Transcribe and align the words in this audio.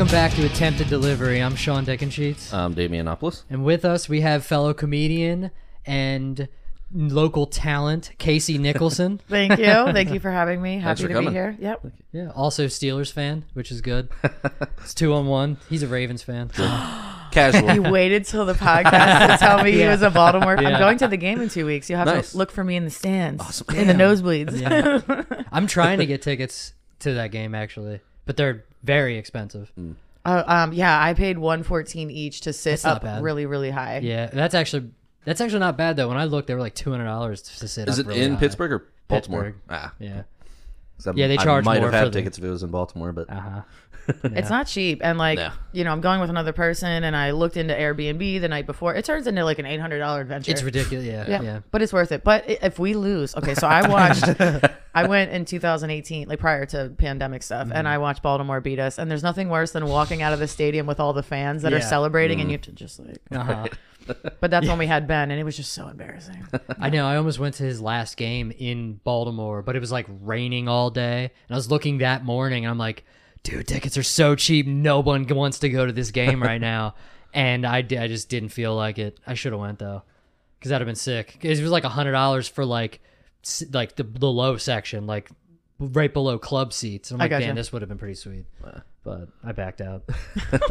Welcome 0.00 0.16
back 0.16 0.32
to 0.32 0.46
Attempted 0.46 0.88
Delivery. 0.88 1.42
I'm 1.42 1.54
Sean 1.54 1.84
Dickensheets. 1.84 2.54
Um, 2.54 2.74
Damianopoulos. 2.74 3.42
And 3.50 3.62
with 3.66 3.84
us, 3.84 4.08
we 4.08 4.22
have 4.22 4.46
fellow 4.46 4.72
comedian 4.72 5.50
and 5.84 6.48
local 6.90 7.44
talent, 7.44 8.12
Kasey 8.18 8.58
Nicholson. 8.58 9.20
Thank 9.28 9.58
you. 9.58 9.66
Thank 9.66 10.10
you 10.10 10.18
for 10.18 10.30
having 10.30 10.62
me. 10.62 10.78
Happy 10.78 11.02
to 11.02 11.08
coming. 11.08 11.28
be 11.28 11.34
here. 11.34 11.54
Yep. 11.60 11.86
yeah, 12.12 12.30
also 12.34 12.64
Steelers 12.64 13.12
fan, 13.12 13.44
which 13.52 13.70
is 13.70 13.82
good. 13.82 14.08
it's 14.78 14.94
two 14.94 15.12
on 15.12 15.26
one. 15.26 15.58
He's 15.68 15.82
a 15.82 15.86
Ravens 15.86 16.22
fan. 16.22 16.48
Casual. 17.30 17.74
You 17.74 17.82
waited 17.82 18.24
till 18.24 18.46
the 18.46 18.54
podcast 18.54 19.32
to 19.32 19.36
tell 19.36 19.62
me 19.62 19.72
he 19.72 19.84
was 19.86 20.00
a 20.00 20.08
Baltimore. 20.08 20.56
Yeah. 20.58 20.68
I'm 20.70 20.80
going 20.80 20.96
to 20.96 21.08
the 21.08 21.18
game 21.18 21.42
in 21.42 21.50
two 21.50 21.66
weeks. 21.66 21.90
You'll 21.90 21.98
have 21.98 22.06
Nice. 22.06 22.32
to 22.32 22.38
look 22.38 22.50
for 22.52 22.64
me 22.64 22.76
in 22.76 22.86
the 22.86 22.90
stands, 22.90 23.62
in 23.68 23.86
the 23.86 23.92
nosebleeds. 23.92 24.58
Yeah. 24.58 25.42
I'm 25.52 25.66
trying 25.66 25.98
to 25.98 26.06
get 26.06 26.22
tickets 26.22 26.72
to 27.00 27.12
that 27.12 27.32
game 27.32 27.54
actually, 27.54 28.00
but 28.24 28.38
they're 28.38 28.64
very 28.82 29.16
expensive. 29.18 29.72
Uh, 30.24 30.42
um, 30.46 30.72
yeah, 30.72 31.02
I 31.02 31.14
paid 31.14 31.38
114 31.38 32.10
each 32.10 32.42
to 32.42 32.52
sit 32.52 32.70
That's 32.70 32.84
not 32.84 32.96
up 32.96 33.02
bad. 33.02 33.22
really, 33.22 33.46
really 33.46 33.70
high. 33.70 33.98
Yeah, 33.98 34.26
that's 34.26 34.54
actually 34.54 34.90
that's 35.24 35.40
actually 35.40 35.60
not 35.60 35.76
bad 35.76 35.96
though. 35.96 36.08
When 36.08 36.16
I 36.16 36.24
looked, 36.24 36.48
they 36.48 36.54
were 36.54 36.60
like 36.60 36.74
two 36.74 36.90
hundred 36.90 37.04
dollars 37.04 37.42
to 37.42 37.68
sit. 37.68 37.88
Is 37.88 37.98
up 37.98 38.06
it 38.06 38.08
really 38.08 38.22
in 38.22 38.34
high. 38.34 38.40
Pittsburgh 38.40 38.72
or 38.72 38.86
Baltimore? 39.08 39.44
Pittsburgh. 39.44 39.62
Ah, 39.70 39.92
Yeah. 39.98 40.22
'cause 40.98 41.06
I'm- 41.06 41.16
Yeah, 41.16 41.28
they 41.28 41.38
I 41.38 41.44
charge 41.44 41.64
might 41.64 41.78
more 41.80 41.86
have 41.86 41.94
had 41.94 42.04
for 42.04 42.10
the- 42.10 42.18
tickets 42.18 42.36
if 42.38 42.44
it 42.44 42.50
was 42.50 42.62
in 42.62 42.70
Baltimore, 42.70 43.12
but 43.12 43.30
Uh 43.30 43.40
huh. 43.40 43.60
It's 44.24 44.50
not 44.50 44.66
cheap. 44.66 45.00
And 45.02 45.18
like, 45.18 45.38
Yeah. 45.38 45.52
you 45.72 45.84
know, 45.84 45.92
I'm 45.92 46.00
going 46.00 46.20
with 46.20 46.30
another 46.30 46.52
person 46.52 47.04
and 47.04 47.16
I 47.16 47.30
looked 47.32 47.56
into 47.56 47.74
Airbnb 47.74 48.40
the 48.40 48.48
night 48.48 48.66
before. 48.66 48.94
It 48.94 49.04
turns 49.04 49.26
into 49.26 49.44
like 49.44 49.58
an 49.58 49.66
$800 49.66 50.20
adventure. 50.20 50.50
It's 50.50 50.62
ridiculous. 50.62 51.06
Yeah, 51.06 51.24
Yeah, 51.28 51.42
yeah. 51.42 51.60
but 51.70 51.82
it's 51.82 51.92
worth 51.92 52.12
it. 52.12 52.24
But 52.24 52.44
i- 52.48 52.58
if 52.62 52.78
we 52.78 52.94
lose, 52.94 53.34
okay, 53.36 53.54
so 53.54 53.66
I 53.66 53.86
watched, 53.88 54.24
I 54.94 55.06
went 55.06 55.30
in 55.32 55.44
2018, 55.44 56.28
like 56.28 56.38
prior 56.40 56.66
to 56.66 56.92
pandemic 56.98 57.42
stuff, 57.42 57.62
and 57.64 57.72
Mm-hmm. 57.72 57.86
I 57.86 57.98
watched 57.98 58.22
Baltimore 58.22 58.60
beat 58.60 58.78
us. 58.78 58.98
And 58.98 59.10
there's 59.10 59.22
nothing 59.22 59.48
worse 59.48 59.70
than 59.72 59.86
walking 59.86 60.22
out 60.22 60.32
of 60.32 60.38
the 60.38 60.48
stadium 60.48 60.86
with 60.86 61.00
all 61.00 61.12
the 61.12 61.22
fans 61.22 61.62
that 61.62 61.72
are 61.72 61.78
Yeah. 61.78 61.84
celebrating, 61.86 62.40
and 62.40 62.50
you 62.50 62.54
have 62.54 62.62
to 62.62 62.72
just 62.72 62.98
like. 63.00 63.18
Uh-huh. 63.30 63.66
But 64.40 64.50
that's 64.50 64.66
when 64.66 64.78
we 64.84 64.86
had 64.86 65.06
Ben, 65.06 65.30
and 65.30 65.38
it 65.38 65.44
was 65.44 65.56
just 65.56 65.72
so 65.72 65.86
embarrassing. 65.88 66.46
I 66.80 66.90
know. 66.90 67.06
I 67.06 67.16
almost 67.16 67.38
went 67.38 67.54
to 67.56 67.62
his 67.62 67.80
last 67.80 68.16
game 68.16 68.50
in 68.58 68.94
Baltimore, 69.04 69.62
but 69.62 69.76
it 69.76 69.78
was 69.80 69.92
like 69.92 70.06
raining 70.22 70.68
all 70.68 70.90
day, 70.90 71.24
and 71.48 71.54
I 71.54 71.54
was 71.54 71.70
looking 71.70 71.98
that 71.98 72.24
morning, 72.24 72.64
and 72.64 72.70
I'm 72.70 72.78
like, 72.78 73.04
dude, 73.42 73.66
tickets 73.68 73.96
are 73.98 74.02
so 74.02 74.34
cheap. 74.34 74.66
No 74.66 75.00
one 75.00 75.26
wants 75.26 75.58
to 75.60 75.68
go 75.68 75.86
to 75.86 75.92
this 75.92 76.10
game 76.10 76.42
right 76.42 76.60
now, 76.60 76.94
and 77.34 77.66
I, 77.66 77.82
di- 77.82 77.98
I 77.98 78.08
just 78.08 78.28
didn't 78.28 78.50
feel 78.50 78.74
like 78.74 78.98
it. 78.98 79.18
I 79.26 79.34
should 79.34 79.52
have 79.52 79.60
went 79.60 79.78
though, 79.78 80.02
because 80.58 80.70
that'd 80.70 80.86
have 80.86 80.90
been 80.90 80.96
sick. 80.96 81.38
It 81.42 81.60
was 81.60 81.70
like 81.70 81.84
a 81.84 81.88
hundred 81.88 82.12
dollars 82.12 82.48
for 82.48 82.64
like, 82.64 83.00
like 83.72 83.96
the 83.96 84.04
the 84.04 84.30
low 84.30 84.56
section, 84.56 85.06
like 85.06 85.30
right 85.78 86.12
below 86.12 86.38
club 86.38 86.72
seats. 86.72 87.10
And 87.10 87.20
I'm 87.20 87.22
I 87.22 87.24
like, 87.24 87.30
gotcha. 87.30 87.46
damn, 87.46 87.56
this 87.56 87.72
would 87.72 87.82
have 87.82 87.88
been 87.88 87.98
pretty 87.98 88.14
sweet, 88.14 88.44
but 89.02 89.28
I 89.42 89.52
backed 89.52 89.80
out. 89.80 90.02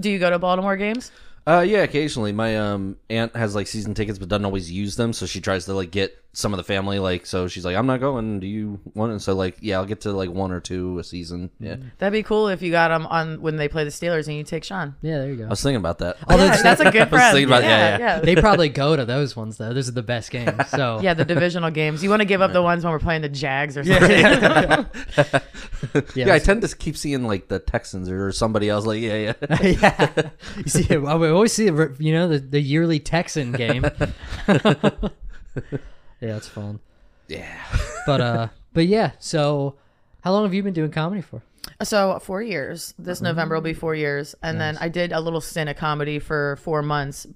Do 0.00 0.10
you 0.10 0.18
go 0.18 0.30
to 0.30 0.38
Baltimore 0.38 0.76
games? 0.76 1.12
uh, 1.46 1.64
yeah, 1.66 1.82
occasionally 1.82 2.32
my 2.32 2.56
um 2.56 2.96
aunt 3.10 3.36
has 3.36 3.54
like 3.54 3.66
season 3.66 3.94
tickets, 3.94 4.18
but 4.18 4.28
doesn't 4.28 4.44
always 4.44 4.70
use 4.70 4.96
them, 4.96 5.12
so 5.12 5.26
she 5.26 5.40
tries 5.40 5.66
to 5.66 5.74
like 5.74 5.90
get 5.90 6.16
some 6.34 6.52
of 6.52 6.58
the 6.58 6.64
family 6.64 6.98
like. 6.98 7.24
So 7.24 7.48
she's 7.48 7.64
like, 7.64 7.76
"I'm 7.76 7.86
not 7.86 8.00
going. 8.00 8.40
Do 8.40 8.46
you 8.46 8.80
want?" 8.94 9.12
it? 9.12 9.20
so 9.20 9.34
like, 9.34 9.56
yeah, 9.60 9.76
I'll 9.78 9.86
get 9.86 10.02
to 10.02 10.12
like 10.12 10.28
one 10.30 10.52
or 10.52 10.60
two 10.60 10.98
a 10.98 11.04
season. 11.04 11.50
Yeah, 11.58 11.74
mm-hmm. 11.76 11.88
That'd 11.98 12.12
be 12.12 12.22
cool 12.22 12.48
if 12.48 12.60
you 12.60 12.70
got 12.70 12.88
them 12.88 13.06
on 13.06 13.40
when 13.40 13.56
they 13.56 13.68
play 13.68 13.84
the 13.84 13.90
Steelers 13.90 14.26
and 14.28 14.36
you 14.36 14.44
take 14.44 14.64
Sean. 14.64 14.94
Yeah, 15.00 15.18
there 15.18 15.30
you 15.30 15.36
go. 15.36 15.46
I 15.46 15.48
was 15.48 15.62
thinking 15.62 15.76
about 15.76 15.98
that. 15.98 16.18
Although 16.28 16.44
Yeah, 16.44 16.62
that's 16.62 16.80
a 16.80 16.90
good 16.90 16.96
I 17.02 17.04
was 17.04 17.08
friend. 17.10 17.34
thinking 17.34 17.48
about- 17.48 17.62
yeah, 17.62 17.98
yeah. 17.98 18.20
they 18.20 18.36
probably 18.36 18.68
go 18.68 18.96
to 18.96 19.04
those 19.04 19.34
ones 19.36 19.56
though. 19.56 19.72
Those 19.72 19.88
are 19.88 19.92
the 19.92 20.02
best 20.02 20.30
games. 20.30 20.52
So 20.74 21.00
Yeah, 21.00 21.14
the 21.14 21.24
divisional 21.24 21.70
games. 21.70 22.02
You 22.02 22.10
want 22.10 22.20
to 22.20 22.26
give 22.26 22.42
up 22.42 22.52
the 22.52 22.62
ones 22.62 22.84
when 22.84 22.92
we're 22.92 22.98
playing 22.98 23.22
the 23.22 23.28
Jags 23.28 23.76
or 23.78 23.84
something. 23.84 24.10
yeah, 24.10 24.84
yeah, 26.14 26.34
I 26.34 26.38
tend 26.40 26.62
to 26.62 26.76
keep 26.76 26.96
seeing 26.96 27.24
like 27.26 27.48
the 27.48 27.60
Texans 27.60 28.08
or 28.10 28.32
somebody 28.32 28.68
else. 28.68 28.86
Like, 28.86 29.00
yeah, 29.00 29.32
yeah. 29.50 29.62
yeah. 29.62 30.30
You 30.56 30.64
see, 30.64 30.86
I 30.94 30.96
always 30.98 31.52
see. 31.52 31.66
You 31.66 32.12
know, 32.12 32.28
the, 32.28 32.38
the 32.40 32.60
yearly 32.60 32.98
Texan 32.98 33.52
game. 33.52 33.84
Yeah, 36.24 36.36
it's 36.36 36.48
fun. 36.48 36.80
Yeah. 37.28 37.56
But 38.06 38.20
uh, 38.20 38.48
but 38.74 38.86
yeah. 38.86 39.12
So, 39.18 39.76
how 40.20 40.32
long 40.32 40.44
have 40.44 40.52
you 40.52 40.62
been 40.62 40.74
doing 40.74 40.90
comedy 40.90 41.22
for? 41.22 41.42
So 41.82 42.18
four 42.18 42.42
years. 42.42 42.92
This 42.98 43.22
November 43.22 43.54
will 43.54 43.62
be 43.62 43.72
four 43.72 43.94
years, 43.94 44.34
and 44.42 44.60
then 44.60 44.76
I 44.78 44.90
did 44.90 45.12
a 45.12 45.20
little 45.20 45.40
stint 45.40 45.70
of 45.70 45.76
comedy 45.76 46.18
for 46.18 46.56
four 46.56 46.82
months, 46.82 47.26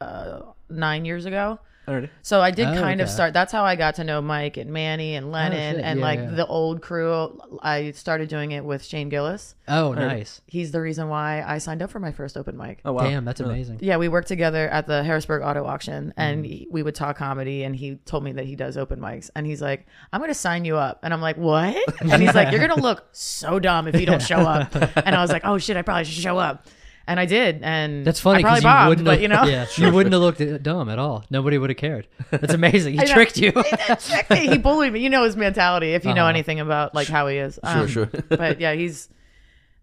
uh, 0.00 0.40
nine 0.68 1.04
years 1.04 1.24
ago. 1.24 1.60
Alrighty. 1.86 2.10
So 2.22 2.40
I 2.40 2.50
did 2.50 2.66
Oh, 2.68 2.74
kind 2.74 3.00
of 3.00 3.06
okay. 3.06 3.14
start. 3.14 3.32
That's 3.32 3.52
how 3.52 3.64
I 3.64 3.76
got 3.76 3.94
to 3.96 4.04
know 4.04 4.20
Mike 4.20 4.56
and 4.56 4.70
Manny 4.72 5.14
and 5.14 5.30
Lennon 5.30 5.76
shit. 5.76 5.84
and 5.84 6.00
Yeah, 6.00 6.04
like 6.04 6.18
yeah. 6.18 6.30
the 6.30 6.46
old 6.46 6.82
crew. 6.82 7.40
I 7.62 7.92
started 7.92 8.28
doing 8.28 8.50
it 8.52 8.64
with 8.64 8.84
Shane 8.84 9.08
Gillis. 9.08 9.54
Oh, 9.68 9.92
nice. 9.92 10.40
He's 10.46 10.72
the 10.72 10.80
reason 10.80 11.08
why 11.08 11.44
I 11.46 11.58
signed 11.58 11.82
up 11.82 11.90
for 11.90 12.00
my 12.00 12.10
first 12.12 12.36
open 12.36 12.56
mic. 12.56 12.80
Oh 12.84 12.92
wow. 12.92 13.04
Damn, 13.04 13.24
that's 13.24 13.40
amazing. 13.40 13.78
Yeah, 13.80 13.96
we 13.98 14.08
worked 14.08 14.28
together 14.28 14.68
at 14.68 14.86
the 14.86 15.04
Harrisburg 15.04 15.42
Auto 15.42 15.64
Auction, 15.64 16.12
and 16.16 16.38
Mm-hmm. 16.44 16.44
he- 16.52 16.68
we 16.70 16.82
would 16.82 16.94
talk 16.94 17.16
comedy. 17.18 17.62
And 17.62 17.74
he 17.76 17.96
told 18.04 18.24
me 18.24 18.32
that 18.32 18.44
he 18.46 18.56
does 18.56 18.76
open 18.76 18.98
mics, 19.00 19.30
and 19.36 19.46
he's 19.46 19.62
like, 19.62 19.86
"I'm 20.12 20.20
going 20.20 20.30
to 20.30 20.34
sign 20.34 20.64
you 20.64 20.76
up," 20.76 21.00
and 21.02 21.14
I'm 21.14 21.20
like, 21.20 21.36
"What?" 21.36 21.76
And 22.00 22.20
he's 22.22 22.34
like, 22.34 22.50
"You're 22.50 22.66
going 22.66 22.76
to 22.76 22.82
look 22.82 23.06
so 23.12 23.58
dumb 23.60 23.86
if 23.88 23.98
you 24.00 24.06
don't 24.06 24.22
show 24.22 24.38
up." 24.38 24.74
And 25.06 25.14
I 25.14 25.20
was 25.22 25.30
like, 25.30 25.42
"Oh 25.44 25.58
shit, 25.58 25.76
I 25.76 25.82
probably 25.82 26.04
should 26.04 26.20
show 26.22 26.38
up," 26.38 26.66
and 27.08 27.20
I 27.20 27.26
did. 27.26 27.60
And 27.62 28.04
That's 28.06 28.20
funny 28.20 28.42
because 28.42 28.58
you 28.58 28.62
bombed, 28.64 28.88
wouldn't. 28.88 29.04
but 29.06 29.12
have, 29.12 29.22
you 29.22 29.28
know, 29.28 29.44
yeah, 29.44 29.66
you 29.76 29.92
wouldn't 29.92 30.12
have 30.12 30.22
looked 30.22 30.62
dumb 30.62 30.88
at 30.88 30.98
all. 30.98 31.24
Nobody 31.30 31.58
would 31.58 31.70
have 31.70 31.76
cared. 31.76 32.06
That's 32.30 32.54
amazing. 32.54 32.98
He 32.98 33.06
tricked 33.06 33.36
you. 33.36 33.52
He 33.62 34.16
did 34.16 34.30
me. 34.30 34.46
He 34.48 34.58
bullied 34.58 34.92
me. 34.92 35.00
You 35.00 35.10
know 35.10 35.24
his 35.24 35.36
mentality 35.36 35.92
if 35.94 36.04
you 36.04 36.14
know 36.14 36.22
Uh-huh. 36.22 36.30
anything 36.30 36.60
about 36.60 36.94
like 36.94 37.08
how 37.08 37.26
he 37.28 37.36
is. 37.38 37.58
Um, 37.62 37.86
sure. 37.88 38.06
but 38.28 38.60
yeah, 38.60 38.72
he's 38.74 39.08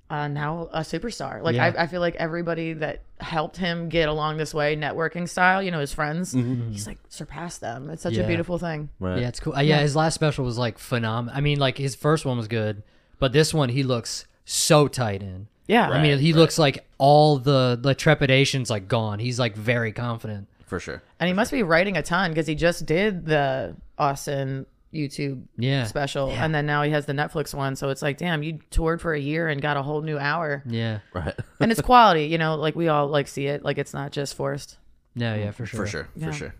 uh, 0.10 0.28
now 0.28 0.70
a 0.74 0.82
superstar. 0.82 1.42
Like 1.42 1.56
Yeah. 1.56 1.66
I, 1.78 1.84
I 1.84 1.88
feel 1.88 2.02
like 2.02 2.16
everybody 2.16 2.74
that 2.74 3.02
helped 3.20 3.58
him 3.58 3.90
get 3.90 4.10
along 4.10 4.38
this 4.38 4.54
way, 4.54 4.76
networking 4.76 5.28
style, 5.30 5.64
you 5.64 5.72
know, 5.72 5.80
his 5.80 5.94
friends, 5.94 6.34
he's 6.34 6.86
like 6.86 7.00
surpassed 7.10 7.62
them. 7.62 7.90
It's 7.90 8.04
such 8.04 8.14
Yeah. 8.14 8.24
a 8.24 8.28
beautiful 8.28 8.58
thing. 8.60 8.90
Right. 9.00 9.20
Yeah, 9.22 9.30
it's 9.30 9.40
cool. 9.40 9.56
Uh, 9.56 9.62
yeah, 9.62 9.80
his 9.80 9.96
last 9.96 10.14
special 10.16 10.44
was 10.46 10.58
like 10.58 10.78
phenomenal. 10.78 11.36
I 11.38 11.42
mean, 11.42 11.58
like 11.58 11.78
his 11.78 11.96
first 11.96 12.26
one 12.26 12.38
was 12.38 12.48
good, 12.50 12.84
but 13.18 13.32
this 13.32 13.54
one 13.54 13.70
he 13.70 13.82
looks 13.82 14.28
so 14.46 14.88
tight 14.90 15.24
in. 15.24 15.48
Yeah. 15.68 15.90
I 15.90 16.02
mean, 16.02 16.20
he 16.20 16.34
looks 16.34 16.58
like 16.60 16.86
all 16.98 17.38
the 17.40 17.78
the 17.82 17.96
trepidation's 17.96 18.70
like 18.70 18.88
gone. 18.88 19.20
He's 19.20 19.40
like 19.40 19.56
very 19.56 19.92
confident. 19.92 20.48
For 20.66 20.80
sure. 20.80 21.02
And 21.20 21.28
he 21.28 21.34
must 21.34 21.52
be 21.52 21.64
writing 21.64 21.98
a 21.98 22.02
ton 22.02 22.32
because 22.32 22.48
he 22.48 22.56
just 22.56 22.86
did 22.86 23.26
the 23.26 23.76
Austin 23.98 24.66
YouTube 24.94 25.44
Yeah. 25.58 25.86
special, 25.86 26.30
and 26.32 26.54
then 26.54 26.66
now 26.66 26.84
he 26.84 26.92
has 26.92 27.06
the 27.06 27.14
Netflix 27.14 27.54
one. 27.54 27.76
So 27.76 27.90
it's 27.90 28.02
like, 28.02 28.18
damn, 28.18 28.44
you 28.44 28.60
toured 28.72 29.02
for 29.02 29.14
a 29.14 29.20
year 29.20 29.48
and 29.48 29.62
got 29.62 29.78
a 29.78 29.82
whole 29.84 30.02
new 30.02 30.18
hour, 30.20 30.64
Yeah. 30.68 31.00
Right. 31.14 31.34
and 31.60 31.72
it's 31.72 31.82
quality. 31.92 32.26
You 32.26 32.38
know, 32.38 32.56
like 32.56 32.76
we 32.76 32.88
all 32.88 33.08
like 33.08 33.28
see 33.28 33.48
it. 33.48 33.64
Like 33.64 33.78
it's 33.78 33.94
not 33.94 34.12
just 34.12 34.36
forced. 34.36 34.78
No, 35.16 35.36
yeah, 35.36 35.52
for 35.52 35.66
sure. 35.66 35.80
For 35.82 35.88
sure. 35.88 36.08
Yeah. 36.16 36.26
For 36.28 36.34
sure. 36.34 36.56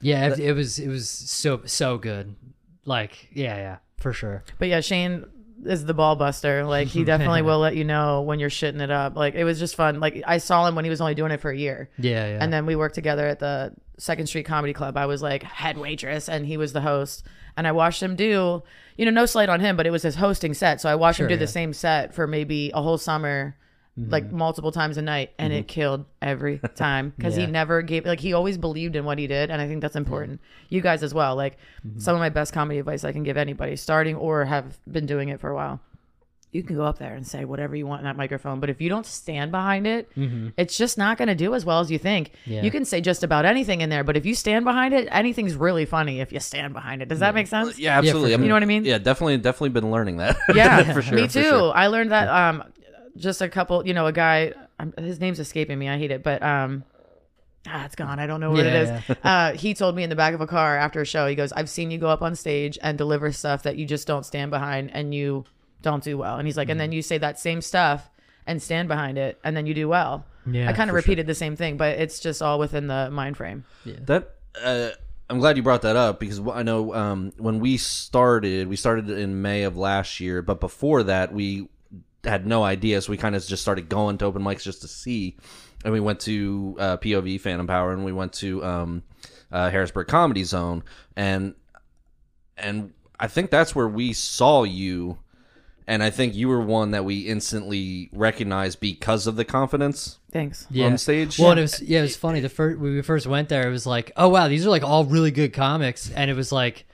Yeah, 0.00 0.28
it, 0.32 0.38
it 0.38 0.52
was 0.52 0.78
it 0.78 0.88
was 0.88 1.08
so 1.08 1.62
so 1.66 1.96
good. 1.98 2.34
Like, 2.84 3.28
yeah, 3.32 3.56
yeah, 3.56 3.76
for 3.98 4.12
sure. 4.12 4.44
But 4.58 4.68
yeah, 4.68 4.80
Shane 4.80 5.24
is 5.64 5.84
the 5.84 5.94
ball 5.94 6.16
buster. 6.16 6.64
Like 6.64 6.88
he 6.88 7.04
definitely 7.12 7.42
will 7.48 7.58
let 7.58 7.76
you 7.76 7.84
know 7.84 8.22
when 8.22 8.38
you're 8.38 8.50
shitting 8.50 8.80
it 8.80 8.90
up. 8.90 9.16
Like 9.16 9.34
it 9.34 9.44
was 9.44 9.58
just 9.58 9.74
fun. 9.76 10.00
Like 10.00 10.22
I 10.26 10.38
saw 10.38 10.66
him 10.66 10.74
when 10.74 10.84
he 10.84 10.90
was 10.90 11.00
only 11.00 11.14
doing 11.14 11.32
it 11.32 11.40
for 11.40 11.50
a 11.50 11.56
year. 11.56 11.88
Yeah, 11.98 12.26
yeah. 12.28 12.38
And 12.40 12.52
then 12.52 12.66
we 12.66 12.76
worked 12.76 12.94
together 12.94 13.26
at 13.26 13.38
the 13.38 13.72
Second 13.98 14.26
Street 14.26 14.44
Comedy 14.44 14.72
Club. 14.72 14.96
I 14.96 15.06
was 15.06 15.22
like 15.22 15.42
head 15.42 15.78
waitress 15.78 16.28
and 16.28 16.44
he 16.46 16.56
was 16.56 16.72
the 16.72 16.80
host. 16.82 17.24
And 17.56 17.66
I 17.66 17.72
watched 17.72 18.02
him 18.02 18.16
do, 18.16 18.62
you 18.98 19.04
know, 19.06 19.10
no 19.10 19.24
slight 19.24 19.48
on 19.48 19.60
him, 19.60 19.76
but 19.78 19.86
it 19.86 19.90
was 19.90 20.02
his 20.02 20.16
hosting 20.16 20.52
set. 20.52 20.80
So 20.80 20.90
I 20.90 20.94
watched 20.94 21.16
Sure, 21.16 21.24
him 21.26 21.30
do 21.30 21.34
yeah. 21.36 21.40
The 21.40 21.46
same 21.46 21.72
set 21.72 22.14
for 22.14 22.26
maybe 22.26 22.70
a 22.74 22.82
whole 22.82 22.98
summer, 22.98 23.56
like 23.96 24.30
multiple 24.30 24.72
times 24.72 24.96
a 24.98 25.02
night. 25.02 25.32
And 25.38 25.52
it 25.52 25.66
killed 25.68 26.04
every 26.20 26.58
time 26.74 27.12
because 27.16 27.36
Yeah. 27.38 27.46
he 27.46 27.52
never 27.52 27.80
gave, 27.82 28.04
like, 28.04 28.20
he 28.20 28.32
always 28.34 28.58
believed 28.58 28.94
in 28.96 29.04
what 29.04 29.18
he 29.18 29.26
did. 29.26 29.50
And 29.50 29.60
I 29.62 29.66
think 29.66 29.80
that's 29.80 29.96
important. 29.96 30.40
You 30.68 30.80
guys 30.82 31.02
as 31.02 31.14
well. 31.14 31.34
Like, 31.36 31.56
Mm-hmm. 31.86 32.00
some 32.00 32.14
of 32.14 32.20
my 32.20 32.28
best 32.30 32.52
comedy 32.52 32.78
advice 32.80 33.04
I 33.04 33.12
can 33.12 33.22
give 33.22 33.36
anybody 33.36 33.76
starting 33.76 34.16
or 34.16 34.44
have 34.44 34.76
been 34.90 35.06
doing 35.06 35.28
it 35.28 35.40
for 35.40 35.50
a 35.50 35.54
while 35.54 35.80
you 36.52 36.62
can 36.62 36.74
go 36.76 36.84
up 36.84 36.96
there 36.98 37.12
and 37.14 37.26
say 37.26 37.44
whatever 37.44 37.76
you 37.76 37.86
want 37.86 38.00
in 38.00 38.04
that 38.06 38.16
microphone 38.16 38.60
but 38.60 38.70
if 38.70 38.80
you 38.80 38.88
don't 38.88 39.04
stand 39.04 39.50
behind 39.50 39.86
it 39.86 40.08
it's 40.56 40.78
just 40.78 40.96
not 40.96 41.18
going 41.18 41.28
to 41.28 41.34
do 41.34 41.54
as 41.54 41.64
well 41.66 41.80
as 41.80 41.90
you 41.90 41.98
think 41.98 42.30
Mm-hmm. 42.30 42.52
Yeah. 42.52 42.62
you 42.62 42.70
can 42.70 42.84
say 42.86 43.00
just 43.02 43.22
about 43.22 43.44
anything 43.44 43.82
in 43.82 43.90
there 43.90 44.02
but 44.04 44.16
if 44.16 44.24
you 44.24 44.34
stand 44.34 44.64
behind 44.64 44.94
it 44.94 45.06
anything's 45.10 45.54
really 45.54 45.84
funny 45.84 46.20
if 46.20 46.32
you 46.32 46.40
stand 46.40 46.72
behind 46.72 47.02
it 47.02 47.08
does 47.08 47.18
that 47.18 47.34
make 47.34 47.46
sense 47.48 47.78
Yeah, 47.78 47.98
absolutely. 47.98 48.30
I 48.30 48.32
sure. 48.32 48.38
mean, 48.38 48.42
You 48.44 48.48
know 48.48 48.54
what 48.54 48.62
I 48.62 48.66
mean? 48.66 48.84
Yeah, 48.86 48.98
definitely, 48.98 49.36
definitely 49.38 49.68
been 49.70 49.90
learning 49.90 50.16
that. 50.18 50.36
yeah 50.54 50.92
for 50.94 51.02
sure. 51.02 51.14
me 51.16 51.28
too 51.28 51.42
sure. 51.42 51.72
i 51.76 51.88
learned 51.88 52.10
that 52.12 52.28
um 52.28 52.62
just 53.16 53.40
a 53.42 53.48
couple 53.48 53.86
you 53.86 53.94
know 53.94 54.06
a 54.06 54.12
guy 54.12 54.52
um, 54.78 54.92
his 54.98 55.18
name's 55.20 55.40
escaping 55.40 55.78
me 55.78 55.88
i 55.88 55.96
hate 55.98 56.10
it 56.10 56.22
but 56.22 56.42
um 56.42 56.84
Ah, 57.68 57.84
it's 57.84 57.96
gone. 57.96 58.20
I 58.20 58.28
don't 58.28 58.38
know 58.40 58.52
what 58.52 58.64
Yeah, 58.64 58.70
it 58.74 58.88
is. 59.10 59.16
Uh, 59.24 59.52
he 59.54 59.74
told 59.74 59.96
me 59.96 60.04
in 60.04 60.08
the 60.08 60.14
back 60.14 60.34
of 60.34 60.40
a 60.40 60.46
car 60.46 60.76
after 60.76 61.00
a 61.00 61.04
show, 61.04 61.26
he 61.26 61.34
goes, 61.34 61.50
I've 61.50 61.68
seen 61.68 61.90
you 61.90 61.98
go 61.98 62.06
up 62.08 62.22
on 62.22 62.36
stage 62.36 62.78
and 62.80 62.96
deliver 62.96 63.32
stuff 63.32 63.64
that 63.64 63.76
you 63.76 63.84
just 63.84 64.06
don't 64.06 64.24
stand 64.24 64.52
behind 64.52 64.92
and 64.94 65.12
you 65.12 65.44
don't 65.82 66.00
do 66.04 66.16
well. 66.16 66.36
And 66.38 66.46
he's 66.46 66.56
like, 66.56 66.68
and 66.68 66.76
Mm. 66.78 66.84
then 66.84 66.92
you 66.92 67.02
say 67.02 67.18
that 67.18 67.40
same 67.40 67.60
stuff 67.60 68.08
and 68.46 68.62
stand 68.62 68.86
behind 68.86 69.18
it 69.18 69.40
and 69.42 69.56
then 69.56 69.66
you 69.66 69.74
do 69.74 69.88
well. 69.88 70.24
Yeah, 70.46 70.70
I 70.70 70.74
kind 70.74 70.90
of 70.90 70.92
for 70.92 70.98
repeated 70.98 71.26
the 71.26 71.34
same 71.34 71.56
thing, 71.56 71.76
but 71.76 71.98
it's 71.98 72.20
just 72.20 72.40
all 72.40 72.60
within 72.60 72.86
the 72.86 73.10
mind 73.10 73.36
frame. 73.36 73.64
That 73.84 74.36
uh, 74.62 74.90
I'm 75.28 75.40
glad 75.40 75.56
you 75.56 75.64
brought 75.64 75.82
that 75.82 75.96
up 75.96 76.20
because 76.20 76.38
I 76.38 76.62
know 76.62 76.94
um, 76.94 77.32
when 77.36 77.58
we 77.58 77.78
started, 77.78 78.68
we 78.68 78.76
started 78.76 79.10
in 79.10 79.42
May 79.42 79.64
of 79.64 79.76
last 79.76 80.20
year, 80.20 80.40
but 80.40 80.60
before 80.60 81.02
that, 81.02 81.32
we 81.34 81.68
had 82.24 82.46
no 82.46 82.64
idea, 82.64 83.00
so 83.00 83.10
we 83.10 83.16
kind 83.16 83.34
of 83.36 83.46
just 83.46 83.62
started 83.62 83.88
going 83.88 84.18
to 84.18 84.24
open 84.24 84.42
mics 84.42 84.62
just 84.62 84.82
to 84.82 84.88
see. 84.88 85.36
And 85.84 85.92
we 85.92 86.00
went 86.00 86.20
to 86.20 86.76
uh, 86.78 86.96
POV 86.96 87.40
Phantom 87.40 87.66
Power, 87.66 87.92
and 87.92 88.04
we 88.04 88.12
went 88.12 88.32
to 88.34 88.64
um, 88.64 89.02
uh, 89.52 89.70
Harrisburg 89.70 90.08
Comedy 90.08 90.44
Zone, 90.44 90.82
and 91.14 91.54
and 92.56 92.92
I 93.20 93.28
think 93.28 93.50
that's 93.50 93.74
where 93.74 93.88
we 93.88 94.12
saw 94.12 94.64
you, 94.64 95.18
and 95.86 96.02
I 96.02 96.10
think 96.10 96.34
you 96.34 96.48
were 96.48 96.60
one 96.60 96.90
that 96.90 97.04
we 97.04 97.20
instantly 97.20 98.10
recognized 98.12 98.80
because 98.80 99.26
of 99.26 99.36
the 99.36 99.44
confidence 99.44 100.18
Thanks. 100.32 100.66
Yeah. 100.70 100.86
on 100.86 100.98
stage. 100.98 101.38
Well, 101.38 101.50
and 101.50 101.60
it 101.60 101.62
was 101.62 101.80
yeah, 101.80 102.00
it 102.00 102.02
was 102.02 102.16
funny. 102.16 102.40
The 102.40 102.48
first 102.48 102.78
when 102.78 102.94
we 102.94 103.02
first 103.02 103.26
went 103.26 103.48
there, 103.48 103.68
it 103.68 103.70
was 103.70 103.86
like, 103.86 104.12
oh 104.16 104.28
wow, 104.28 104.48
these 104.48 104.66
are 104.66 104.70
like 104.70 104.82
all 104.82 105.04
really 105.04 105.30
good 105.30 105.52
comics, 105.52 106.10
and 106.10 106.30
it 106.30 106.34
was 106.34 106.50
like, 106.50 106.86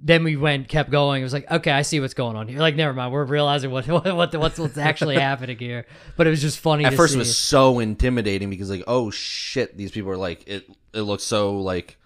then 0.00 0.22
we 0.24 0.36
went, 0.36 0.68
kept 0.68 0.90
going. 0.90 1.20
It 1.20 1.24
was 1.24 1.32
like, 1.32 1.50
okay, 1.50 1.70
I 1.72 1.82
see 1.82 1.98
what's 2.00 2.14
going 2.14 2.36
on 2.36 2.46
here. 2.48 2.58
Like, 2.60 2.76
never 2.76 2.92
mind, 2.92 3.12
we're 3.12 3.24
realizing 3.24 3.70
what 3.70 3.86
what, 3.88 4.04
what 4.14 4.34
what's 4.36 4.58
what's 4.58 4.78
actually 4.78 5.16
happening 5.20 5.58
here. 5.58 5.86
But 6.16 6.26
it 6.26 6.30
was 6.30 6.40
just 6.40 6.58
funny. 6.60 6.84
At 6.84 6.90
to 6.90 6.96
first, 6.96 7.12
see. 7.14 7.18
it 7.18 7.20
was 7.20 7.36
so 7.36 7.78
intimidating 7.80 8.50
because 8.50 8.70
like, 8.70 8.84
oh 8.86 9.10
shit, 9.10 9.76
these 9.76 9.90
people 9.90 10.10
are 10.10 10.16
like 10.16 10.46
it. 10.46 10.68
It 10.92 11.02
looks 11.02 11.24
so 11.24 11.56
like 11.58 11.96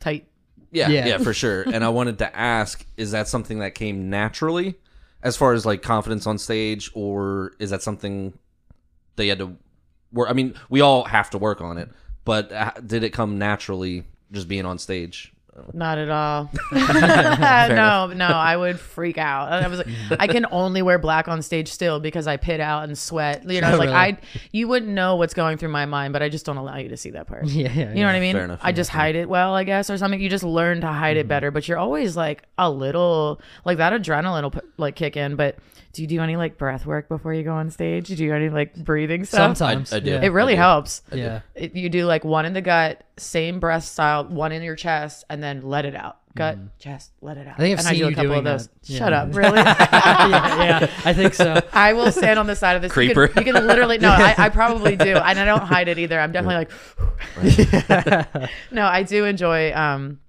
Tight. 0.00 0.26
Yeah, 0.70 0.88
Yeah. 0.88 1.06
yeah, 1.06 1.18
for 1.18 1.32
sure. 1.32 1.62
and 1.62 1.84
I 1.84 1.88
wanted 1.90 2.18
to 2.18 2.36
ask: 2.36 2.84
Is 2.96 3.12
that 3.12 3.28
something 3.28 3.60
that 3.60 3.74
came 3.74 4.10
naturally, 4.10 4.74
as 5.22 5.36
far 5.36 5.52
as 5.52 5.64
like 5.66 5.82
confidence 5.82 6.26
on 6.26 6.38
stage, 6.38 6.90
or 6.94 7.52
is 7.58 7.70
that 7.70 7.82
something 7.82 8.36
they 9.16 9.28
had 9.28 9.38
to 9.38 9.56
work? 10.12 10.28
I 10.30 10.32
mean, 10.32 10.54
we 10.70 10.80
all 10.80 11.04
have 11.04 11.30
to 11.30 11.38
work 11.38 11.60
on 11.60 11.78
it, 11.78 11.90
but 12.24 12.52
uh, 12.52 12.72
did 12.84 13.02
it 13.04 13.10
come 13.10 13.38
naturally 13.38 14.04
just 14.32 14.48
being 14.48 14.64
on 14.66 14.78
stage? 14.78 15.32
Not 15.72 15.98
at 15.98 16.10
all. 16.10 16.50
no, 16.72 18.12
no, 18.14 18.26
I 18.26 18.56
would 18.56 18.78
freak 18.80 19.18
out. 19.18 19.52
I 19.52 19.68
was 19.68 19.78
like, 19.78 19.88
I 20.18 20.26
can 20.26 20.46
only 20.50 20.82
wear 20.82 20.98
black 20.98 21.28
on 21.28 21.42
stage 21.42 21.70
still 21.70 22.00
because 22.00 22.26
I 22.26 22.36
pit 22.36 22.60
out 22.60 22.84
and 22.84 22.96
sweat. 22.96 23.48
You 23.48 23.60
know, 23.60 23.74
Oh, 23.74 23.78
like 23.78 23.88
really? 23.88 23.92
I, 23.94 24.18
you 24.52 24.68
wouldn't 24.68 24.92
know 24.92 25.16
what's 25.16 25.34
going 25.34 25.58
through 25.58 25.70
my 25.70 25.86
mind, 25.86 26.12
but 26.12 26.22
I 26.22 26.28
just 26.28 26.44
don't 26.44 26.56
allow 26.56 26.76
you 26.76 26.88
to 26.88 26.96
see 26.96 27.10
that 27.10 27.26
part. 27.26 27.46
yeah, 27.46 27.72
yeah, 27.72 27.88
You 27.90 28.00
know 28.00 28.06
what 28.06 28.14
I 28.14 28.20
mean? 28.20 28.34
Fair 28.34 28.44
enough, 28.44 28.60
I 28.62 28.72
just 28.72 28.90
hide 28.90 29.16
it 29.16 29.28
well, 29.28 29.54
I 29.54 29.64
guess, 29.64 29.90
or 29.90 29.98
something. 29.98 30.20
You 30.20 30.28
just 30.28 30.44
learn 30.44 30.80
to 30.80 30.88
hide 30.88 31.16
it 31.16 31.20
mm-hmm. 31.20 31.28
better, 31.28 31.50
but 31.50 31.68
you're 31.68 31.78
always 31.78 32.16
like 32.16 32.44
a 32.58 32.70
little 32.70 33.40
like 33.64 33.78
that 33.78 33.92
adrenaline 33.92 34.42
will 34.42 34.50
put, 34.50 34.64
like 34.76 34.96
kick 34.96 35.16
in. 35.16 35.36
But 35.36 35.58
do 35.92 36.02
you 36.02 36.08
do 36.08 36.20
any 36.20 36.36
like 36.36 36.58
breath 36.58 36.86
work 36.86 37.08
before 37.08 37.32
you 37.32 37.44
go 37.44 37.52
on 37.54 37.70
stage? 37.70 38.08
Do 38.08 38.12
you 38.14 38.16
do 38.16 38.34
any 38.34 38.48
like 38.48 38.74
breathing 38.74 39.24
stuff? 39.24 39.56
Sometimes 39.56 39.92
I 39.92 40.00
do. 40.00 40.14
It 40.16 40.28
really 40.28 40.54
I 40.54 40.56
do. 40.56 40.62
helps. 40.62 41.02
yeah. 41.12 41.40
It, 41.54 41.76
you 41.76 41.88
do 41.88 42.04
like 42.06 42.24
one 42.24 42.46
in 42.46 42.52
the 42.52 42.60
gut, 42.60 43.04
same 43.16 43.60
breath 43.60 43.84
style, 43.84 44.24
one 44.26 44.52
in 44.52 44.62
your 44.62 44.76
chest, 44.76 45.24
and 45.30 45.42
then 45.42 45.62
let 45.62 45.84
it 45.84 45.94
out. 45.94 46.18
Gut, 46.36 46.58
chest, 46.80 47.12
let 47.20 47.36
it 47.36 47.46
out. 47.46 47.52
Mm. 47.54 47.60
I 47.60 47.62
think 47.62 47.72
I've 47.78 47.86
and 47.86 47.86
seen 47.86 47.94
I 47.94 47.98
do 47.98 48.04
a 48.06 48.08
you 48.10 48.14
couple 48.16 48.28
doing 48.30 48.38
of 48.40 48.44
those. 48.44 48.66
that. 48.66 48.90
Yeah. 48.90 48.98
Shut 48.98 49.12
up, 49.12 49.28
really? 49.36 49.56
yeah, 49.58 50.64
yeah, 50.80 50.90
I 51.04 51.12
think 51.12 51.32
so. 51.34 51.60
I 51.72 51.92
will 51.92 52.10
stand 52.10 52.40
on 52.40 52.48
the 52.48 52.56
side 52.56 52.74
of 52.74 52.82
this. 52.82 52.90
You 52.90 52.92
Creeper. 52.94 53.28
can, 53.28 53.46
you 53.46 53.52
can 53.52 53.66
literally 53.66 53.98
no, 53.98 54.08
I, 54.10 54.34
I 54.36 54.48
probably 54.48 54.96
do, 54.96 55.14
and 55.16 55.38
I 55.38 55.44
don't 55.44 55.62
hide 55.62 55.86
it 55.86 55.98
either. 55.98 56.18
I'm 56.18 56.32
definitely 56.32 56.66
like, 56.66 58.50
no, 58.72 58.84
I 58.84 59.02
do 59.04 59.24
enjoy. 59.24 59.72
Um, 59.74 60.20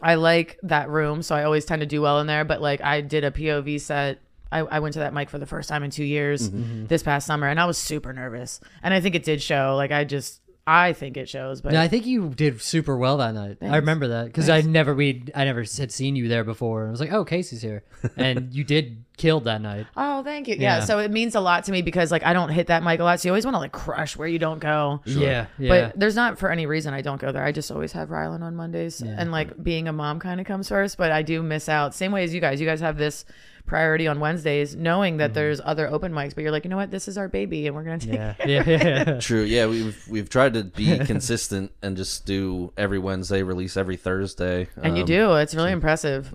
I 0.00 0.14
like 0.14 0.58
that 0.62 0.88
room, 0.88 1.22
so 1.22 1.34
I 1.34 1.44
always 1.44 1.64
tend 1.66 1.80
to 1.80 1.86
do 1.86 2.00
well 2.00 2.20
in 2.20 2.26
there. 2.26 2.44
But 2.44 2.62
like, 2.62 2.80
I 2.80 3.00
did 3.02 3.24
a 3.24 3.30
POV 3.30 3.80
set. 3.80 4.20
I, 4.52 4.60
I 4.60 4.78
went 4.80 4.94
to 4.94 5.00
that 5.00 5.12
mic 5.14 5.30
for 5.30 5.38
the 5.38 5.46
first 5.46 5.68
time 5.68 5.82
in 5.82 5.90
two 5.90 6.04
years 6.04 6.48
Mm-hmm. 6.50 6.86
this 6.86 7.02
past 7.02 7.26
summer, 7.26 7.46
and 7.46 7.60
I 7.60 7.66
was 7.66 7.78
super 7.78 8.12
nervous. 8.12 8.60
And 8.82 8.92
I 8.94 9.00
think 9.00 9.14
it 9.14 9.22
did 9.24 9.42
show. 9.42 9.74
Like, 9.76 9.92
I 9.92 10.04
just, 10.04 10.40
I 10.72 10.92
think 10.92 11.16
it 11.16 11.28
shows. 11.28 11.60
But 11.60 11.72
No, 11.72 11.80
I 11.80 11.88
think 11.88 12.06
you 12.06 12.28
did 12.28 12.62
super 12.62 12.96
well 12.96 13.16
that 13.16 13.34
night. 13.34 13.58
I 13.60 13.76
remember 13.76 14.06
that 14.08 14.26
because 14.26 14.48
I 14.48 14.60
never 14.60 14.94
we 14.94 15.24
I 15.34 15.44
never 15.44 15.62
had 15.62 15.90
seen 15.90 16.14
you 16.14 16.28
there 16.28 16.44
before. 16.44 16.86
I 16.86 16.90
was 16.92 17.00
like, 17.00 17.12
oh, 17.12 17.24
Kasey's 17.24 17.60
here, 17.60 17.82
and 18.16 18.54
you 18.54 18.62
did 18.62 19.04
killed 19.16 19.44
that 19.44 19.60
night. 19.60 19.86
Oh, 19.96 20.22
thank 20.22 20.46
you. 20.46 20.54
Yeah. 20.54 20.78
Yeah. 20.78 20.84
So 20.84 21.00
it 21.00 21.10
means 21.10 21.34
a 21.34 21.40
lot 21.40 21.64
to 21.64 21.72
me 21.72 21.82
because 21.82 22.12
like 22.12 22.24
I 22.24 22.32
don't 22.32 22.50
hit 22.50 22.68
that 22.68 22.84
mic 22.84 23.00
a 23.00 23.04
lot. 23.04 23.18
So 23.18 23.28
you 23.28 23.32
always 23.32 23.44
want 23.44 23.56
to 23.56 23.58
like 23.58 23.72
crush 23.72 24.16
where 24.16 24.28
you 24.28 24.38
don't 24.38 24.60
go. 24.60 25.00
Yeah, 25.04 25.46
yeah. 25.58 25.68
But 25.68 25.98
there's 25.98 26.14
not 26.14 26.38
for 26.38 26.50
any 26.52 26.66
reason 26.66 26.94
I 26.94 27.02
don't 27.02 27.20
go 27.20 27.32
there. 27.32 27.42
I 27.44 27.50
just 27.50 27.72
always 27.72 27.90
have 27.92 28.08
Rylan 28.08 28.42
on 28.42 28.54
Mondays. 28.54 29.02
And 29.02 29.32
like 29.32 29.60
being 29.60 29.88
a 29.88 29.92
mom 29.92 30.20
kind 30.20 30.40
of 30.40 30.46
comes 30.46 30.68
first, 30.68 30.96
but 30.96 31.10
I 31.10 31.22
do 31.22 31.42
miss 31.42 31.68
out. 31.68 31.96
Same 31.96 32.12
way 32.12 32.22
as 32.22 32.32
you 32.32 32.40
guys. 32.40 32.60
You 32.60 32.66
guys 32.66 32.80
have 32.80 32.96
this 32.96 33.24
priority 33.70 34.06
on 34.08 34.18
Wednesdays, 34.20 34.74
knowing 34.76 35.16
that 35.18 35.32
there's 35.32 35.60
other 35.64 35.88
open 35.88 36.12
mics, 36.12 36.34
but 36.34 36.42
you're 36.42 36.50
like, 36.50 36.64
you 36.64 36.70
know 36.70 36.76
what? 36.76 36.90
This 36.90 37.06
is 37.08 37.16
our 37.16 37.28
baby 37.28 37.66
and 37.68 37.74
we're 37.76 37.84
gonna 37.84 37.98
take 38.00 38.12
yeah, 38.12 38.34
yeah, 38.46 38.64
yeah. 38.66 39.04
True. 39.20 39.42
Yeah, 39.42 39.66
we've 39.66 39.96
we've 40.10 40.28
tried 40.28 40.54
to 40.54 40.64
be 40.64 40.98
consistent 41.06 41.70
and 41.80 41.96
just 41.96 42.26
do 42.26 42.72
every 42.76 42.98
Wednesday, 42.98 43.42
release 43.42 43.76
every 43.76 43.96
Thursday. 43.96 44.66
And 44.82 44.96
you 44.96 45.04
Um, 45.04 45.06
do. 45.06 45.32
It's 45.36 45.54
really 45.54 45.72
impressive. 45.72 46.34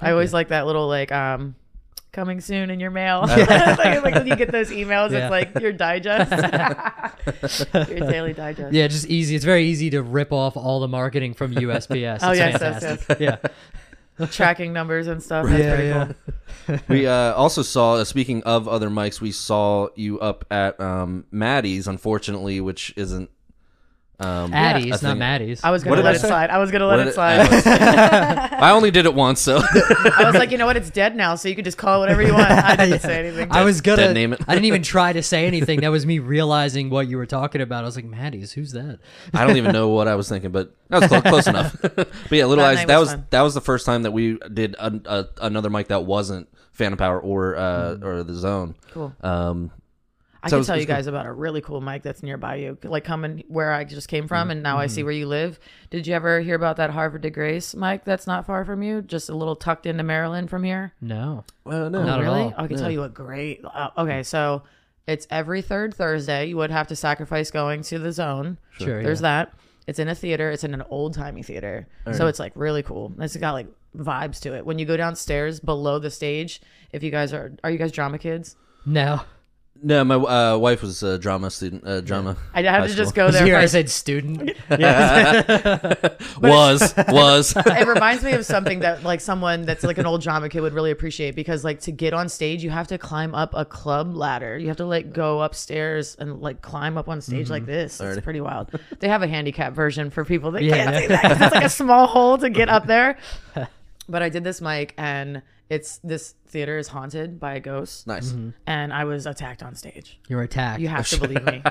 I 0.00 0.10
always 0.10 0.32
like 0.34 0.48
that 0.48 0.66
little 0.66 0.88
like 0.88 1.12
um 1.12 1.54
coming 2.12 2.40
soon 2.40 2.70
in 2.70 2.78
your 2.80 2.90
mail. 2.92 3.22
Like, 3.26 4.04
like 4.04 4.14
when 4.14 4.26
you 4.26 4.36
get 4.36 4.52
those 4.52 4.70
emails, 4.70 5.10
Yeah. 5.10 5.26
it's 5.26 5.30
like 5.30 5.60
your 5.62 5.72
digest. 5.72 6.30
your 7.90 8.00
daily 8.10 8.32
digest. 8.32 8.72
Yeah, 8.72 8.86
just 8.88 9.06
easy. 9.06 9.34
It's 9.36 9.44
very 9.44 9.64
easy 9.64 9.90
to 9.90 10.02
rip 10.02 10.32
off 10.32 10.56
all 10.56 10.80
the 10.80 10.88
marketing 10.88 11.34
from 11.34 11.54
USPS. 11.54 12.18
Oh, 12.22 12.30
It's 12.30 12.38
yes, 12.38 12.58
yes, 12.60 12.80
fantastic. 12.82 13.20
Yeah, 13.20 13.36
Tracking 14.30 14.72
numbers 14.72 15.06
and 15.06 15.22
stuff. 15.22 15.46
That's 15.46 15.62
pretty 15.62 15.88
yeah. 15.88 16.12
cool. 16.66 16.78
We 16.88 17.06
uh, 17.06 17.34
also 17.34 17.62
saw. 17.62 17.94
Uh, 17.94 18.04
speaking 18.04 18.42
of 18.44 18.68
other 18.68 18.88
mics, 18.88 19.20
we 19.20 19.32
saw 19.32 19.88
you 19.96 20.20
up 20.20 20.44
at 20.50 20.80
um, 20.80 21.24
Maddie's. 21.30 21.88
Unfortunately, 21.88 22.60
which 22.60 22.94
isn't. 22.96 23.30
Um, 24.20 24.54
Addie's, 24.54 24.86
a 24.86 24.88
not 24.90 25.00
thing. 25.00 25.18
Maddie's. 25.18 25.64
I 25.64 25.70
was 25.72 25.82
What 25.84 25.96
gonna 25.96 26.02
did 26.02 26.04
let 26.04 26.14
it 26.14 26.18
say? 26.20 26.28
slide. 26.28 26.48
I 26.50 26.58
was 26.58 26.70
gonna 26.70 26.86
What 26.86 26.98
let 26.98 27.04
did 27.04 27.10
it 27.10 27.14
slide. 27.14 27.40
I, 27.40 28.48
I 28.60 28.70
only 28.70 28.92
did 28.92 29.06
it 29.06 29.14
once, 29.14 29.40
so 29.40 29.56
I 29.58 30.22
was 30.24 30.34
like, 30.34 30.52
you 30.52 30.58
know 30.58 30.66
what? 30.66 30.76
It's 30.76 30.88
dead 30.90 31.16
now, 31.16 31.34
so 31.34 31.48
you 31.48 31.56
can 31.56 31.64
just 31.64 31.76
call 31.78 31.96
it 31.96 32.00
whatever 32.00 32.22
you 32.22 32.32
want. 32.32 32.48
I 32.50 32.76
didn't 32.76 32.90
Yeah. 32.92 32.98
say 32.98 33.18
anything. 33.26 33.48
I 33.50 33.64
was 33.64 33.80
gonna 33.80 33.96
Dead 33.96 34.14
name 34.14 34.32
it. 34.32 34.40
I 34.46 34.54
didn't 34.54 34.66
even 34.66 34.82
try 34.84 35.12
to 35.12 35.22
say 35.22 35.46
anything. 35.46 35.80
That 35.80 35.88
was 35.88 36.06
me 36.06 36.20
realizing 36.20 36.90
what 36.90 37.08
you 37.08 37.16
were 37.16 37.26
talking 37.26 37.60
about. 37.60 37.82
I 37.82 37.86
was 37.86 37.96
like, 37.96 38.04
Maddie's, 38.04 38.52
who's 38.52 38.70
that? 38.72 39.00
I 39.34 39.44
don't 39.46 39.56
even 39.56 39.72
know 39.72 39.88
what 39.88 40.06
I 40.06 40.14
was 40.14 40.28
thinking, 40.28 40.52
but 40.52 40.72
that 40.90 41.00
was 41.00 41.08
close, 41.08 41.22
close 41.26 41.46
enough. 41.48 41.76
but 41.82 42.08
yeah, 42.30 42.44
Little 42.46 42.62
That 42.64 42.70
Eyes. 42.70 42.76
night 42.78 42.86
That 42.88 42.98
was 42.98 43.08
was 43.08 43.14
fun. 43.14 43.26
that 43.30 43.40
was 43.42 43.54
the 43.54 43.60
first 43.60 43.84
time 43.84 44.04
that 44.04 44.12
we 44.12 44.38
did 44.52 44.76
a, 44.78 45.00
a, 45.06 45.26
another 45.42 45.70
mic 45.70 45.88
that 45.88 46.04
wasn't 46.04 46.48
Phantom 46.72 46.96
Power 46.98 47.20
or 47.20 47.56
uh, 47.56 47.96
or 48.00 48.22
the 48.22 48.34
Zone. 48.34 48.76
cool. 48.92 49.12
Um, 49.22 49.72
I 50.44 50.48
So 50.48 50.56
can 50.56 50.60
it's- 50.60 50.66
tell 50.66 50.76
you 50.76 50.82
it's 50.82 50.86
cool. 50.88 50.96
guys 50.96 51.06
about 51.06 51.26
a 51.26 51.32
really 51.32 51.60
cool 51.60 51.80
mic 51.80 52.02
that's 52.02 52.22
nearby 52.22 52.56
you. 52.56 52.78
Like 52.84 53.02
coming 53.04 53.42
where 53.48 53.72
I 53.72 53.84
just 53.84 54.08
came 54.08 54.28
from, 54.28 54.50
and 54.50 54.62
now 54.62 54.78
I 54.78 54.86
see 54.86 55.02
where 55.02 55.12
you 55.12 55.26
live. 55.26 55.58
Did 55.90 56.06
you 56.06 56.14
ever 56.14 56.40
hear 56.40 56.54
about 56.54 56.76
that 56.76 56.90
Havre 56.90 57.18
de 57.20 57.30
Grace 57.30 57.74
mic 57.74 58.04
that's 58.04 58.26
not 58.26 58.46
far 58.46 58.64
from 58.64 58.82
you? 58.82 59.02
Just 59.02 59.28
a 59.30 59.34
little 59.34 59.56
tucked 59.56 59.86
into 59.86 60.02
Maryland 60.02 60.50
from 60.50 60.62
here. 60.62 60.92
No. 61.00 61.44
uh, 61.66 61.88
no, 61.88 62.04
Not 62.04 62.20
at 62.20 62.24
really? 62.24 62.42
all. 62.42 62.54
I 62.56 62.66
can 62.66 62.76
tell 62.76 62.90
you 62.90 63.02
a 63.04 63.08
great. 63.08 63.64
Uh, 63.64 63.90
okay, 63.98 64.22
so 64.22 64.62
it's 65.06 65.26
every 65.30 65.62
third 65.62 65.94
Thursday. 65.94 66.46
You 66.46 66.56
would 66.58 66.70
have 66.70 66.88
to 66.88 66.96
sacrifice 66.96 67.50
going 67.50 67.82
to 67.84 67.98
the 67.98 68.12
zone. 68.12 68.58
Sure. 68.78 69.02
There's 69.02 69.20
yeah. 69.20 69.44
that. 69.46 69.54
It's 69.86 69.98
in 69.98 70.08
a 70.08 70.14
theater. 70.14 70.50
It's 70.50 70.64
in 70.64 70.72
an 70.74 70.82
old 70.90 71.12
timey 71.14 71.42
theater. 71.42 71.86
So 72.12 72.26
it's 72.26 72.38
like 72.38 72.52
really 72.54 72.82
cool. 72.82 73.12
It's 73.18 73.36
got 73.36 73.52
like 73.52 73.66
vibes 73.96 74.40
to 74.40 74.54
it. 74.54 74.64
When 74.64 74.78
you 74.78 74.86
go 74.86 74.96
downstairs 74.96 75.60
below 75.60 75.98
the 75.98 76.10
stage, 76.10 76.60
if 76.92 77.02
you 77.02 77.10
guys 77.10 77.32
are, 77.34 77.52
are 77.62 77.70
you 77.70 77.76
guys 77.78 77.92
drama 77.92 78.18
kids? 78.18 78.56
No. 78.86 79.20
No. 79.84 80.02
My 80.04 80.14
uh, 80.16 80.56
wife 80.58 80.82
was 80.82 81.02
a 81.02 81.18
drama 81.18 81.50
student. 81.50 81.86
Uh, 81.86 82.00
drama 82.00 82.36
I 82.54 82.62
had 82.62 82.88
to 82.88 82.94
just 82.94 83.14
go 83.14 83.30
there. 83.32 83.44
Here 83.44 83.56
I 83.56 83.62
first. 83.62 83.72
said 83.72 83.90
student. 83.90 84.50
was 86.40 86.94
was. 87.08 87.54
it 87.56 87.86
reminds 87.86 88.22
me 88.24 88.32
of 88.32 88.44
something 88.46 88.80
that 88.80 89.02
like 89.02 89.20
someone 89.20 89.62
that's 89.62 89.84
like 89.84 89.98
an 89.98 90.06
old 90.06 90.22
drama 90.22 90.48
kid 90.48 90.60
would 90.60 90.72
really 90.74 90.90
appreciate 90.90 91.34
because 91.34 91.64
like 91.64 91.80
to 91.80 91.92
get 91.92 92.12
on 92.14 92.28
stage 92.28 92.62
you 92.62 92.70
have 92.70 92.86
to 92.88 92.98
climb 92.98 93.34
up 93.34 93.52
a 93.54 93.64
club 93.64 94.14
ladder 94.14 94.58
you 94.58 94.68
have 94.68 94.76
to 94.76 94.84
like 94.86 95.12
go 95.12 95.40
upstairs 95.42 96.16
and 96.18 96.40
like 96.40 96.62
climb 96.62 96.96
up 96.98 97.08
on 97.08 97.20
stage 97.20 97.50
like 97.50 97.66
this 97.66 98.00
it's 98.00 98.20
pretty 98.22 98.40
wild 98.40 98.70
they 99.00 99.08
have 99.08 99.22
a 99.22 99.26
handicap 99.28 99.72
version 99.72 100.10
for 100.10 100.24
people 100.24 100.50
that 100.52 100.62
Yeah. 100.62 100.84
can't 100.84 100.96
see 100.98 101.06
that. 101.08 101.30
it's 101.42 101.54
like 101.54 101.64
a 101.64 101.68
small 101.68 102.06
hole 102.06 102.38
to 102.38 102.50
get 102.50 102.68
up 102.68 102.86
there 102.86 103.18
but 104.08 104.22
i 104.22 104.28
did 104.28 104.44
this 104.44 104.60
mic 104.60 104.94
and 104.98 105.42
it's 105.70 105.98
this 106.04 106.34
theater 106.54 106.78
is 106.78 106.86
haunted 106.86 107.40
by 107.40 107.54
a 107.54 107.60
ghost 107.60 108.06
nice. 108.06 108.30
Mm-hmm. 108.30 108.50
and 108.66 108.92
i 108.92 109.02
was 109.02 109.26
attacked 109.26 109.60
on 109.62 109.74
stage 109.74 110.20
You're 110.28 110.42
attacked. 110.42 110.80
you 110.80 110.86
have 110.86 111.08
to 111.08 111.20
believe 111.24 111.44
me. 111.44 111.62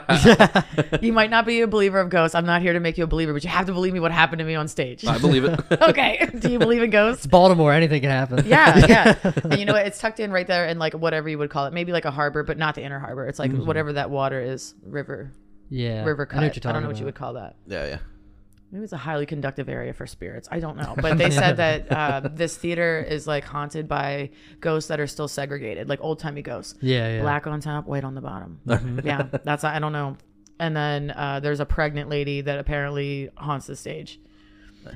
you 1.01 1.13
might 1.13 1.29
not 1.29 1.45
be 1.45 1.61
a 1.61 1.67
believer 1.67 1.99
of 1.99 2.09
ghosts. 2.09 2.35
I'm 2.35 2.45
not 2.45 2.61
here 2.61 2.73
to 2.73 2.79
make 2.79 2.97
you 2.97 3.03
a 3.03 3.07
believer, 3.07 3.33
but 3.33 3.43
you 3.43 3.49
have 3.49 3.65
to 3.67 3.73
believe 3.73 3.93
me 3.93 3.99
what 3.99 4.11
happened 4.11 4.39
to 4.39 4.45
me 4.45 4.55
on 4.55 4.67
stage. 4.67 5.05
I 5.05 5.17
believe 5.17 5.45
it. 5.45 5.59
okay. 5.81 6.29
Do 6.39 6.51
you 6.51 6.59
believe 6.59 6.81
in 6.81 6.89
ghosts? 6.89 7.25
It's 7.25 7.31
Baltimore. 7.31 7.71
Anything 7.73 8.01
can 8.01 8.09
happen. 8.09 8.45
Yeah, 8.45 8.85
yeah. 8.87 9.31
And 9.43 9.59
you 9.59 9.65
know 9.65 9.73
what? 9.73 9.85
It's 9.85 9.99
tucked 9.99 10.19
in 10.19 10.31
right 10.31 10.45
there 10.45 10.67
in 10.67 10.79
like 10.79 10.93
whatever 10.93 11.29
you 11.29 11.37
would 11.37 11.49
call 11.49 11.65
it. 11.65 11.73
Maybe 11.73 11.91
like 11.91 12.05
a 12.05 12.11
harbor, 12.11 12.43
but 12.43 12.57
not 12.57 12.75
the 12.75 12.83
inner 12.83 12.99
harbor. 12.99 13.27
It's 13.27 13.39
like 13.39 13.51
mm-hmm. 13.51 13.65
whatever 13.65 13.93
that 13.93 14.09
water 14.09 14.41
is. 14.41 14.73
River. 14.83 15.31
Yeah. 15.69 16.03
River 16.03 16.27
I 16.29 16.35
know 16.35 16.41
cut. 16.41 16.47
what 16.47 16.55
you're 16.55 16.69
I, 16.69 16.73
don't 16.73 16.81
know 16.83 16.87
talking 16.87 16.87
what 16.87 16.99
you 16.99 17.05
would 17.05 17.15
about. 17.17 17.25
call 17.25 17.33
that. 17.33 17.55
yeah, 17.67 17.87
yeah. 17.87 17.97
Maybe 18.73 18.85
it's 18.85 18.93
a 18.93 18.97
highly 18.97 19.27
conductive 19.27 19.69
area 19.69 19.93
for 19.93 20.07
spirits. 20.07 20.49
I 20.51 20.59
don't 20.59 20.77
know. 20.77 20.95
But 21.03 21.19
they 21.19 21.29
said 21.29 21.57
that 21.57 21.91
uh, 21.91 22.29
this 22.33 22.57
theater 22.57 23.05
is 23.07 23.27
like 23.27 23.43
haunted 23.43 23.87
by 23.87 24.31
ghosts 24.61 24.87
that 24.87 24.99
are 24.99 25.05
still 25.05 25.27
segregated, 25.27 25.89
like 25.89 25.99
old 26.01 26.17
timey 26.17 26.41
ghosts. 26.41 26.73
Yeah, 26.81 27.15
yeah. 27.15 27.21
black 27.21 27.45
on 27.45 27.59
top, 27.59 27.85
white 27.85 28.03
on 28.03 28.15
the 28.15 28.21
bottom. 28.21 28.59
yeah, 29.03 29.27
that's 29.43 29.63
I 29.63 29.77
don't 29.77 29.91
know. 29.91 30.17
And 30.59 30.75
then 30.75 31.11
uh, 31.11 31.39
there's 31.39 31.59
a 31.59 31.65
pregnant 31.67 32.09
lady 32.09 32.41
that 32.41 32.57
apparently 32.57 33.29
haunts 33.37 33.67
the 33.67 33.75
stage. 33.75 34.19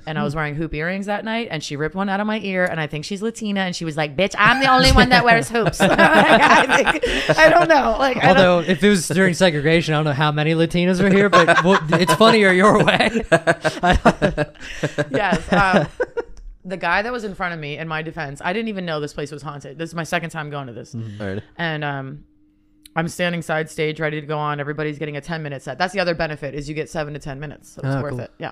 And 0.05 0.17
I 0.17 0.23
was 0.23 0.35
wearing 0.35 0.55
hoop 0.55 0.73
earrings 0.73 1.05
that 1.07 1.25
night, 1.25 1.47
and 1.51 1.63
she 1.63 1.75
ripped 1.75 1.95
one 1.95 2.09
out 2.09 2.19
of 2.19 2.27
my 2.27 2.39
ear, 2.39 2.65
and 2.65 2.79
I 2.79 2.87
think 2.87 3.05
she's 3.05 3.21
Latina, 3.21 3.61
and 3.61 3.75
she 3.75 3.85
was 3.85 3.97
like, 3.97 4.15
"Bitch, 4.15 4.35
I'm 4.37 4.59
the 4.59 4.71
only 4.71 4.91
one 4.91 5.09
that 5.09 5.23
wears 5.23 5.49
hoops." 5.49 5.79
I, 5.81 6.91
think, 6.91 7.37
I 7.37 7.49
don't 7.49 7.67
know, 7.67 7.95
like, 7.99 8.17
Although 8.23 8.59
if 8.59 8.83
it 8.83 8.89
was 8.89 9.07
during 9.07 9.33
segregation, 9.33 9.93
I 9.93 9.97
don't 9.97 10.05
know 10.05 10.13
how 10.13 10.31
many 10.31 10.53
Latinas 10.53 11.01
were 11.01 11.09
here, 11.09 11.29
but 11.29 11.63
well, 11.63 11.79
it's 11.91 12.13
funnier 12.15 12.51
your 12.51 12.83
way. 12.83 13.23
yes. 15.11 15.53
Um, 15.53 15.87
the 16.65 16.77
guy 16.77 17.01
that 17.01 17.11
was 17.11 17.23
in 17.23 17.35
front 17.35 17.53
of 17.53 17.59
me, 17.59 17.77
in 17.77 17.87
my 17.87 18.01
defense, 18.01 18.41
I 18.43 18.53
didn't 18.53 18.67
even 18.69 18.85
know 18.85 18.99
this 18.99 19.13
place 19.13 19.31
was 19.31 19.41
haunted. 19.41 19.77
This 19.77 19.89
is 19.89 19.95
my 19.95 20.03
second 20.03 20.31
time 20.31 20.49
going 20.49 20.67
to 20.67 20.73
this. 20.73 20.95
All 20.95 21.25
right. 21.25 21.43
And 21.57 21.83
um, 21.83 22.25
I'm 22.97 23.07
standing 23.07 23.41
side 23.43 23.69
stage 23.69 23.99
ready 23.99 24.19
to 24.19 24.25
go 24.27 24.37
on. 24.37 24.59
Everybody's 24.59 24.97
getting 24.97 25.15
a 25.15 25.21
10 25.21 25.43
minute 25.43 25.61
set. 25.61 25.77
That's 25.77 25.93
the 25.93 25.99
other 25.99 26.15
benefit 26.15 26.53
is 26.55 26.67
you 26.67 26.75
get 26.75 26.89
seven 26.89 27.13
to 27.13 27.19
10 27.19 27.39
minutes. 27.39 27.69
So 27.69 27.81
it's 27.85 27.95
Oh, 27.95 28.01
worth 28.01 28.11
cool. 28.11 28.19
it. 28.21 28.31
Yeah. 28.39 28.51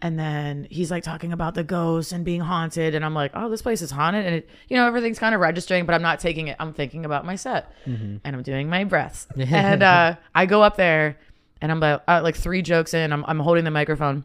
And 0.00 0.18
then 0.18 0.66
he's 0.70 0.90
like 0.90 1.02
talking 1.02 1.32
about 1.32 1.54
the 1.54 1.64
ghosts 1.64 2.12
and 2.12 2.24
being 2.24 2.40
haunted. 2.40 2.94
And 2.94 3.04
I'm 3.04 3.12
like, 3.14 3.32
oh, 3.34 3.50
this 3.50 3.60
place 3.60 3.82
is 3.82 3.90
haunted. 3.90 4.24
And 4.24 4.36
it, 4.36 4.48
you 4.68 4.76
know, 4.76 4.86
everything's 4.86 5.18
kind 5.18 5.34
of 5.34 5.40
registering, 5.40 5.84
but 5.84 5.94
I'm 5.94 6.02
not 6.02 6.20
taking 6.20 6.46
it. 6.48 6.56
I'm 6.60 6.72
thinking 6.72 7.04
about 7.04 7.26
my 7.26 7.34
set 7.34 7.72
Mm-hmm. 7.86 8.16
and 8.24 8.36
I'm 8.36 8.42
doing 8.42 8.70
my 8.70 8.84
breaths. 8.84 9.26
and 9.36 9.82
uh, 9.82 10.14
I 10.34 10.46
go 10.46 10.62
up 10.62 10.76
there 10.76 11.18
and 11.60 11.72
I'm 11.72 11.80
like, 11.80 12.02
uh, 12.06 12.20
like 12.22 12.36
three 12.36 12.62
jokes 12.62 12.94
in, 12.94 13.12
I'm, 13.12 13.24
I'm 13.26 13.40
holding 13.40 13.64
the 13.64 13.70
microphone. 13.72 14.24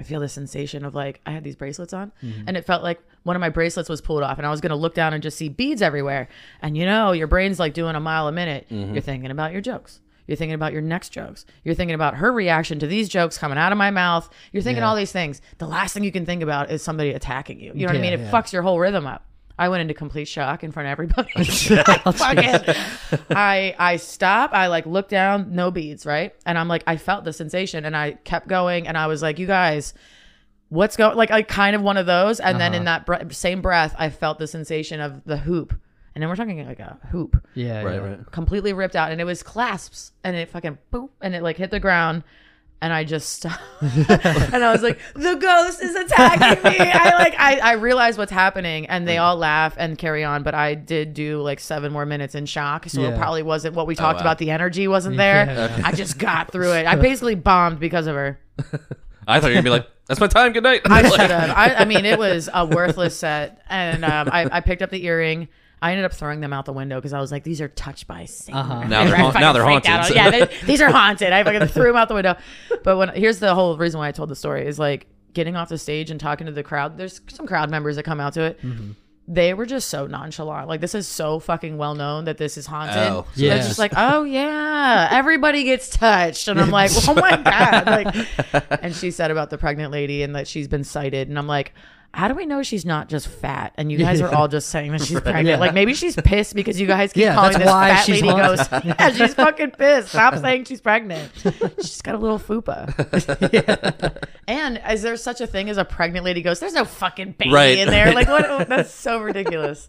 I 0.00 0.02
feel 0.02 0.18
the 0.20 0.28
sensation 0.28 0.84
of 0.84 0.94
like 0.94 1.20
I 1.26 1.30
had 1.30 1.44
these 1.44 1.56
bracelets 1.56 1.92
on, 1.92 2.10
Mm-hmm. 2.24 2.44
and 2.48 2.56
it 2.56 2.64
felt 2.64 2.82
like 2.82 3.00
one 3.22 3.36
of 3.36 3.40
my 3.40 3.50
bracelets 3.50 3.88
was 3.90 4.00
pulled 4.00 4.22
off, 4.22 4.38
and 4.38 4.46
I 4.46 4.50
was 4.50 4.60
gonna 4.62 4.74
look 4.76 4.94
down 4.94 5.12
and 5.12 5.22
just 5.22 5.36
see 5.36 5.48
beads 5.50 5.82
everywhere. 5.82 6.28
And 6.62 6.76
you 6.76 6.86
know, 6.86 7.12
your 7.12 7.26
brain's 7.26 7.58
like 7.60 7.74
doing 7.74 7.94
a 7.94 8.00
mile 8.00 8.26
a 8.26 8.32
minute. 8.32 8.66
You're 8.70 9.02
thinking 9.02 9.30
about 9.30 9.52
your 9.52 9.60
jokes. 9.60 10.00
You're 10.26 10.36
thinking 10.36 10.54
about 10.54 10.72
your 10.72 10.80
next 10.82 11.08
jokes. 11.10 11.44
You're 11.64 11.74
thinking 11.74 11.94
about 11.94 12.14
her 12.16 12.32
reaction 12.32 12.78
to 12.78 12.86
these 12.86 13.08
jokes 13.08 13.36
coming 13.36 13.58
out 13.58 13.72
of 13.72 13.78
my 13.78 13.90
mouth. 13.90 14.28
You're 14.52 14.62
thinking 14.62 14.82
Yeah. 14.82 14.88
all 14.88 14.96
these 14.96 15.12
things. 15.12 15.42
The 15.58 15.66
last 15.66 15.92
thing 15.92 16.04
you 16.04 16.12
can 16.12 16.24
think 16.24 16.42
about 16.42 16.70
is 16.70 16.82
somebody 16.82 17.10
attacking 17.10 17.58
you. 17.60 17.72
You 17.74 17.86
know 17.86 17.92
what 17.92 17.98
I 17.98 18.00
mean? 18.00 18.12
It 18.12 18.20
yeah. 18.20 18.30
fucks 18.30 18.52
your 18.52 18.62
whole 18.62 18.78
rhythm 18.78 19.06
up. 19.06 19.26
I 19.60 19.68
went 19.68 19.82
into 19.82 19.94
complete 19.94 20.26
shock 20.26 20.64
in 20.64 20.72
front 20.72 20.86
of 20.88 20.90
everybody. 20.92 21.30
I 21.36 22.12
fucking, 22.12 22.74
I 23.30 23.74
I 23.78 23.96
stop. 23.96 24.52
I 24.52 24.66
like 24.68 24.86
look 24.86 25.08
down, 25.08 25.54
no 25.54 25.70
beads, 25.70 26.06
right? 26.06 26.34
And 26.46 26.58
I'm 26.58 26.66
like, 26.66 26.82
I 26.86 26.96
felt 26.96 27.24
the 27.24 27.32
sensation, 27.32 27.84
and 27.84 27.96
I 27.96 28.12
kept 28.12 28.48
going, 28.48 28.88
and 28.88 28.96
I 28.96 29.06
was 29.06 29.20
like, 29.22 29.38
you 29.38 29.46
guys, 29.46 29.94
what's 30.70 30.96
going? 30.96 31.16
Like, 31.16 31.30
I 31.30 31.42
kind 31.42 31.76
of 31.76 31.82
one 31.82 31.96
of 31.96 32.06
those, 32.06 32.40
and 32.40 32.58
then 32.58 32.74
in 32.74 32.84
that 32.84 33.06
bre- 33.06 33.30
same 33.30 33.60
breath, 33.60 33.94
I 33.98 34.08
felt 34.10 34.38
the 34.38 34.46
sensation 34.46 35.00
of 35.00 35.22
the 35.24 35.36
hoop, 35.36 35.74
and 36.14 36.22
then 36.22 36.28
we're 36.28 36.36
talking 36.36 36.66
like 36.66 36.80
a 36.80 36.98
hoop, 37.10 37.36
Yeah, 37.54 37.82
Right, 37.82 37.94
yeah. 37.94 38.00
right. 38.00 38.30
completely 38.32 38.72
ripped 38.72 38.96
out, 38.96 39.12
and 39.12 39.20
it 39.20 39.24
was 39.24 39.42
clasps, 39.42 40.12
and 40.24 40.34
it 40.36 40.48
fucking 40.48 40.78
boop, 40.92 41.10
and 41.20 41.34
it 41.34 41.42
like 41.42 41.56
hit 41.58 41.70
the 41.70 41.80
ground. 41.80 42.22
And 42.82 42.92
I 42.94 43.04
just 43.04 43.28
stopped. 43.28 43.60
and 43.82 44.64
I 44.64 44.72
was 44.72 44.82
like, 44.82 44.98
the 45.14 45.34
ghost 45.34 45.82
is 45.82 45.94
attacking 45.94 46.62
me. 46.70 46.78
I 46.78 47.14
like 47.18 47.34
I, 47.38 47.58
I 47.58 47.72
realized 47.72 48.16
what's 48.16 48.32
happening 48.32 48.86
and 48.86 49.06
they 49.06 49.18
all 49.18 49.36
laugh 49.36 49.74
and 49.76 49.98
carry 49.98 50.24
on. 50.24 50.42
But 50.42 50.54
I 50.54 50.74
did 50.74 51.12
do 51.12 51.42
like 51.42 51.60
seven 51.60 51.92
more 51.92 52.06
minutes 52.06 52.34
in 52.34 52.46
shock. 52.46 52.88
So 52.88 53.02
it 53.02 53.10
Yeah. 53.10 53.18
probably 53.18 53.42
wasn't 53.42 53.74
what 53.74 53.86
we 53.86 53.94
talked 53.94 54.20
wow. 54.20 54.22
about. 54.22 54.38
The 54.38 54.50
energy 54.50 54.88
wasn't 54.88 55.18
there. 55.18 55.44
Yeah. 55.44 55.82
I 55.84 55.92
just 55.92 56.18
got 56.18 56.50
through 56.52 56.72
it. 56.72 56.86
I 56.86 56.96
basically 57.08 57.34
bombed 57.34 57.80
because 57.80 58.06
of 58.06 58.14
her. 58.14 58.40
I 59.28 59.40
thought 59.40 59.48
you 59.48 59.56
were 59.56 59.62
gonna 59.62 59.62
be 59.62 59.70
like, 59.70 59.86
"That's 60.06 60.18
my 60.18 60.26
time. 60.26 60.52
Good 60.52 60.62
night." 60.62 60.80
I 60.86 61.08
should 61.08 61.20
have. 61.20 61.50
I, 61.50 61.74
I 61.74 61.84
mean, 61.84 62.04
it 62.04 62.18
was 62.18 62.48
a 62.52 62.64
worthless 62.66 63.16
set. 63.16 63.62
And 63.68 64.04
um, 64.04 64.28
I, 64.32 64.48
I 64.50 64.60
picked 64.60 64.82
up 64.82 64.90
the 64.90 65.04
earring. 65.04 65.48
I 65.82 65.92
ended 65.92 66.04
up 66.04 66.12
throwing 66.12 66.40
them 66.40 66.52
out 66.52 66.66
the 66.66 66.72
window 66.72 66.96
because 66.96 67.12
I 67.12 67.20
was 67.20 67.32
like, 67.32 67.42
these 67.42 67.60
are 67.60 67.68
touched 67.68 68.06
by 68.06 68.26
Satan. 68.26 68.58
Uh-huh. 68.60 68.84
Now 68.88 69.04
they're 69.04 69.16
haunt- 69.16 69.32
fucking 69.32 69.40
now 69.40 69.52
they're 69.52 69.64
freaked 69.64 69.86
out. 69.88 70.00
haunted. 70.10 70.16
Yeah, 70.16 70.30
they, 70.30 70.54
these 70.66 70.80
are 70.80 70.90
haunted. 70.90 71.32
I 71.32 71.42
fucking 71.44 71.68
threw 71.68 71.84
them 71.86 71.96
out 71.96 72.08
the 72.08 72.14
window. 72.14 72.36
But 72.84 72.96
when 72.98 73.08
here's 73.10 73.38
the 73.38 73.54
whole 73.54 73.76
reason 73.78 73.98
why 73.98 74.08
I 74.08 74.12
told 74.12 74.28
the 74.28 74.36
story 74.36 74.66
is 74.66 74.78
like 74.78 75.06
getting 75.32 75.56
off 75.56 75.68
the 75.68 75.78
stage 75.78 76.10
and 76.10 76.18
talking 76.20 76.46
to 76.46 76.52
the 76.52 76.62
crowd. 76.62 76.98
There's 76.98 77.20
some 77.28 77.46
crowd 77.46 77.70
members 77.70 77.96
that 77.96 78.02
come 78.02 78.20
out 78.20 78.34
to 78.34 78.42
it. 78.42 78.60
Mm-hmm. 78.62 78.90
They 79.28 79.54
were 79.54 79.64
just 79.64 79.88
so 79.88 80.08
nonchalant. 80.08 80.66
Like 80.68 80.80
this 80.80 80.94
is 80.94 81.06
so 81.06 81.38
fucking 81.38 81.78
well 81.78 81.94
known 81.94 82.24
that 82.24 82.36
this 82.36 82.58
is 82.58 82.66
haunted. 82.66 82.96
Oh, 82.96 83.26
So 83.34 83.40
they're 83.42 83.56
yeah. 83.56 83.62
just 83.62 83.78
like, 83.78 83.92
oh 83.96 84.24
yeah, 84.24 85.08
everybody 85.12 85.62
gets 85.64 85.88
touched, 85.88 86.48
and 86.48 86.60
I'm 86.60 86.70
like, 86.70 86.90
oh 87.08 87.14
my 87.14 87.36
god. 87.42 87.86
Like, 87.86 88.26
and 88.82 88.94
she 88.94 89.12
said 89.12 89.30
about 89.30 89.48
the 89.50 89.56
pregnant 89.56 89.92
lady 89.92 90.24
and 90.24 90.34
that 90.34 90.48
she's 90.48 90.66
been 90.68 90.84
sighted, 90.84 91.28
and 91.28 91.38
I'm 91.38 91.46
like. 91.46 91.72
How 92.12 92.26
do 92.26 92.34
we 92.34 92.44
know 92.44 92.62
she's 92.64 92.84
not 92.84 93.08
just 93.08 93.28
fat? 93.28 93.72
And 93.76 93.90
you 93.92 93.96
guys 93.98 94.20
are 94.20 94.34
all 94.34 94.48
just 94.48 94.68
saying 94.68 94.90
that 94.92 95.00
she's 95.02 95.20
pregnant. 95.20 95.46
Yeah. 95.46 95.58
Like 95.58 95.74
maybe 95.74 95.94
she's 95.94 96.16
pissed 96.16 96.54
because 96.56 96.80
you 96.80 96.86
guys 96.88 97.12
keep 97.12 97.22
Yeah, 97.22 97.34
calling 97.36 97.52
that's 97.52 97.64
this 97.64 97.70
why 97.72 97.88
fat 97.90 98.02
she's 98.04 98.22
lady 98.22 98.28
haunted. 98.28 98.56
ghost. 98.70 98.84
Yeah, 98.84 99.10
she's 99.12 99.34
fucking 99.34 99.70
pissed. 99.72 100.08
Stop 100.08 100.36
saying 100.38 100.64
she's 100.64 100.80
pregnant. 100.80 101.30
She's 101.78 102.02
got 102.02 102.16
a 102.16 102.18
little 102.18 102.38
fupa. 102.38 102.90
And 104.50 104.80
is 104.90 105.02
there 105.02 105.16
such 105.16 105.40
a 105.40 105.46
thing 105.46 105.70
as 105.70 105.76
a 105.78 105.84
pregnant 105.84 106.24
lady 106.24 106.42
ghost? 106.42 106.60
There's 106.60 106.72
no 106.74 106.84
fucking 106.84 107.36
baby 107.38 107.52
Right. 107.52 107.78
in 107.78 107.88
there. 107.88 108.12
Like 108.12 108.26
what? 108.26 108.68
That's 108.68 108.92
so 108.92 109.20
ridiculous. 109.20 109.88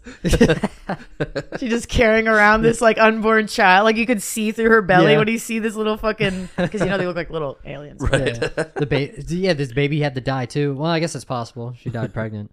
She's 1.58 1.70
just 1.70 1.88
carrying 1.88 2.28
around 2.28 2.62
this 2.62 2.80
like 2.80 2.96
unborn 2.98 3.48
child. 3.48 3.84
Like 3.86 3.96
you 3.96 4.06
could 4.06 4.22
see 4.22 4.52
through 4.52 4.68
her 4.70 4.80
belly 4.82 5.12
Yeah. 5.12 5.18
when 5.18 5.26
you 5.26 5.38
see 5.38 5.58
this 5.58 5.74
little 5.74 5.96
fucking 5.96 6.48
because 6.56 6.80
you 6.80 6.86
know 6.86 6.96
they 6.96 7.06
look 7.06 7.16
like 7.16 7.30
little 7.30 7.58
aliens. 7.64 8.00
Yeah. 8.12 8.34
The 8.76 8.86
ba- 8.88 9.22
yeah, 9.34 9.52
this 9.54 9.72
baby 9.72 10.00
had 10.00 10.14
to 10.14 10.20
die 10.20 10.46
too. 10.46 10.74
Well, 10.76 10.90
I 10.90 11.00
guess 11.00 11.16
it's 11.16 11.24
possible. 11.24 11.74
She 11.78 11.90
died 11.90 12.11
pregnant. 12.12 12.50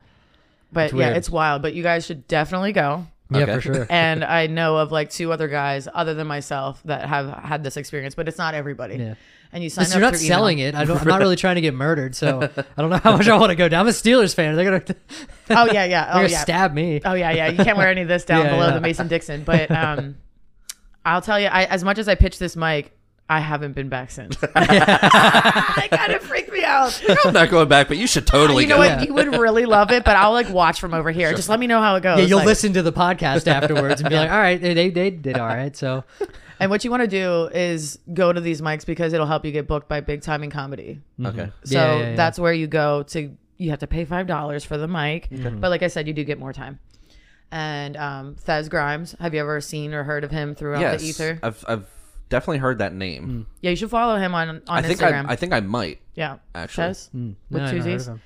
But 0.71 0.85
It's 0.85 0.93
yeah, 0.93 1.05
weird. 1.07 1.17
it's 1.17 1.29
wild. 1.29 1.61
But 1.61 1.73
you 1.73 1.83
guys 1.83 2.05
should 2.05 2.27
definitely 2.27 2.71
go. 2.73 3.05
Yeah, 3.31 3.41
Okay. 3.41 3.53
for 3.55 3.61
sure. 3.61 3.87
And 3.91 4.23
I 4.23 4.47
know 4.47 4.77
of 4.77 4.91
like 4.91 5.09
two 5.09 5.31
other 5.31 5.47
guys 5.47 5.87
other 5.93 6.13
than 6.15 6.27
myself 6.27 6.81
that 6.85 7.07
have 7.07 7.29
had 7.43 7.63
this 7.63 7.77
experience, 7.77 8.15
but 8.15 8.27
it's 8.27 8.37
not 8.37 8.53
everybody. 8.55 8.95
Yeah. 8.97 9.13
And 9.51 9.63
you 9.63 9.69
sign 9.71 9.85
Since 9.85 9.95
up. 9.95 9.99
you're 9.99 10.11
not 10.11 10.15
through 10.17 10.25
email. 10.27 10.37
selling 10.37 10.59
it, 10.59 10.75
I 10.75 10.85
don't, 10.85 11.01
I'm 11.01 11.07
not 11.07 11.19
really 11.21 11.35
trying 11.35 11.55
to 11.55 11.61
get 11.61 11.73
murdered, 11.73 12.15
so 12.15 12.41
I 12.77 12.81
don't 12.81 12.91
know 12.91 12.97
how 12.97 13.17
much 13.17 13.27
I 13.27 13.35
want 13.35 13.49
to 13.49 13.55
go 13.55 13.67
down. 13.67 13.81
I'm 13.81 13.87
a 13.87 13.91
Steelers 13.91 14.35
fan. 14.35 14.55
They're 14.55 14.63
gonna, 14.65 14.83
they're 15.47 15.57
Oh 15.57 15.65
yeah, 15.71 15.85
yeah. 15.85 16.09
Oh 16.11 16.17
gonna 16.17 16.27
yeah. 16.29 16.39
stab 16.41 16.73
me. 16.73 17.01
Oh 17.03 17.13
yeah, 17.13 17.31
yeah. 17.31 17.47
You 17.47 17.63
can't 17.63 17.75
wear 17.77 17.87
any 17.87 18.01
of 18.01 18.07
this 18.07 18.25
down 18.25 18.45
Yeah, 18.45 18.51
below 18.51 18.67
yeah. 18.67 18.73
the 18.75 18.81
Mason 18.81 19.07
Dixon. 19.07 19.43
But 19.43 19.71
um, 19.71 20.17
I'll 21.03 21.21
tell 21.21 21.39
you, 21.39 21.47
I, 21.47 21.65
as 21.65 21.83
much 21.83 21.97
as 21.97 22.07
I 22.07 22.13
pitch 22.15 22.37
this 22.37 22.55
mic, 22.55 22.95
I 23.29 23.39
haven't 23.39 23.73
been 23.73 23.89
back 23.89 24.09
since. 24.11 24.35
it 24.41 24.51
kind 25.91 26.11
of 26.13 26.21
freaked 26.23 26.51
me 26.51 26.63
out. 26.63 26.99
I'm 27.25 27.33
not 27.33 27.49
going 27.49 27.67
back, 27.69 27.87
but 27.87 27.97
you 27.97 28.07
should 28.07 28.25
totally 28.25 28.63
you 28.63 28.69
know 28.69 28.75
go. 28.75 28.79
what? 28.79 28.87
Yeah. 28.89 29.01
You 29.03 29.13
would 29.13 29.35
really 29.37 29.65
love 29.65 29.91
it, 29.91 30.03
but 30.03 30.15
I'll 30.15 30.31
like 30.31 30.49
watch 30.49 30.79
from 30.79 30.93
over 30.93 31.11
here. 31.11 31.33
Just 31.33 31.47
let 31.49 31.59
me 31.59 31.67
know 31.67 31.79
how 31.79 31.95
it 31.95 32.01
goes. 32.01 32.19
Yeah, 32.19 32.25
you'll 32.25 32.39
Like- 32.39 32.47
listen 32.47 32.73
to 32.73 32.81
the 32.81 32.91
podcast 32.91 33.45
afterwards 33.51 34.01
and 34.01 34.09
be 34.09 34.15
like, 34.15 34.31
"All 34.31 34.37
right, 34.39 34.59
they 34.59 34.73
they, 34.73 34.89
they 34.89 35.11
did 35.11 35.37
all 35.37 35.47
right." 35.47 35.75
So 35.77 36.03
And 36.61 36.69
what 36.69 36.83
you 36.83 36.91
want 36.91 37.03
to 37.03 37.07
do 37.07 37.45
is 37.53 37.99
go 38.13 38.33
to 38.33 38.41
these 38.41 38.61
mics 38.61 38.85
because 38.85 39.13
it'll 39.13 39.25
help 39.27 39.45
you 39.45 39.51
get 39.53 39.65
booked 39.67 39.87
by 39.87 40.01
big 40.01 40.21
time 40.21 40.43
in 40.43 40.49
comedy. 40.49 40.99
Okay. 41.23 41.51
So 41.63 41.75
Yeah, 41.77 41.95
yeah, 41.95 42.09
yeah. 42.09 42.15
that's 42.15 42.37
where 42.39 42.51
you 42.51 42.67
go 42.67 43.03
to. 43.03 43.31
You 43.57 43.69
have 43.69 43.79
to 43.79 43.87
pay 43.87 44.05
five 44.05 44.25
dollars 44.27 44.63
for 44.65 44.77
the 44.77 44.87
mic, 44.87 45.29
Mm-hmm. 45.29 45.59
but 45.59 45.69
like 45.69 45.83
I 45.83 45.87
said, 45.87 46.07
you 46.07 46.13
do 46.13 46.23
get 46.23 46.39
more 46.39 46.51
time. 46.51 46.79
And 47.51 47.95
um, 47.97 48.35
Thez 48.35 48.69
Grimes, 48.69 49.15
have 49.19 49.33
you 49.33 49.39
ever 49.39 49.59
seen 49.61 49.93
or 49.93 50.03
heard 50.03 50.23
of 50.23 50.31
him 50.31 50.53
throughout 50.55 50.81
Yes, 50.81 51.01
the 51.01 51.07
ether? 51.07 51.39
I've 51.43 51.63
I've 51.67 51.85
definitely 52.29 52.59
heard 52.59 52.77
that 52.79 52.93
name. 52.93 53.47
Yeah, 53.61 53.71
you 53.71 53.75
should 53.75 53.89
follow 53.89 54.17
him 54.17 54.33
on 54.33 54.49
on 54.49 54.61
I 54.67 54.81
think 54.81 54.99
Instagram. 54.99 55.27
I, 55.29 55.33
I 55.33 55.35
think 55.35 55.53
I 55.53 55.59
might. 55.59 55.99
yeah, 56.15 56.37
actually. 56.55 56.87
Thez 56.87 57.09
Mm. 57.11 57.35
with 57.49 57.61
No, 57.61 57.67
I 57.67 57.71
two 57.71 57.77
never 57.77 57.89
heard 57.89 57.99
Z's. 57.99 58.07
of 58.07 58.13
him. 58.15 58.21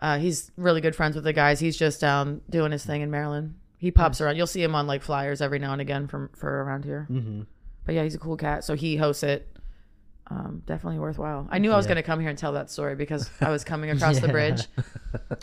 Uh, 0.00 0.18
he's 0.18 0.50
really 0.56 0.80
good 0.80 0.94
friends 0.94 1.14
with 1.16 1.24
the 1.24 1.32
guys. 1.32 1.58
He's 1.58 1.76
just 1.76 2.00
down 2.00 2.40
doing 2.48 2.70
his 2.72 2.84
thing 2.84 3.00
in 3.02 3.10
Maryland. 3.10 3.54
He 3.78 3.90
pops 3.90 4.20
around. 4.20 4.36
You'll 4.36 4.46
see 4.46 4.62
him 4.62 4.74
on 4.74 4.86
like 4.86 5.02
flyers 5.02 5.40
every 5.40 5.58
now 5.58 5.72
and 5.72 5.80
again 5.80 6.06
from 6.08 6.28
for 6.36 6.62
around 6.64 6.84
here. 6.84 7.06
Mm-hmm. 7.10 7.42
But 7.84 7.94
yeah, 7.94 8.02
he's 8.04 8.14
a 8.14 8.18
cool 8.18 8.36
cat. 8.36 8.64
So 8.64 8.74
he 8.74 8.96
hosts 8.96 9.22
it. 9.22 9.48
Um, 10.30 10.62
definitely 10.66 10.98
worthwhile. 10.98 11.48
I 11.50 11.58
knew 11.58 11.72
I 11.72 11.76
was 11.76 11.86
Yeah. 11.86 11.94
going 11.94 11.96
to 11.96 12.02
come 12.02 12.20
here 12.20 12.28
and 12.28 12.36
tell 12.38 12.52
that 12.52 12.70
story 12.70 12.94
because 12.96 13.30
I 13.40 13.50
was 13.50 13.64
coming 13.64 13.88
across 13.90 14.20
the 14.20 14.28
bridge, 14.38 14.66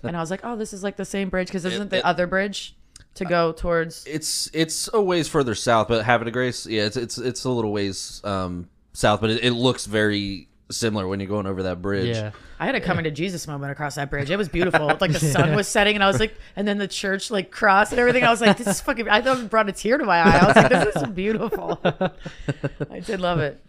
and 0.04 0.16
I 0.16 0.20
was 0.20 0.30
like, 0.30 0.42
"Oh, 0.44 0.56
this 0.56 0.74
is 0.74 0.84
like 0.84 0.96
the 0.96 1.06
same 1.06 1.30
bridge 1.30 1.48
because 1.48 1.66
isn't 1.66 1.90
the 1.90 1.98
it- 1.98 2.06
other 2.06 2.28
bridge 2.28 2.76
to 3.16 3.26
go 3.26 3.52
towards?" 3.52 4.06
It's 4.06 4.50
it's 4.54 4.90
a 4.94 5.02
ways 5.02 5.28
further 5.28 5.56
south, 5.56 5.88
but 5.88 6.06
Havre 6.06 6.26
de 6.26 6.32
Grace, 6.32 6.66
yeah, 6.66 6.84
it's 6.84 6.98
it's 6.98 7.18
it's 7.18 7.44
a 7.44 7.50
little 7.50 7.72
ways 7.72 8.22
um, 8.24 8.70
south, 8.94 9.22
but 9.22 9.30
it, 9.30 9.44
it 9.44 9.52
looks 9.52 9.86
very 9.86 10.48
similar 10.72 11.08
when 11.08 11.20
you're 11.20 11.30
going 11.30 11.46
over 11.46 11.64
that 11.64 11.82
bridge. 11.82 12.16
Yeah, 12.16 12.32
I 12.60 12.66
had 12.66 12.76
a 12.76 12.82
coming 12.82 13.04
to 13.04 13.12
Jesus 13.12 13.48
moment 13.48 13.72
across 13.72 13.96
that 13.96 14.10
bridge. 14.10 14.30
It 14.30 14.38
was 14.38 14.50
beautiful. 14.50 14.88
like 15.02 15.12
the 15.12 15.20
sun 15.20 15.56
was 15.56 15.68
setting, 15.68 15.96
and 15.96 16.04
I 16.04 16.08
was 16.08 16.20
like, 16.20 16.36
and 16.56 16.68
then 16.68 16.78
the 16.78 16.88
church 16.88 17.32
like 17.32 17.52
crossed 17.52 17.92
and 17.92 18.00
everything. 18.00 18.24
I 18.24 18.30
was 18.30 18.42
like, 18.42 18.58
this 18.58 18.68
is 18.68 18.82
fucking. 18.82 19.10
I 19.10 19.22
thought 19.22 19.40
it 19.40 19.50
brought 19.50 19.70
a 19.70 19.72
tear 19.72 19.98
to 19.98 20.06
my 20.06 20.18
eye. 20.18 20.38
I 20.38 20.46
was 20.48 20.56
like, 20.56 20.70
this 20.70 20.96
is 20.96 21.08
beautiful. 21.10 21.80
I 21.84 23.00
did 23.00 23.20
love 23.20 23.40
it. 23.40 23.64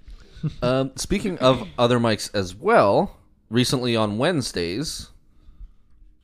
Um, 0.63 0.93
speaking 0.97 1.39
of 1.39 1.67
other 1.79 1.99
mics 1.99 2.31
as 2.35 2.55
well, 2.55 3.17
recently 3.51 3.97
on 3.97 4.19
Wednesdays, 4.19 5.11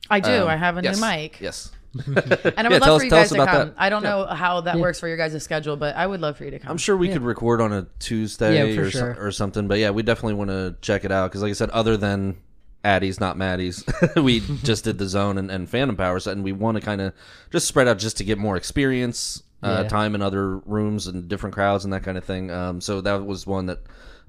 I 0.09 0.19
do. 0.19 0.43
um, 0.43 0.47
I 0.47 0.55
have 0.55 0.77
a 0.77 0.83
yes, 0.83 0.99
new 0.99 1.05
mic, 1.05 1.41
Yes. 1.41 1.71
and 2.05 2.17
I 2.17 2.21
would 2.23 2.55
Yeah, 2.55 2.69
love 2.69 2.81
tell 2.81 2.95
us- 2.95 3.01
for 3.01 3.05
you 3.05 3.09
guys 3.11 3.29
to 3.29 3.35
come. 3.37 3.45
that. 3.45 3.73
I 3.77 3.89
don't 3.89 4.03
know 4.03 4.25
how 4.25 4.61
that 4.61 4.77
works 4.79 4.99
for 4.99 5.07
your 5.07 5.17
guys' 5.17 5.41
schedule, 5.43 5.75
but 5.77 5.95
I 5.95 6.07
would 6.07 6.21
love 6.21 6.37
for 6.37 6.45
you 6.45 6.51
to 6.51 6.59
come. 6.59 6.71
I'm 6.71 6.77
sure 6.77 6.97
we 6.97 7.09
could 7.09 7.21
record 7.21 7.61
on 7.61 7.71
a 7.71 7.87
Tuesday 7.99 8.55
Yeah, 8.73 8.81
or, 8.81 8.89
sure. 8.89 9.15
or 9.19 9.31
something, 9.31 9.67
but 9.67 9.77
yeah, 9.79 9.91
we 9.91 10.01
definitely 10.03 10.33
want 10.35 10.49
to 10.49 10.75
check 10.81 11.05
it 11.05 11.11
out 11.11 11.29
because, 11.31 11.41
like 11.41 11.51
I 11.51 11.53
said, 11.53 11.69
other 11.69 11.95
than 11.97 12.37
Addie's, 12.83 13.19
not 13.19 13.37
Maddie's, 13.37 13.83
we 14.15 14.39
just 14.63 14.83
did 14.83 14.97
the 14.97 15.07
zone 15.07 15.37
and, 15.37 15.51
and 15.51 15.69
Phantom 15.69 15.95
Powers, 15.95 16.25
and 16.27 16.43
we 16.43 16.51
want 16.51 16.75
to 16.75 16.81
kind 16.81 16.99
of 17.01 17.13
just 17.51 17.67
spread 17.67 17.87
out 17.87 17.97
just 17.99 18.17
to 18.17 18.23
get 18.23 18.37
more 18.37 18.57
experience, 18.57 19.43
uh, 19.61 19.83
time 19.85 20.13
in 20.15 20.21
other 20.21 20.57
rooms 20.57 21.07
and 21.07 21.29
different 21.29 21.53
crowds 21.53 21.85
and 21.85 21.93
that 21.93 22.03
kind 22.03 22.17
of 22.17 22.25
thing. 22.25 22.51
Um, 22.51 22.81
so 22.81 22.99
that 23.01 23.25
was 23.25 23.47
one 23.47 23.67
that 23.67 23.79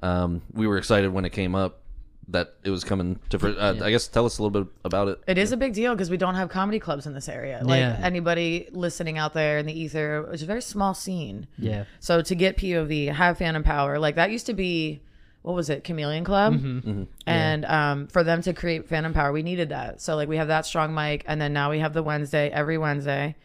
um, 0.00 0.42
we 0.52 0.66
were 0.68 0.78
excited 0.78 1.12
when 1.12 1.24
it 1.24 1.30
came 1.30 1.54
up. 1.56 1.80
That 2.28 2.54
it 2.64 2.70
was 2.70 2.84
coming 2.84 3.18
to. 3.30 3.38
fr- 3.38 3.48
Uh, 3.58 3.74
I 3.82 3.90
guess 3.90 4.08
tell 4.08 4.24
us 4.26 4.38
a 4.38 4.42
little 4.42 4.62
bit 4.64 4.72
about 4.84 5.08
it. 5.08 5.20
It 5.26 5.36
is 5.38 5.52
a 5.52 5.56
big 5.56 5.74
deal 5.74 5.92
because 5.94 6.10
we 6.10 6.16
don't 6.16 6.34
have 6.36 6.48
comedy 6.48 6.78
clubs 6.78 7.06
in 7.06 7.12
this 7.14 7.28
area. 7.28 7.60
Like 7.62 7.80
Yeah. 7.80 7.98
anybody 8.02 8.68
listening 8.72 9.18
out 9.18 9.34
there 9.34 9.58
in 9.58 9.66
the 9.66 9.78
ether, 9.78 10.28
it's 10.32 10.42
a 10.42 10.46
very 10.46 10.62
small 10.62 10.94
scene. 10.94 11.46
Yeah. 11.58 11.84
So 12.00 12.22
to 12.22 12.34
get 12.34 12.56
POV, 12.56 13.12
have 13.12 13.38
Phantom 13.38 13.62
Power, 13.62 13.98
like 13.98 14.14
that 14.14 14.30
used 14.30 14.46
to 14.46 14.54
be, 14.54 15.02
what 15.42 15.54
was 15.54 15.68
it, 15.68 15.84
Chameleon 15.84 16.24
Club, 16.24 16.54
Mm-hmm. 16.54 17.02
and 17.26 17.64
um, 17.66 18.06
for 18.08 18.24
them 18.24 18.40
to 18.42 18.52
create 18.54 18.88
Phantom 18.88 19.12
Power, 19.12 19.30
we 19.32 19.42
needed 19.42 19.68
that. 19.68 20.00
So 20.00 20.16
like 20.16 20.28
we 20.28 20.38
have 20.38 20.48
that 20.48 20.64
strong 20.64 20.94
mic, 20.94 21.24
and 21.26 21.38
then 21.40 21.52
now 21.52 21.70
we 21.70 21.80
have 21.80 21.92
the 21.92 22.02
Wednesday 22.02 22.48
every 22.50 22.78
Wednesday, 22.78 23.36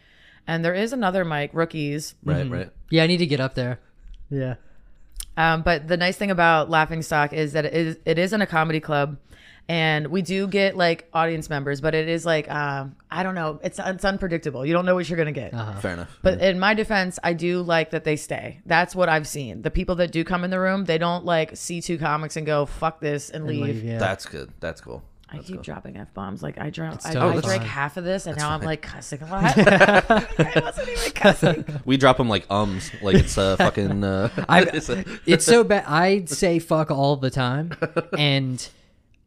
and 0.46 0.64
there 0.64 0.74
is 0.74 0.92
another 0.94 1.24
mic, 1.26 1.50
Rookies. 1.52 2.14
Right, 2.24 2.48
right. 2.50 2.70
Yeah, 2.88 3.04
I 3.04 3.06
need 3.06 3.18
to 3.18 3.26
get 3.26 3.40
up 3.40 3.54
there. 3.54 3.78
Yeah. 4.30 4.54
Um, 5.36 5.62
but 5.62 5.88
the 5.88 5.96
nice 5.96 6.16
thing 6.16 6.30
about 6.30 6.70
Laughing 6.70 7.02
Stock 7.02 7.32
is 7.32 7.52
that 7.52 7.64
it 7.64 7.74
is 7.74 7.98
it 8.04 8.18
isn't 8.18 8.42
a 8.42 8.46
comedy 8.46 8.80
club, 8.80 9.16
and 9.68 10.08
we 10.08 10.22
do 10.22 10.46
get 10.48 10.76
like 10.76 11.08
audience 11.12 11.48
members, 11.48 11.80
but 11.80 11.94
it 11.94 12.08
is 12.08 12.26
like 12.26 12.50
um, 12.50 12.96
I 13.10 13.22
don't 13.22 13.34
know, 13.34 13.60
it's 13.62 13.78
it's 13.78 14.04
unpredictable. 14.04 14.66
You 14.66 14.72
don't 14.72 14.84
know 14.84 14.94
what 14.94 15.08
you're 15.08 15.16
gonna 15.16 15.32
get. 15.32 15.52
Fair 15.80 15.94
enough. 15.94 16.18
But 16.22 16.40
in 16.40 16.58
my 16.58 16.74
defense, 16.74 17.18
I 17.22 17.32
do 17.32 17.62
like 17.62 17.90
that 17.90 18.04
they 18.04 18.16
stay. 18.16 18.60
That's 18.66 18.94
what 18.94 19.08
I've 19.08 19.28
seen. 19.28 19.62
The 19.62 19.70
people 19.70 19.94
that 19.96 20.12
do 20.12 20.24
come 20.24 20.44
in 20.44 20.50
the 20.50 20.60
room, 20.60 20.84
they 20.84 20.98
don't 20.98 21.24
like 21.24 21.56
see 21.56 21.80
two 21.80 21.98
comics 21.98 22.36
and 22.36 22.44
go 22.44 22.66
fuck 22.66 23.00
this 23.00 23.30
and, 23.30 23.46
leave. 23.46 23.62
Leave, 23.62 23.84
yeah. 23.84 23.98
That's 23.98 24.26
good. 24.26 24.50
That's 24.60 24.80
cool. 24.80 25.02
I 25.32 25.38
keep 25.38 25.62
dropping 25.62 25.96
f 25.96 26.12
bombs. 26.14 26.42
Like 26.42 26.58
I 26.58 26.70
drank, 26.70 27.00
I, 27.04 27.12
totally 27.12 27.38
I 27.38 27.40
drank 27.40 27.62
fine. 27.62 27.70
half 27.70 27.96
of 27.96 28.04
this, 28.04 28.26
and 28.26 28.36
now 28.36 28.50
I'm 28.50 28.62
like 28.62 28.82
cussing 28.82 29.22
a 29.22 29.26
lot. 29.30 29.54
I 29.58 30.60
wasn't 30.62 30.88
even 30.88 31.10
cussing. 31.14 31.64
We 31.84 31.96
drop 31.96 32.16
them 32.16 32.28
like 32.28 32.46
ums, 32.50 32.90
like 33.02 33.16
it's 33.16 33.36
a 33.38 33.56
fucking. 33.56 34.02
Uh, 34.04 34.28
I, 34.48 34.62
it's 34.62 34.88
a- 34.88 35.04
it's 35.26 35.44
so 35.44 35.62
bad. 35.64 35.84
I 35.86 36.24
say 36.24 36.58
fuck 36.58 36.90
all 36.90 37.16
the 37.16 37.30
time, 37.30 37.72
and 38.18 38.68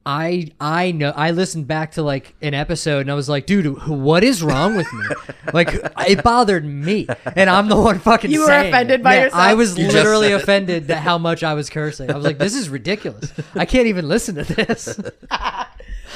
I 0.06 0.52
I 0.60 0.92
know 0.92 1.14
I 1.16 1.32
listened 1.32 1.68
back 1.68 1.94
to 1.94 2.02
like 2.04 2.36
an 2.42 2.54
episode 2.54 3.00
and 3.02 3.12
I 3.12 3.14
was 3.14 3.30
like, 3.30 3.46
dude, 3.46 3.88
what 3.88 4.22
is 4.26 4.44
wrong 4.44 4.76
with 4.76 4.92
me? 4.92 5.06
like 5.54 5.70
it 6.06 6.22
bothered 6.22 6.66
me, 6.66 7.08
and 7.38 7.50
I'm 7.50 7.70
the 7.70 7.80
one 7.80 8.00
fucking. 8.00 8.30
You 8.30 8.42
were 8.42 8.48
saying 8.48 8.66
it. 8.66 8.70
offended 8.70 9.02
by 9.04 9.16
Yeah, 9.16 9.24
yourself? 9.24 9.42
I 9.42 9.54
was 9.54 9.78
You 9.80 9.88
literally 9.88 10.34
offended 10.34 10.88
that 10.90 10.98
how 10.98 11.18
much 11.18 11.42
I 11.44 11.54
was 11.54 11.70
cursing. 11.70 12.12
I 12.12 12.16
was 12.18 12.26
like, 12.26 12.38
this 12.38 12.54
is 12.56 12.68
ridiculous. 12.68 13.32
I 13.56 13.64
can't 13.66 13.88
even 13.88 14.10
listen 14.10 14.36
to 14.36 14.44
this. 14.44 15.00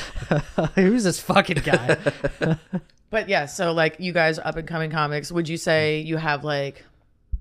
Who's 0.75 1.04
this 1.04 1.20
fucking 1.20 1.63
guy? 1.63 1.98
But 3.10 3.30
yeah, 3.30 3.46
so 3.46 3.72
like 3.72 3.96
you 4.00 4.12
guys 4.12 4.38
up 4.38 4.58
and 4.58 4.68
coming 4.68 4.92
comics, 4.92 5.32
would 5.32 5.48
you 5.48 5.56
say 5.56 6.01
you 6.01 6.18
have 6.18 6.44
like 6.44 6.84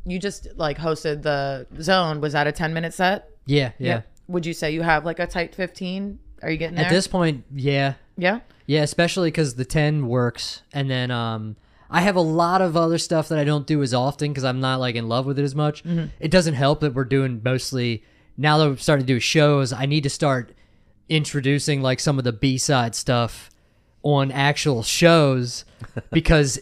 you 0.05 0.21
just 0.21 0.47
like 0.55 0.79
hosted 0.79 1.23
the 1.23 1.67
zone? 1.83 2.21
Was 2.21 2.35
that 2.35 2.47
a 2.47 2.53
ten 2.53 2.73
minute 2.73 2.95
set? 2.95 3.31
Yeah, 3.47 3.73
yeah. 3.81 4.03
Would 4.29 4.47
you 4.47 4.53
say 4.53 4.71
you 4.71 4.83
have 4.83 5.05
like 5.05 5.19
a 5.19 5.27
tight 5.27 5.57
fifteen? 5.57 6.21
Are 6.43 6.51
you 6.51 6.57
getting 6.57 6.77
there? 6.77 6.85
At 6.85 6.91
this 6.91 7.07
point, 7.07 7.45
yeah. 7.55 7.95
yeah. 8.17 8.41
Yeah, 8.67 8.83
especially 8.83 9.31
because 9.31 9.55
the 9.55 9.65
10 9.65 10.07
works. 10.07 10.63
And 10.73 10.91
then 10.91 11.11
um, 11.11 11.57
I 11.91 12.03
have 12.03 12.17
a 12.17 12.21
lot 12.21 12.61
of 12.61 12.77
other 12.77 12.99
stuff 12.99 13.29
that 13.29 13.39
I 13.39 13.45
don't 13.45 13.67
do 13.67 13.83
as 13.83 13.95
often 13.95 14.33
because 14.33 14.45
I'm 14.45 14.61
not 14.61 14.79
like 14.79 14.97
in 14.97 15.09
love 15.09 15.27
with 15.27 15.39
it 15.39 15.45
as 15.45 15.55
much. 15.55 15.83
It 16.21 16.31
doesn't 16.31 16.55
help 16.55 16.81
that 16.81 16.95
we're 16.95 17.05
doing 17.05 17.41
mostly, 17.43 18.05
now 18.37 18.59
that 18.59 18.69
we're 18.69 18.77
starting 18.77 19.07
to 19.07 19.13
do 19.13 19.19
shows, 19.19 19.73
I 19.73 19.87
need 19.87 20.03
to 20.03 20.11
start 20.11 20.53
introducing 21.09 21.83
like 21.83 22.01
some 22.01 22.19
of 22.19 22.25
the 22.25 22.33
B 22.33 22.59
side 22.59 22.95
stuff 22.95 23.51
on 24.03 24.31
actual 24.31 24.83
shows 24.83 25.65
because 26.13 26.59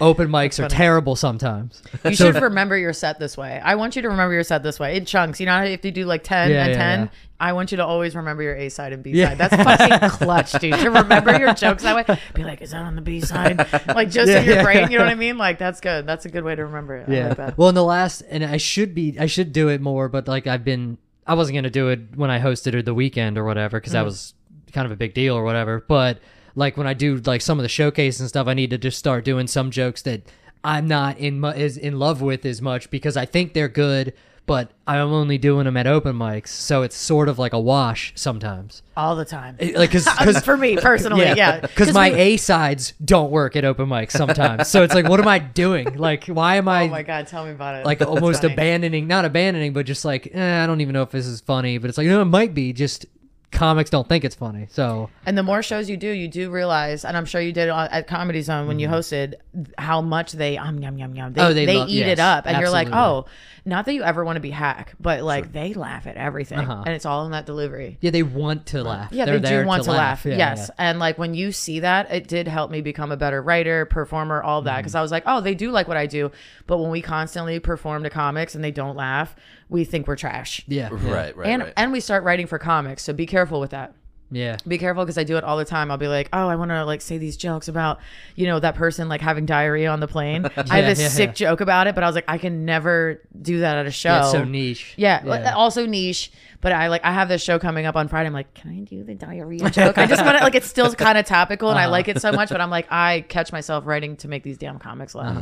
open 0.00 0.28
mics 0.28 0.62
are 0.64 0.68
terrible 0.68 1.14
sometimes. 1.16 1.82
You 2.04 2.14
should 2.14 2.36
remember 2.36 2.76
your 2.76 2.92
set 2.92 3.18
this 3.18 3.36
way. 3.36 3.60
I 3.62 3.74
want 3.74 3.96
you 3.96 4.02
to 4.02 4.08
remember 4.08 4.34
your 4.34 4.44
set 4.44 4.62
this 4.62 4.80
way 4.80 4.96
in 4.96 5.04
chunks. 5.04 5.40
You 5.40 5.46
know, 5.46 5.52
how 5.52 5.64
if 5.64 5.84
you 5.84 5.90
do 5.90 6.04
like 6.06 6.24
ten 6.24 6.50
Yeah, 6.50 6.64
and 6.64 6.70
yeah, 6.72 6.76
ten, 6.76 7.00
yeah. 7.00 7.08
I 7.38 7.52
want 7.54 7.70
you 7.70 7.76
to 7.78 7.84
always 7.86 8.14
remember 8.14 8.42
your 8.42 8.54
A 8.54 8.68
side 8.68 8.92
and 8.92 9.02
B 9.02 9.10
Yeah. 9.12 9.30
side. 9.30 9.38
That's 9.38 9.56
fucking 9.56 10.10
clutch, 10.26 10.52
dude. 10.52 10.74
To 10.74 10.90
remember 10.90 11.38
your 11.38 11.54
jokes 11.54 11.82
that 11.82 11.96
way. 11.96 12.18
Be 12.34 12.44
like, 12.44 12.60
is 12.62 12.70
that 12.72 12.82
on 12.82 12.96
the 12.96 13.02
B 13.02 13.20
side? 13.20 13.66
Like 13.86 14.10
just 14.10 14.30
in 14.30 14.44
your 14.44 14.56
yeah, 14.56 14.62
brain. 14.62 14.90
You 14.90 14.98
know 14.98 15.04
what 15.04 15.10
I 15.12 15.16
mean? 15.16 15.36
Like 15.38 15.58
that's 15.58 15.80
good. 15.80 16.06
That's 16.06 16.24
a 16.24 16.28
good 16.28 16.44
way 16.44 16.54
to 16.54 16.64
remember 16.64 16.96
it. 16.96 17.08
I 17.08 17.28
like 17.28 17.36
that. 17.36 17.58
Well, 17.58 17.68
in 17.68 17.74
the 17.74 17.84
last, 17.84 18.22
and 18.30 18.44
I 18.44 18.56
should 18.56 18.94
be, 18.94 19.18
I 19.18 19.26
should 19.26 19.52
do 19.52 19.68
it 19.68 19.80
more, 19.80 20.08
but 20.08 20.28
like 20.28 20.46
I've 20.46 20.64
been, 20.64 20.98
I 21.26 21.34
wasn't 21.34 21.56
gonna 21.56 21.70
do 21.70 21.88
it 21.88 22.00
when 22.16 22.30
I 22.30 22.38
hosted 22.38 22.74
it 22.74 22.84
the 22.84 22.94
weekend 22.94 23.38
or 23.38 23.44
whatever 23.44 23.78
because 23.78 23.92
that 23.92 24.00
mm-hmm. 24.00 24.06
was 24.06 24.34
kind 24.72 24.86
of 24.86 24.92
a 24.92 24.96
big 24.96 25.14
deal 25.14 25.34
or 25.34 25.44
whatever. 25.44 25.84
But 25.86 26.18
like 26.54 26.76
when 26.76 26.86
I 26.86 26.94
do 26.94 27.16
like 27.16 27.40
some 27.40 27.58
of 27.58 27.62
the 27.62 27.68
showcase 27.68 28.20
and 28.20 28.28
stuff, 28.28 28.46
I 28.46 28.54
need 28.54 28.70
to 28.70 28.78
just 28.78 28.98
start 28.98 29.24
doing 29.24 29.46
some 29.46 29.70
jokes 29.70 30.02
that 30.02 30.22
I'm 30.62 30.86
not 30.86 31.18
in 31.18 31.40
mu- 31.40 31.48
is 31.48 31.76
in 31.76 31.98
love 31.98 32.20
with 32.20 32.44
as 32.44 32.60
much 32.60 32.90
because 32.90 33.16
I 33.16 33.24
think 33.24 33.54
they're 33.54 33.68
good, 33.68 34.12
but 34.50 34.72
I'm 34.84 35.12
only 35.12 35.38
doing 35.38 35.66
them 35.66 35.76
at 35.76 35.86
open 35.86 36.16
mics, 36.16 36.48
so 36.48 36.82
it's 36.82 36.96
sort 36.96 37.28
of 37.28 37.38
like 37.38 37.52
a 37.52 37.60
wash 37.60 38.12
sometimes. 38.16 38.82
All 38.96 39.14
the 39.14 39.24
time. 39.24 39.54
It- 39.60 39.76
Like 39.76 39.92
because 39.92 40.42
For 40.44 40.56
me 40.56 40.76
personally, 40.90 41.22
yeah. 41.24 41.60
because 41.60 41.94
my 41.94 42.10
we- 42.10 42.16
A 42.18 42.36
sides 42.36 42.94
don't 43.04 43.30
work 43.30 43.54
at 43.54 43.64
open 43.64 43.86
mics 43.86 44.10
sometimes. 44.10 44.66
so 44.66 44.82
it's 44.82 44.92
like, 44.92 45.08
what 45.08 45.20
am 45.20 45.28
I 45.28 45.38
doing? 45.38 45.94
Like, 45.96 46.24
why 46.26 46.56
am 46.56 46.66
I? 46.66 46.82
Oh 46.84 46.88
my 46.88 47.04
god, 47.04 47.28
tell 47.28 47.44
me 47.44 47.52
about 47.52 47.76
it. 47.76 47.86
like 47.86 48.00
That's 48.00 48.10
almost 48.10 48.42
funny. 48.42 48.54
abandoning 48.54 49.06
not 49.06 49.24
abandoning 49.24 49.72
but 49.72 49.86
just 49.86 50.04
like 50.04 50.28
eh, 50.34 50.62
i 50.62 50.66
don't 50.66 50.80
even 50.80 50.94
know 50.94 51.02
if 51.02 51.10
this 51.10 51.26
is 51.26 51.40
funny 51.40 51.78
but 51.78 51.88
it's 51.88 51.96
like 51.98 52.04
you 52.06 52.10
know 52.10 52.20
it 52.22 52.24
might 52.40 52.52
be 52.54 52.72
just 52.72 53.06
comics 53.52 53.90
don't 53.90 54.08
think 54.08 54.24
it's 54.24 54.36
funny 54.36 54.66
so 54.70 55.10
And 55.26 55.36
the 55.36 55.42
more 55.42 55.60
shows 55.62 55.90
you 55.90 55.96
do, 55.96 56.08
you 56.08 56.28
do 56.28 56.50
realize, 56.50 57.04
and 57.04 57.16
I'm 57.16 57.24
sure 57.26 57.40
you 57.40 57.52
did 57.52 57.68
at 57.68 58.06
Comedy 58.06 58.42
Zone 58.42 58.68
when 58.68 58.78
you 58.78 58.86
hosted, 58.88 59.34
how 59.76 60.00
much 60.00 60.32
they 60.32 60.56
um 60.56 60.78
yum 60.78 60.96
yum 60.98 61.14
yum. 61.16 61.32
They, 61.32 61.40
Mm-hmm. 61.40 61.50
Oh, 61.50 61.54
they 61.54 61.66
they, 61.66 61.76
love- 61.78 61.88
eat 61.88 61.94
yes, 62.06 62.12
it 62.12 62.18
up, 62.20 62.46
and 62.46 62.58
you're 62.60 62.70
like, 62.70 62.88
oh, 62.92 63.26
not 63.70 63.86
that 63.86 63.94
you 63.94 64.02
ever 64.02 64.22
want 64.24 64.36
to 64.36 64.40
be 64.40 64.50
hack, 64.50 64.94
but 65.00 65.22
like 65.22 65.52
they 65.52 65.72
laugh 65.72 66.06
at 66.06 66.16
everything, 66.16 66.58
Uh-huh. 66.58 66.82
and 66.84 66.94
it's 66.94 67.06
all 67.06 67.24
in 67.24 67.32
that 67.32 67.46
delivery. 67.46 67.96
yeah 68.02 68.10
they 68.10 68.22
want 68.22 68.66
to 68.66 68.82
laugh 68.82 69.10
Yeah, 69.12 69.24
They're 69.24 69.38
they 69.38 69.60
do 69.60 69.66
want 69.66 69.84
to 69.84 69.92
laugh. 69.92 70.26
Yeah, 70.26 70.36
yes. 70.36 70.66
yeah. 70.68 70.74
And 70.90 70.98
like 70.98 71.16
when 71.16 71.32
you 71.32 71.52
see 71.52 71.80
that, 71.80 72.10
it 72.10 72.28
did 72.28 72.48
help 72.48 72.70
me 72.70 72.82
become 72.82 73.10
a 73.12 73.16
better 73.16 73.40
writer, 73.40 73.86
performer, 73.86 74.42
all 74.42 74.60
Mm-hmm. 74.60 74.66
that. 74.66 74.76
Because 74.78 74.94
I 74.94 75.00
was 75.00 75.10
like, 75.10 75.22
oh, 75.26 75.40
they 75.40 75.54
do 75.54 75.70
like 75.70 75.88
what 75.88 75.96
I 75.96 76.06
do. 76.06 76.30
But 76.66 76.78
when 76.78 76.90
we 76.90 77.00
constantly 77.00 77.60
perform 77.60 78.02
to 78.02 78.10
comics 78.10 78.54
and 78.54 78.62
they 78.62 78.72
don't 78.72 78.96
laugh, 78.96 79.34
we 79.68 79.84
think 79.84 80.06
we're 80.08 80.16
trash. 80.16 80.62
yeah 80.66 80.88
yeah 80.90 81.12
right, 81.14 81.36
right, 81.36 81.48
and 81.48 81.62
right. 81.62 81.72
and 81.76 81.92
we 81.92 82.00
start 82.00 82.24
writing 82.24 82.46
for 82.48 82.58
comics. 82.58 83.04
So 83.04 83.12
be 83.12 83.24
careful 83.26 83.60
with 83.60 83.70
that 83.70 83.94
yeah 84.30 84.56
be 84.66 84.78
careful 84.78 85.04
because 85.04 85.18
I 85.18 85.24
do 85.24 85.36
it 85.36 85.44
all 85.44 85.56
the 85.56 85.64
time. 85.64 85.90
I'll 85.90 85.96
be 85.98 86.08
like, 86.08 86.28
oh, 86.32 86.48
I 86.48 86.56
want 86.56 86.70
to 86.70 86.84
like 86.84 87.00
say 87.00 87.18
these 87.18 87.36
jokes 87.36 87.68
about, 87.68 87.98
you 88.36 88.46
know, 88.46 88.60
that 88.60 88.74
person 88.74 89.08
like 89.08 89.20
having 89.20 89.46
diarrhea 89.46 89.90
on 89.90 90.00
the 90.00 90.06
plane. 90.08 90.46
I 90.56 90.76
have 90.78 90.86
this 90.86 91.00
yeah, 91.00 91.08
sick 91.08 91.28
yeah. 91.30 91.32
joke 91.34 91.60
about 91.60 91.86
it, 91.86 91.94
but 91.94 92.04
I 92.04 92.06
was 92.06 92.14
like, 92.14 92.26
I 92.28 92.38
can 92.38 92.64
never 92.64 93.20
do 93.40 93.60
that 93.60 93.78
at 93.78 93.86
a 93.86 93.90
show. 93.90 94.10
Yeah, 94.10 94.20
it's 94.20 94.30
so 94.32 94.44
niche 94.44 94.94
Yeah, 94.96 95.22
uh, 95.26 95.56
also 95.56 95.86
niche. 95.86 96.30
But 96.60 96.72
I 96.72 96.88
like 96.88 97.04
I 97.04 97.12
have 97.12 97.28
this 97.28 97.42
show 97.42 97.58
coming 97.58 97.86
up 97.86 97.96
on 97.96 98.08
Friday. 98.08 98.26
I'm 98.26 98.34
like, 98.34 98.52
can 98.54 98.70
I 98.70 98.80
do 98.80 99.02
the 99.02 99.14
diarrhea 99.14 99.70
joke? 99.70 99.96
I 99.96 100.06
just 100.06 100.24
want 100.24 100.36
to 100.38 100.44
like 100.44 100.54
it's 100.54 100.66
still 100.66 100.92
kind 101.06 101.16
of 101.16 101.24
topical 101.24 101.70
and 101.70 101.78
I 101.78 101.86
like 101.86 102.06
it 102.08 102.20
so 102.20 102.32
much, 102.32 102.50
but 102.50 102.60
I'm 102.60 102.70
like 102.70 102.86
I 102.90 103.24
catch 103.28 103.50
myself 103.50 103.86
writing 103.86 104.16
to 104.18 104.28
make 104.28 104.42
these 104.42 104.58
damn 104.58 104.78
comics 104.78 105.14
laugh, 105.14 105.36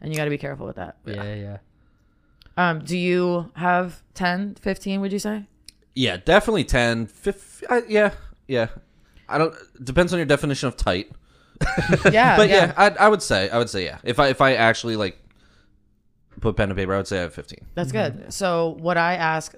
and 0.00 0.12
you 0.12 0.16
got 0.16 0.24
to 0.24 0.30
be 0.30 0.38
careful 0.38 0.66
with 0.66 0.76
that. 0.76 0.96
yeah 1.04 1.34
yeah 1.34 1.56
Um, 2.56 2.84
do 2.84 2.96
you 2.96 3.50
have 3.54 4.02
10, 4.14 4.56
15, 4.60 5.00
Would 5.00 5.12
you 5.12 5.18
say? 5.18 5.46
yeah, 5.94 6.16
definitely 6.18 6.64
10, 6.64 7.06
15, 7.06 7.68
uh, 7.68 7.80
yeah, 7.88 8.10
yeah. 8.50 8.66
I 9.28 9.38
don't. 9.38 9.54
Depends 9.82 10.12
on 10.12 10.18
your 10.18 10.26
definition 10.26 10.66
of 10.68 10.76
tight. 10.76 11.10
Yeah, 12.10 12.36
But 12.40 12.48
yeah, 12.48 12.72
I, 12.76 12.88
I 12.88 13.08
would 13.08 13.22
say 13.22 13.48
I 13.48 13.58
would 13.58 13.70
say 13.70 13.84
yeah. 13.84 13.98
If 14.02 14.18
I 14.18 14.28
if 14.28 14.40
I 14.40 14.54
actually 14.54 14.96
like 14.96 15.16
put 16.40 16.56
pen 16.56 16.68
to 16.68 16.74
paper, 16.74 16.94
I 16.94 16.98
would 16.98 17.06
say 17.06 17.18
I 17.18 17.22
have 17.22 17.34
fifteen. 17.34 17.66
That's 17.74 17.92
good. 17.92 18.14
Mm-hmm. 18.14 18.30
So 18.30 18.76
what 18.80 18.96
I 18.96 19.14
ask 19.14 19.54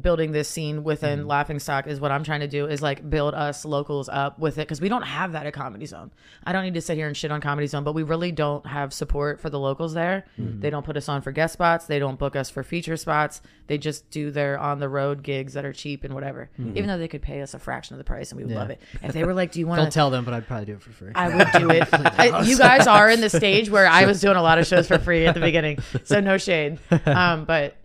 building 0.00 0.32
this 0.32 0.48
scene 0.48 0.84
within 0.84 1.20
mm-hmm. 1.20 1.28
Laughing 1.28 1.58
Stock 1.58 1.86
is 1.86 2.00
what 2.00 2.10
I'm 2.12 2.24
trying 2.24 2.40
to 2.40 2.48
do 2.48 2.66
is 2.66 2.82
like 2.82 3.08
build 3.08 3.34
us 3.34 3.64
locals 3.64 4.08
up 4.08 4.38
with 4.38 4.58
it 4.58 4.62
because 4.62 4.80
we 4.80 4.88
don't 4.88 5.02
have 5.02 5.32
that 5.32 5.46
at 5.46 5.52
Comedy 5.52 5.86
Zone. 5.86 6.10
I 6.44 6.52
don't 6.52 6.64
need 6.64 6.74
to 6.74 6.80
sit 6.80 6.96
here 6.96 7.06
and 7.06 7.16
shit 7.16 7.30
on 7.30 7.40
Comedy 7.40 7.66
Zone, 7.66 7.84
but 7.84 7.94
we 7.94 8.02
really 8.02 8.32
don't 8.32 8.64
have 8.66 8.92
support 8.92 9.40
for 9.40 9.50
the 9.50 9.58
locals 9.58 9.94
there. 9.94 10.24
Mm-hmm. 10.38 10.60
They 10.60 10.70
don't 10.70 10.84
put 10.84 10.96
us 10.96 11.08
on 11.08 11.22
for 11.22 11.32
guest 11.32 11.54
spots. 11.54 11.86
They 11.86 11.98
don't 11.98 12.18
book 12.18 12.36
us 12.36 12.50
for 12.50 12.62
feature 12.62 12.96
spots. 12.96 13.40
They 13.66 13.78
just 13.78 14.10
do 14.10 14.30
their 14.30 14.58
on 14.58 14.78
the 14.78 14.88
road 14.88 15.22
gigs 15.22 15.54
that 15.54 15.64
are 15.64 15.72
cheap 15.72 16.04
and 16.04 16.14
whatever. 16.14 16.50
Even 16.58 16.86
though 16.86 16.98
they 16.98 17.08
could 17.08 17.22
pay 17.22 17.40
us 17.42 17.54
a 17.54 17.58
fraction 17.58 17.94
of 17.94 17.98
the 17.98 18.04
price 18.04 18.30
and 18.30 18.38
we 18.38 18.44
would 18.44 18.52
Yeah. 18.52 18.58
love 18.58 18.70
it. 18.70 18.80
If 19.02 19.12
they 19.12 19.24
were 19.24 19.34
like, 19.34 19.52
"Do 19.52 19.60
you 19.60 19.66
want 19.68 19.78
to 19.78 19.84
don't 19.84 19.90
to?" 19.90 19.94
tell 19.94 20.10
them 20.10 20.24
but 20.24 20.34
i'd 20.34 20.46
probably 20.46 20.66
do 20.66 20.72
it 20.74 20.82
for 20.82 20.90
free 20.92 21.12
I 21.14 21.28
would 21.34 21.48
do 21.58 21.70
it. 21.70 21.88
I, 21.92 22.42
you 22.42 22.58
guys 22.58 22.86
are 22.86 23.08
in 23.10 23.20
the 23.20 23.30
stage 23.30 23.70
where 23.70 23.86
I 23.86 24.04
was 24.04 24.20
doing 24.20 24.36
a 24.36 24.42
lot 24.42 24.58
of 24.58 24.66
shows 24.66 24.86
for 24.88 24.98
free 24.98 25.26
at 25.26 25.34
the 25.34 25.40
beginning, 25.40 25.78
so 26.04 26.20
no 26.20 26.38
shade. 26.38 26.78
Um, 27.06 27.44
but 27.46 27.76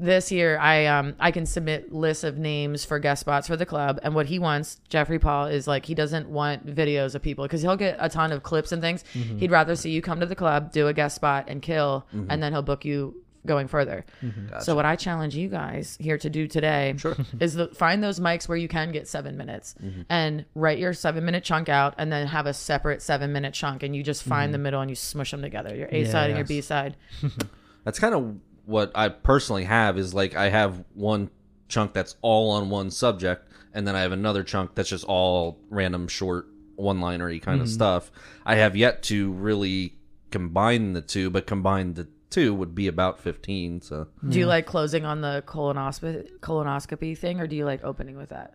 this 0.00 0.30
year, 0.30 0.58
I 0.58 0.86
um 0.86 1.14
I 1.18 1.30
can 1.30 1.46
submit 1.46 1.92
lists 1.92 2.24
of 2.24 2.38
names 2.38 2.84
for 2.84 2.98
guest 2.98 3.20
spots 3.20 3.48
for 3.48 3.56
the 3.56 3.66
club, 3.66 3.98
and 4.02 4.14
what 4.14 4.26
he 4.26 4.38
wants, 4.38 4.80
Jeffrey 4.88 5.18
Paul, 5.18 5.46
is 5.46 5.66
like 5.66 5.84
he 5.84 5.94
doesn't 5.94 6.28
want 6.28 6.66
videos 6.66 7.14
of 7.14 7.22
people 7.22 7.44
because 7.44 7.62
he'll 7.62 7.76
get 7.76 7.96
a 7.98 8.08
ton 8.08 8.32
of 8.32 8.42
clips 8.42 8.72
and 8.72 8.80
things. 8.80 9.04
Mm-hmm. 9.14 9.38
He'd 9.38 9.50
rather 9.50 9.76
see 9.76 9.90
you 9.90 10.02
come 10.02 10.20
to 10.20 10.26
the 10.26 10.36
club, 10.36 10.72
do 10.72 10.88
a 10.88 10.92
guest 10.92 11.16
spot, 11.16 11.46
and 11.48 11.60
kill, 11.60 12.06
mm-hmm. 12.14 12.30
and 12.30 12.42
then 12.42 12.52
he'll 12.52 12.62
book 12.62 12.84
you 12.84 13.22
going 13.46 13.66
further. 13.66 14.04
Mm-hmm. 14.22 14.60
So 14.60 14.74
what 14.74 14.84
I 14.84 14.94
challenge 14.94 15.34
you 15.34 15.48
guys 15.48 15.96
here 16.00 16.18
to 16.18 16.30
do 16.30 16.46
today 16.46 16.94
is 17.40 17.54
the, 17.54 17.68
find 17.68 18.02
those 18.02 18.20
mics 18.20 18.48
where 18.48 18.58
you 18.58 18.68
can 18.68 18.92
get 18.92 19.08
seven 19.08 19.36
minutes 19.36 19.74
and 20.08 20.44
write 20.54 20.78
your 20.78 20.92
seven 20.92 21.24
minute 21.24 21.44
chunk 21.44 21.68
out 21.68 21.94
and 21.98 22.12
then 22.12 22.26
have 22.26 22.46
a 22.46 22.52
separate 22.52 23.00
seven 23.00 23.32
minute 23.32 23.54
chunk 23.54 23.82
and 23.82 23.96
you 23.96 24.02
just 24.02 24.22
find 24.22 24.52
the 24.52 24.58
middle 24.58 24.80
and 24.80 24.90
you 24.90 24.96
smush 24.96 25.30
them 25.30 25.40
together. 25.40 25.74
Your 25.74 25.88
A 25.90 26.04
side 26.04 26.30
and 26.30 26.38
your 26.38 26.46
B 26.46 26.60
side. 26.60 26.96
That's 27.84 27.98
kind 27.98 28.14
of 28.14 28.36
what 28.66 28.92
I 28.94 29.08
personally 29.08 29.64
have 29.64 29.96
is 29.98 30.12
like 30.14 30.36
I 30.36 30.48
have 30.50 30.84
one 30.94 31.30
chunk 31.68 31.92
that's 31.92 32.16
all 32.22 32.50
on 32.50 32.70
one 32.70 32.90
subject, 32.90 33.50
and 33.74 33.86
then 33.86 33.94
I 33.96 34.00
have 34.00 34.12
another 34.12 34.42
chunk 34.42 34.74
that's 34.74 34.88
just 34.90 35.04
all 35.04 35.58
random 35.70 36.08
short 36.08 36.46
one 36.76 37.00
linery 37.00 37.40
kind 37.40 37.56
Mm-hmm. 37.56 37.64
of 37.64 37.70
stuff. 37.70 38.10
I 38.46 38.56
have 38.56 38.76
yet 38.76 39.02
to 39.04 39.32
really 39.32 39.94
combine 40.30 40.92
the 40.92 41.00
two, 41.02 41.30
but 41.30 41.46
combine 41.46 41.94
the 41.94 42.06
two 42.30 42.52
would 42.54 42.74
be 42.74 42.86
about 42.88 43.18
fifteen. 43.20 43.80
So 43.80 44.08
Do 44.28 44.38
you 44.38 44.46
like 44.46 44.66
closing 44.66 45.04
on 45.06 45.22
the 45.22 45.42
colonoscopy 45.46 46.38
colonoscopy 46.40 47.16
thing, 47.16 47.40
or 47.40 47.46
do 47.46 47.56
you 47.56 47.64
like 47.64 47.82
opening 47.84 48.16
with 48.18 48.28
that? 48.28 48.54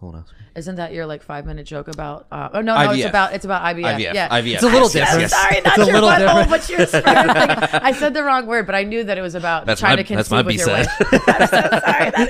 Colonoscopy. 0.00 0.24
Isn't 0.54 0.76
that 0.76 0.92
your 0.92 1.06
like 1.06 1.22
five 1.22 1.46
minute 1.46 1.64
joke 1.66 1.88
about? 1.88 2.26
Uh, 2.30 2.50
oh 2.52 2.60
no, 2.60 2.74
no, 2.74 2.90
it's 2.92 3.04
about 3.04 3.32
it's 3.32 3.44
about 3.46 3.62
IVF. 3.62 3.96
IVF. 3.96 4.12
Yeah, 4.14 4.28
IVF. 4.28 4.54
It's 4.54 4.62
a 4.62 4.66
little 4.66 4.90
Yes, 4.90 4.94
yes, 4.94 5.08
different. 5.08 5.20
yes. 5.22 5.32
Sorry, 5.42 5.60
not 5.62 5.66
It's 5.66 5.78
a 5.78 5.84
your 5.90 5.94
little 5.94 6.08
butthole, 6.10 6.46
different. 6.46 6.50
but 6.50 6.68
your 6.68 6.86
sperm 6.86 7.70
thing. 7.70 7.80
I 7.82 7.92
said 7.92 8.12
the 8.14 8.22
wrong 8.22 8.46
word, 8.46 8.66
but 8.66 8.74
I 8.74 8.82
knew 8.84 9.04
that 9.04 9.16
it 9.16 9.22
was 9.22 9.34
about 9.34 9.64
That's 9.66 9.80
trying 9.80 9.96
my- 9.96 10.02
to 10.02 10.14
that's 10.16 10.28
conceive 10.28 10.44
my 10.44 10.50
with 10.50 10.56
your 10.56 10.66
B-side. 10.66 10.86
wife. 10.86 11.28
I'm 11.28 11.48
so 11.48 11.60
sorry. 11.80 12.10
That 12.10 12.28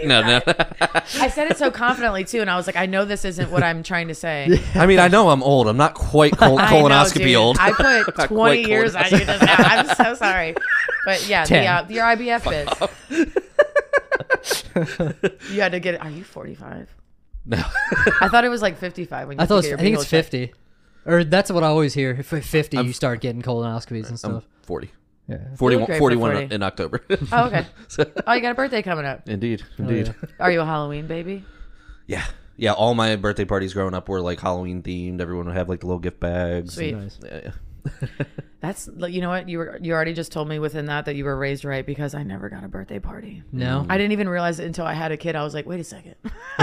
is. 0.00 0.06
No, 0.06 0.22
no. 0.22 0.40
I 1.20 1.28
said 1.28 1.50
it 1.50 1.58
so 1.58 1.70
confidently 1.72 2.22
too, 2.24 2.40
and 2.40 2.48
I 2.50 2.54
was 2.56 2.66
like, 2.68 2.76
I 2.76 2.86
know 2.86 3.04
this 3.04 3.24
isn't 3.24 3.50
what 3.50 3.62
I'm 3.64 3.82
trying 3.82 4.06
to 4.08 4.14
say. 4.14 4.60
I 4.74 4.86
mean, 4.86 4.98
I 5.00 5.08
know 5.08 5.30
I'm 5.30 5.42
old. 5.42 5.66
I'm 5.68 5.76
not 5.76 5.94
quite 5.94 6.36
col- 6.36 6.58
I 6.58 6.70
know, 6.70 6.84
colonoscopy 6.88 7.36
old. 7.38 7.58
I 7.58 7.72
put 7.72 8.14
20 8.28 8.62
years 8.62 8.94
on 8.94 9.04
you 9.10 9.24
just 9.24 9.42
now. 9.44 9.56
I'm 9.58 9.86
so 9.96 10.14
sorry. 10.14 10.54
But 11.04 11.26
yeah, 11.28 11.42
the, 11.44 11.48
Ten. 11.48 11.66
uh, 11.66 11.84
your 11.88 12.04
IVF 12.04 12.44
bits. 12.48 12.72
you 15.50 15.60
had 15.60 15.72
to 15.72 15.80
get 15.80 15.94
it. 15.94 16.00
Are 16.02 16.10
you 16.10 16.22
45? 16.24 16.94
No. 17.46 17.58
I 18.20 18.28
thought 18.28 18.44
it 18.44 18.48
was 18.48 18.62
like 18.62 18.78
55 18.78 19.28
when 19.28 19.38
you 19.38 19.42
I 19.42 19.46
thought 19.46 19.48
get 19.48 19.56
it 19.56 19.56
was, 19.56 19.68
your 19.70 19.78
I 19.78 19.82
think 19.82 19.94
it's 19.96 20.04
check. 20.10 20.24
fifty, 20.24 20.52
or 21.06 21.24
that's 21.24 21.50
what 21.50 21.62
I 21.64 21.68
always 21.68 21.94
hear. 21.94 22.10
If 22.18 22.32
at 22.32 22.44
fifty, 22.44 22.76
you 22.78 22.92
start 22.92 23.20
getting 23.20 23.42
colonoscopies 23.42 24.02
and 24.04 24.10
I'm 24.12 24.16
stuff. 24.16 24.44
40. 24.62 24.90
Yeah. 25.28 25.36
41, 25.56 25.84
great 25.86 25.96
for 25.96 26.00
41 26.00 26.32
40. 26.32 26.54
in 26.54 26.62
October. 26.62 27.04
Oh, 27.32 27.46
okay. 27.48 27.66
So- 27.88 28.10
Oh, 28.26 28.32
you 28.32 28.40
got 28.40 28.52
a 28.52 28.54
birthday 28.54 28.80
coming 28.82 29.04
up. 29.04 29.28
indeed, 29.28 29.62
indeed. 29.78 30.06
yeah. 30.06 30.28
Are 30.40 30.50
you 30.50 30.60
a 30.62 30.64
Halloween 30.64 31.06
baby? 31.06 31.44
Yeah. 32.06 32.24
Yeah, 32.56 32.72
all 32.72 32.94
my 32.94 33.14
birthday 33.16 33.44
parties 33.44 33.72
growing 33.74 33.92
up 33.94 34.08
were 34.08 34.20
like 34.22 34.40
Halloween 34.40 34.82
themed. 34.82 35.20
Everyone 35.20 35.46
would 35.46 35.54
have 35.54 35.68
like 35.68 35.80
the 35.80 35.86
little 35.86 36.00
gift 36.00 36.18
bags. 36.18 36.74
Sweet. 36.74 36.94
Nice. 36.96 37.18
Yeah, 37.24 37.40
yeah. 37.44 37.50
That's 38.60 38.88
you 39.08 39.20
know 39.20 39.28
what 39.28 39.48
you 39.48 39.58
were 39.58 39.78
you 39.80 39.92
already 39.92 40.12
just 40.14 40.32
told 40.32 40.48
me 40.48 40.58
within 40.58 40.86
that 40.86 41.04
that 41.04 41.14
you 41.14 41.24
were 41.24 41.36
raised 41.36 41.64
right 41.64 41.86
because 41.86 42.12
I 42.14 42.24
never 42.24 42.48
got 42.48 42.64
a 42.64 42.68
birthday 42.68 42.98
party. 42.98 43.44
No. 43.52 43.86
I 43.88 43.96
didn't 43.96 44.12
even 44.12 44.28
realize 44.28 44.58
it 44.58 44.66
until 44.66 44.84
I 44.84 44.94
had 44.94 45.12
a 45.12 45.16
kid. 45.16 45.36
I 45.36 45.44
was 45.44 45.54
like, 45.54 45.64
wait 45.66 45.78
a 45.78 45.84
second. 45.84 46.16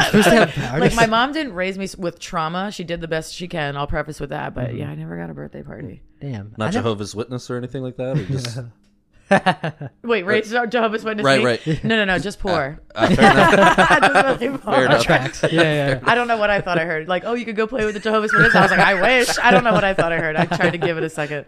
Supposed 0.06 0.28
to 0.30 0.46
have 0.48 0.80
like 0.82 0.94
my 0.96 1.06
mom 1.06 1.32
didn't 1.32 1.54
raise 1.54 1.78
me 1.78 1.88
with 1.98 2.20
trauma. 2.20 2.70
She 2.72 2.84
did 2.84 3.00
the 3.00 3.08
best 3.08 3.34
she 3.34 3.48
can. 3.48 3.78
I'll 3.78 3.88
preface 3.88 4.20
with 4.20 4.32
that, 4.32 4.54
Mm-hmm. 4.54 4.66
but 4.66 4.76
yeah, 4.76 4.90
I 4.90 4.96
never 4.96 5.16
got 5.18 5.30
a 5.30 5.34
birthday 5.34 5.64
party. 5.64 6.02
Damn. 6.20 6.54
Not 6.58 6.74
Jehovah's 6.74 7.16
Witness 7.16 7.50
or 7.50 7.56
anything 7.58 7.82
like 7.82 7.96
that. 7.98 8.18
Or 8.18 8.26
just 8.26 8.60
Wait, 10.04 10.24
raised 10.24 10.52
Jehovah's 10.70 11.04
Witness? 11.04 11.24
Right, 11.24 11.40
me? 11.40 11.46
right. 11.46 11.84
No, 11.84 11.96
no, 11.96 12.06
no, 12.06 12.20
just 12.20 12.40
poor. 12.46 12.80
uh, 12.94 13.08
fair 13.08 13.32
enough. 13.32 13.56
Just 14.14 14.42
really 14.42 14.58
poor. 14.58 14.74
Fair 14.74 14.86
enough. 14.86 15.04
tracks. 15.04 15.44
Yeah, 15.44 15.50
yeah. 15.50 15.88
yeah. 15.90 16.00
I 16.04 16.16
don't 16.16 16.28
know 16.28 16.38
what 16.38 16.50
I 16.50 16.62
thought 16.62 16.78
I 16.78 16.86
heard. 16.86 17.08
Like, 17.08 17.24
oh, 17.26 17.34
you 17.34 17.46
could 17.46 17.56
go 17.56 17.66
play 17.68 17.86
with 17.86 17.96
the 17.96 18.00
Jehovah's 18.00 18.34
Witness. 18.34 18.54
I 18.56 18.62
was 18.62 18.72
like, 18.72 18.80
I 18.80 19.02
wish. 19.02 19.38
I 19.40 19.52
don't 19.52 19.64
know 19.64 19.74
what 19.74 19.84
I 19.84 19.94
thought 19.94 20.12
I 20.12 20.18
heard. 20.18 20.36
I 20.36 20.46
tried 20.46 20.72
to 20.72 20.78
give 20.78 20.98
it 20.98 21.04
a 21.04 21.10
second. 21.10 21.46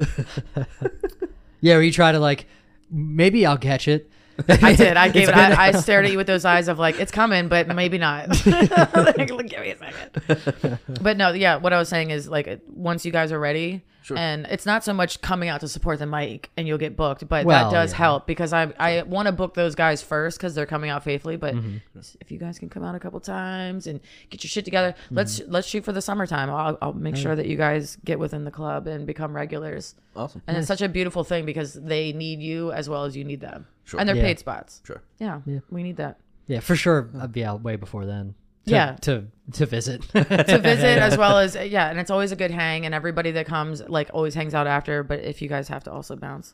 Yeah, 1.62 1.76
where 1.76 1.84
you 1.84 1.92
try 1.92 2.12
to 2.12 2.20
like, 2.20 2.46
maybe 2.90 3.46
I'll 3.46 3.58
catch 3.58 3.88
it. 3.88 4.10
I 4.48 4.76
did. 4.76 4.98
I 4.98 5.10
gave 5.10 5.30
it. 5.30 5.36
I, 5.36 5.68
I 5.68 5.72
stared 5.72 6.06
at 6.06 6.12
you 6.12 6.18
with 6.18 6.28
those 6.28 6.46
eyes 6.46 6.68
of 6.68 6.78
like, 6.78 7.00
it's 7.00 7.12
coming, 7.12 7.48
but 7.48 7.68
maybe 7.68 7.98
not. 7.98 8.30
like, 8.46 9.18
give 9.18 9.62
me 9.62 9.72
a 9.72 9.78
second. 9.78 10.80
But 11.02 11.18
no, 11.18 11.32
yeah. 11.32 11.56
What 11.58 11.74
I 11.74 11.80
was 11.80 11.90
saying 11.90 12.12
is 12.12 12.28
like, 12.28 12.62
once 12.68 13.06
you 13.06 13.12
guys 13.12 13.32
are 13.32 13.40
ready, 13.40 13.84
and 14.16 14.46
it's 14.48 14.66
not 14.66 14.84
so 14.84 14.94
much 14.94 15.22
coming 15.22 15.50
out 15.50 15.60
to 15.62 15.68
support 15.68 16.00
the 16.00 16.06
mic 16.06 16.50
and 16.56 16.68
you'll 16.68 16.78
get 16.78 16.96
booked, 16.96 17.28
but 17.28 17.46
Well, 17.46 17.70
that 17.70 17.76
does 17.76 17.92
yeah. 17.92 17.98
help 17.98 18.28
because 18.28 18.54
I 18.54 18.72
I 18.80 19.02
want 19.04 19.26
to 19.26 19.32
book 19.32 19.54
those 19.56 19.76
guys 19.76 20.02
first 20.02 20.38
because 20.38 20.56
they're 20.56 20.66
coming 20.66 20.90
out 20.90 21.04
faithfully. 21.04 21.36
But 21.36 21.56
Mm-hmm. 21.56 22.00
if 22.22 22.32
you 22.32 22.38
guys 22.38 22.60
can 22.60 22.70
come 22.70 22.84
out 22.84 22.96
a 22.96 23.00
couple 23.00 23.20
times 23.20 23.88
and 23.88 24.00
get 24.30 24.44
your 24.44 24.50
shit 24.50 24.66
together, 24.66 24.94
Mm-hmm. 25.06 25.16
let's 25.18 25.42
let's 25.48 25.68
shoot 25.68 25.84
for 25.84 25.92
the 25.92 26.02
summertime. 26.02 26.50
I'll, 26.50 26.78
I'll 26.82 26.94
make 26.94 27.16
sure 27.16 27.36
that 27.36 27.48
you 27.48 27.58
guys 27.58 27.98
get 28.06 28.20
within 28.20 28.44
the 28.46 28.52
club 28.52 28.88
and 28.88 29.06
become 29.08 29.36
regulars. 29.36 29.96
awesome. 30.16 30.42
And 30.48 30.56
it's 30.58 30.68
such 30.68 30.82
a 30.82 30.90
beautiful 30.90 31.24
thing 31.24 31.46
because 31.46 31.74
they 31.74 32.14
need 32.14 32.40
you 32.42 32.72
as 32.72 32.88
well 32.90 33.04
as 33.06 33.18
you 33.18 33.24
need 33.24 33.42
them. 33.42 33.68
Sure. 33.86 34.00
And 34.00 34.08
they're 34.08 34.16
Yeah. 34.16 34.24
paid 34.24 34.40
spots. 34.40 34.82
Sure. 34.86 35.02
Yeah, 35.20 35.42
we 35.70 35.84
need 35.84 35.98
that. 35.98 36.20
Yeah, 36.48 36.60
for 36.62 36.76
sure. 36.76 37.10
I'd 37.20 37.32
be 37.34 37.44
out 37.44 37.62
way 37.62 37.76
before 37.76 38.06
then. 38.06 38.36
To, 38.68 38.74
Yeah. 38.74 38.96
To 39.02 39.28
to 39.54 39.66
visit. 39.66 40.02
To 40.14 40.60
visit 40.60 41.00
as 41.00 41.18
well 41.18 41.40
as 41.40 41.56
yeah, 41.76 41.90
and 41.90 42.00
it's 42.00 42.12
always 42.12 42.32
a 42.32 42.36
good 42.36 42.52
hang 42.52 42.86
and 42.86 42.94
everybody 42.94 43.32
that 43.32 43.46
comes 43.46 43.82
like 43.88 44.10
always 44.14 44.34
hangs 44.36 44.54
out 44.54 44.68
after, 44.68 45.04
but 45.04 45.20
if 45.22 45.42
you 45.42 45.50
guys 45.50 45.68
have 45.70 45.84
to 45.86 45.92
also 45.92 46.16
bounce. 46.16 46.54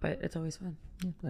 But 0.00 0.18
it's 0.22 0.36
always 0.36 0.56
fun. 0.56 0.76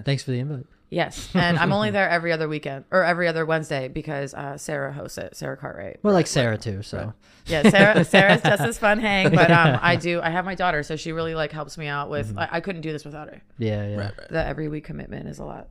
Thanks 0.04 0.22
for 0.22 0.30
the 0.30 0.38
invite. 0.38 0.66
Yes. 0.90 1.30
And 1.34 1.58
I'm 1.58 1.72
only 1.72 1.90
there 1.96 2.08
every 2.08 2.32
other 2.32 2.48
weekend 2.48 2.84
or 2.90 3.02
every 3.02 3.28
other 3.28 3.44
Wednesday 3.46 3.88
because 3.88 4.34
uh, 4.34 4.58
Sarah 4.58 4.92
hosts 4.92 5.16
it, 5.18 5.34
Sarah 5.36 5.56
Cartwright. 5.56 6.00
Well, 6.02 6.12
like 6.12 6.26
Sarah 6.26 6.58
too. 6.58 6.82
So 6.82 7.14
Yeah, 7.46 7.68
Sarah 7.70 8.04
Sarah's 8.04 8.42
just 8.42 8.62
as 8.62 8.78
fun 8.78 8.98
hang, 8.98 9.30
but 9.34 9.50
um 9.50 9.78
I 9.80 9.96
do 9.96 10.20
I 10.22 10.28
have 10.30 10.44
my 10.44 10.54
daughter, 10.54 10.82
so 10.82 10.96
she 10.96 11.12
really 11.12 11.34
like 11.34 11.52
helps 11.52 11.78
me 11.78 11.86
out 11.86 12.10
with 12.10 12.36
I, 12.36 12.48
I 12.52 12.60
couldn't 12.60 12.82
do 12.82 12.92
this 12.92 13.04
without 13.06 13.28
her. 13.28 13.42
yeah, 13.58 13.86
yeah. 13.88 13.96
Right, 13.96 14.12
right. 14.18 14.28
The 14.28 14.44
every 14.44 14.68
week 14.68 14.84
commitment 14.84 15.28
is 15.28 15.38
a 15.38 15.44
lot. 15.44 15.68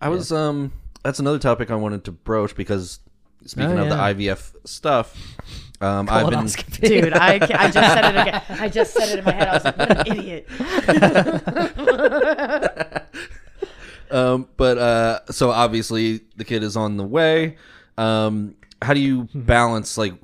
I 0.00 0.08
was 0.08 0.32
um 0.32 0.72
that's 1.04 1.18
another 1.20 1.38
topic 1.38 1.70
I 1.70 1.76
wanted 1.76 2.02
to 2.04 2.12
broach 2.12 2.54
because 2.56 2.98
speaking 3.44 3.78
Oh, 3.78 3.80
of 3.82 3.88
the 3.88 3.94
IVF 3.96 4.54
stuff, 4.64 5.16
um 5.80 6.08
I've 6.10 6.28
been 6.30 6.46
Dude, 6.80 7.12
I, 7.14 7.34
I 7.54 7.68
just 7.68 7.74
said 7.92 8.04
it 8.06 8.16
again. 8.16 8.42
I 8.58 8.68
just 8.68 8.92
said 8.94 9.08
it 9.10 9.18
in 9.20 9.24
my 9.24 9.32
head. 9.32 9.48
I 9.48 9.54
was 9.54 9.64
like, 9.64 9.78
what 9.78 9.90
an 9.90 10.02
idiot. 10.04 10.48
um 14.10 14.48
but 14.56 14.78
uh 14.78 15.20
so 15.30 15.50
obviously 15.50 16.20
the 16.36 16.44
kid 16.44 16.62
is 16.62 16.76
on 16.76 16.96
the 16.96 17.04
way. 17.04 17.56
Um 17.98 18.54
how 18.82 18.94
do 18.94 19.00
you 19.00 19.22
Hmm. 19.32 19.40
balance 19.42 19.96
like 19.98 20.14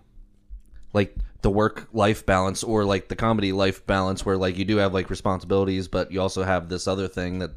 like 0.93 1.17
the 1.43 1.51
work 1.51 1.89
life 1.93 2.27
balance 2.27 2.63
or 2.63 2.85
like 2.85 3.09
the 3.09 3.17
comedy 3.17 3.53
life 3.53 3.87
balance 3.87 4.25
where 4.27 4.37
like 4.37 4.59
you 4.59 4.65
do 4.65 4.77
have 4.77 4.93
like 4.93 5.09
responsibilities 5.09 5.89
but 5.89 6.13
you 6.13 6.21
also 6.21 6.43
have 6.43 6.69
this 6.69 6.87
other 6.87 7.09
thing 7.09 7.39
that 7.39 7.51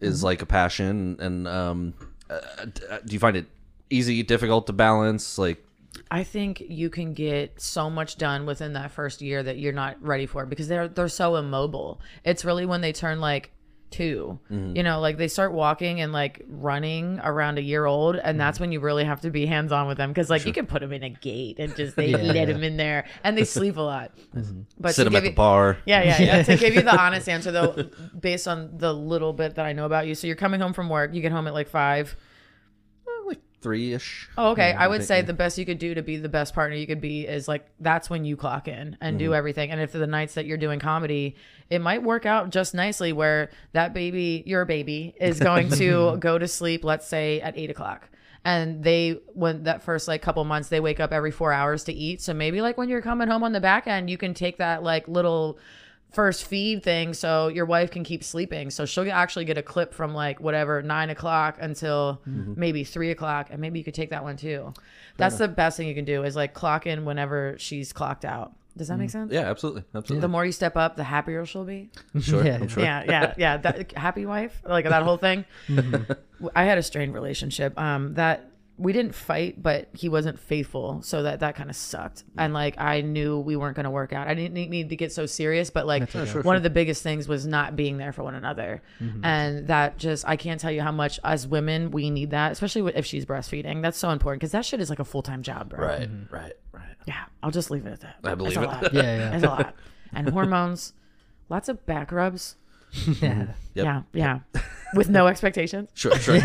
is 0.00 0.18
Mm-hmm. 0.18 0.22
like 0.22 0.42
a 0.42 0.46
passion 0.46 1.16
and 1.20 1.48
um 1.48 1.94
uh, 2.30 2.66
do 3.04 3.12
you 3.12 3.18
find 3.18 3.36
it 3.36 3.46
easy 3.90 4.22
difficult 4.22 4.66
to 4.66 4.72
balance 4.72 5.38
like 5.38 5.64
I 6.10 6.24
think 6.24 6.60
you 6.60 6.90
can 6.90 7.14
get 7.14 7.60
so 7.60 7.88
much 7.88 8.16
done 8.16 8.46
within 8.46 8.72
that 8.72 8.90
first 8.90 9.22
year 9.22 9.42
that 9.42 9.58
you're 9.58 9.72
not 9.72 10.02
ready 10.02 10.26
for 10.26 10.44
because 10.46 10.68
they're 10.68 10.88
they're 10.88 11.08
so 11.08 11.36
immobile. 11.36 12.00
It's 12.24 12.44
really 12.44 12.66
when 12.66 12.80
they 12.80 12.92
turn 12.92 13.20
like 13.20 13.52
2 13.94 14.38
mm-hmm. 14.50 14.76
You 14.76 14.82
know, 14.82 15.00
like 15.00 15.16
they 15.16 15.28
start 15.28 15.52
walking 15.52 16.00
and 16.00 16.12
like 16.12 16.42
running 16.48 17.20
around 17.22 17.58
a 17.58 17.62
year 17.62 17.86
old, 17.86 18.16
and 18.16 18.40
that's 18.40 18.56
mm-hmm. 18.56 18.64
when 18.64 18.72
you 18.72 18.80
really 18.80 19.04
have 19.04 19.20
to 19.20 19.30
be 19.30 19.46
hands 19.46 19.70
on 19.70 19.86
with 19.86 19.96
them 19.96 20.10
because 20.10 20.28
like 20.30 20.44
you 20.46 20.52
can 20.52 20.66
put 20.66 20.80
them 20.80 20.92
in 20.92 21.02
a 21.04 21.10
gate 21.10 21.58
and 21.60 21.74
just 21.76 21.94
they 21.96 22.08
Yeah, 22.08 22.16
let 22.18 22.36
yeah. 22.36 22.44
them 22.46 22.62
in 22.62 22.76
there 22.76 23.06
and 23.22 23.38
they 23.38 23.44
sleep 23.44 23.76
a 23.76 23.80
lot. 23.80 24.10
Mm-hmm. 24.34 24.62
But 24.78 24.94
sit 24.94 25.04
them 25.04 25.14
at 25.14 25.22
the 25.22 25.30
you- 25.30 25.34
bar 25.34 25.78
Yeah, 25.86 26.02
yeah, 26.02 26.20
yeah. 26.20 26.42
to 26.42 26.56
give 26.56 26.74
you 26.74 26.82
the 26.82 27.00
honest 27.00 27.28
answer 27.28 27.52
though, 27.52 27.88
based 28.18 28.48
on 28.48 28.76
the 28.76 28.92
little 28.92 29.32
bit 29.32 29.54
that 29.54 29.66
I 29.66 29.72
know 29.72 29.86
about 29.86 30.06
you, 30.06 30.14
so 30.14 30.26
you're 30.26 30.36
coming 30.36 30.60
home 30.60 30.72
from 30.72 30.88
work, 30.88 31.14
you 31.14 31.22
get 31.22 31.32
home 31.32 31.46
at 31.46 31.54
like 31.54 31.68
five. 31.68 32.16
Like 33.64 33.72
three-ish 33.72 34.28
Oh, 34.36 34.50
okay. 34.50 34.72
I 34.72 34.86
would 34.86 35.04
say 35.04 35.16
yeah. 35.16 35.22
the 35.22 35.32
best 35.32 35.58
you 35.58 35.66
could 35.66 35.78
do 35.78 35.94
to 35.94 36.02
be 36.02 36.16
the 36.16 36.28
best 36.28 36.54
partner 36.54 36.76
you 36.76 36.86
could 36.86 37.00
be 37.00 37.26
is 37.26 37.48
like 37.48 37.66
that's 37.80 38.10
when 38.10 38.24
you 38.24 38.36
clock 38.36 38.68
in 38.68 38.96
and 39.00 39.18
do 39.18 39.26
mm-hmm. 39.26 39.34
everything. 39.34 39.70
And 39.70 39.80
if 39.80 39.92
the 39.92 40.06
nights 40.06 40.34
that 40.34 40.46
you're 40.46 40.58
doing 40.58 40.78
comedy, 40.78 41.36
it 41.70 41.80
might 41.80 42.02
work 42.02 42.26
out 42.26 42.50
just 42.50 42.74
nicely 42.74 43.12
where 43.12 43.50
that 43.72 43.94
baby, 43.94 44.42
your 44.46 44.64
baby, 44.64 45.14
is 45.20 45.40
going 45.40 45.70
to 45.72 46.16
go 46.20 46.38
to 46.38 46.48
sleep, 46.48 46.84
let's 46.84 47.06
say 47.06 47.40
at 47.40 47.56
eight 47.56 47.70
o'clock. 47.70 48.08
And 48.44 48.84
they, 48.84 49.20
when 49.32 49.62
that 49.64 49.82
first 49.82 50.06
like 50.06 50.20
couple 50.20 50.44
months, 50.44 50.68
they 50.68 50.80
wake 50.80 51.00
up 51.00 51.12
every 51.12 51.30
four 51.30 51.52
hours 51.52 51.84
to 51.84 51.92
eat. 51.92 52.20
So 52.20 52.34
maybe 52.34 52.60
like 52.60 52.76
when 52.76 52.88
you're 52.88 53.02
coming 53.02 53.28
home 53.28 53.42
on 53.42 53.52
the 53.52 53.60
back 53.60 53.86
end, 53.86 54.10
you 54.10 54.18
can 54.18 54.34
take 54.34 54.58
that 54.58 54.82
like 54.82 55.08
little 55.08 55.58
first 56.14 56.44
feed 56.44 56.82
thing 56.82 57.14
so 57.14 57.48
your 57.48 57.66
wife 57.66 57.90
can 57.90 58.04
keep 58.04 58.22
sleeping. 58.24 58.70
So 58.70 58.86
she'll 58.86 59.10
actually 59.10 59.44
get 59.44 59.58
a 59.58 59.62
clip 59.62 59.92
from 59.92 60.14
like 60.14 60.40
whatever 60.40 60.82
nine 60.82 61.10
o'clock 61.10 61.58
until 61.60 62.20
mm-hmm. 62.28 62.54
maybe 62.56 62.84
three 62.84 63.10
o'clock, 63.10 63.48
and 63.50 63.60
maybe 63.60 63.78
you 63.78 63.84
could 63.84 63.94
take 63.94 64.10
that 64.10 64.22
one 64.22 64.36
too. 64.36 64.72
That's 65.16 65.38
the 65.38 65.48
best 65.48 65.76
thing 65.76 65.88
you 65.88 65.94
can 65.94 66.04
do 66.04 66.24
is 66.24 66.36
like 66.36 66.54
clock 66.54 66.86
in 66.86 67.04
whenever 67.04 67.56
she's 67.58 67.92
clocked 67.92 68.24
out. 68.24 68.52
Does 68.76 68.88
that 68.88 68.98
make 68.98 69.10
mm-hmm. 69.10 69.28
sense? 69.28 69.32
yeah 69.32 69.48
absolutely 69.48 69.84
absolutely 69.94 70.20
The 70.22 70.28
more 70.28 70.44
you 70.44 70.50
step 70.50 70.76
up, 70.76 70.96
the 70.96 71.04
happier 71.04 71.46
she'll 71.46 71.64
be. 71.64 71.90
sure 72.20 72.44
Yeah. 72.46 72.66
sure 72.66 72.82
Yeah, 72.82 73.04
yeah, 73.06 73.34
yeah. 73.36 73.56
That 73.58 73.92
happy 73.92 74.26
wife, 74.26 74.60
like 74.64 74.84
that 74.84 75.02
whole 75.02 75.16
thing. 75.16 75.44
Mm-hmm. 75.68 76.48
I 76.54 76.64
had 76.64 76.78
a 76.78 76.82
strained 76.82 77.14
relationship. 77.14 77.78
Um, 77.78 78.14
that 78.14 78.50
we 78.76 78.92
didn't 78.92 79.14
fight, 79.14 79.62
but 79.62 79.88
he 79.92 80.08
wasn't 80.08 80.38
faithful, 80.38 81.00
so 81.02 81.22
that 81.22 81.40
that 81.40 81.54
kind 81.54 81.70
of 81.70 81.76
sucked. 81.76 82.24
And 82.36 82.52
like 82.52 82.74
I 82.80 83.02
knew 83.02 83.38
we 83.38 83.54
weren't 83.54 83.76
going 83.76 83.84
to 83.84 83.90
work 83.90 84.12
out. 84.12 84.26
I 84.26 84.34
didn't 84.34 84.54
need- 84.54 84.70
need 84.70 84.88
to 84.88 84.96
get 84.96 85.12
so 85.12 85.26
serious, 85.26 85.70
but 85.70 85.86
like 85.86 86.10
one 86.12 86.56
of 86.56 86.62
the 86.64 86.70
biggest 86.70 87.02
things 87.02 87.28
was 87.28 87.46
not 87.46 87.76
being 87.76 87.98
there 87.98 88.12
for 88.12 88.24
one 88.24 88.34
another, 88.34 88.82
mm-hmm. 89.00 89.24
and 89.24 89.68
that 89.68 89.96
just 89.96 90.26
I 90.26 90.36
can't 90.36 90.60
tell 90.60 90.72
you 90.72 90.82
how 90.82 90.90
much 90.92 91.20
as 91.22 91.46
women 91.46 91.92
we 91.92 92.10
need 92.10 92.30
that, 92.30 92.52
especially 92.52 92.92
if 92.94 93.06
she's 93.06 93.24
breastfeeding. 93.24 93.80
That's 93.80 93.98
so 93.98 94.10
important 94.10 94.40
because 94.40 94.52
that 94.52 94.64
shit 94.64 94.80
is 94.80 94.90
like 94.90 94.98
a 94.98 95.04
full 95.04 95.22
time 95.22 95.42
job, 95.42 95.68
bro. 95.68 95.86
right 95.86 96.10
mm-hmm. 96.10 96.34
right 96.34 96.52
right 96.72 96.96
Yeah, 97.06 97.24
I'll 97.42 97.52
just 97.52 97.70
leave 97.70 97.86
it 97.86 97.92
at 97.92 98.00
that. 98.00 98.16
I 98.24 98.34
believe 98.34 98.56
It's 98.56 98.58
a 98.58 98.62
it. 98.62 98.66
lot. 98.66 98.82
Yeah, 98.94 99.02
yeah. 99.02 99.34
It's 99.36 99.44
a 99.44 99.48
lot. 99.48 99.76
And 100.12 100.28
hormones, 100.30 100.94
lots 101.48 101.68
of 101.68 101.84
back 101.86 102.10
rubs. 102.10 102.56
Mm-hmm. 102.94 103.24
yeah. 103.24 103.46
Yep. 103.74 103.84
Yeah, 103.84 104.02
yeah. 104.12 104.62
with 104.94 105.08
no 105.08 105.26
expectations. 105.26 105.90
Sure, 105.94 106.16
sure. 106.16 106.40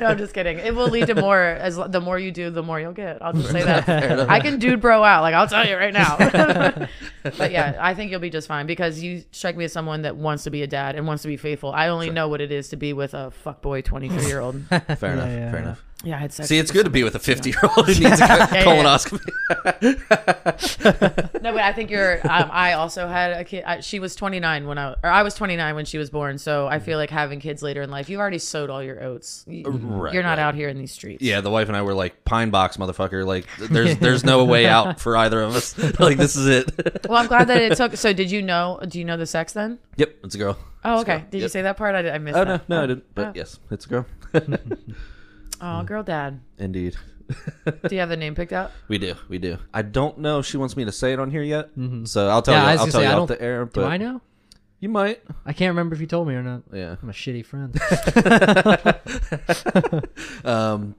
No, 0.00 0.06
I'm 0.06 0.16
just 0.18 0.32
kidding. 0.32 0.58
It 0.58 0.74
will 0.74 0.88
lead 0.88 1.06
to 1.08 1.14
more. 1.14 1.38
As 1.38 1.76
the 1.76 2.00
more 2.00 2.18
you 2.18 2.32
do, 2.32 2.48
the 2.50 2.62
more 2.62 2.80
you'll 2.80 2.92
get. 2.94 3.22
I'll 3.22 3.34
just 3.34 3.50
say 3.50 3.62
that. 3.62 4.28
I 4.30 4.40
can 4.40 4.58
dude 4.58 4.80
bro 4.80 5.04
out. 5.04 5.20
Like 5.20 5.34
I'll 5.34 5.46
tell 5.46 5.66
you 5.66 5.76
right 5.76 5.92
now. 5.92 6.16
but 7.22 7.52
yeah, 7.52 7.76
I 7.78 7.94
think 7.94 8.10
you'll 8.10 8.20
be 8.20 8.30
just 8.30 8.48
fine 8.48 8.66
because 8.66 9.02
you 9.02 9.22
strike 9.30 9.56
me 9.56 9.64
as 9.64 9.72
someone 9.72 10.02
that 10.02 10.16
wants 10.16 10.44
to 10.44 10.50
be 10.50 10.62
a 10.62 10.66
dad 10.66 10.96
and 10.96 11.06
wants 11.06 11.22
to 11.22 11.28
be 11.28 11.36
faithful. 11.36 11.72
I 11.72 11.88
only 11.88 12.08
know 12.10 12.28
what 12.28 12.40
it 12.40 12.50
is 12.50 12.70
to 12.70 12.76
be 12.76 12.94
with 12.94 13.12
a 13.12 13.32
fuckboy 13.44 13.84
23 13.84 14.26
year 14.26 14.40
old. 14.40 14.64
fair 14.66 14.78
enough. 14.80 14.98
yeah, 14.98 15.50
fair 15.50 15.60
enough. 15.60 15.82
Yeah, 16.04 16.16
I 16.16 16.18
had 16.18 16.32
sex. 16.32 16.48
See, 16.48 16.58
it's 16.58 16.70
good 16.70 16.84
to 16.84 16.90
be 16.90 17.04
with 17.04 17.14
a 17.14 17.18
50 17.20 17.50
year 17.50 17.58
old 17.76 17.86
who 17.86 17.94
needs 17.94 18.20
a 18.20 18.26
co- 18.26 18.34
yeah, 18.36 18.48
yeah. 18.54 18.64
colonoscopy. 18.64 19.20
No, 21.42 21.52
but 21.52 21.60
I 21.62 21.72
think 21.72 21.90
you're. 21.90 22.18
Um, 22.28 22.48
I 22.52 22.72
also 22.74 23.06
had 23.08 23.32
a 23.32 23.44
kid. 23.44 23.64
I, 23.64 23.80
she 23.80 23.98
was 23.98 24.14
29 24.16 24.66
when 24.66 24.78
I, 24.78 24.92
or 25.02 25.10
I 25.10 25.22
was 25.22 25.34
29 25.34 25.74
when 25.74 25.84
she 25.84 25.98
was 25.98 26.10
born. 26.10 26.38
So 26.38 26.66
I 26.66 26.78
feel 26.78 26.98
like 26.98 27.10
having 27.10 27.40
kids 27.40 27.62
later 27.62 27.82
in 27.82 27.90
life, 27.90 28.08
you've 28.08 28.20
already 28.20 28.38
sowed 28.38 28.70
all 28.70 28.82
your 28.82 29.02
oats. 29.02 29.44
You, 29.46 29.64
Right, 29.64 30.12
you're 30.14 30.22
not 30.22 30.38
right. 30.38 30.38
out 30.40 30.54
here 30.54 30.68
in 30.68 30.78
these 30.78 30.92
streets. 30.92 31.22
Yeah, 31.22 31.40
the 31.40 31.50
wife 31.50 31.68
and 31.68 31.76
I 31.76 31.82
were 31.82 31.94
like 31.94 32.24
pine 32.24 32.50
box 32.50 32.76
motherfucker. 32.76 33.24
Like, 33.26 33.46
there's 33.58 33.96
there's 33.98 34.24
no 34.24 34.44
way 34.44 34.66
out 34.66 35.00
for 35.04 35.16
either 35.16 35.40
of 35.42 35.54
us. 35.54 35.76
like, 36.00 36.16
this 36.16 36.36
is 36.36 36.46
it. 36.46 37.06
Well, 37.08 37.18
I'm 37.18 37.26
glad 37.28 37.48
that 37.48 37.60
it 37.60 37.76
took. 37.76 37.96
So, 37.96 38.12
did 38.12 38.30
you 38.30 38.42
know? 38.42 38.80
Do 38.86 38.98
you 38.98 39.04
know 39.04 39.16
the 39.16 39.26
sex 39.26 39.52
then? 39.52 39.78
yep, 39.96 40.16
it's 40.24 40.34
a 40.34 40.38
girl. 40.38 40.58
Oh, 40.84 41.00
okay. 41.02 41.24
Did 41.30 41.38
you 41.38 41.42
Yep. 41.42 41.50
say 41.52 41.62
that 41.62 41.76
part? 41.76 41.94
I, 41.94 42.10
I 42.10 42.18
missed 42.18 42.36
Oh 42.36 42.42
no, 42.44 42.52
that. 42.56 42.68
no, 42.68 42.82
I 42.82 42.86
didn't. 42.86 43.04
But 43.14 43.26
Oh. 43.28 43.32
yes, 43.36 43.60
it's 43.70 43.86
a 43.86 43.88
girl. 43.88 44.06
Oh, 45.62 45.82
girl, 45.84 46.02
dad. 46.02 46.40
Indeed. 46.58 46.96
Do 47.64 47.94
you 47.94 48.00
have 48.00 48.08
the 48.10 48.16
name 48.16 48.34
picked 48.34 48.52
out? 48.52 48.72
We 48.88 48.98
do, 48.98 49.14
we 49.28 49.38
do. 49.38 49.56
I 49.72 49.80
don't 49.82 50.18
know 50.18 50.40
if 50.40 50.46
she 50.46 50.56
wants 50.58 50.76
me 50.76 50.84
to 50.84 50.92
say 50.92 51.12
it 51.14 51.18
on 51.20 51.30
here 51.30 51.42
yet, 51.42 51.70
so 52.04 52.28
I'll 52.28 52.42
tell 52.42 52.52
Yeah, 52.54 52.64
I 52.66 52.72
you. 52.72 52.72
was 52.72 52.80
I'll 52.80 52.86
tell 52.86 53.00
say, 53.00 53.02
you 53.06 53.08
I 53.08 53.12
off 53.12 53.28
don't- 53.28 53.38
the 53.38 53.42
air. 53.44 53.64
But 53.64 53.80
Do 53.82 53.86
I 53.86 53.96
know? 53.96 54.20
You 54.80 54.88
might. 54.88 55.22
I 55.46 55.52
can't 55.52 55.70
remember 55.70 55.94
if 55.94 56.00
you 56.00 56.08
told 56.08 56.26
me 56.28 56.34
or 56.34 56.42
not. 56.42 56.62
Yeah. 56.72 56.96
I'm 57.00 57.08
a 57.08 57.12
shitty 57.12 57.46
friend. 57.46 57.72
Um. 60.44 60.96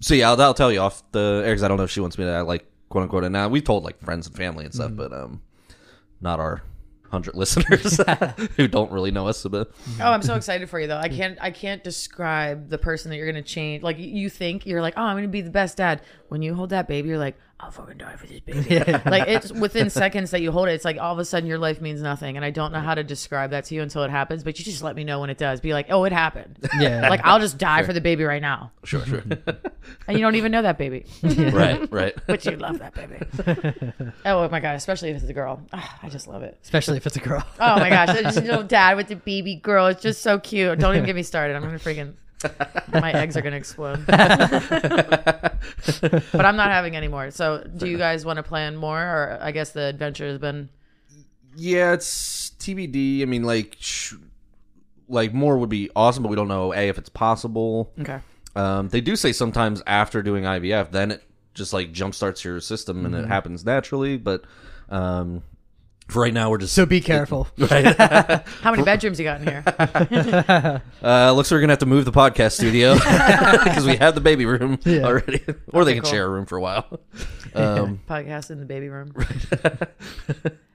So 0.00 0.14
yeah, 0.14 0.30
I'll, 0.30 0.40
I'll 0.40 0.54
tell 0.54 0.72
you 0.72 0.80
off 0.80 1.02
the 1.12 1.42
air 1.44 1.52
because 1.52 1.62
I 1.62 1.68
don't 1.68 1.76
know 1.78 1.84
if 1.84 1.90
she 1.90 2.00
wants 2.00 2.18
me 2.18 2.24
to 2.24 2.42
like 2.42 2.66
quote 2.88 3.02
unquote. 3.02 3.24
And 3.24 3.32
now 3.32 3.48
we've 3.48 3.64
told 3.64 3.84
like 3.84 4.00
friends 4.02 4.26
and 4.26 4.36
family 4.36 4.64
and 4.64 4.74
stuff, 4.74 4.92
but 4.94 5.12
um, 5.12 5.40
not 6.20 6.40
our 6.40 6.62
hundred 7.14 7.36
listeners 7.36 8.00
who 8.56 8.66
don't 8.66 8.90
really 8.90 9.10
know 9.12 9.28
us. 9.28 9.42
But 9.44 9.70
Oh, 10.00 10.10
I'm 10.10 10.22
so 10.22 10.34
excited 10.34 10.68
for 10.68 10.80
you 10.80 10.88
though. 10.88 10.98
I 10.98 11.08
can't 11.08 11.38
I 11.40 11.50
can't 11.50 11.82
describe 11.84 12.68
the 12.68 12.78
person 12.78 13.10
that 13.10 13.16
you're 13.16 13.26
gonna 13.26 13.42
change. 13.42 13.82
Like 13.82 13.98
you 13.98 14.28
think 14.28 14.66
you're 14.66 14.82
like, 14.82 14.94
oh, 14.96 15.02
I'm 15.02 15.16
gonna 15.16 15.28
be 15.28 15.40
the 15.40 15.50
best 15.50 15.76
dad. 15.76 16.02
When 16.28 16.42
you 16.42 16.54
hold 16.54 16.70
that 16.70 16.88
baby, 16.88 17.08
you're 17.08 17.18
like, 17.18 17.36
I'll 17.60 17.70
fucking 17.70 17.98
die 17.98 18.16
for 18.16 18.26
this 18.26 18.40
baby. 18.46 18.82
like 19.06 19.28
it's 19.28 19.52
within 19.52 19.88
seconds 19.88 20.32
that 20.32 20.42
you 20.42 20.50
hold 20.50 20.68
it. 20.68 20.72
It's 20.72 20.84
like 20.84 20.98
all 20.98 21.12
of 21.12 21.18
a 21.18 21.24
sudden 21.24 21.48
your 21.48 21.58
life 21.58 21.80
means 21.80 22.02
nothing, 22.02 22.36
and 22.36 22.44
I 22.44 22.50
don't 22.50 22.72
know 22.72 22.80
how 22.80 22.94
to 22.94 23.04
describe 23.04 23.50
that 23.50 23.64
to 23.66 23.74
you 23.74 23.82
until 23.82 24.02
it 24.02 24.10
happens. 24.10 24.42
But 24.42 24.58
you 24.58 24.64
just 24.64 24.82
let 24.82 24.96
me 24.96 25.04
know 25.04 25.20
when 25.20 25.30
it 25.30 25.38
does. 25.38 25.60
Be 25.60 25.72
like, 25.72 25.86
oh, 25.90 26.04
it 26.04 26.12
happened. 26.12 26.58
yeah. 26.78 27.08
Like 27.08 27.20
I'll 27.24 27.38
just 27.38 27.56
die 27.56 27.82
for 27.84 27.92
the 27.92 28.00
baby 28.00 28.24
right 28.24 28.42
now, 28.42 28.72
sure, 28.82 29.06
sure. 29.06 29.22
and 30.08 30.18
you 30.18 30.18
don't 30.18 30.34
even 30.34 30.50
know 30.52 30.62
that 30.62 30.78
baby, 30.78 31.06
right, 31.22 31.90
right. 31.92 32.14
but 32.26 32.44
you 32.44 32.56
love 32.56 32.80
that 32.80 32.94
baby. 32.94 33.92
oh 34.24 34.48
my 34.48 34.60
god, 34.60 34.74
especially 34.76 35.10
if 35.10 35.16
it's 35.16 35.30
a 35.30 35.32
girl. 35.34 35.62
Ah, 35.72 35.98
I 36.02 36.08
just 36.08 36.26
love 36.26 36.42
it. 36.42 36.58
Especially 36.62 36.96
if 36.96 37.06
it's 37.06 37.16
a 37.16 37.20
girl. 37.20 37.44
Oh 37.60 37.78
my 37.78 37.88
gosh, 37.88 38.08
it's 38.10 38.22
just 38.34 38.42
little 38.42 38.64
dad 38.64 38.96
with 38.96 39.08
the 39.08 39.16
baby 39.16 39.54
girl. 39.54 39.86
It's 39.86 40.02
just 40.02 40.22
so 40.22 40.38
cute. 40.38 40.78
Don't 40.80 40.94
even 40.94 41.06
get 41.06 41.14
me 41.16 41.22
started. 41.22 41.54
I'm 41.56 41.62
gonna 41.62 41.78
freaking 41.78 42.14
my 42.92 43.12
eggs 43.12 43.36
are 43.36 43.42
gonna 43.42 43.56
explode. 43.56 44.04
but 44.06 45.54
I'm 46.44 46.56
not 46.56 46.70
having 46.70 46.96
any 46.96 47.08
more. 47.08 47.30
So 47.30 47.64
do 47.76 47.86
you 47.86 47.98
guys 47.98 48.24
want 48.24 48.38
to 48.38 48.42
plan 48.42 48.76
more 48.76 49.00
or 49.00 49.38
I 49.40 49.52
guess 49.52 49.70
the 49.70 49.86
adventure 49.86 50.26
has 50.26 50.38
been 50.38 50.68
Yeah, 51.56 51.92
it's 51.92 52.50
TBD. 52.58 53.22
I 53.22 53.26
mean, 53.26 53.44
like, 53.44 53.76
sh- 53.78 54.14
like 55.08 55.34
more 55.34 55.58
would 55.58 55.68
be 55.68 55.90
awesome, 55.94 56.22
but 56.22 56.28
we 56.28 56.36
don't 56.36 56.48
know 56.48 56.72
a 56.72 56.88
if 56.88 56.98
it's 56.98 57.08
possible. 57.08 57.92
Okay. 58.00 58.20
Um, 58.56 58.88
they 58.88 59.00
do 59.00 59.16
say 59.16 59.32
sometimes 59.32 59.82
after 59.86 60.22
doing 60.22 60.44
IVF, 60.44 60.92
then 60.92 61.10
it 61.10 61.22
just 61.54 61.72
like 61.72 61.92
jumpstarts 61.92 62.44
your 62.44 62.60
system 62.60 63.04
and 63.04 63.14
it 63.14 63.26
happens 63.26 63.64
naturally. 63.64 64.16
But 64.16 64.44
um, 64.88 65.42
for 66.08 66.22
right 66.22 66.34
now, 66.34 66.50
we're 66.50 66.58
just 66.58 66.74
So 66.74 66.86
be 66.86 67.00
careful. 67.00 67.48
right. 67.58 67.96
How 68.60 68.70
many 68.70 68.82
bedrooms 68.82 69.18
you 69.18 69.24
got 69.24 69.40
in 69.40 69.46
here? 69.46 70.82
Uh, 71.02 71.32
looks 71.32 71.50
like 71.50 71.56
we're 71.56 71.60
gonna 71.60 71.72
have 71.72 71.78
to 71.78 71.86
move 71.86 72.06
the 72.06 72.12
podcast 72.12 72.52
studio 72.52 72.94
because 72.94 73.84
we 73.84 73.96
have 73.96 74.14
the 74.14 74.22
baby 74.22 74.46
room 74.46 74.78
already, 74.86 75.42
or 75.70 75.84
they 75.84 75.92
can 75.92 76.02
cool. 76.02 76.10
share 76.10 76.24
a 76.24 76.28
room 76.30 76.46
for 76.46 76.56
a 76.56 76.60
while. 76.62 77.00
Um, 77.54 78.00
Podcast 78.08 78.50
in 78.50 78.58
the 78.58 78.64
baby 78.64 78.88
room. 78.88 79.12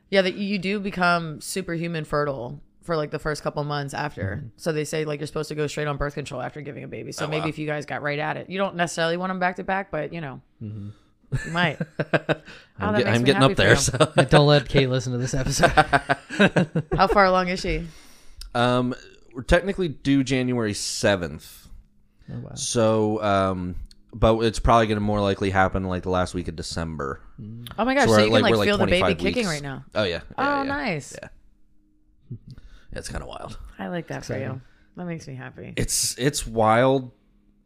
yeah, 0.09 0.21
that 0.21 0.35
you 0.35 0.59
do 0.59 0.79
become 0.79 1.41
superhuman 1.41 2.05
fertile 2.05 2.61
for 2.83 2.95
like 2.95 3.11
the 3.11 3.19
first 3.19 3.41
couple 3.41 3.63
months 3.63 3.93
after. 3.93 4.43
So 4.57 4.71
they 4.71 4.85
say 4.85 5.03
like 5.03 5.19
you're 5.19 5.27
supposed 5.27 5.49
to 5.49 5.55
go 5.55 5.65
straight 5.67 5.87
on 5.87 5.97
birth 5.97 6.13
control 6.13 6.41
after 6.41 6.61
giving 6.61 6.83
a 6.83 6.87
baby. 6.87 7.11
So 7.11 7.27
maybe 7.27 7.43
wow. 7.43 7.47
if 7.49 7.57
you 7.57 7.65
guys 7.65 7.85
got 7.85 8.01
right 8.03 8.19
at 8.19 8.37
it, 8.37 8.49
you 8.49 8.59
don't 8.59 8.75
necessarily 8.75 9.17
want 9.17 9.31
them 9.31 9.39
back 9.39 9.55
to 9.55 9.63
back, 9.63 9.89
but 9.89 10.13
you 10.13 10.21
know, 10.21 10.41
you 11.45 11.51
might. 11.51 11.79
Oh, 12.81 12.85
I'm, 12.85 12.93
that 12.93 13.03
get- 13.03 13.13
I'm 13.13 13.23
getting 13.25 13.43
up 13.43 13.55
there. 13.57 13.71
you. 13.71 13.75
So, 13.75 13.97
Don't 14.29 14.47
let 14.47 14.69
Kate 14.69 14.87
listen 14.89 15.11
to 15.11 15.17
this 15.17 15.33
episode. 15.33 15.69
How 16.95 17.07
far 17.07 17.25
along 17.25 17.49
is 17.49 17.59
she? 17.59 17.85
um, 18.55 18.95
we're 19.33 19.41
technically 19.43 19.89
due 19.89 20.23
January 20.23 20.73
seventh. 20.73 21.67
Oh, 22.31 22.39
wow. 22.39 22.51
So, 22.55 23.21
um, 23.21 23.75
but 24.13 24.39
it's 24.39 24.59
probably 24.59 24.87
gonna 24.87 25.01
more 25.01 25.19
likely 25.19 25.49
happen 25.49 25.83
like 25.83 26.03
the 26.03 26.09
last 26.09 26.33
week 26.33 26.47
of 26.47 26.55
December. 26.55 27.19
Oh 27.77 27.83
my 27.83 27.95
gosh! 27.95 28.07
So 28.07 28.15
So, 28.15 28.23
you 28.23 28.29
like, 28.31 28.31
can 28.31 28.41
like 28.43 28.51
we're, 28.51 28.57
like, 28.57 28.67
feel 28.69 28.77
the 28.77 28.85
baby 28.85 28.99
25 29.15 29.17
kicking 29.17 29.45
right 29.45 29.61
now. 29.61 29.83
Oh 29.93 30.03
yeah. 30.05 30.21
Oh, 30.37 30.43
yeah, 30.43 30.57
yeah. 30.59 30.63
nice. 30.63 31.17
Yeah. 31.21 32.37
It's 32.93 33.09
kind 33.09 33.21
of 33.21 33.27
wild. 33.27 33.57
I 33.77 33.87
like 33.89 34.07
that 34.07 34.23
for 34.23 34.37
you. 34.39 34.61
That 34.95 35.05
makes 35.05 35.27
me 35.27 35.35
happy. 35.35 35.73
It's 35.75 36.17
it's 36.17 36.47
wild, 36.47 37.11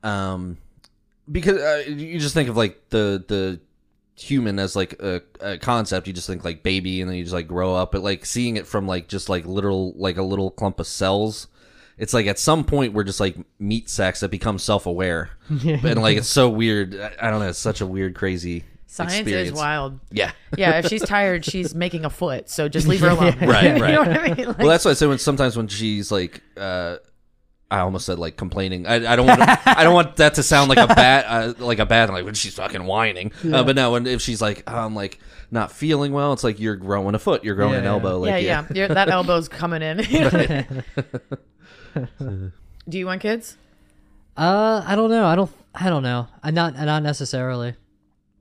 um, 0.02 0.58
because 1.32 1.58
uh, 1.58 1.84
you 1.88 2.20
just 2.20 2.34
think 2.34 2.50
of 2.50 2.58
like 2.58 2.90
the 2.90 3.24
the 3.28 3.60
human 4.16 4.60
as 4.60 4.76
like 4.76 4.94
a, 5.02 5.22
a 5.40 5.58
concept. 5.58 6.08
You 6.08 6.14
just 6.14 6.28
think 6.28 6.44
like 6.44 6.64
baby, 6.64 7.02
and 7.02 7.10
then 7.10 7.18
you 7.18 7.24
just 7.24 7.34
like 7.34 7.48
grow 7.48 7.76
up. 7.76 7.92
But 7.92 8.02
like 8.02 8.26
seeing 8.26 8.58
it 8.58 8.68
from 8.68 8.88
like 8.88 9.08
just 9.08 9.30
like 9.30 9.46
literal 9.46 9.94
like 9.96 10.18
a 10.18 10.24
little 10.24 10.52
clump 10.52 10.80
of 10.80 10.88
cells. 10.88 11.48
It's 11.98 12.14
like 12.14 12.26
at 12.26 12.40
some 12.40 12.64
point 12.64 12.94
we're 12.94 13.04
just 13.04 13.20
like 13.20 13.38
meat 13.60 13.90
sacks 13.90 14.22
that 14.22 14.30
become 14.30 14.58
self 14.58 14.86
aware, 14.86 15.30
and 15.50 16.02
like 16.02 16.18
it's 16.18 16.28
so 16.28 16.50
weird. 16.50 16.96
I, 17.00 17.14
I 17.22 17.30
don't 17.30 17.40
know. 17.40 17.50
It's 17.50 17.60
such 17.60 17.82
a 17.82 17.88
weird, 17.88 18.16
crazy 18.16 18.64
Science 18.88 19.14
experience. 19.16 19.50
is 19.50 19.56
wild. 19.56 20.00
Yeah. 20.12 20.32
Yeah, 20.56 20.78
if 20.78 20.88
she's 20.88 21.02
tired, 21.02 21.44
she's 21.44 21.74
making 21.74 22.06
a 22.06 22.12
foot. 22.12 22.48
So 22.48 22.70
just 22.70 22.88
leave 22.88 23.00
her 23.00 23.08
alone. 23.10 23.36
Right, 23.42 23.76
you 23.76 23.82
right. 23.82 23.92
know 23.92 24.02
what 24.02 24.10
I 24.12 24.34
mean? 24.36 24.48
Like, 24.50 24.58
well, 24.60 24.68
that's 24.68 24.86
why 24.86 24.92
I 24.92 24.94
say 24.94 25.08
when 25.08 25.18
sometimes 25.18 25.58
when 25.58 25.68
she's 25.68 26.12
like, 26.12 26.44
uh, 26.56 26.98
I 27.74 27.80
almost 27.80 28.06
said 28.06 28.20
like 28.20 28.38
complaining. 28.38 28.86
I, 28.86 29.14
I 29.14 29.16
don't 29.16 29.26
want 29.26 29.42
I 29.68 29.84
don't 29.84 29.94
want 29.96 30.18
that 30.18 30.36
to 30.36 30.44
sound 30.44 30.70
like 30.70 30.78
a 30.78 30.88
bad 30.88 31.26
uh, 31.28 31.54
like 31.58 31.80
a 31.80 31.86
bad 31.86 32.10
like 32.10 32.24
when 32.26 32.34
she's 32.36 32.54
fucking 32.56 32.84
whining. 32.86 33.32
Uh, 33.44 33.64
but 33.64 33.76
no, 33.76 33.92
when 33.94 34.06
if 34.06 34.22
she's 34.22 34.42
like 34.42 34.64
I'm 34.70 34.94
like 34.96 35.20
not 35.50 35.72
feeling 35.72 36.14
well, 36.14 36.34
it's 36.34 36.44
like 36.44 36.60
you're 36.60 36.76
growing 36.76 37.16
a 37.16 37.20
foot, 37.20 37.44
you're 37.44 37.56
growing 37.56 37.74
Yeah, 37.74 37.80
an 37.80 37.84
yeah. 37.86 37.90
elbow. 37.92 38.20
Like, 38.20 38.44
yeah, 38.44 38.64
yeah. 38.70 38.74
You're, 38.74 38.88
that 38.90 39.10
elbow's 39.10 39.48
coming 39.50 39.82
in. 39.82 39.98
Do 42.90 42.98
you 42.98 43.06
want 43.06 43.22
kids? 43.22 43.58
Uh, 44.36 44.84
I 44.86 44.96
don't 44.96 45.10
know. 45.10 45.26
I 45.26 45.36
don't. 45.36 45.52
I 45.76 45.90
don't 45.90 46.04
know. 46.04 46.28
I 46.42 46.52
not 46.52 46.76
not 46.76 47.04
necessarily, 47.04 47.76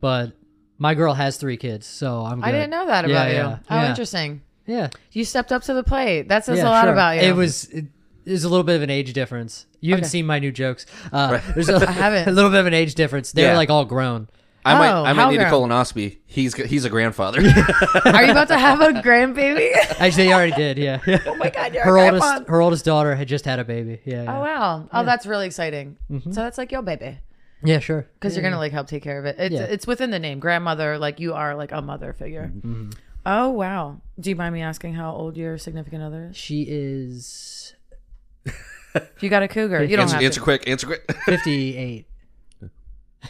but 0.00 0.32
my 0.78 0.94
girl 0.94 1.14
has 1.14 1.36
three 1.36 1.56
kids, 1.56 1.86
so 1.86 2.20
I'm. 2.24 2.40
Good. 2.40 2.48
I 2.48 2.52
didn't 2.52 2.70
know 2.70 2.86
that 2.86 3.08
Yeah, 3.08 3.14
about 3.14 3.28
you. 3.30 3.36
yeah, 3.36 3.58
Oh, 3.70 3.76
yeah. 3.76 3.88
interesting. 3.90 4.42
Yeah, 4.66 4.90
You 5.10 5.24
stepped 5.24 5.50
up 5.52 5.62
to 5.64 5.74
the 5.74 5.82
plate. 5.82 6.28
That 6.28 6.44
says 6.44 6.58
yeah, 6.58 6.68
a 6.68 6.70
lot 6.70 6.84
sure. 6.84 6.92
about 6.92 7.16
you. 7.16 7.22
It 7.22 7.34
was. 7.34 7.64
It, 7.70 7.86
there's 8.24 8.44
a 8.44 8.48
little 8.48 8.64
bit 8.64 8.76
of 8.76 8.82
an 8.82 8.90
age 8.90 9.12
difference. 9.12 9.66
You 9.80 9.90
haven't 9.92 10.04
Okay. 10.04 10.10
seen 10.10 10.26
my 10.26 10.38
new 10.38 10.52
jokes. 10.52 10.86
Uh, 11.12 11.40
there's 11.54 11.68
a, 11.70 11.88
I 11.88 11.92
haven't. 11.92 12.28
a 12.28 12.32
little 12.32 12.50
bit 12.50 12.60
of 12.60 12.66
an 12.66 12.74
age 12.74 12.94
difference. 12.94 13.32
They're 13.32 13.52
Yeah. 13.52 13.56
like 13.56 13.70
all 13.70 13.84
grown. 13.84 14.28
I 14.64 14.78
might 14.78 14.92
Oh, 14.92 15.04
I 15.04 15.12
might 15.12 15.22
how 15.22 15.30
need 15.30 15.40
a 15.40 15.48
grown? 15.48 15.70
colonoscopy. 15.70 16.18
He's 16.24 16.54
he's 16.54 16.84
a 16.84 16.88
grandfather. 16.90 17.40
Are 18.04 18.24
you 18.24 18.30
about 18.30 18.46
to 18.48 18.56
have 18.58 18.80
a 18.80 18.92
grandbaby? 19.02 19.72
Actually, 19.98 20.26
they 20.28 20.32
already 20.32 20.52
did. 20.52 20.78
Yeah. 20.78 21.00
oh 21.26 21.34
my 21.34 21.50
god, 21.50 21.74
you're 21.74 21.82
her 21.82 21.96
a 21.96 22.04
oldest 22.04 22.22
grandpa. 22.22 22.50
her 22.52 22.60
oldest 22.60 22.84
daughter 22.84 23.14
had 23.16 23.26
just 23.26 23.44
had 23.44 23.58
a 23.58 23.64
baby. 23.64 24.00
Yeah. 24.04 24.22
yeah. 24.22 24.36
Oh 24.36 24.40
wow. 24.40 24.88
Oh, 24.92 25.04
that's 25.04 25.26
really 25.26 25.46
exciting. 25.46 25.96
Mm-hmm. 26.10 26.30
So 26.30 26.42
that's 26.42 26.58
like 26.58 26.70
your 26.70 26.82
baby. 26.82 27.18
Yeah, 27.64 27.80
sure. 27.80 28.06
because 28.14 28.36
you're 28.36 28.42
gonna 28.44 28.56
like 28.58 28.70
help 28.72 28.86
take 28.86 29.02
care 29.02 29.18
of 29.18 29.24
it. 29.24 29.34
It's 29.38 29.52
Yeah. 29.52 29.62
it's 29.62 29.86
within 29.86 30.10
the 30.12 30.20
name, 30.20 30.38
grandmother. 30.38 30.96
Like 30.96 31.18
you 31.18 31.34
are 31.34 31.56
like 31.56 31.72
a 31.72 31.82
mother 31.82 32.12
figure. 32.12 32.52
Mm-hmm. 32.54 32.90
Oh 33.26 33.50
wow. 33.50 34.00
Do 34.20 34.30
you 34.30 34.36
mind 34.36 34.54
me 34.54 34.62
asking 34.62 34.94
how 34.94 35.12
old 35.12 35.36
your 35.36 35.58
significant 35.58 36.02
other 36.04 36.28
is? 36.30 36.36
She 36.36 36.62
is 36.68 37.26
If 37.26 37.51
you 39.20 39.28
got 39.30 39.42
a 39.42 39.48
cougar, 39.48 39.82
you 39.84 39.96
don't 39.96 40.04
answer, 40.04 40.14
have 40.16 40.24
answer 40.24 40.40
to. 40.40 40.44
quick. 40.44 40.68
Answer 40.68 40.86
quick. 40.86 41.12
58. 41.26 42.06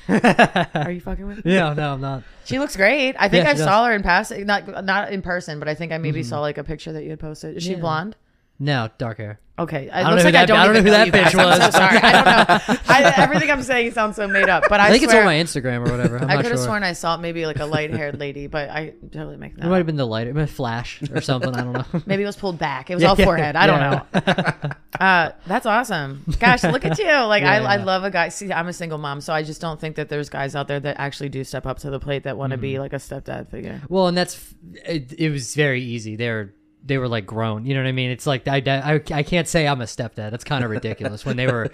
Are 0.08 0.90
you 0.90 1.00
fucking 1.00 1.26
with? 1.26 1.36
me? 1.44 1.54
Yeah, 1.54 1.74
no, 1.74 1.92
I'm 1.94 2.00
not. 2.00 2.22
She 2.44 2.58
looks 2.58 2.76
great. 2.76 3.14
I 3.18 3.28
think 3.28 3.44
Yeah, 3.44 3.50
I 3.50 3.54
she 3.54 3.58
saw 3.58 3.86
her 3.86 3.92
in 3.92 4.02
passing, 4.02 4.46
not 4.46 4.84
not 4.84 5.12
in 5.12 5.22
person, 5.22 5.58
but 5.58 5.68
I 5.68 5.74
think 5.74 5.92
I 5.92 5.98
maybe 5.98 6.20
Mm-hmm. 6.20 6.28
saw 6.28 6.40
like 6.40 6.58
a 6.58 6.64
picture 6.64 6.92
that 6.92 7.04
you 7.04 7.10
had 7.10 7.20
posted. 7.20 7.56
Is 7.56 7.62
she 7.62 7.72
Yeah. 7.72 7.78
blonde? 7.80 8.16
No, 8.64 8.88
dark 8.96 9.18
hair. 9.18 9.40
Okay, 9.58 9.86
it 9.86 9.90
don't 9.92 10.04
know 10.04 10.10
looks 10.12 10.22
who 10.22 10.26
like 10.28 10.34
I 10.34 10.38
that- 10.40 10.46
don't, 10.46 10.58
I 10.58 10.64
don't 10.64 10.74
know 10.74 10.82
who 10.82 10.90
that 10.90 11.06
you 11.06 11.12
guys. 11.12 11.32
bitch 11.34 11.38
I'm 11.38 11.60
so 11.72 11.78
sorry. 11.78 11.98
I 11.98 12.12
don't 12.12 12.68
know. 12.68 12.76
I, 12.88 13.12
everything 13.22 13.50
I'm 13.50 13.62
saying 13.62 13.90
sounds 13.92 14.16
so 14.16 14.26
made 14.26 14.48
up, 14.48 14.64
but 14.68 14.80
I, 14.80 14.86
I 14.88 14.90
think 14.90 15.02
it's 15.02 15.12
swear, 15.12 15.22
on 15.22 15.26
my 15.26 15.34
Instagram 15.34 15.86
or 15.86 15.90
whatever. 15.90 16.16
I'm 16.18 16.24
I 16.30 16.34
not 16.36 16.42
could 16.42 16.52
have 16.52 16.58
sure. 16.60 16.66
sworn 16.68 16.82
I 16.82 16.94
saw 16.94 17.16
maybe 17.18 17.44
like 17.44 17.58
a 17.58 17.66
light-haired 17.66 18.18
lady, 18.18 18.46
but 18.46 18.70
I 18.70 18.94
totally 19.12 19.36
make 19.36 19.54
that. 19.56 19.64
It 19.64 19.68
might 19.68 19.72
up. 19.74 19.76
have 19.78 19.86
been 19.86 19.96
the 19.96 20.06
lighter, 20.06 20.30
it 20.30 20.34
might 20.34 20.40
have 20.42 20.50
flash 20.50 21.02
or 21.12 21.20
something. 21.20 21.54
I 21.54 21.62
don't 21.64 21.72
know. 21.74 22.02
Maybe 22.06 22.22
it 22.22 22.26
was 22.26 22.36
pulled 22.36 22.58
back. 22.58 22.90
It 22.90 22.94
was 22.94 23.04
all 23.04 23.14
forehead. 23.16 23.54
I 23.56 23.66
don't 23.66 23.80
know. 23.80 24.70
Uh, 25.00 25.32
that's 25.46 25.66
awesome. 25.66 26.22
Gosh, 26.38 26.62
look 26.62 26.84
at 26.84 26.96
you. 26.98 27.06
Like 27.06 27.42
I, 27.42 27.58
Yeah, 27.58 27.66
I 27.66 27.76
yeah. 27.78 27.84
love 27.84 28.04
a 28.04 28.10
guy. 28.10 28.28
See, 28.28 28.52
I'm 28.52 28.68
a 28.68 28.72
single 28.72 28.98
mom, 28.98 29.20
so 29.20 29.32
I 29.32 29.42
just 29.42 29.60
don't 29.60 29.80
think 29.80 29.96
that 29.96 30.08
there's 30.08 30.28
guys 30.28 30.54
out 30.54 30.68
there 30.68 30.78
that 30.78 30.96
actually 31.00 31.28
do 31.30 31.42
step 31.42 31.66
up 31.66 31.80
to 31.80 31.90
the 31.90 31.98
plate 31.98 32.22
that 32.24 32.36
want 32.36 32.50
to 32.52 32.56
Mm-hmm. 32.56 32.62
be 32.62 32.78
like 32.78 32.92
a 32.92 32.96
stepdad 32.96 33.50
figure. 33.50 33.80
Well, 33.88 34.06
and 34.06 34.16
that's 34.16 34.54
it, 34.84 35.12
it 35.18 35.30
was 35.30 35.56
very 35.56 35.82
easy. 35.82 36.14
They 36.14 36.28
were 36.28 36.54
they 36.84 36.98
were 36.98 37.08
like 37.08 37.26
grown. 37.26 37.64
You 37.64 37.74
know 37.74 37.82
what 37.82 37.88
I 37.88 37.92
mean? 37.92 38.10
It's 38.10 38.26
like 38.26 38.46
I, 38.48 38.62
I, 38.66 38.94
I 39.12 39.22
can't 39.22 39.48
say 39.48 39.66
I'm 39.66 39.80
a 39.80 39.84
stepdad. 39.84 40.30
That's 40.30 40.44
kind 40.44 40.64
of 40.64 40.70
ridiculous 40.70 41.24
when 41.24 41.36
they 41.36 41.46
were 41.46 41.70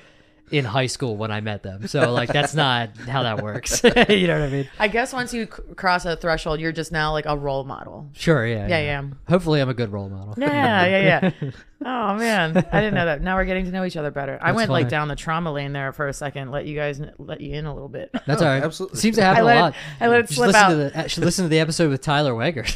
in 0.51 0.64
high 0.64 0.87
school 0.87 1.16
when 1.16 1.31
I 1.31 1.40
met 1.40 1.62
them. 1.62 1.87
So 1.88 2.12
like 2.12 2.33
that's 2.33 2.55
not 2.55 2.97
how 2.97 3.23
that 3.23 3.42
works. 3.42 3.83
you 4.09 4.27
know 4.27 4.40
what 4.40 4.49
I 4.49 4.51
mean? 4.51 4.68
I 4.79 4.88
guess 4.88 5.12
once 5.12 5.35
you 5.35 5.47
c- 5.47 5.75
cross 5.75 6.05
a 6.05 6.16
threshold, 6.16 6.61
you're 6.61 6.73
just 6.73 6.92
now 6.92 7.12
like 7.12 7.27
a 7.27 7.37
role 7.37 7.64
model. 7.64 8.09
Sure. 8.12 8.47
Yeah. 8.47 8.66
Yeah, 8.68 8.81
yeah. 8.81 9.05
Hopefully, 9.29 9.61
I'm 9.61 9.68
a 9.68 9.75
good 9.75 9.90
role 9.90 10.09
model. 10.09 10.35
Yeah, 10.38 10.87
yeah, 10.87 11.33
yeah. 11.40 11.51
Oh 11.85 12.14
man, 12.17 12.57
I 12.57 12.81
didn't 12.81 12.95
know 12.95 13.05
that. 13.07 13.23
Now 13.23 13.37
we're 13.37 13.45
getting 13.45 13.64
to 13.67 13.71
know 13.71 13.85
each 13.85 13.97
other 13.97 14.11
better. 14.11 14.37
I 14.43 14.51
went 14.51 14.69
like 14.69 14.85
fine. 14.87 14.91
down 14.91 15.09
the 15.09 15.14
trauma 15.14 15.53
lane 15.53 15.73
there 15.73 15.93
for 15.93 16.09
a 16.09 16.12
second. 16.12 16.51
Let 16.51 16.67
you 16.67 16.75
guys 16.75 17.01
let 17.19 17.41
you 17.41 17.55
in 17.55 17.67
a 17.67 17.73
little 17.73 17.88
bit. 17.88 18.11
That's 18.27 18.43
all 18.43 18.49
right. 18.49 18.62
absolutely. 18.64 18.99
Seems 18.99 19.14
to 19.17 19.23
happen 19.23 19.43
I 19.43 19.47
let 19.47 19.55
a 19.55 19.59
it- 19.59 19.62
lot. 19.62 19.75
I 20.01 20.09
let 20.09 20.21
it 20.21 20.31
You 20.31 20.35
slip 20.37 20.47
listen 20.49 20.61
out. 20.62 20.69
To 20.71 20.77
the, 20.77 21.09
should 21.09 21.25
listen 21.25 21.45
to 21.45 21.49
the 21.49 21.61
episode 21.61 21.91
with 21.91 22.01
Tyler 22.01 22.33
Weger. 22.33 22.67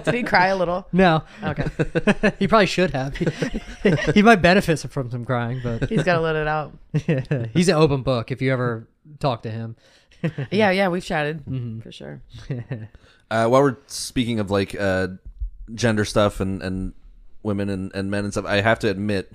Did 0.04 0.14
he 0.14 0.22
cry 0.22 0.46
a 0.46 0.56
little? 0.56 0.86
no. 0.92 1.24
Okay, 1.42 1.66
he 2.38 2.48
probably 2.48 2.66
should 2.66 2.92
have. 2.92 3.16
he 4.14 4.22
might 4.22 4.36
benefit 4.40 4.78
from 4.90 5.10
some 5.10 5.24
crying, 5.26 5.60
but 5.62 5.88
he's 5.90 6.04
got 6.04 6.14
to 6.14 6.20
let 6.22 6.36
it 6.36 6.46
out. 6.48 6.72
he's 7.52 7.68
an 7.68 7.74
open 7.74 8.02
book. 8.02 8.30
If 8.30 8.40
you 8.40 8.50
ever 8.52 8.88
talk 9.20 9.42
to 9.42 9.50
him, 9.50 9.76
Yeah, 10.50 10.70
yeah, 10.70 10.88
we've 10.88 11.04
chatted 11.04 11.44
Mm-hmm. 11.44 11.80
for 11.80 11.92
sure. 11.92 12.22
Uh, 13.30 13.46
while 13.48 13.60
we're 13.62 13.76
speaking 13.88 14.40
of 14.40 14.50
like 14.50 14.74
uh, 14.78 15.08
gender 15.74 16.06
stuff 16.06 16.40
and, 16.40 16.62
and 16.62 16.94
women 17.44 17.68
and, 17.68 17.94
and 17.94 18.10
men 18.10 18.24
and 18.24 18.32
stuff, 18.32 18.46
I 18.46 18.60
have 18.60 18.78
to 18.80 18.90
admit 18.90 19.32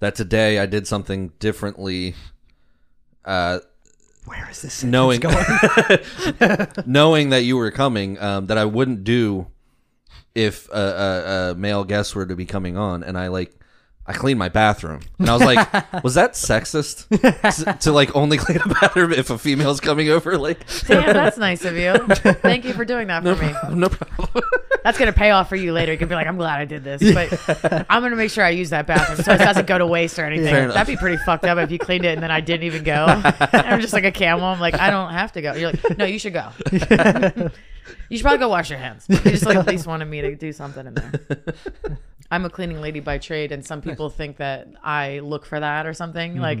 that 0.00 0.14
today 0.14 0.58
I 0.58 0.66
did 0.66 0.86
something 0.86 1.32
differently. 1.38 2.14
Uh, 3.24 3.58
where 4.24 4.48
is 4.50 4.62
this? 4.62 4.84
knowing 4.84 5.20
knowing 6.86 7.30
that 7.30 7.42
you 7.42 7.56
were 7.56 7.70
coming, 7.70 8.18
um, 8.18 8.46
that 8.46 8.58
I 8.58 8.64
wouldn't 8.64 9.04
do 9.04 9.48
if 10.34 10.68
a, 10.70 10.72
a, 10.72 11.50
a 11.50 11.54
male 11.54 11.84
guest 11.84 12.14
were 12.14 12.26
to 12.26 12.36
be 12.36 12.46
coming 12.46 12.76
on, 12.76 13.02
and 13.02 13.18
I 13.18 13.28
like. 13.28 13.54
I 14.08 14.14
cleaned 14.14 14.38
my 14.38 14.48
bathroom, 14.48 15.02
and 15.18 15.28
I 15.28 15.34
was 15.34 15.44
like, 15.44 15.72
"Was 16.02 16.14
that 16.14 16.32
sexist 16.32 17.08
to, 17.64 17.72
to 17.80 17.92
like 17.92 18.16
only 18.16 18.38
clean 18.38 18.58
a 18.58 18.66
bathroom 18.66 19.12
if 19.12 19.28
a 19.28 19.36
female's 19.36 19.80
coming 19.80 20.08
over?" 20.08 20.38
Like, 20.38 20.60
Damn, 20.86 21.12
that's 21.12 21.36
nice 21.36 21.62
of 21.66 21.76
you. 21.76 21.94
Thank 22.16 22.64
you 22.64 22.72
for 22.72 22.86
doing 22.86 23.08
that 23.08 23.22
for 23.22 23.36
me. 23.36 23.76
no 23.76 23.90
problem. 23.90 24.42
That's 24.82 24.98
gonna 24.98 25.12
pay 25.12 25.30
off 25.30 25.50
for 25.50 25.56
you 25.56 25.74
later. 25.74 25.92
You 25.92 25.98
can 25.98 26.08
be 26.08 26.14
like, 26.14 26.26
I'm 26.26 26.38
glad 26.38 26.58
I 26.58 26.64
did 26.64 26.84
this, 26.84 27.02
but 27.12 27.84
I'm 27.90 28.02
gonna 28.02 28.16
make 28.16 28.30
sure 28.30 28.44
I 28.44 28.50
use 28.50 28.70
that 28.70 28.86
bathroom 28.86 29.18
so 29.22 29.34
it 29.34 29.38
doesn't 29.38 29.66
go 29.66 29.76
to 29.76 29.86
waste 29.86 30.18
or 30.18 30.24
anything. 30.24 30.46
Fair. 30.46 30.68
That'd 30.72 30.86
be 30.86 30.96
pretty 30.98 31.18
fucked 31.18 31.44
up 31.44 31.58
if 31.58 31.70
you 31.70 31.78
cleaned 31.78 32.06
it 32.06 32.14
and 32.14 32.22
then 32.22 32.30
I 32.30 32.40
didn't 32.40 32.64
even 32.64 32.84
go. 32.84 33.04
I'm 33.52 33.82
just 33.82 33.92
like 33.92 34.04
a 34.04 34.12
camel. 34.12 34.46
I'm 34.46 34.60
like, 34.60 34.74
I 34.80 34.90
don't 34.90 35.10
have 35.10 35.32
to 35.32 35.42
go. 35.42 35.52
You're 35.52 35.72
like, 35.72 35.98
no, 35.98 36.06
you 36.06 36.18
should 36.18 36.32
go. 36.32 36.48
you 36.72 38.16
should 38.16 38.22
probably 38.22 38.38
go 38.38 38.48
wash 38.48 38.70
your 38.70 38.78
hands. 38.78 39.04
You 39.08 39.18
just 39.18 39.44
like 39.44 39.56
at 39.58 39.66
least 39.66 39.86
wanted 39.86 40.06
me 40.06 40.22
to 40.22 40.34
do 40.34 40.52
something 40.52 40.86
in 40.86 40.94
there. 40.94 41.98
I'm 42.30 42.44
a 42.44 42.50
cleaning 42.50 42.80
lady 42.80 43.00
by 43.00 43.18
trade, 43.18 43.52
and 43.52 43.64
some 43.64 43.80
people 43.80 44.10
think 44.10 44.36
that 44.36 44.68
I 44.84 45.20
look 45.20 45.46
for 45.46 45.58
that 45.60 45.86
or 45.86 45.94
something. 45.94 46.32
Mm-hmm. 46.32 46.40
Like, 46.42 46.58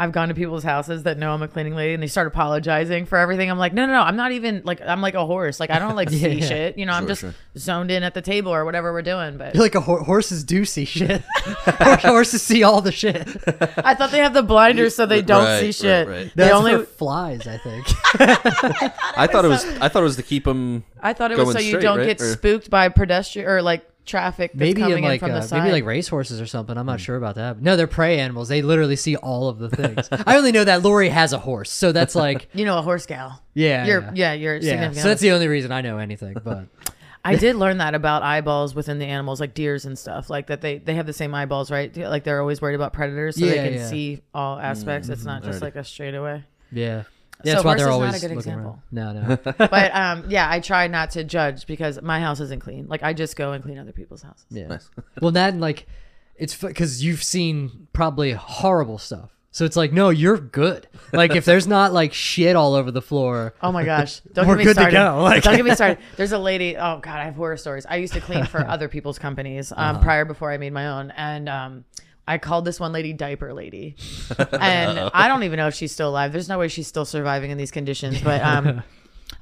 I've 0.00 0.12
gone 0.12 0.28
to 0.28 0.34
people's 0.34 0.62
houses 0.62 1.02
that 1.04 1.18
know 1.18 1.32
I'm 1.32 1.42
a 1.42 1.48
cleaning 1.48 1.74
lady, 1.74 1.94
and 1.94 2.00
they 2.00 2.06
start 2.06 2.28
apologizing 2.28 3.06
for 3.06 3.18
everything. 3.18 3.50
I'm 3.50 3.58
like, 3.58 3.72
no, 3.72 3.84
no, 3.86 3.94
no, 3.94 4.02
I'm 4.02 4.14
not 4.14 4.30
even 4.30 4.62
like 4.64 4.80
I'm 4.80 5.00
like 5.00 5.14
a 5.14 5.26
horse. 5.26 5.58
Like 5.58 5.70
I 5.70 5.80
don't 5.80 5.96
like 5.96 6.08
see 6.10 6.34
Yeah. 6.38 6.46
shit. 6.46 6.78
You 6.78 6.86
know, 6.86 6.92
I'm 6.92 7.08
just 7.08 7.22
sure. 7.22 7.34
zoned 7.56 7.90
in 7.90 8.04
at 8.04 8.14
the 8.14 8.22
table 8.22 8.54
or 8.54 8.64
whatever 8.64 8.92
we're 8.92 9.02
doing. 9.02 9.38
But 9.38 9.54
You're 9.56 9.64
like 9.64 9.74
a 9.74 9.80
hor- 9.80 10.04
horses 10.04 10.44
do 10.44 10.64
see 10.64 10.84
shit. 10.84 11.22
horses 11.46 12.42
see 12.42 12.62
all 12.62 12.80
the 12.80 12.92
shit. 12.92 13.26
I 13.78 13.94
thought 13.94 14.12
they 14.12 14.18
have 14.18 14.34
the 14.34 14.42
blinders 14.44 14.94
so 14.94 15.04
they 15.06 15.20
don't 15.22 15.42
Right, 15.44 15.60
see 15.62 15.72
shit. 15.72 16.06
right. 16.06 16.26
They 16.36 16.44
That's 16.44 16.54
only. 16.54 16.76
for 16.76 16.84
flies, 16.84 17.48
I 17.48 17.56
think. 17.58 17.86
I 19.18 19.26
thought 19.26 19.44
it 19.44 19.48
was. 19.48 19.64
I 19.80 19.88
thought 19.88 20.00
it 20.00 20.04
was 20.04 20.16
to 20.16 20.22
keep 20.22 20.44
them. 20.44 20.84
I 21.00 21.12
thought 21.12 21.30
it 21.32 21.38
was 21.38 21.44
going 21.46 21.56
so 21.56 21.60
you 21.62 21.70
straight, 21.70 21.82
don't 21.82 21.98
right? 21.98 22.06
get 22.06 22.20
Or- 22.20 22.32
spooked 22.32 22.70
by 22.70 22.88
pedestrian 22.88 23.48
or 23.48 23.62
like 23.62 23.84
traffic 24.08 24.50
that's 24.52 24.58
maybe 24.58 24.80
coming 24.80 24.98
in 24.98 25.04
like 25.04 25.14
in 25.22 25.28
from 25.28 25.30
the 25.30 25.38
uh, 25.38 25.42
side. 25.42 25.60
maybe 25.62 25.72
like 25.72 25.84
racehorses 25.84 26.40
or 26.40 26.46
something. 26.46 26.76
I'm 26.76 26.86
not 26.86 27.00
sure 27.00 27.14
about 27.16 27.36
that. 27.36 27.62
No, 27.62 27.76
they're 27.76 27.86
prey 27.86 28.18
animals. 28.18 28.48
They 28.48 28.62
literally 28.62 28.96
see 28.96 29.14
all 29.14 29.48
of 29.48 29.58
the 29.58 29.68
things. 29.70 30.08
I 30.26 30.36
only 30.36 30.50
know 30.50 30.64
that 30.64 30.82
Lori 30.82 31.08
has 31.10 31.32
a 31.32 31.38
horse, 31.38 31.70
so 31.70 31.92
that's 31.92 32.14
like 32.16 32.48
you 32.54 32.64
know, 32.64 32.78
a 32.78 32.82
horse 32.82 33.06
gal. 33.06 33.40
yeah, 33.54 33.84
You're 33.86 34.00
yeah. 34.02 34.10
yeah, 34.14 34.32
you're 34.32 34.54
Yeah, 34.56 34.60
significant. 34.70 34.96
so 35.02 35.08
that's 35.08 35.20
the 35.20 35.30
only 35.30 35.46
reason 35.46 35.70
I 35.70 35.82
know 35.82 35.98
anything. 35.98 36.34
But 36.44 36.66
I 37.24 37.36
did 37.36 37.56
learn 37.56 37.78
that 37.78 37.94
about 37.94 38.22
eyeballs 38.22 38.74
within 38.74 38.98
the 38.98 39.04
animals, 39.06 39.40
like 39.40 39.52
deers 39.52 39.84
and 39.84 39.98
stuff, 39.98 40.30
like 40.30 40.46
that 40.46 40.60
they 40.62 40.78
they 40.78 40.94
have 40.94 41.04
the 41.06 41.12
same 41.12 41.34
eyeballs, 41.34 41.70
right? 41.70 41.94
Like 41.94 42.24
they're 42.24 42.40
always 42.40 42.62
worried 42.62 42.76
about 42.76 42.92
predators, 42.92 43.36
so 43.36 43.44
they 43.44 43.54
can 43.54 43.74
yeah. 43.74 43.88
see 43.88 44.22
all 44.32 44.58
aspects. 44.58 45.08
It's 45.08 45.24
not 45.24 45.42
just 45.42 45.58
alrighty. 45.58 45.62
like 45.62 45.76
a 45.76 45.84
straightaway. 45.84 46.44
yeah, 46.72 47.02
So 47.02 47.08
yeah 47.44 47.52
that's 47.54 47.64
why 47.64 47.76
they're 47.76 47.88
horse 47.90 48.14
is 48.16 48.22
not 48.22 48.26
a 48.26 48.28
good 48.28 48.36
looking 48.36 48.52
example. 48.52 48.82
around. 48.92 49.16
No, 49.16 49.36
no. 49.58 49.68
But 49.68 49.94
um, 49.94 50.24
yeah, 50.28 50.50
I 50.50 50.60
try 50.60 50.86
not 50.88 51.10
to 51.12 51.24
judge 51.24 51.66
because 51.66 52.00
my 52.02 52.20
house 52.20 52.40
isn't 52.40 52.60
clean. 52.60 52.86
Like 52.88 53.02
I 53.02 53.12
just 53.12 53.36
go 53.36 53.52
and 53.52 53.62
clean 53.62 53.78
other 53.78 53.92
people's 53.92 54.22
houses. 54.22 54.44
Yeah. 54.50 54.66
Nice. 54.68 54.90
well, 55.22 55.30
that 55.32 55.50
and 55.52 55.60
like 55.60 55.86
it's 56.36 56.56
because 56.56 57.02
you've 57.04 57.22
seen 57.22 57.88
probably 57.92 58.32
horrible 58.32 58.98
stuff. 58.98 59.30
So 59.50 59.64
it's 59.64 59.76
like, 59.76 59.92
no, 59.92 60.10
you're 60.10 60.36
good. 60.38 60.86
Like 61.12 61.34
if 61.34 61.44
there's 61.44 61.66
not 61.66 61.92
like 61.92 62.12
shit 62.12 62.54
all 62.54 62.74
over 62.74 62.90
the 62.92 63.02
floor, 63.02 63.54
Oh 63.62 63.72
my 63.72 63.82
gosh! 63.84 64.20
Don't 64.32 64.46
We're 64.46 64.54
get 64.54 64.58
me 64.58 64.64
good 64.64 64.74
to 64.76 64.80
started. 64.90 64.96
go, 64.96 65.22
like- 65.22 65.42
Don't 65.42 65.56
get 65.56 65.64
me 65.64 65.74
started. 65.74 65.98
There's 66.16 66.32
a 66.32 66.38
lady. 66.38 66.76
Oh 66.76 66.98
god, 67.00 67.18
I 67.18 67.24
have 67.24 67.34
horror 67.34 67.56
stories. 67.56 67.84
I 67.88 67.96
used 67.96 68.12
to 68.12 68.20
clean 68.20 68.44
for 68.44 68.60
other 68.64 68.88
people's 68.88 69.18
companies 69.18 69.72
um, 69.72 69.78
Uh-huh. 69.96 70.02
prior 70.04 70.24
before 70.26 70.52
I 70.52 70.58
made 70.58 70.72
my 70.72 70.86
own, 70.88 71.10
and 71.12 71.48
um, 71.48 71.84
I 72.28 72.38
called 72.38 72.64
this 72.64 72.78
one 72.78 72.92
lady 72.92 73.12
diaper 73.12 73.52
lady, 73.54 73.96
and 74.52 74.98
I 75.14 75.28
don't 75.28 75.42
even 75.44 75.56
know 75.56 75.66
if 75.68 75.74
she's 75.74 75.92
still 75.92 76.10
alive. 76.10 76.32
There's 76.32 76.48
no 76.48 76.58
way 76.58 76.68
she's 76.68 76.86
still 76.86 77.04
surviving 77.04 77.50
in 77.50 77.58
these 77.58 77.70
conditions, 77.70 78.20
but 78.20 78.42
um. 78.42 78.82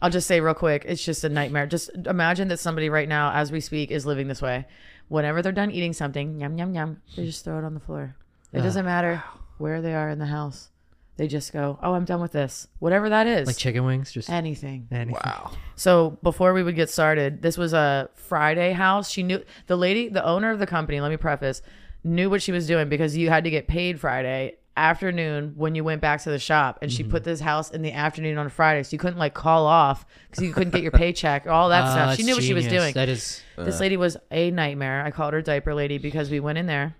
I'll 0.02 0.10
just 0.10 0.26
say 0.26 0.40
real 0.40 0.52
quick, 0.52 0.84
it's 0.86 1.02
just 1.02 1.22
a 1.22 1.28
nightmare. 1.28 1.64
Just 1.66 1.90
imagine 2.06 2.48
that 2.48 2.58
somebody 2.58 2.88
right 2.90 3.08
now, 3.08 3.32
as 3.32 3.52
we 3.52 3.60
speak, 3.60 3.92
is 3.92 4.04
living 4.04 4.26
this 4.26 4.42
way. 4.42 4.66
Whenever 5.08 5.42
they're 5.42 5.52
done 5.52 5.70
eating 5.70 5.92
something, 5.92 6.40
yum 6.40 6.58
yum 6.58 6.74
yum, 6.74 7.02
they 7.14 7.24
just 7.24 7.44
throw 7.44 7.58
it 7.58 7.64
on 7.64 7.72
the 7.72 7.80
floor. 7.80 8.16
It 8.52 8.62
doesn't 8.62 8.84
matter 8.84 9.22
where 9.58 9.80
they 9.80 9.94
are 9.94 10.10
in 10.10 10.18
the 10.18 10.26
house. 10.26 10.70
They 11.16 11.28
just 11.28 11.52
go, 11.52 11.78
"Oh, 11.82 11.94
I'm 11.94 12.04
done 12.04 12.20
with 12.20 12.32
this." 12.32 12.68
Whatever 12.78 13.08
that 13.08 13.26
is. 13.26 13.46
like 13.46 13.56
chicken 13.56 13.84
wings, 13.84 14.12
just 14.12 14.28
anything. 14.28 14.86
anything. 14.90 15.14
Wow. 15.24 15.52
So 15.74 16.18
before 16.22 16.52
we 16.52 16.62
would 16.62 16.76
get 16.76 16.90
started, 16.90 17.40
this 17.40 17.56
was 17.56 17.72
a 17.72 18.10
Friday 18.14 18.72
house. 18.72 19.10
She 19.10 19.22
knew 19.22 19.42
the 19.66 19.76
lady, 19.76 20.08
the 20.08 20.24
owner 20.24 20.50
of 20.50 20.58
the 20.58 20.66
company. 20.66 21.00
Let 21.00 21.10
me 21.10 21.16
preface, 21.16 21.62
knew 22.06 22.30
what 22.30 22.40
she 22.42 22.52
was 22.52 22.66
doing 22.66 22.88
because 22.88 23.16
you 23.16 23.28
had 23.28 23.44
to 23.44 23.50
get 23.50 23.66
paid 23.68 24.00
Friday 24.00 24.56
afternoon 24.76 25.54
when 25.56 25.74
you 25.74 25.82
went 25.82 26.00
back 26.02 26.20
to 26.22 26.30
the 26.30 26.38
shop, 26.38 26.78
and 26.82 26.92
she 26.92 27.02
Mm-hmm. 27.02 27.10
put 27.12 27.24
this 27.24 27.40
house 27.40 27.70
in 27.70 27.80
the 27.82 27.92
afternoon 27.92 28.36
on 28.38 28.48
Friday, 28.50 28.82
so 28.82 28.92
you 28.92 28.98
couldn't 28.98 29.18
like 29.18 29.32
call 29.34 29.66
off 29.66 30.04
because 30.30 30.44
you 30.44 30.52
couldn't 30.52 30.72
get 30.72 30.82
your 30.82 30.92
paycheck, 30.92 31.46
all 31.46 31.70
that 31.70 31.84
Ah, 31.84 31.92
stuff. 31.92 32.16
She 32.16 32.22
knew 32.24 32.34
what 32.34 32.44
she 32.44 32.52
was 32.54 32.66
doing. 32.68 32.92
That 32.94 33.08
is 33.08 33.42
This 33.56 33.80
lady 33.80 33.96
was 33.96 34.16
a 34.30 34.50
nightmare. 34.50 35.02
I 35.04 35.10
called 35.10 35.32
her 35.32 35.40
diaper 35.42 35.74
lady 35.74 35.98
because 35.98 36.30
we 36.30 36.40
went 36.40 36.58
in 36.58 36.66
there 36.66 36.94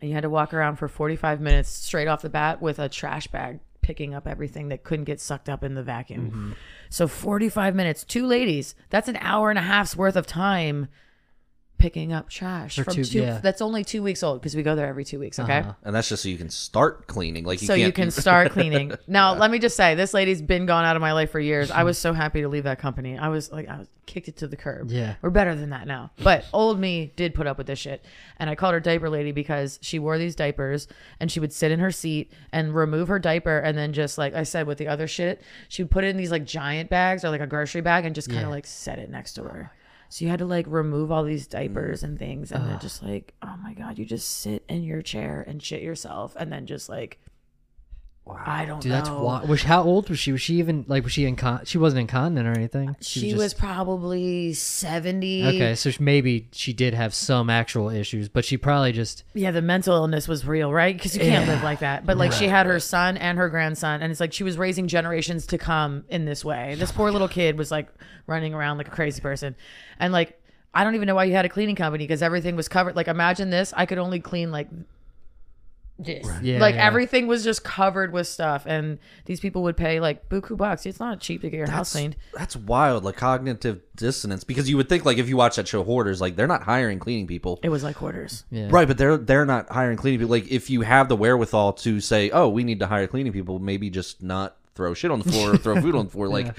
and 0.00 0.08
you 0.08 0.14
had 0.14 0.22
to 0.22 0.30
walk 0.30 0.54
around 0.54 0.76
for 0.76 0.86
45 0.86 1.40
minutes 1.40 1.68
straight 1.68 2.06
off 2.06 2.22
the 2.22 2.28
bat 2.28 2.62
with 2.62 2.78
a 2.78 2.88
trash 2.88 3.26
bag 3.26 3.58
picking 3.82 4.14
up 4.14 4.28
everything 4.28 4.68
that 4.68 4.84
couldn't 4.84 5.06
get 5.06 5.18
sucked 5.20 5.48
up 5.48 5.64
in 5.64 5.74
the 5.74 5.82
vacuum. 5.82 6.26
Mm-hmm. 6.28 6.52
So 6.90 7.08
45 7.08 7.74
minutes, 7.74 8.04
two 8.04 8.26
ladies, 8.26 8.74
that's 8.90 9.08
an 9.08 9.16
hour 9.20 9.50
and 9.50 9.58
a 9.58 9.62
half's 9.62 9.96
worth 9.96 10.14
of 10.14 10.26
time 10.26 10.86
picking 11.78 12.12
up 12.12 12.28
trash 12.28 12.76
For 12.76 12.84
from 12.84 12.94
two- 12.94 13.04
two, 13.04 13.20
yeah. 13.20 13.38
that's 13.42 13.62
only 13.62 13.84
2 13.84 14.02
weeks 14.02 14.22
old 14.22 14.40
because 14.40 14.56
we 14.56 14.62
go 14.62 14.74
there 14.74 14.86
every 14.86 15.04
2 15.04 15.18
weeks, 15.18 15.38
okay? 15.38 15.58
Uh-huh. 15.60 15.74
And 15.84 15.94
that's 15.94 16.08
just 16.08 16.22
so 16.24 16.28
you 16.28 16.36
can 16.36 16.50
start 16.50 17.06
cleaning. 17.06 17.44
Like 17.44 17.60
you 17.62 17.66
so 17.68 17.74
you 17.74 17.92
can 17.92 18.10
start 18.24 18.50
cleaning. 18.52 18.92
Now, 19.06 19.34
let 19.34 19.50
me 19.50 19.58
just 19.58 19.76
say, 19.76 19.94
this 19.94 20.12
lady's 20.12 20.42
been 20.42 20.66
gone 20.66 20.84
out 20.84 20.96
of 20.96 21.00
my 21.02 21.12
life 21.12 21.30
for 21.30 21.40
years. 21.40 21.70
I 21.70 21.82
was 21.84 21.96
so 21.96 22.12
happy 22.12 22.42
to 22.42 22.48
leave 22.48 22.64
that 22.64 22.78
company. 22.78 23.16
I 23.16 23.28
was 23.28 23.50
like, 23.52 23.68
I 23.68 23.78
was 23.78 23.88
kicked 24.06 24.28
it 24.28 24.36
to 24.38 24.46
the 24.48 24.56
curb. 24.56 24.90
Yeah. 24.90 25.14
we're 25.22 25.30
better 25.30 25.54
than 25.54 25.70
that 25.70 25.86
now. 25.86 26.10
But 26.22 26.44
old 26.52 26.78
me 26.80 27.12
did 27.16 27.34
put 27.34 27.46
up 27.46 27.58
with 27.58 27.66
this 27.66 27.78
shit, 27.78 28.04
and 28.38 28.48
I 28.50 28.54
called 28.54 28.72
her 28.74 28.80
diaper 28.80 29.08
lady 29.10 29.32
because 29.32 29.78
she 29.82 29.98
wore 29.98 30.18
these 30.18 30.34
diapers, 30.34 30.88
and 31.20 31.30
she 31.30 31.40
would 31.40 31.52
sit 31.52 31.70
in 31.72 31.78
her 31.80 31.90
seat 31.92 32.32
and 32.52 32.74
remove 32.74 33.08
her 33.08 33.18
diaper, 33.18 33.58
and 33.58 33.76
then 33.78 33.92
just 33.92 34.16
like 34.18 34.34
I 34.34 34.42
said 34.44 34.66
with 34.66 34.78
the 34.78 34.88
other 34.88 35.06
shit, 35.06 35.42
she 35.68 35.82
would 35.82 35.90
put 35.90 36.04
it 36.04 36.08
in 36.08 36.16
these 36.16 36.30
like 36.30 36.44
giant 36.44 36.88
bags 36.90 37.24
or 37.24 37.30
like 37.30 37.40
a 37.42 37.46
grocery 37.46 37.82
bag, 37.82 38.04
and 38.06 38.14
just 38.14 38.28
kind 38.28 38.40
of 38.40 38.48
Yeah. 38.48 38.54
like 38.54 38.66
set 38.66 38.98
it 38.98 39.10
next 39.10 39.34
to 39.34 39.44
her. 39.44 39.70
So 40.08 40.24
you 40.24 40.30
had 40.30 40.38
to 40.38 40.46
like 40.46 40.66
remove 40.68 41.12
all 41.12 41.24
these 41.24 41.46
diapers 41.46 42.00
mm. 42.00 42.04
and 42.04 42.18
things, 42.18 42.52
and 42.52 42.66
then 42.66 42.78
just 42.80 43.02
like, 43.02 43.34
oh 43.42 43.56
my 43.62 43.74
god, 43.74 43.98
you 43.98 44.04
just 44.04 44.28
sit 44.28 44.64
in 44.68 44.82
your 44.82 45.02
chair 45.02 45.44
and 45.46 45.62
shit 45.62 45.82
yourself, 45.82 46.34
and 46.38 46.52
then 46.52 46.66
just 46.66 46.88
like 46.88 47.18
I 48.30 48.64
don't 48.64 48.80
Dude, 48.80 48.90
know. 48.92 48.96
that's 48.98 49.10
why. 49.10 49.42
Was 49.44 49.62
how 49.62 49.82
old 49.82 50.08
was 50.10 50.18
she? 50.18 50.32
Was 50.32 50.40
she 50.42 50.54
even 50.56 50.84
like? 50.88 51.04
Was 51.04 51.12
she 51.12 51.24
incon? 51.24 51.66
She 51.66 51.78
wasn't 51.78 52.00
incontinent 52.00 52.46
or 52.48 52.52
anything. 52.58 52.96
She 53.00 53.32
was, 53.34 53.52
just- 53.52 53.58
probably 53.58 54.52
70. 54.54 55.46
okay. 55.46 55.74
So 55.74 55.90
she- 55.90 56.02
maybe 56.02 56.48
she 56.52 56.72
did 56.72 56.94
have 56.94 57.14
some 57.14 57.50
actual 57.50 57.90
issues, 57.90 58.28
but 58.28 58.44
she 58.44 58.56
probably 58.56 58.92
just 58.92 59.24
Yeah, 59.34 59.50
the 59.50 59.62
mental 59.62 59.94
illness 59.96 60.28
was 60.28 60.46
real, 60.46 60.72
right? 60.72 60.96
Because 60.96 61.14
you 61.16 61.22
can't 61.22 61.46
live 61.48 61.62
like 61.62 61.80
that. 61.80 62.06
But 62.06 62.16
like 62.16 62.32
she 62.32 62.48
had 62.48 62.66
her 62.66 62.80
son 62.80 63.16
and 63.16 63.38
her 63.38 63.48
grandson, 63.48 64.02
and 64.02 64.10
it's 64.10 64.20
like 64.20 64.32
she 64.32 64.44
was 64.44 64.56
raising 64.58 64.88
generations 64.88 65.46
to 65.46 65.58
come 65.58 66.04
in 66.08 66.24
this 66.24 66.44
way. 66.44 66.74
This 66.78 66.92
poor 66.92 67.10
little 67.10 67.28
kid 67.28 67.58
was 67.58 67.70
like 67.70 67.88
running 68.26 68.54
around 68.54 68.78
like 68.78 68.88
a 68.88 68.92
crazy 68.92 69.20
person, 69.20 69.56
and 69.98 70.12
like 70.12 70.40
I 70.74 70.84
don't 70.84 70.94
even 70.94 71.06
know 71.06 71.14
why 71.14 71.24
you 71.24 71.32
had 71.34 71.44
a 71.44 71.48
cleaning 71.48 71.76
company 71.76 72.04
because 72.04 72.22
everything 72.22 72.54
was 72.56 72.68
covered. 72.68 72.94
Like 72.94 73.08
imagine 73.08 73.50
this, 73.50 73.72
I 73.76 73.86
could 73.86 73.98
only 73.98 74.20
clean 74.20 74.50
like 74.52 74.68
this, 75.98 76.26
Yeah, 76.42 76.58
like 76.60 76.76
yeah. 76.76 76.86
everything 76.86 77.26
was 77.26 77.42
just 77.42 77.64
covered 77.64 78.12
with 78.12 78.26
stuff, 78.26 78.64
and 78.66 78.98
these 79.24 79.40
people 79.40 79.62
would 79.64 79.76
pay 79.76 79.98
like 80.00 80.28
buku 80.28 80.56
bucks. 80.56 80.86
It's 80.86 81.00
not 81.00 81.20
cheap 81.20 81.40
to 81.42 81.50
get 81.50 81.56
your 81.56 81.70
house 81.70 81.92
cleaned. 81.92 82.16
That's 82.34 82.54
wild, 82.56 83.04
like 83.04 83.16
cognitive 83.16 83.80
dissonance. 83.96 84.44
Because 84.44 84.70
you 84.70 84.76
would 84.76 84.88
think, 84.88 85.04
like, 85.04 85.18
if 85.18 85.28
you 85.28 85.36
watch 85.36 85.56
that 85.56 85.66
show 85.66 85.82
Hoarders, 85.82 86.20
like 86.20 86.36
they're 86.36 86.46
not 86.46 86.62
hiring 86.62 86.98
cleaning 86.98 87.26
people, 87.26 87.58
It 87.62 87.68
was 87.70 87.82
like 87.82 87.96
quarters. 87.96 88.44
yeah. 88.50 88.68
right? 88.70 88.86
But 88.86 88.98
they're 88.98 89.16
they're 89.16 89.44
not 89.46 89.68
hiring 89.70 89.96
cleaning 89.96 90.20
people. 90.20 90.30
Like, 90.30 90.48
if 90.50 90.70
you 90.70 90.82
have 90.82 91.08
the 91.08 91.16
wherewithal 91.16 91.72
to 91.74 92.00
say, 92.00 92.30
"Oh, 92.30 92.48
we 92.48 92.62
need 92.64 92.80
to 92.80 92.86
hire 92.86 93.06
cleaning 93.06 93.32
people," 93.32 93.58
maybe 93.58 93.90
just 93.90 94.22
not 94.22 94.56
throw 94.74 94.94
shit 94.94 95.10
on 95.10 95.18
the 95.20 95.30
floor 95.32 95.54
or 95.54 95.56
throw 95.56 95.80
food 95.80 95.94
on 95.96 96.04
the 96.06 96.10
floor. 96.12 96.28
Like, 96.38 96.54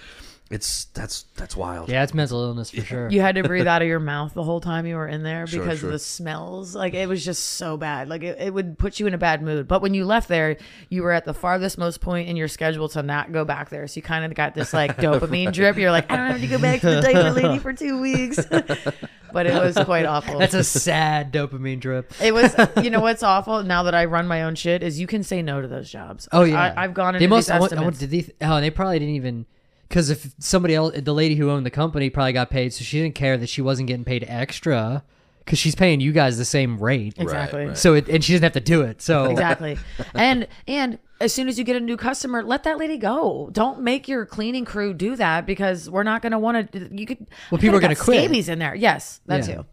it's 0.50 0.86
that's 0.96 1.24
that's 1.36 1.56
wild. 1.56 1.90
Yeah, 1.90 2.02
it's 2.02 2.14
mental 2.16 2.42
illness 2.44 2.72
for 2.72 2.82
sure. 2.82 3.10
You 3.10 3.22
had 3.22 3.36
to 3.36 3.44
breathe 3.44 3.68
out 3.68 3.84
of 3.84 3.88
your 3.94 4.00
mouth 4.00 4.34
the 4.34 4.42
whole 4.44 4.60
time 4.60 4.88
you 4.88 4.96
were 4.96 5.08
in 5.08 5.22
there 5.22 5.46
Sure, 5.46 5.62
because 5.62 5.80
sure. 5.80 5.90
of 5.90 5.94
the 5.94 6.00
smells. 6.00 6.74
Like 6.74 6.96
it 6.96 7.08
was 7.08 7.24
just 7.24 7.44
so 7.44 7.78
bad. 7.78 8.10
Like 8.10 8.24
it, 8.24 8.40
it 8.40 8.52
would 8.54 8.80
put 8.80 9.00
you 9.00 9.06
in 9.06 9.14
a 9.14 9.18
bad 9.20 9.44
mood. 9.44 9.68
But 9.68 9.82
when 9.84 9.94
you 9.94 10.06
left 10.06 10.28
there, 10.28 10.58
you 10.90 11.04
were 11.04 11.12
at 11.12 11.26
the 11.26 11.36
farthest 11.36 11.78
most 11.78 12.02
point 12.02 12.30
in 12.30 12.36
your 12.36 12.48
schedule 12.48 12.90
to 12.90 13.04
not 13.04 13.32
go 13.32 13.46
back 13.46 13.70
there. 13.70 13.86
So 13.88 13.98
you 13.98 14.02
kind 14.02 14.26
of 14.26 14.34
got 14.34 14.56
this 14.56 14.74
like 14.74 14.98
dopamine 14.98 15.54
drip. 15.54 15.78
You're 15.78 15.92
like, 15.92 16.12
I 16.12 16.18
don't 16.18 16.32
have 16.32 16.42
to 16.42 16.48
go 16.48 16.60
back 16.60 16.82
to 16.82 16.90
the 16.96 17.02
diaper 17.02 17.32
lady 17.32 17.60
for 17.60 17.72
two 17.72 18.02
weeks. 18.02 18.44
but 19.32 19.46
it 19.46 19.54
was 19.54 19.78
quite 19.86 20.06
awful. 20.08 20.40
That's 20.40 20.56
a 20.56 20.64
sad 20.64 21.32
dopamine 21.32 21.80
drip. 21.80 22.12
it 22.20 22.34
was, 22.34 22.56
you 22.84 22.90
know, 22.90 23.02
what's 23.02 23.22
awful 23.22 23.62
now 23.62 23.84
that 23.84 23.94
I 23.94 24.06
run 24.06 24.28
my 24.28 24.42
own 24.44 24.56
shit 24.56 24.82
is 24.82 25.00
you 25.00 25.06
can 25.06 25.22
say 25.22 25.44
no 25.44 25.62
to 25.62 25.68
those 25.68 25.92
jobs. 25.92 26.28
Oh 26.32 26.44
yeah, 26.44 26.74
I, 26.76 26.86
I've 26.86 26.96
gone 26.96 27.14
into 27.14 27.20
They 27.20 27.28
must. 27.28 27.48
these 27.50 27.52
I 27.56 27.60
want, 27.60 27.74
I 27.74 27.82
want, 27.82 27.94
estimates. 27.96 28.26
did 28.28 28.40
they? 28.40 28.46
Oh, 28.48 28.60
they 28.62 28.72
probably 28.72 28.98
didn't 28.98 29.14
even. 29.14 29.46
Because 29.90 30.10
if 30.12 30.32
somebody 30.40 30.76
else, 30.76 30.94
the 31.00 31.14
lady 31.14 31.36
who 31.36 31.50
owned 31.50 31.66
the 31.66 31.72
company 31.72 32.10
probably 32.10 32.34
got 32.34 32.50
paid, 32.50 32.74
so 32.74 32.84
she 32.84 33.02
didn't 33.02 33.16
care 33.16 33.38
that 33.38 33.50
she 33.50 33.62
wasn't 33.62 33.88
getting 33.88 34.06
paid 34.06 34.24
extra, 34.28 35.04
because 35.44 35.58
she's 35.58 35.74
paying 35.74 36.00
you 36.00 36.12
guys 36.12 36.38
the 36.38 36.46
same 36.46 36.78
rate. 36.80 37.16
exactly. 37.18 37.66
right. 37.66 37.78
So 37.78 37.96
it, 37.96 38.08
and 38.08 38.24
she 38.24 38.34
doesn't 38.34 38.44
have 38.44 38.54
to 38.54 38.60
do 38.60 38.82
it. 38.84 39.02
So 39.02 39.26
exactly 39.26 39.80
and 40.14 40.48
and 40.68 41.00
as 41.20 41.34
soon 41.34 41.48
as 41.50 41.58
you 41.58 41.64
get 41.66 41.76
a 41.76 41.80
new 41.80 41.98
customer 41.98 42.44
let 42.44 42.64
that 42.64 42.78
lady 42.78 42.98
go 42.98 43.50
don't 43.52 43.82
make 43.82 44.08
your 44.08 44.26
cleaning 44.28 44.64
crew 44.64 44.94
do 44.94 45.16
that 45.16 45.46
because 45.48 45.90
we're 45.90 46.04
not 46.04 46.22
going 46.22 46.32
to 46.34 46.40
want 46.40 46.72
to 46.72 46.96
you 46.96 47.06
could 47.08 47.26
Well, 47.52 47.60
people 47.60 47.76
are 47.76 47.80
going 47.82 47.94
gonna 47.94 47.96
quit. 47.96 48.20
scabies 48.20 48.48
in 48.48 48.60
there 48.60 48.74
yes 48.76 49.20
that 49.26 49.46
Yeah. 49.48 49.56
too 49.56 49.66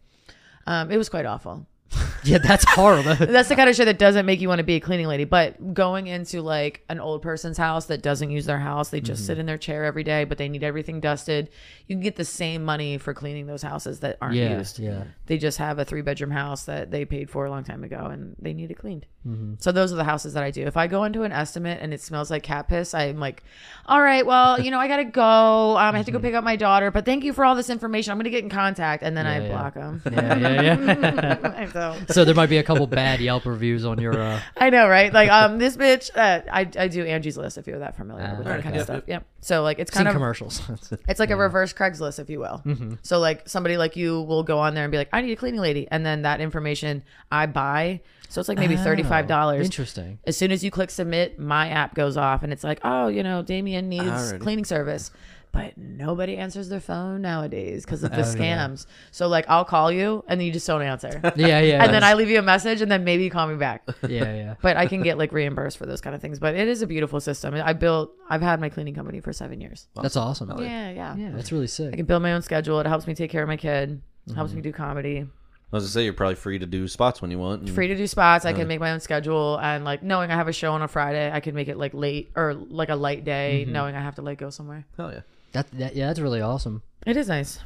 um, 0.66 0.90
it 0.90 0.96
was 0.96 1.08
quite 1.08 1.24
awful 1.26 1.66
yeah, 2.24 2.38
that's 2.38 2.64
horrible. 2.68 3.14
that's 3.26 3.48
the 3.48 3.56
kind 3.56 3.68
of 3.68 3.76
shit 3.76 3.86
that 3.86 3.98
doesn't 3.98 4.26
make 4.26 4.40
you 4.40 4.48
want 4.48 4.58
to 4.58 4.64
be 4.64 4.76
a 4.76 4.80
cleaning 4.80 5.06
lady 5.06 5.24
but 5.24 5.74
going 5.74 6.06
into 6.06 6.42
like 6.42 6.82
an 6.88 7.00
old 7.00 7.22
person's 7.22 7.58
house 7.58 7.86
that 7.86 8.02
doesn't 8.02 8.30
use 8.30 8.46
their 8.46 8.58
house 8.58 8.90
they 8.90 9.00
just 9.00 9.26
sit 9.26 9.38
in 9.38 9.46
their 9.46 9.58
chair 9.58 9.84
every 9.84 10.04
day 10.04 10.24
but 10.24 10.38
they 10.38 10.48
need 10.48 10.62
everything 10.62 11.00
dusted 11.00 11.48
you 11.86 11.94
can 11.94 12.02
get 12.02 12.16
the 12.16 12.24
same 12.24 12.64
money 12.64 12.98
for 12.98 13.14
cleaning 13.14 13.46
those 13.46 13.62
houses 13.62 14.00
that 14.00 14.18
aren't 14.20 14.36
yeah, 14.36 14.58
used 14.58 14.78
yeah. 14.78 15.04
they 15.26 15.38
just 15.38 15.58
have 15.58 15.78
a 15.78 15.84
three 15.84 16.02
bedroom 16.02 16.30
house 16.30 16.64
that 16.64 16.90
they 16.90 17.04
paid 17.04 17.30
for 17.30 17.46
a 17.46 17.50
long 17.50 17.64
time 17.64 17.84
ago 17.84 18.06
and 18.06 18.36
they 18.38 18.52
need 18.52 18.70
it 18.70 18.74
cleaned. 18.74 19.06
Mm-hmm. 19.26 19.54
So 19.58 19.72
those 19.72 19.92
are 19.92 19.96
the 19.96 20.04
houses 20.04 20.34
that 20.34 20.42
I 20.42 20.50
do. 20.50 20.66
If 20.66 20.76
I 20.76 20.86
go 20.86 21.04
into 21.04 21.22
an 21.22 21.32
estimate 21.32 21.78
and 21.80 21.92
it 21.92 22.00
smells 22.00 22.30
like 22.30 22.42
cat 22.42 22.68
piss, 22.68 22.94
I'm 22.94 23.18
like, 23.18 23.42
all 23.88 24.02
right, 24.02 24.26
well, 24.26 24.60
you 24.60 24.70
know, 24.70 24.78
I 24.78 24.88
got 24.88 24.96
to 24.96 25.04
go. 25.04 25.76
Um, 25.76 25.94
I 25.94 25.96
have 25.96 26.06
to 26.06 26.12
go 26.12 26.18
pick 26.18 26.34
up 26.34 26.42
my 26.44 26.56
daughter, 26.56 26.90
but 26.90 27.04
thank 27.04 27.24
you 27.24 27.32
for 27.32 27.44
all 27.44 27.54
this 27.54 27.70
information. 27.70 28.10
I'm 28.10 28.18
going 28.18 28.24
to 28.24 28.30
get 28.30 28.42
in 28.42 28.50
contact. 28.50 29.02
And 29.02 29.16
then 29.16 29.26
I 29.26 29.36
Mm-hmm. 29.36 29.46
Yeah, 29.46 29.48
yeah. 29.48 29.58
block 29.58 29.74
them. 29.74 30.02
Yeah, 30.12 30.36
yeah, 30.38 31.58
yeah. 31.66 31.72
so, 31.72 31.96
so 32.08 32.24
there 32.24 32.34
might 32.34 32.48
be 32.48 32.58
a 32.58 32.62
couple 32.62 32.86
bad 32.86 33.20
Yelp 33.20 33.44
reviews 33.46 33.84
on 33.84 34.00
your. 34.00 34.18
Uh, 34.18 34.40
I 34.56 34.70
know, 34.70 34.88
right? 34.88 35.12
Like, 35.12 35.30
um, 35.30 35.58
this 35.58 35.76
bitch, 35.76 36.10
uh, 36.14 36.40
I, 36.50 36.60
I 36.78 36.88
do 36.88 37.04
Angie's 37.04 37.36
List 37.36 37.58
if 37.58 37.66
you're 37.66 37.78
that 37.80 37.96
familiar 37.96 38.32
Ah, 38.32 38.38
with 38.38 38.46
that 38.46 38.62
kind 38.62 38.76
of 38.76 38.82
stuff. 38.82 39.02
Yep. 39.06 39.26
So, 39.40 39.62
like, 39.62 39.78
it's 39.78 39.92
seen 39.92 39.98
kind 40.04 40.08
of 40.08 40.14
commercials. 40.14 40.62
It's 41.08 41.20
like 41.20 41.30
a 41.30 41.36
reverse 41.36 41.72
Craigslist, 41.72 42.18
if 42.18 42.30
you 42.30 42.40
will. 42.40 42.62
Mm-hmm. 42.64 42.94
So, 43.02 43.18
like 43.18 43.48
somebody 43.48 43.76
like 43.76 43.96
you 43.96 44.22
will 44.22 44.42
go 44.42 44.58
on 44.58 44.74
there 44.74 44.84
and 44.84 44.90
be 44.90 44.98
like, 44.98 45.08
"I 45.12 45.20
need 45.20 45.32
a 45.32 45.36
cleaning 45.36 45.60
lady," 45.60 45.86
and 45.90 46.04
then 46.04 46.22
that 46.22 46.40
information 46.40 47.02
I 47.30 47.46
buy. 47.46 48.00
So 48.28 48.40
it's 48.40 48.48
like 48.48 48.58
maybe 48.58 48.76
thirty-five 48.76 49.26
dollars. 49.26 49.64
Interesting. 49.64 50.18
As 50.26 50.36
soon 50.36 50.50
as 50.52 50.62
you 50.64 50.70
click 50.70 50.90
submit, 50.90 51.38
my 51.38 51.68
app 51.68 51.94
goes 51.94 52.16
off, 52.16 52.42
and 52.42 52.52
it's 52.52 52.64
like, 52.64 52.80
"Oh, 52.84 53.08
you 53.08 53.22
know, 53.22 53.42
Damien 53.42 53.88
needs 53.88 54.04
Alrighty. 54.04 54.40
cleaning 54.40 54.64
service." 54.64 55.10
But 55.52 55.78
nobody 55.78 56.36
answers 56.36 56.68
their 56.68 56.80
phone 56.80 57.22
nowadays 57.22 57.86
because 57.86 58.02
of 58.04 58.10
the 58.10 58.16
Oh, 58.26 58.34
yeah. 58.36 58.58
scams. 58.66 58.84
So 59.10 59.26
like, 59.26 59.46
I'll 59.48 59.64
call 59.64 59.90
you, 59.90 60.22
and 60.28 60.38
then 60.38 60.46
you 60.46 60.52
just 60.52 60.66
don't 60.66 60.82
answer, 60.82 61.18
Yeah, 61.36 61.60
yeah. 61.60 61.82
and 61.82 61.94
then 61.94 62.04
I 62.04 62.12
leave 62.12 62.28
you 62.28 62.38
a 62.38 62.42
message, 62.42 62.82
and 62.82 62.90
then 62.92 63.04
maybe 63.04 63.24
you 63.24 63.30
call 63.30 63.46
me 63.46 63.54
back. 63.56 63.82
Yeah, 64.06 64.34
yeah. 64.34 64.54
But 64.60 64.76
I 64.76 64.86
can 64.86 65.00
get 65.02 65.16
like 65.16 65.32
reimbursed 65.32 65.78
for 65.78 65.86
those 65.86 66.02
kind 66.02 66.14
of 66.14 66.20
things. 66.20 66.38
But 66.38 66.56
it 66.56 66.68
is 66.68 66.82
a 66.82 66.86
beautiful 66.86 67.20
system. 67.20 67.54
I 67.54 67.72
built. 67.72 68.12
I've 68.28 68.42
had 68.42 68.60
my 68.60 68.68
cleaning 68.68 68.94
company 68.94 69.20
for 69.20 69.32
seven 69.32 69.60
years. 69.62 69.86
That's 69.94 70.16
awesome. 70.16 70.50
Yeah, 70.62 70.90
yeah. 70.90 71.16
Yeah, 71.16 71.30
that's 71.32 71.52
really 71.52 71.68
sick. 71.68 71.94
I 71.94 71.96
can 71.96 72.04
build 72.06 72.22
my 72.22 72.34
own 72.34 72.42
schedule. 72.42 72.78
It 72.80 72.86
helps 72.86 73.06
me 73.06 73.14
take 73.14 73.30
care 73.30 73.42
of 73.42 73.48
my 73.48 73.56
kid. 73.56 74.02
It 74.28 74.34
helps 74.34 74.50
Mm-hmm. 74.50 74.56
me 74.56 74.62
do 74.62 74.72
comedy. 74.72 75.26
I 75.72 75.76
was 75.76 75.84
gonna 75.84 75.90
say 75.90 76.04
you're 76.04 76.12
probably 76.12 76.36
free 76.36 76.58
to 76.60 76.66
do 76.66 76.86
spots 76.86 77.20
when 77.20 77.30
you 77.30 77.38
want. 77.38 77.62
and- 77.62 77.70
Free 77.70 77.88
to 77.88 77.96
do 77.96 78.06
spots. 78.06 78.44
I 78.44 78.52
can 78.52 78.68
make 78.68 78.78
my 78.80 78.92
own 78.92 79.00
schedule 79.00 79.58
and 79.60 79.84
like 79.84 80.02
knowing 80.02 80.30
I 80.30 80.34
have 80.36 80.46
a 80.48 80.52
show 80.52 80.72
on 80.72 80.82
a 80.82 80.88
Friday, 80.88 81.30
I 81.32 81.40
can 81.40 81.54
make 81.56 81.66
it 81.68 81.76
like 81.76 81.92
late 81.92 82.30
or 82.36 82.54
like 82.54 82.88
a 82.88 82.94
light 82.96 83.24
day, 83.24 83.62
Mm-hmm. 83.64 83.72
knowing 83.72 83.94
I 83.96 84.00
have 84.00 84.14
to 84.16 84.22
like 84.22 84.38
go 84.38 84.50
somewhere. 84.50 84.86
Hell 84.96 85.12
yeah. 85.12 85.20
That, 85.52 85.70
that 85.78 85.96
yeah, 85.96 86.06
that's 86.06 86.20
really 86.20 86.40
awesome. 86.40 86.82
It 87.04 87.16
is 87.16 87.28
nice. 87.28 87.58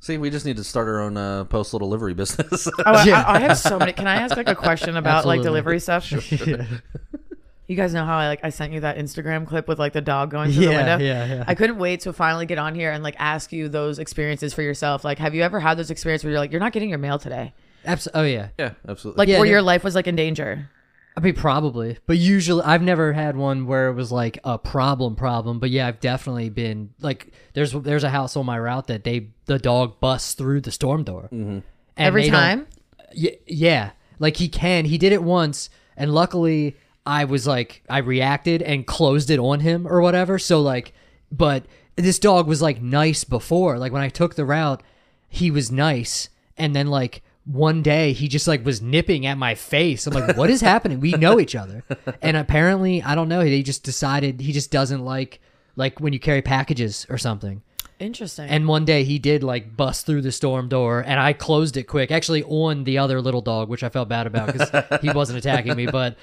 See, 0.00 0.18
we 0.18 0.28
just 0.28 0.44
need 0.44 0.56
to 0.58 0.64
start 0.64 0.86
our 0.88 1.00
own 1.00 1.16
uh, 1.16 1.44
postal 1.44 1.78
delivery 1.78 2.14
business. 2.14 2.66
Oh, 2.66 2.72
I- 2.84 3.04
Yeah. 3.04 3.22
I, 3.22 3.36
I 3.36 3.38
have 3.40 3.58
so 3.58 3.78
many. 3.78 3.92
Can 3.92 4.06
I 4.06 4.16
ask 4.16 4.36
like 4.36 4.48
a 4.48 4.54
question 4.56 4.96
about 4.96 5.24
like 5.24 5.40
delivery 5.42 5.78
stuff? 5.80 6.10
You 7.66 7.76
guys 7.76 7.94
know 7.94 8.04
how 8.04 8.18
I 8.18 8.28
like 8.28 8.40
I 8.42 8.50
sent 8.50 8.72
you 8.72 8.80
that 8.80 8.98
Instagram 8.98 9.46
clip 9.46 9.68
with 9.68 9.78
like 9.78 9.94
the 9.94 10.02
dog 10.02 10.30
going 10.30 10.52
through 10.52 10.66
the 10.66 10.70
window. 10.72 10.98
yeah, 10.98 11.24
yeah. 11.24 11.44
I 11.46 11.54
couldn't 11.54 11.78
wait 11.78 12.00
to 12.00 12.12
finally 12.12 12.46
get 12.46 12.58
on 12.58 12.74
here 12.74 12.92
and 12.92 13.02
like 13.02 13.16
ask 13.18 13.52
you 13.52 13.68
those 13.68 13.98
experiences 13.98 14.52
for 14.52 14.62
yourself. 14.62 15.04
Like, 15.04 15.18
have 15.18 15.34
you 15.34 15.42
ever 15.42 15.60
had 15.60 15.78
those 15.78 15.90
experiences 15.90 16.24
where 16.24 16.32
you're 16.32 16.40
like, 16.40 16.52
you're 16.52 16.60
not 16.60 16.72
getting 16.72 16.90
your 16.90 16.98
mail 16.98 17.18
today, 17.18 17.54
Abs- 17.84 18.08
oh 18.12 18.22
yeah. 18.22 18.48
yeah, 18.58 18.72
absolutely. 18.86 19.18
like 19.18 19.28
Yeah, 19.28 19.38
where 19.38 19.46
no- 19.46 19.52
your 19.52 19.62
life 19.62 19.82
was 19.82 19.94
like 19.94 20.06
in 20.06 20.16
danger? 20.16 20.68
I 21.16 21.20
mean, 21.20 21.34
probably, 21.34 21.98
but 22.06 22.18
usually 22.18 22.64
I've 22.64 22.82
never 22.82 23.12
had 23.12 23.36
one 23.36 23.66
where 23.66 23.88
it 23.88 23.94
was 23.94 24.10
like 24.10 24.40
a 24.42 24.58
problem 24.58 25.14
problem. 25.14 25.60
But 25.60 25.70
yeah, 25.70 25.86
I've 25.86 26.00
definitely 26.00 26.50
been 26.50 26.90
like, 27.00 27.32
there's 27.52 27.72
there's 27.72 28.02
a 28.02 28.10
house 28.10 28.36
on 28.36 28.44
my 28.44 28.58
route 28.58 28.88
that 28.88 29.04
they 29.04 29.28
the 29.46 29.60
dog 29.60 30.00
busts 30.00 30.34
through 30.34 30.62
the 30.62 30.72
storm 30.72 31.04
door 31.04 31.28
mm-hmm. 31.32 31.60
Every 31.96 32.28
time. 32.28 32.66
Yeah, 33.12 33.30
yeah, 33.46 33.90
like 34.18 34.36
he 34.36 34.48
can. 34.48 34.86
He 34.86 34.98
did 34.98 35.12
it 35.12 35.22
once, 35.22 35.70
and 35.96 36.12
luckily 36.12 36.76
I 37.06 37.24
was 37.24 37.46
like 37.46 37.82
I 37.88 37.98
reacted 37.98 38.62
and 38.62 38.86
closed 38.86 39.30
it 39.30 39.38
on 39.38 39.60
him 39.60 39.86
or 39.86 40.00
whatever. 40.00 40.38
So 40.38 40.60
like, 40.60 40.92
but 41.30 41.64
this 41.96 42.18
dog 42.18 42.46
was 42.46 42.62
like 42.62 42.80
nice 42.80 43.24
before. 43.24 43.78
Like 43.78 43.92
when 43.92 44.02
I 44.02 44.08
took 44.08 44.34
the 44.34 44.44
route, 44.44 44.82
he 45.28 45.50
was 45.50 45.70
nice, 45.70 46.28
and 46.56 46.74
then 46.74 46.88
like 46.88 47.22
one 47.44 47.82
day 47.82 48.12
he 48.12 48.26
just 48.26 48.48
like 48.48 48.64
was 48.64 48.80
nipping 48.80 49.26
at 49.26 49.36
my 49.36 49.54
face. 49.54 50.06
I'm 50.06 50.14
like, 50.14 50.36
what 50.36 50.50
is 50.50 50.60
happening? 50.60 51.00
We 51.00 51.12
know 51.12 51.38
each 51.38 51.54
other, 51.54 51.84
and 52.22 52.36
apparently 52.36 53.02
I 53.02 53.14
don't 53.14 53.28
know. 53.28 53.40
He 53.40 53.62
just 53.62 53.84
decided 53.84 54.40
he 54.40 54.52
just 54.52 54.70
doesn't 54.70 55.04
like 55.04 55.40
like 55.76 56.00
when 56.00 56.12
you 56.12 56.20
carry 56.20 56.42
packages 56.42 57.06
or 57.08 57.18
something. 57.18 57.62
Interesting. 58.00 58.48
And 58.48 58.66
one 58.66 58.84
day 58.84 59.04
he 59.04 59.18
did 59.18 59.42
like 59.42 59.76
bust 59.76 60.06
through 60.06 60.22
the 60.22 60.32
storm 60.32 60.68
door, 60.68 61.00
and 61.00 61.20
I 61.20 61.32
closed 61.32 61.76
it 61.76 61.84
quick, 61.84 62.10
actually 62.10 62.42
on 62.44 62.84
the 62.84 62.98
other 62.98 63.20
little 63.20 63.40
dog, 63.40 63.68
which 63.68 63.82
I 63.82 63.88
felt 63.88 64.08
bad 64.08 64.26
about 64.26 64.52
because 64.52 65.00
he 65.00 65.10
wasn't 65.10 65.38
attacking 65.38 65.76
me. 65.76 65.86
But 65.86 66.16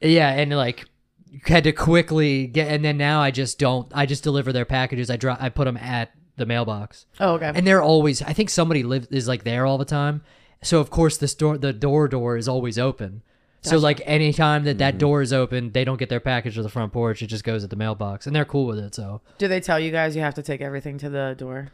yeah, 0.00 0.30
and 0.30 0.54
like 0.56 0.86
had 1.44 1.64
to 1.64 1.72
quickly 1.72 2.46
get, 2.46 2.68
and 2.68 2.84
then 2.84 2.96
now 2.96 3.20
I 3.20 3.30
just 3.30 3.58
don't. 3.58 3.90
I 3.94 4.06
just 4.06 4.22
deliver 4.22 4.52
their 4.52 4.64
packages. 4.64 5.10
I 5.10 5.16
drop. 5.16 5.42
I 5.42 5.48
put 5.48 5.64
them 5.64 5.76
at 5.76 6.12
the 6.36 6.46
mailbox, 6.46 7.06
oh, 7.18 7.34
okay. 7.34 7.52
and 7.54 7.66
they're 7.66 7.82
always. 7.82 8.22
I 8.22 8.32
think 8.32 8.50
somebody 8.50 8.82
lives 8.82 9.08
is 9.08 9.26
like 9.26 9.44
there 9.44 9.66
all 9.66 9.78
the 9.78 9.84
time, 9.84 10.22
so 10.62 10.80
of 10.80 10.90
course 10.90 11.16
the 11.16 11.28
store 11.28 11.58
the 11.58 11.72
door 11.72 12.08
door 12.08 12.36
is 12.36 12.48
always 12.48 12.78
open. 12.78 13.22
So 13.62 13.76
like 13.78 14.00
anytime 14.04 14.64
that 14.64 14.78
that 14.78 14.92
mm-hmm. 14.92 14.98
door 14.98 15.22
is 15.22 15.32
open, 15.32 15.72
they 15.72 15.84
don't 15.84 15.98
get 15.98 16.08
their 16.08 16.20
package 16.20 16.54
to 16.54 16.62
the 16.62 16.68
front 16.68 16.92
porch. 16.92 17.22
It 17.22 17.26
just 17.26 17.44
goes 17.44 17.64
at 17.64 17.70
the 17.70 17.76
mailbox, 17.76 18.26
and 18.26 18.34
they're 18.34 18.44
cool 18.44 18.66
with 18.66 18.78
it. 18.78 18.94
So 18.94 19.20
Do 19.38 19.48
they 19.48 19.60
tell 19.60 19.78
you 19.80 19.90
guys 19.90 20.14
you 20.16 20.22
have 20.22 20.34
to 20.34 20.42
take 20.42 20.60
everything 20.60 20.98
to 20.98 21.10
the 21.10 21.34
door? 21.36 21.68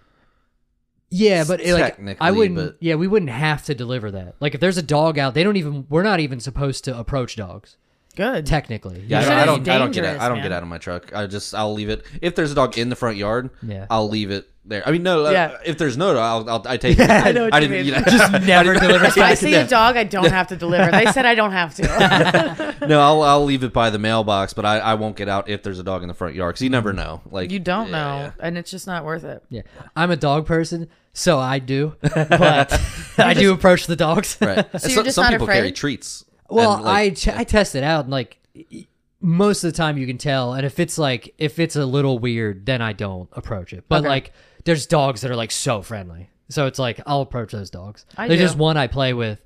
Yeah, 1.10 1.44
but 1.46 1.60
it, 1.60 1.74
like 1.74 1.82
I 1.84 1.88
Technically, 1.90 2.32
wouldn't. 2.32 2.56
but- 2.56 2.76
Yeah, 2.80 2.96
we 2.96 3.06
wouldn't 3.06 3.30
have 3.30 3.64
to 3.66 3.74
deliver 3.74 4.10
that. 4.10 4.34
Like 4.40 4.54
if 4.54 4.60
there's 4.60 4.78
a 4.78 4.82
dog 4.82 5.18
out, 5.18 5.34
they 5.34 5.44
don't 5.44 5.56
even. 5.56 5.86
We're 5.88 6.02
not 6.02 6.20
even 6.20 6.40
supposed 6.40 6.84
to 6.84 6.98
approach 6.98 7.36
dogs. 7.36 7.76
Good. 8.16 8.46
Technically, 8.46 9.04
Yeah, 9.08 9.20
I 9.20 9.22
don't, 9.24 9.32
I 9.32 9.40
is 9.40 9.46
don't, 9.46 9.68
I 9.68 9.78
don't 9.78 9.90
get 9.92 10.04
out. 10.04 10.06
dangerous, 10.06 10.22
I 10.22 10.28
don't 10.28 10.36
man. 10.38 10.44
get 10.44 10.52
out 10.52 10.62
of 10.62 10.68
my 10.68 10.78
truck. 10.78 11.12
I 11.14 11.26
just 11.26 11.54
I'll 11.54 11.74
leave 11.74 11.88
it. 11.88 12.04
If 12.22 12.34
there's 12.36 12.52
a 12.52 12.54
dog 12.54 12.78
in 12.78 12.88
the 12.88 12.96
front 12.96 13.16
yard, 13.16 13.50
Yeah. 13.60 13.86
I'll 13.90 14.08
leave 14.08 14.30
it 14.30 14.48
there. 14.66 14.86
I 14.86 14.90
mean, 14.92 15.02
no. 15.02 15.24
uh, 15.24 15.58
if 15.64 15.78
there's 15.78 15.96
no, 15.96 16.16
I'll, 16.16 16.48
I'll 16.48 16.62
I 16.66 16.76
take 16.76 16.98
it. 17.00 17.10
I 17.10 17.32
know 17.32 17.44
what 17.44 17.54
I 17.54 17.60
you 17.60 17.68
didn't. 17.68 17.86
mean. 17.86 17.86
You 17.86 17.92
know, 18.00 18.02
Just 18.10 18.32
never 18.46 18.74
deliver 18.74 19.04
If 19.06 19.16
I 19.18 19.30
back. 19.30 19.38
see 19.38 19.54
a 19.54 19.66
dog, 19.66 19.96
I 19.96 20.04
don't 20.04 20.30
have 20.30 20.46
to 20.48 20.56
deliver. 20.56 20.90
They 20.90 21.06
said 21.12 21.26
I 21.26 21.34
don't 21.34 21.52
have 21.52 21.74
to. 21.76 22.86
no, 22.86 23.00
I'll 23.00 23.22
I'll 23.22 23.44
leave 23.44 23.62
it 23.64 23.72
by 23.72 23.90
the 23.90 23.98
mailbox, 23.98 24.52
but 24.52 24.64
I, 24.64 24.78
I 24.78 24.94
won't 24.94 25.16
get 25.16 25.28
out 25.28 25.48
if 25.48 25.62
there's 25.62 25.78
a 25.78 25.82
dog 25.84 26.02
in 26.02 26.08
the 26.08 26.14
front 26.14 26.34
yard 26.34 26.54
because 26.54 26.62
you 26.62 26.70
never 26.70 26.92
know. 26.92 27.20
Like 27.30 27.50
You 27.50 27.58
don't 27.60 27.86
yeah, 27.86 27.92
know, 27.92 28.16
yeah. 28.18 28.30
and 28.40 28.56
it's 28.58 28.70
just 28.70 28.86
not 28.86 29.04
worth 29.04 29.24
it. 29.24 29.42
Yeah, 29.50 29.62
I'm 29.96 30.10
a 30.10 30.16
dog 30.16 30.46
person, 30.46 30.88
so 31.12 31.38
I 31.38 31.58
do, 31.58 31.96
but 32.02 32.80
I 33.18 33.34
do 33.34 33.52
approach 33.52 33.86
the 33.86 33.96
dogs. 33.96 34.36
Right. 34.40 34.66
So 34.72 34.88
some 34.88 35.04
you're 35.04 35.12
some 35.12 35.24
not 35.24 35.30
people 35.32 35.46
carry 35.46 35.72
treats. 35.72 36.24
Well, 36.48 36.74
and, 36.74 36.84
like, 36.84 36.94
I 36.96 37.10
ch- 37.14 37.28
I 37.28 37.44
test 37.44 37.74
it 37.74 37.82
out, 37.84 38.04
and 38.04 38.10
like 38.12 38.38
y- 38.54 38.86
most 39.20 39.64
of 39.64 39.72
the 39.72 39.76
time 39.76 39.96
you 39.96 40.06
can 40.06 40.18
tell, 40.18 40.52
and 40.52 40.66
if 40.66 40.78
it's 40.78 40.98
like 40.98 41.34
if 41.38 41.58
it's 41.58 41.76
a 41.76 41.86
little 41.86 42.18
weird, 42.18 42.66
then 42.66 42.82
I 42.82 42.92
don't 42.92 43.28
approach 43.32 43.72
it. 43.72 43.84
But 43.88 44.00
Okay. 44.00 44.08
like, 44.08 44.32
there's 44.64 44.86
dogs 44.86 45.20
that 45.22 45.30
are 45.30 45.36
like 45.36 45.50
so 45.50 45.82
friendly, 45.82 46.30
so 46.48 46.66
it's 46.66 46.78
like 46.78 47.00
I'll 47.06 47.20
approach 47.22 47.52
those 47.52 47.70
dogs. 47.70 48.04
I 48.16 48.28
There's 48.28 48.40
do. 48.40 48.44
just 48.46 48.56
one 48.58 48.76
I 48.76 48.86
play 48.86 49.12
with 49.12 49.40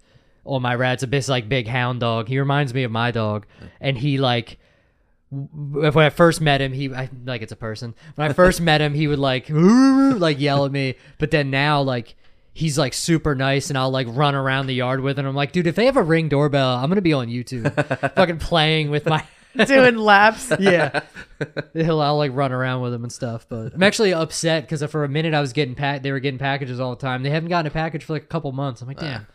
on 0.44 0.62
my 0.62 0.74
rats. 0.74 1.02
A 1.02 1.06
bit 1.06 1.28
like 1.28 1.48
big 1.48 1.66
hound 1.68 2.00
dog. 2.00 2.28
He 2.28 2.38
reminds 2.38 2.72
me 2.74 2.84
of 2.84 2.90
my 2.90 3.10
dog, 3.10 3.46
and 3.80 3.96
he 3.98 4.18
like. 4.18 4.58
w- 5.30 5.90
When 5.90 6.04
I 6.04 6.10
first 6.10 6.40
met 6.40 6.60
him, 6.60 6.72
he 6.72 6.92
I, 6.94 7.08
like 7.24 7.42
it's 7.42 7.52
a 7.52 7.56
person. 7.56 7.94
When 8.14 8.30
I 8.30 8.32
first 8.32 8.60
met 8.70 8.80
him, 8.80 8.94
he 8.94 9.06
would 9.08 9.18
like 9.18 9.46
like 9.50 10.40
yell 10.40 10.64
at 10.64 10.72
me, 10.72 10.94
but 11.18 11.30
then 11.30 11.50
now 11.50 11.82
like 11.82 12.14
he's 12.54 12.78
like 12.78 12.92
super 12.94 13.34
nice, 13.34 13.68
and 13.70 13.78
I'll 13.78 13.90
like 13.90 14.06
run 14.10 14.34
around 14.34 14.66
the 14.66 14.74
yard 14.74 15.00
with 15.00 15.18
him. 15.18 15.26
I'm 15.26 15.34
like, 15.36 15.52
dude, 15.52 15.66
if 15.66 15.74
they 15.76 15.86
have 15.86 15.96
a 15.96 16.02
ring 16.02 16.28
doorbell, 16.28 16.76
I'm 16.76 16.88
gonna 16.88 17.00
be 17.02 17.12
on 17.12 17.28
YouTube, 17.28 17.72
fucking 18.14 18.38
playing 18.38 18.90
with 18.90 19.06
my 19.06 19.22
Doing 19.66 19.96
laps. 19.96 20.52
yeah. 20.60 21.00
He'll 21.72 22.00
I'll 22.00 22.16
like 22.16 22.32
run 22.34 22.52
around 22.52 22.82
with 22.82 22.94
him 22.94 23.02
and 23.04 23.12
stuff. 23.12 23.46
But 23.48 23.74
I'm 23.74 23.82
actually 23.82 24.12
upset 24.12 24.64
because 24.68 24.82
for 24.90 25.04
a 25.04 25.08
minute 25.08 25.34
I 25.34 25.40
was 25.40 25.52
getting 25.52 25.74
pack. 25.74 26.02
They 26.02 26.12
were 26.12 26.20
getting 26.20 26.38
packages 26.38 26.80
all 26.80 26.90
the 26.94 27.00
time. 27.00 27.22
They 27.22 27.30
haven't 27.30 27.48
gotten 27.48 27.66
a 27.66 27.70
package 27.70 28.04
for 28.04 28.12
like 28.14 28.24
a 28.24 28.26
couple 28.26 28.52
months. 28.52 28.80
I'm 28.82 28.88
like, 28.88 28.98
damn, 28.98 29.22
I 29.22 29.26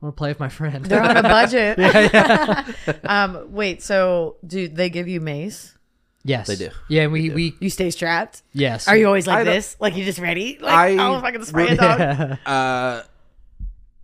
want 0.00 0.16
to 0.16 0.18
play 0.18 0.30
with 0.30 0.40
my 0.40 0.48
friend. 0.48 0.84
They're 0.84 1.02
on 1.02 1.16
a 1.16 1.22
budget. 1.22 1.78
um, 3.04 3.52
wait. 3.52 3.82
So, 3.82 4.36
do 4.46 4.68
they 4.68 4.90
give 4.90 5.08
you 5.08 5.20
mace? 5.20 5.76
yes, 6.22 6.46
They 6.46 6.56
do. 6.56 6.70
Yeah, 6.88 7.06
we 7.06 7.30
we 7.30 7.54
You 7.60 7.70
stay 7.70 7.90
strapped? 7.90 8.42
yes. 8.52 8.86
Are 8.88 8.96
you 8.96 9.06
always 9.06 9.26
like 9.26 9.38
I 9.38 9.44
don't- 9.44 9.54
this? 9.54 9.76
Like 9.80 9.96
you 9.96 10.04
just 10.04 10.18
ready? 10.18 10.58
Like 10.60 10.98
I 10.98 11.06
oh, 11.06 11.20
fucking 11.20 11.44
spray 11.44 11.68
a 11.68 11.76
dog. 11.76 12.38
uh, 12.46 13.02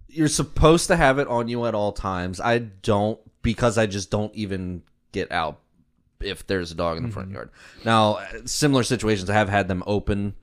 you're 0.09 0.29
supposed 0.29 0.87
to 0.89 0.97
have 0.97 1.19
it 1.19 1.29
on 1.29 1.49
you 1.49 1.67
at 1.67 1.75
all 1.75 1.93
times. 1.93 2.41
I 2.41 2.59
don't 2.59 3.21
because 3.43 3.77
I 3.79 3.87
just 3.87 4.11
don't 4.11 4.35
even 4.35 4.83
get 5.13 5.31
out 5.31 5.61
if 6.21 6.47
there's 6.47 6.71
a 6.73 6.75
dog 6.75 6.97
in 6.97 7.03
the 7.05 7.09
Mm-hmm. 7.09 7.15
front 7.15 7.31
yard. 7.33 7.51
Now, 7.85 8.19
similar 8.45 8.83
situations, 8.83 9.29
I 9.31 9.35
have 9.35 9.49
had 9.49 9.69
them 9.69 9.83
open 9.87 10.35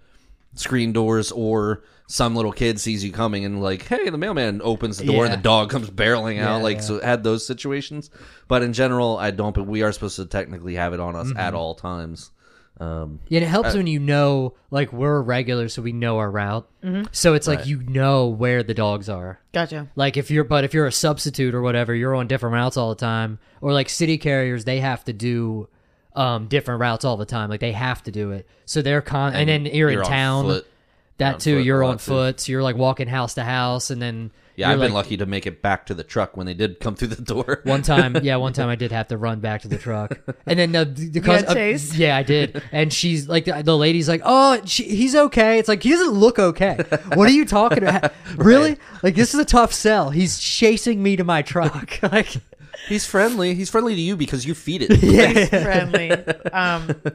screen 0.56 0.94
doors 0.94 1.32
or 1.32 1.84
some 2.08 2.36
little 2.36 2.52
kid 2.52 2.80
sees 2.80 3.04
you 3.04 3.12
coming 3.12 3.44
and 3.46 3.62
like, 3.62 3.84
hey, 3.84 4.10
the 4.10 4.18
mailman 4.18 4.62
opens 4.64 4.98
the 4.98 5.06
door 5.06 5.26
and 5.26 5.34
the 5.34 5.38
dog 5.38 5.70
comes 5.70 5.90
barreling 5.90 6.40
out. 6.40 6.58
Yeah, 6.58 6.64
like, 6.64 6.78
yeah. 6.78 6.82
so 6.84 7.00
had 7.00 7.24
those 7.24 7.46
situations. 7.48 8.10
But 8.48 8.62
in 8.62 8.74
general, 8.74 9.18
I 9.18 9.32
don't. 9.32 9.56
But 9.56 9.66
we 9.66 9.82
are 9.82 9.92
supposed 9.92 10.18
to 10.18 10.26
technically 10.26 10.76
have 10.76 10.94
it 10.94 11.00
on 11.00 11.16
us 11.16 11.28
Mm-hmm. 11.28 11.38
at 11.40 11.54
all 11.56 11.74
times. 11.76 12.32
Um, 12.80 13.20
Yeah, 13.30 13.38
and 13.38 13.44
it 13.46 13.48
Uh, 13.48 13.52
helps 13.52 13.76
when 13.76 13.88
you 13.88 14.00
know, 14.00 14.54
like, 14.72 14.92
we're 14.92 15.22
regular, 15.22 15.70
so 15.70 15.82
we 15.82 15.94
know 15.94 16.18
our 16.18 16.30
route. 16.32 16.68
Mm-hmm. 16.84 17.04
So 17.12 17.34
it's 17.36 17.48
like 17.48 17.60
Right. 17.60 17.68
you 17.68 17.84
know 17.84 18.28
where 18.28 18.64
the 18.64 18.74
dogs 18.74 19.10
are. 19.10 19.40
Gotcha. 19.54 19.88
Like 19.96 20.18
if 20.18 20.32
you're, 20.32 20.44
but 20.44 20.64
if 20.64 20.74
you're 20.74 20.88
a 20.88 20.92
substitute 20.92 21.54
or 21.54 21.62
whatever, 21.62 21.94
you're 21.94 22.16
on 22.16 22.28
different 22.28 22.54
routes 22.54 22.76
all 22.76 22.90
the 22.90 22.96
time. 22.96 23.38
Or 23.62 23.74
like 23.74 23.90
city 23.90 24.18
carriers, 24.18 24.66
they 24.66 24.80
have 24.80 25.04
to 25.06 25.14
do 25.14 25.70
um, 26.16 26.48
different 26.48 26.82
routes 26.82 27.06
all 27.06 27.18
the 27.18 27.26
time. 27.26 27.50
Like 27.50 27.60
they 27.60 27.72
have 27.72 28.04
to 28.04 28.12
do 28.12 28.32
it. 28.32 28.48
So 28.66 28.82
they're 28.82 29.02
con, 29.02 29.34
and, 29.34 29.48
then 29.50 29.66
you're, 29.66 29.90
in 29.90 30.04
town. 30.04 30.46
foot. 30.46 30.68
That 31.18 31.40
too, 31.40 31.58
foot 31.58 31.66
you're 31.66 31.84
lot, 31.84 31.92
on 31.92 31.98
too. 31.98 32.04
foot. 32.04 32.40
So 32.40 32.52
you're 32.52 32.64
like 32.64 32.76
walking 32.76 33.08
house 33.08 33.36
to 33.36 33.44
house, 33.44 33.90
and 33.92 34.02
then 34.02 34.32
Yeah, 34.56 34.72
I've 34.72 34.80
been 34.80 34.94
lucky 34.94 35.16
to 35.18 35.26
make 35.26 35.46
it 35.46 35.62
back 35.62 35.86
to 35.88 35.94
the 35.94 36.04
truck 36.04 36.36
when 36.36 36.46
they 36.48 36.54
did 36.56 36.80
come 36.80 36.96
through 36.96 37.10
the 37.10 37.22
door. 37.22 37.62
One 37.66 37.82
time, 37.84 38.18
yeah, 38.24 38.36
one 38.38 38.52
time 38.54 38.68
I 38.70 38.76
did 38.84 38.92
have 38.92 39.08
to 39.10 39.18
run 39.18 39.40
back 39.40 39.62
to 39.62 39.68
the 39.68 39.78
truck, 39.78 40.20
and 40.48 40.58
then 40.60 40.72
the, 40.72 40.86
the 40.86 41.22
cous- 41.22 41.44
got 41.44 41.54
chased? 41.56 41.94
yeah, 41.96 42.18
I 42.18 42.24
did, 42.24 42.62
and 42.72 42.92
she's 42.92 43.28
like, 43.30 43.46
the, 43.46 43.62
the 43.64 43.78
lady's 43.78 44.10
like, 44.10 44.22
"Oh, 44.24 44.60
she, 44.66 44.84
he's 44.84 45.16
okay." 45.16 45.60
It's 45.60 45.68
like 45.70 45.84
he 45.84 45.92
doesn't 45.92 46.14
look 46.14 46.40
okay. 46.40 46.78
What 47.14 47.28
are 47.30 47.34
you 47.34 47.46
talking 47.46 47.84
about? 47.84 48.12
Really? 48.36 48.78
Like 49.04 49.14
this 49.16 49.34
is 49.36 49.40
a 49.40 49.46
tough 49.46 49.72
sell. 49.74 50.10
He's 50.10 50.40
chasing 50.40 51.02
me 51.04 51.16
to 51.18 51.24
my 51.24 51.44
truck. 51.44 52.00
like, 52.02 52.36
He's 52.90 53.06
friendly. 53.06 53.54
He's 53.54 53.70
friendly 53.70 53.94
to 53.96 54.02
you 54.02 54.18
because 54.18 54.46
you 54.46 54.56
feed 54.56 54.82
it. 54.82 54.92
He's 54.92 55.50
friendly. 55.50 56.12
Um, 56.12 56.90
uh, 57.06 57.12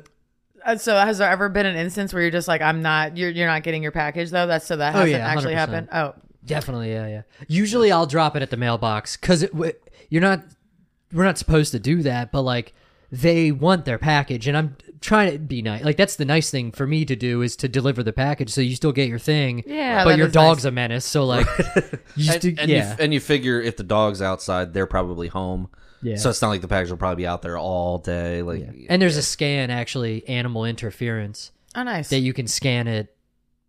Uh, 0.68 0.76
so 0.76 0.94
has 0.96 1.16
there 1.16 1.30
ever 1.30 1.48
been 1.48 1.64
an 1.64 1.76
instance 1.76 2.12
where 2.12 2.20
you're 2.20 2.30
just 2.30 2.46
like, 2.46 2.60
I'm 2.60 2.82
not, 2.82 3.16
you're 3.16 3.30
you're 3.30 3.46
not 3.46 3.62
getting 3.62 3.82
your 3.82 3.92
package 3.92 4.30
though? 4.30 4.46
That's 4.46 4.66
so 4.66 4.76
that 4.76 4.94
Oh, 4.94 4.98
hasn't 4.98 5.12
yeah, 5.12 5.26
actually 5.26 5.54
100%. 5.54 5.56
happened. 5.56 5.88
Oh, 5.90 6.14
definitely, 6.44 6.92
yeah, 6.92 7.06
yeah. 7.08 7.22
Usually, 7.48 7.90
I'll 7.90 8.06
drop 8.06 8.36
it 8.36 8.42
at 8.42 8.50
the 8.50 8.58
mailbox 8.58 9.16
because 9.16 9.42
it, 9.42 9.52
you're 10.10 10.20
not, 10.20 10.44
we're 11.10 11.24
not 11.24 11.38
supposed 11.38 11.72
to 11.72 11.78
do 11.78 12.02
that, 12.02 12.32
but 12.32 12.42
like 12.42 12.74
they 13.10 13.50
want 13.50 13.86
their 13.86 13.96
package, 13.96 14.46
and 14.46 14.56
I'm 14.58 14.76
trying 15.00 15.32
to 15.32 15.38
be 15.38 15.62
nice. 15.62 15.82
Like 15.82 15.96
that's 15.96 16.16
the 16.16 16.26
nice 16.26 16.50
thing 16.50 16.70
for 16.72 16.86
me 16.86 17.06
to 17.06 17.16
do 17.16 17.40
is 17.40 17.56
to 17.56 17.68
deliver 17.68 18.02
the 18.02 18.12
package, 18.12 18.50
so 18.50 18.60
you 18.60 18.76
still 18.76 18.92
get 18.92 19.08
your 19.08 19.18
thing. 19.18 19.64
Yeah, 19.66 20.04
but 20.04 20.18
your 20.18 20.28
dog's 20.28 20.64
nice. 20.64 20.68
a 20.68 20.72
menace. 20.72 21.04
So 21.06 21.24
like, 21.24 21.46
you 22.16 22.30
and, 22.30 22.40
do, 22.42 22.54
and 22.58 22.70
yeah, 22.70 22.90
you, 22.90 23.04
and 23.04 23.14
you 23.14 23.20
figure 23.20 23.58
if 23.62 23.78
the 23.78 23.84
dog's 23.84 24.20
outside, 24.20 24.74
they're 24.74 24.86
probably 24.86 25.28
home. 25.28 25.70
Yeah. 26.03 26.16
So 26.16 26.30
it's 26.30 26.40
not 26.42 26.49
like 26.49 26.61
the 26.61 26.68
package 26.68 26.90
will 26.90 26.96
probably 26.96 27.22
be 27.22 27.26
out 27.26 27.42
there 27.42 27.59
all 27.59 27.99
day. 27.99 28.42
Like, 28.42 28.68
and 28.88 29.01
there's 29.03 29.16
a 29.16 29.22
scan 29.22 29.70
actually, 29.70 30.26
animal 30.28 30.64
interference 30.64 31.51
oh, 31.74 31.82
nice. 31.82 32.09
that 32.11 32.20
you 32.20 32.32
can 32.32 32.46
scan 32.46 32.86
it. 32.88 33.14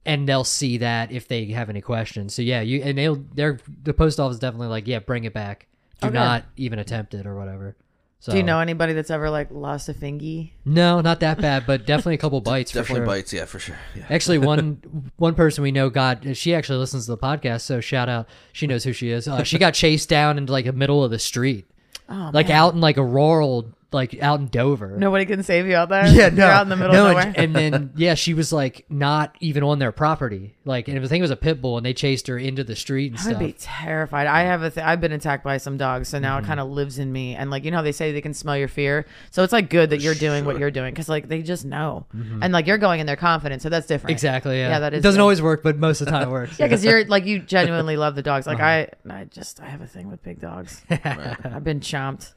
And 0.05 0.27
they'll 0.27 0.45
see 0.45 0.77
that 0.77 1.11
if 1.11 1.27
they 1.27 1.45
have 1.47 1.69
any 1.69 1.81
questions. 1.81 2.33
So 2.33 2.41
yeah, 2.41 2.61
you 2.61 2.81
and 2.81 2.97
they'll 2.97 3.23
they're 3.33 3.59
the 3.83 3.93
post 3.93 4.19
office 4.19 4.39
definitely 4.39 4.67
like 4.69 4.87
yeah, 4.87 4.99
bring 4.99 5.25
it 5.25 5.33
back. 5.33 5.67
Do 6.01 6.07
Okay. 6.07 6.13
not 6.15 6.45
even 6.55 6.79
attempt 6.79 7.13
it 7.13 7.27
or 7.27 7.35
whatever. 7.37 7.75
So 8.21 8.31
Do 8.31 8.37
you 8.37 8.43
know 8.43 8.59
anybody 8.59 8.93
that's 8.93 9.11
ever 9.11 9.29
like 9.29 9.49
lost 9.51 9.87
a 9.89 9.93
fingy? 9.93 10.53
No, 10.65 10.99
not 11.01 11.19
that 11.19 11.39
bad, 11.39 11.65
but 11.67 11.85
definitely 11.85 12.15
a 12.15 12.17
couple 12.17 12.41
bites. 12.41 12.71
for 12.71 12.79
definitely 12.79 12.99
sure. 13.01 13.05
bites. 13.05 13.33
Yeah, 13.33 13.45
for 13.45 13.59
sure. 13.59 13.77
Yeah. 13.95 14.05
Actually, 14.09 14.37
one 14.53 15.11
one 15.17 15.35
person 15.35 15.63
we 15.63 15.71
know 15.71 15.89
got 15.89 16.35
she 16.35 16.55
actually 16.55 16.79
listens 16.79 17.05
to 17.05 17.11
the 17.11 17.17
podcast, 17.17 17.61
so 17.61 17.79
shout 17.81 18.09
out. 18.09 18.27
She 18.53 18.67
knows 18.67 18.83
who 18.85 18.93
she 18.93 19.09
is. 19.11 19.27
Uh, 19.27 19.43
she 19.43 19.57
got 19.57 19.73
chased 19.73 20.09
down 20.09 20.37
into 20.37 20.51
like 20.51 20.65
the 20.65 20.73
middle 20.73 21.03
of 21.03 21.11
the 21.11 21.19
street, 21.19 21.69
Oh, 22.09 22.31
like 22.33 22.47
man. 22.47 22.57
out 22.57 22.73
in 22.73 22.81
like 22.81 22.97
a 22.97 23.03
rural, 23.03 23.71
like 23.91 24.21
out 24.21 24.39
in 24.39 24.47
Dover. 24.47 24.97
Nobody 24.97 25.25
can 25.25 25.41
save 25.43 25.65
you 25.67 25.75
out 25.75 25.89
there. 25.89 26.05
Yeah, 26.07 26.29
no, 26.29 26.43
You're 26.45 26.53
out 26.53 26.61
in 26.63 26.69
the 26.69 26.75
middle 26.75 26.93
no, 26.93 27.07
of 27.11 27.17
and, 27.17 27.33
nowhere. 27.33 27.33
and 27.35 27.55
then 27.55 27.91
yeah, 27.95 28.13
she 28.13 28.33
was 28.35 28.53
like 28.53 28.85
not 28.89 29.35
even 29.39 29.63
on 29.63 29.79
their 29.79 29.91
property. 29.91 30.55
Like, 30.65 30.87
and 30.87 30.97
I 30.97 31.07
think 31.07 31.19
it 31.19 31.23
was 31.23 31.31
a 31.31 31.35
pit 31.35 31.61
bull, 31.61 31.77
and 31.77 31.85
they 31.85 31.93
chased 31.93 32.27
her 32.27 32.37
into 32.37 32.63
the 32.63 32.75
street 32.75 33.13
and 33.13 33.19
I 33.21 33.27
would 33.29 33.39
be 33.39 33.53
terrified. 33.53 34.27
I 34.27 34.41
have 34.43 34.61
a 34.61 34.69
th- 34.69 34.85
I've 34.85 35.01
been 35.01 35.11
attacked 35.11 35.43
by 35.43 35.57
some 35.57 35.77
dogs, 35.77 36.09
so 36.09 36.19
now 36.19 36.35
Mm-hmm. 36.37 36.45
it 36.45 36.47
kind 36.47 36.59
of 36.59 36.69
lives 36.69 36.99
in 36.99 37.11
me. 37.11 37.33
And 37.35 37.49
like 37.49 37.63
you 37.63 37.71
know, 37.71 37.77
how 37.77 37.83
they 37.83 37.91
say 37.91 38.11
they 38.11 38.21
can 38.21 38.33
smell 38.35 38.55
your 38.57 38.67
fear, 38.67 39.05
so 39.31 39.43
it's 39.43 39.53
like 39.53 39.69
good 39.69 39.89
that 39.89 40.01
you're 40.01 40.13
doing 40.13 40.45
what 40.45 40.59
you're 40.59 40.69
doing 40.71 40.93
because 40.93 41.09
like 41.09 41.27
they 41.27 41.41
just 41.41 41.65
know, 41.65 42.05
and 42.13 42.53
like 42.53 42.67
you're 42.67 42.77
going 42.77 42.99
in 42.99 43.07
there 43.07 43.15
confident, 43.15 43.61
so 43.63 43.69
that's 43.69 43.87
different. 43.87 44.09
Mm-hmm. 44.09 44.25
Exactly. 44.27 44.57
Yeah. 44.59 44.69
Yeah, 44.69 44.79
that 44.79 44.93
is 44.93 44.99
It 44.99 45.01
doesn't 45.01 45.17
good. 45.17 45.23
always 45.23 45.41
work, 45.41 45.63
but 45.63 45.77
most 45.77 46.01
of 46.01 46.05
the 46.05 46.11
time 46.11 46.27
it 46.27 46.31
works. 46.31 46.49
Yeah, 46.59 46.67
because 46.67 46.85
you're 46.85 47.05
like 47.05 47.25
you 47.25 47.39
genuinely 47.55 47.97
love 47.97 48.13
the 48.15 48.21
dogs. 48.21 48.45
Like 48.45 48.59
Uh-huh. 48.59 48.85
I, 49.09 49.19
I 49.21 49.23
just 49.25 49.59
I 49.61 49.65
have 49.65 49.81
a 49.81 49.87
thing 49.87 50.09
with 50.11 50.21
big 50.21 50.39
dogs. 50.39 50.81
I've 50.91 51.63
been 51.63 51.79
chomped, 51.79 52.33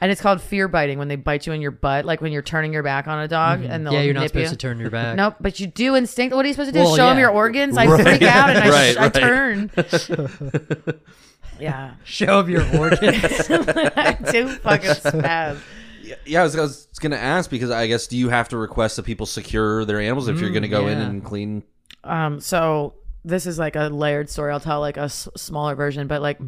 and 0.00 0.12
it's 0.12 0.20
called 0.20 0.40
fear 0.40 0.68
biting 0.68 0.98
when 0.98 1.08
they 1.08 1.16
bite 1.16 1.46
you 1.46 1.52
in 1.52 1.60
your 1.60 1.70
butt, 1.70 2.04
like 2.04 2.20
when 2.20 2.30
you're 2.32 2.42
turning 2.42 2.72
your 2.72 2.82
back 2.82 3.08
on 3.08 3.18
a 3.20 3.28
dog 3.28 3.62
and 3.64 3.84
they'll 3.86 3.92
Mm-hmm. 3.92 3.94
yeah, 3.94 4.00
you're 4.02 4.14
not 4.14 4.28
supposed 4.28 4.44
you. 4.44 4.50
to 4.50 4.56
turn 4.56 4.78
your 4.78 4.90
back. 4.90 5.16
Nope, 5.16 5.36
but 5.40 5.58
you 5.60 5.66
do 5.66 5.96
instinct. 5.96 6.34
What 6.36 6.44
are 6.44 6.48
you 6.48 6.54
supposed 6.54 6.72
to 6.72 6.78
do? 6.78 6.84
Well, 6.84 6.96
Show 6.96 7.08
them 7.08 7.18
your 7.18 7.30
organs? 7.30 7.76
I 7.76 7.86
Right. 7.86 8.02
freak 8.02 8.22
out 8.22 8.50
and 8.50 8.58
I, 8.58 8.68
Right, 8.70 8.96
I 8.96 9.02
right. 9.02 9.14
turn. 9.14 9.70
yeah, 11.60 11.94
Show 12.04 12.38
of 12.40 12.48
your 12.48 12.62
organs. 12.78 13.00
I 13.50 14.16
do 14.30 14.48
fucking 14.48 14.90
spaz. 14.90 15.58
Yeah, 16.02 16.14
yeah, 16.26 16.40
I 16.40 16.42
was, 16.44 16.56
I 16.56 16.60
was 16.62 16.88
gonna 17.00 17.16
ask 17.16 17.48
because 17.50 17.70
I 17.70 17.86
guess 17.86 18.06
do 18.06 18.16
you 18.18 18.28
have 18.28 18.48
to 18.50 18.56
request 18.56 18.96
that 18.96 19.04
people 19.04 19.26
secure 19.26 19.84
their 19.84 20.00
animals 20.00 20.28
if 20.28 20.38
you're 20.40 20.50
gonna 20.50 20.68
go 20.68 20.86
in 20.88 20.98
and 20.98 21.24
clean? 21.24 21.62
Um, 22.02 22.40
so 22.40 22.94
this 23.24 23.46
is 23.46 23.58
like 23.58 23.74
a 23.76 23.84
layered 23.88 24.28
story. 24.28 24.52
I'll 24.52 24.60
tell 24.60 24.80
like 24.80 24.98
a 24.98 25.02
s- 25.04 25.28
smaller 25.36 25.74
version, 25.74 26.06
but 26.06 26.20
like 26.20 26.38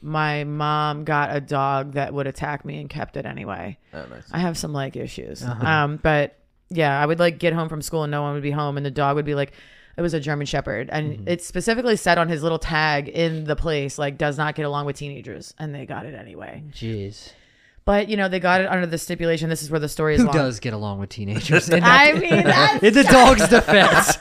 my 0.00 0.44
mom 0.44 1.04
got 1.04 1.34
a 1.34 1.40
dog 1.40 1.92
that 1.92 2.14
would 2.14 2.26
attack 2.26 2.64
me 2.64 2.80
and 2.80 2.88
kept 2.88 3.16
it 3.16 3.26
anyway. 3.26 3.78
Oh, 3.92 4.04
nice. 4.10 4.24
I 4.32 4.38
have 4.38 4.56
some 4.56 4.72
like 4.72 4.96
issues. 4.96 5.42
Um, 5.42 5.98
but 6.02 6.38
yeah, 6.70 7.00
I 7.00 7.06
would 7.06 7.18
like 7.18 7.38
get 7.38 7.52
home 7.52 7.68
from 7.68 7.82
school 7.82 8.02
and 8.04 8.10
no 8.10 8.22
one 8.22 8.34
would 8.34 8.42
be 8.42 8.50
home, 8.50 8.76
and 8.76 8.84
the 8.84 8.90
dog 8.90 9.16
would 9.16 9.24
be 9.24 9.34
like, 9.34 9.52
it 9.96 10.02
was 10.02 10.14
a 10.14 10.20
German 10.20 10.46
Shepherd, 10.46 10.90
and 10.90 11.28
it 11.28 11.42
specifically 11.42 11.96
said 11.96 12.18
on 12.18 12.28
his 12.28 12.42
little 12.42 12.58
tag 12.58 13.08
in 13.08 13.44
the 13.44 13.54
place 13.54 13.96
like 13.96 14.18
does 14.18 14.36
not 14.36 14.56
get 14.56 14.64
along 14.64 14.86
with 14.86 14.96
teenagers, 14.96 15.54
and 15.58 15.72
they 15.74 15.86
got 15.86 16.04
it 16.04 16.14
anyway. 16.14 16.64
Jeez. 16.72 17.32
But 17.84 18.08
you 18.08 18.16
know 18.16 18.28
they 18.28 18.40
got 18.40 18.60
it 18.60 18.66
under 18.66 18.86
the 18.86 18.98
stipulation. 18.98 19.50
This 19.50 19.62
is 19.62 19.70
where 19.70 19.78
the 19.78 19.88
story 19.88 20.14
is. 20.14 20.20
Who 20.20 20.26
long. 20.26 20.34
does 20.34 20.58
get 20.58 20.72
along 20.72 20.98
with 20.98 21.10
teenagers? 21.10 21.70
I 21.72 22.12
mean, 22.14 22.44
that's, 22.44 22.82
in 22.82 22.94
the 22.94 23.04
dog's 23.10 23.46
defense. 23.48 24.16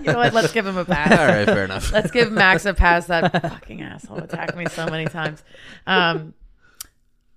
You 0.00 0.12
know 0.12 0.18
what? 0.18 0.32
Let's 0.32 0.52
give 0.52 0.66
him 0.66 0.76
a 0.76 0.84
pass. 0.86 1.18
All 1.18 1.26
right, 1.26 1.44
fair 1.46 1.64
enough. 1.64 1.92
Let's 1.92 2.10
give 2.10 2.32
Max 2.32 2.64
a 2.66 2.74
pass. 2.74 3.06
That 3.06 3.30
fucking 3.42 3.82
asshole 3.82 4.18
attacked 4.18 4.56
me 4.56 4.66
so 4.66 4.86
many 4.86 5.06
times. 5.06 5.42
Um, 5.86 6.34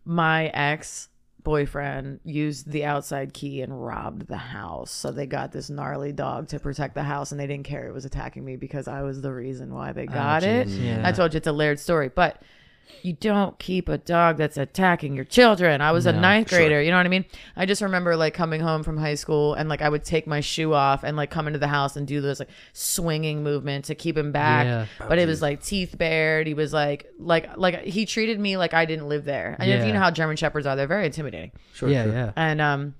my 0.05 0.47
ex 0.47 1.09
boyfriend 1.43 2.21
used 2.23 2.71
the 2.71 2.85
outside 2.85 3.33
key 3.33 3.61
and 3.61 3.85
robbed 3.85 4.27
the 4.27 4.37
house. 4.37 4.91
So 4.91 5.11
they 5.11 5.25
got 5.25 5.51
this 5.51 5.69
gnarly 5.69 6.11
dog 6.13 6.47
to 6.49 6.59
protect 6.59 6.95
the 6.95 7.03
house, 7.03 7.31
and 7.31 7.39
they 7.39 7.47
didn't 7.47 7.65
care 7.65 7.87
it 7.87 7.93
was 7.93 8.05
attacking 8.05 8.43
me 8.45 8.55
because 8.55 8.87
I 8.87 9.01
was 9.01 9.21
the 9.21 9.33
reason 9.33 9.73
why 9.73 9.91
they 9.91 10.05
got 10.05 10.43
it. 10.43 10.67
yeah. 10.67 11.01
I 11.05 11.11
told 11.11 11.33
you 11.33 11.37
it's 11.37 11.47
a 11.47 11.51
layered 11.51 11.79
story, 11.79 12.09
but 12.13 12.41
you 13.01 13.13
don't 13.13 13.57
keep 13.59 13.89
a 13.89 13.97
dog 13.97 14.37
that's 14.37 14.57
attacking 14.57 15.15
your 15.15 15.25
children. 15.25 15.81
I 15.81 15.91
was 15.91 16.05
a 16.05 16.13
No, 16.13 16.19
ninth 16.19 16.49
grader, 16.49 16.81
you 16.81 16.91
know 16.91 16.97
what 16.97 17.05
I 17.05 17.09
mean? 17.09 17.25
I 17.55 17.65
just 17.65 17.81
remember 17.81 18.15
like 18.15 18.33
coming 18.33 18.61
home 18.61 18.83
from 18.83 18.97
high 18.97 19.15
school 19.15 19.53
and 19.55 19.67
like 19.69 19.81
I 19.81 19.89
would 19.89 20.03
take 20.03 20.27
my 20.27 20.39
shoe 20.39 20.73
off 20.73 21.03
and 21.03 21.17
like 21.17 21.31
come 21.31 21.47
into 21.47 21.59
the 21.59 21.67
house 21.67 21.95
and 21.95 22.07
do 22.07 22.21
this 22.21 22.39
like 22.39 22.49
swinging 22.73 23.43
movement 23.43 23.85
to 23.85 23.95
keep 23.95 24.17
him 24.17 24.31
back. 24.31 24.65
Yeah. 24.65 24.85
But 25.07 25.19
it 25.19 25.27
was 25.27 25.41
like 25.41 25.63
teeth 25.63 25.97
bared. 25.97 26.47
He 26.47 26.53
was 26.53 26.73
like 26.73 27.07
like 27.19 27.57
like 27.57 27.83
he 27.83 28.05
treated 28.05 28.39
me 28.39 28.57
like 28.57 28.73
I 28.73 28.85
didn't 28.85 29.09
live 29.09 29.25
there. 29.25 29.55
And 29.59 29.69
if 29.69 29.85
you 29.85 29.93
know 29.93 29.99
how 29.99 30.11
German 30.11 30.35
shepherds 30.37 30.67
are, 30.67 30.75
they're 30.75 30.87
very 30.87 31.05
intimidating. 31.05 31.51
Sure, 31.73 31.89
yeah, 31.89 32.03
sure. 32.03 32.13
yeah. 32.13 32.31
And 32.35 32.61
um 32.61 32.95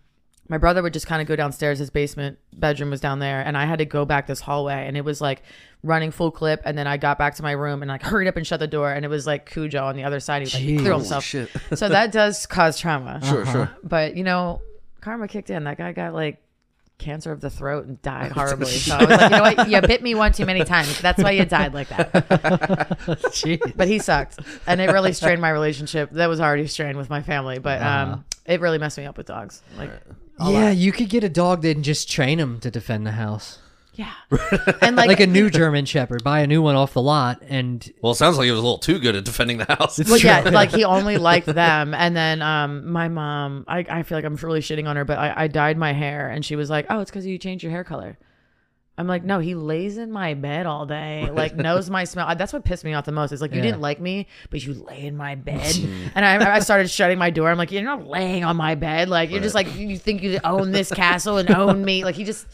my 0.54 0.60
brother 0.60 0.84
would 0.84 0.94
just 0.94 1.08
kind 1.08 1.20
of 1.20 1.28
go 1.28 1.36
downstairs. 1.36 1.80
His 1.80 1.90
basement 1.90 2.38
bedroom 2.56 2.92
was 2.92 3.02
down 3.02 3.18
there, 3.18 3.42
and 3.42 3.58
I 3.58 3.66
had 3.66 3.80
to 3.80 3.86
go 3.86 4.06
back 4.06 4.28
this 4.28 4.40
hallway, 4.40 4.86
and 4.88 4.96
it 4.96 5.04
was 5.04 5.20
like 5.20 5.42
running 5.82 6.12
full 6.12 6.30
clip. 6.30 6.62
And 6.64 6.78
then 6.78 6.86
I 6.86 6.98
got 6.98 7.18
back 7.18 7.34
to 7.38 7.42
my 7.42 7.54
room 7.54 7.82
and 7.82 7.90
like 7.90 8.04
hurried 8.04 8.28
up 8.28 8.38
and 8.38 8.46
shut 8.46 8.60
the 8.60 8.68
door, 8.68 8.92
and 8.92 9.04
it 9.04 9.08
was 9.08 9.26
like 9.26 9.50
Cujo 9.50 9.84
on 9.84 9.96
the 9.96 10.04
other 10.04 10.20
side. 10.20 10.44
He 10.44 10.44
was, 10.44 10.54
like, 10.54 10.86
threw 10.86 10.94
himself. 10.94 11.24
shit. 11.24 11.50
so 11.74 11.90
that 11.90 12.12
does 12.12 12.46
cause 12.46 12.78
trauma. 12.80 13.20
Sure, 13.24 13.48
sure. 13.48 13.72
But 13.84 14.16
you 14.16 14.24
know, 14.24 14.62
karma 15.02 15.28
kicked 15.28 15.50
in. 15.50 15.64
That 15.64 15.80
guy 15.80 15.92
got 15.92 16.14
like 16.14 16.40
cancer 17.00 17.32
of 17.32 17.42
the 17.42 17.50
throat 17.50 17.88
and 17.88 18.00
died 18.04 18.32
horribly. 18.34 18.68
So 18.68 18.96
I 18.96 19.00
was 19.06 19.10
like, 19.10 19.22
you 19.22 19.30
know 19.30 19.42
what? 19.42 19.70
You 19.70 19.82
bit 19.88 20.04
me 20.04 20.14
one 20.14 20.34
too 20.34 20.46
many 20.46 20.64
times. 20.66 21.02
That's 21.02 21.24
why 21.24 21.32
you 21.32 21.46
died 21.46 21.74
like 21.74 21.90
that. 21.90 22.12
Jeez. 23.32 23.76
But 23.76 23.88
he 23.88 23.98
sucked, 23.98 24.38
and 24.68 24.80
it 24.80 24.92
really 24.92 25.14
strained 25.14 25.42
my 25.42 25.50
relationship. 25.50 26.12
That 26.12 26.28
was 26.28 26.40
already 26.40 26.68
strained 26.68 27.00
with 27.00 27.10
my 27.10 27.24
family, 27.24 27.58
but 27.58 27.82
um, 27.82 28.24
it 28.46 28.62
really 28.62 28.78
messed 28.78 29.00
me 29.00 29.06
up 29.08 29.18
with 29.18 29.26
dogs. 29.26 29.64
Like, 29.80 29.90
yeah, 30.40 30.72
you 30.72 30.92
could 30.92 31.10
get 31.10 31.24
a 31.24 31.30
dog 31.30 31.62
that 31.62 31.76
and 31.76 31.84
just 31.84 32.10
train 32.10 32.40
him 32.40 32.60
to 32.62 32.72
defend 32.72 33.06
the 33.06 33.12
house. 33.12 33.60
yeah, 33.94 34.14
and 34.82 34.96
like, 34.96 35.08
Like 35.08 35.20
a 35.20 35.28
new 35.28 35.50
German 35.62 35.86
Shepherd, 35.86 36.24
buy 36.24 36.40
a 36.40 36.48
new 36.48 36.62
one 36.62 36.76
off 36.76 36.94
the 36.94 37.02
lot, 37.02 37.42
and 37.48 37.92
Well, 38.02 38.14
it 38.14 38.16
sounds 38.16 38.38
like 38.38 38.46
he 38.46 38.52
was 38.52 38.60
a 38.60 38.64
little 38.64 38.80
too 38.80 39.00
good 39.00 39.16
at 39.16 39.26
defending 39.26 39.58
the 39.58 39.66
house. 39.66 40.00
Well, 40.00 40.18
yeah, 40.18 40.42
like 40.52 40.72
he 40.72 40.84
only 40.84 41.18
liked 41.18 41.46
them. 41.48 41.94
And 41.94 42.16
then 42.16 42.42
um, 42.42 42.92
my 42.92 43.08
mom, 43.08 43.66
I, 43.68 43.86
I 43.90 44.04
feel 44.04 44.18
like 44.18 44.26
I'm 44.26 44.36
really 44.36 44.62
shitting 44.62 44.88
on 44.88 44.96
her, 44.96 45.06
but 45.06 45.20
I, 45.20 45.44
I 45.44 45.48
dyed 45.48 45.78
my 45.78 45.94
hair, 45.94 46.30
and 46.30 46.44
she 46.44 46.56
was 46.56 46.70
like, 46.70 46.88
"Oh, 46.90 47.00
it's 47.00 47.12
because 47.12 47.26
you 47.26 47.38
changed 47.38 47.64
your 47.64 47.72
hair 47.72 47.84
color." 47.84 48.18
I'm 48.96 49.08
like, 49.08 49.24
no, 49.24 49.40
he 49.40 49.56
lays 49.56 49.98
in 49.98 50.12
my 50.12 50.36
bed 50.36 50.68
all 50.68 50.86
day, 50.86 51.28
like 51.32 51.56
knows 51.56 51.90
my 51.90 52.04
smell. 52.04 52.36
That's 52.36 52.54
what 52.54 52.64
pissed 52.64 52.84
me 52.86 52.94
off 52.94 53.06
the 53.06 53.12
most. 53.12 53.32
It's 53.32 53.42
like, 53.42 53.52
you 53.52 53.58
Yeah. 53.58 53.64
didn't 53.64 53.82
like 53.82 54.00
me, 54.00 54.28
but 54.52 54.64
you 54.64 54.74
lay 54.76 55.06
in 55.08 55.18
my 55.18 55.34
bed. 55.34 55.76
and 56.16 56.24
I, 56.24 56.56
I 56.56 56.60
started 56.60 56.90
shutting 56.92 57.18
my 57.18 57.32
door. 57.32 57.50
I'm 57.50 57.58
like, 57.58 57.72
you're 57.72 57.82
not 57.84 58.06
laying 58.08 58.44
on 58.44 58.56
my 58.56 58.76
bed. 58.76 59.10
Like 59.10 59.32
you're 59.32 59.42
just 59.42 59.56
like 59.56 59.76
you 59.76 59.98
think 59.98 60.22
you 60.22 60.40
own 60.44 60.72
this 60.72 60.92
castle 60.92 61.38
and 61.40 61.50
own 61.50 61.84
me. 61.84 62.04
Like 62.04 62.14
he 62.14 62.24
just, 62.24 62.46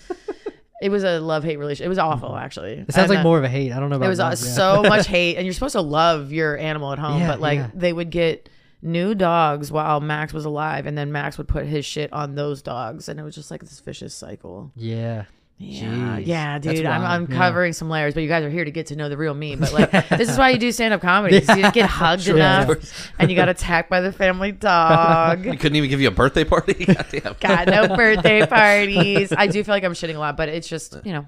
it 0.82 0.88
was 0.90 1.04
a 1.04 1.20
love 1.20 1.44
hate 1.44 1.58
relationship. 1.60 1.88
It 1.88 1.90
was 1.90 2.00
awful, 2.00 2.34
actually. 2.38 2.86
it 2.88 2.94
sounds 2.94 3.10
like 3.10 3.20
uh, 3.20 3.24
more 3.24 3.38
of 3.38 3.44
a 3.44 3.50
hate. 3.50 3.74
I 3.74 3.80
don't 3.82 3.90
know 3.90 3.98
about 3.98 4.06
it. 4.06 4.10
was 4.10 4.22
uh, 4.22 4.30
love, 4.30 4.40
yeah. 4.42 4.48
so 4.54 4.84
much 4.88 5.08
hate, 5.08 5.36
and 5.36 5.46
you're 5.46 5.54
supposed 5.54 5.74
to 5.74 5.82
love 5.82 6.32
your 6.32 6.58
animal 6.58 6.94
at 6.94 7.00
home, 7.00 7.20
Yeah, 7.20 7.28
but 7.28 7.42
like 7.42 7.58
yeah. 7.60 7.70
they 7.74 7.92
would 7.92 8.12
get 8.12 8.48
new 8.82 9.14
dogs 9.14 9.74
while 9.74 10.00
Max 10.00 10.32
was 10.32 10.46
alive, 10.46 10.86
and 10.86 10.98
then 10.98 11.12
Max 11.12 11.38
would 11.38 11.50
put 11.50 11.66
his 11.66 11.86
shit 11.86 12.14
on 12.14 12.36
those 12.36 12.62
dogs, 12.62 13.10
and 13.10 13.20
it 13.20 13.24
was 13.24 13.36
just 13.36 13.52
like 13.52 13.60
this 13.60 13.82
vicious 13.82 14.14
cycle. 14.14 14.72
Yeah. 14.78 15.26
Yeah, 15.62 16.20
Jeez. 16.20 16.26
yeah, 16.26 16.58
dude. 16.58 16.86
I'm, 16.86 17.04
I'm 17.04 17.30
yeah. 17.30 17.38
covering 17.38 17.74
some 17.74 17.90
layers, 17.90 18.14
but 18.14 18.24
you 18.24 18.30
guys 18.30 18.46
are 18.46 18.50
here 18.50 18.64
to 18.64 18.72
get 18.72 18.88
to 18.88 18.96
know 18.96 19.10
the 19.10 19.18
real 19.18 19.34
me. 19.34 19.58
But 19.58 19.74
like, 19.74 19.92
this 20.10 20.30
is 20.30 20.38
why 20.38 20.52
you 20.52 20.58
do 20.58 20.72
stand 20.72 20.94
up 20.94 21.02
comedy. 21.02 21.36
You 21.36 21.42
didn't 21.42 21.74
get 21.74 21.90
hugged 21.90 22.30
enough, 22.30 23.12
and 23.20 23.30
you 23.30 23.36
got 23.36 23.50
attacked 23.50 23.90
by 23.90 24.00
the 24.00 24.14
family 24.14 24.54
dog. 24.54 25.46
He 25.50 25.58
couldn't 25.58 25.76
even 25.76 25.90
give 25.90 26.00
you 26.00 26.08
a 26.08 26.12
birthday 26.12 26.46
party. 26.46 26.86
Goddamn. 26.86 27.36
got 27.42 27.68
no 27.68 27.96
birthday 27.96 28.46
parties. 28.46 29.34
I 29.36 29.48
do 29.48 29.62
feel 29.64 29.76
like 29.76 29.84
I'm 29.84 29.94
shitting 29.94 30.16
a 30.16 30.20
lot, 30.20 30.38
but 30.38 30.48
it's 30.48 30.68
just 30.68 30.96
you 31.04 31.12
know. 31.12 31.28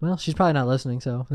Well, 0.00 0.16
she's 0.16 0.34
probably 0.34 0.52
not 0.52 0.68
listening, 0.68 1.00
so 1.00 1.26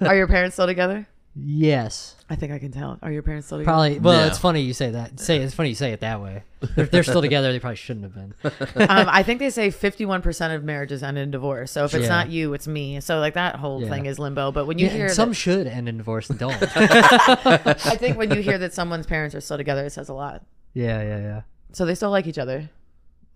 Are 0.00 0.16
your 0.16 0.28
parents 0.28 0.54
still 0.54 0.66
together? 0.66 1.06
Yes, 1.34 2.16
I 2.28 2.36
think 2.36 2.52
I 2.52 2.58
can 2.58 2.72
tell. 2.72 2.98
Are 3.02 3.10
your 3.12 3.22
parents 3.22 3.46
still 3.46 3.58
together? 3.58 3.72
probably. 3.72 3.98
Well, 3.98 4.20
Yeah. 4.20 4.26
it's 4.26 4.38
funny 4.38 4.60
you 4.62 4.72
say 4.72 4.90
that. 4.90 5.18
Say 5.20 5.38
it's 5.38 5.54
funny 5.54 5.68
you 5.70 5.74
say 5.74 5.92
it 5.92 6.00
that 6.00 6.20
way. 6.20 6.42
If 6.76 6.90
they're 6.90 7.02
still 7.02 7.22
together, 7.22 7.52
they 7.52 7.58
probably 7.60 7.76
shouldn't 7.76 8.04
have 8.04 8.14
been. 8.14 8.34
um, 8.88 9.08
I 9.08 9.22
think 9.22 9.38
they 9.38 9.48
say 9.50 9.68
51% 9.70 10.54
of 10.54 10.62
marriages 10.64 11.02
end 11.02 11.16
in 11.18 11.30
divorce. 11.30 11.70
So 11.72 11.84
if 11.84 11.94
it's 11.94 12.02
Yeah. 12.04 12.08
not 12.10 12.30
you, 12.30 12.52
it's 12.54 12.68
me. 12.68 13.00
So 13.00 13.18
like 13.18 13.34
that 13.34 13.56
whole 13.56 13.82
Yeah. 13.82 13.88
thing 13.88 14.06
is 14.06 14.18
limbo. 14.18 14.52
But 14.52 14.66
when 14.66 14.78
you 14.78 14.86
Yeah, 14.86 14.92
hear 14.92 15.06
and 15.06 15.14
some 15.14 15.30
that, 15.30 15.34
should 15.36 15.66
end 15.66 15.88
in 15.88 15.96
divorce 15.96 16.28
and 16.30 16.38
don't. 16.38 16.54
I 16.76 17.96
think 17.96 18.18
when 18.18 18.30
you 18.34 18.40
hear 18.42 18.58
that 18.58 18.72
someone's 18.74 19.06
parents 19.06 19.34
are 19.34 19.40
still 19.40 19.56
together, 19.56 19.84
it 19.86 19.90
says 19.90 20.08
a 20.08 20.14
lot. 20.14 20.42
yeah, 20.74 21.02
yeah, 21.02 21.18
yeah. 21.18 21.40
So 21.72 21.84
they 21.86 21.94
still 21.94 22.10
like 22.10 22.26
each 22.26 22.38
other. 22.38 22.68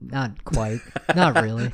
Not 0.01 0.45
quite. 0.45 0.81
Not 1.15 1.41
really. 1.41 1.73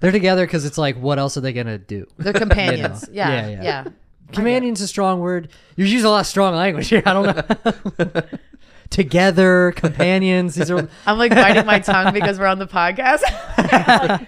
They're 0.00 0.12
together 0.12 0.46
because 0.46 0.64
it's 0.64 0.78
like, 0.78 0.96
what 0.96 1.18
else 1.18 1.36
are 1.36 1.40
they 1.40 1.52
gonna 1.52 1.78
do? 1.78 2.06
They're 2.18 2.32
companions. 2.32 3.08
You 3.08 3.14
know. 3.14 3.20
yeah, 3.30 3.30
Yeah, 3.30 3.48
yeah, 3.48 3.62
yeah. 3.62 3.84
Companion's 4.32 4.80
a 4.80 4.88
strong 4.88 5.20
word. 5.20 5.48
You 5.76 5.84
use 5.84 6.04
a 6.04 6.10
lot 6.10 6.20
of 6.20 6.26
strong 6.26 6.54
language 6.54 6.88
here. 6.88 7.02
I 7.04 7.12
don't 7.12 7.26
know. 7.26 8.22
Together, 8.90 9.72
companions. 9.76 10.54
These 10.54 10.70
are 10.70 10.88
I'm 11.06 11.18
like 11.18 11.32
biting 11.32 11.66
my 11.66 11.78
tongue 11.80 12.12
because 12.12 12.38
we're 12.38 12.46
on 12.46 12.58
the 12.58 12.66
podcast. 12.66 13.22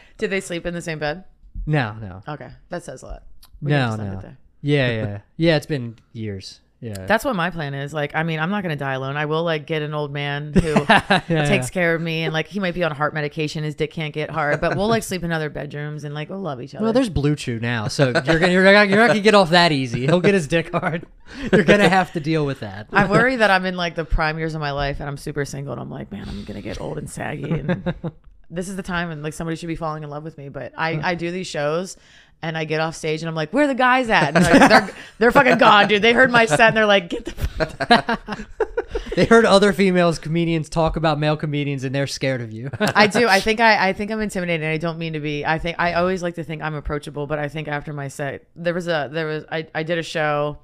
Did 0.18 0.30
they 0.30 0.40
sleep 0.40 0.66
in 0.66 0.74
the 0.74 0.80
same 0.82 0.99
bed? 0.99 1.24
no, 1.66 1.94
no, 2.01 2.22
Okay, 2.28 2.51
that 2.68 2.84
says 2.84 3.03
a 3.03 3.07
lot. 3.07 3.22
We 3.61 3.70
no, 3.70 3.88
just 3.88 4.01
end 4.01 4.12
it 4.14 4.22
no. 4.22 4.36
Yeah, 4.62 4.90
yeah, 4.90 5.18
yeah. 5.36 5.57
It's 5.57 5.66
been 5.66 5.97
years. 6.12 6.61
Yeah, 6.81 7.07
That's 7.07 7.24
what 7.24 7.35
my 7.35 7.49
plan 7.49 7.72
is. 7.72 7.95
Like, 7.95 8.14
I 8.14 8.22
mean, 8.22 8.39
I'm 8.39 8.51
not 8.51 8.62
gonna 8.62 8.77
die 8.77 8.93
alone. 8.93 9.16
I 9.16 9.24
will 9.24 9.43
like 9.43 9.66
get 9.66 9.81
an 9.81 9.95
old 9.95 10.12
man 10.12 10.53
who 10.62 10.74
Yeah, 10.89 11.45
takes 11.47 11.70
care 11.70 11.95
of 11.95 12.03
me, 12.03 12.24
and 12.24 12.35
like 12.35 12.49
he 12.49 12.61
might 12.61 12.74
be 12.74 12.85
on 12.85 12.93
heart 12.93 13.14
medication. 13.14 13.64
His 13.64 13.74
dick 13.74 13.91
can't 13.91 14.12
get 14.12 14.31
hard, 14.31 14.61
but 14.61 14.77
we'll 14.77 14.89
like 14.89 15.03
sleep 15.03 15.24
in 15.24 15.33
other 15.33 15.49
bedrooms 15.49 16.05
and 16.05 16.14
like 16.14 16.29
we'll 16.29 16.41
love 16.41 16.61
each 16.61 16.74
other. 16.74 16.85
Well, 16.85 16.93
there's 16.93 17.09
BlueChew 17.09 17.62
now, 17.62 17.89
so 17.89 18.09
you're 18.09 18.39
gonna 18.39 18.53
you're 18.53 18.64
not, 18.64 18.89
you're 18.89 18.99
not 18.99 19.09
gonna 19.09 19.20
get 19.20 19.35
off 19.35 19.51
that 19.51 19.72
easy. 19.72 20.07
He'll 20.07 20.20
get 20.20 20.35
his 20.35 20.47
dick 20.47 20.70
hard. 20.70 21.07
You're 21.53 21.64
gonna 21.64 21.89
have 21.89 22.12
to 22.12 22.20
deal 22.20 22.47
with 22.47 22.61
that. 22.61 22.87
I 22.93 23.11
worry 23.11 23.35
that 23.37 23.51
I'm 23.51 23.64
in 23.66 23.77
like 23.77 23.97
the 23.97 24.05
prime 24.05 24.39
years 24.39 24.55
of 24.55 24.61
my 24.61 24.70
life 24.70 25.01
and 25.01 25.09
I'm 25.09 25.16
super 25.16 25.45
single 25.45 25.72
and 25.72 25.81
I'm 25.81 25.91
like, 25.91 26.12
man, 26.12 26.29
I'm 26.29 26.45
gonna 26.45 26.62
get 26.62 26.81
old 26.81 26.99
and 26.99 27.11
saggy 27.11 27.51
and 27.51 27.95
this 28.51 28.68
is 28.68 28.77
the 28.77 28.83
time 28.83 29.11
and 29.11 29.24
like 29.24 29.33
somebody 29.33 29.57
should 29.57 29.66
be 29.66 29.74
falling 29.74 30.05
in 30.05 30.11
love 30.11 30.22
with 30.22 30.39
me. 30.39 30.49
But 30.51 30.72
I, 30.77 30.95
mm. 30.95 31.05
I 31.05 31.14
do 31.16 31.33
these 31.33 31.49
shows 31.49 31.97
and 32.43 32.57
I 32.57 32.64
get 32.64 32.80
off 32.80 32.95
stage 32.95 33.22
and 33.22 33.28
I'm 33.28 33.34
like, 33.34 33.53
where 33.53 33.64
are 33.64 33.68
the 33.68 33.74
guys 33.74 34.09
at? 34.11 34.37
And 34.37 34.45
like, 34.45 34.68
they're 34.68 34.95
they're 35.18 35.32
fucking 35.32 35.59
gone, 35.59 35.89
dude. 35.89 36.03
They 36.03 36.12
heard 36.12 36.30
my 36.30 36.47
set 36.47 36.61
and 36.61 36.76
they're 36.76 36.87
like, 36.87 37.11
get 37.11 37.24
the 37.24 38.47
They 39.14 39.24
heard 39.24 39.47
other 39.47 39.72
females 39.72 40.18
comedians 40.18 40.68
talk 40.68 40.97
about 40.97 41.18
male 41.18 41.39
comedians, 41.39 41.84
and 41.84 41.95
they're 41.95 42.07
scared 42.07 42.43
of 42.43 42.53
you. 42.53 42.70
I 42.78 43.07
do. 43.07 43.26
I 43.26 43.41
think 43.47 43.61
I, 43.61 43.89
I 43.89 43.93
think 43.95 44.11
I'm 44.11 44.20
intimidated. 44.20 44.66
I 44.66 44.76
don't 44.76 44.99
mean 44.99 45.14
to 45.14 45.20
be. 45.20 45.45
I 45.45 45.59
think 45.59 45.76
I 45.78 45.95
always 45.95 46.22
like 46.22 46.34
to 46.34 46.45
think 46.45 46.62
I'm 46.62 46.74
approachable, 46.74 47.26
but 47.26 47.39
I 47.39 47.49
think 47.49 47.66
after 47.66 47.95
my 47.95 48.09
set, 48.09 48.47
there 48.55 48.74
was 48.74 48.89
a 48.89 49.09
there 49.11 49.26
was 49.26 49.45
I, 49.51 49.66
I 49.74 49.82
did 49.84 49.99
a 49.99 50.03
show 50.03 50.59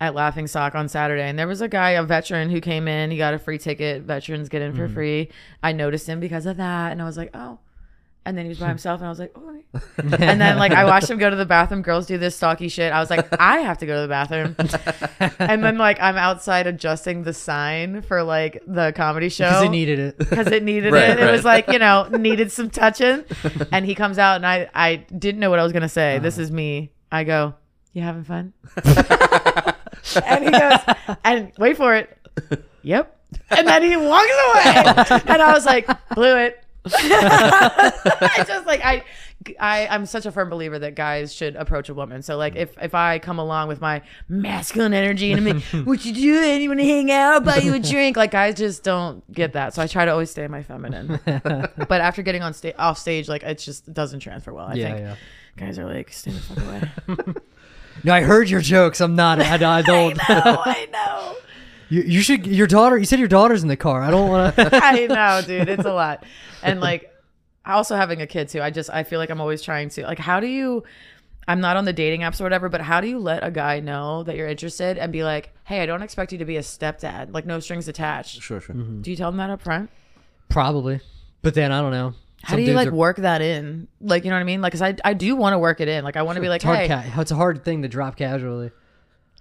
at 0.00 0.14
Laughing 0.14 0.46
Sock 0.46 0.74
on 0.74 0.88
Saturday, 0.88 1.28
and 1.28 1.38
there 1.38 1.46
was 1.46 1.60
a 1.60 1.68
guy, 1.68 1.90
a 1.90 2.02
veteran, 2.02 2.48
who 2.48 2.62
came 2.62 2.88
in. 2.88 3.10
He 3.10 3.18
got 3.18 3.34
a 3.34 3.38
free 3.38 3.58
ticket. 3.58 4.02
Veterans 4.02 4.48
get 4.48 4.62
in 4.62 4.74
for 4.74 4.86
mm-hmm. 4.86 4.94
free. 4.94 5.28
I 5.62 5.72
noticed 5.72 6.06
him 6.06 6.18
because 6.18 6.46
of 6.46 6.56
that, 6.56 6.92
and 6.92 7.02
I 7.02 7.04
was 7.04 7.16
like, 7.16 7.30
oh. 7.34 7.58
And 8.26 8.36
then 8.36 8.44
he 8.44 8.50
was 8.50 8.58
by 8.58 8.68
himself, 8.76 9.00
and 9.00 9.06
I 9.06 9.08
was 9.08 9.18
like, 9.18 9.32
oh. 9.36 9.56
and 9.98 10.40
then 10.40 10.58
like 10.58 10.72
I 10.72 10.84
watched 10.84 11.10
him 11.10 11.18
go 11.18 11.30
to 11.30 11.36
the 11.36 11.46
bathroom. 11.46 11.82
Girls 11.82 12.06
do 12.06 12.18
this 12.18 12.36
stalky 12.36 12.68
shit. 12.68 12.92
I 12.92 13.00
was 13.00 13.10
like, 13.10 13.28
I 13.40 13.58
have 13.58 13.78
to 13.78 13.86
go 13.86 13.94
to 13.96 14.00
the 14.02 14.08
bathroom. 14.08 14.56
and 15.38 15.62
then 15.62 15.78
like 15.78 16.00
I'm 16.00 16.16
outside 16.16 16.66
adjusting 16.66 17.22
the 17.22 17.32
sign 17.32 18.02
for 18.02 18.22
like 18.22 18.62
the 18.66 18.92
comedy 18.96 19.28
show 19.28 19.48
Because 19.48 19.62
he 19.62 19.68
needed 19.68 19.98
it. 19.98 20.18
because 20.18 20.46
it 20.48 20.62
needed 20.62 20.92
Right, 20.92 21.10
it. 21.10 21.20
It 21.20 21.30
was 21.30 21.44
like 21.44 21.68
you 21.68 21.78
know 21.78 22.08
needed 22.08 22.52
some 22.52 22.70
touching, 22.70 23.24
and 23.72 23.84
he 23.84 23.94
comes 23.94 24.18
out 24.18 24.36
and 24.36 24.46
I 24.46 24.68
I 24.74 24.96
didn't 24.96 25.40
know 25.40 25.50
what 25.50 25.58
I 25.58 25.62
was 25.62 25.72
gonna 25.72 25.88
say. 25.88 26.18
This 26.18 26.34
uh-huh. 26.34 26.42
is 26.42 26.50
me. 26.52 26.92
I 27.10 27.24
go, 27.24 27.54
you 27.92 28.02
having 28.02 28.24
fun? 28.24 28.52
and 28.84 30.44
he 30.44 30.50
goes, 30.50 31.16
and 31.24 31.52
wait 31.58 31.76
for 31.76 31.94
it. 31.94 32.18
Yep. 32.82 33.12
And 33.50 33.66
then 33.66 33.82
he 33.82 33.96
walks 33.96 34.30
away, 34.30 34.62
oh. 35.10 35.20
and 35.26 35.42
I 35.42 35.52
was 35.52 35.66
like, 35.66 35.88
blew 36.14 36.36
it. 36.36 36.62
I 36.94 38.44
just 38.46 38.66
like 38.66 38.80
I. 38.84 39.04
I, 39.60 39.86
I'm 39.88 40.06
such 40.06 40.24
a 40.26 40.32
firm 40.32 40.48
believer 40.48 40.78
that 40.78 40.94
guys 40.96 41.32
should 41.32 41.54
approach 41.56 41.88
a 41.88 41.94
woman. 41.94 42.22
So 42.22 42.36
like 42.36 42.56
if, 42.56 42.74
if 42.82 42.94
I 42.94 43.18
come 43.20 43.38
along 43.38 43.68
with 43.68 43.80
my 43.82 44.02
masculine 44.28 44.92
energy 44.94 45.30
and 45.30 45.46
I'm 45.46 45.56
like, 45.58 45.62
what 45.86 46.04
you 46.04 46.12
do? 46.14 46.20
You 46.20 46.68
want 46.70 46.80
to 46.80 46.86
hang 46.86 47.12
out? 47.12 47.32
I'll 47.34 47.40
buy 47.42 47.58
you 47.58 47.74
a 47.74 47.78
drink. 47.78 48.16
Like 48.16 48.30
guys 48.32 48.56
just 48.56 48.82
don't 48.82 49.30
get 49.32 49.52
that. 49.52 49.74
So 49.74 49.82
I 49.82 49.86
try 49.86 50.04
to 50.06 50.10
always 50.10 50.30
stay 50.30 50.48
my 50.48 50.62
feminine. 50.62 51.20
but 51.24 52.00
after 52.00 52.22
getting 52.22 52.42
on 52.42 52.54
stage, 52.54 52.74
off 52.78 52.98
stage, 52.98 53.28
like 53.28 53.42
it 53.44 53.58
just 53.58 53.92
doesn't 53.92 54.20
transfer 54.20 54.52
well. 54.54 54.66
I 54.66 54.74
Yeah, 54.74 54.86
think 54.94 54.98
yeah. 55.00 55.16
guys 55.58 55.78
are 55.78 55.84
like, 55.84 56.10
stay 56.12 56.30
the 56.32 56.40
fuck 56.40 56.58
away. 56.64 57.34
No, 58.04 58.12
I 58.14 58.20
heard 58.22 58.50
your 58.50 58.60
jokes. 58.60 59.00
I'm 59.00 59.16
not. 59.16 59.40
I, 59.40 59.54
I 59.54 59.56
don't. 59.82 60.16
no, 60.16 60.22
I 60.28 60.86
know. 60.92 61.36
You, 61.88 62.02
you 62.02 62.20
should. 62.20 62.46
Your 62.46 62.66
daughter. 62.66 62.98
You 62.98 63.04
said 63.04 63.18
your 63.18 63.28
daughter's 63.28 63.62
in 63.62 63.68
the 63.68 63.76
car. 63.76 64.02
I 64.02 64.10
don't 64.10 64.28
want 64.28 64.56
to. 64.56 64.70
I 64.82 65.06
know, 65.08 65.42
dude. 65.46 65.68
It's 65.68 65.84
a 65.84 65.92
lot. 65.92 66.24
And 66.62 66.80
like 66.80 67.12
also 67.64 67.96
having 67.96 68.22
a 68.22 68.26
kid 68.26 68.48
too. 68.48 68.60
I 68.62 68.70
just 68.70 68.90
I 68.90 69.02
feel 69.04 69.18
like 69.18 69.30
I'm 69.30 69.40
always 69.40 69.62
trying 69.62 69.88
to 69.90 70.02
like 70.04 70.18
how 70.18 70.40
do 70.40 70.46
you 70.46 70.84
I'm 71.48 71.60
not 71.60 71.76
on 71.76 71.84
the 71.84 71.92
dating 71.92 72.22
apps 72.22 72.40
or 72.40 72.44
whatever, 72.44 72.68
but 72.68 72.80
how 72.80 73.00
do 73.00 73.06
you 73.08 73.18
let 73.18 73.44
a 73.44 73.50
guy 73.52 73.78
know 73.80 74.24
that 74.24 74.36
you're 74.36 74.48
interested 74.48 74.98
and 74.98 75.12
be 75.12 75.22
like, 75.22 75.52
hey, 75.64 75.80
I 75.80 75.86
don't 75.86 76.02
expect 76.02 76.32
you 76.32 76.38
to 76.38 76.44
be 76.44 76.56
a 76.56 76.60
stepdad, 76.60 77.32
like 77.32 77.46
no 77.46 77.60
strings 77.60 77.86
attached? 77.86 78.42
Sure, 78.42 78.60
sure. 78.60 78.74
Mm-hmm. 78.74 79.02
Do 79.02 79.10
you 79.10 79.16
tell 79.16 79.30
them 79.30 79.38
that 79.38 79.50
up 79.50 79.62
front? 79.62 79.90
Probably. 80.48 81.00
But 81.42 81.54
then 81.54 81.70
I 81.70 81.80
don't 81.82 81.92
know. 81.92 82.14
How 82.42 82.50
Some 82.54 82.56
do 82.58 82.62
you 82.64 82.72
like 82.74 82.88
are- 82.88 82.94
work 82.94 83.16
that 83.18 83.42
in? 83.42 83.86
Like, 84.00 84.24
you 84.24 84.30
know 84.30 84.36
what 84.36 84.40
I 84.40 84.44
mean? 84.44 84.60
Like, 84.60 84.72
cause 84.72 84.82
I, 84.82 84.96
I 85.04 85.14
do 85.14 85.34
want 85.36 85.54
to 85.54 85.58
work 85.58 85.80
it 85.80 85.86
in. 85.88 86.02
Like, 86.04 86.16
I 86.16 86.22
want 86.22 86.36
to 86.36 86.42
be 86.42 86.48
like, 86.48 86.58
It's 86.58 86.64
hard, 86.64 86.78
hey, 86.78 86.88
ca- 86.88 87.20
it's 87.20 87.30
a 87.30 87.36
hard 87.36 87.64
thing 87.64 87.82
to 87.82 87.88
drop 87.88 88.16
casually. 88.16 88.70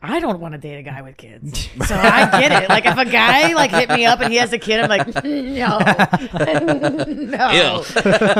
I 0.07 0.19
don't 0.19 0.39
want 0.39 0.53
to 0.53 0.57
date 0.57 0.77
a 0.77 0.83
guy 0.83 1.01
with 1.01 1.17
kids. 1.17 1.67
So 1.87 1.95
I 1.95 2.29
get 2.39 2.63
it. 2.63 2.69
Like 2.69 2.85
if 2.85 2.97
a 2.97 3.05
guy 3.05 3.53
like 3.53 3.71
hit 3.71 3.89
me 3.89 4.05
up 4.05 4.19
and 4.21 4.31
he 4.31 4.37
has 4.37 4.53
a 4.53 4.59
kid, 4.59 4.79
I'm 4.79 4.89
like, 4.89 5.07
no, 5.23 5.79
no, 7.05 7.83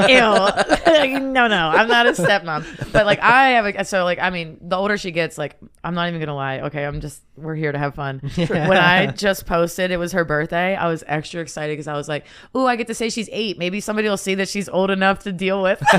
ew, 0.07 1.19
no, 1.19 1.47
no. 1.47 1.69
I'm 1.69 1.87
not 1.87 2.05
a 2.05 2.11
stepmom. 2.11 2.91
But 2.91 3.05
like 3.05 3.19
I 3.19 3.49
have 3.49 3.65
a 3.65 3.83
so 3.85 4.03
like 4.03 4.19
I 4.19 4.29
mean, 4.29 4.57
the 4.61 4.75
older 4.75 4.97
she 4.97 5.11
gets, 5.11 5.37
like 5.37 5.57
I'm 5.83 5.95
not 5.95 6.07
even 6.07 6.19
gonna 6.19 6.35
lie. 6.35 6.61
Okay, 6.61 6.85
I'm 6.85 7.01
just 7.01 7.21
we're 7.37 7.55
here 7.55 7.71
to 7.71 7.77
have 7.77 7.95
fun. 7.95 8.19
When 8.35 8.77
I 8.77 9.07
just 9.07 9.45
posted, 9.45 9.91
it 9.91 9.97
was 9.97 10.11
her 10.13 10.23
birthday. 10.23 10.75
I 10.75 10.87
was 10.87 11.03
extra 11.07 11.41
excited 11.41 11.73
because 11.73 11.87
I 11.87 11.93
was 11.95 12.07
like, 12.07 12.25
oh, 12.53 12.65
I 12.65 12.75
get 12.75 12.87
to 12.87 12.93
say 12.95 13.09
she's 13.09 13.29
eight. 13.31 13.57
Maybe 13.57 13.79
somebody 13.81 14.07
will 14.07 14.17
see 14.17 14.35
that 14.35 14.47
she's 14.49 14.69
old 14.69 14.91
enough 14.91 15.19
to 15.23 15.31
deal 15.31 15.61
with. 15.61 15.81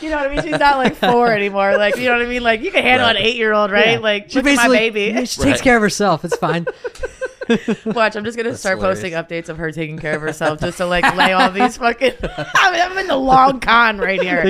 You 0.00 0.10
know 0.10 0.16
what 0.16 0.30
I 0.30 0.34
mean? 0.34 0.42
She's 0.42 0.58
not 0.58 0.78
like 0.78 0.94
four 0.96 1.32
anymore. 1.32 1.63
Like, 1.78 1.96
you 1.96 2.06
know 2.06 2.12
what 2.12 2.22
I 2.22 2.26
mean? 2.28 2.42
Like, 2.42 2.62
you 2.62 2.70
can 2.70 2.82
handle 2.82 3.06
Right. 3.06 3.16
an 3.16 3.22
eight 3.22 3.36
year 3.36 3.52
old, 3.52 3.70
right? 3.70 3.92
Yeah. 3.92 3.98
Like, 3.98 4.30
She 4.30 4.38
look 4.40 4.46
at 4.46 4.56
my 4.56 4.68
basically 4.68 4.90
baby. 5.12 5.26
she 5.26 5.40
takes 5.42 5.60
care 5.60 5.76
of 5.76 5.82
herself. 5.82 6.24
It's 6.24 6.36
fine. 6.36 6.66
Watch, 7.84 8.16
I'm 8.16 8.24
just 8.24 8.38
gonna 8.38 8.56
start 8.56 8.78
hilarious. 8.78 9.00
posting 9.00 9.12
updates 9.12 9.48
of 9.50 9.58
her 9.58 9.70
taking 9.70 9.98
care 9.98 10.14
of 10.16 10.22
herself, 10.22 10.60
just 10.60 10.78
to 10.78 10.86
like 10.86 11.04
lay 11.14 11.32
all 11.34 11.50
these 11.50 11.76
fucking. 11.76 12.12
I'm, 12.22 12.92
I'm 12.92 12.96
in 12.98 13.06
the 13.06 13.16
long 13.16 13.60
con 13.60 13.98
right 13.98 14.20
here. 14.22 14.44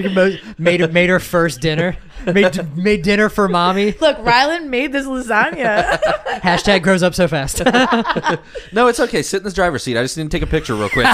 made 0.58 0.78
her 0.80 0.86
made 0.88 1.10
her 1.10 1.18
first 1.18 1.60
dinner. 1.60 1.96
Made 2.26 2.76
made 2.76 3.02
dinner 3.02 3.28
for 3.28 3.48
mommy. 3.48 3.92
Look, 4.00 4.16
Rylan 4.18 4.68
made 4.68 4.92
this 4.92 5.06
lasagna. 5.06 5.98
Hashtag 6.40 6.82
grows 6.82 7.02
up 7.02 7.14
so 7.14 7.28
fast. 7.28 7.62
No, 8.72 8.88
it's 8.88 8.98
okay. 8.98 9.22
Sit 9.22 9.38
in 9.38 9.44
this 9.44 9.54
driver's 9.54 9.82
seat. 9.84 9.96
I 9.96 10.02
just 10.02 10.16
need 10.16 10.24
to 10.24 10.28
take 10.30 10.42
a 10.42 10.46
picture 10.50 10.74
real 10.74 10.88
quick. 10.88 11.06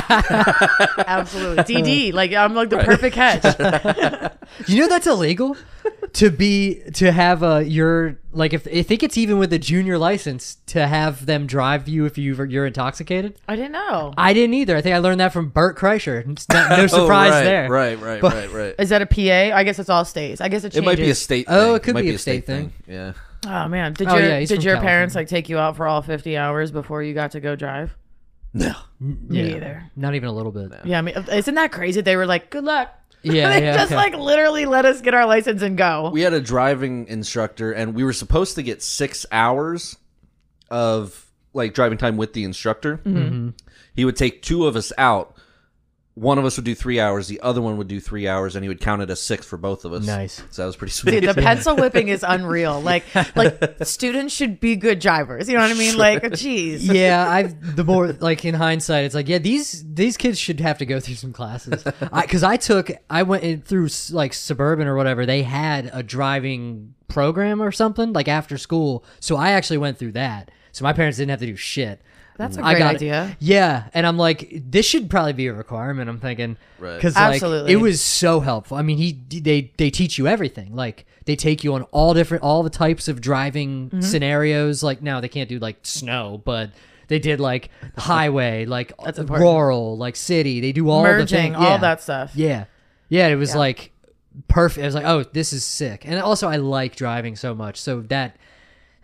Absolutely, 1.06 1.62
DD. 1.64 2.12
Like, 2.12 2.32
I'm 2.32 2.54
like 2.54 2.70
the 2.70 2.78
perfect 2.78 3.14
catch. 3.14 3.44
you 4.68 4.80
know 4.80 4.88
that's 4.88 5.06
illegal 5.06 5.56
to 6.14 6.30
be 6.30 6.82
to 6.94 7.12
have 7.12 7.42
a 7.42 7.62
your 7.64 8.18
like 8.32 8.52
if 8.52 8.66
I 8.66 8.82
think 8.82 9.02
it's 9.02 9.16
even 9.18 9.38
with 9.38 9.52
a 9.52 9.58
junior 9.58 9.98
license 9.98 10.56
to 10.66 10.86
have 10.86 11.26
them 11.26 11.46
drive 11.46 11.88
you 11.88 12.04
if 12.06 12.16
you 12.18 12.34
you're 12.44 12.66
intoxicated. 12.66 13.34
I 13.48 13.56
didn't 13.56 13.72
know. 13.72 14.12
I 14.16 14.32
didn't 14.32 14.54
either. 14.54 14.76
I 14.76 14.80
think 14.82 14.94
I 14.94 14.98
learned 14.98 15.20
that 15.20 15.32
from 15.32 15.48
Bert 15.50 15.76
Kreischer. 15.78 16.28
It's 16.30 16.48
not- 16.48 16.70
no 16.70 16.84
Oh, 16.84 16.86
surprise 16.86 17.32
right, 17.32 17.44
there. 17.44 17.70
Right, 17.70 17.98
right, 18.00 18.20
But- 18.20 18.34
right, 18.34 18.52
right. 18.52 18.74
Is 18.78 18.88
that 18.90 19.02
a 19.02 19.06
PA? 19.06 19.56
I 19.56 19.64
guess 19.64 19.78
it's 19.78 19.90
all 19.90 20.04
states. 20.04 20.40
I 20.40 20.48
guess 20.48 20.64
it 20.64 20.76
It 20.76 20.84
might 20.84 20.96
be 21.00 21.04
a 21.04 21.06
changes. 21.06 21.22
state. 21.22 21.46
Oh, 21.48 21.66
thing. 21.68 21.76
it 21.76 21.82
could 21.82 21.94
might 21.94 22.02
be 22.02 22.10
a 22.10 22.18
state 22.18 22.46
thing. 22.46 22.72
Yeah. 22.86 23.12
Oh 23.46 23.68
man, 23.68 23.94
did 23.94 24.08
Oh, 24.08 24.16
your 24.16 24.28
yeah, 24.28 24.38
he's 24.40 24.48
did 24.50 24.56
from 24.62 24.66
your 24.68 24.80
parents 24.80 25.14
like 25.14 25.28
take 25.28 25.48
you 25.48 25.58
out 25.58 25.76
for 25.76 25.86
all 25.86 26.02
50 26.02 26.36
hours 26.36 26.70
before 26.70 27.02
you 27.02 27.14
got 27.14 27.30
to 27.32 27.40
go 27.40 27.56
drive? 27.56 27.96
No. 28.52 28.74
Me 28.98 29.54
either. 29.54 29.90
Not 29.96 30.14
even 30.14 30.28
a 30.28 30.32
little 30.32 30.52
bit. 30.52 30.72
Yeah, 30.84 30.98
I 30.98 31.02
mean, 31.02 31.14
isn't 31.32 31.54
that 31.54 31.72
crazy? 31.72 32.00
They 32.00 32.16
were 32.16 32.26
like, 32.26 32.50
"Good 32.50 32.64
luck." 32.64 32.94
Yeah, 33.22 33.50
they 33.50 33.62
yeah, 33.66 33.76
just 33.76 33.92
okay. 33.92 33.96
like 33.96 34.14
literally 34.14 34.64
let 34.64 34.86
us 34.86 35.02
get 35.02 35.12
our 35.12 35.26
license 35.26 35.60
and 35.60 35.76
go. 35.76 36.08
We 36.10 36.22
had 36.22 36.32
a 36.32 36.40
driving 36.40 37.06
instructor, 37.06 37.70
and 37.70 37.94
we 37.94 38.02
were 38.02 38.14
supposed 38.14 38.54
to 38.54 38.62
get 38.62 38.82
six 38.82 39.26
hours 39.30 39.98
of 40.70 41.26
like 41.52 41.74
driving 41.74 41.98
time 41.98 42.16
with 42.16 42.32
the 42.32 42.44
instructor. 42.44 42.96
Mm-hmm. 43.04 43.50
He 43.94 44.04
would 44.06 44.16
take 44.16 44.40
two 44.40 44.66
of 44.66 44.74
us 44.74 44.90
out. 44.96 45.36
One 46.20 46.38
of 46.38 46.44
us 46.44 46.58
would 46.58 46.66
do 46.66 46.74
three 46.74 47.00
hours. 47.00 47.28
The 47.28 47.40
other 47.40 47.62
one 47.62 47.78
would 47.78 47.88
do 47.88 47.98
three 47.98 48.28
hours, 48.28 48.54
and 48.54 48.62
he 48.62 48.68
would 48.68 48.78
count 48.78 49.00
it 49.00 49.08
as 49.08 49.22
six 49.22 49.46
for 49.46 49.56
both 49.56 49.86
of 49.86 49.94
us. 49.94 50.06
Nice. 50.06 50.42
So 50.50 50.60
that 50.60 50.66
was 50.66 50.76
pretty 50.76 50.92
sweet. 50.92 51.12
Dude, 51.12 51.30
the 51.30 51.40
pencil 51.40 51.74
whipping 51.78 52.08
is 52.08 52.22
unreal. 52.28 52.78
Like, 52.78 53.04
like 53.34 53.58
students 53.84 54.34
should 54.34 54.60
be 54.60 54.76
good 54.76 54.98
drivers. 54.98 55.48
You 55.48 55.54
know 55.56 55.62
what 55.62 55.70
I 55.70 55.78
mean? 55.78 55.96
Like, 55.96 56.22
jeez. 56.22 56.80
yeah, 56.82 57.26
I've 57.26 57.74
the 57.74 57.84
more 57.84 58.12
like 58.12 58.44
in 58.44 58.54
hindsight, 58.54 59.06
it's 59.06 59.14
like 59.14 59.30
yeah, 59.30 59.38
these 59.38 59.82
these 59.94 60.18
kids 60.18 60.38
should 60.38 60.60
have 60.60 60.76
to 60.78 60.84
go 60.84 61.00
through 61.00 61.14
some 61.14 61.32
classes. 61.32 61.82
Because 62.20 62.42
I, 62.42 62.56
took, 62.56 62.90
I 63.08 63.22
went 63.22 63.44
in 63.44 63.62
through 63.62 63.88
like 64.10 64.34
suburban 64.34 64.86
or 64.86 64.96
whatever. 64.96 65.24
They 65.24 65.42
had 65.42 65.90
a 65.92 66.02
driving 66.02 66.94
program 67.08 67.62
or 67.62 67.72
something 67.72 68.12
like 68.12 68.28
after 68.28 68.58
school, 68.58 69.04
so 69.20 69.36
I 69.36 69.52
actually 69.52 69.78
went 69.78 69.98
through 69.98 70.12
that. 70.12 70.50
So 70.72 70.84
my 70.84 70.92
parents 70.92 71.18
didn't 71.18 71.30
have 71.30 71.40
to 71.40 71.46
do 71.46 71.56
shit. 71.56 72.02
That's 72.40 72.56
a 72.56 72.64
I 72.64 72.72
great 72.72 72.78
got 72.80 72.90
it. 72.94 72.96
idea. 72.96 73.36
Yeah, 73.38 73.84
and 73.94 74.06
I'm 74.06 74.16
like, 74.16 74.50
this 74.52 74.86
should 74.86 75.10
probably 75.10 75.34
be 75.34 75.46
a 75.48 75.52
requirement. 75.52 76.08
I'm 76.08 76.18
thinking, 76.18 76.56
Right. 76.78 76.96
because 76.96 77.14
like 77.14 77.34
Absolutely. 77.34 77.72
it 77.72 77.76
was 77.76 78.00
so 78.00 78.40
helpful. 78.40 78.76
I 78.76 78.82
mean, 78.82 78.96
he 78.98 79.12
they 79.40 79.72
they 79.76 79.90
teach 79.90 80.16
you 80.18 80.26
everything. 80.26 80.74
Like 80.74 81.06
they 81.26 81.36
take 81.36 81.62
you 81.62 81.74
on 81.74 81.82
all 81.92 82.14
different 82.14 82.42
all 82.42 82.62
the 82.62 82.70
types 82.70 83.06
of 83.08 83.20
driving 83.20 83.88
Mm-hmm. 83.90 84.00
scenarios. 84.00 84.82
Like 84.82 85.02
now 85.02 85.20
they 85.20 85.28
can't 85.28 85.48
do 85.48 85.58
like 85.58 85.78
snow, 85.82 86.40
but 86.44 86.70
they 87.08 87.18
did 87.18 87.40
like 87.40 87.68
highway, 87.98 88.64
like 88.76 88.92
rural, 89.28 89.96
like 89.98 90.16
city. 90.16 90.60
They 90.60 90.72
do 90.72 90.88
all 90.88 91.02
the 91.02 91.08
Merging, 91.10 91.26
things. 91.52 91.56
all 91.56 91.62
Yeah. 91.62 91.76
that 91.78 92.00
stuff. 92.02 92.32
Yeah, 92.34 92.64
yeah. 93.08 93.28
It 93.28 93.36
was 93.36 93.50
Yeah. 93.50 93.58
like 93.58 93.92
perfect. 94.48 94.82
I 94.82 94.86
was 94.86 94.94
like, 94.94 95.04
oh, 95.04 95.24
this 95.24 95.52
is 95.52 95.64
sick. 95.64 96.02
And 96.06 96.18
also, 96.20 96.48
I 96.48 96.56
like 96.56 96.96
driving 96.96 97.36
so 97.36 97.54
much, 97.54 97.80
so 97.80 98.00
that 98.02 98.36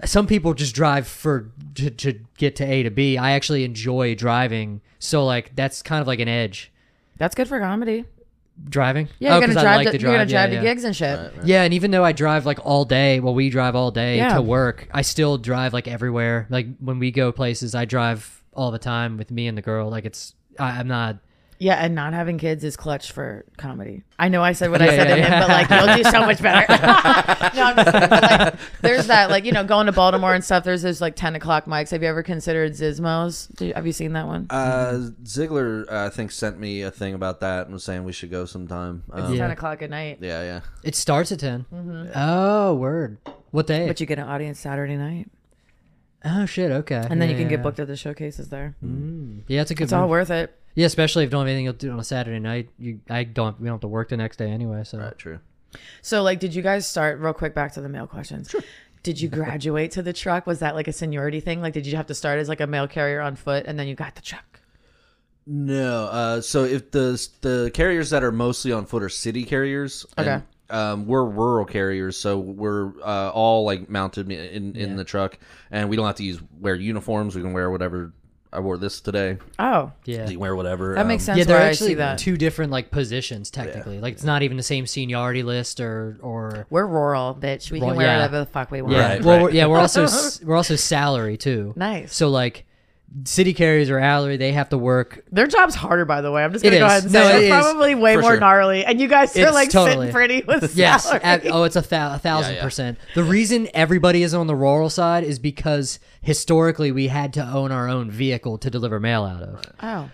some 0.05 0.27
people 0.27 0.53
just 0.55 0.75
drive 0.75 1.07
for 1.09 1.51
to, 1.75 1.91
to 1.91 2.21
get 2.39 2.57
to 2.57 2.65
A 2.65 2.83
to 2.83 2.91
B. 2.91 3.17
I 3.19 3.33
actually 3.33 3.65
enjoy 3.65 4.15
driving, 4.15 4.81
so 4.99 5.25
like 5.25 5.55
that's 5.57 5.83
kind 5.83 6.01
of 6.01 6.07
like 6.07 6.21
an 6.21 6.29
edge. 6.29 6.71
That's 7.19 7.35
good 7.35 7.49
for 7.49 7.59
comedy. 7.59 8.05
Driving, 8.69 9.09
Yeah, 9.19 9.35
Oh, 9.35 9.39
you're 9.39 9.49
'cause 9.49 9.55
gonna 9.57 9.69
I 9.69 9.73
drive. 9.75 9.77
like 9.85 9.93
to, 9.93 9.99
to 9.99 10.03
you're 10.03 10.13
gonna 10.13 10.25
drive, 10.25 10.31
drive 10.49 10.53
yeah, 10.53 10.61
to 10.61 10.65
yeah. 10.67 10.73
gigs 10.73 10.85
and 10.85 10.97
shit. 10.97 11.33
Yeah, 11.45 11.63
and 11.65 11.75
even 11.75 11.91
though 11.91 12.05
I 12.05 12.13
drive 12.13 12.47
like 12.47 12.59
all 12.65 12.87
day, 12.87 13.21
well, 13.21 13.35
we 13.35 13.51
drive 13.51 13.77
all 13.77 13.91
day 13.91 14.17
Yeah. 14.17 14.35
to 14.35 14.41
work. 14.41 14.89
I 14.95 15.03
still 15.03 15.37
drive 15.37 15.75
like 15.75 15.87
everywhere. 15.87 16.47
Like 16.49 16.67
when 16.79 16.99
we 16.99 17.11
go 17.11 17.33
places, 17.33 17.75
I 17.75 17.85
drive 17.85 18.43
all 18.55 18.71
the 18.71 18.79
time 18.79 19.19
with 19.19 19.31
me 19.31 19.47
and 19.47 19.59
the 19.59 19.63
girl. 19.63 19.91
Like 19.91 20.07
it's, 20.07 20.35
I, 20.59 20.79
I'm 20.79 20.89
not. 20.89 21.19
Yeah, 21.59 21.77
and 21.77 21.95
not 21.95 22.13
having 22.13 22.37
kids 22.39 22.65
is 22.65 22.77
clutch 22.77 23.13
for 23.13 23.45
comedy. 23.57 24.03
I 24.19 24.29
know 24.29 24.43
I 24.43 24.53
said 24.53 24.71
what 24.71 24.81
Yeah, 24.83 24.89
I 24.89 24.91
said 24.91 25.09
yeah, 25.09 25.15
to 25.17 25.23
him, 25.23 25.33
yeah. 25.33 25.41
but 25.41 25.49
like 25.49 25.71
you'll 25.71 25.97
do 25.97 26.11
so 26.11 26.21
much 26.27 26.43
better. 26.43 26.67
no, 27.57 27.63
I'm 27.65 27.77
just 27.77 27.93
kidding, 27.93 28.11
like, 28.11 28.55
there's 28.83 29.07
that, 29.07 29.31
like 29.31 29.45
you 29.45 29.53
know, 29.53 29.65
going 29.65 29.87
to 29.87 29.93
Baltimore 29.93 30.35
and 30.35 30.45
stuff. 30.45 30.65
There's 30.65 30.83
those 30.83 31.01
like 31.01 31.17
10 31.17 31.35
o'clock 31.35 31.65
mics. 31.65 31.91
Have 31.93 32.03
you 32.03 32.09
ever 32.09 32.23
considered 32.23 32.73
Zizmos? 32.73 33.59
You- 33.61 33.73
have 33.75 33.87
you 33.87 33.93
seen 33.93 34.13
that 34.13 34.27
one? 34.27 34.47
Uh, 34.51 35.09
Ziggler, 35.25 35.91
uh, 35.91 36.07
I 36.07 36.09
think, 36.11 36.31
sent 36.31 36.59
me 36.61 36.83
a 36.83 36.91
thing 36.91 37.15
about 37.15 37.41
that 37.41 37.65
and 37.67 37.73
was 37.73 37.85
saying 37.85 38.05
we 38.05 38.13
should 38.13 38.31
go 38.31 38.45
sometime. 38.45 39.05
Um, 39.11 39.23
It's 39.25 39.33
Yeah. 39.33 39.39
10 39.39 39.51
o'clock 39.53 39.81
at 39.83 39.89
night, 39.91 40.19
yeah, 40.21 40.43
yeah. 40.43 40.61
It 40.83 40.95
starts 40.95 41.33
at 41.33 41.39
10 41.41 41.65
Oh, 42.15 42.75
word. 42.75 43.19
What 43.51 43.67
day? 43.67 43.87
but 43.87 43.99
you 44.01 44.07
get 44.07 44.19
an 44.19 44.27
audience 44.29 44.61
Saturday 44.61 44.97
night, 44.97 45.31
oh 46.25 46.45
shit. 46.45 46.71
Okay. 46.71 46.97
and 47.09 47.21
then 47.23 47.29
you 47.31 47.35
Yeah, 47.37 47.41
can 47.43 47.49
get 47.49 47.63
booked 47.63 47.79
at 47.81 47.87
the 47.87 47.97
showcases 47.97 48.49
there. 48.51 48.75
Yeah, 49.49 49.63
it's 49.63 49.71
a 49.71 49.75
good. 49.75 49.85
It's 49.85 49.93
all 49.95 50.09
worth 50.09 50.31
it. 50.31 50.55
Yeah, 50.77 50.87
especially 50.87 51.25
if 51.25 51.29
you 51.29 51.31
don't 51.33 51.41
have 51.41 51.49
anything 51.49 51.65
you'll 51.65 51.73
do 51.75 51.91
on 51.91 51.99
a 51.99 52.05
Saturday 52.05 52.39
night. 52.39 52.69
You, 52.79 53.01
I 53.11 53.25
don't. 53.25 53.59
We 53.61 53.65
don't 53.67 53.75
have 53.75 53.81
to 53.81 53.89
work 53.89 54.11
the 54.11 54.17
next 54.17 54.37
day 54.37 54.51
anyway. 54.51 54.85
So 54.85 54.99
Right, 54.99 55.19
true. 55.19 55.41
So, 56.03 56.23
like, 56.23 56.39
did 56.39 56.55
you 56.55 56.63
guys 56.63 56.87
start 56.87 57.19
real 57.19 57.33
quick 57.33 57.55
back 57.55 57.73
to 57.73 57.81
the 57.81 57.89
mail 57.89 58.07
questions? 58.07 58.51
Sure. 58.51 58.61
Did 59.03 59.21
you 59.21 59.29
graduate 59.29 59.91
to 59.93 60.03
the 60.03 60.13
truck? 60.13 60.47
Was 60.47 60.59
that 60.61 60.75
like 60.75 60.87
a 60.89 60.93
seniority 60.93 61.41
thing? 61.41 61.61
Like, 61.61 61.73
did 61.75 61.87
you 61.87 61.97
have 61.97 62.07
to 62.07 62.15
start 62.15 62.39
as 62.39 62.49
like 62.49 62.61
a 62.61 62.67
mail 62.67 62.87
carrier 62.87 63.21
on 63.21 63.37
foot, 63.37 63.65
and 63.67 63.79
then 63.79 63.89
you 63.89 63.95
got 63.95 64.15
the 64.15 64.23
truck? 64.23 64.61
No. 65.47 66.05
Uh, 66.07 66.41
so 66.41 66.65
if 66.65 66.91
the 66.91 67.27
the 67.41 67.71
carriers 67.73 68.11
that 68.11 68.23
are 68.25 68.33
mostly 68.33 68.73
on 68.73 68.85
foot 68.87 69.03
are 69.03 69.09
city 69.09 69.45
carriers, 69.45 70.05
and, 70.17 70.29
Okay. 70.29 70.45
um, 70.71 71.07
we're 71.07 71.25
rural 71.25 71.65
carriers, 71.65 72.17
so 72.17 72.39
we're 72.39 72.93
uh, 73.03 73.31
all 73.31 73.65
like 73.65 73.89
mounted 73.89 74.31
in 74.31 74.75
in 74.77 74.97
the 74.97 75.05
truck, 75.05 75.39
and 75.71 75.89
we 75.89 75.97
don't 75.97 76.07
have 76.07 76.17
to 76.17 76.25
use 76.25 76.41
wear 76.61 76.75
uniforms. 76.75 77.35
We 77.37 77.43
can 77.43 77.53
wear 77.53 77.71
whatever. 77.71 78.13
I 78.53 78.61
wore 78.61 78.79
this 78.79 79.01
today. 79.01 79.39
Oh, 79.59 79.93
yeah. 80.05 80.23
You 80.23 80.31
can 80.33 80.39
wear 80.41 80.57
whatever. 80.57 80.95
that 80.95 81.07
makes 81.07 81.25
um, 81.25 81.27
sense. 81.27 81.39
Yeah, 81.39 81.45
they're 81.45 81.59
why 81.59 81.65
I 81.67 81.69
actually 81.69 81.95
that. 81.95 82.19
two 82.19 82.37
different 82.37 82.73
like 82.73 82.91
positions 82.91 83.51
technically. 83.51 84.01
Like 84.01 84.15
it's 84.15 84.25
not 84.25 84.43
even 84.43 84.57
the 84.57 84.63
same 84.63 84.87
seniority 84.87 85.43
list 85.43 85.81
or 85.81 86.17
or 86.23 86.67
We're 86.71 86.87
rural, 86.87 87.37
bitch. 87.39 87.71
We 87.71 87.81
Well, 87.81 87.91
can 87.91 87.97
wear 87.99 88.07
yeah. 88.07 88.17
whatever 88.19 88.39
the 88.41 88.47
fuck 88.47 88.71
we 88.71 88.83
want. 88.83 88.95
yeah. 88.95 89.09
Right, 89.09 89.25
well, 89.25 89.37
right. 89.37 89.43
we're- 89.45 89.55
yeah, 89.57 89.67
we're 89.67 89.81
also 89.81 90.05
s- 90.05 90.41
we're 90.43 90.57
also 90.57 90.77
salary 90.77 91.37
too. 91.37 91.73
Nice. 91.77 92.15
So 92.15 92.29
like 92.29 92.65
city 93.25 93.55
carriers 93.55 93.89
or 93.89 93.99
hourly, 93.99 94.37
they 94.37 94.53
have 94.53 94.69
to 94.71 94.79
work. 94.79 95.25
Their 95.33 95.47
job's 95.47 95.75
harder, 95.75 96.05
by 96.05 96.21
the 96.21 96.31
way. 96.31 96.45
I'm 96.45 96.53
just 96.53 96.63
gonna 96.65 96.79
go 96.79 96.87
is. 96.87 96.91
ahead 96.93 97.05
and 97.05 97.13
No, 97.13 97.23
say 97.23 97.31
it 97.31 97.37
it's 97.37 97.45
is. 97.45 97.51
probably 97.51 97.95
way 97.95 98.15
For 98.17 98.21
more 98.23 98.31
sure. 98.33 98.41
gnarly, 98.41 98.85
and 98.85 99.01
you 99.01 99.09
guys 99.09 99.35
are 99.37 99.41
It's 99.41 99.53
like 99.55 99.71
totally- 99.71 100.07
sitting 100.09 100.13
pretty 100.13 100.43
with 100.47 100.77
Yes. 100.77 101.05
salary. 101.05 101.21
ab- 101.25 101.43
oh, 101.51 101.63
it's 101.65 101.77
a, 101.77 101.81
thou- 101.81 102.15
a 102.15 102.19
thousand 102.19 102.53
Yeah, 102.53 102.59
yeah. 102.59 102.65
percent. 102.65 102.99
The 103.15 103.25
reason 103.25 103.69
everybody 103.73 104.23
is 104.23 104.35
on 104.35 104.47
the 104.49 104.55
rural 104.57 104.91
side 104.91 105.25
is 105.25 105.39
because 105.39 105.99
historically 106.21 106.93
we 106.93 107.09
had 107.09 107.33
to 107.35 107.43
own 107.45 107.73
our 107.73 107.89
own 107.89 108.11
vehicle 108.11 108.59
to 108.59 108.69
deliver 108.71 109.01
mail 109.01 109.25
out 109.25 109.43
of. 109.43 109.63
oh, 109.83 110.11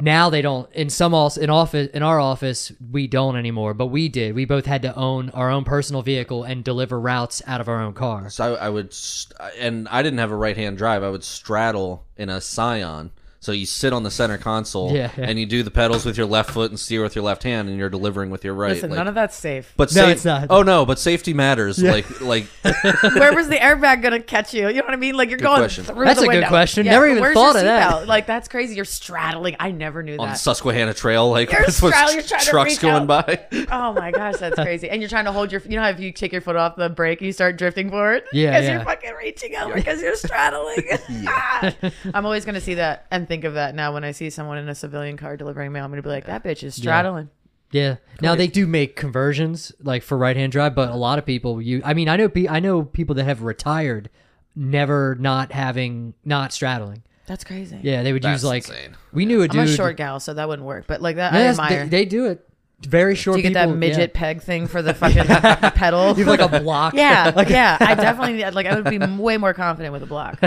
now 0.00 0.30
they 0.30 0.40
don't 0.40 0.70
in 0.72 0.88
some 0.88 1.12
also 1.12 1.40
in 1.40 1.50
office 1.50 1.88
in 1.92 2.02
our 2.02 2.18
office 2.18 2.72
we 2.90 3.06
don't 3.06 3.36
anymore 3.36 3.74
but 3.74 3.86
we 3.88 4.08
did 4.08 4.34
we 4.34 4.46
both 4.46 4.64
had 4.64 4.80
to 4.80 4.94
own 4.96 5.28
our 5.30 5.50
own 5.50 5.62
personal 5.62 6.00
vehicle 6.00 6.42
and 6.42 6.64
deliver 6.64 6.98
routes 6.98 7.42
out 7.46 7.60
of 7.60 7.68
our 7.68 7.82
own 7.82 7.92
car 7.92 8.30
So 8.30 8.54
I, 8.54 8.66
I 8.66 8.68
would, 8.70 8.94
st- 8.94 9.38
and 9.58 9.86
I 9.88 10.02
didn't 10.02 10.20
have 10.20 10.30
a 10.30 10.36
right 10.36 10.56
hand 10.56 10.78
drive. 10.78 11.02
I 11.02 11.10
would 11.10 11.24
straddle 11.24 12.04
in 12.16 12.28
a 12.30 12.40
Scion. 12.40 13.10
So 13.44 13.52
you 13.52 13.66
sit 13.66 13.92
on 13.92 14.04
the 14.04 14.10
center 14.10 14.38
console 14.38 14.90
Yeah, 14.94 15.10
yeah. 15.18 15.26
and 15.28 15.38
you 15.38 15.44
do 15.44 15.62
the 15.62 15.70
pedals 15.70 16.06
with 16.06 16.16
your 16.16 16.24
left 16.26 16.50
foot 16.50 16.70
and 16.70 16.80
steer 16.80 17.02
with 17.02 17.14
your 17.14 17.24
left 17.24 17.42
hand, 17.42 17.68
and 17.68 17.76
you're 17.78 17.90
delivering 17.90 18.30
with 18.30 18.42
your 18.42 18.54
right. 18.54 18.70
Listen, 18.72 18.88
like- 18.88 18.96
none 18.96 19.06
of 19.06 19.14
that's 19.14 19.36
safe. 19.36 19.74
but 19.76 19.94
No, 19.94 20.06
safe- 20.06 20.16
it's 20.16 20.24
not. 20.24 20.46
Oh 20.48 20.62
no, 20.62 20.86
but 20.86 20.98
safety 20.98 21.34
matters. 21.34 21.82
Like 21.82 22.22
like 22.22 22.44
Where 23.02 23.34
was 23.34 23.48
the 23.48 23.56
airbag 23.56 24.00
gonna 24.00 24.20
catch 24.22 24.54
you? 24.54 24.68
You 24.68 24.76
know 24.76 24.84
what 24.84 24.94
I 24.94 24.96
mean? 24.96 25.14
Like 25.14 25.28
you're 25.28 25.38
going 25.38 25.58
question. 25.58 25.84
through 25.84 26.06
That's 26.06 26.20
the 26.22 26.26
a 26.28 26.32
good 26.32 26.46
question. 26.46 26.86
Yeah, 26.86 26.92
Never 26.92 27.08
even 27.08 27.20
where's 27.20 27.34
thought 27.34 27.52
your 27.54 27.58
of 27.58 27.64
that. 27.64 27.92
seatbelt? 27.92 28.06
Like 28.06 28.26
that's 28.26 28.48
crazy. 28.48 28.76
You're 28.76 28.86
straddling. 28.86 29.56
I 29.60 29.72
never 29.72 30.02
knew 30.02 30.16
that. 30.16 30.22
on. 30.22 30.36
Susquehanna 30.36 30.94
Trail, 30.94 31.28
like 31.30 31.52
You're 31.52 31.64
straddling, 31.68 32.14
you're 32.16 32.22
trying 32.24 32.40
to 32.40 32.46
trucks 32.50 32.70
reach 32.70 32.80
going 32.80 33.10
out. 33.10 33.26
by. 33.26 33.40
Oh 33.70 33.92
my 33.92 34.10
gosh, 34.10 34.36
that's 34.38 34.56
crazy. 34.56 34.88
And 34.88 35.02
you're 35.02 35.10
trying 35.10 35.26
to 35.26 35.32
hold 35.32 35.52
your. 35.52 35.60
You 35.68 35.76
know 35.76 35.82
how 35.82 35.90
if 35.90 36.00
you 36.00 36.12
take 36.12 36.32
your 36.32 36.40
foot 36.40 36.56
off 36.56 36.76
the 36.76 36.88
brake, 36.88 37.20
you 37.20 37.30
start 37.32 37.58
drifting 37.58 37.90
forward. 37.90 38.22
Yeah, 38.32 38.52
because 38.52 38.64
yeah. 38.64 38.72
you're 38.76 38.84
fucking 38.84 39.12
reaching 39.18 39.54
over 39.56 39.74
because 39.74 40.00
you're 40.00 40.16
straddling. 40.16 40.88
I'm 42.14 42.24
always 42.24 42.44
gonna 42.46 42.60
see 42.62 42.74
that 42.74 43.06
and 43.10 43.26
think 43.28 43.33
of 43.42 43.54
that 43.54 43.74
now 43.74 43.92
when 43.92 44.04
I 44.04 44.12
see 44.12 44.30
someone 44.30 44.58
in 44.58 44.68
a 44.68 44.74
civilian 44.76 45.16
car 45.16 45.36
delivering 45.36 45.72
mail. 45.72 45.84
I'm 45.84 45.90
gonna 45.90 46.02
be 46.02 46.08
like, 46.10 46.26
that 46.26 46.44
bitch 46.44 46.62
is 46.62 46.76
straddling. 46.76 47.30
Yeah. 47.72 47.96
Now 48.20 48.36
they 48.36 48.46
do 48.46 48.68
make 48.68 48.94
conversions 48.94 49.72
like 49.82 50.04
for 50.04 50.16
right 50.16 50.36
hand 50.36 50.52
drive, 50.52 50.76
but 50.76 50.90
a 50.90 50.94
lot 50.96 51.18
of 51.18 51.26
people 51.26 51.60
you 51.60 51.82
I 51.84 51.92
mean 51.94 52.08
I 52.08 52.14
know 52.14 52.28
pe- 52.28 52.46
I 52.46 52.60
know 52.60 52.84
people 52.84 53.16
that 53.16 53.24
have 53.24 53.42
retired 53.42 54.10
never 54.54 55.16
not 55.18 55.50
having 55.50 56.14
not 56.24 56.52
straddling. 56.52 57.02
That's 57.26 57.42
crazy. 57.42 57.80
Yeah, 57.82 58.02
they 58.02 58.12
would 58.12 58.22
That's 58.22 58.42
use 58.42 58.44
like 58.44 58.68
insane. 58.68 58.96
we 59.12 59.24
knew 59.24 59.42
a 59.42 59.48
I'm 59.50 59.58
a 59.60 59.66
short 59.66 59.96
gal, 59.96 60.20
so 60.20 60.34
that 60.34 60.46
wouldn't 60.46 60.66
work. 60.66 60.84
But 60.86 61.00
like 61.02 61.16
that, 61.16 61.32
Yeah, 61.32 61.38
I 61.38 61.42
that's- 61.42 61.58
admire. 61.58 61.84
they, 61.86 61.88
they 61.88 62.04
do 62.04 62.26
it. 62.26 62.46
Very 62.80 63.14
short 63.14 63.36
do 63.36 63.42
you 63.42 63.50
get 63.50 63.58
people. 63.58 63.72
that 63.72 63.78
midget 63.78 64.12
yeah. 64.14 64.20
peg 64.20 64.42
thing 64.42 64.66
for 64.66 64.82
the 64.82 64.92
fucking 65.00 65.24
pedal? 65.72 66.18
You 66.18 66.24
have 66.24 66.38
like 66.38 66.40
a 66.40 66.60
block. 66.60 66.94
Yeah, 67.04 67.32
yeah. 67.48 67.76
I 67.80 67.94
definitely 67.94 68.44
like. 68.50 68.66
I 68.66 68.78
would 68.78 68.84
be 68.84 68.98
way 68.98 69.36
more 69.36 69.54
confident 69.54 69.92
with 69.92 70.02
a 70.02 70.06
block. 70.06 70.38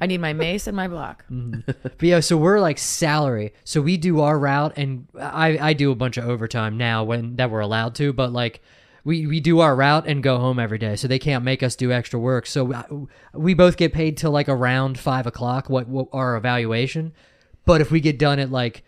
I 0.00 0.06
need 0.06 0.20
my 0.20 0.32
mace 0.32 0.66
and 0.66 0.76
my 0.76 0.88
block. 0.88 1.24
Mm-hmm. 1.30 1.70
But 1.82 2.02
yeah, 2.02 2.20
so 2.20 2.36
we're 2.36 2.60
like 2.60 2.78
salary. 2.78 3.52
So 3.64 3.80
we 3.80 3.96
do 3.96 4.20
our 4.20 4.38
route, 4.38 4.74
and 4.76 5.06
I 5.18 5.58
I 5.70 5.72
do 5.72 5.90
a 5.90 5.94
bunch 5.94 6.16
of 6.16 6.28
overtime 6.28 6.76
now 6.76 7.04
when 7.04 7.36
that 7.36 7.50
we're 7.50 7.60
allowed 7.60 7.94
to. 7.96 8.12
But 8.12 8.32
like 8.32 8.60
we 9.04 9.26
we 9.26 9.40
do 9.40 9.60
our 9.60 9.74
route 9.74 10.06
and 10.06 10.22
go 10.22 10.38
home 10.38 10.58
every 10.58 10.78
day, 10.78 10.96
so 10.96 11.08
they 11.08 11.18
can't 11.18 11.44
make 11.44 11.62
us 11.62 11.76
do 11.76 11.92
extra 11.92 12.18
work. 12.18 12.46
So 12.46 12.72
I- 12.72 12.84
we 13.34 13.54
both 13.54 13.76
get 13.76 13.92
paid 13.92 14.16
till 14.16 14.30
like 14.30 14.48
around 14.48 14.98
five 14.98 15.26
o'clock. 15.26 15.68
What, 15.68 15.88
what 15.88 16.08
our 16.12 16.36
evaluation? 16.36 17.12
But 17.66 17.80
if 17.80 17.90
we 17.90 18.00
get 18.00 18.18
done 18.18 18.38
at 18.38 18.50
like 18.50 18.84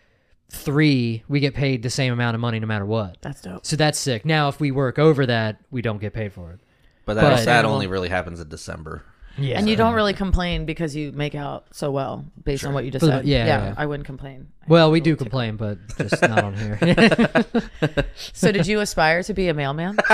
three, 0.49 1.23
we 1.27 1.39
get 1.39 1.53
paid 1.53 1.83
the 1.83 1.89
same 1.89 2.13
amount 2.13 2.35
of 2.35 2.41
money 2.41 2.59
no 2.59 2.67
matter 2.67 2.85
what. 2.85 3.17
That's 3.21 3.41
dope. 3.41 3.65
So 3.65 3.75
that's 3.75 3.99
sick. 3.99 4.25
Now 4.25 4.47
if 4.49 4.59
we 4.59 4.71
work 4.71 4.97
over 4.99 5.25
that, 5.25 5.57
we 5.71 5.81
don't 5.81 5.99
get 5.99 6.13
paid 6.13 6.33
for 6.33 6.51
it. 6.51 6.59
But 7.05 7.15
that, 7.15 7.21
But- 7.21 7.45
that 7.45 7.65
only 7.65 7.87
really 7.87 8.09
happens 8.09 8.39
in 8.39 8.49
December. 8.49 9.03
Yeah, 9.39 9.59
And 9.59 9.69
you 9.69 9.75
don't 9.75 9.93
really 9.93 10.13
complain 10.15 10.65
because 10.65 10.95
you 10.95 11.11
make 11.11 11.35
out 11.35 11.67
so 11.71 11.91
well 11.91 12.25
based 12.43 12.65
on 12.65 12.73
what 12.73 12.85
you 12.85 12.89
just 12.91 13.01
For 13.01 13.05
the- 13.05 13.17
said. 13.17 13.25
yeah, 13.27 13.45
yeah. 13.45 13.73
I 13.77 13.85
wouldn't 13.85 14.07
complain. 14.07 14.47
Well, 14.67 14.89
we 14.89 14.99
do 14.99 15.15
complain, 15.15 15.57
but 15.57 15.77
just 15.99 16.19
not 16.23 16.43
on 16.43 16.55
here. 16.55 16.79
So, 18.33 18.51
did 18.51 18.65
you 18.65 18.79
aspire 18.79 19.21
to 19.23 19.33
be 19.35 19.47
a 19.47 19.53
mailman? 19.53 19.95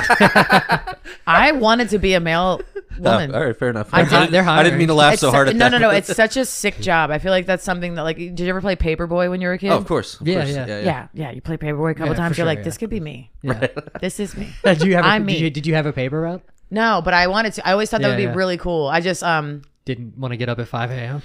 I 1.25 1.53
wanted 1.53 1.89
to 1.89 1.99
be 1.99 2.13
a 2.15 2.19
mail 2.19 2.61
woman. 2.99 3.31
Oh, 3.33 3.37
all 3.39 3.45
right, 3.45 3.57
fair 3.57 3.69
enough. 3.69 3.89
I 3.93 3.99
I, 3.99 4.03
did- 4.03 4.09
didn't, 4.09 4.31
they're 4.31 4.43
I 4.47 4.63
didn't 4.63 4.79
mean 4.79 4.87
to 4.89 4.93
laugh 4.93 5.13
It's 5.13 5.21
so 5.21 5.27
su- 5.29 5.31
hard 5.35 5.49
at 5.49 5.55
no, 5.55 5.65
that. 5.69 5.71
no, 5.71 5.77
no. 5.77 5.89
It's 5.97 6.15
such 6.15 6.37
a 6.37 6.45
sick 6.45 6.79
job. 6.79 7.11
I 7.11 7.19
feel 7.19 7.31
like 7.31 7.45
that's 7.45 7.63
something 7.63 7.95
that, 7.95 8.03
like, 8.03 8.17
did 8.17 8.39
you 8.39 8.47
ever 8.49 8.61
play 8.61 8.75
Paperboy 8.75 9.29
when 9.29 9.41
you 9.41 9.47
were 9.47 9.53
a 9.53 9.57
kid? 9.57 9.71
Oh, 9.71 9.77
of 9.77 9.85
course. 9.87 10.19
Of 10.19 10.27
Yeah, 10.27 10.43
course. 10.43 10.55
yeah. 10.55 10.65
Yeah, 10.79 11.07
yeah. 11.13 11.31
You 11.31 11.41
play 11.41 11.57
Paperboy 11.57 11.91
a 11.91 11.93
couple 11.95 12.13
Yeah, 12.13 12.17
times. 12.19 12.37
You're 12.37 12.43
sure, 12.43 12.45
like, 12.45 12.59
yeah. 12.59 12.63
this 12.65 12.77
could 12.77 12.89
be 12.89 12.99
me. 12.99 13.31
Yeah. 13.41 13.67
This 14.01 14.19
is 14.19 14.35
me. 14.35 14.49
Did 14.63 14.81
you 14.83 14.95
have 14.95 15.05
a, 15.05 15.07
I'm 15.07 15.21
did 15.25 15.33
me. 15.33 15.37
you, 15.39 15.49
did 15.49 15.65
you 15.67 15.75
have 15.75 15.85
a 15.85 15.93
paper 15.93 16.21
route? 16.21 16.41
No, 16.71 17.01
but 17.03 17.13
I 17.13 17.27
wanted 17.27 17.53
to. 17.53 17.67
I 17.67 17.71
always 17.73 17.89
thought 17.89 18.01
that 18.01 18.07
Yeah, 18.07 18.13
would 18.13 18.17
be 18.17 18.23
yeah. 18.23 18.33
really 18.35 18.57
cool. 18.57 18.87
I 18.87 18.99
just, 18.99 19.21
um, 19.23 19.61
Didn't 19.85 20.17
want 20.17 20.31
to 20.31 20.37
get 20.37 20.49
up 20.49 20.59
at 20.59 20.67
5 20.67 20.91
a.m. 20.91 21.21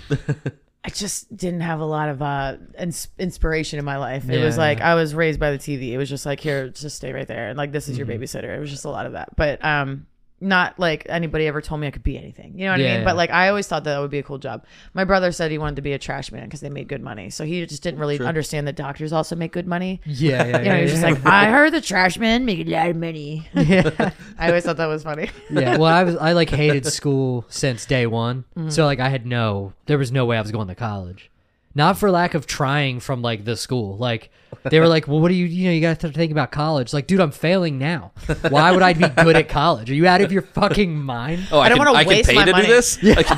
I 0.84 0.90
just 0.90 1.34
didn't 1.36 1.62
have 1.62 1.80
a 1.80 1.84
lot 1.84 2.08
of 2.08 2.22
uh 2.22 2.56
ins- 2.78 3.08
inspiration 3.18 3.78
in 3.78 3.84
my 3.84 3.96
life. 3.98 4.28
It 4.30 4.38
Yeah, 4.38 4.44
was 4.44 4.56
like 4.56 4.78
yeah. 4.78 4.92
I 4.92 4.94
was 4.94 5.14
raised 5.14 5.38
by 5.40 5.50
the 5.50 5.58
TV. 5.58 5.90
It 5.90 5.98
was 5.98 6.08
just 6.08 6.24
like 6.24 6.38
here, 6.40 6.68
just 6.68 6.96
stay 6.96 7.12
right 7.12 7.26
there, 7.26 7.48
and 7.48 7.58
like 7.58 7.72
this 7.72 7.88
is 7.88 7.98
your 7.98 8.06
Mm-hmm. 8.06 8.22
babysitter. 8.22 8.56
It 8.56 8.60
was 8.60 8.70
just 8.70 8.84
a 8.84 8.88
lot 8.90 9.04
of 9.04 9.12
that, 9.12 9.34
but 9.36 9.62
um, 9.64 10.06
not 10.40 10.78
like 10.78 11.04
anybody 11.08 11.46
ever 11.46 11.60
told 11.60 11.80
me 11.80 11.86
I 11.86 11.90
could 11.90 12.02
be 12.02 12.16
anything. 12.16 12.52
You 12.56 12.66
know 12.66 12.72
what 12.72 12.80
I 12.80 12.84
mean? 12.84 12.86
yeah. 12.86 13.04
But 13.04 13.16
like 13.16 13.30
I 13.30 13.48
always 13.48 13.66
thought 13.66 13.84
that, 13.84 13.94
that 13.94 14.00
would 14.00 14.10
be 14.10 14.18
a 14.18 14.22
cool 14.22 14.38
job. 14.38 14.64
My 14.94 15.04
brother 15.04 15.32
said 15.32 15.50
he 15.50 15.58
wanted 15.58 15.76
to 15.76 15.82
be 15.82 15.92
a 15.92 15.98
trash 15.98 16.30
man 16.30 16.44
because 16.44 16.60
they 16.60 16.70
made 16.70 16.88
good 16.88 17.02
money, 17.02 17.30
so 17.30 17.44
he 17.44 17.64
just 17.66 17.82
didn't 17.82 18.00
really 18.00 18.18
understand 18.20 18.66
that 18.68 18.76
doctors 18.76 19.12
also 19.12 19.34
make 19.36 19.52
good 19.52 19.66
money. 19.66 20.00
Yeah, 20.04 20.44
yeah, 20.44 20.44
You 20.46 20.52
know, 20.52 20.60
yeah. 20.62 20.76
he 20.76 20.82
was 20.82 20.92
just 20.92 21.02
like, 21.02 21.26
I 21.26 21.50
heard 21.50 21.72
the 21.72 21.80
trash 21.80 22.18
men 22.18 22.44
make 22.44 22.66
a 22.66 22.70
lot 22.70 22.90
of 22.90 22.96
money. 22.96 23.48
I 23.54 24.48
always 24.48 24.64
thought 24.64 24.76
that 24.76 24.86
was 24.86 25.02
funny. 25.02 25.30
yeah. 25.50 25.76
Well, 25.76 25.92
I 25.92 26.04
was 26.04 26.16
I 26.16 26.32
like 26.32 26.50
hated 26.50 26.86
school 26.86 27.44
since 27.48 27.84
day 27.86 28.06
one. 28.06 28.44
Mm-hmm. 28.56 28.70
So 28.70 28.84
like 28.84 29.00
I 29.00 29.08
had 29.08 29.26
no 29.26 29.72
there 29.86 29.98
was 29.98 30.12
no 30.12 30.24
way 30.24 30.36
I 30.36 30.40
was 30.40 30.52
going 30.52 30.68
to 30.68 30.74
college. 30.74 31.30
Not 31.78 31.96
for 31.96 32.10
lack 32.10 32.34
of 32.34 32.44
trying 32.48 32.98
from 32.98 33.22
like 33.22 33.44
the 33.44 33.56
school. 33.56 33.96
Like 33.96 34.30
they 34.68 34.80
were 34.80 34.88
like, 34.88 35.06
"Well, 35.06 35.20
what 35.20 35.28
do 35.28 35.34
you 35.34 35.46
you 35.46 35.66
know, 35.68 35.72
you 35.72 35.80
got 35.80 36.00
to 36.00 36.10
think 36.10 36.32
about 36.32 36.50
college." 36.50 36.92
Like, 36.92 37.06
dude, 37.06 37.20
I'm 37.20 37.30
failing 37.30 37.78
now. 37.78 38.10
Why 38.48 38.72
would 38.72 38.82
I 38.82 38.94
be 38.94 39.06
good 39.08 39.36
at 39.36 39.48
college? 39.48 39.88
Are 39.88 39.94
you 39.94 40.04
out 40.08 40.20
of 40.20 40.32
your 40.32 40.42
fucking 40.42 41.00
mind? 41.00 41.46
Oh, 41.52 41.60
I, 41.60 41.66
I 41.66 41.68
don't 41.68 41.78
wanna 41.78 41.92
I 41.92 42.02
can 42.02 42.08
waste 42.08 42.28
pay 42.30 42.34
my 42.34 42.44
to 42.46 42.50
money. 42.50 42.66
do 42.66 42.72
this. 42.72 42.98
I 43.04 43.22
can 43.22 43.36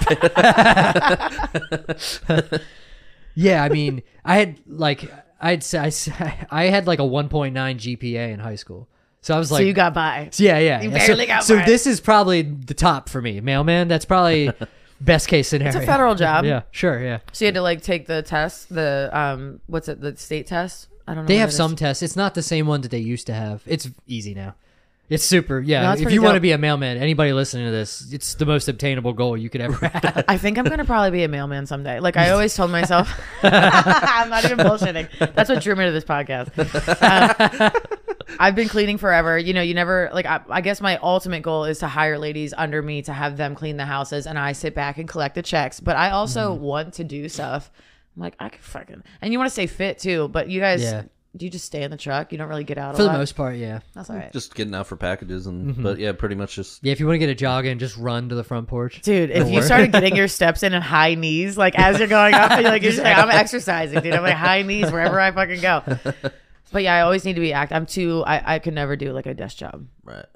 pay- 2.49 2.59
Yeah, 3.35 3.63
I 3.63 3.69
mean, 3.69 4.03
I 4.25 4.37
had 4.37 4.59
like 4.67 5.13
I'd 5.39 5.63
say 5.63 5.79
I, 5.79 5.87
s- 5.89 6.09
I 6.51 6.65
had 6.65 6.87
like 6.87 6.99
a 6.99 7.03
1.9 7.03 7.53
GPA 7.53 8.33
in 8.33 8.41
high 8.41 8.57
school. 8.57 8.89
So 9.21 9.37
I 9.37 9.39
was 9.39 9.53
like 9.53 9.61
so 9.61 9.65
you 9.65 9.75
got 9.75 9.93
by. 9.93 10.31
Yeah, 10.37 10.59
yeah. 10.59 10.81
You 10.81 10.91
yeah. 10.91 11.07
barely 11.07 11.25
so, 11.25 11.27
got 11.27 11.45
so 11.45 11.57
by. 11.59 11.67
this 11.67 11.87
is 11.87 12.01
probably 12.01 12.41
the 12.41 12.73
top 12.73 13.11
for 13.11 13.21
me, 13.21 13.41
mailman. 13.41 13.87
That's 13.89 14.07
probably 14.07 14.51
best 15.01 15.29
case 15.29 15.49
scenario. 15.49 15.75
It's 15.75 15.83
a 15.83 15.87
federal 15.87 16.15
job. 16.15 16.45
Yeah, 16.45 16.63
sure, 16.71 17.03
yeah. 17.03 17.19
So 17.33 17.45
you 17.45 17.47
had 17.47 17.55
to 17.55 17.63
like 17.63 17.83
take 17.83 18.07
the 18.07 18.23
test, 18.23 18.69
the 18.69 19.11
um, 19.13 19.61
what's 19.67 19.89
it, 19.89 20.01
the 20.01 20.17
state 20.17 20.47
test? 20.47 20.89
I 21.07 21.15
don't 21.15 21.25
know. 21.25 21.29
They 21.29 21.39
have 21.39 21.53
some 21.53 21.77
tests. 21.77 22.03
It's 22.03 22.17
not 22.17 22.35
the 22.35 22.43
same 22.43 22.67
one 22.67 22.83
that 22.83 22.91
they 22.91 22.99
used 22.99 23.27
to 23.27 23.35
have. 23.35 23.63
It's 23.67 23.89
easy 24.07 24.35
now. 24.35 24.55
It's 25.11 25.25
super. 25.25 25.59
Yeah. 25.59 25.83
No, 25.83 26.01
if 26.01 26.13
you 26.13 26.23
want 26.23 26.37
to 26.37 26.41
be 26.41 26.53
a 26.53 26.59
mailman, 26.59 26.97
anybody 26.97 27.33
listening 27.33 27.67
to 27.67 27.73
this, 27.73 28.13
it's 28.13 28.35
the 28.35 28.47
most 28.47 28.69
obtainable 28.69 29.13
goal 29.13 29.37
you 29.37 29.51
could 29.51 29.61
ever 29.61 29.89
have. 29.89 30.25
I 30.29 30.39
think 30.39 30.57
I'm 30.57 30.65
gonna 30.65 30.85
probably 30.85 31.11
be 31.11 31.25
a 31.25 31.29
mailman 31.29 31.67
someday. 31.67 31.99
Like 31.99 32.17
I 32.17 32.31
always 32.31 32.55
told 32.55 32.71
myself, 32.71 33.13
I'm 33.43 34.31
not 34.31 34.45
even 34.45 34.59
bullshitting. 34.59 35.35
That's 35.35 35.51
what 35.51 35.63
drew 35.63 35.75
me 35.75 35.87
to 35.87 35.91
this 35.91 36.05
podcast. 36.05 36.53
Uh, 37.03 37.71
I've 38.39 38.55
been 38.55 38.69
cleaning 38.69 38.99
forever. 38.99 39.39
You 39.39 39.53
know, 39.55 39.63
you 39.63 39.75
never 39.75 40.11
like. 40.13 40.27
I, 40.27 40.41
I 40.49 40.61
guess 40.61 40.81
my 40.81 40.97
ultimate 40.99 41.43
goal 41.43 41.65
is 41.65 41.79
to 41.81 41.89
hire 41.89 42.19
ladies 42.19 42.55
under 42.57 42.81
me 42.83 43.03
to 43.03 43.13
have 43.13 43.37
them 43.37 43.55
clean 43.55 43.77
the 43.77 43.85
houses, 43.87 44.27
and 44.27 44.39
I 44.39 44.53
sit 44.53 44.75
back 44.75 44.99
and 44.99 45.09
collect 45.09 45.35
the 45.35 45.43
checks. 45.43 45.81
But 45.81 45.97
I 45.97 46.11
also 46.11 46.55
Mm-hmm. 46.55 46.63
want 46.63 46.95
to 46.95 47.05
do 47.05 47.29
stuff. 47.29 47.71
I'm 48.17 48.23
like, 48.23 48.35
I 48.39 48.49
can 48.51 48.61
fucking, 48.61 49.03
and 49.23 49.33
you 49.33 49.39
want 49.39 49.49
to 49.49 49.53
stay 49.53 49.67
fit 49.67 49.99
too. 49.99 50.29
But 50.29 50.49
you 50.49 50.61
guys, 50.61 50.83
Yeah. 50.83 51.03
do 51.37 51.45
you 51.47 51.51
just 51.51 51.65
stay 51.65 51.83
in 51.85 51.91
the 51.93 51.97
truck? 51.97 52.33
You 52.33 52.39
don't 52.39 52.49
really 52.49 52.65
get 52.65 52.77
out 52.77 52.97
For 52.97 53.03
a 53.03 53.05
the 53.05 53.11
lot? 53.13 53.19
most 53.19 53.33
part, 53.37 53.57
yeah. 53.57 53.81
That's 53.95 54.11
all 54.11 54.17
right. 54.17 54.33
just 54.33 54.55
getting 54.55 54.75
out 54.75 54.89
for 54.89 54.97
packages 54.97 55.47
and 55.47 55.73
Mm-hmm. 55.75 55.83
but 55.85 55.99
yeah, 55.99 56.11
pretty 56.13 56.35
much 56.35 56.57
just 56.57 56.83
Yeah, 56.83 56.91
if 56.93 56.99
you 57.01 57.07
want 57.07 57.15
to 57.15 57.19
get 57.21 57.29
a 57.31 57.35
jog 57.37 57.67
in, 57.67 57.79
just 57.79 57.97
run 57.97 58.29
to 58.31 58.35
the 58.35 58.43
front 58.45 58.67
porch. 58.67 59.01
Dude, 59.03 59.31
if 59.31 59.45
Or 59.45 59.49
you 59.49 59.55
work. 59.57 59.65
started 59.65 59.93
getting 59.93 60.17
your 60.17 60.27
steps 60.39 60.63
in 60.65 60.75
on 60.75 60.83
high 60.83 61.15
knees, 61.15 61.57
like 61.57 61.79
as 61.79 61.99
you're 62.01 62.09
going 62.09 62.35
up, 62.35 62.51
you're 62.61 62.63
like, 62.71 62.83
you're 62.83 62.91
just 62.93 63.05
like, 63.05 63.17
I'm 63.17 63.31
exercising, 63.31 64.01
dude. 64.03 64.13
I'm 64.13 64.23
like 64.25 64.35
high 64.35 64.63
knees 64.63 64.91
wherever 64.91 65.21
I 65.21 65.31
fucking 65.31 65.61
go. 65.61 65.83
But 66.73 66.83
yeah, 66.83 66.95
I 66.95 67.01
always 67.03 67.25
need 67.25 67.35
to 67.35 67.41
be 67.41 67.53
active. 67.53 67.77
I'm 67.77 67.87
too. 67.87 68.23
I, 68.27 68.55
I 68.55 68.59
could 68.59 68.75
never 68.75 68.97
do 68.97 69.13
like 69.13 69.27
a 69.27 69.35
desk 69.35 69.57
job. 69.59 69.87
right. 70.05 70.27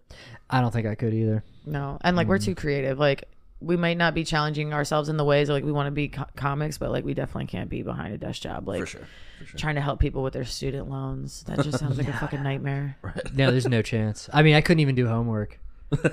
I 0.51 0.61
don't 0.61 0.70
think 0.72 0.87
I 0.87 0.95
could 0.95 1.14
either. 1.14 1.43
No, 1.66 1.99
and 2.03 2.16
like 2.16 2.26
we're 2.28 2.39
Mm. 2.39 2.45
too 2.45 2.55
creative. 2.55 2.99
Like 2.99 3.24
we 3.61 3.76
might 3.76 3.97
not 3.97 4.14
be 4.14 4.24
challenging 4.24 4.74
ourselves 4.74 5.09
in 5.09 5.16
the 5.16 5.24
ways 5.24 5.49
like 5.49 5.64
we 5.64 5.72
want 5.72 5.87
to 5.87 5.91
be 5.91 6.09
co- 6.09 6.26
comics, 6.37 6.76
but 6.76 6.91
like 6.91 7.05
we 7.05 7.14
definitely 7.14 7.47
can't 7.47 7.70
be 7.70 7.82
behind 7.82 8.12
a 8.12 8.18
desk 8.18 8.43
job. 8.43 8.68
Like 8.68 8.80
For 8.80 8.87
sure. 8.87 9.01
For 9.39 9.45
sure. 9.47 9.59
trying 9.59 9.76
to 9.76 9.80
help 9.80 10.01
people 10.01 10.22
with 10.22 10.35
their 10.35 10.45
student 10.45 10.91
loans. 10.91 11.45
That 11.45 11.61
just 11.62 11.78
sounds 11.78 11.97
like 11.97 12.09
a 12.09 12.12
fucking 12.18 12.43
nightmare. 12.43 12.97
Right. 13.03 13.35
No, 13.35 13.51
there's 13.51 13.66
no 13.66 13.80
chance. 13.80 14.28
I 14.32 14.43
mean, 14.43 14.55
I 14.55 14.61
couldn't 14.61 14.80
even 14.80 14.95
do 14.95 15.07
homework. 15.09 15.59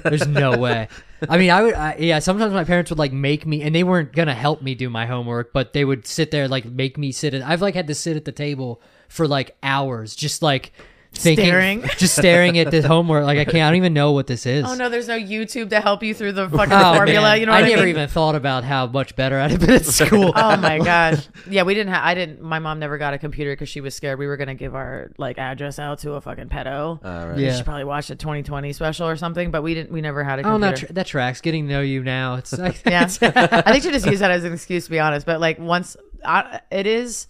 There's 0.03 0.27
no 0.27 0.57
way. 0.57 0.87
I 1.27 1.37
mean, 1.37 1.49
I 1.49 1.61
would. 1.63 1.73
I, 1.73 1.95
yeah, 1.99 2.19
sometimes 2.19 2.53
my 2.53 2.63
parents 2.63 2.89
would 2.91 2.99
like 2.99 3.11
make 3.13 3.45
me, 3.45 3.61
and 3.63 3.75
they 3.75 3.83
weren't 3.83 4.13
gonna 4.13 4.33
help 4.35 4.61
me 4.61 4.75
do 4.75 4.89
my 4.89 5.05
homework, 5.05 5.51
but 5.53 5.73
they 5.73 5.83
would 5.83 6.07
sit 6.07 6.31
there 6.31 6.47
like 6.47 6.65
make 6.65 6.97
me 6.97 7.11
sit. 7.11 7.33
At, 7.33 7.41
I've 7.41 7.61
like 7.61 7.73
had 7.75 7.87
to 7.87 7.95
sit 7.95 8.15
at 8.15 8.23
the 8.25 8.31
table 8.31 8.81
for 9.11 9.27
like 9.27 9.55
hours, 9.61 10.15
just 10.15 10.41
like 10.41 10.71
thinking, 11.13 11.45
Staring. 11.45 11.81
just 11.97 12.15
staring 12.15 12.57
at 12.57 12.71
this 12.71 12.85
homework. 12.85 13.25
Like 13.25 13.37
I 13.37 13.43
can't. 13.43 13.57
I 13.57 13.69
don't 13.69 13.75
even 13.75 13.93
know 13.93 14.13
what 14.13 14.27
this 14.27 14.45
is. 14.45 14.63
Oh 14.65 14.75
no, 14.75 14.87
there's 14.87 15.09
no 15.09 15.19
YouTube 15.19 15.69
to 15.71 15.81
help 15.81 16.01
you 16.01 16.13
through 16.13 16.31
the 16.31 16.43
oh, 16.43 16.49
fucking 16.49 16.71
Oh, 16.73 16.95
formula. 16.95 17.21
man. 17.21 17.39
You 17.41 17.45
know 17.47 17.51
what 17.51 17.65
I, 17.65 17.67
never 17.67 17.81
mean? 17.81 17.89
even 17.89 18.07
thought 18.07 18.35
about 18.35 18.63
how 18.63 18.87
much 18.87 19.17
better 19.17 19.37
I'd 19.37 19.51
have 19.51 19.59
been 19.59 19.71
at 19.71 19.85
school. 19.85 20.31
Oh 20.41 20.55
my 20.55 20.79
gosh. 20.79 21.27
Yeah, 21.49 21.63
we 21.63 21.73
didn't 21.73 21.91
have. 21.93 22.03
I 22.05 22.15
didn't. 22.15 22.41
My 22.41 22.59
mom 22.59 22.79
never 22.79 22.97
got 22.97 23.13
a 23.13 23.17
computer 23.17 23.51
because 23.51 23.67
she 23.67 23.81
was 23.81 23.93
scared 23.93 24.17
we 24.17 24.25
were 24.27 24.37
gonna 24.37 24.55
give 24.55 24.73
our 24.73 25.11
like 25.17 25.37
address 25.37 25.77
out 25.79 25.99
to 25.99 26.13
a 26.13 26.21
fucking 26.21 26.47
pedo. 26.47 27.03
All 27.03 27.27
right. 27.27 27.37
Yeah. 27.37 27.57
She 27.57 27.63
probably 27.63 27.83
watched 27.83 28.09
a 28.09 28.15
2020 28.15 28.71
special 28.71 29.05
or 29.07 29.17
something, 29.17 29.51
but 29.51 29.61
we 29.63 29.73
didn't. 29.73 29.91
We 29.91 29.99
never 29.99 30.23
had 30.23 30.39
a 30.39 30.43
Oh, 30.43 30.51
computer. 30.53 30.71
that 30.71 30.77
tra- 30.77 30.93
that 30.93 31.07
tracks. 31.07 31.41
Getting 31.41 31.67
to 31.67 31.73
know 31.73 31.81
you 31.81 32.03
now. 32.03 32.35
It's 32.35 32.53
like, 32.57 32.81
yeah, 32.85 33.01
I 33.21 33.71
think 33.73 33.83
she 33.83 33.91
just 33.91 34.05
used 34.05 34.21
that 34.21 34.31
as 34.31 34.45
an 34.45 34.53
excuse 34.53 34.85
to 34.85 34.91
be 34.91 34.99
honest. 34.99 35.25
But 35.25 35.41
like 35.41 35.59
once, 35.59 35.97
I, 36.23 36.61
it 36.71 36.87
is. 36.87 37.27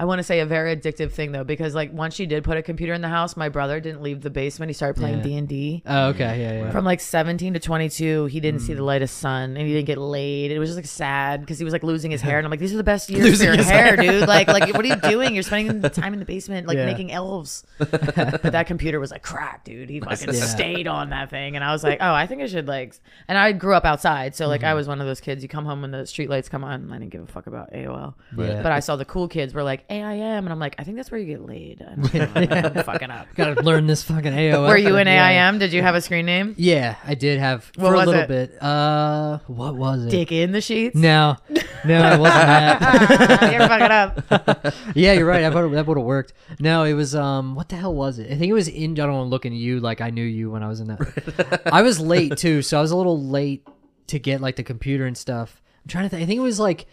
I 0.00 0.04
want 0.06 0.18
to 0.18 0.22
say 0.22 0.40
a 0.40 0.46
very 0.46 0.74
addictive 0.74 1.12
thing 1.12 1.30
though, 1.32 1.44
because 1.44 1.74
like 1.74 1.92
once 1.92 2.14
she 2.14 2.24
did 2.24 2.42
put 2.42 2.56
a 2.56 2.62
computer 2.62 2.94
in 2.94 3.02
the 3.02 3.08
house, 3.10 3.36
my 3.36 3.50
brother 3.50 3.80
didn't 3.80 4.00
leave 4.02 4.22
the 4.22 4.30
basement. 4.30 4.70
He 4.70 4.72
started 4.72 4.98
playing 4.98 5.20
D 5.20 5.36
and 5.36 5.46
D. 5.46 5.82
Oh, 5.84 6.06
okay, 6.08 6.40
yeah, 6.40 6.52
yeah. 6.64 6.70
From 6.70 6.86
like 6.86 7.00
17 7.00 7.52
to 7.52 7.60
22, 7.60 8.24
he 8.24 8.40
didn't 8.40 8.60
Mm. 8.62 8.66
see 8.66 8.72
the 8.74 8.82
light 8.82 9.02
of 9.02 9.10
sun 9.10 9.56
and 9.58 9.66
he 9.66 9.74
didn't 9.74 9.86
get 9.86 9.98
laid. 9.98 10.52
It 10.52 10.58
was 10.58 10.70
just 10.70 10.76
like 10.78 10.86
sad 10.86 11.40
because 11.42 11.58
he 11.58 11.64
was 11.64 11.74
like 11.74 11.82
losing 11.82 12.10
his 12.10 12.22
hair. 12.22 12.38
And 12.38 12.46
I'm 12.46 12.50
like, 12.50 12.60
these 12.60 12.72
are 12.72 12.78
the 12.78 12.82
best 12.82 13.10
years 13.10 13.22
Losing 13.24 13.48
for 13.48 13.52
your 13.52 13.56
his 13.58 13.68
hair, 13.68 13.94
dude. 13.96 14.26
Like, 14.26 14.48
like, 14.48 14.72
what 14.74 14.84
are 14.86 14.88
you 14.88 14.96
doing? 15.10 15.34
You're 15.34 15.42
spending 15.42 15.82
the 15.82 15.90
time 15.90 16.14
in 16.14 16.18
the 16.18 16.24
basement, 16.24 16.66
like 16.66 16.78
Yeah. 16.78 16.86
making 16.86 17.12
elves. 17.12 17.64
but 17.78 18.42
that 18.42 18.66
computer 18.66 19.00
was 19.00 19.10
like 19.10 19.22
crack, 19.22 19.64
dude. 19.64 19.90
He 19.90 20.00
fucking 20.00 20.32
Yeah. 20.34 20.40
stayed 20.46 20.86
on 20.86 21.10
that 21.10 21.28
thing. 21.28 21.56
And 21.56 21.62
I 21.64 21.72
was 21.72 21.84
like, 21.84 21.98
oh, 22.00 22.14
I 22.14 22.26
think 22.26 22.40
I 22.40 22.46
should 22.46 22.66
like, 22.66 22.94
and 23.28 23.36
I 23.36 23.52
grew 23.52 23.74
up 23.74 23.84
outside. 23.84 24.34
So 24.34 24.44
Mm-hmm. 24.44 24.50
like, 24.50 24.64
I 24.64 24.72
was 24.72 24.88
one 24.88 25.02
of 25.02 25.06
those 25.06 25.20
kids, 25.20 25.42
you 25.42 25.48
come 25.50 25.66
home 25.66 25.82
when 25.82 25.90
the 25.90 26.06
street 26.06 26.30
lights 26.30 26.48
come 26.48 26.64
on. 26.64 26.80
And 26.80 26.94
I 26.94 26.98
didn't 26.98 27.10
give 27.12 27.22
a 27.22 27.26
fuck 27.26 27.46
about 27.46 27.70
AOL. 27.74 28.14
Yeah. 28.38 28.62
But 28.62 28.72
I 28.72 28.80
saw 28.80 28.96
the 28.96 29.04
cool 29.04 29.28
kids 29.28 29.52
were 29.52 29.62
like 29.62 29.84
AIM. 29.90 30.44
And 30.44 30.48
I'm 30.50 30.58
like, 30.58 30.76
I 30.78 30.84
think 30.84 30.96
that's 30.96 31.10
where 31.10 31.20
you 31.20 31.26
get 31.26 31.44
laid. 31.44 31.82
I'm, 31.86 32.04
I'm 32.14 32.84
fucking 32.84 33.10
up. 33.10 33.26
Gotta 33.34 33.62
learn 33.62 33.86
this 33.86 34.02
fucking 34.04 34.32
AOL. 34.32 34.68
Were 34.68 34.76
you 34.76 34.96
in 34.96 35.08
AIM? 35.08 35.58
Did 35.58 35.72
you 35.72 35.82
have 35.82 35.94
a 35.94 36.00
screen 36.00 36.26
name? 36.26 36.54
Yeah, 36.56 36.96
I 37.04 37.14
did 37.14 37.38
have 37.40 37.70
What 37.76 37.88
for 37.88 37.94
a 37.94 37.96
was 37.98 38.06
little 38.06 38.22
it? 38.22 38.28
bit. 38.28 38.62
Uh, 38.62 39.38
what 39.46 39.74
was 39.74 40.04
it? 40.06 40.10
Dick 40.10 40.32
in 40.32 40.52
the 40.52 40.60
sheets? 40.60 40.94
No, 40.96 41.36
no, 41.84 42.12
it 42.14 42.20
wasn't 42.20 42.22
that. 42.46 43.52
You're 43.52 43.68
fucking 43.68 43.90
up. 43.90 44.74
yeah, 44.94 45.12
you're 45.12 45.26
right. 45.26 45.44
I 45.44 45.50
thought 45.50 45.68
that 45.70 45.86
would 45.86 45.96
have 45.98 46.06
worked. 46.06 46.32
No, 46.58 46.84
it 46.84 46.94
was 46.94 47.14
um, 47.14 47.54
what 47.54 47.68
the 47.68 47.76
hell 47.76 47.94
was 47.94 48.18
it? 48.18 48.26
I 48.30 48.36
think 48.36 48.50
it 48.50 48.54
was 48.54 48.68
in. 48.68 48.92
I 48.92 48.94
don't 49.06 49.12
want 49.14 49.26
to 49.26 49.30
look 49.30 49.46
at 49.46 49.52
you 49.52 49.80
like 49.80 50.00
I 50.00 50.10
knew 50.10 50.24
you 50.24 50.50
when 50.50 50.62
I 50.62 50.68
was 50.68 50.80
in 50.80 50.88
that. 50.88 51.62
I 51.72 51.82
was 51.82 51.98
late 52.00 52.36
too, 52.36 52.62
so 52.62 52.78
I 52.78 52.80
was 52.80 52.90
a 52.90 52.96
little 52.96 53.20
late 53.22 53.66
to 54.08 54.18
get 54.18 54.40
like 54.40 54.56
the 54.56 54.62
computer 54.62 55.06
and 55.06 55.16
stuff. 55.16 55.62
I'm 55.84 55.88
trying 55.88 56.04
to 56.04 56.08
think. 56.10 56.22
I 56.22 56.26
think 56.26 56.38
it 56.38 56.42
was 56.42 56.60
like, 56.60 56.86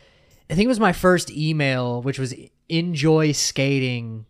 I 0.50 0.56
think 0.56 0.66
it 0.66 0.70
was 0.70 0.80
my 0.80 0.94
first 0.94 1.30
email, 1.32 2.02
which 2.02 2.20
was 2.20 2.34
enjoy 2.70 3.32
skating. 3.32 4.26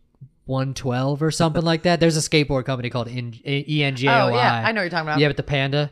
112 0.45 1.21
or 1.21 1.29
something 1.29 1.61
like 1.61 1.83
that. 1.83 1.99
There's 1.99 2.15
a 2.15 2.21
skateboard 2.21 2.63
company 2.63 2.89
called 2.89 3.09
E 3.09 3.83
N 3.83 3.95
G 3.97 4.07
O 4.07 4.11
I. 4.11 4.21
Oh 4.21 4.29
yeah, 4.29 4.63
I 4.65 4.71
know 4.71 4.79
what 4.79 4.83
you're 4.83 4.89
talking 4.89 5.09
about. 5.09 5.19
Yeah, 5.19 5.27
with 5.27 5.35
the 5.35 5.43
panda. 5.43 5.91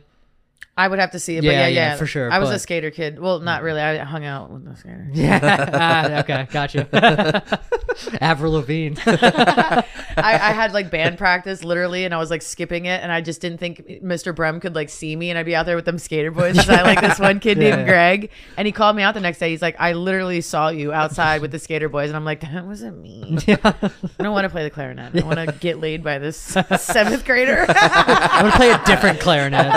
I 0.78 0.88
would 0.88 0.98
have 0.98 1.12
to 1.12 1.18
see 1.18 1.36
it, 1.38 1.40
but 1.40 1.46
Yeah, 1.46 1.52
yeah, 1.52 1.66
yeah, 1.68 1.90
yeah, 1.92 1.96
for 1.96 2.06
sure, 2.06 2.30
I 2.30 2.38
was 2.38 2.50
a 2.50 2.58
skater 2.58 2.90
kid. 2.90 3.18
Well, 3.18 3.40
not 3.40 3.62
really. 3.62 3.80
I 3.80 3.96
hung 4.04 4.24
out 4.26 4.50
with 4.50 4.64
the 4.64 4.76
skater. 4.76 5.08
Yeah. 5.14 5.70
ah, 5.72 6.18
okay, 6.20 6.46
gotcha. 6.50 6.86
Avril 8.20 8.52
Lavigne. 8.52 8.98
I, 9.06 9.84
I 10.18 10.52
had 10.52 10.72
like 10.74 10.90
band 10.90 11.16
practice 11.16 11.64
literally, 11.64 12.04
and 12.04 12.12
I 12.14 12.18
was 12.18 12.30
like 12.30 12.42
skipping 12.42 12.84
it, 12.84 13.02
and 13.02 13.10
I 13.10 13.22
just 13.22 13.40
didn't 13.40 13.56
think 13.58 13.86
Mr. 14.02 14.34
Brem 14.34 14.60
could 14.60 14.74
like 14.74 14.90
see 14.90 15.16
me, 15.16 15.30
and 15.30 15.38
I'd 15.38 15.46
be 15.46 15.56
out 15.56 15.64
there 15.64 15.76
with 15.76 15.86
them 15.86 15.98
skater 15.98 16.30
boys. 16.30 16.58
And 16.58 16.70
I 16.70 16.82
like 16.82 17.00
this 17.00 17.18
one 17.18 17.40
kid 17.40 17.56
Yeah. 17.56 17.76
named 17.76 17.88
Greg, 17.88 18.30
and 18.58 18.66
he 18.66 18.72
called 18.72 18.96
me 18.96 19.02
out 19.02 19.14
the 19.14 19.20
next 19.20 19.38
day. 19.38 19.48
He's 19.50 19.62
like, 19.62 19.76
"I 19.78 19.94
literally 19.94 20.42
saw 20.42 20.68
you 20.68 20.92
outside 20.92 21.40
with 21.40 21.52
the 21.52 21.58
skater 21.58 21.88
boys," 21.88 22.10
and 22.10 22.16
I'm 22.16 22.24
like, 22.26 22.40
"That 22.42 22.66
wasn't 22.66 22.98
me. 23.00 23.38
I 23.48 23.90
don't 24.18 24.32
want 24.34 24.44
to 24.44 24.50
play 24.50 24.64
the 24.64 24.70
clarinet. 24.70 25.16
I 25.16 25.24
want 25.26 25.38
to 25.38 25.52
get 25.58 25.80
laid 25.80 26.04
by 26.04 26.18
this 26.18 26.36
seventh 26.36 27.24
grader." 27.24 27.64
I'm 27.66 28.42
gonna 28.44 28.56
play 28.56 28.70
a 28.72 28.82
different 28.84 29.20
clarinet. 29.20 29.72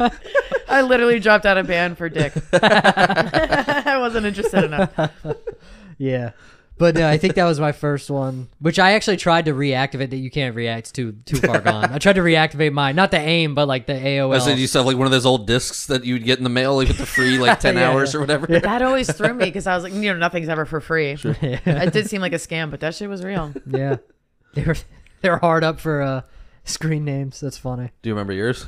I 0.68 0.82
literally 0.82 1.18
dropped 1.20 1.46
out 1.46 1.58
of 1.58 1.66
band 1.66 1.98
for 1.98 2.08
Dick. 2.08 2.32
I 2.52 3.96
wasn't 3.98 4.26
interested 4.26 4.64
enough. 4.64 4.90
Yeah. 5.98 6.32
But 6.78 6.94
no, 6.94 7.06
I 7.06 7.18
think 7.18 7.34
that 7.34 7.44
was 7.44 7.60
my 7.60 7.72
first 7.72 8.10
one, 8.10 8.48
which 8.58 8.78
I 8.78 8.92
actually 8.92 9.18
tried 9.18 9.44
to 9.44 9.52
reactivate. 9.52 10.08
That 10.08 10.16
you 10.16 10.30
can't 10.30 10.56
react 10.56 10.78
it's 10.78 10.92
too 10.92 11.12
too 11.26 11.36
far 11.36 11.60
gone. 11.60 11.92
I 11.92 11.98
tried 11.98 12.14
to 12.14 12.22
reactivate 12.22 12.72
mine, 12.72 12.96
not 12.96 13.10
the 13.10 13.18
AIM, 13.18 13.54
but 13.54 13.68
like 13.68 13.84
the 13.84 13.92
AOL. 13.92 14.34
I 14.34 14.38
said 14.38 14.58
you 14.58 14.66
have 14.66 14.86
like 14.86 14.96
one 14.96 15.04
of 15.06 15.10
those 15.10 15.26
old 15.26 15.46
discs 15.46 15.84
that 15.88 16.06
you'd 16.06 16.24
get 16.24 16.38
in 16.38 16.44
the 16.44 16.48
mail, 16.48 16.76
like 16.76 16.88
with 16.88 16.96
the 16.96 17.04
free 17.04 17.36
like 17.36 17.60
ten 17.60 17.74
Yeah, 17.76 17.90
hours 17.90 18.14
yeah. 18.14 18.16
or 18.16 18.20
whatever. 18.22 18.46
That 18.46 18.80
always 18.80 19.12
threw 19.14 19.34
me 19.34 19.44
because 19.44 19.66
I 19.66 19.74
was 19.74 19.84
like, 19.84 19.92
you 19.92 20.00
know, 20.00 20.16
nothing's 20.16 20.48
ever 20.48 20.64
for 20.64 20.80
free. 20.80 21.18
It 21.22 21.92
did 21.92 22.08
seem 22.08 22.22
like 22.22 22.32
a 22.32 22.36
scam, 22.36 22.70
but 22.70 22.80
that 22.80 22.94
shit 22.94 23.10
was 23.10 23.22
real. 23.22 23.52
yeah, 23.66 23.96
they 24.54 24.62
were 24.64 24.76
they 25.20 25.28
were 25.28 25.36
hard 25.36 25.62
up 25.62 25.80
for 25.80 26.00
uh, 26.00 26.22
screen 26.64 27.04
names. 27.04 27.40
That's 27.40 27.58
funny. 27.58 27.90
Do 28.00 28.08
you 28.08 28.14
remember 28.14 28.32
yours? 28.32 28.64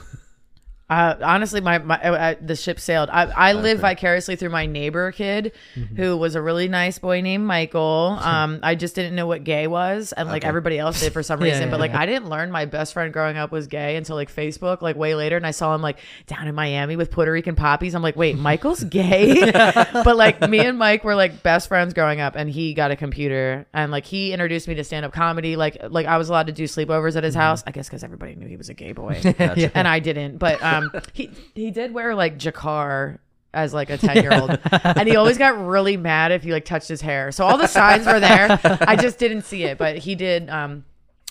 Uh, 0.91 1.16
honestly, 1.22 1.62
my, 1.62 1.78
my 1.78 1.99
uh, 2.03 2.12
uh, 2.12 2.35
the 2.43 2.55
ship 2.55 2.78
sailed. 2.78 3.09
I, 3.11 3.22
I 3.24 3.53
live 3.55 3.78
vicariously 3.80 4.37
through 4.37 4.51
my 4.51 4.66
neighbor 4.66 5.11
kid, 5.12 5.53
who 5.97 6.18
was 6.18 6.35
a 6.35 6.43
really 6.43 6.68
nice 6.68 6.99
boy 6.99 7.20
named 7.22 7.45
Michael. 7.47 8.18
Um, 8.33 8.61
I 8.62 8.74
just 8.74 8.95
didn't 8.95 9.14
know 9.14 9.26
what 9.26 9.45
gay 9.45 9.66
was, 9.66 10.12
and 10.12 10.28
like 10.28 10.43
Okay. 10.43 10.49
everybody 10.49 10.78
else 10.78 11.01
did 11.01 11.12
for 11.12 11.22
some 11.22 11.41
Yeah, 11.45 11.47
reason. 11.53 11.62
yeah, 11.64 11.70
but 11.70 11.80
like 11.80 11.93
yeah. 11.93 12.01
I 12.01 12.07
didn't 12.07 12.28
learn 12.28 12.51
my 12.51 12.64
best 12.66 12.93
friend 12.93 13.12
growing 13.12 13.37
up 13.37 13.53
was 13.53 13.66
gay 13.68 13.97
until 13.97 14.16
like 14.16 14.35
Facebook, 14.35 14.83
like 14.83 14.97
way 14.97 15.14
later, 15.14 15.37
and 15.37 15.47
I 15.47 15.51
saw 15.53 15.74
him 15.74 15.80
like 15.83 15.99
down 16.26 16.47
in 16.49 16.55
Miami 16.55 16.97
with 16.97 17.11
Puerto 17.11 17.30
Rican 17.33 17.55
poppies. 17.57 17.95
I'm 17.95 18.03
like, 18.03 18.16
wait, 18.16 18.37
Michael's 18.37 18.85
gay? 18.85 19.51
but 19.53 20.16
like 20.16 20.41
me 20.49 20.59
and 20.61 20.78
Mike 20.78 21.05
were 21.05 21.14
like 21.14 21.43
best 21.43 21.68
friends 21.68 21.95
growing 21.95 22.20
up, 22.20 22.35
and 22.37 22.51
he 22.51 22.74
got 22.74 22.91
a 22.91 22.97
computer, 22.97 23.66
and 23.72 23.91
like 23.93 24.05
he 24.05 24.33
introduced 24.33 24.68
me 24.68 24.74
to 24.74 24.85
stand 24.85 25.05
up 25.07 25.12
comedy. 25.12 25.57
Like 25.57 25.78
like 25.89 26.07
I 26.07 26.18
was 26.18 26.28
allowed 26.28 26.49
to 26.49 26.53
do 26.53 26.64
sleepovers 26.64 27.16
at 27.16 27.24
his 27.24 27.35
house. 27.35 27.62
I 27.66 27.70
guess 27.70 27.89
because 27.89 28.05
everybody 28.05 28.35
knew 28.35 28.47
he 28.47 28.57
was 28.57 28.68
a 28.68 28.74
gay 28.74 28.93
boy 28.93 29.20
Yeah. 29.24 29.70
and 29.74 29.87
I 29.89 30.01
didn't. 30.01 30.37
But 30.39 30.62
um, 30.62 30.82
he 31.12 31.30
he 31.55 31.70
did 31.70 31.93
wear 31.93 32.14
like 32.14 32.39
Drakkar 32.39 33.18
as 33.55 33.74
like 33.74 33.91
a 33.91 33.99
ten 33.99 34.16
year 34.22 34.33
old, 34.33 34.59
and 34.70 35.09
he 35.09 35.16
always 35.16 35.39
got 35.39 35.59
really 35.66 35.97
mad 35.97 36.33
if 36.33 36.45
you 36.45 36.53
like 36.53 36.64
touched 36.64 36.89
his 36.89 37.01
hair. 37.01 37.33
So 37.33 37.45
all 37.45 37.59
the 37.59 37.66
signs 37.66 38.07
were 38.07 38.20
there. 38.20 38.59
I 38.62 38.97
just 38.97 39.18
didn't 39.18 39.43
see 39.43 39.64
it, 39.64 39.78
but 39.78 39.99
he 39.99 40.14
did. 40.14 40.49
Um, 40.49 40.85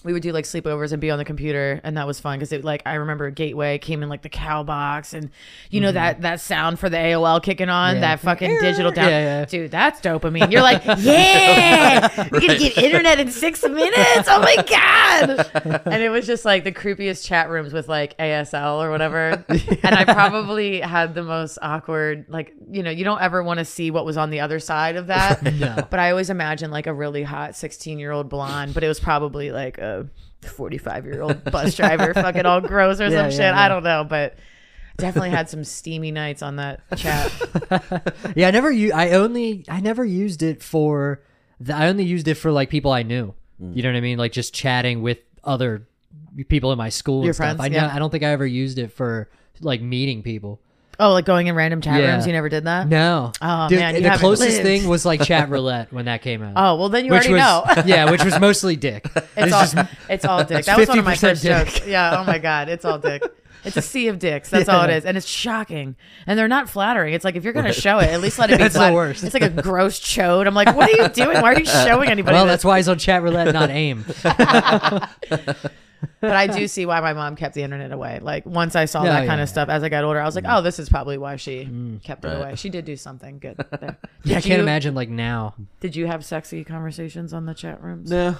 we 0.03 0.13
would 0.13 0.23
do 0.23 0.31
like 0.31 0.45
sleepovers 0.45 0.91
and 0.91 0.99
be 1.01 1.11
on 1.11 1.17
the 1.19 1.25
computer, 1.25 1.79
and 1.83 1.97
that 1.97 2.07
was 2.07 2.19
fun 2.19 2.39
because 2.39 2.51
it 2.51 2.63
like 2.63 2.81
I 2.85 2.95
remember 2.95 3.29
Gateway 3.29 3.77
came 3.77 4.01
in 4.03 4.09
like 4.09 4.21
the 4.21 4.29
cow 4.29 4.63
box, 4.63 5.13
and 5.13 5.29
you 5.69 5.79
know 5.81 5.91
that 5.91 6.21
that 6.21 6.39
sound 6.39 6.79
for 6.79 6.89
the 6.89 6.97
AOL 6.97 7.41
kicking 7.43 7.69
on 7.69 7.81
Mm-hmm. 7.95 7.95
Yeah. 8.03 8.15
that 8.15 8.19
fucking 8.21 8.59
digital 8.61 8.91
down. 8.91 9.09
Yeah, 9.09 9.19
yeah. 9.39 9.45
Dude, 9.45 9.71
that's 9.71 9.99
dopamine. 10.01 10.51
You're 10.51 10.61
like, 10.61 10.83
yeah, 11.35 12.27
we're 12.31 12.39
gonna 12.41 12.57
get 12.57 12.77
internet 12.77 13.19
in 13.19 13.29
six 13.31 13.63
minutes. 13.63 14.27
Oh 14.27 14.39
my 14.39 14.55
god! 14.67 15.81
And 15.91 16.01
it 16.01 16.09
was 16.09 16.25
just 16.25 16.45
like 16.45 16.63
the 16.63 16.71
creepiest 16.71 17.25
chat 17.25 17.49
rooms 17.49 17.73
with 17.73 17.87
like 17.89 18.17
ASL 18.17 18.83
or 18.83 18.89
whatever. 18.91 19.43
And 19.49 19.95
I 19.95 20.05
probably 20.05 20.79
had 20.79 21.13
the 21.15 21.23
most 21.23 21.57
awkward, 21.61 22.25
like 22.29 22.53
you 22.71 22.81
know, 22.83 22.89
you 22.91 23.03
don't 23.03 23.21
ever 23.21 23.43
want 23.43 23.57
to 23.59 23.65
see 23.65 23.91
what 23.91 24.05
was 24.05 24.17
on 24.17 24.29
the 24.29 24.39
other 24.39 24.59
side 24.59 24.95
of 24.95 25.07
that. 25.07 25.41
No. 25.61 25.75
But 25.89 25.99
I 25.99 26.09
always 26.11 26.29
imagine 26.29 26.71
like 26.71 26.87
a 26.87 26.93
really 26.93 27.23
hot 27.23 27.55
16 27.55 27.99
year 27.99 28.11
old 28.11 28.29
blonde, 28.29 28.73
but 28.73 28.83
it 28.83 28.87
was 28.87 28.99
probably 28.99 29.51
like 29.51 29.77
a 29.79 29.90
45 30.43 31.05
year 31.05 31.21
old 31.21 31.43
bus 31.45 31.75
driver, 31.79 32.13
fucking 32.13 32.45
all 32.45 32.61
gross 32.61 32.99
or 32.99 33.05
Yeah, 33.05 33.09
some 33.09 33.25
yeah, 33.25 33.29
shit. 33.29 33.39
yeah. 33.39 33.61
I 33.61 33.67
don't 33.67 33.83
know, 33.83 34.03
but 34.07 34.37
definitely 34.97 35.29
had 35.31 35.49
some 35.49 35.63
steamy 35.63 36.11
nights 36.11 36.41
on 36.41 36.57
that 36.57 36.81
chat. 36.97 37.31
Yeah, 38.35 38.47
I 38.47 38.51
never 38.51 38.71
u- 38.71 38.93
I 38.93 39.11
only 39.11 39.65
I 39.69 39.81
never 39.81 40.03
used 40.05 40.41
it 40.43 40.61
for 40.63 41.21
the, 41.59 41.75
I 41.75 41.87
only 41.89 42.03
used 42.05 42.27
it 42.27 42.35
for 42.35 42.51
like 42.51 42.69
people 42.69 42.91
I 42.91 43.03
knew. 43.03 43.33
Mm. 43.61 43.75
You 43.75 43.83
know 43.83 43.89
what 43.89 43.97
I 43.97 44.01
mean? 44.01 44.17
Like 44.17 44.31
just 44.31 44.53
chatting 44.53 45.01
with 45.01 45.19
other 45.43 45.87
people 46.47 46.71
in 46.71 46.77
my 46.77 46.89
school 46.89 47.21
Your 47.23 47.29
and 47.29 47.35
stuff. 47.35 47.57
friends, 47.57 47.59
I 47.61 47.67
yeah. 47.67 47.91
I 47.93 47.99
don't 47.99 48.09
think 48.09 48.23
I 48.23 48.29
ever 48.29 48.45
used 48.45 48.77
it 48.79 48.91
for 48.91 49.29
like 49.59 49.81
meeting 49.81 50.23
people. 50.23 50.61
Oh, 50.99 51.13
like 51.13 51.25
going 51.25 51.47
in 51.47 51.55
random 51.55 51.81
chat 51.81 51.99
Yeah. 51.99 52.11
rooms? 52.13 52.27
You 52.27 52.33
never 52.33 52.47
did 52.49 52.65
that? 52.65 52.87
No. 52.87 53.31
Oh, 53.41 53.67
Dude, 53.69 53.79
man, 53.79 53.95
you 53.95 54.01
the 54.01 54.09
haven't 54.09 54.19
closest 54.21 54.49
lived. 54.51 54.63
thing 54.63 54.87
was 54.87 55.05
like 55.05 55.23
chat 55.23 55.49
roulette 55.49 55.91
when 55.91 56.05
that 56.05 56.21
came 56.21 56.43
out. 56.43 56.53
Oh, 56.55 56.75
well, 56.77 56.89
then 56.89 57.05
you 57.05 57.11
which 57.11 57.27
already 57.27 57.33
was 57.67 57.77
know. 57.77 57.83
yeah, 57.85 58.11
which 58.11 58.23
was 58.23 58.39
mostly 58.39 58.75
dick. 58.75 59.07
It's 59.35 59.51
all, 59.75 59.85
it's 60.09 60.25
all 60.25 60.43
dick. 60.43 60.65
That 60.65 60.77
was 60.77 60.87
one 60.89 60.99
of 60.99 61.05
my 61.05 61.13
50% 61.15 61.19
first 61.19 61.41
dick. 61.43 61.51
jokes. 61.67 61.87
Yeah. 61.87 62.19
Oh 62.19 62.23
my 62.25 62.37
god, 62.37 62.69
it's 62.69 62.85
all 62.85 62.99
dick. 62.99 63.23
It's 63.63 63.77
a 63.77 63.81
sea 63.81 64.07
of 64.07 64.17
dicks. 64.17 64.49
That's 64.49 64.67
all 64.67 64.83
it 64.85 64.89
is, 64.89 65.05
and 65.05 65.15
it's 65.15 65.27
shocking. 65.27 65.95
And 66.25 66.37
they're 66.37 66.47
not 66.47 66.67
flattering. 66.67 67.13
It's 67.13 67.23
like 67.23 67.35
if 67.35 67.43
you're 67.43 67.53
gonna 67.53 67.73
show 67.73 67.99
it, 67.99 68.09
at 68.09 68.19
least 68.19 68.39
let 68.39 68.49
it 68.49 68.53
be. 68.57 68.63
That's 68.63 68.73
the 68.73 68.79
flat- 68.79 68.93
worst. 68.93 69.23
It's 69.23 69.35
like 69.35 69.43
a 69.43 69.49
gross 69.49 69.99
chode. 69.99 70.47
I'm 70.47 70.55
like, 70.55 70.75
what 70.75 70.89
are 70.89 71.03
you 71.03 71.07
doing? 71.09 71.39
Why 71.41 71.53
are 71.53 71.59
you 71.59 71.65
showing 71.65 72.09
anybody? 72.09 72.33
well, 72.33 72.45
this? 72.45 72.53
that's 72.53 72.65
why 72.65 72.77
he's 72.77 72.89
on 72.89 72.97
chat 72.97 73.21
roulette, 73.21 73.53
not 73.53 73.69
aim. 73.69 74.03
But 76.19 76.31
I 76.35 76.47
do 76.47 76.67
see 76.67 76.85
why 76.85 76.99
my 77.01 77.13
mom 77.13 77.35
kept 77.35 77.53
the 77.55 77.63
internet 77.63 77.91
away. 77.91 78.19
Like 78.21 78.45
once 78.45 78.75
I 78.75 78.85
saw 78.85 79.03
Yeah, 79.03 79.11
that 79.13 79.21
yeah, 79.21 79.27
kind 79.27 79.39
yeah. 79.39 79.43
of 79.43 79.49
stuff 79.49 79.69
as 79.69 79.83
I 79.83 79.89
got 79.89 80.03
older, 80.03 80.19
I 80.19 80.25
was 80.25 80.35
like, 80.35 80.45
oh, 80.47 80.61
this 80.61 80.79
is 80.79 80.89
probably 80.89 81.17
why 81.17 81.35
she 81.35 81.99
kept 82.03 82.25
it 82.25 82.29
away. 82.29 82.55
She 82.55 82.69
did 82.69 82.85
do 82.85 82.95
something 82.95 83.39
good. 83.39 83.57
There. 83.79 83.97
Yeah, 84.23 84.37
I 84.37 84.41
Did 84.41 84.47
can't 84.47 84.57
you- 84.59 84.63
imagine 84.63 84.95
like 84.95 85.09
now. 85.09 85.55
Did 85.79 85.95
you 85.95 86.07
have 86.07 86.23
sexy 86.25 86.63
conversations 86.63 87.33
on 87.33 87.45
the 87.45 87.53
chat 87.53 87.81
rooms? 87.83 88.09
No. 88.09 88.29
You 88.29 88.35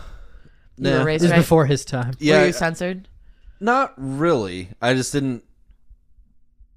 No. 0.77 0.99
were 0.99 1.05
raised 1.05 1.23
This 1.23 1.27
is 1.27 1.31
right? 1.31 1.37
before 1.39 1.65
his 1.65 1.85
time. 1.85 2.13
Yeah, 2.19 2.39
Were 2.41 2.47
you 2.47 2.53
censored? 2.53 3.07
Not 3.59 3.93
really. 3.97 4.69
I 4.81 4.93
just 4.93 5.11
didn't 5.13 5.43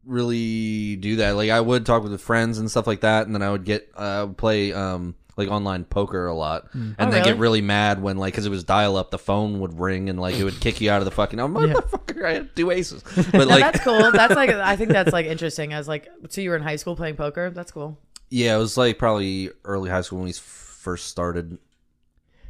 really 0.05 0.97
do 0.97 1.17
that. 1.17 1.33
Like 1.37 1.51
I 1.51 1.61
would 1.61 1.87
talk 1.87 2.03
with 2.03 2.21
friends 2.21 2.59
and 2.59 2.71
stuff 2.71 2.87
like 2.87 3.01
that, 3.01 3.27
and 3.27 3.35
then 3.35 3.43
I 3.43 3.51
would 3.51 3.65
get 3.65 3.89
uh 3.97 4.01
I 4.01 4.25
would 4.25 4.37
play 4.37 4.73
um 4.73 5.15
like 5.37 5.49
online 5.49 5.85
poker 5.85 6.27
a 6.27 6.35
lot, 6.35 6.71
mm. 6.73 6.95
and 6.99 7.09
Oh, 7.09 7.11
then 7.11 7.23
get 7.25 7.31
really? 7.33 7.39
really 7.41 7.61
mad 7.63 8.01
when 8.03 8.17
like 8.17 8.33
because 8.35 8.47
it 8.47 8.51
was 8.51 8.65
dial 8.65 8.97
up, 8.97 9.11
the 9.11 9.19
phone 9.19 9.61
would 9.61 9.79
ring 9.81 10.09
and 10.09 10.21
like 10.21 10.37
it 10.37 10.45
would 10.45 10.61
kick 10.61 10.81
you 10.81 10.91
out 10.91 11.01
of 11.01 11.05
the 11.05 11.11
fucking. 11.11 11.41
I'm 11.41 11.55
Yeah. 11.57 11.75
motherfucker. 11.75 12.25
I 12.25 12.33
had 12.35 12.55
two 12.57 12.71
aces, 12.71 13.03
but 13.33 13.49
like 13.49 13.61
that's 13.61 13.83
cool. 13.85 14.13
That's 14.13 14.35
like 14.35 14.51
I 14.51 14.77
think 14.77 14.91
that's 14.91 15.13
like 15.13 15.27
interesting. 15.27 15.73
As 15.73 15.89
like, 15.89 16.09
so 16.29 16.41
you 16.41 16.51
were 16.51 16.57
in 16.57 16.63
high 16.63 16.77
school 16.77 16.97
playing 16.97 17.17
poker. 17.17 17.51
That's 17.51 17.73
cool. 17.73 17.99
yeah, 18.31 18.55
it 18.55 18.59
was 18.59 18.77
like 18.77 18.99
probably 18.99 19.51
early 19.65 19.91
high 19.91 20.01
school 20.03 20.19
when 20.19 20.25
we 20.25 20.31
s- 20.31 20.39
first 20.39 21.07
started 21.09 21.59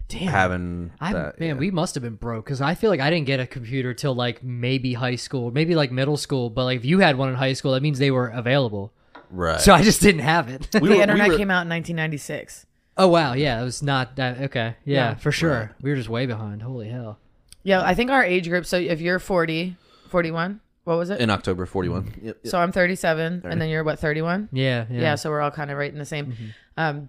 Damn. 0.08 0.28
having 0.28 0.92
I 1.00 1.12
that. 1.14 1.40
man, 1.40 1.48
yeah. 1.48 1.54
we 1.54 1.70
must 1.70 1.94
have 1.94 2.02
been 2.02 2.16
broke 2.16 2.44
because 2.44 2.60
I 2.60 2.74
feel 2.74 2.90
like 2.90 3.00
I 3.00 3.08
didn't 3.10 3.26
get 3.26 3.40
a 3.40 3.46
computer 3.46 3.94
till 3.94 4.14
like 4.14 4.42
maybe 4.44 4.92
high 4.92 5.16
school, 5.16 5.50
maybe 5.50 5.74
like 5.74 5.90
middle 5.90 6.16
school. 6.18 6.50
But 6.50 6.64
like 6.64 6.76
if 6.76 6.84
you 6.84 6.98
had 7.00 7.16
one 7.16 7.30
in 7.30 7.34
high 7.34 7.54
school, 7.54 7.72
that 7.72 7.82
means 7.82 7.98
they 7.98 8.10
were 8.10 8.28
available. 8.28 8.92
right. 9.30 9.60
So 9.60 9.72
I 9.72 9.82
just 9.82 10.02
didn't 10.02 10.20
have 10.20 10.48
it. 10.50 10.68
We 10.74 10.80
the 10.90 10.96
were- 10.96 11.00
internet 11.02 11.28
were- 11.28 11.36
came 11.38 11.50
out 11.50 11.62
in 11.62 11.70
1996. 11.70 12.66
Oh 12.96 13.08
wow, 13.08 13.32
yeah, 13.32 13.60
it 13.60 13.64
was 13.64 13.82
not 13.82 14.16
that. 14.16 14.40
Okay, 14.42 14.76
yeah, 14.84 15.10
Yeah. 15.10 15.14
for 15.14 15.32
sure. 15.32 15.74
We 15.82 15.90
were 15.90 15.96
just 15.96 16.08
way 16.08 16.26
behind. 16.26 16.62
Holy 16.62 16.88
hell. 16.88 17.18
Yeah, 17.62 17.82
I 17.82 17.94
think 17.94 18.10
our 18.10 18.22
age 18.24 18.48
group. 18.48 18.66
So 18.66 18.76
if 18.76 19.00
you're 19.00 19.18
40, 19.18 19.76
41, 20.10 20.60
what 20.84 20.98
was 20.98 21.10
it? 21.10 21.20
In 21.20 21.30
October, 21.30 21.64
41. 21.66 22.04
Yep, 22.22 22.36
yep. 22.44 22.46
So 22.46 22.58
I'm 22.58 22.72
37, 22.72 23.42
and 23.44 23.60
then 23.60 23.68
you're 23.70 23.82
what 23.84 23.98
31? 23.98 24.48
Yeah, 24.52 24.84
Yeah. 24.90 25.00
yeah. 25.00 25.14
so 25.16 25.30
we're 25.30 25.40
all 25.40 25.50
kind 25.50 25.70
of 25.70 25.78
right 25.78 25.90
in 25.92 25.98
the 25.98 26.04
same. 26.04 26.34
Um, 26.76 27.08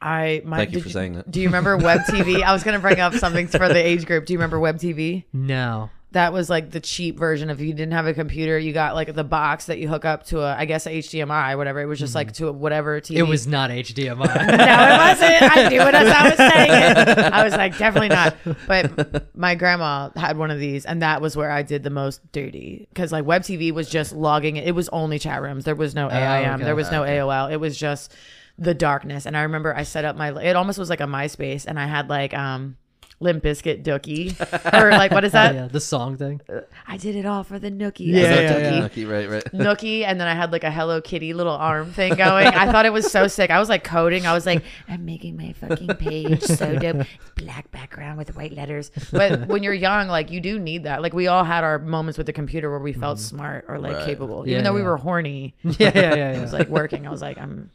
I 0.00 0.42
my, 0.44 0.56
Thank 0.58 0.70
you 0.72 0.78
did 0.78 0.82
for 0.82 0.88
saying 0.90 1.12
that. 1.14 1.30
Do 1.30 1.40
you 1.40 1.46
remember 1.46 1.76
Web 1.76 2.00
TV? 2.00 2.42
I 2.44 2.52
was 2.52 2.64
gonna 2.64 2.80
bring 2.80 2.98
up 2.98 3.14
something 3.14 3.46
for 3.46 3.68
the 3.68 3.76
age 3.82 4.04
group. 4.04 4.26
Do 4.26 4.32
you 4.32 4.38
remember 4.38 4.58
Web 4.58 4.78
TV? 4.78 5.24
no. 5.32 5.90
That 6.12 6.32
was 6.32 6.50
like 6.50 6.70
the 6.70 6.80
cheap 6.80 7.18
version. 7.18 7.48
If 7.50 7.60
you 7.60 7.72
didn't 7.72 7.92
have 7.92 8.06
a 8.06 8.12
computer, 8.14 8.58
you 8.58 8.72
got 8.72 8.94
like 8.94 9.14
the 9.14 9.24
box 9.24 9.66
that 9.66 9.78
you 9.78 9.88
hook 9.88 10.04
up 10.04 10.24
to 10.26 10.40
a, 10.40 10.54
I 10.54 10.66
guess, 10.66 10.86
a 10.86 10.90
HDMI, 10.90 11.56
whatever. 11.56 11.80
It 11.80 11.86
was 11.86 11.98
just 11.98 12.14
like 12.14 12.32
to 12.34 12.48
a 12.48 12.52
whatever 12.52 13.00
TV. 13.00 13.16
It 13.16 13.22
was 13.22 13.46
not 13.46 13.70
HDMI. 13.70 14.16
No, 14.62 14.84
it 14.84 14.98
wasn't. 14.98 15.56
I 15.56 15.68
knew 15.70 15.80
it 15.80 15.94
as 15.94 16.08
I 16.08 16.28
was 16.28 16.36
saying 16.36 16.70
it. 16.70 17.18
I 17.32 17.44
was 17.44 17.54
like, 17.54 17.78
definitely 17.78 18.10
not. 18.10 18.36
But 18.66 19.34
my 19.36 19.54
grandma 19.54 20.10
had 20.14 20.36
one 20.36 20.50
of 20.50 20.58
these, 20.58 20.84
and 20.84 21.00
that 21.02 21.20
was 21.22 21.36
where 21.36 21.50
I 21.50 21.62
did 21.62 21.82
the 21.82 21.90
most 21.90 22.20
dirty. 22.32 22.86
Because 22.90 23.10
like 23.10 23.24
Web 23.24 23.42
TV 23.42 23.72
was 23.72 23.88
just 23.88 24.12
logging 24.12 24.56
it. 24.56 24.66
It 24.68 24.74
was 24.74 24.88
only 24.90 25.18
chat 25.18 25.40
rooms. 25.42 25.64
There 25.64 25.74
was 25.74 25.94
no 25.94 26.10
AIM. 26.10 26.54
okay. 26.56 26.64
There 26.64 26.76
was 26.76 26.90
no 26.90 27.02
AOL. 27.02 27.50
It 27.50 27.56
was 27.56 27.76
just 27.78 28.14
the 28.58 28.74
darkness. 28.74 29.24
And 29.24 29.34
I 29.36 29.42
remember 29.42 29.74
I 29.74 29.82
set 29.84 30.04
up 30.04 30.14
my. 30.16 30.38
It 30.42 30.56
almost 30.56 30.78
was 30.78 30.90
like 30.90 31.00
a 31.00 31.04
MySpace, 31.04 31.64
and 31.66 31.80
I 31.80 31.86
had 31.86 32.08
like 32.10 32.34
um. 32.34 32.76
Limp 33.22 33.42
Bizkit 33.42 33.82
Dookie, 33.84 34.72
or 34.74 34.90
like 34.90 35.10
what 35.12 35.24
is 35.24 35.32
that? 35.38 35.54
yeah, 35.54 35.68
the 35.68 35.80
song 35.80 36.16
thing. 36.16 36.40
I 36.86 36.96
did 36.96 37.16
it 37.16 37.24
all 37.26 37.44
for 37.44 37.58
the 37.58 37.70
Nookie. 37.70 38.06
Yeah, 38.06 38.18
I 38.20 38.22
said 38.22 38.42
yeah, 38.42 38.52
Dookie. 38.70 38.74
yeah. 38.76 38.82
Lucky, 38.82 39.04
right, 39.04 39.30
right. 39.30 39.44
Nookie, 39.52 40.02
and 40.04 40.20
then 40.20 40.28
I 40.28 40.34
had 40.34 40.52
like 40.52 40.64
a 40.64 40.70
Hello 40.70 41.00
Kitty 41.00 41.32
little 41.34 41.54
arm 41.54 41.92
thing 41.92 42.14
going. 42.16 42.46
I 42.48 42.70
thought 42.70 42.84
it 42.86 42.92
was 42.92 43.10
so 43.10 43.28
sick. 43.28 43.50
I 43.50 43.58
was 43.58 43.68
like 43.68 43.84
coding. 43.84 44.26
I 44.26 44.32
was 44.34 44.44
like, 44.46 44.62
I'm 44.88 45.04
making 45.04 45.36
my 45.36 45.52
fucking 45.54 45.88
page 45.96 46.42
so 46.42 46.76
dope. 46.78 47.06
Black 47.36 47.70
background 47.70 48.18
with 48.18 48.34
white 48.36 48.52
letters. 48.52 48.90
But 49.12 49.46
when 49.48 49.62
you're 49.62 49.72
young, 49.74 50.08
like 50.08 50.30
you 50.30 50.40
do 50.40 50.58
need 50.58 50.84
that. 50.84 51.02
Like 51.02 51.12
we 51.14 51.26
all 51.28 51.44
had 51.44 51.64
our 51.64 51.78
moments 51.78 52.18
with 52.18 52.26
the 52.26 52.32
computer 52.32 52.70
where 52.70 52.78
we 52.80 52.92
felt 52.92 53.18
smart 53.18 53.64
or 53.68 53.78
like 53.78 53.92
Right. 53.94 54.04
capable, 54.06 54.40
Mm-hmm. 54.40 54.48
Yeah, 54.48 54.52
even 54.54 54.64
though 54.64 54.74
we 54.74 54.82
were 54.82 54.96
horny. 54.96 55.54
Yeah, 55.62 55.92
yeah, 55.94 56.14
yeah. 56.14 56.32
It 56.32 56.40
was 56.40 56.52
like 56.52 56.68
working. 56.68 57.06
I 57.06 57.10
was 57.10 57.20
like, 57.22 57.38
I'm 57.38 57.70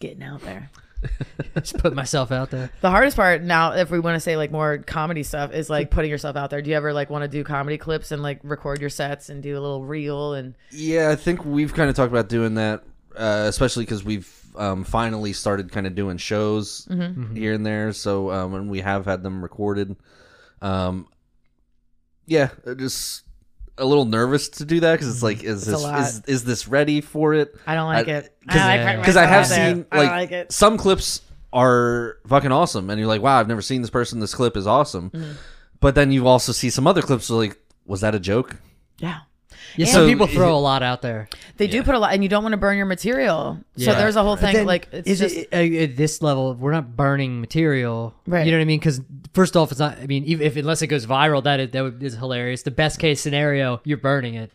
getting 0.00 0.22
out 0.22 0.40
there. 0.42 0.70
just 1.54 1.78
put 1.78 1.94
myself 1.94 2.32
out 2.32 2.50
there. 2.50 2.70
The 2.80 2.90
hardest 2.90 3.16
part 3.16 3.42
now, 3.42 3.72
if 3.72 3.90
we 3.90 4.00
want 4.00 4.16
to 4.16 4.20
say 4.20 4.36
like 4.36 4.50
more 4.50 4.78
comedy 4.78 5.22
stuff, 5.22 5.52
is 5.52 5.70
like 5.70 5.90
putting 5.90 6.10
yourself 6.10 6.36
out 6.36 6.50
there. 6.50 6.60
Do 6.62 6.70
you 6.70 6.76
ever 6.76 6.92
like 6.92 7.10
want 7.10 7.22
to 7.22 7.28
do 7.28 7.44
comedy 7.44 7.78
clips 7.78 8.10
and 8.12 8.22
like 8.22 8.40
record 8.42 8.80
your 8.80 8.90
sets 8.90 9.28
and 9.28 9.42
do 9.42 9.52
a 9.52 9.60
little 9.60 9.84
reel 9.84 10.34
and 10.34 10.54
Yeah, 10.70 11.10
I 11.10 11.16
think 11.16 11.44
we've 11.44 11.72
kind 11.74 11.88
of 11.90 11.96
talked 11.96 12.10
about 12.12 12.28
doing 12.28 12.54
that, 12.54 12.82
uh, 13.16 13.44
especially 13.48 13.84
because 13.84 14.02
we've 14.04 14.32
um, 14.56 14.82
finally 14.84 15.32
started 15.32 15.70
kind 15.70 15.86
of 15.86 15.94
doing 15.94 16.16
shows 16.16 16.86
Mm-hmm. 16.90 17.36
here 17.36 17.52
and 17.52 17.64
there. 17.64 17.92
So 17.92 18.30
um, 18.32 18.54
and 18.54 18.70
we 18.70 18.80
have 18.80 19.04
had 19.04 19.22
them 19.22 19.42
recorded. 19.42 19.94
Um, 20.60 21.06
yeah, 22.26 22.50
just 22.76 23.22
a 23.78 23.84
little 23.84 24.04
nervous 24.04 24.48
to 24.50 24.64
do 24.64 24.80
that 24.80 24.92
because 24.92 25.08
it's 25.08 25.22
like, 25.22 25.42
is. 25.42 25.62
It's 25.62 25.68
a 25.68 25.70
this 25.72 25.82
lot. 25.82 26.00
is, 26.00 26.22
is 26.26 26.44
this 26.44 26.68
ready 26.68 27.00
for 27.00 27.34
it? 27.34 27.54
I 27.66 27.74
don't 27.74 27.86
like 27.86 28.08
I- 28.08 28.12
it. 28.12 28.36
I 28.48 28.84
like 28.84 28.98
because 28.98 29.16
I 29.16 29.26
have 29.26 29.42
myself 29.42 29.52
out 29.52 29.56
there. 29.56 29.74
seen 29.74 29.86
I 29.92 29.96
don't 29.96 30.06
like, 30.06 30.10
like 30.12 30.32
it. 30.32 30.52
some 30.52 30.78
clips 30.78 31.22
are 31.52 32.18
fucking 32.26 32.52
awesome, 32.52 32.90
and 32.90 32.98
you're 32.98 33.08
like, 33.08 33.22
wow, 33.22 33.38
I've 33.38 33.48
never 33.48 33.62
seen 33.62 33.80
this 33.80 33.90
person. 33.90 34.20
This 34.20 34.34
clip 34.34 34.56
is 34.56 34.66
awesome. 34.66 35.10
Mm-hmm. 35.10 35.32
But 35.80 35.94
then 35.94 36.10
you 36.12 36.26
also 36.26 36.52
see 36.52 36.70
some 36.70 36.86
other 36.86 37.02
clips 37.02 37.30
where 37.30 37.38
like, 37.38 37.58
was 37.86 38.00
that 38.00 38.14
a 38.14 38.20
joke? 38.20 38.56
Yeah. 38.98 39.20
Yeah, 39.76 39.86
And- 39.86 39.92
some 39.92 40.02
So- 40.02 40.08
people 40.08 40.26
throw 40.26 40.56
a 40.56 40.58
lot 40.58 40.82
out 40.82 41.02
there. 41.02 41.28
They 41.56 41.66
do 41.66 41.82
put 41.82 41.94
a 41.94 41.98
lot, 41.98 42.12
and 42.12 42.22
you 42.22 42.28
don't 42.28 42.42
want 42.42 42.52
to 42.52 42.56
burn 42.58 42.76
your 42.76 42.86
material. 42.86 43.58
So 43.76 43.92
there's 43.94 44.16
a 44.16 44.22
whole 44.22 44.36
thing 44.36 44.54
Then 44.54 44.66
like 44.66 44.88
it's 44.92 45.08
is 45.08 45.18
just 45.18 45.36
it, 45.36 45.48
uh, 45.52 45.82
at 45.84 45.96
this 45.96 46.20
level 46.22 46.54
we're 46.54 46.72
not 46.72 46.96
burning 46.96 47.40
material 47.40 48.14
Right. 48.26 48.44
you 48.44 48.50
know 48.52 48.58
what 48.58 48.62
i 48.62 48.64
mean 48.66 48.78
because 48.80 49.00
first 49.34 49.56
off 49.56 49.70
it's 49.70 49.78
not 49.80 49.98
i 50.02 50.06
mean 50.06 50.24
if, 50.26 50.40
if 50.40 50.56
unless 50.56 50.82
it 50.82 50.88
goes 50.88 51.06
viral 51.06 51.42
that 51.44 51.60
is, 51.60 51.70
that 51.70 51.82
would- 51.82 52.00
hilarious 52.02 52.62
the 52.62 52.70
best 52.72 52.98
case 52.98 53.20
scenario 53.20 53.80
you're 53.84 53.96
burning 53.98 54.34
it 54.34 54.50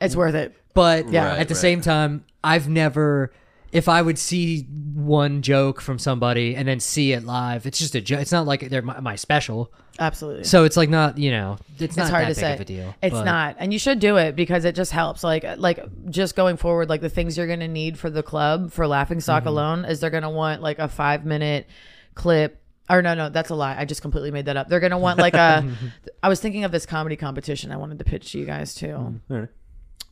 it's 0.00 0.16
worth 0.16 0.34
it. 0.34 0.54
but 0.72 1.10
Yeah. 1.10 1.28
Right, 1.28 1.40
at 1.40 1.48
the 1.48 1.54
right. 1.54 1.60
same 1.60 1.80
time 1.82 2.24
i've 2.42 2.68
never 2.68 3.32
if 3.74 3.88
i 3.88 4.00
would 4.00 4.18
see 4.18 4.62
one 4.94 5.42
joke 5.42 5.80
from 5.80 5.98
somebody 5.98 6.56
and 6.56 6.66
then 6.66 6.80
see 6.80 7.12
it 7.12 7.24
live 7.24 7.66
it's 7.66 7.78
just 7.78 7.94
a 7.94 8.00
joke 8.00 8.20
it's 8.20 8.32
not 8.32 8.46
like 8.46 8.68
they're 8.70 8.80
my, 8.82 8.98
my 9.00 9.16
special 9.16 9.70
Absolutely. 9.98 10.44
so 10.44 10.64
it's 10.64 10.76
like 10.76 10.88
not 10.88 11.18
you 11.18 11.30
know 11.30 11.56
it's, 11.78 11.96
not 11.96 12.10
hard 12.10 12.24
that 12.24 12.34
to 12.34 12.34
big 12.34 12.40
say. 12.40 12.54
of 12.54 12.60
a 12.60 12.64
deal 12.64 12.94
It's 13.02 13.12
but- 13.12 13.24
not, 13.24 13.56
and 13.58 13.72
you 13.72 13.78
should 13.78 13.98
do 14.00 14.16
it 14.16 14.34
because 14.36 14.64
it 14.64 14.74
just 14.74 14.90
helps. 14.92 15.22
Like, 15.22 15.44
like 15.58 15.80
just 16.10 16.34
going 16.36 16.56
forward, 16.56 16.88
like 16.88 17.00
the 17.00 17.08
things 17.08 17.36
you're 17.36 17.46
gonna 17.46 17.68
need 17.68 17.98
for 17.98 18.10
the 18.10 18.22
club 18.22 18.72
for 18.72 18.86
Laughing 18.88 19.20
Stock 19.20 19.40
Mm-hmm. 19.42 19.48
alone 19.48 19.84
is 19.84 20.00
they're 20.00 20.10
gonna 20.10 20.30
want 20.30 20.62
like 20.62 20.78
a 20.80 20.88
five 20.88 21.24
minute 21.24 21.68
clip. 22.14 22.60
Or 22.90 23.02
no, 23.02 23.14
no, 23.14 23.28
that's 23.28 23.50
a 23.50 23.54
lie. 23.54 23.76
I 23.78 23.84
just 23.84 24.02
completely 24.02 24.30
made 24.30 24.46
that 24.46 24.56
up. 24.56 24.68
They're 24.68 24.80
gonna 24.80 24.98
want 24.98 25.18
like 25.18 25.34
a. 25.34 25.64
I 26.22 26.28
was 26.28 26.40
thinking 26.40 26.64
of 26.64 26.72
this 26.72 26.86
comedy 26.86 27.16
competition. 27.16 27.70
I 27.72 27.76
wanted 27.76 27.98
to 27.98 28.04
pitch 28.04 28.32
to 28.32 28.38
you 28.38 28.46
guys 28.46 28.74
too. 28.74 28.86
Mm-hmm. 29.30 29.44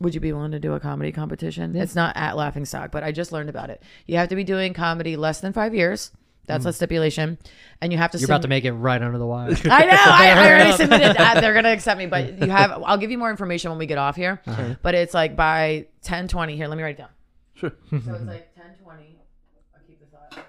Would 0.03 0.15
you 0.15 0.21
be 0.21 0.33
willing 0.33 0.53
to 0.53 0.59
do 0.59 0.75
a 0.75 0.81
comedy 0.81 1.13
competition? 1.13 1.75
It's 1.77 1.95
not 1.95 2.17
at 2.17 2.37
Laughing 2.37 2.65
Stock, 2.65 2.91
but 2.91 3.03
I 3.05 3.13
just 3.13 3.33
learned 3.33 3.49
about 3.49 3.71
it. 3.71 3.83
You 4.07 4.17
have 4.17 4.29
to 4.29 4.37
be 4.37 4.45
doing 4.45 4.75
comedy 4.75 5.17
less 5.17 5.41
than 5.41 5.53
five 5.53 5.75
years. 5.75 6.11
That's 6.47 6.67
a 6.67 6.73
stipulation, 6.73 7.39
and 7.81 7.93
you 7.93 7.99
have 7.99 8.11
to. 8.11 8.19
You're 8.19 8.27
about 8.27 8.43
to 8.43 8.49
make 8.49 8.65
it 8.65 8.73
right 8.73 9.01
under 9.01 9.17
the 9.17 9.25
wire 9.27 9.51
I 9.65 9.85
know. 9.85 9.97
I, 9.97 10.31
I 10.31 10.47
already 10.51 10.73
submitted. 10.77 11.17
Uh, 11.17 11.41
they're 11.41 11.55
gonna 11.55 11.71
accept 11.71 11.99
me, 11.99 12.07
but 12.07 12.41
you 12.41 12.51
have. 12.51 12.83
I'll 12.85 12.99
give 12.99 13.13
you 13.13 13.19
more 13.19 13.31
information 13.31 13.71
when 13.71 13.79
we 13.79 13.87
get 13.87 13.97
off 13.97 14.17
here. 14.17 14.43
But 14.83 14.97
it's 14.97 15.15
like 15.15 15.37
by 15.37 15.87
ten 16.03 16.27
twenty. 16.27 16.57
Here, 16.57 16.67
let 16.67 16.77
me 16.77 16.83
write 16.83 16.97
it 16.97 16.99
down. 16.99 17.11
Sure. 17.55 17.73
So 17.91 17.97
it's 17.97 18.25
like 18.25 18.53
ten 18.57 18.75
twenty. 18.83 19.19
I'll 19.73 19.81
keep 19.87 20.01
the 20.01 20.07
thought. 20.07 20.45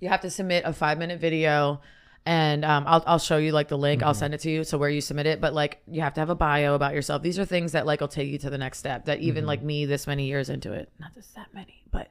You 0.00 0.10
have 0.10 0.20
to 0.20 0.30
submit 0.30 0.64
a 0.66 0.72
five 0.74 0.98
minute 0.98 1.18
video, 1.18 1.80
and 2.28 2.62
um, 2.62 2.84
I'll 2.86 3.02
I'll 3.06 3.18
show 3.18 3.38
you 3.38 3.52
like 3.52 3.68
the 3.68 3.78
link. 3.78 4.02
I'll 4.02 4.12
mm-hmm. 4.12 4.18
send 4.18 4.34
it 4.34 4.40
to 4.40 4.50
you. 4.50 4.62
So 4.62 4.76
where 4.76 4.90
you 4.90 5.00
submit 5.00 5.24
it, 5.24 5.40
but 5.40 5.54
like 5.54 5.80
you 5.90 6.02
have 6.02 6.12
to 6.14 6.20
have 6.20 6.28
a 6.28 6.34
bio 6.34 6.74
about 6.74 6.92
yourself. 6.92 7.22
These 7.22 7.38
are 7.38 7.46
things 7.46 7.72
that 7.72 7.86
like 7.86 8.02
will 8.02 8.08
take 8.08 8.28
you 8.28 8.36
to 8.36 8.50
the 8.50 8.58
next 8.58 8.80
step. 8.80 9.06
That 9.06 9.20
even 9.20 9.42
mm-hmm. 9.42 9.48
like 9.48 9.62
me, 9.62 9.86
this 9.86 10.06
many 10.06 10.26
years 10.26 10.50
into 10.50 10.74
it, 10.74 10.90
not 11.00 11.14
just 11.14 11.34
that 11.36 11.54
many, 11.54 11.82
but 11.90 12.10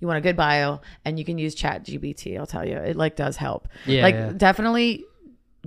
you 0.00 0.08
want 0.08 0.16
a 0.16 0.22
good 0.22 0.38
bio 0.38 0.80
and 1.04 1.18
you 1.18 1.24
can 1.24 1.38
use 1.38 1.54
ChatGPT 1.54 2.36
i'll 2.36 2.44
tell 2.44 2.66
you 2.66 2.76
it 2.76 2.96
like 2.96 3.14
does 3.14 3.36
help 3.36 3.68
Yeah, 3.86 4.02
like 4.02 4.16
yeah. 4.16 4.32
definitely 4.36 5.04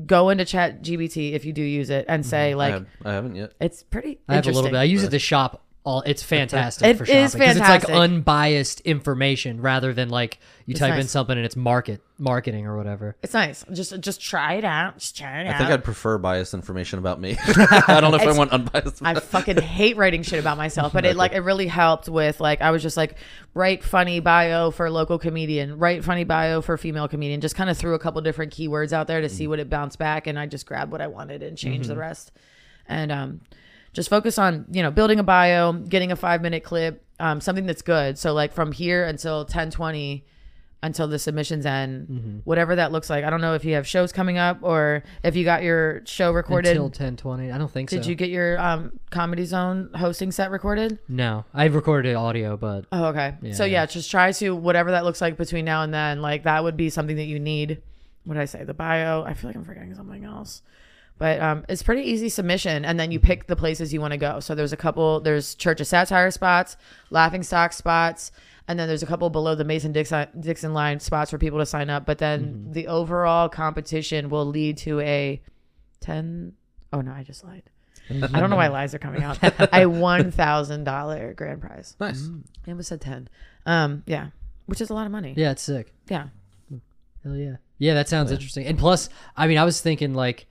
go 0.05 0.27
into 0.27 0.43
ChatGPT 0.43 1.31
if 1.31 1.45
you 1.45 1.53
do 1.53 1.61
use 1.61 1.89
it 1.89 2.05
and 2.09 2.21
mm-hmm. 2.21 2.29
say 2.29 2.51
I, 2.51 2.55
like 2.55 2.73
have, 2.73 2.87
I 3.05 3.13
haven't 3.13 3.35
yet. 3.35 3.53
it's 3.61 3.83
pretty 3.83 4.19
I 4.27 4.35
have 4.35 4.45
a 4.45 4.51
little 4.51 4.69
bit. 4.69 4.77
I 4.77 4.83
use 4.83 5.03
it 5.03 5.11
to 5.11 5.19
shop. 5.19 5.64
All 5.85 6.01
it's 6.01 6.23
fantastic 6.23 6.87
It 6.87 6.97
for 6.97 7.03
is 7.03 7.33
shopping 7.33 7.39
because 7.39 7.57
it's 7.57 7.69
like 7.69 7.89
unbiased 7.89 8.81
information 8.81 9.61
rather 9.61 9.93
than 9.93 10.09
like 10.09 10.39
you 10.65 10.71
It's 10.71 10.79
type 10.79 10.99
in 10.99 11.07
something 11.07 11.37
and 11.37 11.45
it's 11.45 11.55
market 11.55 12.01
marketing 12.17 12.65
or 12.65 12.75
whatever. 12.75 13.15
it's 13.21 13.35
nice 13.35 13.63
just 13.71 13.99
just 13.99 14.19
try 14.19 14.53
it 14.53 14.63
out 14.63 14.97
just 14.97 15.15
try 15.15 15.41
it 15.41 15.47
I 15.47 15.51
out 15.51 15.57
think 15.59 15.69
I'd 15.69 15.83
prefer 15.83 16.17
biased 16.17 16.55
information 16.55 16.97
about 16.97 17.21
me. 17.21 17.37
I 17.45 17.99
don't 18.01 18.09
know 18.11 18.17
if 18.17 18.27
I 18.27 18.35
want 18.35 18.51
unbiased. 18.51 19.01
I 19.03 19.13
fucking 19.15 19.61
hate 19.61 19.95
writing 19.95 20.23
shit 20.23 20.39
about 20.39 20.57
myself, 20.57 20.91
but 20.91 21.05
it 21.05 21.15
like 21.15 21.33
it 21.33 21.41
really 21.41 21.67
helped 21.67 22.09
with 22.09 22.39
like 22.39 22.61
I 22.61 22.71
was 22.71 22.81
just 22.81 22.97
like 22.97 23.15
write 23.53 23.83
funny 23.83 24.19
bio 24.19 24.71
for 24.71 24.89
local 24.89 25.19
comedian, 25.19 25.77
write 25.77 26.03
funny 26.03 26.23
bio 26.23 26.61
for 26.61 26.77
female 26.77 27.07
comedian. 27.07 27.41
Just 27.41 27.55
kind 27.55 27.69
of 27.69 27.77
threw 27.77 27.93
a 27.93 27.99
couple 27.99 28.19
different 28.21 28.51
keywords 28.51 28.91
out 28.91 29.05
there 29.05 29.21
to 29.21 29.29
see 29.29 29.47
what 29.47 29.59
it 29.59 29.69
bounced 29.69 29.99
back, 29.99 30.25
and 30.25 30.39
I 30.39 30.47
just 30.47 30.65
grabbed 30.65 30.91
what 30.91 31.01
I 31.01 31.07
wanted 31.07 31.43
and 31.43 31.55
changed 31.55 31.89
the 31.89 31.95
rest. 31.97 32.31
And 32.87 33.11
um, 33.11 33.41
just 33.95 34.09
focus 34.09 34.37
on 34.37 34.65
you 34.69 34.83
know 34.83 34.91
building 34.91 35.17
a 35.19 35.23
bio, 35.23 35.73
getting 35.73 36.11
a 36.11 36.15
five 36.15 36.43
minute 36.43 36.63
clip, 36.63 37.03
um, 37.19 37.41
something 37.41 37.65
that's 37.65 37.81
good. 37.81 38.19
So 38.19 38.33
like 38.33 38.53
from 38.53 38.71
here 38.71 39.05
until 39.05 39.45
ten 39.45 39.71
twenty. 39.71 40.25
Until 40.83 41.07
the 41.07 41.17
submissions 41.17 41.65
end, 41.65 42.41
whatever 42.43 42.75
that 42.75 42.91
looks 42.91 43.09
like. 43.09 43.23
I 43.25 43.31
don't 43.31 43.41
know 43.41 43.55
if 43.55 43.65
you 43.65 43.73
have 43.73 43.87
shows 43.87 44.11
coming 44.11 44.37
up 44.37 44.59
or 44.61 45.01
if 45.23 45.35
you 45.35 45.43
got 45.43 45.63
your 45.63 46.05
show 46.05 46.31
recorded. 46.31 46.71
Until 46.77 46.91
ten 46.91 47.17
twenty, 47.17 47.51
I 47.51 47.57
don't 47.57 47.71
think 47.71 47.89
so. 47.89 47.95
Did 47.95 48.05
you 48.05 48.13
get 48.13 48.29
your 48.29 48.59
um, 48.59 48.99
Comedy 49.09 49.45
Zone 49.45 49.89
hosting 49.95 50.31
set 50.31 50.51
recorded? 50.51 50.99
No, 51.07 51.43
I've 51.55 51.73
recorded 51.73 52.13
audio, 52.15 52.55
but 52.55 52.85
Oh, 52.91 53.05
okay. 53.05 53.33
so 53.53 53.65
yeah, 53.65 53.87
just 53.87 54.11
try 54.11 54.31
to 54.33 54.55
whatever 54.55 54.91
that 54.91 55.05
looks 55.05 55.21
like 55.21 55.37
between 55.37 55.65
now 55.65 55.81
and 55.81 55.91
then. 55.91 56.21
Like 56.21 56.43
that 56.43 56.63
would 56.63 56.77
be 56.77 56.91
something 56.91 57.15
that 57.15 57.25
you 57.25 57.39
need. 57.39 57.81
What 58.25 58.35
did 58.35 58.41
I 58.41 58.45
say? 58.45 58.63
The 58.63 58.75
bio. 58.75 59.23
I 59.23 59.33
feel 59.33 59.49
like 59.49 59.57
I'm 59.57 59.65
forgetting 59.65 59.95
something 59.95 60.23
else. 60.23 60.61
But 61.17 61.39
um, 61.39 61.65
it's 61.69 61.81
pretty 61.81 62.01
easy 62.01 62.27
submission, 62.27 62.83
and 62.83 62.99
then 62.99 63.09
you 63.09 63.19
pick 63.21 63.47
the 63.47 63.55
places 63.55 63.93
you 63.93 64.01
want 64.01 64.11
to 64.11 64.17
go. 64.17 64.41
So 64.41 64.53
there's 64.53 64.73
a 64.73 64.77
couple. 64.77 65.21
There's 65.21 65.55
Church 65.55 65.79
of 65.79 65.87
Satire 65.87 66.29
spots, 66.29 66.75
Laughing 67.09 67.41
Stock 67.41 67.71
spots, 67.71 68.33
and 68.67 68.77
then 68.77 68.89
there's 68.89 69.01
a 69.03 69.05
couple 69.05 69.29
below 69.29 69.55
the 69.55 69.63
Mason 69.63 69.93
Dixon 69.93 70.27
Dixon 70.37 70.73
line 70.73 70.99
spots 70.99 71.31
for 71.31 71.37
people 71.37 71.59
to 71.59 71.65
sign 71.65 71.89
up. 71.89 72.05
But 72.05 72.17
then 72.17 72.67
the 72.71 72.87
overall 72.87 73.47
competition 73.47 74.29
will 74.29 74.45
lead 74.45 74.75
to 74.79 74.99
a 74.99 75.41
ten. 76.01 76.51
Oh 76.91 76.99
no, 76.99 77.11
I 77.13 77.23
just 77.23 77.45
lied. 77.45 77.63
I 78.09 78.39
don't 78.39 78.49
know 78.49 78.57
why 78.57 78.67
lies 78.67 78.93
are 78.93 78.99
coming 78.99 79.23
out. 79.23 79.39
a 79.73 79.85
one 79.89 80.31
thousand 80.31 80.83
dollar 80.83 81.33
grand 81.33 81.61
prize. 81.61 81.95
nice. 81.99 82.29
It 82.67 82.75
was 82.75 82.87
said 82.87 82.99
ten. 82.99 83.29
Um, 83.65 84.03
yeah, 84.05 84.27
which 84.65 84.81
is 84.81 84.89
a 84.89 84.93
lot 84.93 85.05
of 85.05 85.13
money. 85.13 85.33
yeah, 85.37 85.51
it's 85.51 85.61
sick. 85.61 85.93
Yeah. 86.09 86.27
Hell 87.23 87.37
yeah, 87.37 87.55
yeah, 87.77 87.93
that 87.93 88.09
sounds 88.09 88.31
interesting. 88.31 88.67
And 88.67 88.77
plus, 88.77 89.07
I 89.37 89.47
mean, 89.47 89.57
I 89.57 89.63
was 89.63 89.79
thinking 89.79 90.13
like. 90.13 90.47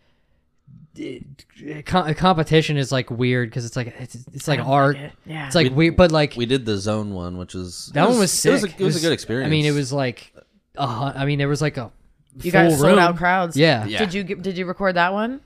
It- 0.97 1.87
com- 1.87 2.13
competition 2.15 2.77
is 2.77 2.91
like 2.93 3.11
weird 3.11 3.51
because 3.51 3.65
it's 3.65 3.77
like 3.77 3.95
it's, 3.99 4.15
it's 4.33 4.49
like 4.49 4.61
art. 4.61 4.97
like 4.97 5.05
it. 5.07 5.13
Yeah. 5.27 5.47
It's 5.47 5.55
like 5.55 5.73
weird, 5.75 5.97
but 5.97 6.13
like 6.13 6.35
We 6.37 6.47
did 6.47 6.65
the 6.67 6.77
zone 6.77 7.13
one, 7.15 7.37
which 7.39 7.55
is 7.55 7.91
that 7.95 8.05
it 8.05 8.11
one 8.11 8.19
was 8.19 8.33
sick. 8.33 8.51
It 8.51 8.53
was 8.53 8.65
a, 8.65 8.67
it 8.79 8.85
was 8.85 8.97
a 8.97 9.01
good 9.01 9.13
experience. 9.13 9.47
I 9.47 9.51
mean, 9.51 9.65
it 9.67 9.73
was 9.73 9.93
like 9.93 10.33
uh, 10.77 11.13
I 11.15 11.25
mean, 11.25 11.39
there 11.39 11.49
was 11.49 11.63
like 11.63 11.77
a 11.77 11.91
You 12.41 12.51
full 12.51 12.61
guys 12.61 12.79
sold 12.79 12.91
room. 12.91 12.99
out 12.99 13.17
crowds. 13.17 13.57
Yeah. 13.57 13.85
Yeah. 13.87 13.99
Did 13.99 14.15
you 14.15 14.25
did 14.25 14.57
you 14.59 14.67
record 14.67 14.97
that 14.97 15.13
one? 15.13 15.41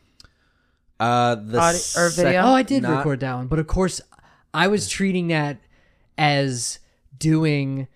Uh, 1.01 1.37
the 1.37 1.59
Audi- 1.61 1.77
or 1.77 2.11
sec- 2.11 2.25
video? 2.27 2.43
Oh, 2.43 2.53
I 2.55 2.63
did 2.63 2.83
not- 2.83 2.99
record 2.99 3.21
that 3.21 3.35
one, 3.35 3.47
but 3.47 3.59
of 3.59 3.67
course, 3.67 4.01
I 4.53 4.67
was 4.69 4.89
treating 4.89 5.29
that 5.29 5.59
as 6.17 6.81
doing 7.19 7.87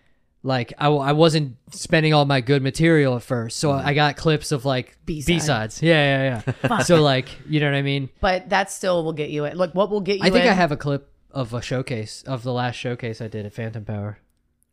like 0.43 0.73
I, 0.79 0.89
I 0.89 1.13
wasn't 1.13 1.57
spending 1.71 2.15
all 2.15 2.25
my 2.25 2.41
good 2.41 2.63
material 2.63 3.17
at 3.17 3.23
first, 3.23 3.59
so 3.59 3.71
mm-hmm. 3.71 3.87
I 3.87 3.95
got 3.95 4.17
clips 4.17 4.53
of 4.53 4.65
like 4.65 4.97
B-side. 5.05 5.27
B 5.27 5.39
sides. 5.39 5.83
Yeah, 5.83 6.43
yeah, 6.45 6.53
yeah. 6.65 6.79
so 6.83 7.01
like, 7.01 7.29
you 7.49 7.61
know 7.61 7.67
what 7.67 7.77
I 7.77 7.83
mean? 7.83 8.11
But 8.21 8.49
that 8.51 8.71
still 8.71 9.05
will 9.05 9.13
get 9.13 9.31
you 9.31 9.45
in. 9.45 9.57
Like 9.57 9.75
what 9.75 9.91
will 9.91 10.01
get 10.01 10.19
you 10.19 10.25
I 10.25 10.31
think 10.31 10.45
in? 10.45 10.51
I 10.51 10.55
have 10.55 10.73
a 10.73 10.77
clip 10.77 11.13
of 11.31 11.55
a 11.55 11.63
showcase 11.63 12.23
of 12.27 12.43
the 12.43 12.53
last 12.53 12.75
showcase 12.75 13.21
I 13.21 13.29
did 13.29 13.47
at 13.47 13.53
Phantom 13.53 13.85
Power. 13.85 14.19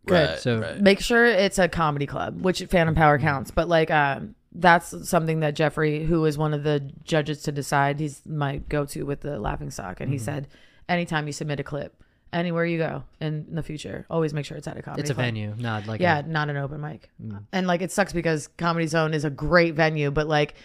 Good. 0.06 0.30
Right, 0.30 0.40
So- 0.40 0.60
right. 0.60 0.82
make 0.82 1.00
sure 1.02 1.26
it's 1.26 1.60
a 1.60 1.68
comedy 1.68 2.06
club, 2.06 2.42
which 2.42 2.64
Phantom 2.66 2.96
Power 2.96 3.18
mm-hmm. 3.18 3.28
counts. 3.28 3.52
But 3.52 3.68
like, 3.68 3.92
um, 3.92 4.36
that's 4.52 5.08
something 5.08 5.42
that 5.42 5.56
Jeffrey, 5.56 6.04
who 6.04 6.26
is 6.26 6.38
one 6.38 6.54
of 6.54 6.64
the 6.64 6.80
judges 7.04 7.44
to 7.44 7.52
decide, 7.52 8.00
he's 8.00 8.22
my 8.26 8.58
go-to 8.58 9.04
with 9.04 9.22
the 9.22 9.40
Laughing 9.40 9.70
Stock, 9.70 10.02
and 10.02 10.10
he 10.10 10.18
mm-hmm. 10.18 10.26
said, 10.26 10.48
anytime 10.88 11.28
you 11.28 11.34
submit 11.34 11.60
a 11.60 11.64
clip, 11.64 12.04
anywhere 12.34 12.66
you 12.66 12.78
go 12.78 13.04
in 13.22 13.46
the 13.56 13.64
future, 13.64 14.06
always 14.10 14.34
make 14.34 14.46
sure 14.46 14.58
it's 14.58 14.68
at 14.68 14.78
a 14.78 14.82
comedy. 14.82 15.02
It's 15.02 15.10
a 15.10 15.14
club. 15.14 15.26
venue, 15.26 15.56
not 15.58 15.88
like 15.88 16.00
Yeah, 16.02 16.20
a- 16.20 16.24
not 16.24 16.50
an 16.50 16.58
open 16.58 16.82
mic. 16.82 17.10
And 17.52 17.68
like, 17.68 17.82
it 17.82 17.92
sucks 17.92 18.14
because 18.14 18.48
Comedy 18.58 18.88
Zone 18.88 19.14
is 19.14 19.26
a 19.26 19.30
great 19.30 19.76
venue, 19.76 20.12
but 20.12 20.28
like. 20.28 20.56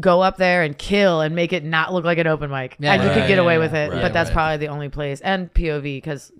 Go 0.00 0.22
up 0.22 0.38
there 0.38 0.62
and 0.62 0.78
kill 0.78 1.20
and 1.20 1.34
make 1.34 1.52
it 1.52 1.64
not 1.64 1.92
look 1.92 2.02
like 2.06 2.16
an 2.16 2.26
open 2.26 2.50
mic, 2.50 2.76
Yeah, 2.78 2.94
and 2.94 3.02
you 3.02 3.08
right, 3.10 3.18
could 3.18 3.28
get 3.28 3.38
away 3.38 3.56
yeah, 3.56 3.58
with 3.58 3.74
it. 3.74 3.92
right, 3.92 4.00
but 4.00 4.14
that's 4.14 4.30
right. 4.30 4.34
probably 4.34 4.56
the 4.66 4.68
only 4.72 4.88
place, 4.88 5.20
and 5.20 5.52
POV 5.52 5.82
because. 5.82 6.32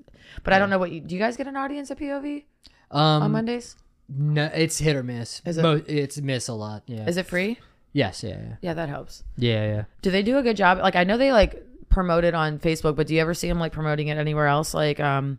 But 0.43 0.55
I 0.55 0.59
don't 0.59 0.71
know 0.71 0.79
what 0.79 0.91
you 0.91 1.01
do. 1.03 1.15
You 1.15 1.19
guys 1.21 1.37
get 1.37 1.47
an 1.47 1.55
audience 1.55 1.91
at 1.91 1.99
POV 1.99 2.45
on 2.91 3.23
um, 3.25 3.33
Mondays? 3.33 3.77
no, 4.09 4.47
it's 4.55 4.79
hit 4.79 4.97
or 4.97 5.03
miss. 5.03 5.43
Is 5.45 5.59
it- 5.59 5.63
Mo- 5.63 5.83
it's 5.87 6.19
miss 6.19 6.49
a 6.49 6.55
lot. 6.55 6.85
Yeah. 6.87 7.05
Is 7.07 7.19
it 7.19 7.27
free? 7.27 7.59
yes. 7.93 8.25
Yeah. 8.25 8.31
Yeah. 8.41 8.57
Yeah, 8.63 8.73
that 8.73 8.89
helps. 8.89 9.23
Yeah. 9.37 9.67
Yeah. 9.67 9.85
Do 10.01 10.11
they 10.11 10.23
do 10.23 10.39
a 10.39 10.43
good 10.43 10.57
job? 10.57 10.79
Like 10.79 10.97
I 10.97 11.05
know 11.05 11.19
they 11.19 11.31
like 11.31 11.63
promote 11.93 12.25
it 12.25 12.35
on 12.35 12.59
Facebook, 12.59 12.97
but 12.97 13.07
do 13.07 13.15
you 13.15 13.21
ever 13.21 13.35
see 13.35 13.49
them 13.49 13.59
like 13.61 13.73
promoting 13.73 14.09
it 14.09 14.17
anywhere 14.19 14.47
else? 14.47 14.75
Like 14.75 14.99
um 15.01 15.39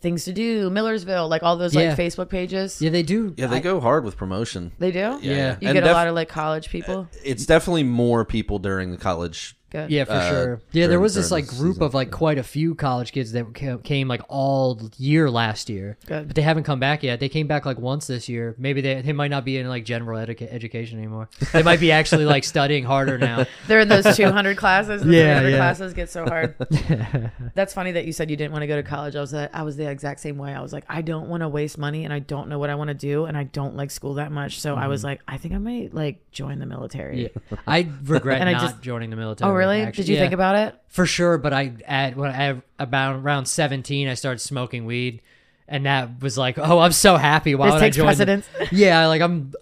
things 0.00 0.24
to 0.24 0.32
do, 0.32 0.70
Millersville, 0.70 1.28
like 1.28 1.42
all 1.42 1.56
those 1.58 1.74
like 1.74 1.96
Facebook 1.96 2.30
pages. 2.30 2.80
Yeah. 2.80 2.88
They 2.90 3.02
do. 3.02 3.34
Yeah, 3.36 3.48
they 3.48 3.56
I- 3.56 3.60
go 3.60 3.80
hard 3.80 4.04
with 4.04 4.16
promotion. 4.16 4.72
They 4.78 4.90
do? 4.92 5.18
Yeah. 5.20 5.56
You 5.60 5.68
And 5.68 5.74
get 5.74 5.76
a 5.78 5.80
def- 5.82 5.92
lot 5.92 6.08
of 6.08 6.14
like 6.14 6.28
college 6.28 6.70
people. 6.70 7.06
It's 7.24 7.44
definitely 7.44 7.82
more 7.84 8.24
people 8.24 8.58
during 8.58 8.92
the 8.92 8.96
college. 8.96 9.56
Good. 9.70 9.90
Yeah, 9.90 10.04
for 10.04 10.12
uh, 10.12 10.30
sure. 10.30 10.60
Yeah, 10.72 10.88
there 10.88 10.98
was 11.00 11.14
this 11.14 11.30
like 11.30 11.46
group 11.46 11.74
season. 11.74 11.84
of 11.84 11.94
like 11.94 12.10
quite 12.10 12.38
a 12.38 12.42
few 12.42 12.74
college 12.74 13.12
kids 13.12 13.32
that 13.32 13.54
came 13.84 14.08
like 14.08 14.20
all 14.28 14.80
year 14.98 15.30
last 15.30 15.68
year. 15.68 15.96
Good. 16.06 16.26
But 16.28 16.36
they 16.36 16.42
haven't 16.42 16.64
come 16.64 16.80
back 16.80 17.02
yet. 17.02 17.20
They 17.20 17.28
came 17.28 17.46
back 17.46 17.64
like 17.66 17.78
once 17.78 18.06
this 18.08 18.28
year. 18.28 18.54
Maybe 18.58 18.80
they 18.80 19.00
they 19.02 19.12
might 19.12 19.30
not 19.30 19.44
be 19.44 19.58
in 19.58 19.68
like 19.68 19.84
general 19.84 20.18
educa- 20.18 20.52
education 20.52 20.98
anymore. 20.98 21.28
They 21.52 21.62
might 21.62 21.80
be 21.80 21.92
actually 22.00 22.24
like 22.24 22.44
studying 22.44 22.84
harder 22.84 23.16
now. 23.18 23.46
They're 23.68 23.80
in 23.80 23.88
those 23.88 24.16
200 24.16 24.56
classes. 24.56 25.02
And 25.02 25.12
Yeah, 25.12 25.34
the 25.34 25.40
300 25.40 25.50
yeah. 25.50 25.56
classes 25.56 25.94
get 25.94 26.10
so 26.10 26.24
hard. 26.26 26.54
That's 27.54 27.72
funny 27.74 27.92
that 27.92 28.06
you 28.06 28.12
said 28.12 28.30
you 28.30 28.36
didn't 28.36 28.52
want 28.52 28.62
to 28.62 28.66
go 28.66 28.76
to 28.76 28.82
college. 28.82 29.16
I 29.16 29.20
was 29.20 29.30
that 29.32 29.50
I 29.54 29.62
was 29.62 29.76
the 29.76 29.88
exact 29.88 30.20
same 30.20 30.36
way. 30.38 30.52
I 30.54 30.60
was 30.60 30.72
like, 30.72 30.84
I 30.88 31.02
don't 31.02 31.28
want 31.28 31.42
to 31.42 31.48
waste 31.48 31.78
money, 31.78 32.04
and 32.04 32.12
I 32.12 32.18
don't 32.18 32.48
know 32.48 32.58
what 32.58 32.70
I 32.70 32.74
want 32.74 32.88
to 32.88 32.94
do, 32.94 33.24
and 33.26 33.36
I 33.36 33.44
don't 33.44 33.76
like 33.76 33.90
school 33.90 34.14
that 34.14 34.32
much. 34.32 34.60
So 34.60 34.74
I 34.74 34.88
was 34.88 35.04
like, 35.04 35.20
I 35.28 35.36
think 35.36 35.54
I 35.54 35.58
might 35.58 35.94
like 35.94 36.30
join 36.32 36.58
the 36.58 36.66
military. 36.66 37.16
Mm-hmm. 37.26 37.54
Yeah. 37.54 37.60
I 37.66 37.88
regret 38.04 38.40
And 38.40 38.48
I 38.48 38.52
not 38.52 38.62
just- 38.62 38.82
joining 38.82 39.10
the 39.10 39.16
military. 39.16 39.50
Oh, 39.50 39.54
really? 39.60 39.90
Did 39.92 40.08
you 40.08 40.14
Yeah, 40.16 40.20
think 40.22 40.32
about 40.32 40.56
it? 40.56 40.74
for 40.88 41.06
sure? 41.06 41.38
But 41.38 41.52
I 41.52 41.72
at 41.86 42.16
when 42.16 42.30
I 42.30 42.60
about 42.78 43.16
around 43.16 43.46
seventeen, 43.46 44.08
I 44.08 44.14
started 44.14 44.40
smoking 44.40 44.84
weed, 44.86 45.22
and 45.68 45.86
that 45.86 46.20
was 46.22 46.36
like, 46.38 46.58
oh, 46.58 46.78
I'm 46.78 46.92
so 46.92 47.16
happy. 47.16 47.54
Why 47.54 47.66
This 47.66 47.74
would 47.74 47.80
takes 47.80 47.96
I 47.96 47.98
join? 47.98 48.06
the- 48.06 48.42
precedence. 48.42 48.48
yeah, 48.72 49.06
like 49.06 49.22
I'm 49.22 49.52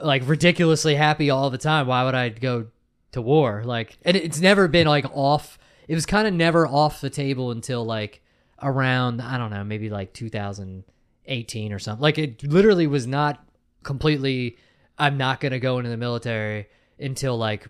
like 0.00 0.22
ridiculously 0.26 0.94
happy 0.94 1.30
all 1.30 1.50
the 1.50 1.58
time. 1.58 1.86
Why 1.86 2.04
would 2.04 2.14
I 2.14 2.28
go 2.30 2.66
to 3.12 3.20
war? 3.20 3.62
Like, 3.64 3.98
and 4.04 4.16
it's 4.16 4.40
never 4.40 4.68
been 4.68 4.86
like 4.86 5.04
off. 5.12 5.58
It 5.88 5.94
was 5.94 6.06
kind 6.06 6.26
of 6.26 6.32
never 6.34 6.66
off 6.66 7.00
the 7.00 7.10
table 7.10 7.50
until 7.50 7.84
like 7.84 8.22
around 8.62 9.20
I 9.20 9.36
don't 9.38 9.50
know, 9.50 9.64
maybe 9.64 9.90
like 9.90 10.12
2018 10.12 11.72
or 11.72 11.78
something. 11.78 12.00
Like 12.02 12.18
it 12.18 12.42
literally 12.44 12.86
was 12.86 13.06
not 13.06 13.44
completely. 13.82 14.56
I'm 14.98 15.16
not 15.16 15.40
gonna 15.40 15.58
go 15.58 15.78
into 15.78 15.90
the 15.90 15.96
military 15.96 16.66
until 17.02 17.36
like 17.36 17.66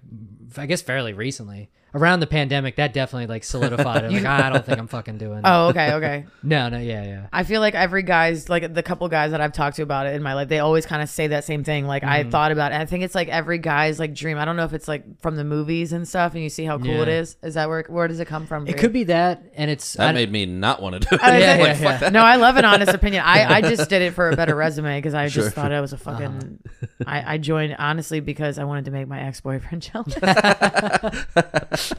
I 0.57 0.67
guess 0.67 0.83
fairly 0.83 1.13
recently. 1.13 1.71
Around 1.94 2.20
the 2.20 2.27
pandemic, 2.27 2.77
that 2.77 2.93
definitely 2.94 3.27
like 3.27 3.44
solidified 3.44 4.05
it. 4.05 4.12
Like 4.12 4.24
I 4.24 4.48
don't 4.51 4.64
think 4.64 4.78
I'm 4.78 4.86
fucking 4.89 5.19
doing. 5.19 5.39
it. 5.39 5.44
Oh, 5.44 5.69
okay, 5.69 5.93
okay. 5.94 6.24
No, 6.43 6.69
no, 6.69 6.78
yeah, 6.78 7.05
yeah. 7.05 7.27
I 7.32 7.44
feel 7.44 7.60
like 7.60 7.74
every 7.74 8.02
guy's 8.02 8.48
like 8.48 8.73
the 8.74 8.82
couple 8.82 9.06
guys 9.09 9.31
that 9.32 9.40
I've 9.40 9.52
talked 9.52 9.77
to 9.77 9.82
about 9.82 10.06
it 10.06 10.14
in 10.14 10.23
my 10.23 10.35
life, 10.35 10.48
they 10.48 10.59
always 10.59 10.86
kind 10.86 11.02
of 11.02 11.09
say 11.10 11.27
that 11.28 11.44
same 11.44 11.64
thing. 11.64 11.86
Like 11.86 12.02
Mm-hmm. 12.02 12.12
I 12.28 12.31
thought 12.31 12.51
about 12.52 12.73
it. 12.73 12.77
I 12.81 12.86
think 12.86 13.05
it's 13.05 13.14
like 13.14 13.28
every 13.28 13.59
guy's 13.59 13.98
like 13.98 14.14
dream. 14.14 14.39
I 14.39 14.44
don't 14.44 14.56
know 14.56 14.64
if 14.64 14.73
it's 14.73 14.89
like 14.89 15.20
from 15.20 15.36
the 15.36 15.44
movies 15.44 15.93
and 15.93 16.06
stuff, 16.09 16.35
and 16.35 16.43
you 16.43 16.48
see 16.48 16.64
how 16.64 16.78
cool 16.78 17.02
it 17.02 17.09
Yeah. 17.09 17.20
is. 17.20 17.36
Is 17.43 17.55
that 17.55 17.69
where 17.69 17.85
where 17.89 18.09
does 18.09 18.20
it 18.20 18.27
come 18.27 18.47
from? 18.47 18.66
It 18.66 18.78
could 18.78 18.93
be 18.93 19.05
that, 19.05 19.43
and 19.55 19.70
it's 19.70 19.93
That 19.94 20.06
don't- 20.06 20.14
made 20.14 20.32
me 20.32 20.47
not 20.47 20.81
want 20.82 20.94
to 20.94 21.01
do 21.01 21.06
it. 21.14 21.20
Oh, 21.23 21.27
is 21.35 21.40
Yeah, 21.43 21.55
it? 21.56 21.81
yeah, 21.81 21.98
yeah. 22.02 22.09
No, 22.09 22.23
I 22.24 22.36
love 22.36 22.56
an 22.56 22.64
honest 22.64 22.93
opinion. 22.94 23.23
I, 23.27 23.56
I 23.56 23.60
just 23.60 23.89
did 23.90 24.02
it 24.02 24.14
for 24.14 24.31
a 24.31 24.36
better 24.36 24.55
resume 24.56 24.98
because 24.98 25.14
I 25.14 25.28
Sure. 25.28 25.44
just 25.44 25.55
thought 25.55 25.73
I 25.73 25.81
was 25.81 25.93
a 25.93 25.98
fucking. 25.98 26.59
I, 27.06 27.35
I 27.35 27.39
joined 27.39 27.77
honestly 27.78 28.20
because 28.20 28.59
I 28.59 28.64
wanted 28.64 28.86
to 28.86 28.90
make 28.90 29.06
my 29.09 29.20
ex 29.20 29.40
boyfriend 29.43 29.82
jealous. 29.82 30.14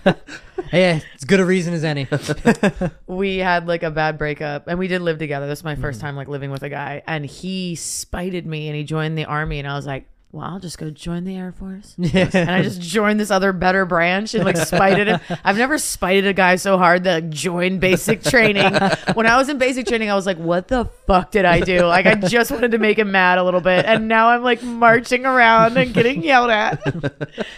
Hey, 0.72 1.04
it's 1.14 1.24
good 1.24 1.40
a 1.40 1.46
reason 1.46 1.74
as 1.76 1.84
any. 1.84 2.08
we 3.08 3.38
had 3.38 3.68
like 3.68 3.84
a 3.84 3.92
bad 3.92 4.18
breakup 4.18 4.68
and 4.68 4.80
we 4.80 4.88
did 4.88 5.02
live 5.04 5.20
together. 5.20 5.46
This 5.48 5.60
is 5.60 5.64
my 5.64 5.74
Mm-hmm. 5.74 5.82
first 5.84 6.02
time 6.02 6.16
like 6.16 6.28
living 6.28 6.50
with 6.50 6.64
a 6.64 6.70
guy 6.70 7.04
and 7.06 7.26
he 7.26 7.76
spited 7.76 8.48
me 8.48 8.68
and 8.70 8.76
he 8.76 8.84
joined 8.84 9.16
the 9.18 9.26
army 9.26 9.60
and 9.60 9.68
I 9.68 9.76
was 9.76 9.86
like, 9.86 10.08
well, 10.34 10.48
I'll 10.48 10.60
just 10.60 10.80
go 10.80 10.90
join 10.90 11.26
the 11.26 11.38
Air 11.38 11.52
Force. 11.52 11.96
And 12.34 12.50
I 12.50 12.64
just 12.64 12.82
joined 12.82 13.20
this 13.20 13.30
other 13.30 13.54
better 13.54 13.86
branch 13.86 14.34
and 14.34 14.44
like 14.44 14.58
spited 14.58 15.08
him. 15.08 15.20
I've 15.44 15.58
never 15.58 15.78
spited 15.78 16.26
a 16.26 16.34
guy 16.34 16.56
so 16.56 16.80
hard 16.80 17.04
that 17.04 17.24
like, 17.24 17.30
joined 17.30 17.80
basic 17.80 18.24
training. 18.24 18.74
When 19.14 19.28
I 19.28 19.38
was 19.38 19.50
in 19.50 19.60
basic 19.60 19.86
training, 19.86 20.10
I 20.10 20.16
was 20.16 20.26
like, 20.26 20.38
what 20.38 20.70
the 20.70 20.86
fuck 21.06 21.30
did 21.30 21.46
I 21.46 21.60
do? 21.60 21.86
Like, 21.86 22.08
I 22.08 22.16
just 22.16 22.50
wanted 22.50 22.72
to 22.72 22.80
make 22.80 22.98
him 22.98 23.12
mad 23.12 23.38
a 23.38 23.44
little 23.44 23.62
bit. 23.62 23.86
And 23.86 24.08
now 24.08 24.30
I'm 24.30 24.42
like 24.42 24.64
marching 24.64 25.26
around 25.26 25.78
and 25.78 25.94
getting 25.94 26.24
yelled 26.24 26.50
at. 26.50 26.84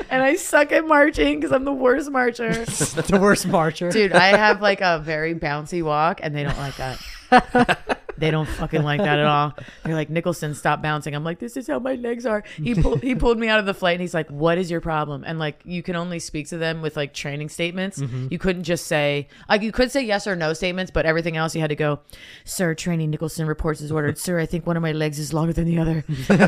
And 0.09 0.21
I 0.21 0.35
suck 0.35 0.73
at 0.73 0.85
marching 0.85 1.39
because 1.39 1.53
I'm 1.53 1.63
the 1.63 1.73
worst 1.73 2.11
marcher. 2.11 2.65
the 2.65 3.19
worst 3.21 3.47
marcher. 3.47 3.89
Dude, 3.89 4.11
I 4.11 4.35
have 4.37 4.61
like 4.61 4.81
a 4.81 4.99
very 4.99 5.33
bouncy 5.33 5.81
walk, 5.81 6.19
and 6.21 6.35
they 6.35 6.43
don't 6.43 6.57
like 6.57 6.75
that. 6.75 8.01
They 8.17 8.31
don't 8.31 8.47
fucking 8.47 8.83
like 8.83 8.99
that 9.01 9.19
at 9.19 9.25
all. 9.25 9.53
They're 9.83 9.95
like, 9.95 10.09
Nicholson, 10.09 10.53
stop 10.53 10.81
bouncing. 10.81 11.13
I'm 11.15 11.23
like, 11.23 11.39
this 11.39 11.57
is 11.57 11.67
how 11.67 11.79
my 11.79 11.95
legs 11.95 12.25
are. 12.25 12.43
He 12.55 12.75
pulled 12.75 13.01
he 13.01 13.15
pulled 13.15 13.37
me 13.37 13.47
out 13.47 13.59
of 13.59 13.65
the 13.65 13.73
flight, 13.73 13.95
and 13.95 14.01
he's 14.01 14.13
like, 14.13 14.29
what 14.29 14.57
is 14.57 14.71
your 14.71 14.81
problem? 14.81 15.23
And 15.25 15.39
like, 15.39 15.61
you 15.65 15.83
can 15.83 15.95
only 15.95 16.19
speak 16.19 16.47
to 16.49 16.57
them 16.57 16.81
with 16.81 16.95
like 16.95 17.13
training 17.13 17.49
statements. 17.49 17.99
Mm-hmm. 17.99 18.27
You 18.31 18.37
couldn't 18.39 18.63
just 18.63 18.87
say 18.87 19.27
like 19.49 19.61
you 19.61 19.71
could 19.71 19.91
say 19.91 20.01
yes 20.01 20.27
or 20.27 20.35
no 20.35 20.53
statements, 20.53 20.91
but 20.91 21.05
everything 21.05 21.37
else 21.37 21.55
you 21.55 21.61
had 21.61 21.69
to 21.69 21.75
go, 21.75 21.99
sir. 22.43 22.73
Training 22.75 23.09
Nicholson 23.09 23.47
reports 23.47 23.81
is 23.81 23.91
ordered. 23.91 24.17
sir, 24.17 24.39
I 24.39 24.45
think 24.45 24.65
one 24.65 24.77
of 24.77 24.83
my 24.83 24.91
legs 24.91 25.19
is 25.19 25.33
longer 25.33 25.53
than 25.53 25.65
the 25.65 25.79
other. 25.79 26.03
Like, 26.29 26.39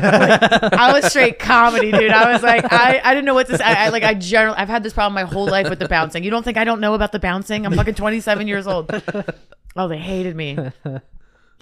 I 0.72 0.92
was 0.92 1.10
straight 1.10 1.38
comedy, 1.38 1.90
dude. 1.90 2.10
I 2.10 2.32
was 2.32 2.42
like, 2.42 2.64
I, 2.70 3.00
I 3.02 3.14
didn't 3.14 3.26
know 3.26 3.34
what 3.34 3.46
to 3.48 3.58
say. 3.58 3.64
I, 3.64 3.86
I 3.86 3.88
like 3.88 4.02
I 4.02 4.14
generally 4.14 4.56
I've 4.56 4.68
had 4.68 4.82
this 4.82 4.92
problem 4.92 5.14
my 5.14 5.22
whole 5.24 5.46
life 5.46 5.68
with 5.68 5.78
the 5.78 5.88
bouncing. 5.88 6.24
You 6.24 6.30
don't 6.30 6.42
think 6.42 6.56
I 6.56 6.64
don't 6.64 6.80
know 6.80 6.94
about 6.94 7.12
the 7.12 7.18
bouncing? 7.18 7.66
I'm 7.66 7.74
fucking 7.74 7.94
27 7.94 8.46
years 8.48 8.66
old. 8.66 8.90
Oh, 9.76 9.86
they 9.86 9.98
hated 9.98 10.34
me. 10.34 10.58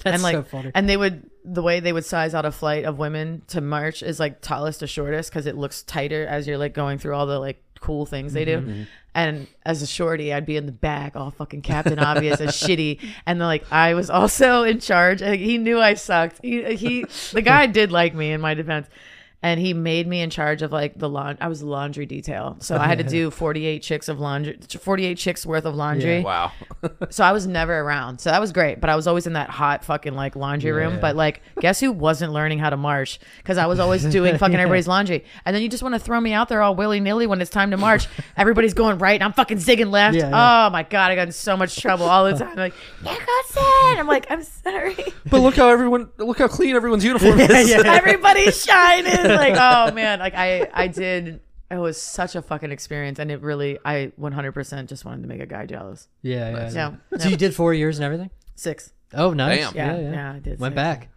That's 0.02 0.14
and 0.14 0.22
like 0.22 0.34
so 0.34 0.42
funny. 0.42 0.70
and 0.74 0.88
they 0.88 0.96
would 0.96 1.30
the 1.44 1.62
way 1.62 1.80
they 1.80 1.92
would 1.92 2.04
size 2.04 2.34
out 2.34 2.44
a 2.44 2.52
flight 2.52 2.84
of 2.84 2.98
women 2.98 3.42
to 3.48 3.60
march 3.60 4.02
is 4.02 4.18
like 4.20 4.40
tallest 4.40 4.80
to 4.80 4.86
shortest 4.86 5.30
because 5.30 5.46
it 5.46 5.56
looks 5.56 5.82
tighter 5.82 6.26
as 6.26 6.46
you're 6.46 6.58
like 6.58 6.74
going 6.74 6.98
through 6.98 7.14
all 7.14 7.26
the 7.26 7.38
like 7.38 7.62
cool 7.80 8.04
things 8.06 8.32
they 8.32 8.44
Mm-hmm, 8.44 8.72
do. 8.72 8.86
And 9.14 9.46
as 9.64 9.80
a 9.80 9.86
shorty, 9.86 10.30
I'd 10.34 10.44
be 10.44 10.58
in 10.58 10.66
the 10.66 10.72
back, 10.72 11.16
all 11.16 11.30
fucking 11.30 11.62
Captain 11.62 11.98
Obvious 11.98 12.38
as 12.38 12.50
shitty. 12.50 13.00
And 13.24 13.40
then 13.40 13.46
like 13.46 13.64
I 13.72 13.94
was 13.94 14.10
also 14.10 14.62
in 14.64 14.78
charge. 14.80 15.22
Like, 15.22 15.40
he 15.40 15.56
knew 15.56 15.80
I 15.80 15.94
sucked. 15.94 16.40
He 16.42 16.74
he 16.74 17.06
the 17.32 17.40
guy 17.40 17.64
did 17.66 17.90
like 17.90 18.14
me 18.14 18.32
in 18.32 18.42
my 18.42 18.52
defense. 18.52 18.88
And 19.42 19.60
he 19.60 19.74
made 19.74 20.08
me 20.08 20.22
in 20.22 20.30
charge 20.30 20.62
of 20.62 20.72
like 20.72 20.98
the 20.98 21.08
laundry. 21.08 21.40
I 21.40 21.48
was 21.48 21.62
laundry 21.62 22.06
detail, 22.06 22.56
so 22.60 22.76
I 22.76 22.86
had 22.86 22.98
to 22.98 23.04
do 23.04 23.30
forty-eight 23.42 23.82
chicks 23.82 24.08
of 24.08 24.18
laundry, 24.18 24.58
forty-eight 24.80 25.18
chicks 25.18 25.46
worth 25.46 25.64
of 25.66 25.74
laundry. 25.74 26.22
Wow. 26.22 26.52
So 27.10 27.24
I 27.24 27.32
was 27.32 27.46
never 27.46 27.78
around. 27.80 28.20
So 28.20 28.30
that 28.30 28.40
was 28.40 28.52
great. 28.52 28.80
But 28.80 28.90
I 28.90 28.96
was 28.96 29.06
always 29.06 29.26
in 29.26 29.32
that 29.34 29.50
hot 29.50 29.84
fucking 29.84 30.14
like 30.14 30.36
laundry 30.36 30.70
room. 30.72 30.94
Yeah. 30.94 31.00
But 31.00 31.16
like, 31.16 31.42
guess 31.60 31.80
who 31.80 31.90
wasn't 31.92 32.32
learning 32.32 32.58
how 32.58 32.70
to 32.70 32.76
march? 32.76 33.18
Because 33.38 33.58
I 33.58 33.66
was 33.66 33.78
always 33.80 34.04
doing 34.04 34.38
fucking 34.38 34.54
everybody's 34.56 34.86
laundry. 34.88 35.24
And 35.44 35.54
then 35.54 35.62
you 35.62 35.68
just 35.68 35.82
want 35.82 35.94
to 35.94 35.98
throw 35.98 36.20
me 36.20 36.32
out 36.32 36.48
there 36.48 36.62
all 36.62 36.74
willy 36.76 37.00
nilly 37.00 37.26
when 37.26 37.40
it's 37.40 37.50
time 37.50 37.70
to 37.72 37.76
march. 37.76 38.06
Everybody's 38.36 38.74
going 38.74 38.98
right 38.98 39.14
and 39.14 39.24
I'm 39.24 39.32
fucking 39.32 39.58
zigging 39.58 39.90
left. 39.90 40.16
Yeah, 40.16 40.28
yeah. 40.30 40.66
Oh 40.66 40.70
my 40.70 40.82
God. 40.84 41.10
I 41.10 41.14
got 41.16 41.28
in 41.28 41.32
so 41.32 41.56
much 41.56 41.76
trouble 41.80 42.06
all 42.06 42.24
the 42.24 42.38
time. 42.38 42.56
Like, 42.56 42.74
Nicholson. 43.02 43.62
I'm 43.98 44.06
like, 44.06 44.30
I'm 44.30 44.42
sorry. 44.42 44.96
But 45.28 45.40
look 45.40 45.56
how 45.56 45.68
everyone 45.68 46.08
look 46.18 46.38
how 46.38 46.48
clean 46.48 46.76
everyone's 46.76 47.04
uniform 47.04 47.40
is. 47.40 47.72
Everybody's 47.72 48.62
shining. 48.64 49.25
Like, 49.36 49.54
oh 49.58 49.92
man. 49.94 50.18
Like 50.18 50.34
I, 50.34 50.68
I 50.72 50.86
did. 50.88 51.40
It 51.70 51.78
was 51.78 52.00
such 52.00 52.36
a 52.36 52.42
fucking 52.42 52.70
experience. 52.70 53.18
And 53.18 53.30
it 53.30 53.42
really, 53.42 53.78
I 53.84 54.12
100% 54.20 54.86
just 54.86 55.04
wanted 55.04 55.22
to 55.22 55.28
make 55.28 55.40
a 55.40 55.46
guy 55.46 55.66
jealous. 55.66 56.06
yeah, 56.22 56.50
yeah, 56.50 56.70
Yeah. 56.72 56.92
yeah. 57.12 57.18
So 57.18 57.28
you 57.28 57.36
did 57.36 57.54
four 57.54 57.74
years 57.74 57.98
and 57.98 58.04
everything? 58.04 58.30
Six. 58.54 58.92
Oh, 59.12 59.32
nice. 59.32 59.60
Damn. 59.72 59.74
Yeah. 59.74 59.94
Yeah, 59.96 60.00
Yeah. 60.00 60.12
yeah. 60.12 60.32
I 60.34 60.38
did. 60.38 60.60
Went 60.60 60.72
six. 60.72 60.76
back. 60.76 61.08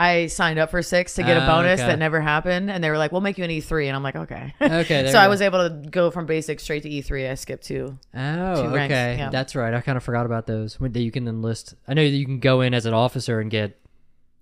I 0.00 0.28
signed 0.28 0.60
up 0.60 0.70
for 0.70 0.80
six 0.80 1.16
to 1.16 1.24
get 1.24 1.36
a 1.36 1.40
Ah, 1.42 1.46
bonus 1.56 1.80
okay. 1.80 1.88
that 1.88 1.98
never 1.98 2.20
happened, 2.20 2.70
and 2.70 2.84
they 2.84 2.88
were 2.88 2.96
like, 2.98 3.10
"We'll 3.10 3.20
make 3.20 3.36
you 3.36 3.42
an 3.42 3.50
E3," 3.50 3.88
and 3.88 3.96
I'm 3.96 4.02
like, 4.04 4.14
"Okay." 4.14 4.54
Okay, 4.62 5.02
there 5.02 5.06
so 5.10 5.18
you 5.18 5.18
I 5.18 5.24
go. 5.26 5.30
was 5.30 5.42
able 5.42 5.68
to 5.68 5.88
go 5.90 6.12
from 6.12 6.24
basic 6.24 6.60
straight 6.60 6.84
to 6.84 6.88
E3. 6.88 7.28
I 7.28 7.34
skipped 7.34 7.64
two. 7.64 7.98
Oh, 8.14 8.62
Two 8.62 8.74
ranks, 8.76 8.92
okay. 8.92 9.16
yeah. 9.18 9.30
That's 9.30 9.56
right. 9.56 9.74
I 9.74 9.80
kind 9.80 9.96
of 9.96 10.04
forgot 10.04 10.24
about 10.24 10.46
those. 10.46 10.78
When 10.78 10.92
that 10.92 11.00
you 11.00 11.10
can 11.10 11.26
enlist. 11.26 11.74
I 11.88 11.94
know 11.94 12.02
that 12.04 12.16
you 12.16 12.24
can 12.26 12.38
go 12.38 12.60
in 12.60 12.74
as 12.74 12.86
an 12.86 12.94
officer 12.94 13.40
and 13.40 13.50
get 13.50 13.76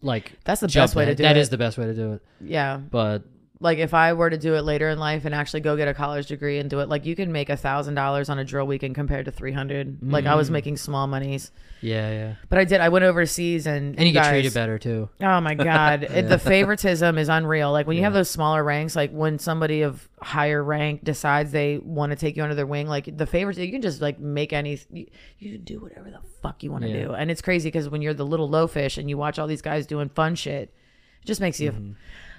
like 0.02 0.32
That's 0.44 0.60
the 0.60 0.68
jump 0.68 0.84
best 0.84 0.96
way 0.96 1.04
to 1.04 1.08
ahead. 1.10 1.16
do 1.16 1.22
That 1.24 1.34
That 1.34 1.40
is 1.40 1.48
the 1.50 1.58
best 1.58 1.78
way 1.78 1.86
to 1.86 1.94
do 1.94 2.12
it. 2.14 2.22
Yeah, 2.40 2.76
But 2.78 3.22
like 3.58 3.78
if 3.78 3.94
I 3.94 4.12
were 4.12 4.28
to 4.28 4.36
do 4.36 4.54
it 4.54 4.62
later 4.62 4.90
in 4.90 4.98
life 4.98 5.24
and 5.24 5.34
actually 5.34 5.60
go 5.60 5.76
get 5.76 5.88
a 5.88 5.94
college 5.94 6.26
degree 6.26 6.58
and 6.58 6.68
do 6.68 6.80
it, 6.80 6.88
like 6.90 7.06
you 7.06 7.16
can 7.16 7.32
make 7.32 7.48
a 7.48 7.56
thousand 7.56 7.94
dollars 7.94 8.28
on 8.28 8.38
a 8.38 8.44
drill 8.44 8.66
weekend 8.66 8.94
compared 8.94 9.24
to 9.24 9.30
three 9.30 9.52
hundred. 9.52 9.98
Like 10.02 10.26
I 10.26 10.34
Mm. 10.34 10.36
was 10.36 10.50
making 10.50 10.76
small 10.76 11.06
monies, 11.06 11.52
yeah, 11.80 12.10
yeah. 12.10 12.34
but 12.50 12.58
I 12.58 12.64
did. 12.64 12.80
I 12.82 12.90
went 12.90 13.04
overseas 13.06 13.66
and 13.66 13.96
And 13.98 14.06
you 14.06 14.12
get 14.12 14.24
guys- 14.24 14.30
treated 14.32 14.52
better 14.54 14.78
too. 14.78 15.08
Oh 15.22 15.40
my 15.40 15.54
god, 15.54 16.02
it, 16.10 16.28
the 16.28 16.38
favoritism 16.38 17.16
is 17.16 17.28
unreal. 17.30 17.72
Like 17.72 17.86
when 17.86 17.96
you 17.96 18.02
have 18.02 18.12
those 18.12 18.28
smaller 18.28 18.62
ranks, 18.62 18.94
like 18.94 19.10
when 19.10 19.38
somebody 19.38 19.82
of 19.82 20.06
higher 20.20 20.62
rank 20.62 21.02
decides 21.04 21.50
they 21.52 21.78
want 21.78 22.10
to 22.10 22.16
take 22.16 22.36
you 22.36 22.42
under 22.42 22.54
their 22.54 22.66
wing, 22.66 22.86
like 22.88 23.16
the 23.16 23.26
favorites, 23.26 23.58
you 23.58 23.72
can 23.72 23.80
just 23.82 24.00
like 24.02 24.18
make 24.18 24.52
any, 24.52 24.78
you, 24.90 25.06
you 25.38 25.52
can 25.52 25.64
do 25.64 25.80
whatever 25.80 26.10
the 26.10 26.20
fuck 26.42 26.62
you 26.62 26.70
want 26.70 26.84
to 26.84 26.90
Yeah. 26.90 27.04
do, 27.06 27.12
and 27.14 27.30
it's 27.30 27.40
crazy 27.40 27.68
because 27.68 27.88
when 27.88 28.02
you're 28.02 28.12
the 28.14 28.26
little 28.26 28.48
low 28.50 28.66
fish 28.66 28.98
and 28.98 29.08
you 29.08 29.16
watch 29.16 29.38
all 29.38 29.46
these 29.46 29.62
guys 29.62 29.86
doing 29.86 30.08
fun 30.10 30.34
shit, 30.34 30.74
it 31.22 31.26
just 31.26 31.40
makes 31.40 31.58
you. 31.58 31.72
Mm-hmm. 31.72 31.92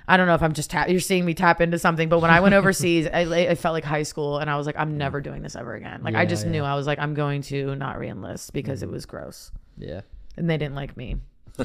I 0.08 0.16
don't 0.18 0.28
know 0.28 0.36
if 0.36 0.42
I'm 0.42 0.54
just 0.54 0.70
tap. 0.70 0.90
You're 0.90 1.00
seeing 1.02 1.26
me 1.26 1.34
tap 1.34 1.60
into 1.60 1.78
something, 1.78 2.08
but 2.08 2.20
when 2.20 2.32
I 2.32 2.40
went 2.40 2.56
overseas, 2.56 3.08
I, 3.08 3.22
I 3.50 3.56
felt 3.56 3.74
like 3.74 3.84
high 3.84 4.04
school, 4.04 4.38
and 4.40 4.50
I 4.50 4.56
was 4.56 4.66
like, 4.66 4.78
I'm 4.78 4.98
never 4.98 5.20
doing 5.22 5.42
this 5.42 5.56
ever 5.56 5.76
again. 5.76 6.02
Like 6.04 6.16
I 6.16 6.26
just 6.26 6.46
yeah. 6.46 6.52
knew 6.52 6.64
I 6.64 6.76
was 6.76 6.88
like, 6.88 7.00
I'm 7.00 7.14
going 7.14 7.42
to 7.44 7.76
not 7.76 7.98
reenlist 7.98 8.54
because 8.54 8.84
it 8.84 8.90
was 8.90 9.06
gross, 9.06 9.52
Yeah. 9.78 10.02
and 10.38 10.50
they 10.50 10.58
didn't 10.58 10.76
like 10.76 10.96
me. 10.96 11.18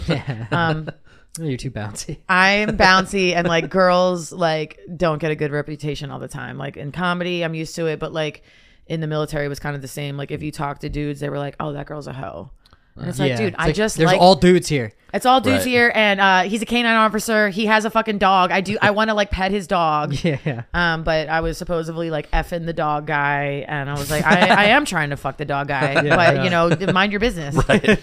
Yeah. 0.09 0.47
Um, 0.53 0.89
You're 1.41 1.57
too 1.57 1.71
bouncy. 1.71 2.19
I'm 2.29 2.77
bouncy 2.77 3.33
and 3.35 3.47
like 3.49 3.71
girls 3.71 4.33
like 4.33 4.79
don't 4.97 5.19
get 5.19 5.31
a 5.31 5.35
good 5.35 5.51
reputation 5.51 6.11
all 6.11 6.19
the 6.19 6.29
time. 6.29 6.59
Like 6.59 6.77
in 6.77 6.93
comedy, 6.93 7.43
I'm 7.43 7.55
used 7.55 7.75
to 7.77 7.87
it, 7.87 7.99
but 7.99 8.13
like 8.13 8.43
in 8.87 9.01
the 9.01 9.07
military 9.07 9.47
it 9.47 9.49
was 9.49 9.59
kind 9.59 9.75
of 9.75 9.81
the 9.81 9.89
same. 9.89 10.19
Like 10.19 10.31
if 10.31 10.43
you 10.43 10.51
talk 10.53 10.81
to 10.81 10.91
dudes, 10.91 11.21
they 11.21 11.31
were 11.31 11.39
like, 11.39 11.57
"Oh, 11.59 11.73
that 11.73 11.87
girl's 11.87 12.07
a 12.07 12.13
hoe." 12.13 12.51
And 12.97 13.09
it's 13.09 13.19
like, 13.19 13.31
Yeah. 13.31 13.37
dude, 13.39 13.49
It's 13.55 13.57
I 13.59 13.67
like, 13.67 13.75
just 13.75 13.97
there's 13.97 14.13
like 14.13 14.21
all 14.21 14.35
dudes 14.35 14.69
here. 14.69 14.93
It's 15.13 15.27
all 15.27 15.41
dudes 15.41 15.65
Right. 15.65 15.67
here, 15.71 15.93
and 15.95 16.21
uh, 16.21 16.43
he's 16.43 16.63
a 16.63 16.67
canine 16.67 16.97
officer. 16.97 17.49
He 17.51 17.67
has 17.67 17.85
a 17.85 17.91
fucking 17.91 18.19
dog. 18.19 18.51
I 18.51 18.61
do. 18.61 18.79
I 18.81 18.91
want 18.93 19.09
to 19.11 19.15
like 19.15 19.31
pet 19.31 19.51
his 19.51 19.67
dog. 19.67 20.15
Yeah, 20.25 20.39
yeah. 20.45 20.63
Um, 20.75 21.05
but 21.05 21.29
I 21.29 21.41
was 21.41 21.59
supposedly 21.59 22.11
like 22.11 22.31
effing 22.31 22.67
the 22.67 22.73
dog 22.73 23.07
guy, 23.07 23.65
and 23.69 23.91
I 23.91 23.95
was 23.95 24.11
like, 24.11 24.25
I, 24.25 24.49
I 24.49 24.65
am 24.67 24.85
trying 24.85 25.11
to 25.11 25.17
fuck 25.17 25.37
the 25.37 25.45
dog 25.45 25.69
guy, 25.69 25.95
but 26.03 26.05
yeah. 26.37 26.45
you 26.45 26.51
know, 26.51 26.93
mind 26.93 27.13
your 27.13 27.21
business. 27.21 27.55
but 27.67 28.01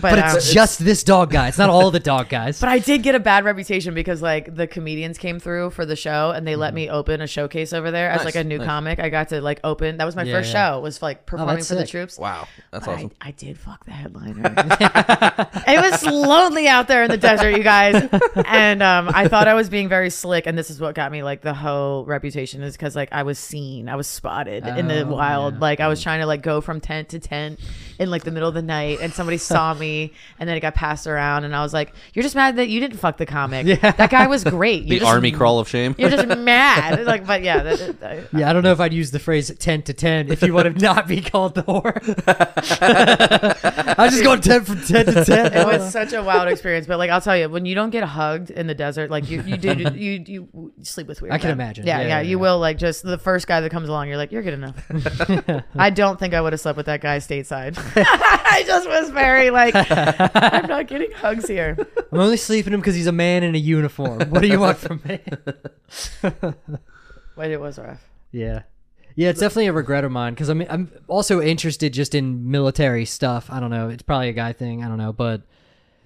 But 0.00 0.18
um, 0.18 0.36
it's 0.36 0.52
just 0.52 0.84
this 0.84 1.02
dog 1.02 1.30
guy. 1.30 1.48
It's 1.48 1.58
not 1.58 1.70
all 1.70 1.90
the 1.90 2.00
dog 2.00 2.28
guys. 2.28 2.60
But 2.60 2.68
I 2.68 2.78
did 2.78 3.02
get 3.02 3.14
a 3.14 3.20
bad 3.20 3.44
reputation 3.44 3.94
because 3.94 4.20
like 4.22 4.54
the 4.54 4.66
comedians 4.66 5.16
came 5.18 5.40
through 5.40 5.70
for 5.70 5.86
the 5.86 5.96
show 5.96 6.32
and 6.36 6.46
they 6.46 6.54
let 6.54 6.74
me 6.74 6.88
open 6.90 7.20
a 7.22 7.26
showcase 7.26 7.72
over 7.72 7.90
there 7.90 8.10
as 8.10 8.24
like 8.24 8.34
a 8.34 8.44
new 8.44 8.58
nice. 8.58 8.66
comic. 8.66 8.98
I 8.98 9.08
got 9.08 9.28
to 9.30 9.40
like 9.40 9.60
open. 9.64 9.96
That 9.96 10.04
was 10.04 10.14
my 10.14 10.22
Yeah, 10.24 10.34
first 10.34 10.52
yeah. 10.52 10.72
show. 10.72 10.80
Was 10.80 11.00
like 11.02 11.24
performing 11.26 11.56
that's 11.56 11.68
for 11.68 11.74
the 11.76 11.86
troops. 11.86 12.18
Wow, 12.18 12.46
that's 12.70 12.86
But 12.86 12.96
awesome. 12.96 13.12
I, 13.20 13.28
I 13.28 13.30
did 13.32 13.58
fuck 13.58 13.84
the 13.86 13.92
headliner. 13.92 15.25
It 15.66 15.80
was 15.90 16.04
lonely 16.04 16.68
out 16.68 16.88
there 16.88 17.04
in 17.04 17.10
the 17.10 17.16
desert, 17.16 17.56
you 17.56 17.62
guys. 17.62 18.08
And 18.44 18.82
um, 18.82 19.10
I 19.14 19.28
thought 19.28 19.48
I 19.48 19.54
was 19.54 19.68
being 19.68 19.88
very 19.88 20.10
slick, 20.10 20.46
and 20.46 20.56
this 20.56 20.70
is 20.70 20.80
what 20.80 20.94
got 20.94 21.10
me 21.12 21.22
like 21.22 21.40
the 21.42 21.54
whole 21.54 22.04
reputation 22.04 22.62
is 22.62 22.76
because 22.76 22.94
like 22.96 23.08
I 23.12 23.22
was 23.22 23.38
seen, 23.38 23.88
I 23.88 23.96
was 23.96 24.06
spotted 24.06 24.66
in 24.66 24.88
the 24.88 25.02
Oh, 25.02 25.06
wild. 25.06 25.54
yeah. 25.54 25.60
Like 25.60 25.80
I 25.80 25.88
was 25.88 26.02
trying 26.02 26.20
to 26.20 26.26
like 26.26 26.42
go 26.42 26.60
from 26.60 26.80
tent 26.80 27.10
to 27.10 27.18
tent 27.18 27.60
in 27.98 28.10
like 28.10 28.24
the 28.24 28.30
middle 28.30 28.48
of 28.48 28.54
the 28.54 28.62
night, 28.62 28.98
and 29.00 29.12
somebody 29.12 29.38
saw 29.38 29.72
me, 29.78 30.12
and 30.38 30.48
then 30.48 30.56
it 30.56 30.60
got 30.60 30.74
passed 30.74 31.06
around, 31.06 31.44
and 31.44 31.54
I 31.54 31.62
was 31.62 31.72
like, 31.72 31.92
"You're 32.14 32.22
just 32.22 32.34
mad 32.34 32.56
that 32.56 32.68
you 32.68 32.80
didn't 32.80 32.98
fuck 32.98 33.16
the 33.16 33.26
comic. 33.26 33.66
Yeah. 33.66 33.92
That 33.92 34.10
guy 34.10 34.26
was 34.26 34.44
great. 34.44 34.84
You're 34.86 34.98
the 35.00 35.04
just, 35.04 35.12
army 35.12 35.32
crawl 35.32 35.58
of 35.58 35.68
shame. 35.68 35.94
You're 35.98 36.10
just 36.10 36.26
mad. 36.38 36.94
Like, 37.06 37.26
but 37.26 37.42
yeah, 37.42 37.62
that, 37.62 38.00
that, 38.00 38.28
Yeah, 38.32 38.50
I 38.50 38.52
don't 38.52 38.62
know 38.62 38.72
if 38.72 38.80
I'd 38.80 38.92
use 38.92 39.10
the 39.12 39.18
phrase 39.18 39.52
10 39.56 39.82
to 39.82 39.92
10 39.92 40.30
if 40.32 40.42
you 40.42 40.52
want 40.52 40.74
to 40.74 40.82
not 40.82 41.06
be 41.06 41.20
called 41.20 41.54
the 41.54 41.62
whore. 41.62 41.94
I 43.98 44.08
just 44.08 44.22
going 44.24 44.40
10 44.40 44.64
from 44.64 44.80
10 44.82 45.06
to 45.06 45.15
10. 45.24 45.52
it 45.54 45.66
was 45.66 45.92
such 45.92 46.12
a 46.12 46.22
wild 46.22 46.48
experience. 46.48 46.86
But 46.86 46.98
like 46.98 47.10
I'll 47.10 47.20
tell 47.20 47.36
you, 47.36 47.48
when 47.48 47.64
you 47.66 47.74
don't 47.74 47.90
get 47.90 48.04
hugged 48.04 48.50
in 48.50 48.66
the 48.66 48.74
desert, 48.74 49.10
like 49.10 49.30
you 49.30 49.42
you 49.42 49.56
do 49.56 49.74
you 49.94 50.24
you 50.26 50.72
sleep 50.82 51.06
with 51.06 51.22
weird. 51.22 51.32
I 51.32 51.38
can 51.38 51.48
men. 51.48 51.56
imagine. 51.58 51.86
Yeah, 51.86 51.98
Yeah, 51.98 52.02
yeah, 52.02 52.08
yeah, 52.08 52.20
you 52.22 52.38
will 52.38 52.58
like 52.58 52.78
just 52.78 53.02
the 53.02 53.18
first 53.18 53.46
guy 53.46 53.60
that 53.60 53.70
comes 53.70 53.88
along, 53.88 54.08
you're 54.08 54.16
like, 54.16 54.32
you're 54.32 54.42
good 54.42 54.54
enough. 54.54 54.76
I 55.76 55.90
don't 55.90 56.18
think 56.18 56.34
I 56.34 56.40
would 56.40 56.52
have 56.52 56.60
slept 56.60 56.76
with 56.76 56.86
that 56.86 57.00
guy 57.00 57.18
stateside. 57.18 57.76
I 57.96 58.62
just 58.66 58.88
was 58.88 59.10
very 59.10 59.50
like, 59.50 59.74
I'm 59.74 60.66
not 60.66 60.86
getting 60.88 61.12
hugs 61.12 61.48
here. 61.48 61.76
I'm 62.12 62.18
only 62.18 62.36
sleeping 62.36 62.72
him 62.72 62.80
because 62.80 62.94
he's 62.94 63.06
a 63.06 63.12
man 63.12 63.42
in 63.42 63.54
a 63.54 63.58
uniform. 63.58 64.30
What 64.30 64.42
do 64.42 64.48
you 64.48 64.60
want 64.60 64.78
from 64.78 65.00
me? 65.04 65.20
But 67.36 67.50
it 67.50 67.60
was 67.60 67.78
rough. 67.78 68.02
Yeah. 68.32 68.62
Yeah, 69.16 69.30
it's 69.30 69.40
definitely 69.40 69.66
a 69.66 69.72
regret 69.72 70.04
of 70.04 70.12
mine 70.12 70.34
because 70.34 70.50
I'm 70.50 70.60
I'm 70.68 70.92
also 71.08 71.40
interested 71.40 71.92
just 71.94 72.14
in 72.14 72.50
military 72.50 73.06
stuff. 73.06 73.48
I 73.50 73.60
don't 73.60 73.70
know. 73.70 73.88
It's 73.88 74.02
probably 74.02 74.28
a 74.28 74.34
guy 74.34 74.52
thing. 74.52 74.84
I 74.84 74.88
don't 74.88 74.98
know, 74.98 75.12
but 75.12 75.42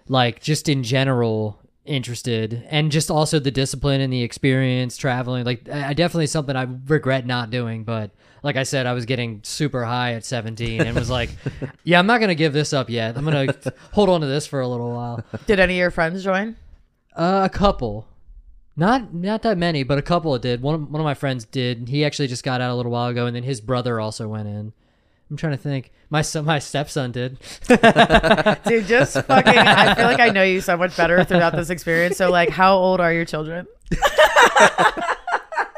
like 0.09 0.41
just 0.41 0.69
in 0.69 0.85
general 0.85 1.59
interested 1.85 2.65
and 2.69 2.93
just 2.93 3.11
also 3.11 3.41
the 3.41 3.51
discipline 3.51 4.01
and 4.01 4.13
the 4.13 4.23
experience 4.23 4.97
traveling. 4.97 5.45
Like 5.45 5.69
I 5.69 5.89
I 5.89 5.93
definitely 5.93 6.29
something 6.29 6.55
I 6.55 6.69
regret 6.87 7.27
not 7.27 7.51
doing, 7.51 7.83
but 7.83 8.13
like 8.45 8.55
I 8.55 8.63
said, 8.63 8.87
I 8.87 8.93
was 8.93 9.07
getting 9.07 9.41
super 9.43 9.85
high 9.85 10.13
at 10.15 10.25
17 10.25 10.81
and 10.81 10.97
was 10.97 11.11
like, 11.11 11.31
yeah, 11.85 11.99
I'm 11.99 12.07
not 12.07 12.21
gonna 12.21 12.37
give 12.37 12.53
this 12.53 12.73
up 12.73 12.89
yet. 12.89 13.17
I'm 13.19 13.25
gonna 13.25 13.53
hold 13.93 14.09
on 14.09 14.21
to 14.21 14.29
this 14.29 14.47
for 14.47 14.61
a 14.61 14.69
little 14.69 14.93
while. 14.93 15.25
Did 15.47 15.59
any 15.59 15.75
of 15.75 15.79
your 15.79 15.91
friends 15.91 16.23
join? 16.23 16.57
Uh, 17.17 17.43
a 17.45 17.49
couple. 17.53 18.07
Not 18.81 19.13
not 19.13 19.43
that 19.43 19.59
many, 19.59 19.83
but 19.83 19.99
a 19.99 20.03
couple 20.03 20.39
did. 20.39 20.63
One 20.63 20.75
of, 20.75 20.91
one 20.91 21.03
of 21.03 21.05
my 21.05 21.13
friends 21.13 21.45
did. 21.45 21.91
He 21.91 22.03
actually 22.03 22.29
just 22.29 22.43
got 22.43 22.63
out 22.63 22.71
a 22.71 22.75
little 22.75 22.91
while 22.91 23.11
ago, 23.11 23.27
and 23.27 23.37
then 23.37 23.43
his 23.43 23.61
brother 23.61 24.01
also 24.01 24.27
went 24.27 24.49
in. 24.49 24.73
I'm 25.31 25.37
trying 25.37 25.53
to 25.53 25.59
think. 25.59 25.93
My 26.09 26.23
son, 26.23 26.47
my 26.47 26.61
stepson 26.61 27.13
did. 27.13 27.39
Dude, 27.69 28.87
just 28.87 29.13
fucking. 29.27 29.59
I 29.59 29.95
feel 29.95 30.07
like 30.07 30.19
I 30.19 30.31
know 30.31 30.43
you 30.43 30.63
so 30.63 30.79
much 30.79 30.97
better 30.97 31.23
throughout 31.25 31.55
this 31.55 31.69
experience. 31.69 32.17
So, 32.17 32.31
like, 32.31 32.49
how 32.49 32.75
old 32.75 33.01
are 33.01 33.13
your 33.13 33.27
children? 33.27 33.67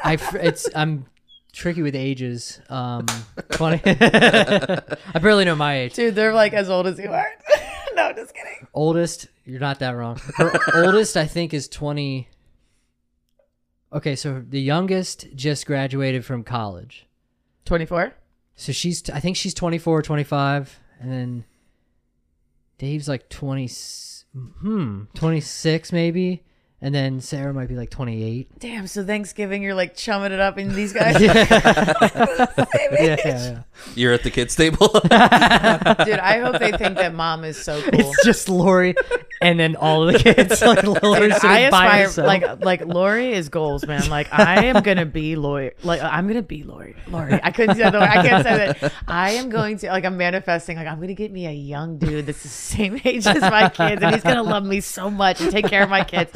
I 0.05 0.17
it's 0.35 0.69
I'm 0.73 1.07
tricky 1.53 1.83
with 1.83 1.97
ages. 1.97 2.61
Um, 2.69 3.07
twenty. 3.51 3.81
I 3.85 5.19
barely 5.21 5.45
know 5.45 5.57
my 5.57 5.77
age. 5.77 5.95
Dude, 5.95 6.15
they're 6.15 6.33
like 6.33 6.53
as 6.53 6.71
old 6.71 6.87
as 6.87 7.01
you 7.01 7.11
are. 7.11 7.27
no, 7.97 8.13
just 8.13 8.33
kidding. 8.33 8.69
Oldest, 8.73 9.27
you're 9.45 9.59
not 9.59 9.81
that 9.81 9.91
wrong. 9.91 10.21
Her 10.37 10.53
oldest, 10.85 11.17
I 11.17 11.27
think, 11.27 11.53
is 11.53 11.67
twenty. 11.67 12.29
Okay, 13.93 14.17
so 14.17 14.43
the 14.47 14.61
youngest 14.61 15.27
just 15.35 15.67
graduated 15.67 16.25
from 16.25 16.45
college. 16.45 17.07
24? 17.67 18.15
So 18.57 18.73
she's, 18.73 19.09
I 19.11 19.21
think 19.21 19.37
she's 19.37 19.55
24, 19.55 20.03
25, 20.03 20.81
and 21.01 21.13
then 21.13 21.45
Dave's 22.79 23.09
like 23.09 23.29
20, 23.29 23.71
hmm, 24.35 25.03
26 25.15 25.93
maybe, 25.93 26.43
and 26.83 26.93
then 26.93 27.21
Sarah 27.21 27.55
might 27.55 27.69
be 27.69 27.77
like 27.77 27.91
28. 27.91 28.59
Damn, 28.59 28.89
so 28.89 29.05
Thanksgiving, 29.05 29.63
you're 29.63 29.75
like 29.75 29.95
chumming 29.95 30.33
it 30.33 30.41
up 30.41 30.59
in 30.59 30.75
these 30.75 30.93
guys. 30.93 31.21
yeah, 31.21 31.47
yeah, 32.99 33.17
yeah. 33.25 33.63
You're 33.95 34.13
at 34.13 34.25
the 34.25 34.31
kids' 34.33 34.57
table. 34.57 34.89
Dude, 34.89 35.13
I 35.13 36.41
hope 36.43 36.59
they 36.59 36.73
think 36.73 36.97
that 36.97 37.15
mom 37.15 37.45
is 37.45 37.57
so 37.57 37.81
cool. 37.81 37.91
It's 37.95 38.25
just 38.25 38.49
Lori, 38.49 38.97
and 39.41 39.61
then 39.61 39.77
all 39.77 40.09
of 40.09 40.13
the 40.13 40.19
kids. 40.19 40.61
Like 40.61 40.83
Lori 40.83 41.29
Dude, 41.29 41.35
sitting 41.35 41.51
I 41.51 41.71
by 41.71 41.87
aspire 41.87 42.03
herself. 42.05 42.27
like 42.27 42.65
like 42.65 42.85
Lori 42.85 43.33
is 43.33 43.49
goals, 43.49 43.87
man. 43.87 44.09
Like 44.11 44.33
I 44.33 44.65
am 44.65 44.83
gonna 44.83 45.07
be 45.07 45.37
Lori. 45.37 45.73
Like 45.85 46.03
I'm 46.03 46.27
gonna 46.27 46.43
be 46.43 46.65
Lori. 46.65 46.97
Lori. 47.09 47.39
I 47.43 47.53
couldn't 47.53 47.77
say 47.77 47.83
that. 47.83 47.95
I 47.95 48.27
can't 48.27 48.45
say 48.45 48.57
that. 48.81 48.93
I 49.07 49.33
am 49.33 49.51
going 49.51 49.79
to 49.79 49.89
like 49.89 50.05
I'm 50.05 50.17
manifesting. 50.17 50.77
Like 50.77 50.89
I'm 50.89 51.01
gonna 51.01 51.15
get 51.15 51.31
me 51.31 51.47
a 51.47 51.53
young 51.53 51.99
dude 51.99 52.27
that's 52.27 52.43
the 52.43 52.49
same 52.49 53.01
age 53.05 53.27
as 53.27 53.41
my 53.41 53.69
kids, 53.69 54.03
and 54.03 54.15
he's 54.15 54.25
gonna 54.25 54.43
love 54.43 54.65
me 54.65 54.81
so 54.81 55.11
much 55.11 55.41
and 55.41 55.53
take 55.53 55.67
care 55.67 55.85
of 55.85 55.91
my 55.91 56.03
kids. 56.03 56.33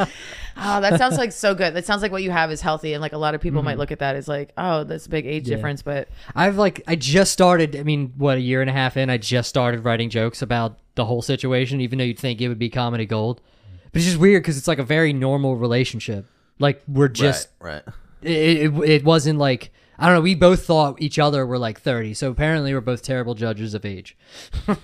Oh, 0.56 0.80
that 0.80 0.98
sounds 0.98 1.18
like 1.18 1.32
so 1.32 1.54
good. 1.54 1.74
That 1.74 1.84
sounds 1.84 2.02
like 2.02 2.12
what 2.12 2.22
you 2.22 2.30
have 2.30 2.50
is 2.50 2.60
healthy, 2.60 2.92
and 2.92 3.00
like 3.00 3.12
a 3.12 3.18
lot 3.18 3.34
of 3.34 3.40
people 3.40 3.62
might 3.62 3.72
mm-hmm. 3.72 3.80
look 3.80 3.92
at 3.92 3.98
that 4.00 4.16
as 4.16 4.28
like, 4.28 4.52
oh, 4.56 4.84
that's 4.84 5.06
a 5.06 5.08
big 5.08 5.26
age 5.26 5.48
Yeah. 5.48 5.56
difference, 5.56 5.82
but 5.82 6.08
I've 6.34 6.56
like 6.56 6.82
I 6.86 6.96
just 6.96 7.32
started. 7.32 7.76
I 7.76 7.82
mean, 7.82 8.12
what 8.16 8.38
a 8.38 8.40
year 8.40 8.60
and 8.60 8.70
a 8.70 8.72
half 8.72 8.96
in, 8.96 9.10
I 9.10 9.18
just 9.18 9.48
started 9.48 9.84
writing 9.84 10.10
jokes 10.10 10.42
about 10.42 10.78
the 10.94 11.04
whole 11.04 11.22
situation. 11.22 11.80
Even 11.80 11.98
though 11.98 12.04
you'd 12.04 12.18
think 12.18 12.40
it 12.40 12.48
would 12.48 12.58
be 12.58 12.70
comedy 12.70 13.06
gold, 13.06 13.40
mm. 13.40 13.78
but 13.92 13.96
it's 13.96 14.06
just 14.06 14.18
weird 14.18 14.42
because 14.42 14.56
it's 14.56 14.68
like 14.68 14.78
a 14.78 14.84
very 14.84 15.12
normal 15.12 15.56
relationship. 15.56 16.26
Like 16.58 16.82
we're 16.88 17.08
just 17.08 17.48
right, 17.60 17.82
right. 17.86 17.94
it, 18.22 18.74
it, 18.74 18.90
it 18.90 19.04
wasn't 19.04 19.38
like 19.38 19.72
I 19.98 20.06
don't 20.06 20.16
know. 20.16 20.20
We 20.20 20.34
both 20.34 20.64
thought 20.64 21.00
each 21.00 21.18
other 21.18 21.46
were 21.46 21.58
like 21.58 21.80
thirty, 21.80 22.14
so 22.14 22.30
apparently 22.30 22.74
we're 22.74 22.80
both 22.80 23.02
terrible 23.02 23.34
judges 23.34 23.74
of 23.74 23.84
age. 23.84 24.16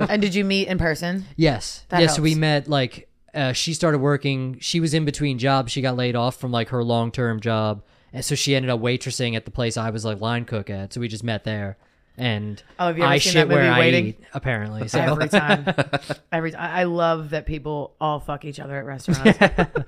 and 0.00 0.22
did 0.22 0.34
you 0.34 0.44
meet 0.44 0.68
in 0.68 0.78
person? 0.78 1.26
Yes, 1.36 1.84
That 1.88 2.00
yes. 2.00 2.18
We 2.18 2.34
met 2.34 2.68
like 2.68 3.08
uh, 3.34 3.52
she 3.52 3.74
started 3.74 3.98
working. 3.98 4.58
She 4.60 4.80
was 4.80 4.94
in 4.94 5.04
between 5.04 5.38
jobs. 5.38 5.72
She 5.72 5.80
got 5.82 5.96
laid 5.96 6.16
off 6.16 6.36
from 6.36 6.52
like 6.52 6.68
her 6.70 6.82
long 6.84 7.10
term 7.10 7.40
job, 7.40 7.82
and 8.12 8.24
so 8.24 8.34
she 8.34 8.54
ended 8.54 8.70
up 8.70 8.80
waitressing 8.80 9.34
at 9.36 9.44
the 9.44 9.50
place 9.50 9.76
I 9.76 9.90
was 9.90 10.04
like 10.04 10.20
line 10.20 10.44
cook 10.44 10.68
at. 10.70 10.92
So 10.92 11.00
we 11.00 11.08
just 11.08 11.24
met 11.24 11.44
there, 11.44 11.76
and 12.18 12.62
Oh, 12.78 12.88
have 12.88 12.98
you 12.98 13.04
ever 13.04 13.12
I 13.12 13.18
seen 13.18 13.32
shit 13.32 13.48
that 13.48 13.54
movie, 13.54 13.68
where 13.68 13.78
Waiting? 13.78 14.04
I 14.04 14.08
eat. 14.08 14.20
Apparently, 14.34 14.88
so 14.88 15.00
every 15.00 15.28
time. 15.28 15.64
Every 16.32 16.50
time. 16.50 16.60
I 16.60 16.84
love 16.84 17.30
that 17.30 17.46
people 17.46 17.94
all 18.00 18.20
fuck 18.20 18.44
each 18.44 18.58
other 18.60 18.76
at 18.78 18.84
restaurants. 18.86 19.38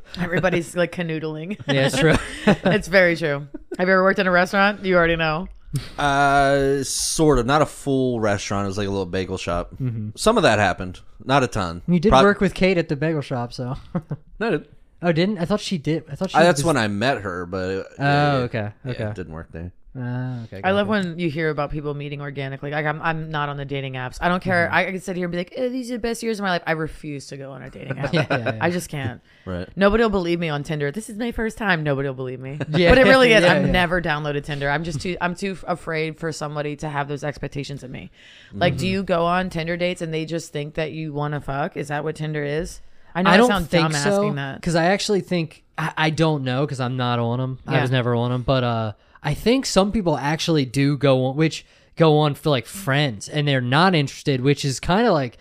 Everybody's 0.19 0.77
like 0.77 0.93
canoodling. 0.93 1.59
yeah, 1.67 1.87
it's 1.87 1.99
true. 1.99 2.15
it's 2.47 2.89
very 2.89 3.17
true. 3.17 3.49
Have 3.79 3.89
you 3.89 3.93
ever 3.95 4.03
worked 4.03 4.19
in 4.19 4.27
a 4.27 4.31
restaurant? 4.31 4.85
You 4.85 4.97
already 4.97 5.17
know. 5.17 5.49
Uh, 5.99 6.83
sort 6.85 7.39
of. 7.39 7.47
Not 7.47 7.63
a 7.63 7.67
full 7.67 8.21
restaurant. 8.21 8.65
It 8.65 8.69
was 8.69 8.79
like 8.79 8.87
a 8.87 8.91
little 8.91 9.07
bagel 9.07 9.39
shop. 9.39 9.73
Some 10.15 10.37
of 10.37 10.43
that 10.43 10.59
happened. 10.59 11.01
Not 11.25 11.43
a 11.43 11.47
ton. 11.47 11.83
you 11.87 11.99
did 12.01 12.11
Prob- 12.11 12.25
work 12.25 12.41
with 12.41 12.55
Kate 12.55 12.79
at 12.79 12.89
the 12.89 12.97
bagel 12.97 13.21
shop, 13.23 13.53
so. 13.53 13.77
No, 14.41 14.49
I 14.49 14.51
did. 14.51 14.69
oh, 15.03 15.13
didn't 15.13 15.39
I 15.39 15.45
thought 15.45 15.61
she 15.61 15.79
did? 15.79 16.05
I 16.11 16.15
thought 16.17 16.31
she. 16.31 16.37
I, 16.37 16.43
that's 16.43 16.59
was- 16.61 16.67
when 16.67 16.77
I 16.77 16.89
met 16.89 17.19
her, 17.23 17.47
but 17.47 17.71
it, 17.71 17.87
Oh, 17.99 18.37
okay, 18.43 18.73
yeah, 18.85 18.91
okay. 18.91 19.05
it 19.05 19.15
didn't 19.15 19.33
work 19.33 19.53
there. 19.53 19.73
Ah, 19.97 20.43
okay. 20.45 20.61
I 20.65 20.73
love 20.73 20.89
gotcha. 20.89 21.09
when 21.11 21.19
you 21.21 21.31
hear 21.31 21.51
about 21.51 21.71
people 21.71 21.95
meeting 21.95 22.21
organically. 22.21 22.73
Like 22.73 22.85
I'm, 22.85 23.01
I'm 23.01 23.31
not 23.31 23.49
on 23.49 23.57
the 23.57 23.65
dating 23.65 23.93
apps. 23.93 24.19
I 24.21 24.29
don't 24.29 24.43
care. 24.43 24.69
I, 24.73 24.87
I 24.89 24.91
can 24.91 25.01
sit 25.01 25.15
here 25.15 25.27
and 25.27 25.31
be 25.31 25.39
like, 25.39 25.53
eh, 25.57 25.69
"These 25.69 25.91
are 25.93 25.95
the 25.95 26.01
best 26.01 26.21
years 26.23 26.41
of 26.41 26.43
my 26.43 26.51
life." 26.51 26.63
I 26.67 26.73
refuse 26.73 27.29
to 27.29 27.37
go 27.37 27.53
on 27.53 27.63
a 27.63 27.71
dating 27.71 27.97
app. 28.01 28.13
Yeah, 28.13 28.27
yeah, 28.29 28.39
yeah. 28.39 28.59
I 28.61 28.71
just 28.71 28.89
can't. 28.89 29.21
Right. 29.47 29.69
Nobody 29.77 30.03
will 30.03 30.09
believe 30.11 30.41
me 30.41 30.49
on 30.49 30.63
Tinder. 30.63 30.91
This 30.91 31.11
is 31.11 31.19
my 31.19 31.31
first 31.31 31.59
time. 31.59 31.83
Nobody 31.85 32.09
will 32.09 32.15
believe 32.17 32.41
me. 32.41 32.59
Yeah. 32.71 32.89
But 32.95 32.99
it 32.99 33.05
really 33.05 33.35
is. 33.35 33.45
Yeah, 33.45 33.53
I've 33.53 33.67
yeah. 33.67 33.73
never 33.73 34.01
downloaded 34.01 34.43
Tinder. 34.45 34.71
I'm 34.71 34.85
just 34.85 35.03
too. 35.03 35.19
I'm 35.21 35.35
too 35.35 35.57
afraid 35.67 36.19
for 36.19 36.33
somebody 36.33 36.77
to 36.77 36.89
have 36.89 37.09
those 37.09 37.23
expectations 37.23 37.83
of 37.85 37.91
me. 37.91 38.11
Like, 38.55 38.73
Mm-hmm. 38.73 38.79
do 38.81 38.89
you 38.89 39.03
go 39.03 39.27
on 39.27 39.51
Tinder 39.51 39.77
dates 39.77 40.01
and 40.01 40.15
they 40.15 40.25
just 40.25 40.51
think 40.51 40.75
that 40.77 40.93
you 40.93 41.13
want 41.13 41.35
to 41.35 41.41
fuck? 41.43 41.77
Is 41.77 41.89
that 41.89 42.05
what 42.05 42.17
Tinder 42.17 42.43
is? 42.43 42.81
I 43.15 43.23
know 43.23 43.31
I 43.31 43.37
don't 43.37 43.49
sound 43.49 43.69
think 43.69 43.83
dumb 43.85 43.93
so 43.93 43.99
asking 44.17 44.35
that. 44.37 44.57
because 44.57 44.75
I 44.75 44.87
actually 44.87 45.21
think 45.21 45.65
I, 45.79 45.93
I 45.97 46.11
don't 46.11 46.45
know 46.45 46.65
because 46.65 46.81
I'm 46.81 46.97
not 46.97 47.19
on 47.19 47.39
them. 47.39 47.59
I 47.67 47.81
was 47.81 47.91
never 47.91 48.15
on 48.15 48.31
them, 48.31 48.43
but 48.43 48.65
uh, 48.65 48.93
I 49.23 49.35
think 49.35 49.67
some 49.67 49.93
people 49.93 50.17
actually 50.17 50.65
do 50.65 50.97
go 50.97 51.27
on, 51.27 51.37
which 51.37 51.65
go 51.97 52.19
on 52.19 52.35
for 52.35 52.51
like 52.51 52.67
friends, 52.67 53.29
and 53.29 53.47
they're 53.47 53.61
not 53.61 53.95
interested, 53.95 54.41
which 54.41 54.65
is 54.65 54.81
kind 54.81 55.07
of 55.07 55.13
like, 55.13 55.39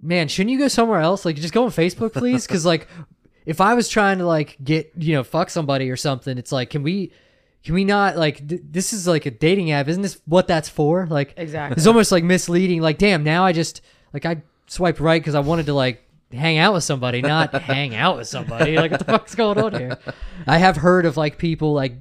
man, 0.00 0.28
shouldn't 0.28 0.50
you 0.50 0.58
go 0.58 0.68
somewhere 0.68 1.00
else? 1.00 1.24
Like, 1.24 1.36
just 1.36 1.54
go 1.54 1.64
on 1.64 1.70
Facebook, 1.70 2.12
please, 2.12 2.46
because 2.46 2.64
like, 2.64 2.88
if 3.44 3.60
I 3.60 3.74
was 3.74 3.88
trying 3.88 4.18
to 4.18 4.26
like 4.26 4.56
get 4.62 4.92
you 4.96 5.14
know 5.14 5.24
fuck 5.24 5.50
somebody 5.50 5.90
or 5.90 5.96
something, 5.96 6.38
it's 6.38 6.52
like, 6.52 6.70
can 6.70 6.82
we? 6.82 7.12
Can 7.64 7.74
we 7.74 7.84
not 7.84 8.16
like 8.16 8.48
th- 8.48 8.62
this 8.64 8.92
is 8.92 9.06
like 9.06 9.26
a 9.26 9.30
dating 9.32 9.72
app? 9.72 9.88
Isn't 9.88 10.02
this 10.02 10.20
what 10.26 10.46
that's 10.46 10.68
for? 10.68 11.06
Like 11.06 11.34
Exactly. 11.36 11.76
It's 11.76 11.88
almost 11.88 12.12
like 12.12 12.22
misleading. 12.24 12.80
Like, 12.80 12.98
damn, 12.98 13.24
now 13.24 13.44
I 13.44 13.52
just 13.52 13.82
like 14.14 14.24
I 14.24 14.42
swiped 14.68 15.00
right 15.00 15.20
because 15.20 15.34
I 15.34 15.40
wanted 15.40 15.66
to 15.66 15.74
like 15.74 16.07
hang 16.32 16.58
out 16.58 16.74
with 16.74 16.84
somebody, 16.84 17.22
not 17.22 17.52
hang 17.62 17.94
out 17.94 18.16
with 18.16 18.28
somebody. 18.28 18.76
Like, 18.76 18.90
what 18.90 18.98
the 19.00 19.04
fuck's 19.06 19.34
going 19.34 19.58
on 19.58 19.72
here? 19.74 19.98
I 20.46 20.58
have 20.58 20.76
heard 20.76 21.06
of 21.06 21.16
like 21.16 21.38
people 21.38 21.72
like 21.72 21.94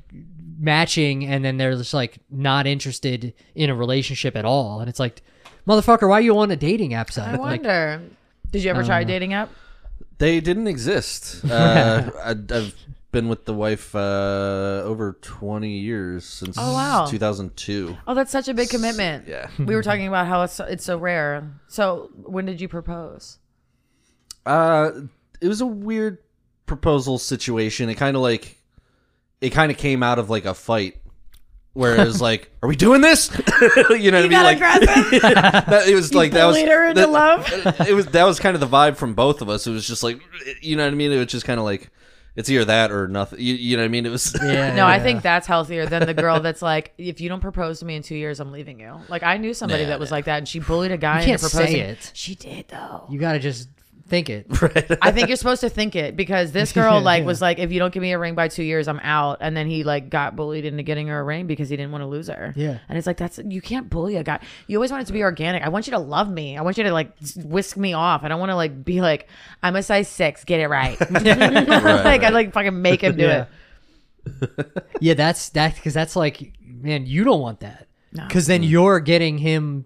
matching 0.59 1.25
and 1.25 1.45
then 1.45 1.57
they're 1.57 1.75
just 1.75 1.93
like 1.93 2.17
not 2.29 2.65
interested 2.67 3.33
in 3.55 3.69
a 3.69 3.75
relationship 3.75 4.35
at 4.35 4.45
all, 4.45 4.79
and 4.79 4.89
it's 4.89 4.99
like, 4.99 5.21
motherfucker, 5.67 6.07
why 6.09 6.17
are 6.17 6.21
you 6.21 6.37
on 6.39 6.51
a 6.51 6.55
dating 6.55 6.93
app 6.93 7.11
site? 7.11 7.27
I 7.27 7.31
Like, 7.31 7.39
wonder. 7.63 8.01
Did 8.51 8.63
you 8.63 8.69
ever 8.69 8.83
try 8.83 9.01
a 9.01 9.05
dating 9.05 9.33
app? 9.33 9.49
They 10.19 10.39
didn't 10.39 10.67
exist. 10.67 11.43
Uh, 11.51 12.09
I, 12.23 12.29
I've 12.31 12.73
been 13.11 13.29
with 13.29 13.45
the 13.45 13.53
wife 13.53 13.95
uh, 13.95 14.81
over 14.83 15.17
20 15.21 15.69
years 15.69 16.25
since 16.25 16.57
Oh, 16.59 16.73
wow. 16.73 17.05
2002. 17.07 17.95
Oh, 18.07 18.13
that's 18.13 18.31
such 18.31 18.47
a 18.47 18.53
big 18.53 18.69
commitment. 18.69 19.27
Yeah. 19.27 19.49
We 19.59 19.75
were 19.75 19.83
talking 19.89 20.07
about 20.07 20.27
how 20.27 20.41
it's 20.43 20.59
it's 20.59 20.83
so 20.85 20.97
rare. 20.97 21.51
So 21.67 22.09
when 22.15 22.45
did 22.45 22.59
you 22.61 22.67
propose? 22.67 23.37
Uh, 24.47 24.91
it 25.41 25.47
was 25.47 25.61
a 25.61 25.65
weird 25.67 26.17
proposal 26.65 27.17
situation. 27.17 27.89
It 27.89 27.95
kind 27.95 28.15
of 28.15 28.21
like, 28.21 28.57
it 29.41 29.51
kind 29.51 29.71
of 29.71 29.77
came 29.77 30.01
out 30.03 30.19
of 30.19 30.29
like 30.29 30.45
a 30.45 30.53
fight. 30.53 30.97
Where 31.73 31.93
it 31.95 32.05
was 32.07 32.19
like, 32.29 32.49
"Are 32.63 32.67
we 32.69 32.75
doing 32.75 33.01
this?" 33.01 33.29
you 33.91 34.09
know 34.09 34.17
what 34.17 34.25
I 34.25 34.27
mean? 34.29 34.31
Like, 34.31 34.57
aggressive? 34.57 35.21
that, 35.21 35.83
it 35.87 35.93
was 35.93 36.11
like 36.11 36.31
that 36.31 36.45
was 36.45 36.55
bullied 36.55 36.69
her 36.69 36.87
into 36.89 37.01
that- 37.01 37.09
love? 37.11 37.47
It 37.87 37.93
was 37.93 38.07
that 38.07 38.23
was 38.23 38.39
kind 38.39 38.55
of 38.55 38.61
the 38.61 38.67
vibe 38.67 38.95
from 38.97 39.13
both 39.13 39.43
of 39.43 39.49
us. 39.49 39.67
It 39.67 39.71
was 39.71 39.85
just 39.85 40.01
like, 40.01 40.19
you 40.61 40.75
know 40.75 40.83
what 40.85 40.91
I 40.91 40.95
mean? 40.95 41.11
It 41.11 41.17
was 41.19 41.27
just 41.27 41.45
kind 41.45 41.59
of 41.59 41.65
like, 41.65 41.91
it's 42.35 42.49
either 42.49 42.65
that 42.65 42.91
or 42.91 43.07
nothing. 43.07 43.39
You, 43.39 43.53
you 43.53 43.77
know 43.77 43.83
what 43.83 43.89
I 43.89 43.89
mean? 43.89 44.07
It 44.07 44.09
was. 44.09 44.35
yeah, 44.41 44.73
No, 44.73 44.87
I 44.87 44.99
think 44.99 45.21
that's 45.21 45.45
healthier 45.45 45.85
than 45.85 46.07
the 46.07 46.15
girl 46.15 46.39
that's 46.39 46.63
like, 46.63 46.93
if 46.97 47.21
you 47.21 47.29
don't 47.29 47.41
propose 47.41 47.77
to 47.81 47.85
me 47.85 47.95
in 47.95 48.01
two 48.01 48.15
years, 48.15 48.39
I'm 48.39 48.51
leaving 48.51 48.79
you. 48.79 48.95
Like 49.07 49.21
I 49.21 49.37
knew 49.37 49.53
somebody 49.53 49.83
Nah, 49.83 49.89
that 49.89 49.99
was 49.99 50.09
nah. 50.09 50.15
like 50.15 50.25
that, 50.25 50.39
and 50.39 50.47
she 50.47 50.57
bullied 50.59 50.91
a 50.91 50.97
guy 50.97 51.19
You 51.19 51.25
can't 51.27 51.43
into 51.43 51.51
proposing. 51.55 51.75
say 51.75 51.79
it. 51.91 52.11
She 52.15 52.33
did 52.33 52.69
though. 52.69 53.05
you 53.07 53.19
got 53.19 53.33
to 53.33 53.39
just 53.39 53.69
think 54.07 54.29
it. 54.29 54.47
I 55.01 55.11
think 55.11 55.27
you're 55.27 55.37
supposed 55.37 55.61
to 55.61 55.69
think 55.69 55.95
it 55.95 56.15
because 56.15 56.51
this 56.51 56.71
girl 56.71 57.01
like 57.01 57.25
was 57.25 57.41
like, 57.41 57.59
if 57.59 57.71
you 57.71 57.79
don't 57.79 57.93
give 57.93 58.01
me 58.01 58.13
a 58.13 58.19
ring 58.19 58.35
by 58.35 58.47
two 58.47 58.63
years, 58.63 58.87
I'm 58.87 58.99
out. 58.99 59.37
And 59.41 59.55
then 59.55 59.67
he 59.67 59.83
like 59.83 60.09
got 60.09 60.35
bullied 60.35 60.65
into 60.65 60.83
getting 60.83 61.07
her 61.07 61.19
a 61.19 61.23
ring 61.23 61.47
because 61.47 61.69
he 61.69 61.77
didn't 61.77 61.91
want 61.91 62.01
to 62.01 62.07
lose 62.07 62.27
her. 62.27 62.53
Yeah. 62.55 62.79
And 62.89 62.97
it's 62.97 63.07
like 63.07 63.17
that's 63.17 63.39
you 63.45 63.61
can't 63.61 63.89
bully 63.89 64.15
a 64.15 64.23
guy. 64.23 64.39
You 64.67 64.77
always 64.77 64.91
want 64.91 65.03
it 65.03 65.07
to 65.07 65.13
be 65.13 65.23
organic. 65.23 65.63
I 65.63 65.69
want 65.69 65.87
you 65.87 65.91
to 65.91 65.99
love 65.99 66.29
me. 66.29 66.57
I 66.57 66.61
want 66.61 66.77
you 66.77 66.83
to 66.85 66.91
like 66.91 67.11
whisk 67.35 67.77
me 67.77 67.93
off. 67.93 68.23
I 68.23 68.27
don't 68.27 68.39
want 68.39 68.51
to 68.51 68.55
like 68.55 68.83
be 68.83 69.01
like 69.01 69.27
I'm 69.61 69.75
a 69.75 69.83
size 69.83 70.07
six. 70.07 70.43
Get 70.43 70.59
it 70.59 70.67
right. 70.67 70.99
like 71.11 72.23
I 72.23 72.29
like 72.29 72.53
fucking 72.53 72.81
make 72.81 73.01
him 73.01 73.17
do 73.17 73.23
Yeah. 73.23 73.45
it. 74.25 74.83
yeah, 74.99 75.13
that's 75.13 75.49
that 75.49 75.75
because 75.75 75.93
that's 75.93 76.15
like, 76.15 76.53
man, 76.61 77.05
you 77.05 77.23
don't 77.23 77.39
want 77.39 77.61
that 77.61 77.87
No. 78.13 78.25
because 78.27 78.47
then 78.47 78.61
mm. 78.61 78.69
you're 78.69 78.99
getting 78.99 79.37
him. 79.37 79.85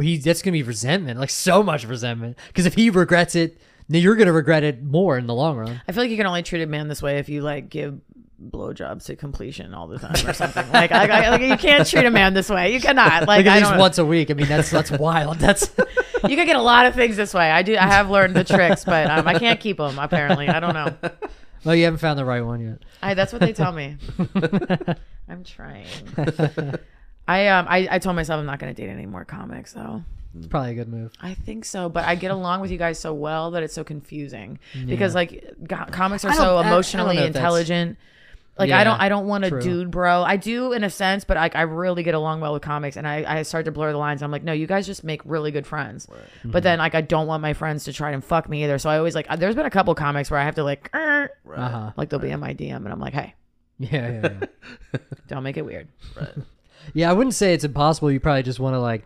He 0.00 0.18
that's 0.18 0.42
gonna 0.42 0.52
be 0.52 0.62
resentment, 0.62 1.18
like 1.20 1.30
so 1.30 1.62
much 1.62 1.84
resentment. 1.84 2.38
Because 2.48 2.66
if 2.66 2.74
he 2.74 2.90
regrets 2.90 3.34
it, 3.34 3.58
then 3.88 4.02
you're 4.02 4.16
gonna 4.16 4.32
regret 4.32 4.62
it 4.62 4.82
more 4.82 5.18
in 5.18 5.26
the 5.26 5.34
long 5.34 5.56
run. 5.56 5.82
I 5.86 5.92
feel 5.92 6.02
like 6.02 6.10
you 6.10 6.16
can 6.16 6.26
only 6.26 6.42
treat 6.42 6.62
a 6.62 6.66
man 6.66 6.88
this 6.88 7.02
way 7.02 7.18
if 7.18 7.28
you 7.28 7.42
like 7.42 7.68
give 7.68 8.00
blowjobs 8.42 9.04
to 9.06 9.16
completion 9.16 9.74
all 9.74 9.86
the 9.86 9.98
time 9.98 10.26
or 10.26 10.32
something. 10.32 10.70
like, 10.72 10.92
I, 10.92 11.06
I, 11.06 11.28
like 11.30 11.42
you 11.42 11.56
can't 11.56 11.86
treat 11.86 12.04
a 12.04 12.10
man 12.10 12.34
this 12.34 12.48
way. 12.48 12.72
You 12.72 12.80
cannot. 12.80 13.26
Like, 13.26 13.44
Like 13.44 13.46
at 13.46 13.62
least 13.62 13.78
once 13.78 13.98
a 13.98 14.04
week. 14.04 14.30
I 14.30 14.34
mean, 14.34 14.48
that's 14.48 14.70
that's 14.70 14.90
wild. 14.90 15.38
That's 15.38 15.70
you 16.28 16.36
can 16.36 16.46
get 16.46 16.56
a 16.56 16.62
lot 16.62 16.86
of 16.86 16.94
things 16.94 17.16
this 17.16 17.34
way. 17.34 17.50
I 17.50 17.62
do. 17.62 17.76
I 17.76 17.86
have 17.86 18.10
learned 18.10 18.34
the 18.34 18.44
tricks, 18.44 18.84
but 18.84 19.10
um, 19.10 19.26
I 19.26 19.38
can't 19.38 19.60
keep 19.60 19.78
them. 19.78 19.98
Apparently, 19.98 20.48
I 20.48 20.60
don't 20.60 20.74
know. 20.74 20.94
well, 21.64 21.74
you 21.74 21.84
haven't 21.84 21.98
found 21.98 22.18
the 22.18 22.24
right 22.24 22.42
one 22.42 22.60
yet. 22.60 22.78
I, 23.02 23.14
that's 23.14 23.32
what 23.32 23.40
they 23.40 23.52
tell 23.52 23.72
me. 23.72 23.96
I'm 25.28 25.44
trying. 25.44 25.86
I 27.26 27.48
um 27.48 27.66
I, 27.68 27.88
I 27.90 27.98
told 27.98 28.16
myself 28.16 28.38
I'm 28.40 28.46
not 28.46 28.58
going 28.58 28.74
to 28.74 28.80
date 28.82 28.90
any 28.90 29.06
more 29.06 29.24
comics 29.24 29.72
though. 29.72 30.02
It's 30.36 30.48
probably 30.48 30.72
a 30.72 30.74
good 30.74 30.88
move. 30.88 31.12
I 31.22 31.34
think 31.34 31.64
so, 31.64 31.88
but 31.88 32.04
I 32.04 32.16
get 32.16 32.32
along 32.32 32.60
with 32.60 32.70
you 32.72 32.78
guys 32.78 32.98
so 32.98 33.14
well 33.14 33.52
that 33.52 33.62
it's 33.62 33.72
so 33.74 33.84
confusing 33.84 34.58
because 34.86 35.14
like 35.14 35.44
go- 35.66 35.84
comics 35.90 36.24
are 36.24 36.32
so 36.32 36.42
don't- 36.42 36.46
I- 36.56 36.58
I 36.58 36.62
don't 36.64 36.72
emotionally 36.72 37.16
know 37.16 37.22
if 37.22 37.32
that's- 37.32 37.36
intelligent. 37.36 37.98
Like 38.56 38.70
I 38.70 38.84
don't 38.84 39.00
I 39.00 39.08
don't 39.08 39.26
want 39.26 39.44
a 39.44 39.50
dude 39.60 39.90
bro. 39.90 40.22
I 40.22 40.36
do 40.36 40.72
in 40.72 40.84
a 40.84 40.90
sense, 40.90 41.24
but 41.24 41.36
like 41.36 41.56
I 41.56 41.62
really 41.62 42.04
get 42.04 42.14
along 42.14 42.40
well 42.40 42.52
with 42.52 42.62
comics 42.62 42.96
and 42.96 43.04
I, 43.06 43.38
I 43.38 43.42
start 43.42 43.64
to 43.64 43.72
blur 43.72 43.90
the 43.90 43.98
lines. 43.98 44.22
I'm 44.22 44.30
like, 44.30 44.44
no, 44.44 44.52
you 44.52 44.68
guys 44.68 44.86
just 44.86 45.02
make 45.02 45.22
really 45.24 45.50
good 45.50 45.66
friends. 45.66 46.06
Mm-hmm. 46.06 46.52
But 46.52 46.62
then 46.62 46.78
like 46.78 46.94
I 46.94 47.00
don't 47.00 47.26
want 47.26 47.42
my 47.42 47.52
friends 47.52 47.82
to 47.84 47.92
try 47.92 48.12
and 48.12 48.22
fuck 48.24 48.48
me 48.48 48.62
either. 48.62 48.78
So 48.78 48.90
I 48.90 48.98
always 48.98 49.16
like 49.16 49.26
there's 49.40 49.56
been 49.56 49.66
a 49.66 49.70
couple 49.70 49.92
comics 49.96 50.30
where 50.30 50.38
I 50.38 50.44
have 50.44 50.54
to 50.54 50.62
like 50.62 50.88
Uh 50.94 51.26
huh. 51.48 51.92
like 51.96 52.10
they'll 52.10 52.20
be 52.20 52.30
in 52.30 52.38
my 52.38 52.54
DM 52.54 52.76
and 52.76 52.88
I'm 52.88 53.00
like, 53.00 53.14
hey, 53.14 53.34
Yeah, 53.80 53.90
yeah, 54.22 54.32
yeah. 54.92 54.98
don't 55.26 55.42
make 55.42 55.56
it 55.56 55.64
weird. 55.64 55.88
Yeah, 56.92 57.10
I 57.10 57.12
wouldn't 57.12 57.34
say 57.34 57.54
it's 57.54 57.64
impossible. 57.64 58.10
You 58.10 58.20
probably 58.20 58.42
just 58.42 58.60
want 58.60 58.74
to 58.74 58.80
like 58.80 59.04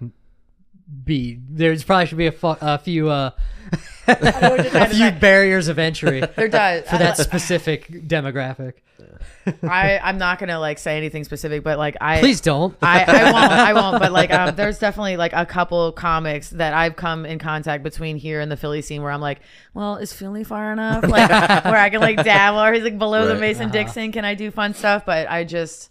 be. 1.04 1.38
There's 1.48 1.84
probably 1.84 2.06
should 2.06 2.18
be 2.18 2.26
a, 2.26 2.32
fu- 2.32 2.56
a 2.60 2.78
few 2.78 3.08
uh, 3.10 3.30
a 4.08 4.88
few 4.88 5.10
barriers 5.12 5.68
of 5.68 5.78
entry 5.78 6.20
There 6.36 6.48
does 6.48 6.88
for 6.88 6.98
that 6.98 7.16
specific 7.18 7.88
demographic. 7.88 8.74
I 9.62 9.98
I'm 10.02 10.18
not 10.18 10.38
gonna 10.38 10.58
like 10.60 10.78
say 10.78 10.96
anything 10.98 11.24
specific, 11.24 11.62
but 11.62 11.78
like 11.78 11.96
I 12.00 12.20
Please 12.20 12.40
don't. 12.40 12.76
I, 12.82 13.04
I 13.04 13.32
won't. 13.32 13.52
I 13.52 13.72
won't. 13.72 13.98
But 13.98 14.12
like, 14.12 14.30
um, 14.30 14.54
there's 14.56 14.78
definitely 14.78 15.16
like 15.16 15.32
a 15.32 15.46
couple 15.46 15.90
comics 15.92 16.50
that 16.50 16.74
I've 16.74 16.96
come 16.96 17.24
in 17.24 17.38
contact 17.38 17.82
between 17.82 18.16
here 18.16 18.40
and 18.40 18.50
the 18.52 18.56
Philly 18.56 18.82
scene 18.82 19.02
where 19.02 19.10
I'm 19.10 19.20
like, 19.22 19.40
well, 19.72 19.96
is 19.96 20.12
Philly 20.12 20.44
far 20.44 20.72
enough? 20.72 21.04
Like 21.04 21.30
where 21.64 21.76
I 21.76 21.88
can 21.88 22.00
like 22.00 22.22
dabble, 22.22 22.60
or 22.60 22.72
he's 22.74 22.82
like 22.82 22.98
below 22.98 23.26
the 23.26 23.32
Right. 23.34 23.40
Mason 23.40 23.70
Dixon. 23.70 24.12
Can 24.12 24.24
I 24.24 24.34
do 24.34 24.50
fun 24.50 24.74
stuff? 24.74 25.06
But 25.06 25.30
I 25.30 25.44
just, 25.44 25.90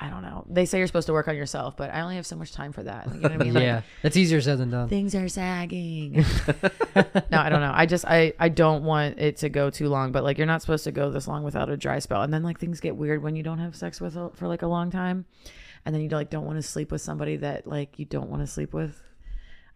I 0.00 0.10
don't 0.10 0.22
know. 0.22 0.44
They 0.50 0.66
say 0.66 0.78
you're 0.78 0.88
supposed 0.88 1.06
to 1.06 1.12
work 1.12 1.28
on 1.28 1.36
yourself, 1.36 1.76
but 1.76 1.94
I 1.94 2.00
only 2.00 2.16
have 2.16 2.26
so 2.26 2.34
much 2.34 2.52
time 2.52 2.72
for 2.72 2.82
that. 2.82 3.06
You 3.06 3.20
know 3.20 3.28
what 3.28 3.32
I 3.32 3.36
mean? 3.44 3.54
Like, 3.54 3.62
yeah, 3.62 3.82
that's 4.02 4.16
easier 4.16 4.40
said 4.40 4.58
than 4.58 4.70
done. 4.70 4.88
Things 4.88 5.14
are 5.14 5.28
sagging. 5.28 6.14
no, 6.96 7.38
I 7.38 7.48
don't 7.48 7.60
know. 7.60 7.72
I 7.72 7.86
just 7.86 8.04
I 8.04 8.32
I 8.40 8.48
don't 8.48 8.82
want 8.82 9.20
it 9.20 9.36
to 9.38 9.48
go 9.48 9.70
too 9.70 9.88
long, 9.88 10.10
but 10.10 10.24
like 10.24 10.36
you're 10.36 10.48
not 10.48 10.62
supposed 10.62 10.84
to 10.84 10.92
go 10.92 11.10
this 11.10 11.28
long 11.28 11.44
without 11.44 11.70
a 11.70 11.76
dry 11.76 12.00
spell. 12.00 12.22
And 12.22 12.34
then 12.34 12.42
like 12.42 12.58
things 12.58 12.80
get 12.80 12.96
weird 12.96 13.22
when 13.22 13.36
you 13.36 13.44
don't 13.44 13.58
have 13.58 13.76
sex 13.76 14.00
with 14.00 14.16
a, 14.16 14.30
for 14.34 14.48
like 14.48 14.62
a 14.62 14.66
long 14.66 14.90
time. 14.90 15.26
And 15.86 15.94
then 15.94 16.02
you 16.02 16.08
like 16.08 16.28
don't 16.30 16.44
want 16.44 16.58
to 16.58 16.62
sleep 16.62 16.90
with 16.90 17.00
somebody 17.00 17.36
that 17.36 17.66
like 17.66 17.98
you 17.98 18.04
don't 18.04 18.30
want 18.30 18.42
to 18.42 18.46
sleep 18.48 18.72
with. 18.74 19.00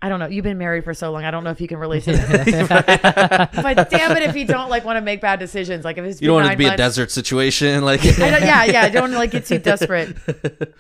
I 0.01 0.09
don't 0.09 0.21
know. 0.21 0.27
You've 0.27 0.45
been 0.45 0.59
married 0.59 0.85
for 0.85 0.95
so 0.95 1.11
long. 1.11 1.25
I 1.25 1.33
don't 1.33 1.43
know 1.43 1.51
if 1.51 1.61
you 1.61 1.67
can 1.67 1.79
relate 1.79 2.05
to 2.05 2.13
this. 2.13 2.69
but 2.69 2.87
damn 3.91 4.17
it, 4.17 4.23
if 4.23 4.37
you 4.37 4.47
don't 4.47 4.71
like 4.71 4.85
want 4.85 4.97
to 4.97 5.01
make 5.01 5.21
bad 5.21 5.41
decisions, 5.41 5.85
like 5.85 5.99
if 5.99 6.05
it's 6.05 6.23
You 6.23 6.29
don't 6.29 6.37
want 6.37 6.47
it 6.47 6.57
to 6.57 6.63
nine 6.63 6.71
be 6.71 6.75
a 6.75 6.77
desert 6.77 7.11
situation. 7.11 7.85
Like, 7.85 8.05
I 8.05 8.31
don't, 8.31 8.43
yeah, 8.43 8.65
yeah. 8.65 8.83
I 8.83 8.89
don't 8.91 9.03
want 9.03 9.13
to 9.15 9.19
like 9.19 9.33
get 9.33 9.47
too 9.47 9.59
desperate. 9.59 10.17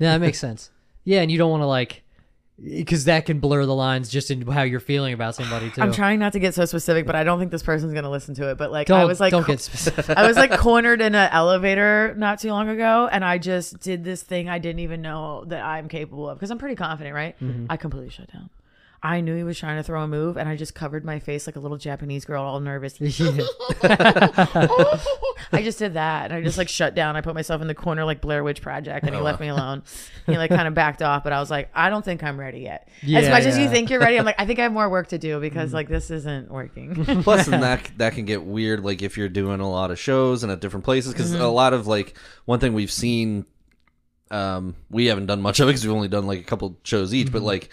Yeah, 0.00 0.12
that 0.12 0.20
makes 0.20 0.40
sense. 0.40 0.70
Yeah, 1.04 1.20
and 1.20 1.30
you 1.30 1.38
don't 1.38 1.50
want 1.50 1.62
to 1.62 1.66
like 1.66 2.02
because 2.62 3.06
that 3.06 3.26
can 3.26 3.40
blur 3.40 3.66
the 3.66 3.74
lines 3.74 4.08
just 4.08 4.30
in 4.30 4.42
how 4.46 4.62
you're 4.62 4.80
feeling 4.80 5.12
about 5.12 5.34
somebody 5.34 5.70
too. 5.70 5.80
I'm 5.82 5.92
trying 5.92 6.20
not 6.20 6.32
to 6.34 6.38
get 6.38 6.54
so 6.54 6.64
specific, 6.64 7.04
but 7.04 7.16
I 7.16 7.24
don't 7.24 7.38
think 7.38 7.50
this 7.50 7.62
person's 7.62 7.92
gonna 7.92 8.10
listen 8.10 8.34
to 8.36 8.50
it. 8.50 8.58
But 8.58 8.70
like, 8.70 8.86
Don't, 8.86 9.00
I 9.00 9.04
was 9.04 9.20
like, 9.20 9.32
don't 9.32 9.46
get 9.46 9.60
specific. 9.60 10.16
I 10.16 10.26
was 10.26 10.36
like 10.36 10.52
cornered 10.58 11.00
in 11.00 11.14
an 11.14 11.30
elevator 11.32 12.14
not 12.16 12.38
too 12.38 12.50
long 12.50 12.68
ago, 12.68 13.08
and 13.10 13.24
I 13.24 13.38
just 13.38 13.80
did 13.80 14.04
this 14.04 14.22
thing 14.22 14.48
I 14.48 14.58
didn't 14.58 14.80
even 14.80 15.02
know 15.02 15.44
that 15.46 15.64
I'm 15.64 15.88
capable 15.88 16.28
of 16.28 16.38
because 16.38 16.50
I'm 16.50 16.58
pretty 16.58 16.76
confident, 16.76 17.14
right? 17.14 17.38
Mm-hmm. 17.40 17.66
I 17.68 17.76
completely 17.76 18.10
shut 18.10 18.32
down. 18.32 18.50
I 19.06 19.20
knew 19.20 19.36
he 19.36 19.44
was 19.44 19.58
trying 19.58 19.76
to 19.76 19.82
throw 19.82 20.02
a 20.02 20.08
move, 20.08 20.38
and 20.38 20.48
I 20.48 20.56
just 20.56 20.74
covered 20.74 21.04
my 21.04 21.18
face 21.18 21.46
like 21.46 21.56
a 21.56 21.60
little 21.60 21.76
Japanese 21.76 22.24
girl, 22.24 22.42
all 22.42 22.58
nervous. 22.58 22.98
I 25.52 25.60
just 25.62 25.78
did 25.78 25.92
that, 25.94 26.24
and 26.30 26.32
I 26.34 26.42
just 26.42 26.56
like 26.56 26.70
shut 26.70 26.94
down. 26.94 27.14
I 27.14 27.20
put 27.20 27.34
myself 27.34 27.60
in 27.60 27.68
the 27.68 27.74
corner 27.74 28.04
like 28.06 28.22
Blair 28.22 28.42
Witch 28.42 28.62
Project, 28.62 29.04
and 29.04 29.14
he 29.14 29.20
left 29.20 29.40
me 29.40 29.48
alone. 29.48 29.82
He 30.26 30.38
like 30.38 30.48
kind 30.48 30.66
of 30.66 30.72
backed 30.74 31.02
off, 31.02 31.22
but 31.22 31.34
I 31.34 31.40
was 31.40 31.50
like, 31.50 31.68
I 31.74 31.90
don't 31.90 32.02
think 32.04 32.22
I'm 32.24 32.40
ready 32.40 32.60
yet. 32.60 32.88
as 33.02 33.08
Yeah, 33.08 33.30
much 33.30 33.44
as 33.44 33.58
you 33.58 33.68
think 33.68 33.90
you're 33.90 34.00
ready, 34.00 34.18
I'm 34.18 34.24
like, 34.24 34.36
I 34.38 34.46
think 34.46 34.58
I 34.58 34.62
have 34.62 34.72
more 34.72 34.88
work 34.88 35.08
to 35.08 35.18
do 35.18 35.38
because 35.38 35.74
like 35.74 35.88
this 35.88 36.10
isn't 36.10 36.50
working. 36.50 36.94
Plus, 37.22 37.46
and 37.46 37.62
that 37.62 37.90
that 37.98 38.14
can 38.14 38.24
get 38.24 38.42
weird. 38.42 38.82
Like 38.84 39.02
if 39.02 39.18
you're 39.18 39.28
doing 39.28 39.60
a 39.60 39.70
lot 39.70 39.90
of 39.90 39.98
shows 39.98 40.42
and 40.42 40.50
at 40.50 40.60
different 40.60 40.84
places, 40.84 41.12
because 41.12 41.32
Mm-hmm. 41.34 41.42
a 41.42 41.48
lot 41.48 41.72
of 41.74 41.86
like 41.86 42.16
one 42.46 42.58
thing 42.60 42.72
we've 42.74 42.90
seen, 42.92 43.44
um, 44.30 44.74
we 44.90 45.06
haven't 45.06 45.26
done 45.26 45.42
much 45.42 45.60
of 45.60 45.68
it 45.68 45.72
because 45.72 45.84
we've 45.86 45.94
only 45.94 46.08
done 46.08 46.26
like 46.26 46.40
a 46.40 46.44
couple 46.44 46.78
shows 46.84 47.12
each, 47.12 47.30
but 47.30 47.42
like. 47.42 47.70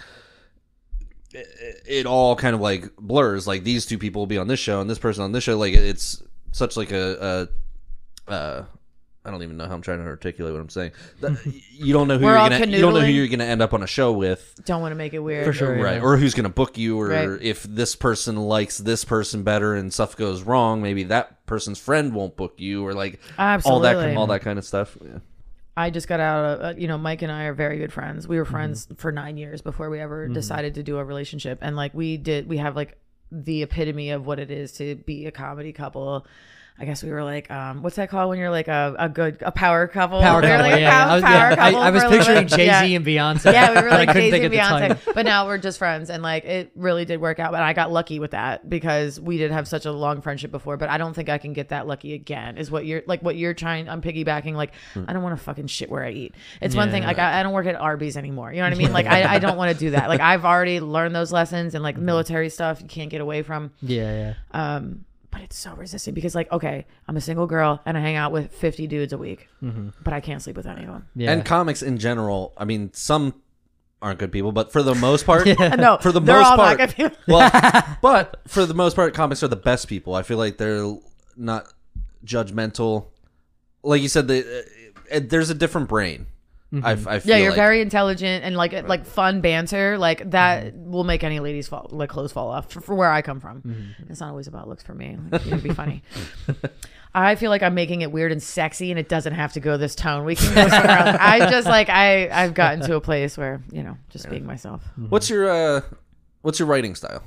It, 1.33 1.81
it 1.87 2.05
all 2.05 2.35
kind 2.35 2.53
of 2.55 2.61
like 2.61 2.95
blurs. 2.97 3.47
Like 3.47 3.63
these 3.63 3.85
two 3.85 3.97
people 3.97 4.21
will 4.21 4.27
be 4.27 4.37
on 4.37 4.47
this 4.47 4.59
show 4.59 4.81
and 4.81 4.89
this 4.89 4.99
person 4.99 5.23
on 5.23 5.31
this 5.31 5.43
show. 5.43 5.57
Like 5.57 5.73
it's 5.73 6.21
such 6.51 6.75
like 6.77 6.91
a, 6.91 7.47
a 8.27 8.31
uh, 8.31 8.65
I 9.23 9.29
don't 9.29 9.43
even 9.43 9.55
know 9.55 9.67
how 9.67 9.73
I'm 9.75 9.81
trying 9.83 9.99
to 9.99 10.05
articulate 10.05 10.51
what 10.51 10.61
I'm 10.61 10.69
saying. 10.69 10.91
That- 11.19 11.39
you 11.71 11.93
don't 11.93 12.07
know 12.07 12.17
who 12.17 12.25
We're 12.25 12.37
you're 12.39 12.49
gonna 12.49 12.65
you 12.65 12.81
don't 12.81 12.93
know 12.93 13.01
who 13.01 13.11
you're 13.11 13.27
gonna 13.27 13.43
end 13.43 13.61
up 13.61 13.73
on 13.73 13.83
a 13.83 13.87
show 13.87 14.11
with 14.11 14.59
don't 14.65 14.81
want 14.81 14.91
to 14.93 14.95
make 14.95 15.13
it 15.13 15.19
weird. 15.19 15.45
For 15.45 15.53
sure. 15.53 15.75
right 15.75 16.01
or 16.01 16.17
who's 16.17 16.33
going 16.33 16.43
to 16.45 16.49
book 16.49 16.77
you 16.77 16.99
or 16.99 17.07
Right. 17.09 17.41
if 17.41 17.63
this 17.63 17.95
person 17.95 18.35
likes 18.35 18.77
this 18.79 19.05
person 19.05 19.43
better 19.43 19.75
and 19.75 19.93
stuff 19.93 20.17
goes 20.17 20.41
wrong 20.41 20.81
maybe 20.81 21.03
that 21.03 21.45
person's 21.45 21.79
friend 21.79 22.13
won't 22.15 22.35
book 22.35 22.55
you 22.57 22.85
or 22.85 22.93
like 22.93 23.19
all 23.65 23.79
that 23.81 24.17
all 24.17 24.27
that 24.27 24.41
kind 24.41 24.57
of 24.57 24.65
stuff 24.65 24.97
yeah. 25.03 25.19
I 25.77 25.89
just 25.89 26.07
got 26.07 26.19
out 26.19 26.43
of, 26.45 26.61
uh, 26.61 26.79
you 26.79 26.87
know, 26.87 26.97
Mike 26.97 27.21
and 27.21 27.31
I 27.31 27.43
are 27.45 27.53
very 27.53 27.77
good 27.77 27.93
friends. 27.93 28.27
We 28.27 28.37
were 28.37 28.43
Mm-hmm. 28.43 28.51
friends 28.51 28.87
for 28.97 29.11
nine 29.11 29.37
years 29.37 29.61
before 29.61 29.89
we 29.89 29.99
ever 29.99 30.27
decided 30.27 30.75
to 30.75 30.83
do 30.83 30.97
a 30.97 31.03
relationship. 31.05 31.59
And 31.61 31.75
like 31.75 31.93
we 31.93 32.17
did, 32.17 32.49
we 32.49 32.57
have 32.57 32.75
like 32.75 32.97
the 33.31 33.63
epitome 33.63 34.09
of 34.09 34.25
what 34.25 34.39
it 34.39 34.51
is 34.51 34.73
to 34.73 34.95
be 34.95 35.25
a 35.25 35.31
comedy 35.31 35.71
couple. 35.71 36.25
I 36.81 36.85
guess 36.85 37.03
we 37.03 37.11
were 37.11 37.23
like, 37.23 37.51
um, 37.51 37.83
what's 37.83 37.95
that 37.97 38.09
called 38.09 38.29
when 38.29 38.39
you're 38.39 38.49
like 38.49 38.67
a, 38.67 38.95
a 38.97 39.07
good, 39.07 39.37
a 39.41 39.51
power 39.51 39.87
couple? 39.87 40.19
Power 40.19 40.41
We 40.41 40.47
couple, 40.47 40.65
like 40.71 40.79
yeah. 40.81 41.05
pow- 41.05 41.11
I 41.11 41.15
was, 41.15 41.23
power 41.23 41.33
yeah, 41.49 41.55
couple 41.55 41.79
I 41.79 41.89
was 41.91 42.03
a 42.03 42.07
little 42.09 42.25
picturing. 42.25 42.47
Jay 42.47 42.55
Z 42.57 42.65
Yeah. 42.65 42.83
and 42.97 43.05
Beyonce. 43.05 43.53
yeah, 43.53 43.69
we 43.69 43.81
were 43.81 43.89
I 43.93 43.97
like 44.05 44.13
Jay 44.13 44.31
Z 44.31 44.35
and 44.37 44.45
of 44.45 44.51
the 44.51 44.57
title. 44.57 44.95
Beyonce, 44.95 45.13
but 45.13 45.25
now 45.25 45.45
we're 45.45 45.57
just 45.59 45.77
friends, 45.77 46.09
and 46.09 46.23
like 46.23 46.43
it 46.45 46.71
really 46.75 47.05
did 47.05 47.21
work 47.21 47.39
out. 47.39 47.51
But 47.51 47.61
I 47.61 47.73
got 47.73 47.91
lucky 47.91 48.19
with 48.19 48.31
that 48.31 48.67
because 48.69 49.19
we 49.19 49.37
did 49.37 49.51
have 49.51 49.67
such 49.67 49.85
a 49.85 49.91
long 49.91 50.21
friendship 50.21 50.49
before. 50.51 50.77
But 50.77 50.89
I 50.89 50.97
don't 50.97 51.13
think 51.13 51.29
I 51.29 51.37
can 51.37 51.53
get 51.53 51.69
that 51.69 51.85
lucky 51.85 52.13
again. 52.13 52.57
Is 52.57 52.71
what 52.71 52.85
you're 52.85 53.03
like 53.05 53.21
what 53.21 53.35
you're 53.35 53.53
trying. 53.53 53.87
I'm 53.87 54.01
piggybacking. 54.01 54.55
Like 54.55 54.73
I 54.95 55.13
don't 55.13 55.21
want 55.23 55.37
to 55.37 55.43
fucking 55.43 55.67
shit 55.67 55.89
where 55.91 56.03
I 56.03 56.11
eat. 56.11 56.35
It's 56.61 56.75
one 56.75 56.89
thing. 56.91 57.03
Like 57.03 57.19
I, 57.19 57.39
I 57.39 57.43
don't 57.43 57.53
work 57.53 57.67
at 57.67 57.75
Arby's 57.75 58.17
anymore. 58.17 58.51
You 58.51 58.57
know 58.61 58.65
what 58.65 58.73
I 58.73 58.77
mean? 58.77 58.91
Like 59.01 59.05
I, 59.05 59.35
I 59.35 59.39
don't 59.39 59.57
want 59.57 59.71
to 59.71 59.77
do 59.77 59.91
that. 59.91 60.09
Like 60.09 60.19
I've 60.21 60.45
already 60.45 60.79
learned 60.79 61.15
those 61.15 61.31
lessons 61.31 61.75
and 61.75 61.83
like 61.83 61.97
military 61.97 62.49
stuff 62.49 62.81
you 62.81 62.87
can't 62.87 63.09
get 63.09 63.21
away 63.21 63.41
from. 63.43 63.71
Yeah, 63.81 64.33
yeah. 64.53 64.75
Um, 64.75 65.05
but 65.31 65.41
it's 65.41 65.57
so 65.57 65.73
resisting 65.73 66.13
because 66.13 66.35
like 66.35 66.51
okay, 66.51 66.85
I'm 67.07 67.17
a 67.17 67.21
single 67.21 67.47
girl 67.47 67.81
and 67.85 67.97
I 67.97 68.01
hang 68.01 68.15
out 68.15 68.31
with 68.31 68.51
50 68.53 68.87
dudes 68.87 69.13
a 69.13 69.17
week, 69.17 69.47
but 69.61 70.13
I 70.13 70.19
can't 70.21 70.41
sleep 70.41 70.55
with 70.57 70.65
any 70.67 70.81
of 70.81 70.87
them. 70.87 71.07
Yeah. 71.15 71.31
and 71.31 71.43
comics 71.45 71.81
in 71.81 71.97
general 71.97 72.53
i 72.57 72.65
mean 72.65 72.91
some 72.93 73.33
aren't 74.01 74.19
good 74.19 74.31
people 74.31 74.51
but 74.51 74.71
for 74.71 74.81
the 74.83 74.95
most 74.95 75.25
part 75.25 75.45
No, 75.77 75.97
for 76.01 76.11
the 76.11 76.21
most 76.21 76.47
part 76.47 76.57
not 76.57 76.77
good 76.77 76.95
people. 76.95 77.17
well 77.27 77.51
but 78.01 78.41
for 78.47 78.65
the 78.65 78.73
most 78.73 78.95
part 78.95 79.13
comics 79.13 79.43
are 79.43 79.47
the 79.47 79.55
best 79.55 79.87
people 79.87 80.15
i 80.15 80.23
feel 80.23 80.37
like 80.37 80.57
they're 80.57 80.95
not 81.37 81.67
judgmental 82.25 83.07
like 83.83 84.01
you 84.01 84.07
said 84.09 84.27
the, 84.27 84.65
uh, 85.13 85.19
there's 85.23 85.49
a 85.49 85.55
different 85.55 85.87
brain 85.89 86.27
I, 86.73 86.91
I 86.91 86.95
feel 86.95 87.09
Mm-hmm. 87.19 87.29
Yeah, 87.29 87.37
you're 87.37 87.49
like. 87.51 87.55
very 87.57 87.81
intelligent 87.81 88.45
and 88.45 88.55
like 88.55 88.71
like 88.87 89.05
fun 89.05 89.41
banter. 89.41 89.97
Like 89.97 90.29
that 90.31 90.73
will 90.75 91.03
make 91.03 91.23
any 91.23 91.39
ladies 91.39 91.67
fall 91.67 91.87
like 91.91 92.09
clothes 92.09 92.31
fall 92.31 92.49
off. 92.49 92.71
For, 92.71 92.79
for 92.81 92.95
where 92.95 93.11
I 93.11 93.21
come 93.21 93.39
from, 93.41 93.93
it's 94.09 94.19
not 94.21 94.29
always 94.29 94.47
about 94.47 94.67
looks 94.69 94.83
for 94.83 94.93
me. 94.93 95.17
Like, 95.31 95.45
you 95.45 95.51
know, 95.51 95.57
be 95.57 95.73
funny. 95.73 96.03
I 97.13 97.35
feel 97.35 97.49
like 97.49 97.61
I'm 97.61 97.73
making 97.73 98.01
it 98.01 98.11
weird 98.13 98.31
and 98.31 98.41
sexy, 98.41 98.89
and 98.89 98.97
it 98.97 99.09
doesn't 99.09 99.33
have 99.33 99.51
to 99.53 99.59
go 99.59 99.75
this 99.75 99.95
tone. 99.95 100.23
We 100.23 100.35
can 100.37 100.55
go 100.55 100.67
somewhere 100.69 100.97
else. 100.97 101.17
I 101.19 101.39
just 101.49 101.67
like 101.67 101.89
I 101.89 102.29
I've 102.29 102.53
gotten 102.53 102.79
to 102.87 102.95
a 102.95 103.01
place 103.01 103.37
where 103.37 103.61
you 103.71 103.83
know 103.83 103.97
just 104.09 104.29
being 104.29 104.45
myself. 104.45 104.81
what's 105.09 105.29
your 105.29 105.49
uh 105.49 105.81
what's 106.41 106.57
your 106.57 106.69
writing 106.69 106.95
style 106.95 107.21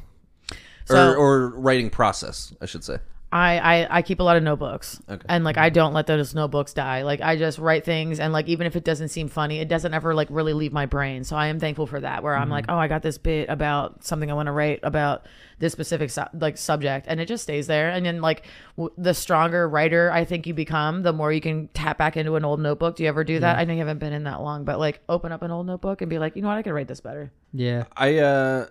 So- 0.86 1.12
or, 1.12 1.16
or 1.16 1.48
writing 1.50 1.88
process 1.90 2.52
i 2.60 2.66
should 2.66 2.82
say 2.82 2.98
I, 3.36 3.58
I 3.58 3.98
I 3.98 4.02
keep 4.02 4.20
a 4.20 4.22
lot 4.22 4.36
of 4.36 4.44
notebooks, 4.44 5.02
Okay. 5.10 5.26
and 5.28 5.42
like 5.42 5.58
I 5.58 5.68
don't 5.68 5.92
let 5.92 6.06
those 6.06 6.36
notebooks 6.36 6.72
die. 6.72 7.02
Like 7.02 7.20
I 7.20 7.36
just 7.36 7.58
write 7.58 7.84
things, 7.84 8.20
and 8.20 8.32
like 8.32 8.46
even 8.46 8.64
if 8.64 8.76
it 8.76 8.84
doesn't 8.84 9.08
seem 9.08 9.26
funny, 9.26 9.58
it 9.58 9.66
doesn't 9.68 9.92
ever 9.92 10.14
like 10.14 10.28
really 10.30 10.52
leave 10.52 10.72
my 10.72 10.86
brain. 10.86 11.24
So 11.24 11.34
I 11.34 11.48
am 11.48 11.58
thankful 11.58 11.88
for 11.88 11.98
that. 12.00 12.22
Where 12.22 12.36
I'm 12.36 12.48
like, 12.48 12.66
oh, 12.68 12.76
I 12.78 12.86
got 12.86 13.02
this 13.02 13.18
bit 13.18 13.48
about 13.48 14.04
something 14.04 14.30
I 14.30 14.34
want 14.34 14.46
to 14.46 14.52
write 14.52 14.78
about 14.84 15.26
this 15.58 15.72
specific 15.72 16.10
su- 16.10 16.22
like 16.38 16.56
subject, 16.56 17.06
and 17.08 17.20
it 17.20 17.26
just 17.26 17.42
stays 17.42 17.66
there. 17.66 17.90
And 17.90 18.06
then 18.06 18.20
like 18.20 18.46
w- 18.76 18.94
the 18.96 19.14
stronger 19.14 19.68
writer 19.68 20.12
I 20.12 20.24
think 20.24 20.46
you 20.46 20.54
become, 20.54 21.02
the 21.02 21.12
more 21.12 21.32
you 21.32 21.40
can 21.40 21.66
tap 21.74 21.98
back 21.98 22.16
into 22.16 22.36
an 22.36 22.44
old 22.44 22.60
notebook. 22.60 22.94
Do 22.94 23.02
you 23.02 23.08
ever 23.08 23.24
do 23.24 23.40
that? 23.40 23.58
I 23.58 23.64
know 23.64 23.72
you 23.72 23.80
haven't 23.80 23.98
been 23.98 24.12
in 24.12 24.22
that 24.24 24.42
long, 24.42 24.64
but 24.64 24.78
like 24.78 25.00
open 25.08 25.32
up 25.32 25.42
an 25.42 25.50
old 25.50 25.66
notebook 25.66 26.02
and 26.02 26.08
be 26.08 26.20
like, 26.20 26.36
you 26.36 26.42
know 26.42 26.48
what, 26.48 26.58
I 26.58 26.62
could 26.62 26.72
write 26.72 26.86
this 26.86 27.00
better. 27.00 27.32
yeah. 27.52 27.84
I 27.96 28.18
uh 28.18 28.66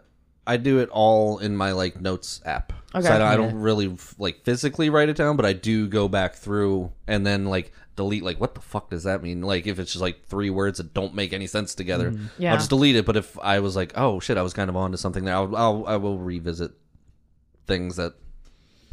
I 0.45 0.57
do 0.57 0.79
it 0.79 0.89
all 0.89 1.37
in 1.39 1.55
my 1.55 1.71
like 1.71 1.99
notes 2.01 2.41
app. 2.45 2.73
Okay. 2.95 3.07
So 3.07 3.13
I 3.13 3.17
don't, 3.17 3.27
I 3.27 3.35
don't 3.37 3.55
really 3.55 3.95
like 4.17 4.43
physically 4.43 4.89
write 4.89 5.09
it 5.09 5.15
down, 5.17 5.35
but 5.37 5.45
I 5.45 5.53
do 5.53 5.87
go 5.87 6.07
back 6.07 6.35
through 6.35 6.91
and 7.07 7.25
then 7.25 7.45
like 7.45 7.71
delete 7.95 8.23
like 8.23 8.39
what 8.41 8.55
the 8.55 8.61
fuck 8.61 8.89
does 8.89 9.03
that 9.03 9.23
mean? 9.23 9.41
Like 9.41 9.65
if 9.67 9.79
it's 9.79 9.93
just 9.93 10.01
like 10.01 10.25
three 10.25 10.49
words 10.49 10.77
that 10.79 10.93
don't 10.93 11.13
make 11.15 11.31
any 11.33 11.47
sense 11.47 11.73
together, 11.75 12.11
Mm-hmm. 12.11 12.25
Yeah. 12.37 12.51
I'll 12.51 12.57
just 12.57 12.69
delete 12.69 12.95
it. 12.95 13.05
But 13.05 13.15
if 13.17 13.37
I 13.39 13.59
was 13.59 13.75
like, 13.75 13.93
oh 13.95 14.19
shit, 14.19 14.37
I 14.37 14.41
was 14.41 14.53
kind 14.53 14.69
of 14.69 14.75
onto 14.75 14.97
something 14.97 15.23
there, 15.25 15.35
I'll, 15.35 15.55
I'll 15.55 15.85
I 15.87 15.95
will 15.95 16.17
revisit 16.19 16.71
things 17.65 17.95
that 17.95 18.13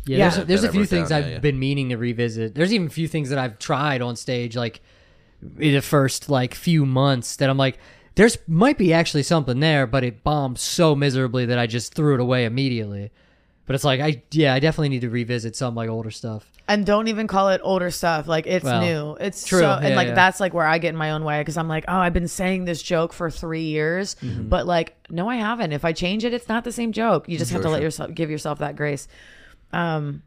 Yeah, 0.07 0.17
Yeah. 0.19 0.31
there's, 0.31 0.47
there's 0.47 0.61
That 0.63 0.67
a 0.69 0.71
I 0.71 0.73
few 0.73 0.81
wrote 0.83 0.89
things 0.89 1.09
down, 1.11 1.19
I've 1.19 1.27
yeah, 1.27 1.33
yeah. 1.35 1.39
been 1.41 1.59
meaning 1.59 1.89
to 1.91 1.97
revisit. 1.97 2.55
There's 2.55 2.73
even 2.73 2.87
a 2.87 2.91
few 2.91 3.09
things 3.09 3.29
that 3.31 3.39
I've 3.39 3.59
tried 3.59 4.01
on 4.03 4.17
stage, 4.17 4.57
like 4.57 4.81
in 5.59 5.75
the 5.75 5.83
first 5.83 6.29
like 6.31 6.55
few 6.55 6.87
months, 6.87 7.37
that 7.37 7.51
I'm 7.51 7.59
like, 7.59 7.79
there's 8.21 8.37
might 8.47 8.77
be 8.77 8.93
actually 8.93 9.23
something 9.23 9.61
there, 9.61 9.87
but 9.87 10.05
it 10.05 10.23
bombed 10.23 10.59
so 10.59 10.95
miserably 10.95 11.47
that 11.47 11.59
I 11.59 11.67
just 11.67 11.95
threw 11.95 12.13
it 12.13 12.21
away 12.21 12.45
immediately. 12.45 13.11
But 13.65 13.77
it's 13.77 13.85
like 13.85 14.01
I 14.01 14.23
yeah, 14.31 14.53
I 14.53 14.59
definitely 14.61 14.91
need 14.91 15.01
to 15.01 15.09
revisit 15.11 15.57
some 15.57 15.75
like 15.75 15.89
older 15.89 16.11
stuff. 16.11 16.45
and 16.69 16.85
don't 16.85 17.09
even 17.09 17.27
call 17.27 17.49
it 17.49 17.61
older 17.65 17.91
stuff 17.91 18.29
like 18.29 18.47
it's 18.47 18.65
Well, 18.65 18.81
new 18.83 19.17
it's 19.25 19.47
true, 19.47 19.61
so 19.61 19.71
and 19.73 19.89
yeah, 19.91 19.97
like 19.97 20.09
yeah. 20.09 20.15
that's 20.15 20.39
like 20.39 20.53
where 20.55 20.67
i 20.67 20.79
get 20.79 20.91
in 20.91 20.97
my 20.97 21.11
own 21.13 21.25
way 21.25 21.41
because 21.41 21.57
i'm 21.57 21.67
like 21.67 21.85
oh 21.89 21.97
i've 21.97 22.13
been 22.13 22.29
saying 22.29 22.65
this 22.65 22.81
joke 22.83 23.13
for 23.13 23.29
three 23.31 23.63
years 23.65 24.15
Mm-hmm. 24.23 24.49
but 24.49 24.67
like 24.67 24.95
no 25.11 25.29
i 25.29 25.35
haven't 25.37 25.73
if 25.73 25.85
i 25.85 25.93
change 25.93 26.25
it 26.25 26.33
it's 26.33 26.49
not 26.49 26.63
the 26.65 26.71
same 26.73 26.93
joke 26.93 27.29
you 27.29 27.39
just 27.39 27.51
have 27.51 27.59
Sure, 27.63 27.71
to 27.71 27.71
let 27.71 27.83
yourself 27.83 28.15
give 28.15 28.31
yourself 28.31 28.59
that 28.61 28.77
grace 28.77 29.09
um 29.73 30.23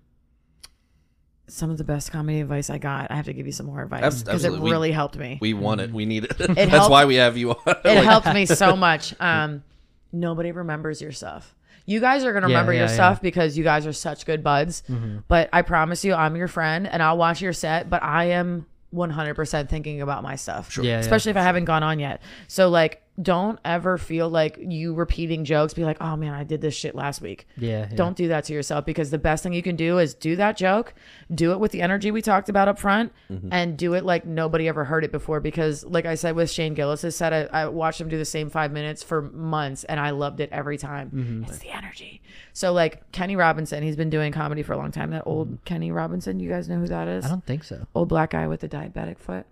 some 1.47 1.69
of 1.69 1.77
the 1.77 1.83
best 1.83 2.11
comedy 2.11 2.39
advice 2.39 2.69
i 2.69 2.77
got 2.77 3.11
i 3.11 3.15
have 3.15 3.25
to 3.25 3.33
give 3.33 3.45
you 3.45 3.51
some 3.51 3.65
more 3.65 3.81
advice 3.83 3.99
because 4.01 4.21
it 4.23 4.29
absolutely. 4.47 4.59
We- 4.61 4.71
really 4.71 4.91
helped 4.91 5.17
me 5.17 5.37
we 5.41 5.53
want 5.53 5.81
Mm-hmm. 5.81 5.89
it, 5.91 5.95
we 5.95 6.05
need 6.05 6.23
it. 6.25 6.37
That's 6.37 6.69
helped- 6.71 6.89
why 6.91 7.05
we 7.05 7.15
have 7.15 7.35
you 7.37 7.51
on. 7.51 7.57
it 7.67 7.77
Like, 7.85 8.03
helped 8.05 8.33
me 8.33 8.45
so 8.63 8.75
much. 8.77 9.13
Um, 9.19 9.63
nobody 10.11 10.51
remembers 10.51 11.01
your 11.01 11.11
stuff. 11.11 11.53
You 11.85 11.99
guys 11.99 12.23
are 12.23 12.31
gonna 12.31 12.47
Yeah, 12.47 12.53
remember 12.55 12.71
your 12.71 12.83
yeah, 12.83 12.89
yeah. 12.89 12.93
stuff 12.95 13.21
because 13.21 13.57
you 13.57 13.63
guys 13.65 13.85
are 13.85 13.91
such 13.93 14.25
good 14.25 14.41
buds. 14.41 14.83
But 15.27 15.49
I 15.51 15.63
promise 15.63 16.05
you, 16.05 16.13
I'm 16.13 16.37
your 16.37 16.47
friend, 16.47 16.87
and 16.87 17.03
I'll 17.03 17.17
watch 17.17 17.41
your 17.41 17.51
set. 17.51 17.89
But 17.89 18.01
I 18.03 18.25
am 18.25 18.65
100% 18.93 19.67
thinking 19.69 20.01
about 20.01 20.23
my 20.23 20.37
stuff. 20.37 20.77
Yeah, 20.77 20.83
yeah. 20.83 20.99
Especially 20.99 21.31
if 21.31 21.37
I 21.37 21.41
haven't 21.43 21.65
gone 21.65 21.83
on 21.83 21.99
yet. 21.99 22.21
So 22.47 22.69
like, 22.69 23.02
don't 23.21 23.59
ever 23.63 23.97
feel 23.97 24.27
like 24.27 24.57
you 24.59 24.93
repeating 24.93 25.45
jokes. 25.45 25.73
Be 25.73 25.83
like, 25.83 26.01
oh 26.01 26.15
man, 26.15 26.33
I 26.33 26.43
did 26.43 26.61
this 26.61 26.73
shit 26.73 26.95
last 26.95 27.21
week. 27.21 27.47
Yeah, 27.57 27.87
yeah. 27.89 27.95
Don't 27.95 28.17
do 28.17 28.29
that 28.29 28.45
to 28.45 28.53
yourself 28.53 28.85
because 28.85 29.11
the 29.11 29.19
best 29.19 29.43
thing 29.43 29.53
you 29.53 29.61
can 29.61 29.75
do 29.75 29.99
is 29.99 30.15
do 30.15 30.35
that 30.37 30.57
joke, 30.57 30.93
do 31.33 31.51
it 31.51 31.59
with 31.59 31.71
the 31.71 31.81
energy 31.81 32.09
we 32.09 32.21
talked 32.21 32.49
about 32.49 32.67
up 32.67 32.79
front, 32.79 33.11
mm-hmm. 33.29 33.49
and 33.51 33.77
do 33.77 33.93
it 33.93 34.03
like 34.03 34.25
nobody 34.25 34.67
ever 34.67 34.83
heard 34.83 35.03
it 35.03 35.11
before. 35.11 35.39
Because, 35.39 35.83
like 35.85 36.05
I 36.05 36.15
said 36.15 36.35
with 36.35 36.49
Shane 36.49 36.73
Gillis' 36.73 37.15
set, 37.15 37.33
I, 37.33 37.43
I 37.61 37.67
watched 37.67 38.01
him 38.01 38.09
do 38.09 38.17
the 38.17 38.25
same 38.25 38.49
five 38.49 38.71
minutes 38.71 39.03
for 39.03 39.21
months 39.21 39.83
and 39.83 39.99
I 39.99 40.09
loved 40.09 40.39
it 40.39 40.49
every 40.51 40.77
time. 40.77 41.11
Mm-hmm. 41.11 41.43
It's 41.43 41.59
the 41.59 41.69
energy. 41.69 42.21
So, 42.53 42.73
like 42.73 43.11
Kenny 43.11 43.35
Robinson, 43.35 43.83
he's 43.83 43.95
been 43.95 44.09
doing 44.09 44.31
comedy 44.31 44.63
for 44.63 44.73
a 44.73 44.77
long 44.77 44.91
time. 44.91 45.11
That 45.11 45.23
old 45.27 45.47
mm-hmm. 45.47 45.63
Kenny 45.65 45.91
Robinson, 45.91 46.39
you 46.39 46.49
guys 46.49 46.67
know 46.67 46.79
who 46.79 46.87
that 46.87 47.07
is? 47.07 47.25
I 47.25 47.29
don't 47.29 47.45
think 47.45 47.63
so. 47.63 47.85
Old 47.93 48.09
black 48.09 48.31
guy 48.31 48.47
with 48.47 48.61
the 48.61 48.69
diabetic 48.69 49.19
foot. 49.19 49.45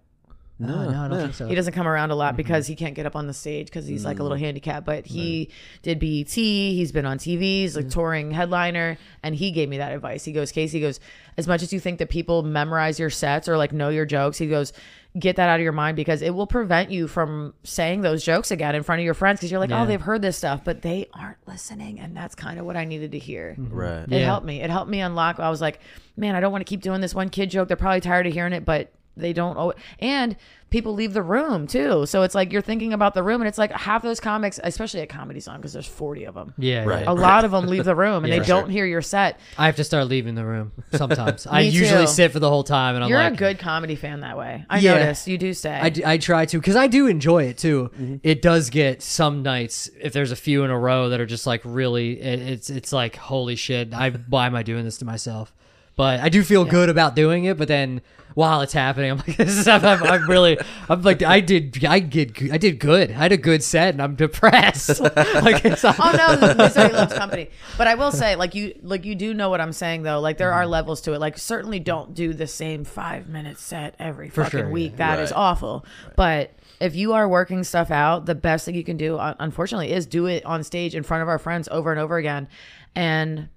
No, 0.61 0.89
no, 0.89 1.01
I 1.01 1.07
don't 1.07 1.19
think 1.19 1.33
so. 1.33 1.47
He 1.47 1.55
doesn't 1.55 1.73
come 1.73 1.87
around 1.87 2.11
a 2.11 2.13
Mm-hmm. 2.13 2.19
lot 2.19 2.37
because 2.37 2.67
he 2.67 2.75
can't 2.75 2.93
get 2.95 3.05
up 3.05 3.15
on 3.15 3.27
the 3.27 3.33
stage 3.33 3.67
because 3.67 3.85
he's 3.87 4.05
like 4.05 4.17
a 4.17 4.19
Mm. 4.19 4.23
little 4.23 4.37
handicapped. 4.37 4.85
But 4.85 5.05
he 5.05 5.49
did 5.81 5.99
BET. 5.99 6.29
He's 6.31 6.91
been 6.91 7.05
on 7.05 7.17
TV. 7.17 7.41
He's 7.61 7.75
like 7.75 7.89
touring 7.89 8.31
headliner, 8.31 8.97
and 9.23 9.35
he 9.35 9.51
gave 9.51 9.69
me 9.69 9.77
that 9.79 9.91
advice. 9.91 10.23
He 10.23 10.31
goes, 10.31 10.51
Kasey 10.51 10.71
he 10.73 10.81
goes, 10.81 10.99
as 11.37 11.47
much 11.47 11.63
as 11.63 11.71
you 11.73 11.79
think 11.79 11.99
that 11.99 12.09
people 12.09 12.43
memorize 12.43 12.99
your 12.99 13.09
sets 13.09 13.47
or 13.47 13.57
like 13.57 13.71
know 13.73 13.89
your 13.89 14.05
jokes, 14.05 14.37
he 14.37 14.47
goes, 14.47 14.73
get 15.19 15.35
that 15.35 15.49
out 15.49 15.59
of 15.59 15.63
your 15.63 15.73
mind 15.73 15.97
because 15.97 16.21
it 16.21 16.33
will 16.33 16.47
prevent 16.47 16.89
you 16.89 17.05
from 17.05 17.53
saying 17.63 17.99
those 18.01 18.23
jokes 18.23 18.49
again 18.49 18.75
in 18.75 18.81
front 18.83 18.99
of 19.01 19.05
your 19.05 19.13
friends 19.13 19.39
because 19.39 19.51
you're 19.51 19.59
like, 19.59 19.69
Yeah. 19.69 19.81
oh, 19.83 19.85
they've 19.85 19.99
heard 19.99 20.21
this 20.21 20.37
stuff, 20.37 20.63
but 20.63 20.81
they 20.83 21.07
aren't 21.13 21.35
listening, 21.47 21.99
and 21.99 22.15
that's 22.15 22.33
kind 22.35 22.59
of 22.59 22.65
what 22.65 22.77
I 22.77 22.85
needed 22.85 23.11
to 23.11 23.19
hear. 23.19 23.55
Right. 23.57 24.03
It 24.03 24.11
Yeah. 24.11 24.25
helped 24.25 24.45
me. 24.45 24.61
It 24.61 24.69
helped 24.69 24.89
me 24.89 25.01
unlock. 25.01 25.39
I 25.39 25.49
was 25.49 25.59
like, 25.59 25.79
man, 26.15 26.35
I 26.35 26.39
don't 26.39 26.51
want 26.53 26.61
to 26.61 26.69
keep 26.69 26.81
doing 26.81 27.01
this 27.01 27.13
one 27.13 27.29
kid 27.29 27.49
joke. 27.49 27.67
They're 27.67 27.75
probably 27.77 27.99
tired 28.01 28.25
of 28.27 28.33
hearing 28.33 28.53
it, 28.53 28.63
but 28.63 28.91
they 29.17 29.33
don't. 29.33 29.57
Owe 29.57 29.73
and 29.99 30.35
people 30.69 30.93
leave 30.93 31.11
the 31.13 31.21
room 31.21 31.67
too. 31.67 32.05
So 32.05 32.21
it's 32.23 32.33
like 32.33 32.53
you're 32.53 32.61
thinking 32.61 32.93
about 32.93 33.13
the 33.13 33.21
room, 33.23 33.41
and 33.41 33.47
it's 33.47 33.57
like 33.57 33.71
half 33.73 34.01
those 34.03 34.21
comics, 34.21 34.57
especially 34.63 35.01
at 35.01 35.09
Comedy 35.09 35.41
Zone, 35.41 35.57
because 35.57 35.73
there's 35.73 35.85
40 35.87 36.23
of 36.25 36.33
them. 36.35 36.53
Yeah, 36.57 36.85
Right. 36.85 37.03
yeah. 37.03 37.11
A 37.11 37.13
lot 37.13 37.43
of 37.43 37.51
them 37.51 37.67
leave 37.67 37.83
the 37.83 37.93
room 37.95 38.23
and 38.23 38.27
Yeah. 38.31 38.37
they 38.39 38.43
For 38.43 38.47
don't 38.47 38.63
sure. 38.65 38.71
hear 38.71 38.85
your 38.85 39.01
set. 39.01 39.37
I 39.57 39.65
have 39.65 39.75
to 39.75 39.83
start 39.83 40.07
leaving 40.07 40.35
the 40.35 40.45
room 40.45 40.71
sometimes. 40.93 41.45
I 41.51 41.59
usually 41.61 42.05
too. 42.05 42.11
sit 42.11 42.31
for 42.31 42.39
the 42.39 42.49
whole 42.49 42.63
time, 42.63 42.95
and 42.95 43.03
I'm 43.03 43.09
You're 43.09 43.19
like, 43.19 43.33
a 43.33 43.35
good 43.35 43.59
comedy 43.59 43.95
fan 43.95 44.21
that 44.21 44.37
way. 44.37 44.65
I 44.69 44.79
Yeah. 44.79 44.93
notice 44.93 45.27
you 45.27 45.37
do 45.37 45.53
stay. 45.53 45.71
I, 45.77 45.89
d- 45.89 46.05
I 46.05 46.17
try 46.17 46.45
to 46.45 46.57
because 46.57 46.77
I 46.77 46.87
do 46.87 47.07
enjoy 47.07 47.43
it 47.43 47.57
too. 47.57 47.91
Mm-hmm. 47.93 48.15
It 48.23 48.41
does 48.41 48.69
get 48.69 49.01
some 49.01 49.43
nights 49.43 49.89
if 50.01 50.13
there's 50.13 50.31
a 50.31 50.37
few 50.37 50.63
in 50.63 50.71
a 50.71 50.79
row 50.79 51.09
that 51.09 51.19
are 51.19 51.25
just 51.25 51.45
like 51.45 51.61
really. 51.65 52.21
It, 52.21 52.39
it's 52.39 52.69
it's 52.69 52.93
like 52.93 53.17
holy 53.17 53.57
shit. 53.57 53.93
I 53.93 54.11
why 54.11 54.45
am 54.45 54.55
I 54.55 54.63
doing 54.63 54.85
this 54.85 54.97
to 54.99 55.05
myself? 55.05 55.53
But 55.95 56.19
I 56.21 56.29
do 56.29 56.43
feel 56.43 56.65
good 56.65 56.89
about 56.89 57.15
doing 57.15 57.45
it. 57.45 57.57
But 57.57 57.67
then 57.67 58.01
while 58.33 58.61
it's 58.61 58.71
happening, 58.71 59.11
I'm 59.11 59.17
like, 59.17 59.35
this 59.37 59.57
is, 59.57 59.67
I'm, 59.67 59.83
I'm, 59.85 60.01
I'm 60.03 60.29
really, 60.29 60.57
I'm 60.87 61.01
like, 61.01 61.21
I 61.21 61.41
did, 61.41 61.83
I 61.83 61.99
did, 61.99 62.49
I 62.51 62.57
did 62.57 62.79
good. 62.79 63.11
I 63.11 63.15
had 63.15 63.31
a 63.33 63.37
good 63.37 63.61
set, 63.61 63.93
and 63.93 64.01
I'm 64.01 64.15
depressed. 64.15 64.99
like 65.01 65.65
it's 65.65 65.83
all, 65.83 65.93
Oh 65.99 66.13
no, 66.15 66.47
the 66.47 66.55
misery 66.55 66.93
loves 66.93 67.13
company. 67.17 67.49
But 67.77 67.87
I 67.87 67.95
will 67.95 68.11
say, 68.13 68.37
like 68.37 68.55
you, 68.55 68.73
like 68.83 69.03
you 69.03 69.15
do 69.15 69.33
know 69.33 69.49
what 69.49 69.59
I'm 69.59 69.73
saying 69.73 70.03
though. 70.03 70.21
Like 70.21 70.37
there 70.37 70.53
are 70.53 70.61
Mm-hmm. 70.63 70.71
levels 70.71 71.01
to 71.01 71.13
it. 71.13 71.19
Like 71.19 71.37
certainly 71.37 71.79
don't 71.81 72.13
do 72.13 72.33
the 72.33 72.47
same 72.47 72.85
five 72.85 73.27
minute 73.27 73.59
set 73.59 73.95
every 73.99 74.29
For 74.29 74.45
fucking 74.45 74.59
sure, 74.59 74.67
yeah. 74.67 74.71
week. 74.73 74.95
That 74.97 75.19
is 75.19 75.31
Right. 75.31 75.37
awful. 75.37 75.85
But 76.15 76.51
if 76.79 76.95
you 76.95 77.11
are 77.13 77.27
working 77.27 77.63
stuff 77.65 77.91
out, 77.91 78.25
the 78.27 78.33
best 78.35 78.65
thing 78.65 78.75
you 78.75 78.83
can 78.85 78.95
do, 78.97 79.17
unfortunately, 79.19 79.91
is 79.91 80.05
do 80.05 80.25
it 80.27 80.45
on 80.45 80.63
stage 80.63 80.95
in 80.95 81.03
front 81.03 81.21
of 81.21 81.27
our 81.27 81.37
friends 81.37 81.67
over 81.69 81.91
and 81.91 81.99
over 81.99 82.15
again. 82.17 82.47
And 82.95 83.49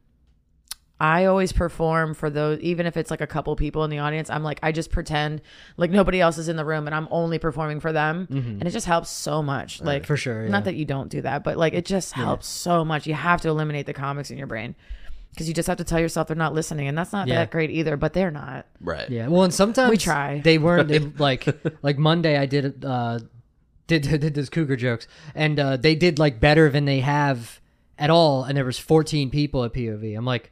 I 1.04 1.24
always 1.26 1.52
perform 1.52 2.14
for 2.14 2.30
those, 2.30 2.58
even 2.60 2.86
if 2.86 2.96
it's 2.96 3.10
like 3.10 3.20
a 3.20 3.26
couple 3.26 3.54
people 3.56 3.84
in 3.84 3.90
the 3.90 3.98
audience. 3.98 4.30
I'm 4.30 4.42
like, 4.42 4.58
I 4.62 4.72
just 4.72 4.90
pretend 4.90 5.42
like 5.76 5.90
nobody 5.90 6.20
else 6.20 6.38
is 6.38 6.48
in 6.48 6.56
the 6.56 6.64
room 6.64 6.86
and 6.86 6.94
I'm 6.94 7.08
only 7.10 7.38
performing 7.38 7.80
for 7.80 7.92
them. 7.92 8.26
And 8.30 8.62
it 8.66 8.70
just 8.70 8.86
helps 8.86 9.10
so 9.10 9.42
much. 9.42 9.80
Like, 9.82 10.02
Mm-hmm. 10.02 10.06
For 10.06 10.16
sure, 10.16 10.44
yeah. 10.44 10.50
Not 10.50 10.64
that 10.64 10.74
you 10.76 10.84
don't 10.84 11.08
do 11.10 11.20
that, 11.22 11.44
but 11.44 11.56
like 11.56 11.72
it 11.74 11.84
just 11.84 12.12
helps 12.12 12.46
so 12.46 12.84
much. 12.84 13.06
You 13.06 13.14
have 13.14 13.40
to 13.42 13.48
eliminate 13.48 13.86
the 13.86 13.92
comics 13.92 14.30
in 14.30 14.38
your 14.38 14.46
brain 14.46 14.74
because 15.32 15.48
you 15.48 15.54
just 15.54 15.66
have 15.68 15.78
to 15.78 15.84
tell 15.84 15.98
yourself 16.00 16.28
they're 16.28 16.36
not 16.36 16.54
listening. 16.54 16.86
And 16.88 16.96
that's 16.96 17.12
not 17.12 17.26
Yeah. 17.28 17.36
that 17.36 17.50
great 17.50 17.70
either, 17.70 17.96
but 17.96 18.12
they're 18.12 18.30
not. 18.30 18.66
Right. 18.80 19.08
Yeah, 19.10 19.28
well, 19.28 19.42
and 19.42 19.52
sometimes 19.52 19.90
We 19.90 19.96
try. 19.96 20.40
They 20.40 20.58
weren't 20.58 20.90
it- 20.90 21.18
like 21.28 21.46
like 21.82 21.98
Monday. 21.98 22.38
I 22.38 22.46
did 22.46 22.84
uh 22.84 23.18
did 23.86 24.02
did 24.24 24.34
those 24.34 24.48
cougar 24.48 24.76
jokes, 24.76 25.06
and 25.34 25.58
uh, 25.60 25.76
they 25.76 25.94
did 25.94 26.18
like 26.18 26.40
better 26.40 26.70
than 26.70 26.84
they 26.86 27.00
have 27.00 27.60
at 27.98 28.10
all. 28.10 28.44
And 28.44 28.56
there 28.56 28.64
was 28.64 28.78
14 28.78 29.28
people 29.30 29.62
at 29.64 29.72
POV. 29.74 30.16
I'm 30.16 30.24
like, 30.24 30.50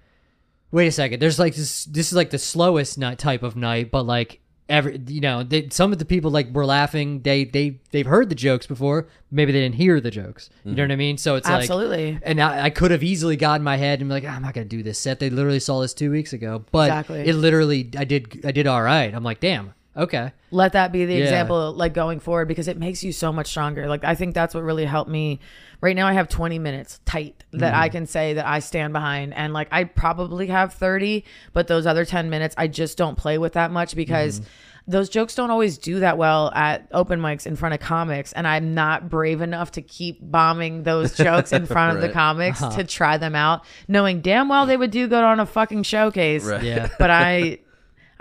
wait 0.73 0.89
a 0.89 0.93
second. 0.93 1.21
There's 1.21 1.39
like 1.39 1.55
this. 1.55 1.85
This 1.85 2.09
is 2.09 2.15
like 2.17 2.31
the 2.31 2.39
slowest 2.39 2.99
night 2.99 3.19
type 3.19 3.43
of 3.45 3.55
night, 3.57 3.91
but 3.91 4.03
like 4.05 4.41
every 4.69 4.99
you 5.09 5.21
know 5.21 5.43
they, 5.43 5.69
some 5.69 5.93
of 5.93 5.99
the 5.99 6.05
people 6.05 6.31
like 6.31 6.53
were 6.53 6.65
laughing. 6.67 7.21
They 7.23 7.45
they 7.45 7.81
they've 7.91 8.07
heard 8.07 8.29
the 8.29 8.35
jokes 8.35 8.67
before. 8.67 9.09
Maybe 9.31 9.53
they 9.53 9.61
didn't 9.61 9.75
hear 9.77 10.01
the 10.01 10.11
jokes. 10.11 10.51
You 10.65 10.75
know 10.75 10.83
what 10.85 10.93
I 10.93 10.97
mean? 10.97 11.19
So 11.19 11.37
it's 11.37 11.49
like 11.49 11.61
Absolutely. 11.63 12.19
and 12.23 12.41
I, 12.41 12.65
I 12.65 12.71
could 12.71 12.91
have 12.91 13.03
easily 13.03 13.37
got 13.37 13.61
in 13.61 13.63
my 13.65 13.77
head 13.77 14.01
and 14.01 14.09
be 14.09 14.15
like, 14.15 14.25
"Ah, 14.27 14.35
I'm 14.35 14.43
not 14.43 14.55
gonna 14.55 14.65
do 14.67 14.83
this 14.83 14.99
set. 14.99 15.21
They 15.21 15.31
literally 15.31 15.61
saw 15.61 15.81
this 15.81 15.95
two 15.95 16.11
weeks 16.11 16.33
ago, 16.33 16.65
but 16.73 16.89
Exactly. 16.89 17.21
it 17.29 17.35
literally, 17.35 17.91
I 17.97 18.05
did, 18.05 18.45
I 18.45 18.53
did 18.53 18.67
all 18.67 18.83
right. 18.83 19.13
I'm 19.15 19.25
like, 19.25 19.41
damn, 19.41 19.75
okay, 19.97 20.33
let 20.51 20.73
that 20.73 20.93
be 20.93 21.05
the 21.05 21.15
Yeah. 21.15 21.25
example 21.25 21.73
like 21.73 21.95
going 21.95 22.21
forward 22.21 22.49
because 22.49 22.69
it 22.69 22.79
makes 22.79 23.03
you 23.03 23.13
so 23.13 23.33
much 23.33 23.49
stronger. 23.49 23.87
Like 23.89 24.05
i 24.05 24.15
think 24.15 24.35
that's 24.35 24.55
what 24.55 24.65
really 24.65 24.85
helped 24.85 25.11
me. 25.11 25.41
Right 25.81 25.97
now 25.97 26.07
i 26.07 26.13
have 26.13 26.29
20 26.29 26.61
minutes 26.61 27.01
tight 27.05 27.43
that 27.55 27.75
i 27.75 27.89
mm. 27.89 27.93
can 27.93 28.07
say 28.07 28.35
that 28.35 28.47
i 28.47 28.61
stand 28.61 28.93
behind 28.93 29.35
and 29.35 29.53
like 29.53 29.67
i 29.73 29.83
probably 29.83 30.47
have 30.47 30.73
30 30.75 31.25
but 31.53 31.67
those 31.67 31.87
other 31.87 32.05
10 32.05 32.31
minutes 32.31 32.55
i 32.57 32.69
just 32.69 32.97
don't 32.97 33.19
play 33.19 33.37
with 33.37 33.55
that 33.55 33.73
much 33.73 33.97
because 33.97 34.39
mm-hmm. 34.39 34.49
those 34.93 35.09
jokes 35.09 35.35
don't 35.35 35.51
always 35.51 35.79
do 35.79 35.99
that 35.99 36.19
well 36.19 36.53
at 36.55 36.87
open 36.93 37.21
mics 37.21 37.49
in 37.49 37.57
front 37.57 37.75
of 37.75 37.81
comics 37.81 38.33
and 38.33 38.47
i'm 38.47 38.75
not 38.75 39.09
brave 39.11 39.41
enough 39.41 39.73
to 39.73 39.83
keep 39.83 40.19
bombing 40.23 40.85
those 40.85 41.17
jokes 41.17 41.53
in 41.53 41.67
front 41.67 41.97
of 41.97 42.01
the 42.01 42.07
Right. 42.07 42.15
comics 42.15 42.61
to 42.61 42.67
uh-huh. 42.67 42.85
try 42.87 43.17
them 43.19 43.35
out 43.35 43.65
knowing 43.89 44.21
damn 44.21 44.49
well 44.49 44.67
they 44.67 44.77
would 44.77 44.93
do 44.93 45.09
good 45.09 45.25
on 45.25 45.41
a 45.41 45.47
fucking 45.47 45.83
showcase. 45.83 46.45
Right. 46.45 46.63
yeah, 46.63 46.89
but 46.99 47.11
I 47.11 47.59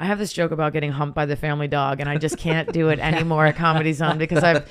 I 0.01 0.05
have 0.05 0.17
this 0.17 0.33
joke 0.33 0.49
about 0.51 0.73
getting 0.73 0.91
humped 0.91 1.13
by 1.15 1.27
the 1.27 1.35
family 1.35 1.67
dog, 1.67 1.99
and 1.99 2.09
I 2.09 2.17
just 2.17 2.37
can't 2.37 2.71
do 2.73 2.89
it 2.89 2.97
anymore 3.11 3.45
at 3.45 3.55
Comedy 3.55 3.93
Zone 3.93 4.17
because 4.17 4.43
I've 4.43 4.67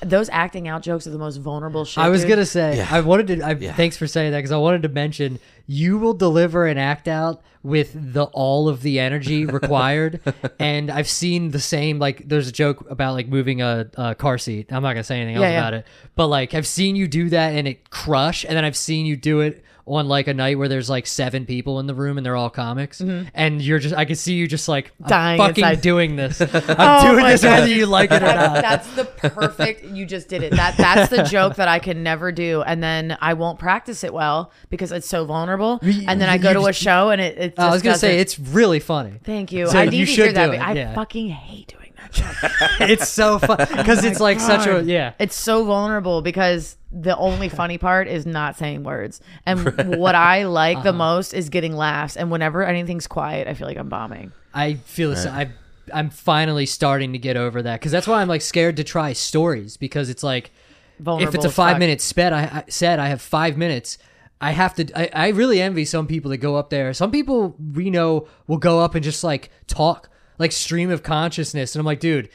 those 0.00 0.28
acting 0.28 0.68
out 0.68 0.82
jokes 0.82 1.06
are 1.06 1.10
the 1.10 1.18
most 1.18 1.38
vulnerable 1.38 1.86
shit. 1.86 2.04
I 2.04 2.10
was 2.10 2.20
dude. 2.22 2.30
gonna 2.30 2.44
say, 2.46 2.76
Yeah. 2.76 2.88
I 2.90 3.00
wanted 3.00 3.26
to. 3.28 3.40
I, 3.40 3.52
Yeah. 3.52 3.72
Thanks 3.74 3.96
for 3.96 4.06
saying 4.06 4.32
that 4.32 4.38
because 4.38 4.52
I 4.52 4.58
wanted 4.58 4.82
to 4.82 4.88
mention 4.90 5.38
you 5.66 5.98
will 5.98 6.12
deliver 6.12 6.66
an 6.66 6.76
act 6.76 7.08
out 7.08 7.42
with 7.62 7.92
the 8.12 8.24
all 8.26 8.68
of 8.68 8.82
the 8.82 9.00
energy 9.00 9.44
required, 9.60 10.20
and 10.60 10.90
I've 10.90 11.08
seen 11.08 11.52
the 11.52 11.58
same. 11.58 11.98
Like, 11.98 12.28
there's 12.28 12.46
a 12.46 12.52
joke 12.52 12.88
about 12.90 13.14
like 13.14 13.28
moving 13.28 13.62
a, 13.62 13.88
a 13.96 14.14
car 14.14 14.36
seat. 14.36 14.70
I'm 14.70 14.82
not 14.82 14.90
gonna 14.92 15.04
say 15.04 15.16
anything 15.20 15.36
else 15.36 15.42
Yeah, 15.44 15.50
yeah. 15.52 15.58
about 15.60 15.74
it, 15.74 15.86
but 16.16 16.26
like 16.26 16.52
I've 16.54 16.66
seen 16.66 16.96
you 16.96 17.08
do 17.08 17.30
that 17.30 17.54
and 17.54 17.66
it 17.66 17.88
crush, 17.88 18.44
and 18.44 18.54
then 18.54 18.64
I've 18.66 18.76
seen 18.76 19.06
you 19.06 19.16
do 19.16 19.40
it 19.40 19.64
on 19.86 20.08
like 20.08 20.26
a 20.26 20.34
night 20.34 20.58
where 20.58 20.68
there's 20.68 20.90
like 20.90 21.06
seven 21.06 21.46
people 21.46 21.78
in 21.80 21.86
the 21.86 21.94
room 21.94 22.16
and 22.18 22.26
they're 22.26 22.34
all 22.36 22.50
comics, 22.50 23.00
and 23.00 23.62
you're 23.62 23.78
just 23.78 23.94
I 23.94 24.04
can 24.04 24.16
see 24.16 24.34
you 24.34 24.46
just 24.48 24.68
like 24.68 24.86
Mm-hmm. 24.96 25.08
Dying 25.08 25.38
fucking 25.38 25.64
inside. 25.64 25.80
doing 25.80 26.16
this. 26.16 26.40
I'm 26.40 26.50
Oh 26.78 27.12
doing 27.12 27.24
this 27.26 27.42
God. 27.42 27.60
whether 27.60 27.68
you 27.72 27.86
like 27.86 28.10
it 28.10 28.16
or 28.16 28.26
That's, 28.26 28.36
not. 28.54 28.62
that's 28.62 28.94
the 28.94 29.04
perfect. 29.30 29.84
You 29.84 30.04
just 30.06 30.28
did 30.28 30.42
it. 30.42 30.52
That 30.52 30.76
that's 30.76 31.10
the 31.10 31.22
joke 31.22 31.56
that 31.56 31.68
I 31.68 31.78
can 31.78 32.02
never 32.02 32.32
do, 32.32 32.62
and 32.62 32.82
then 32.82 33.16
I 33.20 33.34
won't 33.34 33.58
practice 33.58 34.02
it 34.04 34.12
well 34.12 34.50
because 34.70 34.90
it's 34.92 35.08
so 35.08 35.24
vulnerable. 35.24 35.78
And 35.82 36.20
then 36.20 36.28
I 36.28 36.38
go 36.38 36.52
to 36.52 36.66
a 36.66 36.72
show 36.72 37.10
and 37.10 37.20
it. 37.20 37.38
it 37.38 37.54
I 37.58 37.70
was 37.70 37.82
gonna 37.82 37.96
say 37.98 38.18
it's 38.18 38.38
really 38.38 38.80
funny. 38.80 39.20
Thank 39.24 39.52
you. 39.52 39.66
So 39.68 39.78
I 39.78 39.84
need 39.86 39.96
you 39.98 40.06
to 40.06 40.12
should 40.12 40.24
hear 40.24 40.32
that. 40.32 40.46
do 40.46 40.50
but 40.52 40.56
it, 40.58 40.62
I 40.62 40.72
yeah. 40.72 40.94
fucking 40.94 41.28
hate 41.28 41.68
doing 41.68 41.68
that 41.68 41.72
joke. 41.72 41.75
it's 42.80 43.08
so 43.08 43.38
fun 43.38 43.56
because 43.76 44.04
it's 44.04 44.20
like 44.20 44.40
such 44.40 44.66
a 44.66 44.82
yeah. 44.84 45.12
It's 45.18 45.34
so 45.36 45.64
vulnerable 45.64 46.22
because 46.22 46.76
the 46.92 47.16
only 47.16 47.48
funny 47.48 47.78
part 47.78 48.08
is 48.08 48.26
not 48.26 48.56
saying 48.56 48.84
words. 48.84 49.20
And 49.44 49.96
what 49.98 50.14
I 50.14 50.44
like 50.46 50.78
Uh-huh. 50.78 50.84
the 50.84 50.92
most 50.92 51.34
is 51.34 51.48
getting 51.48 51.74
laughs. 51.76 52.16
And 52.16 52.30
whenever 52.30 52.64
anything's 52.64 53.06
quiet, 53.06 53.48
I 53.48 53.54
feel 53.54 53.66
like 53.66 53.76
I'm 53.76 53.88
bombing. 53.88 54.32
I 54.54 54.74
feel 54.74 55.10
the 55.10 55.16
same. 55.16 55.32
I 55.34 55.50
I'm 55.92 56.10
finally 56.10 56.66
starting 56.66 57.12
to 57.12 57.18
get 57.18 57.36
over 57.36 57.62
that 57.62 57.78
because 57.80 57.92
that's 57.92 58.06
why 58.08 58.20
I'm 58.20 58.28
like 58.28 58.42
scared 58.42 58.76
to 58.78 58.84
try 58.84 59.12
stories 59.12 59.76
because 59.76 60.08
it's 60.10 60.22
like 60.22 60.50
Vulnerable. 60.98 61.28
if 61.28 61.34
it's 61.34 61.44
a 61.44 61.48
as 61.48 61.54
fuck. 61.54 61.70
five 61.72 61.78
minute 61.78 62.00
sped, 62.00 62.32
I, 62.32 62.40
I 62.42 62.64
said 62.68 62.98
I 62.98 63.06
have 63.08 63.20
five 63.20 63.56
minutes. 63.56 63.98
I 64.40 64.50
have 64.50 64.74
to. 64.74 64.86
I, 64.98 65.26
I 65.26 65.28
really 65.28 65.62
envy 65.62 65.84
some 65.84 66.06
people 66.06 66.30
that 66.30 66.38
go 66.38 66.56
up 66.56 66.70
there. 66.70 66.92
Some 66.92 67.10
people 67.10 67.56
we 67.74 67.88
know 67.90 68.28
will 68.46 68.58
go 68.58 68.80
up 68.80 68.94
and 68.94 69.02
just 69.04 69.22
like 69.24 69.50
talk, 69.66 70.08
like 70.38 70.52
stream 70.52 70.90
of 70.90 71.02
consciousness, 71.02 71.74
and 71.74 71.80
I'm 71.80 71.86
like, 71.86 72.00
dude, 72.00 72.28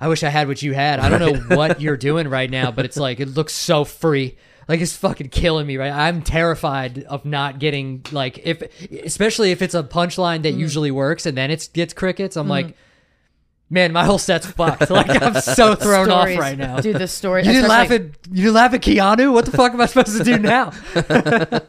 I 0.00 0.08
wish 0.08 0.22
I 0.22 0.28
had 0.28 0.48
what 0.48 0.62
you 0.62 0.74
had. 0.74 1.00
I 1.00 1.08
don't 1.08 1.20
know 1.48 1.56
what 1.56 1.80
you're 1.80 1.96
doing 2.08 2.28
right 2.28 2.50
now, 2.50 2.70
but 2.70 2.84
it's 2.84 2.96
like 2.96 3.20
it 3.20 3.28
looks 3.28 3.52
so 3.52 3.84
free. 3.84 4.36
Like 4.68 4.80
it's 4.80 4.94
fucking 4.96 5.30
killing 5.30 5.66
me, 5.66 5.76
right? 5.78 5.90
I'm 5.90 6.20
terrified 6.22 7.02
of 7.04 7.24
not 7.24 7.58
getting 7.58 8.04
like 8.12 8.38
if, 8.44 8.62
especially 9.04 9.50
if 9.50 9.62
it's 9.62 9.74
a 9.74 9.82
punchline 9.82 10.40
Mm. 10.40 10.42
that 10.42 10.52
usually 10.54 10.90
works 10.90 11.24
and 11.26 11.36
then 11.38 11.50
it 11.50 11.68
gets 11.72 11.94
crickets. 11.94 12.36
I'm 12.36 12.48
like, 12.48 12.76
man, 13.70 13.92
my 13.92 14.04
whole 14.04 14.18
set's 14.18 14.46
fucked. 14.46 14.88
Like 14.98 15.10
I'm 15.22 15.40
so 15.40 15.74
thrown 15.74 16.06
Stories. 16.06 16.36
off 16.36 16.40
right 16.42 16.56
now. 16.58 16.80
Dude, 16.80 16.96
the 16.96 17.06
story. 17.08 17.44
You 17.44 17.52
didn't 17.52 17.68
laugh 17.68 17.90
especially- 17.90 18.06
at 18.10 18.28
you 18.30 18.42
didn't 18.42 18.54
laugh 18.54 18.74
at 18.74 18.80
Keanu. 18.82 19.32
What 19.32 19.44
the 19.46 19.50
fuck 19.52 19.72
am 19.72 19.80
I 19.80 19.86
supposed 19.86 20.16
to 20.18 20.24
do 20.24 20.38
now? 20.38 20.70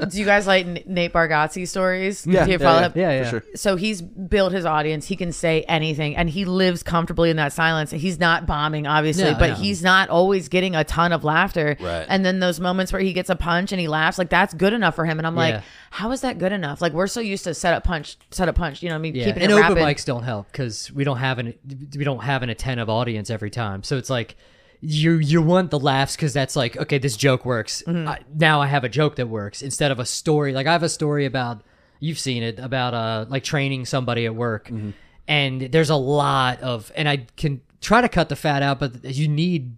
Do 0.09 0.17
you 0.19 0.25
guys 0.25 0.47
like 0.47 0.65
N- 0.65 0.79
Nate 0.85 1.13
Bargatze 1.13 1.67
stories? 1.67 2.25
Yeah, 2.27 2.45
Do 2.45 2.51
you 2.51 2.57
yeah, 2.59 2.63
follow 2.65 2.79
yeah. 2.79 2.85
him? 2.87 2.91
Yeah, 2.95 3.11
yeah. 3.11 3.23
For 3.23 3.29
sure. 3.29 3.43
So 3.55 3.75
he's 3.75 4.01
built 4.01 4.51
his 4.53 4.65
audience. 4.65 5.07
He 5.07 5.15
can 5.15 5.31
say 5.31 5.63
anything, 5.63 6.15
and 6.15 6.29
he 6.29 6.45
lives 6.45 6.83
comfortably 6.83 7.29
in 7.29 7.37
that 7.37 7.53
silence. 7.53 7.91
He's 7.91 8.19
not 8.19 8.45
bombing, 8.45 8.87
obviously, 8.87 9.25
No, 9.25 9.35
but 9.39 9.49
no. 9.51 9.55
he's 9.55 9.81
not 9.83 10.09
always 10.09 10.49
getting 10.49 10.75
a 10.75 10.83
ton 10.83 11.11
of 11.11 11.23
laughter. 11.23 11.75
Right. 11.79 12.05
And 12.09 12.25
then 12.25 12.39
those 12.39 12.59
moments 12.59 12.91
where 12.93 13.01
he 13.01 13.13
gets 13.13 13.29
a 13.29 13.35
punch 13.35 13.71
and 13.71 13.79
he 13.79 13.87
laughs, 13.87 14.17
like 14.17 14.29
that's 14.29 14.53
good 14.53 14.73
enough 14.73 14.95
for 14.95 15.05
him. 15.05 15.17
And 15.19 15.27
I'm 15.27 15.35
Yeah. 15.35 15.39
like, 15.55 15.63
how 15.91 16.11
is 16.11 16.21
that 16.21 16.37
good 16.37 16.51
enough? 16.51 16.81
Like 16.81 16.93
we're 16.93 17.07
so 17.07 17.19
used 17.19 17.43
to 17.45 17.53
set 17.53 17.73
up 17.73 17.83
punch, 17.83 18.17
set 18.31 18.47
up 18.49 18.55
punch. 18.55 18.81
You 18.83 18.89
know, 18.89 18.95
what 18.95 18.99
I 18.99 19.01
mean, 19.01 19.15
Yeah, 19.15 19.25
keeping 19.25 19.43
and 19.43 19.51
it 19.51 19.55
open 19.55 19.75
rapid. 19.75 19.83
mics 19.97 20.05
don't 20.05 20.23
help 20.23 20.51
because 20.51 20.91
we 20.91 21.03
don't 21.03 21.17
have 21.17 21.39
an 21.39 21.53
we 21.95 22.03
don't 22.03 22.23
have 22.23 22.43
an 22.43 22.49
attentive 22.49 22.89
audience 22.89 23.29
every 23.29 23.49
time. 23.49 23.83
So 23.83 23.97
it's 23.97 24.09
like 24.09 24.35
you 24.81 25.13
you 25.13 25.41
want 25.41 25.71
the 25.71 25.79
laughs 25.79 26.15
because 26.15 26.33
that's 26.33 26.55
like 26.55 26.77
okay, 26.77 26.97
this 26.97 27.17
joke 27.17 27.45
works. 27.45 27.83
Mm-hmm. 27.85 28.07
I, 28.07 28.19
now 28.33 28.61
I 28.61 28.67
have 28.67 28.83
a 28.83 28.89
joke 28.89 29.15
that 29.17 29.27
works 29.27 29.61
instead 29.61 29.91
of 29.91 29.99
a 29.99 30.05
story. 30.05 30.53
Like 30.53 30.67
I 30.67 30.71
have 30.71 30.83
a 30.83 30.89
story 30.89 31.25
about 31.25 31.61
you've 31.99 32.19
seen 32.19 32.43
it 32.43 32.59
about 32.59 32.93
uh 32.93 33.25
like 33.29 33.43
training 33.43 33.85
somebody 33.85 34.25
at 34.25 34.33
work, 34.35 34.67
Mm-hmm. 34.69 34.91
and 35.27 35.61
there's 35.61 35.89
a 35.89 35.95
lot 35.95 36.61
of 36.61 36.91
and 36.95 37.09
I 37.09 37.25
can 37.35 37.61
try 37.81 38.01
to 38.01 38.09
cut 38.09 38.29
the 38.29 38.35
fat 38.35 38.61
out, 38.61 38.79
but 38.79 39.03
you 39.05 39.27
need 39.27 39.75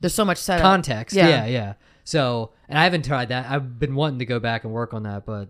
There's 0.00 0.14
so 0.14 0.24
much 0.24 0.38
setup. 0.38 0.62
context. 0.62 1.14
Yeah. 1.16 1.28
Yeah. 1.28 1.46
yeah, 1.46 1.72
So, 2.04 2.52
and 2.68 2.78
I 2.78 2.84
haven't 2.84 3.04
tried 3.04 3.28
that. 3.28 3.50
I've 3.50 3.78
been 3.78 3.94
wanting 3.94 4.18
to 4.20 4.24
go 4.26 4.40
back 4.40 4.64
and 4.64 4.72
work 4.72 4.94
on 4.94 5.02
that, 5.04 5.24
but 5.26 5.48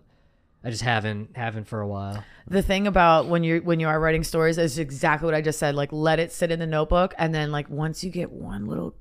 I 0.65 0.71
just 0.71 0.81
haven't 0.81 1.37
haven't 1.37 1.67
for 1.67 1.79
a 1.79 1.87
while. 1.87 2.23
The 2.47 2.63
thing 2.63 2.87
about 2.87 3.27
when 3.27 3.43
you're 3.43 3.61
when 3.61 3.79
you 3.79 3.87
are 3.87 3.99
writing 3.99 4.23
stories 4.23 4.57
is 4.57 4.79
exactly 4.79 5.27
what 5.27 5.35
I 5.35 5.41
just 5.41 5.59
said. 5.59 5.75
Like 5.75 5.93
let 5.93 6.19
it 6.19 6.31
sit 6.31 6.51
in 6.51 6.57
the 6.57 6.65
notebook, 6.65 7.13
and 7.19 7.33
then 7.35 7.51
like 7.51 7.69
once 7.69 8.03
you 8.03 8.09
get 8.09 8.31
one 8.31 8.65
little 8.65 8.95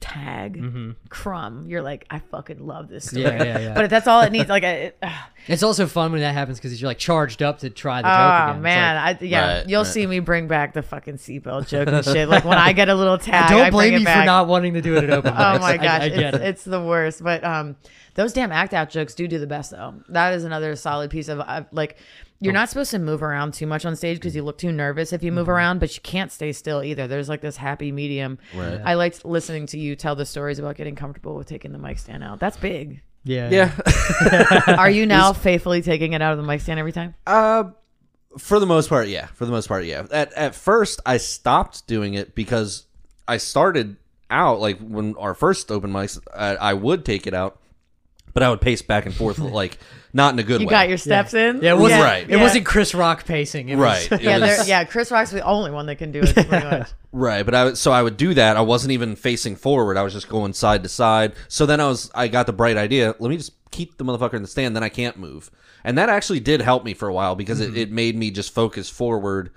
tag 0.00 0.62
crumb, 1.08 1.66
you're 1.66 1.82
like, 1.82 2.06
I 2.10 2.18
fucking 2.18 2.64
love 2.64 2.88
this 2.88 3.06
story. 3.06 3.24
Mm-hmm. 3.24 3.38
Yeah, 3.38 3.44
yeah, 3.44 3.58
yeah. 3.58 3.74
But 3.74 3.84
if 3.84 3.90
that's 3.90 4.06
all 4.06 4.20
it 4.22 4.30
needs. 4.32 4.48
Like, 4.48 4.62
it, 4.62 5.02
It's 5.48 5.62
also 5.62 5.86
fun 5.86 6.12
when 6.12 6.20
that 6.20 6.34
happens 6.34 6.58
because 6.58 6.80
you're 6.80 6.88
like 6.88 6.98
charged 6.98 7.42
up 7.42 7.60
to 7.60 7.70
try 7.70 8.02
the 8.02 8.08
joke 8.08 8.56
oh 8.56 8.60
man, 8.60 8.96
like, 8.96 9.22
I, 9.22 9.24
yeah, 9.24 9.58
Right, 9.58 9.68
you'll 9.68 9.82
right. 9.84 9.92
see 9.92 10.06
me 10.06 10.18
bring 10.20 10.48
back 10.48 10.74
the 10.74 10.82
fucking 10.82 11.14
seatbelt 11.16 11.68
joke 11.68 11.88
and 11.88 12.04
shit. 12.04 12.28
Like 12.28 12.44
when 12.44 12.58
I 12.58 12.72
get 12.72 12.88
a 12.88 12.94
little 13.02 13.18
tag, 13.18 13.48
don't 13.50 13.60
I 13.60 13.64
bring 13.64 13.72
blame 13.72 13.94
it 13.94 13.98
me 14.00 14.04
back. 14.04 14.22
for 14.22 14.26
not 14.26 14.48
wanting 14.48 14.74
to 14.74 14.82
do 14.82 14.96
it 14.96 15.04
at 15.04 15.10
open. 15.10 15.32
Oh 15.36 15.38
mics. 15.38 15.60
my 15.60 15.72
I- 15.72 15.76
gosh, 15.76 16.02
I, 16.02 16.08
get 16.10 16.34
it's, 16.34 16.36
it. 16.36 16.42
it's 16.48 16.64
the 16.64 16.82
worst. 16.82 17.22
But 17.22 17.44
um, 17.44 17.76
those 18.14 18.32
damn 18.32 18.52
act 18.52 18.74
out 18.74 18.90
jokes 18.90 19.14
do 19.14 19.26
do 19.28 19.38
the 19.38 19.46
best 19.46 19.70
though. 19.70 19.94
That 20.08 20.34
is 20.34 20.44
another 20.44 20.74
solid 20.76 21.10
piece 21.10 21.28
of 21.28 21.40
uh, 21.40 21.64
like. 21.72 21.96
You're 22.40 22.52
not 22.52 22.68
supposed 22.68 22.90
to 22.90 22.98
move 22.98 23.22
around 23.22 23.54
too 23.54 23.66
much 23.66 23.86
on 23.86 23.96
stage 23.96 24.18
because 24.18 24.36
you 24.36 24.42
look 24.42 24.58
too 24.58 24.72
nervous 24.72 25.12
if 25.12 25.22
you 25.22 25.32
move 25.32 25.48
around, 25.48 25.78
but 25.80 25.94
you 25.96 26.02
can't 26.02 26.30
stay 26.30 26.52
still 26.52 26.82
either. 26.82 27.06
There's 27.06 27.28
like 27.28 27.40
this 27.40 27.56
happy 27.56 27.92
medium. 27.92 28.38
Right. 28.54 28.80
I 28.84 28.94
liked 28.94 29.24
listening 29.24 29.66
to 29.68 29.78
you 29.78 29.96
tell 29.96 30.14
the 30.14 30.26
stories 30.26 30.58
about 30.58 30.76
getting 30.76 30.96
comfortable 30.96 31.34
with 31.34 31.46
taking 31.46 31.72
the 31.72 31.78
mic 31.78 31.98
stand 31.98 32.22
out. 32.22 32.38
That's 32.38 32.56
big. 32.56 33.00
yeah, 33.24 33.48
Yeah. 33.50 34.76
Are 34.78 34.90
you 34.90 35.06
now 35.06 35.32
faithfully 35.32 35.82
taking 35.82 36.12
it 36.12 36.20
out 36.22 36.32
of 36.32 36.38
the 36.38 36.44
mic 36.44 36.60
stand 36.60 36.78
every 36.78 36.92
time? 36.92 37.14
Uh, 37.26 37.64
for 38.38 38.58
the 38.60 38.66
most 38.66 38.88
part, 38.88 39.08
yeah. 39.08 39.26
For 39.26 39.46
the 39.46 39.52
most 39.52 39.66
part, 39.66 39.84
yeah. 39.84 40.04
At 40.10 40.32
at 40.34 40.54
first, 40.54 41.00
I 41.06 41.16
stopped 41.16 41.86
doing 41.86 42.14
it 42.14 42.34
because 42.34 42.84
I 43.26 43.38
started 43.38 43.96
out 44.30 44.60
like 44.60 44.78
when 44.78 45.14
our 45.16 45.34
first 45.34 45.70
open 45.72 45.90
mics, 45.90 46.20
I, 46.34 46.56
I 46.56 46.74
would 46.74 47.04
take 47.04 47.26
it 47.26 47.32
out, 47.34 47.60
but 48.36 48.42
I 48.42 48.50
would 48.50 48.60
pace 48.60 48.82
back 48.82 49.06
and 49.06 49.14
forth 49.14 49.38
like 49.60 49.78
not 50.12 50.34
in 50.34 50.38
a 50.38 50.42
good 50.42 50.58
way. 50.58 50.60
You 50.60 50.66
way. 50.66 50.70
got 50.70 50.88
your 50.90 50.98
steps 50.98 51.32
in. 51.32 51.62
Yeah, 51.62 51.72
it 51.72 51.78
wasn't. 51.78 52.02
Right. 52.02 52.24
It 52.24 52.36
Yeah. 52.36 52.42
wasn't 52.42 52.66
Chris 52.66 52.94
Rock 52.94 53.24
pacing. 53.24 53.70
It 53.70 53.76
right. 53.76 54.10
Was, 54.10 54.20
It 54.20 54.24
Yeah, 54.24 54.38
was- 54.38 54.56
they're- 54.58 54.66
yeah. 54.66 54.84
Chris 54.84 55.10
Rock's 55.10 55.30
the 55.30 55.40
only 55.40 55.70
one 55.70 55.86
that 55.86 55.96
can 55.96 56.12
do 56.12 56.20
it. 56.20 56.34
Pretty 56.34 56.50
much. 56.50 56.88
Right, 57.12 57.42
but 57.46 57.54
I 57.54 57.64
would- 57.64 57.78
so 57.78 57.92
I 57.92 58.02
would 58.02 58.18
do 58.18 58.34
that. 58.34 58.58
I 58.58 58.60
wasn't 58.60 58.92
even 58.92 59.16
facing 59.16 59.56
forward. 59.56 59.96
I 59.96 60.02
was 60.02 60.12
just 60.12 60.28
going 60.28 60.52
side 60.52 60.82
to 60.82 60.88
side. 60.90 61.32
So 61.48 61.64
then 61.64 61.80
I 61.80 61.86
was 61.88 62.10
I 62.14 62.28
got 62.28 62.46
the 62.46 62.52
bright 62.52 62.76
idea. 62.76 63.14
Let 63.18 63.30
me 63.30 63.38
just 63.38 63.52
keep 63.70 63.96
the 63.96 64.04
motherfucker 64.04 64.34
in 64.34 64.42
the 64.42 64.48
stand. 64.48 64.76
Then 64.76 64.82
I 64.82 64.90
can't 64.90 65.16
move, 65.18 65.50
and 65.82 65.96
that 65.96 66.10
actually 66.10 66.40
did 66.40 66.60
help 66.60 66.84
me 66.84 66.92
for 66.92 67.08
a 67.08 67.12
while 67.14 67.34
because 67.36 67.60
it, 67.60 67.74
it 67.76 67.90
made 67.90 68.16
me 68.16 68.30
just 68.30 68.52
focus 68.54 68.90
forward, 68.90 69.50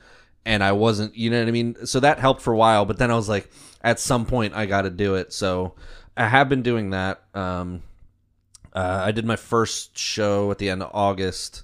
and 0.46 0.64
I 0.64 0.72
wasn't. 0.72 1.16
You 1.18 1.30
know 1.32 1.40
what 1.40 1.50
I 1.50 1.52
mean? 1.52 1.86
So 1.86 2.00
that 2.00 2.20
helped 2.20 2.42
for 2.42 2.54
a 2.54 2.58
while. 2.58 2.86
But 2.86 2.98
then 2.98 3.12
I 3.12 3.16
was 3.16 3.28
like, 3.28 3.50
at 3.82 4.00
some 4.00 4.26
point 4.26 4.54
I 4.56 4.66
got 4.66 4.82
to 4.84 4.90
do 4.90 5.16
it. 5.16 5.32
So 5.34 5.76
I 6.18 6.28
have 6.28 6.48
been 6.50 6.62
doing 6.64 6.90
that. 6.92 7.22
Um, 7.34 7.82
uh, 8.74 9.02
I 9.06 9.12
did 9.12 9.26
my 9.26 9.36
first 9.36 9.98
show 9.98 10.52
at 10.52 10.58
the 10.58 10.70
end 10.70 10.82
of 10.84 10.90
August, 10.94 11.64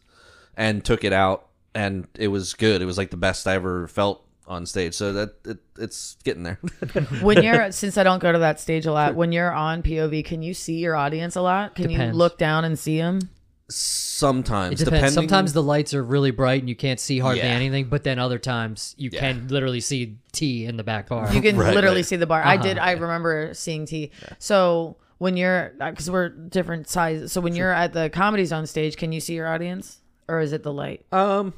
and 0.57 0.83
took 0.83 1.03
it 1.03 1.13
out, 1.13 1.47
and 1.73 2.07
it 2.15 2.29
was 2.29 2.53
good. 2.53 2.81
It 2.81 2.85
was 2.85 2.97
like 2.97 3.11
the 3.11 3.17
best 3.17 3.47
I 3.47 3.53
ever 3.55 3.87
felt 3.87 4.23
on 4.47 4.65
stage. 4.65 4.93
So 4.93 5.11
that 5.13 5.35
it, 5.45 5.57
it's 5.79 6.17
getting 6.23 6.43
there. 6.43 6.59
when 7.21 7.41
you're 7.43 7.71
since 7.73 7.97
I 7.97 8.03
don't 8.03 8.19
go 8.21 8.31
to 8.31 8.39
that 8.39 8.59
stage 8.59 8.85
a 8.85 8.91
lot, 8.93 9.15
when 9.15 9.31
you're 9.31 9.51
on 9.51 9.81
POV, 9.83 10.23
can 10.25 10.41
you 10.41 10.53
see 10.53 10.75
your 10.77 10.95
audience 10.95 11.35
a 11.35 11.41
lot? 11.41 11.75
Can 11.75 11.89
you 11.89 11.99
look 12.11 12.37
down 12.37 12.63
and 12.65 12.77
see 12.77 12.97
them? 12.97 13.19
Sometimes, 13.67 14.79
It 14.79 14.85
depends. 14.85 14.85
depending. 14.85 15.11
Sometimes 15.29 15.53
the 15.53 15.63
lights 15.63 15.95
are 15.95 16.03
really 16.03 16.29
bright 16.29 16.61
and 16.61 16.69
you 16.69 16.75
can't 16.75 16.99
see 16.99 17.17
hardly 17.17 17.39
Yeah. 17.41 17.47
anything, 17.49 17.85
but 17.85 18.03
then 18.03 18.19
other 18.19 18.37
times 18.37 18.93
you 18.97 19.09
can 19.09 19.47
literally 19.47 19.79
see 19.79 20.17
T 20.31 20.65
in 20.65 20.77
the 20.77 20.83
back 20.83 21.09
bar. 21.09 21.33
You 21.33 21.41
can 21.41 21.57
Right, 21.57 21.73
literally 21.73 21.97
right. 21.97 22.05
see 22.05 22.15
the 22.15 22.27
bar. 22.27 22.43
I 22.45 22.57
did. 22.57 22.77
I 22.77 22.91
remember 22.91 23.55
seeing 23.55 23.87
T. 23.87 24.11
So 24.37 24.97
when 25.17 25.37
you're 25.37 25.73
because 25.79 26.09
we're 26.11 26.29
different 26.29 26.87
sizes. 26.89 27.31
So 27.31 27.41
when 27.41 27.55
you're 27.55 27.71
at 27.73 27.93
the 27.93 28.09
comedy 28.09 28.45
zone 28.45 28.65
stage, 28.67 28.97
can 28.97 29.11
you 29.11 29.19
see 29.19 29.33
your 29.35 29.47
audience, 29.47 29.99
or 30.27 30.39
is 30.39 30.53
it 30.53 30.63
the 30.63 30.73
light? 30.73 31.05
um, 31.11 31.53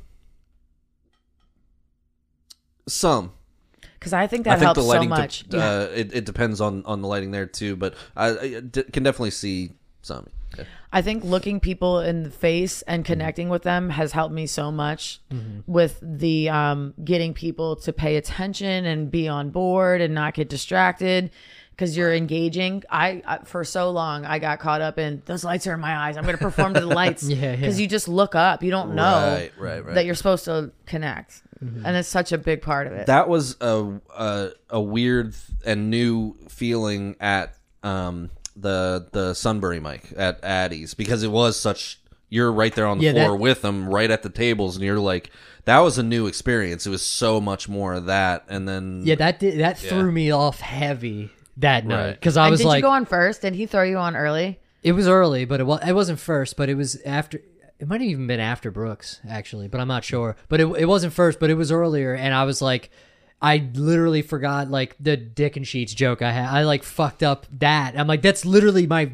some. 2.87 3.31
Because 3.99 4.13
I 4.13 4.27
think 4.27 4.47
I 4.47 4.51
that 4.51 4.59
think 4.59 4.65
helps 4.65 4.79
the 4.79 4.85
lighting. 4.85 5.09
so 5.09 5.15
de- 5.15 5.21
much. 5.21 5.45
uh, 5.53 5.87
it, 5.93 6.15
it 6.15 6.25
depends 6.25 6.61
on 6.61 6.83
on 6.85 7.01
the 7.01 7.07
lighting 7.07 7.31
there 7.31 7.45
too, 7.47 7.75
but 7.75 7.95
I, 8.15 8.27
I 8.37 8.59
d- 8.61 8.83
can 8.83 9.03
definitely 9.03 9.31
see 9.31 9.71
some. 10.01 10.27
Yeah. 10.57 10.63
I 10.93 11.01
think 11.01 11.23
looking 11.25 11.59
people 11.59 11.99
in 11.99 12.23
the 12.23 12.29
face 12.29 12.81
and 12.83 13.03
Mm-hmm. 13.03 13.11
connecting 13.11 13.49
with 13.49 13.63
them 13.63 13.89
has 13.89 14.13
helped 14.13 14.33
me 14.33 14.47
so 14.47 14.71
much 14.71 15.19
with 15.65 15.99
the 16.01 16.47
um, 16.49 16.93
getting 17.03 17.33
people 17.33 17.75
to 17.77 17.91
pay 17.91 18.15
attention 18.15 18.85
and 18.85 19.11
be 19.11 19.27
on 19.27 19.49
board 19.49 19.99
and 19.99 20.13
not 20.13 20.33
get 20.35 20.47
distracted 20.47 21.29
because 21.77 21.95
you're 21.95 22.11
engaging. 22.13 22.83
I, 22.89 23.21
I 23.25 23.37
for 23.45 23.63
so 23.63 23.91
long 23.91 24.25
I 24.25 24.39
got 24.39 24.57
caught 24.59 24.81
up 24.81 24.97
in 24.97 25.21
those 25.25 25.43
lights 25.43 25.67
are 25.67 25.75
in 25.75 25.79
my 25.79 25.95
eyes. 25.95 26.17
I'm 26.17 26.23
going 26.23 26.35
to 26.37 26.43
perform 26.43 26.73
to 26.73 26.79
the 26.79 26.85
lights. 27.01 27.23
Yeah, 27.23 27.35
yeah. 27.51 27.55
Because 27.55 27.79
you 27.79 27.87
just 27.87 28.07
look 28.07 28.33
up. 28.35 28.63
You 28.63 28.71
don't 28.71 28.95
know 28.95 29.03
Right, 29.37 29.51
right, 29.59 29.85
right. 29.85 29.95
that 29.95 30.05
you're 30.05 30.15
supposed 30.15 30.45
to 30.45 30.71
connect, 30.87 31.41
and 31.61 31.95
it's 31.95 32.09
such 32.09 32.31
a 32.31 32.37
big 32.37 32.61
part 32.63 32.87
of 32.87 32.93
it. 32.93 33.05
that 33.07 33.29
was 33.29 33.55
a, 33.61 33.99
a 34.17 34.49
a 34.71 34.81
weird 34.81 35.35
and 35.65 35.89
new 35.91 36.35
feeling 36.49 37.15
at 37.19 37.55
um 37.83 38.29
the 38.55 39.07
the 39.11 39.33
Sunbury 39.35 39.79
mic 39.79 40.11
at 40.17 40.43
Addie's 40.43 40.95
because 40.95 41.21
it 41.23 41.31
was 41.31 41.59
such 41.59 41.99
you're 42.29 42.51
right 42.51 42.73
there 42.73 42.87
on 42.87 42.97
the 42.97 43.05
Yeah, 43.05 43.11
floor 43.13 43.31
that- 43.37 43.41
with 43.41 43.61
them 43.61 43.87
right 43.87 44.09
at 44.09 44.23
the 44.23 44.29
tables 44.29 44.75
and 44.75 44.83
you're 44.83 44.97
like 44.99 45.29
that 45.65 45.79
was 45.79 45.97
a 45.99 46.03
new 46.03 46.25
experience 46.27 46.87
it 46.87 46.89
was 46.89 47.01
so 47.03 47.39
much 47.39 47.69
more 47.69 47.93
of 47.93 48.05
that 48.07 48.43
and 48.49 48.67
then 48.67 49.01
yeah, 49.05 49.15
that 49.15 49.39
did, 49.39 49.59
that 49.59 49.77
threw 49.77 50.11
me 50.11 50.31
off 50.31 50.59
heavy 50.59 51.29
that 51.57 51.85
night 51.85 52.05
Right. 52.05 52.13
because 52.13 52.37
I 52.37 52.43
and 52.45 52.51
was 52.51 52.59
did 52.61 52.67
like, 52.67 52.77
you 52.77 52.83
go 52.83 52.91
on 52.91 53.05
first? 53.05 53.41
Did 53.41 53.55
he 53.55 53.65
throw 53.65 53.83
you 53.83 53.97
on 53.97 54.15
early? 54.15 54.59
it 54.83 54.91
was 54.93 55.07
early, 55.07 55.43
but 55.45 55.59
it 55.59 55.65
was 55.65 55.79
it 55.85 55.93
wasn't 55.93 56.19
first, 56.19 56.55
but 56.57 56.69
it 56.69 56.75
was 56.75 57.01
after. 57.03 57.41
It 57.79 57.87
might 57.87 58.01
have 58.01 58.09
even 58.09 58.25
been 58.25 58.39
after 58.39 58.71
Brooks 58.71 59.19
actually, 59.27 59.67
but 59.67 59.79
I'm 59.81 59.87
not 59.87 60.03
sure. 60.03 60.35
But 60.49 60.61
it 60.61 60.65
it 60.77 60.85
wasn't 60.85 61.13
first, 61.13 61.39
but 61.39 61.49
it 61.49 61.55
was 61.55 61.71
earlier, 61.71 62.13
and 62.13 62.33
I 62.33 62.43
was 62.45 62.61
like. 62.61 62.89
I 63.39 63.69
literally 63.75 64.23
forgot 64.23 64.71
like 64.71 64.95
the 64.99 65.15
dick 65.15 65.57
and 65.57 65.67
sheets 65.67 65.93
joke 65.93 66.23
I 66.23 66.31
had. 66.31 66.49
I 66.49 66.63
like 66.63 66.81
fucked 66.81 67.21
up 67.21 67.45
that. 67.59 67.93
I'm 67.95 68.07
like, 68.07 68.23
that's 68.23 68.45
literally 68.45 68.87
my, 68.87 69.11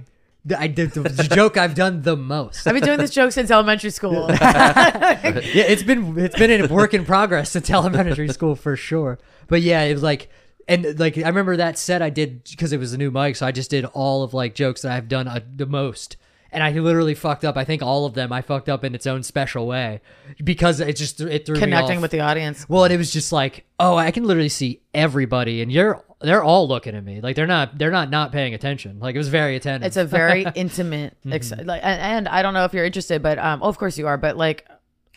I 0.58 0.68
did 0.68 0.92
the, 0.92 1.02
the 1.02 1.24
joke 1.24 1.58
I've 1.58 1.76
done 1.76 2.04
the 2.04 2.16
most. 2.16 2.66
I've 2.66 2.74
been 2.74 2.86
doing 2.86 3.00
this 3.00 3.12
joke 3.12 3.34
since 3.34 3.52
elementary 3.52 3.90
school. 3.90 4.28
yeah, 4.40 5.42
it's 5.44 5.84
been 5.84 6.18
it's 6.18 6.38
been 6.38 6.52
a 6.52 6.68
work 6.74 6.94
in 6.94 7.04
progress 7.04 7.52
since 7.52 7.70
elementary 7.70 8.30
school 8.30 8.56
for 8.56 8.78
sure. 8.78 9.20
But 9.48 9.62
yeah, 9.62 9.82
it 9.82 9.94
was 9.94 10.04
like 10.04 10.30
and 10.68 11.00
like 11.00 11.18
I 11.18 11.28
remember 11.28 11.58
that 11.58 11.78
set 11.78 12.02
I 12.02 12.10
did 12.10 12.44
because 12.50 12.74
it 12.74 12.78
was 12.80 12.94
a 12.94 12.98
new 12.98 13.12
mic, 13.12 13.36
so 13.36 13.46
I 13.46 13.52
just 13.52 13.70
did 13.70 13.86
all 13.86 14.24
of 14.24 14.34
like 14.34 14.56
jokes 14.56 14.82
that 14.84 14.92
I've 14.92 15.08
done 15.08 15.28
uh, 15.28 15.40
the 15.56 15.66
most. 15.66 16.18
And 16.52 16.62
I 16.62 16.70
literally 16.70 17.16
fucked 17.16 17.44
up. 17.44 17.58
I 17.58 17.64
think 17.64 17.82
all 17.82 18.06
of 18.06 18.14
them 18.14 18.32
I 18.32 18.44
fucked 18.44 18.70
up 18.70 18.84
in 18.84 18.94
its 18.94 19.08
own 19.08 19.24
special 19.24 19.66
way 19.66 20.02
because 20.44 20.80
it 20.80 20.96
just 20.96 21.20
it 21.20 21.48
threw 21.48 21.56
me 21.56 21.62
Connecting 21.62 21.98
off. 21.98 22.04
with 22.04 22.12
the 22.12 22.20
audience. 22.20 22.70
Well, 22.70 22.84
and 22.84 22.94
it 22.94 22.98
was 22.98 23.12
just 23.12 23.32
like, 23.32 23.66
oh, 23.80 23.96
I 23.96 24.12
can 24.12 24.24
literally 24.26 24.50
see 24.50 24.80
everybody, 24.94 25.64
and 25.64 25.72
you're 25.72 26.04
they're 26.22 26.44
all 26.44 26.68
looking 26.68 26.96
at 26.96 27.04
me 27.04 27.22
like 27.22 27.36
they're 27.36 27.48
not 27.48 27.80
they're 27.80 27.90
not 27.92 28.12
not 28.12 28.32
paying 28.32 28.54
attention. 28.54 29.00
Like 29.00 29.16
it 29.16 29.18
was 29.18 29.30
very 29.30 29.56
attentive. 29.56 29.88
It's 29.88 29.98
a 29.98 30.06
very 30.06 30.46
intimate, 30.56 31.18
ex- 31.30 31.50
like, 31.52 31.82
and, 31.84 32.00
and 32.02 32.28
I 32.28 32.44
don't 32.44 32.54
know 32.54 32.66
if 32.66 32.74
you're 32.74 32.86
interested, 32.86 33.24
but 33.24 33.40
um, 33.40 33.62
oh, 33.64 33.68
of 33.68 33.80
course 33.80 33.98
you 33.98 34.06
are. 34.06 34.18
But 34.18 34.38
like, 34.38 34.68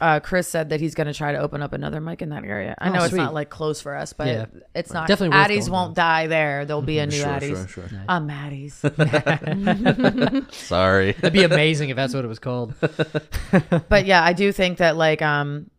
uh, 0.01 0.21
Chris 0.21 0.47
said 0.49 0.69
that 0.71 0.81
he's 0.81 0.95
going 0.95 1.07
to 1.07 1.15
try 1.15 1.33
to 1.33 1.39
open 1.39 1.63
up 1.63 1.73
another 1.73 2.01
mic 2.01 2.21
in 2.23 2.29
that 2.29 2.45
area. 2.45 2.75
I 2.79 2.89
Oh, 2.89 2.93
know 2.93 3.01
it's 3.05 3.11
sweet. 3.11 3.19
not 3.23 3.33
like 3.35 3.49
close 3.51 3.81
for 3.81 3.95
us, 3.97 4.13
but 4.13 4.27
Yeah. 4.27 4.47
it's 4.75 4.93
not. 4.93 5.09
Definitely 5.09 5.37
Addie's 5.39 5.71
won't 5.71 5.95
die 5.95 6.27
there. 6.27 6.65
There'll 6.67 6.83
be 6.83 6.99
a 6.99 7.07
new 7.07 7.13
sure, 7.17 7.29
Addie's. 7.29 7.67
sure, 7.71 7.89
sure. 7.89 8.01
Um, 8.09 8.29
Addie's. 8.29 8.75
sorry 10.51 11.13
That'd 11.13 11.33
be 11.33 11.45
amazing 11.45 11.89
if 11.91 11.97
that's 11.97 12.15
what 12.15 12.25
it 12.25 12.29
was 12.29 12.39
called. 12.39 12.75
but 13.89 14.07
yeah, 14.07 14.23
I 14.23 14.33
do 14.33 14.53
think 14.53 14.79
that 14.79 14.97
like 14.97 15.23
um 15.23 15.71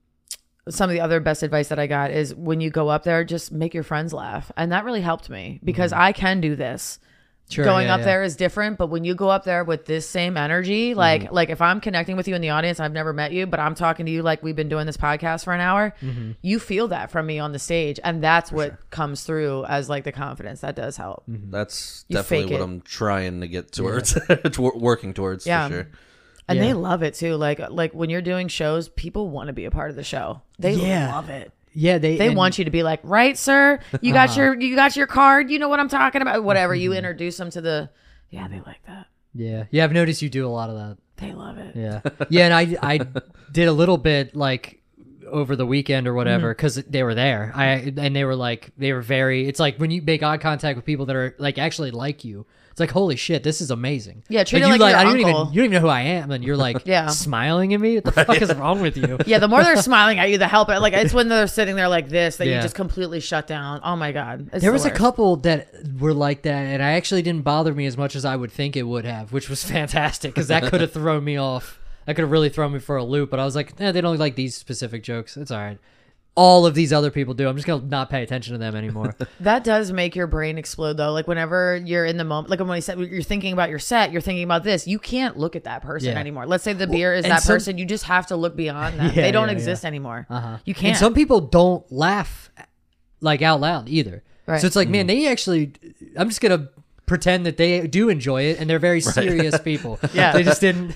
some 0.69 0.89
of 0.89 0.94
the 0.94 0.99
other 1.02 1.19
best 1.22 1.44
advice 1.44 1.69
that 1.69 1.80
I 1.80 1.88
got 1.88 2.11
is 2.11 2.35
when 2.35 2.60
you 2.60 2.69
go 2.69 2.89
up 2.89 3.03
there, 3.03 3.23
just 3.23 3.53
make 3.53 3.73
your 3.73 3.84
friends 3.84 4.11
laugh. 4.11 4.52
And 4.57 4.72
that 4.73 4.84
really 4.84 4.99
helped 5.02 5.30
me 5.30 5.61
because 5.64 5.94
I 5.94 6.11
can 6.11 6.41
do 6.41 6.57
this. 6.57 6.99
Sure, 7.49 7.64
Going 7.64 7.88
yeah, 7.88 7.94
up 7.94 7.99
yeah. 7.99 8.06
there 8.07 8.24
is 8.24 8.36
different, 8.36 8.78
but 8.78 8.88
when 8.88 9.06
you 9.06 9.15
go 9.15 9.30
up 9.30 9.45
there 9.45 9.64
with 9.64 9.86
this 9.86 10.06
same 10.07 10.36
energy, 10.36 10.90
mm-hmm. 10.90 10.99
like 10.99 11.32
like 11.32 11.49
if 11.49 11.61
I'm 11.61 11.80
connecting 11.80 12.18
with 12.18 12.28
you 12.28 12.36
in 12.36 12.41
the 12.41 12.49
audience, 12.49 12.82
I've 12.82 12.91
never 12.91 13.14
met 13.14 13.32
you, 13.32 13.45
but 13.48 13.61
I'm 13.61 13.74
talking 13.74 14.06
to 14.06 14.11
you 14.11 14.22
like 14.22 14.44
we've 14.44 14.56
been 14.56 14.68
doing 14.68 14.86
this 14.86 14.98
podcast 14.98 15.45
for 15.45 15.53
an 15.53 15.61
hour, 15.61 15.94
mm-hmm. 16.02 16.32
you 16.41 16.60
feel 16.60 16.90
that 16.90 17.10
from 17.10 17.26
me 17.26 17.40
on 17.40 17.53
the 17.53 17.60
stage, 17.60 18.02
and 18.03 18.22
that's 18.22 18.52
what 18.52 18.90
comes 18.90 19.24
through 19.24 19.64
as 19.65 19.88
like 19.88 20.03
the 20.03 20.11
confidence. 20.11 20.60
That 20.60 20.76
does 20.76 20.98
help. 20.98 21.24
Mm-hmm. 21.30 21.52
that's 21.52 22.03
You 22.10 22.18
definitely 22.18 22.52
what 22.52 22.60
it. 22.60 22.64
I'm 22.65 22.82
trying 22.82 23.40
to 23.40 23.48
get 23.48 23.72
towards 23.72 24.14
to- 24.28 24.72
working 24.76 25.14
towards 25.14 25.48
Yeah. 25.48 25.69
for 25.69 25.74
sure 25.74 25.88
And 26.49 26.57
Yeah. 26.57 26.65
they 26.65 26.74
love 26.74 27.02
it 27.02 27.14
too. 27.14 27.36
Like 27.36 27.60
like 27.69 27.94
when 27.94 28.10
you're 28.10 28.22
doing 28.22 28.49
shows, 28.49 28.90
people 28.90 29.30
want 29.30 29.48
to 29.48 29.53
be 29.53 29.64
a 29.64 29.72
part 29.72 29.90
of 29.90 29.95
the 29.95 30.03
show. 30.03 30.41
They 30.60 30.74
Yeah. 30.74 31.15
love 31.15 31.30
it. 31.30 31.53
Yeah, 31.80 31.99
they 31.99 32.18
They 32.18 32.28
and- 32.30 32.36
want 32.36 32.58
you 32.58 32.66
to 32.66 32.72
be 32.72 32.82
like, 32.82 32.99
right, 33.04 33.38
sir? 33.38 33.80
You 34.02 34.12
got 34.12 34.36
your 34.38 34.60
you 34.60 34.76
got 34.76 34.95
your 34.95 35.06
card. 35.06 35.52
You 35.52 35.60
know 35.60 35.70
what 35.70 35.80
I'm 35.80 35.90
talking 35.90 36.24
about. 36.24 36.44
Whatever. 36.44 36.74
You 36.74 36.90
mm-hmm. 36.90 36.98
introduce 36.98 37.38
them 37.38 37.52
to 37.52 37.62
the. 37.62 37.90
Yeah, 38.32 38.48
they 38.48 38.62
like 38.62 38.84
that. 38.88 39.06
Yeah, 39.36 39.66
yeah. 39.70 39.84
I've 39.84 39.91
noticed 39.91 40.24
you 40.24 40.30
do 40.30 40.48
a 40.48 40.49
lot 40.49 40.72
of 40.72 40.76
that. 40.76 40.98
They 41.18 41.34
love 41.34 41.60
it. 41.60 41.76
Yeah, 41.76 42.02
yeah. 42.30 42.45
And 42.45 42.54
I 42.54 42.78
I 42.82 42.99
did 43.52 43.68
a 43.68 43.72
little 43.72 43.98
bit 43.98 44.36
like 44.36 44.82
over 45.30 45.56
the 45.56 45.68
weekend 45.68 46.08
or 46.08 46.16
whatever 46.16 46.48
mm-hmm. 46.48 46.58
because 46.58 46.78
they 46.78 47.04
were 47.04 47.14
there. 47.14 47.52
I 47.54 47.94
and 47.95 48.16
they 48.16 48.24
were 48.24 48.36
like 48.36 48.72
they 48.78 48.91
were 48.91 49.04
very. 49.04 49.48
It's 49.48 49.60
like 49.60 49.78
when 49.78 49.91
you 49.91 50.02
make 50.02 50.24
eye 50.24 50.38
contact 50.38 50.78
with 50.78 50.86
people 50.86 51.06
that 51.06 51.16
are 51.16 51.36
like 51.38 51.60
actually 51.60 51.91
like 51.91 52.26
you. 52.26 52.48
It's 52.78 52.80
like 52.80 52.91
holy 52.91 53.16
shit, 53.16 53.41
this 53.41 53.60
is 53.60 53.72
amazing. 53.72 54.22
Yeah, 54.30 54.44
treat 54.44 54.62
like, 54.62 54.70
it 54.70 54.74
you 54.76 54.80
like 54.80 54.91
your 54.91 54.99
I 54.99 55.04
don't 55.04 55.20
even 55.20 55.34
uncle. 55.34 55.52
you 55.52 55.62
don't 55.62 55.66
even 55.66 55.72
know 55.72 55.80
who 55.80 55.88
I 55.88 56.02
am, 56.02 56.30
and 56.30 56.44
you're 56.44 56.56
like 56.56 56.78
Yeah. 56.86 57.08
smiling 57.08 57.74
at 57.74 57.80
me. 57.82 57.95
What 57.95 58.04
the 58.04 58.12
fuck 58.12 58.40
is 58.40 58.54
wrong 58.54 58.82
with 58.82 58.95
you? 58.98 59.18
Yeah, 59.26 59.40
the 59.40 59.48
more 59.48 59.64
they're 59.64 59.78
smiling 59.82 60.20
at 60.20 60.30
you, 60.30 60.38
the 60.38 60.48
help. 60.48 60.68
Like 60.68 60.94
it's 60.94 61.12
when 61.12 61.28
they're 61.28 61.48
sitting 61.48 61.76
there 61.76 61.88
like 61.88 62.08
this 62.10 62.38
that 62.38 62.45
you 62.45 62.54
just 62.62 62.76
completely 62.76 63.20
shut 63.20 63.48
down. 63.48 63.80
Oh 63.84 63.95
my 63.95 64.12
god, 64.12 64.49
It's 64.54 64.62
There 64.62 64.70
the 64.70 64.74
was 64.74 64.86
a 64.86 64.90
worst. 64.90 64.99
couple 64.99 65.38
that 65.38 65.70
were 65.99 66.14
like 66.14 66.44
that, 66.44 66.68
and 66.68 66.84
I 66.84 66.91
actually 66.91 67.24
didn't 67.24 67.41
bother 67.44 67.74
me 67.74 67.88
as 67.88 67.98
much 67.98 68.16
as 68.16 68.26
I 68.26 68.36
would 68.36 68.52
think 68.52 68.78
it 68.78 68.84
would 68.84 69.06
have, 69.06 69.34
which 69.34 69.49
was 69.49 69.64
fantastic 69.72 70.36
because 70.36 70.49
that 70.49 70.62
could 70.70 70.82
have 70.82 70.94
thrown 70.94 71.24
me 71.24 71.36
off. 71.36 71.80
That 72.06 72.16
could 72.16 72.22
have 72.26 72.32
really 72.32 72.49
thrown 72.49 72.74
me 72.74 72.80
for 72.80 72.95
a 72.98 73.04
loop. 73.04 73.32
But 73.32 73.40
I 73.40 73.45
was 73.45 73.56
like, 73.56 73.74
eh, 73.82 73.91
they 73.91 74.02
don't 74.02 74.20
like 74.20 74.36
these 74.36 74.56
specific 74.56 75.02
jokes. 75.02 75.36
It's 75.36 75.49
all 75.49 75.58
right. 75.62 75.80
All 76.38 76.68
of 76.68 76.76
these 76.76 76.93
other 76.93 77.09
people 77.09 77.34
do. 77.34 77.49
I'm 77.49 77.55
just 77.55 77.65
gonna 77.65 77.84
not 77.88 78.11
pay 78.11 78.22
attention 78.22 78.53
to 78.53 78.59
them 78.59 78.76
anymore. 78.76 79.15
That 79.39 79.64
does 79.64 79.91
make 79.91 80.15
your 80.15 80.27
brain 80.27 80.57
explode 80.59 80.93
though. 80.97 81.11
Like 81.11 81.27
whenever 81.27 81.77
you're 81.84 82.05
in 82.05 82.18
the 82.18 82.23
moment, 82.23 82.49
like 82.51 82.59
when 82.59 82.69
you 82.76 82.81
said 82.81 82.99
you're 82.99 83.22
thinking 83.23 83.53
about 83.53 83.69
your 83.72 83.80
set, 83.80 84.11
you're 84.11 84.22
thinking 84.22 84.43
about 84.43 84.64
this. 84.64 84.88
You 84.88 84.99
can't 84.99 85.35
look 85.38 85.55
at 85.55 85.64
that 85.64 85.81
person 85.81 86.09
Yeah. 86.14 86.19
anymore. 86.19 86.45
Let's 86.45 86.64
say 86.64 86.73
the 86.73 86.85
beer 86.88 87.14
is 87.15 87.26
and 87.26 87.31
that 87.31 87.41
some- 87.41 87.55
person. 87.55 87.77
You 87.80 87.85
just 87.85 88.03
have 88.05 88.27
to 88.27 88.35
look 88.35 88.55
beyond 88.55 88.99
them. 88.99 89.07
Yeah, 89.15 89.23
they 89.23 89.31
don't 89.31 89.47
yeah, 89.47 89.53
exist 89.53 89.84
anymore. 89.84 90.27
Uh-huh. 90.30 90.57
You 90.64 90.76
can't. 90.76 90.89
And 90.89 90.97
some 90.97 91.14
people 91.15 91.41
don't 91.41 91.91
laugh 91.91 92.51
like 93.19 93.41
out 93.41 93.59
loud 93.59 93.89
either. 93.89 94.23
Right. 94.45 94.61
So 94.61 94.68
it's 94.68 94.76
like, 94.76 94.89
man, 94.89 95.07
they 95.07 95.27
actually. 95.27 95.73
I'm 96.15 96.30
just 96.30 96.39
gonna 96.41 96.69
pretend 97.07 97.45
that 97.47 97.57
they 97.57 97.88
do 97.88 98.09
enjoy 98.09 98.43
it, 98.43 98.59
and 98.59 98.69
they're 98.69 98.80
very 98.80 99.01
serious 99.01 99.59
people. 99.64 99.97
Yeah. 100.14 100.34
they 100.34 100.43
just 100.43 100.61
didn't. 100.61 100.95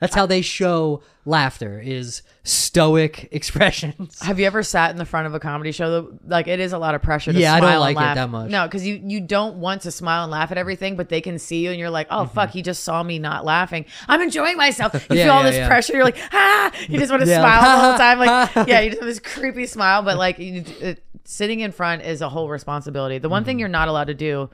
That's 0.00 0.14
how 0.14 0.24
they 0.26 0.40
show 0.42 1.02
laughter 1.26 1.78
is 1.84 2.22
stoic 2.44 3.28
expressions. 3.32 4.18
Have 4.22 4.38
you 4.38 4.46
ever 4.46 4.62
sat 4.62 4.90
in 4.92 4.96
the 4.96 5.04
front 5.04 5.26
of 5.26 5.34
a 5.34 5.40
comedy 5.40 5.72
show? 5.72 5.90
Though? 5.90 6.18
Like 6.26 6.46
it 6.46 6.60
is 6.60 6.72
a 6.72 6.78
lot 6.78 6.94
of 6.94 7.02
pressure. 7.02 7.32
to 7.32 7.38
smile? 7.38 7.42
Yeah, 7.42 7.54
I 7.54 7.60
don't 7.60 7.80
like 7.80 7.96
it 7.96 8.00
laugh. 8.00 8.14
that 8.14 8.30
much. 8.30 8.50
No, 8.50 8.66
because 8.66 8.86
you 8.86 9.02
you 9.04 9.20
don't 9.20 9.56
want 9.56 9.82
to 9.82 9.90
smile 9.90 10.22
and 10.22 10.30
laugh 10.32 10.50
at 10.52 10.56
everything, 10.58 10.96
but 10.96 11.08
they 11.08 11.20
can 11.20 11.38
see 11.38 11.64
you, 11.64 11.70
and 11.70 11.78
you're 11.78 11.90
like, 11.90 12.06
oh 12.10 12.24
Mm-hmm. 12.24 12.34
fuck, 12.34 12.50
he 12.50 12.62
just 12.62 12.84
saw 12.84 13.02
me 13.02 13.18
not 13.18 13.44
laughing. 13.44 13.84
I'm 14.08 14.22
enjoying 14.22 14.56
myself. 14.56 14.94
You 14.94 15.00
Yeah, 15.16 15.24
feel 15.24 15.32
all 15.34 15.42
yeah, 15.44 15.50
this 15.50 15.56
yeah. 15.58 15.68
pressure. 15.68 15.94
You're 15.94 16.04
like, 16.04 16.18
ah, 16.32 16.72
you 16.88 16.98
just 16.98 17.10
want 17.10 17.22
to 17.24 17.28
Yeah, 17.30 17.40
smile 17.40 17.62
the 17.76 17.84
whole 17.88 17.98
time. 17.98 18.18
Like, 18.18 18.68
yeah, 18.68 18.80
you 18.80 18.90
just 18.90 19.00
have 19.02 19.08
this 19.08 19.18
creepy 19.20 19.66
smile, 19.66 20.02
but 20.02 20.16
like 20.16 20.38
you, 20.38 20.62
it, 20.80 21.02
sitting 21.24 21.60
in 21.60 21.72
front 21.72 22.02
is 22.02 22.20
a 22.22 22.28
whole 22.28 22.48
responsibility. 22.48 23.18
The 23.18 23.28
one 23.28 23.42
Mm-hmm. 23.42 23.46
thing 23.46 23.58
you're 23.58 23.68
not 23.68 23.88
allowed 23.88 24.06
to 24.06 24.14
do. 24.14 24.48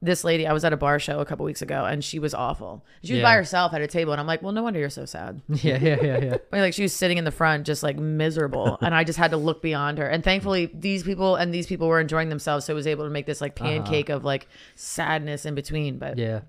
This 0.00 0.22
lady, 0.22 0.46
I 0.46 0.52
was 0.52 0.64
at 0.64 0.72
a 0.72 0.76
bar 0.76 1.00
show 1.00 1.18
a 1.18 1.24
couple 1.24 1.44
weeks 1.44 1.60
ago, 1.60 1.84
and 1.84 2.04
she 2.04 2.20
was 2.20 2.32
awful. 2.32 2.84
She 3.02 3.14
was 3.14 3.22
by 3.22 3.34
herself 3.34 3.74
at 3.74 3.80
a 3.80 3.88
table, 3.88 4.12
and 4.12 4.20
I'm 4.20 4.28
like, 4.28 4.42
"Well, 4.42 4.52
no 4.52 4.62
wonder 4.62 4.78
you're 4.78 4.90
so 4.90 5.04
sad." 5.04 5.42
Yeah, 5.48 5.78
yeah, 5.78 5.96
yeah, 6.00 6.18
yeah. 6.18 6.36
I 6.36 6.38
mean, 6.56 6.62
like 6.62 6.74
she 6.74 6.82
was 6.82 6.92
sitting 6.92 7.18
in 7.18 7.24
the 7.24 7.32
front, 7.32 7.66
just 7.66 7.82
like 7.82 7.96
miserable, 7.96 8.78
and 8.82 8.94
I 8.94 9.02
just 9.02 9.18
had 9.18 9.32
to 9.32 9.36
look 9.36 9.60
beyond 9.60 9.98
her. 9.98 10.06
And 10.06 10.22
thankfully, 10.22 10.70
these 10.72 11.02
people 11.02 11.34
and 11.34 11.52
these 11.52 11.66
people 11.66 11.88
were 11.88 12.00
enjoying 12.00 12.28
themselves, 12.28 12.64
so 12.64 12.72
it 12.72 12.76
was 12.76 12.86
able 12.86 13.04
to 13.04 13.10
make 13.10 13.26
this 13.26 13.40
like 13.40 13.60
uh-huh. 13.60 13.68
pancake 13.70 14.08
of 14.08 14.24
like 14.24 14.46
sadness 14.76 15.44
in 15.44 15.54
between. 15.56 15.98
But 15.98 16.16
Yeah. 16.16 16.40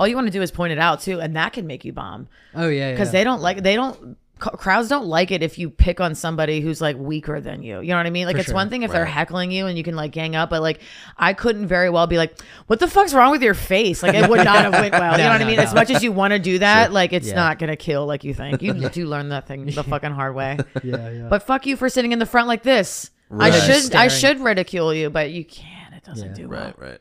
all 0.00 0.08
you 0.08 0.14
want 0.16 0.28
to 0.28 0.32
do 0.32 0.40
is 0.40 0.50
point 0.50 0.72
it 0.72 0.78
out 0.78 1.02
too, 1.02 1.20
and 1.20 1.36
that 1.36 1.52
can 1.52 1.66
make 1.66 1.84
you 1.84 1.92
bomb 1.92 2.28
Oh 2.54 2.68
yeah. 2.68 2.92
because 2.92 3.08
yeah. 3.08 3.20
they 3.20 3.24
don't 3.24 3.42
like 3.42 3.62
they 3.62 3.76
don't. 3.76 4.16
C- 4.42 4.50
Crowds 4.56 4.88
don't 4.88 5.06
like 5.06 5.30
it 5.30 5.42
if 5.42 5.58
you 5.58 5.70
pick 5.70 6.00
on 6.00 6.14
somebody 6.14 6.60
who's 6.60 6.80
like 6.80 6.96
weaker 6.96 7.40
than 7.40 7.62
you. 7.62 7.80
You 7.80 7.88
know 7.88 7.96
what 7.96 8.06
I 8.06 8.10
mean? 8.10 8.26
Like 8.26 8.36
For 8.36 8.40
it's 8.40 8.48
sure. 8.48 8.54
one 8.54 8.70
thing 8.70 8.82
if 8.82 8.90
they're 8.90 9.04
heckling 9.04 9.50
you 9.50 9.66
and 9.66 9.76
you 9.78 9.84
can 9.84 9.94
like 9.96 10.12
gang 10.12 10.34
up, 10.36 10.50
but 10.50 10.62
like 10.62 10.80
I 11.16 11.32
couldn't 11.34 11.66
very 11.68 11.90
well 11.90 12.06
be 12.06 12.16
like, 12.18 12.36
"What 12.66 12.80
the 12.80 12.88
fuck's 12.88 13.14
wrong 13.14 13.30
with 13.30 13.42
your 13.42 13.54
face?" 13.54 14.02
Like 14.02 14.14
it 14.14 14.28
would 14.28 14.44
not 14.44 14.56
have 14.64 14.72
went 14.72 14.92
well. 14.92 15.12
you 15.18 15.24
know 15.24 15.30
what 15.30 15.40
I 15.40 15.44
mean? 15.44 15.56
no. 15.56 15.62
As 15.62 15.74
much 15.74 15.90
as 15.90 16.02
you 16.02 16.12
want 16.12 16.32
to 16.32 16.38
do 16.38 16.58
that, 16.58 16.92
like 16.92 17.12
it's 17.12 17.28
Yeah. 17.28 17.34
not 17.36 17.58
gonna 17.58 17.76
kill 17.76 18.06
like 18.06 18.24
you 18.24 18.34
think. 18.34 18.62
You 18.62 18.72
do 18.88 19.06
learn 19.06 19.28
that 19.30 19.46
thing 19.46 19.66
the 19.66 19.82
fucking 19.84 20.12
hard 20.12 20.34
way. 20.34 20.58
Yeah, 20.82 21.10
yeah. 21.10 21.26
But 21.28 21.42
fuck 21.44 21.66
you 21.66 21.76
for 21.76 21.88
sitting 21.88 22.12
in 22.12 22.18
the 22.18 22.26
front 22.26 22.48
like 22.48 22.62
this. 22.62 23.10
I 23.30 23.48
Right. 23.50 23.62
should 23.62 23.94
I 23.94 24.08
should 24.08 24.40
ridicule 24.40 24.92
you, 24.92 25.08
but 25.10 25.30
you 25.30 25.44
can't. 25.44 25.94
It 25.94 26.04
doesn't 26.04 26.28
Yeah. 26.30 26.34
do 26.34 26.48
well. 26.48 26.64
Right, 26.64 26.78
right. 26.78 27.00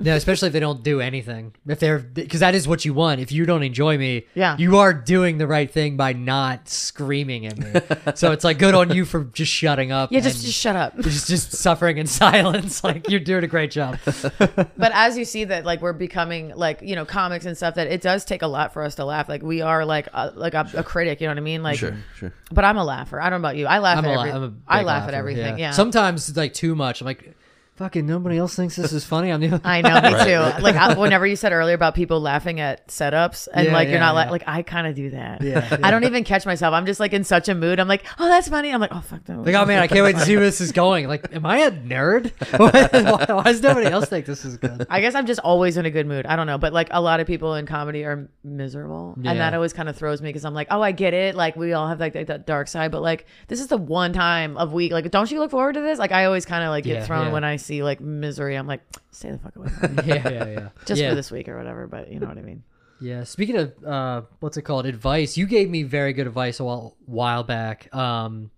No, 0.00 0.14
especially 0.14 0.46
if 0.48 0.52
they 0.52 0.60
don't 0.60 0.82
do 0.82 1.00
anything. 1.00 1.54
If 1.66 1.78
they're 1.78 1.98
because 1.98 2.40
that 2.40 2.54
is 2.54 2.66
what 2.66 2.84
you 2.84 2.94
want. 2.94 3.20
If 3.20 3.30
you 3.32 3.44
don't 3.46 3.62
enjoy 3.62 3.98
me, 3.98 4.26
Yeah. 4.34 4.56
you 4.58 4.78
are 4.78 4.92
doing 4.94 5.38
the 5.38 5.46
right 5.46 5.70
thing 5.70 5.96
by 5.96 6.14
not 6.14 6.68
screaming 6.68 7.46
at 7.46 7.58
me. 7.58 8.12
so 8.14 8.32
it's 8.32 8.42
like 8.44 8.58
good 8.58 8.74
on 8.74 8.90
you 8.94 9.04
for 9.04 9.24
just 9.24 9.52
shutting 9.52 9.92
up. 9.92 10.10
Yeah, 10.10 10.20
just 10.20 10.44
just 10.44 10.58
shut 10.58 10.74
up. 10.76 10.98
just 11.00 11.28
just 11.28 11.52
suffering 11.52 11.98
in 11.98 12.06
silence. 12.24 12.82
Like 12.82 13.08
you're 13.10 13.20
doing 13.20 13.44
a 13.44 13.48
great 13.48 13.70
job. 13.70 13.98
but 14.04 14.92
as 14.94 15.18
you 15.18 15.24
see 15.24 15.44
that 15.44 15.64
like 15.64 15.80
we're 15.82 15.92
becoming 15.92 16.52
like 16.56 16.80
you 16.82 16.96
know 16.96 17.04
comics 17.04 17.44
and 17.44 17.56
stuff 17.56 17.74
that 17.74 17.86
it 17.88 18.00
does 18.00 18.24
take 18.24 18.42
a 18.42 18.46
lot 18.46 18.72
for 18.72 18.82
us 18.82 18.94
to 18.96 19.04
laugh. 19.04 19.28
Like 19.28 19.42
we 19.42 19.60
are 19.60 19.84
like 19.84 20.08
a, 20.12 20.30
like 20.34 20.54
a, 20.54 20.68
a 20.74 20.82
critic. 20.82 21.20
You 21.20 21.26
know 21.26 21.32
what 21.32 21.38
I 21.38 21.42
mean? 21.42 21.62
Like, 21.62 21.78
Sure, 21.78 21.96
sure. 22.16 22.32
but 22.50 22.64
I'm 22.64 22.76
a 22.78 22.84
laugher. 22.84 23.20
I 23.20 23.30
don't 23.30 23.40
know 23.42 23.48
about 23.48 23.56
you. 23.56 23.66
I 23.66 23.78
laugh 23.78 23.98
I'm 23.98 24.04
at 24.06 24.10
a, 24.10 24.14
la- 24.16 24.20
every, 24.22 24.32
I'm 24.32 24.42
a 24.42 24.52
I 24.66 24.78
big 24.80 24.86
laugh 24.86 25.02
at 25.02 25.06
laugher, 25.08 25.16
everything. 25.16 25.58
Yeah. 25.58 25.70
Sometimes 25.72 26.28
it's 26.28 26.36
like 26.38 26.54
too 26.54 26.74
much. 26.74 27.00
I'm 27.00 27.04
like, 27.06 27.34
fucking 27.80 28.04
nobody 28.06 28.36
else 28.36 28.54
thinks 28.54 28.76
this 28.76 28.92
is 28.92 29.06
funny. 29.06 29.32
I'm 29.32 29.40
the 29.40 29.58
I 29.64 29.80
know, 29.80 29.88
me 30.02 30.14
Right, 30.14 30.26
too. 30.58 30.62
Like 30.62 30.76
I, 30.76 30.92
whenever 30.98 31.26
you 31.26 31.34
said 31.34 31.50
earlier 31.52 31.74
about 31.74 31.94
people 31.94 32.20
laughing 32.20 32.60
at 32.60 32.88
setups 32.88 33.48
and 33.54 33.68
Yeah, 33.68 33.72
like 33.72 33.88
you're 33.88 33.94
yeah, 33.94 34.00
not 34.00 34.14
la- 34.14 34.24
yeah. 34.24 34.30
like 34.30 34.42
I 34.46 34.60
kind 34.62 34.86
of 34.86 34.94
do 34.94 35.08
that. 35.10 35.40
Yeah, 35.42 35.78
I 35.82 35.90
don't 35.90 36.04
even 36.04 36.22
catch 36.22 36.44
myself. 36.44 36.74
I'm 36.74 36.84
just 36.84 37.00
like 37.00 37.14
in 37.14 37.24
such 37.24 37.48
a 37.48 37.54
mood. 37.54 37.80
I'm 37.80 37.88
like, 37.88 38.04
oh, 38.18 38.26
that's 38.28 38.48
funny. 38.48 38.70
I'm 38.70 38.80
like, 38.82 38.92
oh 38.92 39.00
fuck 39.00 39.24
that. 39.24 39.38
like, 39.42 39.54
oh 39.54 39.64
man, 39.64 39.80
I 39.82 39.86
can't 39.86 40.04
wait 40.04 40.16
to 40.16 40.20
see 40.20 40.36
where 40.36 40.44
this 40.44 40.60
is 40.60 40.72
going. 40.72 41.08
Like, 41.08 41.34
am 41.34 41.46
I 41.46 41.60
a 41.60 41.70
nerd? 41.70 42.32
why, 42.58 43.34
why 43.34 43.42
does 43.44 43.62
nobody 43.62 43.86
else 43.86 44.10
think 44.10 44.26
this 44.26 44.44
is 44.44 44.58
good? 44.58 44.86
I 44.90 45.00
guess 45.00 45.14
I'm 45.14 45.24
just 45.24 45.40
always 45.40 45.78
in 45.78 45.86
a 45.86 45.90
good 45.90 46.06
mood. 46.06 46.26
I 46.26 46.36
don't 46.36 46.46
know, 46.46 46.58
but 46.58 46.74
like 46.74 46.88
a 46.90 47.00
lot 47.00 47.20
of 47.20 47.26
people 47.26 47.54
in 47.54 47.64
comedy 47.64 48.04
are 48.04 48.28
miserable, 48.44 49.14
Yeah. 49.22 49.30
and 49.30 49.40
that 49.40 49.54
always 49.54 49.72
kind 49.72 49.88
of 49.88 49.96
throws 49.96 50.20
me 50.20 50.28
because 50.28 50.44
I'm 50.44 50.52
like, 50.54 50.68
oh, 50.70 50.82
I 50.82 50.92
get 50.92 51.14
it. 51.14 51.34
Like 51.34 51.56
we 51.56 51.72
all 51.72 51.88
have 51.88 51.98
like 51.98 52.12
that, 52.12 52.26
that 52.26 52.46
dark 52.46 52.68
side, 52.68 52.92
but 52.92 53.00
like 53.00 53.24
this 53.48 53.58
is 53.60 53.68
the 53.68 53.78
one 53.78 54.12
time 54.12 54.58
of 54.58 54.74
week. 54.74 54.92
Like, 54.92 55.10
don't 55.10 55.30
you 55.30 55.38
look 55.38 55.50
forward 55.50 55.72
to 55.76 55.80
this? 55.80 55.98
Like 55.98 56.12
I 56.12 56.26
always 56.26 56.44
kind 56.44 56.62
of 56.62 56.68
like 56.68 56.84
get 56.84 56.98
Yeah, 56.98 57.04
thrown 57.06 57.26
yeah. 57.28 57.32
when 57.32 57.44
I 57.44 57.56
see 57.70 57.82
like 57.82 58.00
misery. 58.00 58.56
I'm 58.56 58.66
like, 58.66 58.82
stay 59.12 59.30
the 59.30 59.38
fuck 59.38 59.56
away. 59.56 59.70
Yeah, 60.06 60.28
yeah, 60.28 60.48
yeah. 60.48 60.68
Just 60.86 61.00
yeah. 61.00 61.10
for 61.10 61.14
this 61.14 61.30
week 61.30 61.48
or 61.48 61.56
whatever. 61.56 61.86
But 61.86 62.12
you 62.12 62.20
know 62.20 62.26
what 62.26 62.38
I 62.38 62.42
mean. 62.42 62.62
Yeah. 63.00 63.24
Speaking 63.24 63.56
of 63.56 63.84
uh, 63.84 64.22
what's 64.40 64.56
it 64.56 64.62
called? 64.62 64.86
Advice. 64.86 65.36
You 65.36 65.46
gave 65.46 65.70
me 65.70 65.82
very 65.82 66.12
good 66.12 66.26
advice 66.26 66.60
a 66.60 66.64
while, 66.64 66.96
while 67.06 67.44
back. 67.44 67.94
Um, 67.94 68.50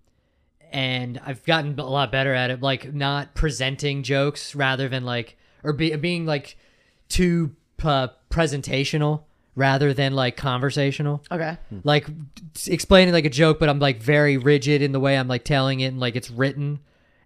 and 0.71 1.21
I've 1.25 1.43
gotten 1.45 1.79
a 1.79 1.85
lot 1.85 2.11
better 2.11 2.33
at 2.33 2.49
it, 2.49 2.61
like 2.61 2.93
not 2.93 3.35
presenting 3.35 4.01
jokes 4.03 4.55
rather 4.55 4.89
than 4.89 5.05
like, 5.05 5.37
or 5.63 5.71
be, 5.71 5.95
being 5.95 6.25
like 6.25 6.57
too 7.09 7.55
uh, 7.83 8.07
presentational 8.29 9.23
rather 9.55 9.93
than 9.93 10.15
like 10.15 10.35
conversational. 10.35 11.23
Okay. 11.31 11.57
Like 11.83 12.07
explaining 12.65 13.13
like 13.13 13.25
a 13.25 13.29
joke, 13.29 13.59
but 13.59 13.69
I'm 13.69 13.79
like 13.79 14.01
very 14.01 14.37
rigid 14.37 14.81
in 14.81 14.91
the 14.91 14.99
way 14.99 15.15
I'm 15.15 15.27
like 15.27 15.43
telling 15.43 15.81
it 15.81 15.87
and 15.87 15.99
like 15.99 16.15
it's 16.15 16.31
written. 16.31 16.79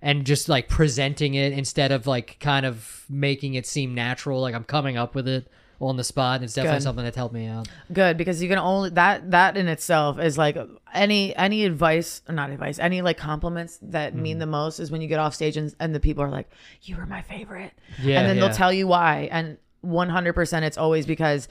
And 0.07 0.25
just 0.25 0.47
like 0.47 0.69
presenting 0.69 1.33
it 1.33 1.51
instead 1.53 1.91
of 1.91 2.07
like 2.07 2.37
kind 2.39 2.65
of 2.65 3.03
making 3.09 3.55
it 3.55 3.65
seem 3.65 3.93
natural, 3.93 4.39
like 4.41 4.55
I'm 4.55 4.63
coming 4.63 4.95
up 4.97 5.13
with 5.15 5.27
it 5.27 5.47
on 5.79 5.97
the 5.97 6.03
spot. 6.03 6.35
And 6.37 6.45
it's 6.45 6.53
definitely 6.53 6.77
Good. 6.79 6.83
something 6.83 7.03
that's 7.03 7.17
helped 7.17 7.33
me 7.35 7.45
out. 7.45 7.67
Good 7.91 8.15
because 8.17 8.41
you 8.41 8.47
can 8.49 8.57
only 8.57 8.89
that 8.91 9.29
that 9.31 9.57
in 9.57 9.67
itself 9.67 10.17
is 10.17 10.37
like 10.37 10.57
any 10.93 11.35
any 11.35 11.65
advice 11.65 12.21
or 12.27 12.33
not 12.33 12.49
advice 12.49 12.79
any 12.79 13.01
like 13.01 13.17
compliments 13.17 13.77
that 13.81 14.13
Mm-hmm. 14.13 14.21
mean 14.21 14.39
the 14.39 14.45
most 14.47 14.79
is 14.79 14.89
when 14.91 15.01
you 15.01 15.07
get 15.07 15.19
off 15.19 15.35
stage 15.35 15.57
and, 15.57 15.75
and 15.79 15.93
the 15.93 15.99
people 15.99 16.23
are 16.23 16.29
like 16.31 16.49
you 16.83 16.95
were 16.95 17.05
my 17.05 17.21
favorite 17.21 17.73
Yeah, 18.01 18.19
and 18.21 18.29
then 18.29 18.37
yeah. 18.37 18.47
they'll 18.47 18.55
tell 18.55 18.71
you 18.73 18.87
why 18.87 19.27
and 19.31 19.57
100% 19.85 20.63
it's 20.63 20.77
always 20.77 21.05
because 21.05 21.47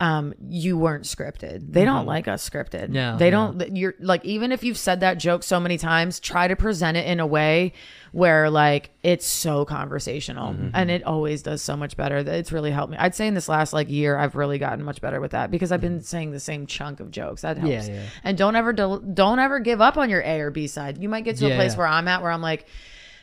um 0.00 0.32
you 0.48 0.78
weren't 0.78 1.04
scripted 1.04 1.72
they 1.72 1.84
don't 1.84 2.06
like 2.06 2.26
us 2.26 2.48
scripted 2.48 2.84
Mm-hmm. 2.84 2.92
No, 2.94 3.16
they 3.18 3.30
no. 3.30 3.52
don't 3.52 3.76
you're 3.76 3.94
like 4.00 4.24
even 4.24 4.50
if 4.50 4.64
you've 4.64 4.78
said 4.78 5.00
that 5.00 5.18
joke 5.18 5.42
so 5.42 5.60
many 5.60 5.76
times 5.76 6.18
try 6.20 6.48
to 6.48 6.56
present 6.56 6.96
it 6.96 7.06
in 7.06 7.20
a 7.20 7.26
way 7.26 7.74
where 8.12 8.48
like 8.50 8.90
it's 9.02 9.26
so 9.26 9.64
conversational 9.66 10.54
Mm-hmm. 10.54 10.70
and 10.72 10.90
it 10.90 11.04
always 11.04 11.42
does 11.42 11.60
so 11.60 11.76
much 11.76 11.96
better 11.98 12.22
that 12.22 12.34
it's 12.34 12.50
really 12.50 12.70
helped 12.70 12.92
me 12.92 12.96
i'd 12.98 13.14
say 13.14 13.26
in 13.26 13.34
this 13.34 13.48
last 13.48 13.72
like 13.74 13.90
year 13.90 14.16
i've 14.16 14.34
really 14.36 14.58
gotten 14.58 14.82
much 14.84 15.00
better 15.02 15.20
with 15.20 15.32
that 15.32 15.50
because 15.50 15.70
i've 15.70 15.80
been 15.82 16.00
saying 16.00 16.30
the 16.30 16.40
same 16.40 16.66
chunk 16.66 17.00
of 17.00 17.10
jokes 17.10 17.42
that 17.42 17.58
helps 17.58 17.70
Mm-hmm. 17.70 17.94
Yeah, 17.94 18.00
yeah. 18.00 18.06
and 18.24 18.38
don't 18.38 18.56
ever 18.56 18.72
del- 18.72 19.00
don't 19.00 19.38
ever 19.38 19.60
give 19.60 19.80
up 19.82 19.96
on 19.98 20.08
your 20.08 20.22
a 20.22 20.40
or 20.40 20.50
b 20.50 20.66
side 20.66 20.96
you 20.98 21.08
might 21.10 21.24
get 21.24 21.36
to 21.36 21.46
a 21.52 21.54
place 21.56 21.72
yeah. 21.72 21.78
where 21.78 21.86
i'm 21.86 22.08
at 22.08 22.22
where 22.22 22.30
i'm 22.32 22.42
like 22.42 22.66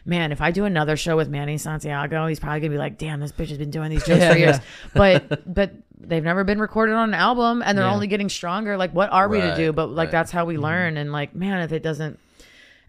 Man, 0.06 0.32
if 0.32 0.40
I 0.40 0.52
do 0.52 0.64
another 0.64 0.95
show 0.95 1.18
with 1.18 1.28
Manny 1.28 1.58
Santiago, 1.58 2.28
he's 2.28 2.40
probably 2.40 2.62
gonna 2.62 2.72
be 2.72 2.78
like, 2.78 2.98
"Damn, 2.98 3.20
this 3.20 3.34
bitch 3.34 3.49
has 3.49 3.58
been 3.58 3.72
doing 3.72 3.90
these 3.90 4.06
jokes 4.06 4.20
Yeah, 4.22 4.32
for 4.32 4.38
years." 4.40 4.56
yeah. 4.56 4.62
But 4.94 5.54
but 5.54 5.72
they've 5.99 6.24
never 6.24 6.44
been 6.44 6.60
recorded 6.60 6.94
on 6.95 7.10
an 7.10 7.15
album, 7.15 7.61
and 7.65 7.78
they're 7.78 7.86
Yeah. 7.86 7.94
only 7.94 8.07
getting 8.07 8.30
stronger. 8.30 8.78
Like, 8.78 8.91
what 8.94 9.11
are 9.11 9.28
we 9.28 9.41
to 9.41 9.56
do? 9.56 9.72
But 9.74 9.88
like, 9.90 10.07
right. 10.07 10.11
that's 10.11 10.32
how 10.32 10.45
we 10.45 10.53
Mm-hmm. 10.56 10.64
learn. 10.64 10.98
And 10.98 11.11
like, 11.11 11.34
man, 11.36 11.61
if 11.61 11.72
it 11.72 11.82
doesn't, 11.84 12.19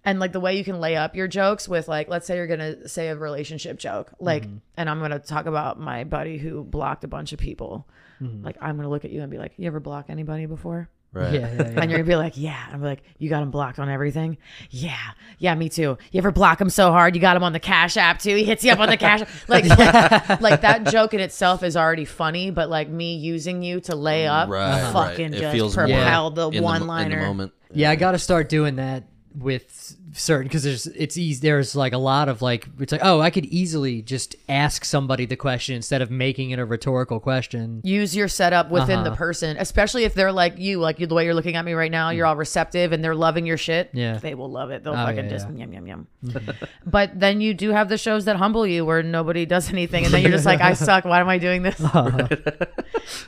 and 0.04 0.20
like 0.20 0.32
the 0.32 0.40
way 0.40 0.56
you 0.56 0.64
can 0.64 0.78
lay 0.80 0.96
up 0.96 1.16
your 1.16 1.26
jokes 1.28 1.68
with 1.68 1.88
like, 1.88 2.08
let's 2.08 2.26
say 2.26 2.36
you're 2.36 2.46
gonna 2.46 2.88
say 2.88 3.08
a 3.08 3.16
relationship 3.16 3.78
joke, 3.78 4.12
like, 4.20 4.44
Mm-hmm. 4.44 4.56
and 4.76 4.88
I'm 4.90 5.00
gonna 5.00 5.18
talk 5.18 5.46
about 5.46 5.80
my 5.80 6.04
buddy 6.04 6.38
who 6.38 6.62
blocked 6.64 7.04
a 7.04 7.08
bunch 7.08 7.32
of 7.32 7.38
people. 7.38 7.86
Mm-hmm. 8.22 8.44
Like, 8.44 8.56
I'm 8.60 8.76
gonna 8.76 8.88
look 8.90 9.04
at 9.04 9.10
you 9.10 9.22
and 9.22 9.30
be 9.30 9.38
like, 9.38 9.52
"You 9.56 9.66
ever 9.68 9.80
block 9.80 10.06
anybody 10.08 10.46
before?" 10.46 10.88
Right. 11.12 11.32
Yeah, 11.34 11.40
yeah, 11.40 11.54
yeah. 11.56 11.80
And 11.80 11.90
you're 11.90 12.00
gonna 12.00 12.04
be 12.04 12.16
like, 12.16 12.34
yeah. 12.36 12.66
I'm 12.70 12.82
like, 12.82 13.02
you 13.18 13.30
got 13.30 13.42
him 13.42 13.50
blocked 13.50 13.78
on 13.78 13.88
everything. 13.88 14.36
Yeah, 14.70 14.94
yeah, 15.38 15.54
me 15.54 15.68
too. 15.70 15.96
You 16.12 16.18
ever 16.18 16.30
block 16.30 16.60
him 16.60 16.68
so 16.68 16.90
hard, 16.92 17.14
you 17.14 17.20
got 17.20 17.34
him 17.36 17.42
on 17.42 17.52
the 17.54 17.58
Cash 17.60 17.96
App 17.96 18.18
too. 18.18 18.36
He 18.36 18.44
hits 18.44 18.62
you 18.62 18.72
up 18.72 18.78
on 18.78 18.90
the 18.90 18.96
Cash, 18.98 19.20
like, 19.48 19.64
like, 19.66 20.40
like 20.40 20.60
that 20.60 20.86
joke 20.88 21.14
in 21.14 21.20
itself 21.20 21.62
is 21.62 21.76
already 21.78 22.04
funny, 22.04 22.50
but 22.50 22.68
like 22.68 22.88
me 22.90 23.16
using 23.16 23.62
you 23.62 23.80
to 23.80 23.96
lay 23.96 24.26
up, 24.26 24.48
Right. 24.50 24.82
right. 24.82 24.92
fucking 24.92 25.32
It 25.32 25.40
just 25.40 25.54
feels 25.54 25.74
propel 25.74 26.30
the 26.30 26.48
in 26.48 26.54
the 26.56 26.60
mo- 26.60 26.64
one 26.66 26.82
in 26.82 26.88
liner. 26.88 27.22
moment. 27.22 27.52
Yeah, 27.72 27.90
I 27.90 27.96
got 27.96 28.12
to 28.12 28.18
start 28.18 28.48
doing 28.50 28.76
that 28.76 29.04
with 29.34 29.96
certain 30.12 30.48
because 30.48 30.62
there's 30.62 30.86
it's 30.88 31.16
easy. 31.16 31.40
There's 31.40 31.76
like 31.76 31.92
a 31.92 31.98
lot 31.98 32.28
of 32.28 32.40
like 32.42 32.66
it's 32.80 32.92
like 32.92 33.00
oh 33.04 33.20
I 33.20 33.30
could 33.30 33.44
easily 33.46 34.00
just 34.02 34.34
ask 34.48 34.84
somebody 34.84 35.26
the 35.26 35.36
question 35.36 35.74
instead 35.76 36.00
of 36.02 36.10
making 36.10 36.50
it 36.50 36.58
a 36.58 36.64
rhetorical 36.64 37.20
question. 37.20 37.80
use 37.84 38.16
your 38.16 38.28
setup 38.28 38.70
within 38.70 39.02
the 39.04 39.10
Uh-huh. 39.10 39.16
person, 39.16 39.56
especially 39.58 40.04
if 40.04 40.14
they're 40.14 40.32
like 40.32 40.58
you, 40.58 40.78
like 40.80 40.96
the 40.98 41.14
way 41.14 41.24
you're 41.24 41.34
looking 41.34 41.56
at 41.56 41.64
me 41.64 41.72
right 41.74 41.90
now, 41.90 42.10
you're 42.10 42.26
all 42.26 42.36
receptive 42.36 42.92
and 42.92 43.02
they're 43.04 43.14
loving 43.14 43.46
your 43.46 43.56
shit. 43.56 43.90
Yeah. 43.92 44.18
They 44.18 44.34
will 44.34 44.50
love 44.50 44.70
it. 44.70 44.82
They'll 44.84 44.92
Oh, 44.94 44.96
fucking 44.96 45.24
yeah, 45.24 45.30
just 45.30 45.48
yeah. 45.50 45.66
yum, 45.66 45.72
yum, 45.72 45.86
yum. 45.86 46.06
but 46.86 47.18
then 47.18 47.40
you 47.40 47.54
do 47.54 47.70
have 47.70 47.88
the 47.88 47.98
shows 47.98 48.24
that 48.26 48.36
humble 48.36 48.66
you 48.66 48.84
where 48.84 49.02
nobody 49.02 49.46
does 49.46 49.70
anything. 49.70 50.04
And 50.04 50.12
then 50.14 50.22
you're 50.22 50.30
just 50.32 50.46
like, 50.46 50.60
I 50.60 50.72
suck. 50.74 51.04
Why 51.04 51.20
am 51.20 51.28
I 51.28 51.38
doing 51.38 51.62
this? 51.62 51.78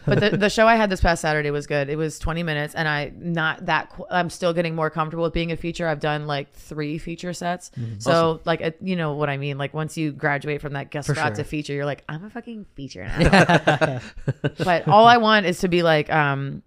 but 0.06 0.20
the, 0.20 0.36
the 0.38 0.50
show 0.50 0.66
I 0.66 0.76
had 0.76 0.90
this 0.90 1.00
past 1.00 1.22
Saturday 1.22 1.50
was 1.50 1.66
good. 1.66 1.88
It 1.88 1.96
was 1.96 2.18
20 2.18 2.42
minutes 2.42 2.74
and 2.74 2.88
I 2.88 3.12
not 3.16 3.66
that, 3.66 3.90
qu- 3.90 4.06
I'm 4.10 4.30
still 4.30 4.52
getting 4.52 4.74
more 4.74 4.90
comfortable 4.90 5.24
with 5.24 5.32
being 5.32 5.52
a 5.52 5.56
feature. 5.56 5.86
I've 5.86 6.00
done 6.00 6.26
like 6.26 6.48
three 6.70 6.96
feature 6.98 7.34
sets. 7.34 7.70
So 7.98 8.40
like, 8.46 8.62
uh, 8.62 8.70
you 8.80 8.96
know 8.96 9.12
what 9.14 9.28
I 9.28 9.36
mean? 9.36 9.58
Like 9.58 9.74
once 9.74 9.96
you 9.98 10.12
graduate 10.12 10.60
from 10.62 10.72
that 10.72 10.90
guest 10.90 11.06
For 11.08 11.14
spot 11.14 11.36
sure. 11.36 11.36
to 11.36 11.44
feature, 11.44 11.74
you're 11.74 11.84
like, 11.84 12.04
I'm 12.08 12.24
a 12.24 12.30
fucking 12.30 12.64
feature 12.74 13.04
now 13.04 14.00
but 14.64 14.88
all 14.88 15.06
I 15.06 15.18
want 15.18 15.44
is 15.46 15.58
to 15.60 15.68
be 15.68 15.82
like, 15.82 16.10
um, 16.10 16.62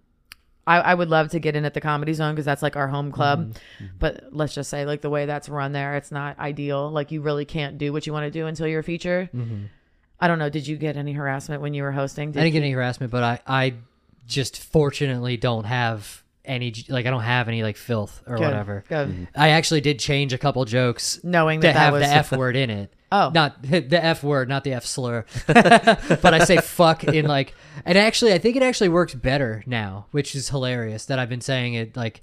I, 0.66 0.78
I 0.78 0.94
would 0.94 1.08
love 1.10 1.30
to 1.30 1.38
get 1.40 1.56
in 1.56 1.64
at 1.64 1.74
the 1.74 1.80
comedy 1.80 2.12
zone 2.12 2.34
because 2.34 2.44
that's 2.44 2.62
like 2.62 2.76
our 2.76 2.88
home 2.88 3.12
club. 3.12 3.56
But 3.98 4.28
let's 4.30 4.54
just 4.54 4.70
say, 4.70 4.86
like 4.86 5.00
the 5.02 5.10
way 5.10 5.26
that's 5.26 5.48
run 5.48 5.72
there, 5.72 5.96
it's 5.96 6.10
not 6.10 6.38
ideal. 6.38 6.90
Like 6.90 7.10
you 7.10 7.20
really 7.20 7.44
can't 7.44 7.76
do 7.76 7.92
what 7.92 8.06
you 8.06 8.12
want 8.12 8.24
to 8.24 8.30
do 8.30 8.46
until 8.46 8.66
you're 8.66 8.80
a 8.80 8.84
feature. 8.84 9.28
I 10.20 10.28
don't 10.28 10.38
know. 10.38 10.48
Did 10.48 10.66
you 10.66 10.76
get 10.76 10.96
any 10.96 11.12
harassment 11.12 11.60
when 11.60 11.74
you 11.74 11.82
were 11.82 11.92
hosting? 11.92 12.32
Did 12.32 12.40
I 12.40 12.44
didn't 12.44 12.54
get 12.54 12.62
any 12.62 12.72
harassment, 12.72 13.12
but 13.12 13.22
I 13.22 13.40
I 13.46 13.74
just 14.26 14.62
fortunately 14.62 15.36
don't 15.36 15.64
have 15.64 16.23
any 16.44 16.72
like 16.88 17.06
I 17.06 17.10
don't 17.10 17.22
have 17.22 17.48
any 17.48 17.62
like 17.62 17.76
filth 17.76 18.22
or 18.26 18.36
Good, 18.36 18.44
whatever. 18.44 18.84
Good. 18.88 19.08
Mm-hmm. 19.08 19.22
Mm-hmm. 19.24 19.40
I 19.40 19.50
actually 19.50 19.80
did 19.80 19.98
change 19.98 20.32
a 20.32 20.38
couple 20.38 20.64
jokes 20.64 21.20
Knowing 21.22 21.60
to 21.60 21.66
that 21.66 21.74
that 21.74 21.78
have 21.78 21.92
was 21.94 22.02
the 22.02 22.08
f 22.08 22.32
word 22.32 22.56
in 22.56 22.70
it. 22.70 22.92
Oh. 23.12 23.30
not 23.32 23.62
the 23.62 24.04
f 24.04 24.24
word, 24.24 24.48
not 24.48 24.64
the 24.64 24.72
f 24.72 24.84
slur. 24.84 25.24
but 25.46 26.34
I 26.34 26.40
say 26.44 26.56
fuck 26.56 27.04
in 27.04 27.26
like, 27.26 27.54
and 27.84 27.96
actually, 27.96 28.32
I 28.32 28.38
think 28.38 28.56
it 28.56 28.62
actually 28.64 28.88
works 28.88 29.14
better 29.14 29.62
now, 29.66 30.06
which 30.10 30.34
is 30.34 30.48
hilarious 30.48 31.04
that 31.04 31.20
I've 31.20 31.28
been 31.28 31.40
saying 31.40 31.74
it 31.74 31.96
like. 31.96 32.22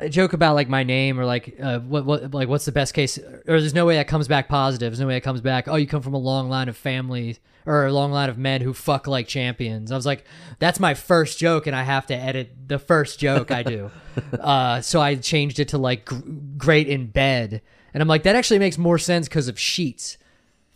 A 0.00 0.08
joke 0.08 0.32
about 0.32 0.54
like 0.54 0.68
my 0.68 0.82
name 0.82 1.20
or 1.20 1.24
like 1.24 1.56
uh, 1.62 1.78
what 1.80 2.04
what 2.04 2.34
like 2.34 2.48
what's 2.48 2.64
the 2.64 2.72
best 2.72 2.94
case 2.94 3.18
or 3.18 3.42
there's 3.44 3.74
no 3.74 3.84
way 3.86 3.96
that 3.96 4.08
comes 4.08 4.28
back 4.28 4.48
positive. 4.48 4.92
There's 4.92 5.00
no 5.00 5.06
way 5.06 5.14
that 5.14 5.20
comes 5.22 5.40
back. 5.40 5.68
Oh, 5.68 5.76
you 5.76 5.86
come 5.86 6.02
from 6.02 6.14
a 6.14 6.18
long 6.18 6.48
line 6.48 6.68
of 6.68 6.76
families 6.76 7.38
or 7.66 7.86
a 7.86 7.92
long 7.92 8.10
line 8.10 8.28
of 8.28 8.38
men 8.38 8.62
who 8.62 8.72
fuck 8.72 9.06
like 9.06 9.28
champions. 9.28 9.92
I 9.92 9.96
was 9.96 10.06
like, 10.06 10.24
that's 10.58 10.80
my 10.80 10.94
first 10.94 11.38
joke, 11.38 11.66
and 11.66 11.76
I 11.76 11.82
have 11.82 12.06
to 12.06 12.16
edit 12.16 12.52
the 12.66 12.78
first 12.78 13.18
joke 13.18 13.50
I 13.50 13.62
do. 13.62 13.90
uh, 14.40 14.80
so 14.80 15.00
I 15.00 15.16
changed 15.16 15.58
it 15.58 15.68
to 15.68 15.78
like 15.78 16.06
gr- 16.06 16.20
great 16.56 16.88
in 16.88 17.06
bed, 17.08 17.62
and 17.92 18.02
I'm 18.02 18.08
like 18.08 18.22
that 18.22 18.36
actually 18.36 18.58
makes 18.58 18.78
more 18.78 18.98
sense 18.98 19.28
because 19.28 19.48
of 19.48 19.58
sheets. 19.58 20.16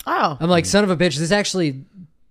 oh, 0.06 0.36
I'm 0.38 0.50
like, 0.50 0.66
son 0.66 0.84
of 0.84 0.90
a 0.90 0.96
bitch, 0.96 1.16
this 1.16 1.32
actually 1.32 1.84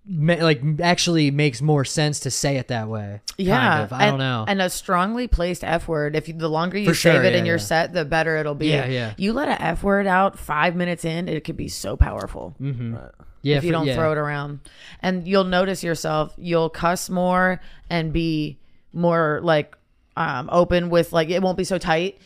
ma- 0.06 0.36
like 0.36 0.62
actually 0.82 1.32
makes 1.32 1.62
more 1.62 1.86
sense 1.86 2.20
to 2.22 2.32
say 2.32 2.58
it 2.58 2.68
that 2.68 2.88
way. 2.88 3.22
yeah. 3.38 3.58
kind 3.58 3.84
of. 3.84 3.94
I 3.94 4.04
and, 4.04 4.12
don't 4.12 4.20
know. 4.20 4.46
And 4.48 4.62
a 4.62 4.70
strongly 4.70 5.28
placed 5.28 5.64
f 5.64 5.88
word. 5.88 6.16
If 6.16 6.28
you, 6.28 6.34
the 6.34 6.50
longer 6.50 6.78
you 6.78 6.90
For 6.90 6.96
save 6.96 7.16
sure, 7.16 7.24
it 7.24 7.36
in 7.36 7.46
your 7.46 7.58
yeah. 7.58 7.64
set, 7.64 7.94
the 7.94 8.06
better 8.06 8.38
it'll 8.38 8.56
be. 8.56 8.68
Yeah, 8.68 8.86
yeah. 8.86 9.14
You 9.18 9.34
let 9.34 9.48
a 9.48 9.62
f 9.62 9.84
word 9.84 10.08
out 10.08 10.38
five 10.38 10.76
minutes 10.76 11.06
in, 11.06 11.28
it 11.28 11.44
could 11.44 11.58
be 11.58 11.68
so 11.68 11.96
powerful. 11.96 12.56
yeah, 12.60 13.58
if 13.58 13.64
you 13.64 13.72
don't 13.72 13.88
yeah. 13.88 13.96
throw 13.96 14.12
it 14.12 14.18
around. 14.18 14.60
And 15.02 15.28
you'll 15.28 15.44
notice 15.44 15.84
yourself, 15.84 16.34
you'll 16.38 16.70
cuss 16.70 17.10
more 17.10 17.62
and 17.90 18.14
be 18.14 18.58
more 18.94 19.40
like 19.44 19.76
um, 20.16 20.50
open 20.52 20.90
with 20.90 21.12
like 21.12 21.30
it 21.30 21.42
won't 21.42 21.58
be 21.58 21.64
so 21.64 21.78
tight 21.78 22.20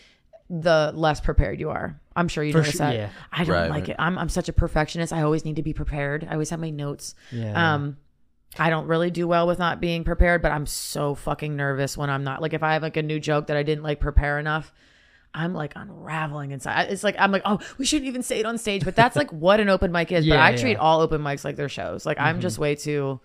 the 0.49 0.91
less 0.95 1.19
prepared 1.19 1.59
you 1.59 1.69
are. 1.69 1.99
I'm 2.17 2.27
sure 2.27 2.43
you 2.43 2.51
For 2.51 2.57
notice 2.59 2.73
sure, 2.73 2.87
that. 2.87 2.95
yeah. 2.95 3.09
I 3.31 3.43
don't 3.45 3.55
Right, 3.55 3.69
like 3.69 3.81
right. 3.83 3.89
it. 3.91 3.95
I'm 3.99 4.17
I'm 4.17 4.29
such 4.29 4.49
a 4.49 4.53
perfectionist. 4.53 5.13
I 5.13 5.21
always 5.21 5.45
need 5.45 5.55
to 5.57 5.63
be 5.63 5.71
prepared. 5.73 6.27
I 6.29 6.33
always 6.33 6.49
have 6.49 6.59
my 6.59 6.69
notes. 6.71 7.15
Yeah. 7.31 7.75
Um 7.75 7.97
I 8.57 8.69
don't 8.69 8.87
really 8.87 9.11
do 9.11 9.27
well 9.27 9.45
with 9.45 9.59
not 9.59 9.79
being 9.79 10.03
prepared, 10.03 10.41
but 10.41 10.51
I'm 10.51 10.65
so 10.65 11.13
fucking 11.15 11.55
nervous 11.55 11.95
when 11.97 12.09
I'm 12.09 12.23
not. 12.23 12.41
Like 12.41 12.53
if 12.53 12.63
I 12.63 12.73
have 12.73 12.81
like 12.81 12.97
a 12.97 13.03
new 13.03 13.19
joke 13.19 13.47
that 13.47 13.57
I 13.57 13.63
didn't 13.63 13.83
like 13.83 13.99
prepare 13.99 14.39
enough, 14.39 14.73
I'm 15.33 15.53
like 15.53 15.73
unraveling 15.75 16.51
inside. 16.51 16.89
It's 16.89 17.03
like 17.03 17.15
I'm 17.19 17.31
like, 17.31 17.43
oh, 17.45 17.59
we 17.77 17.85
shouldn't 17.85 18.07
even 18.07 18.23
say 18.23 18.39
it 18.39 18.45
on 18.45 18.57
stage, 18.57 18.83
but 18.83 18.95
that's 18.95 19.15
like 19.15 19.31
what 19.45 19.59
an 19.59 19.69
open 19.69 19.91
mic 19.91 20.11
is. 20.11 20.25
but 20.25 20.33
Yeah, 20.35 20.43
I 20.43 20.51
yeah. 20.51 20.57
treat 20.57 20.75
all 20.77 21.01
open 21.01 21.21
mics 21.21 21.43
like 21.45 21.55
they're 21.55 21.69
shows. 21.69 22.05
Like 22.05 22.19
I'm 22.19 22.41
just 22.41 22.57
way 22.57 22.73
too. 22.75 23.19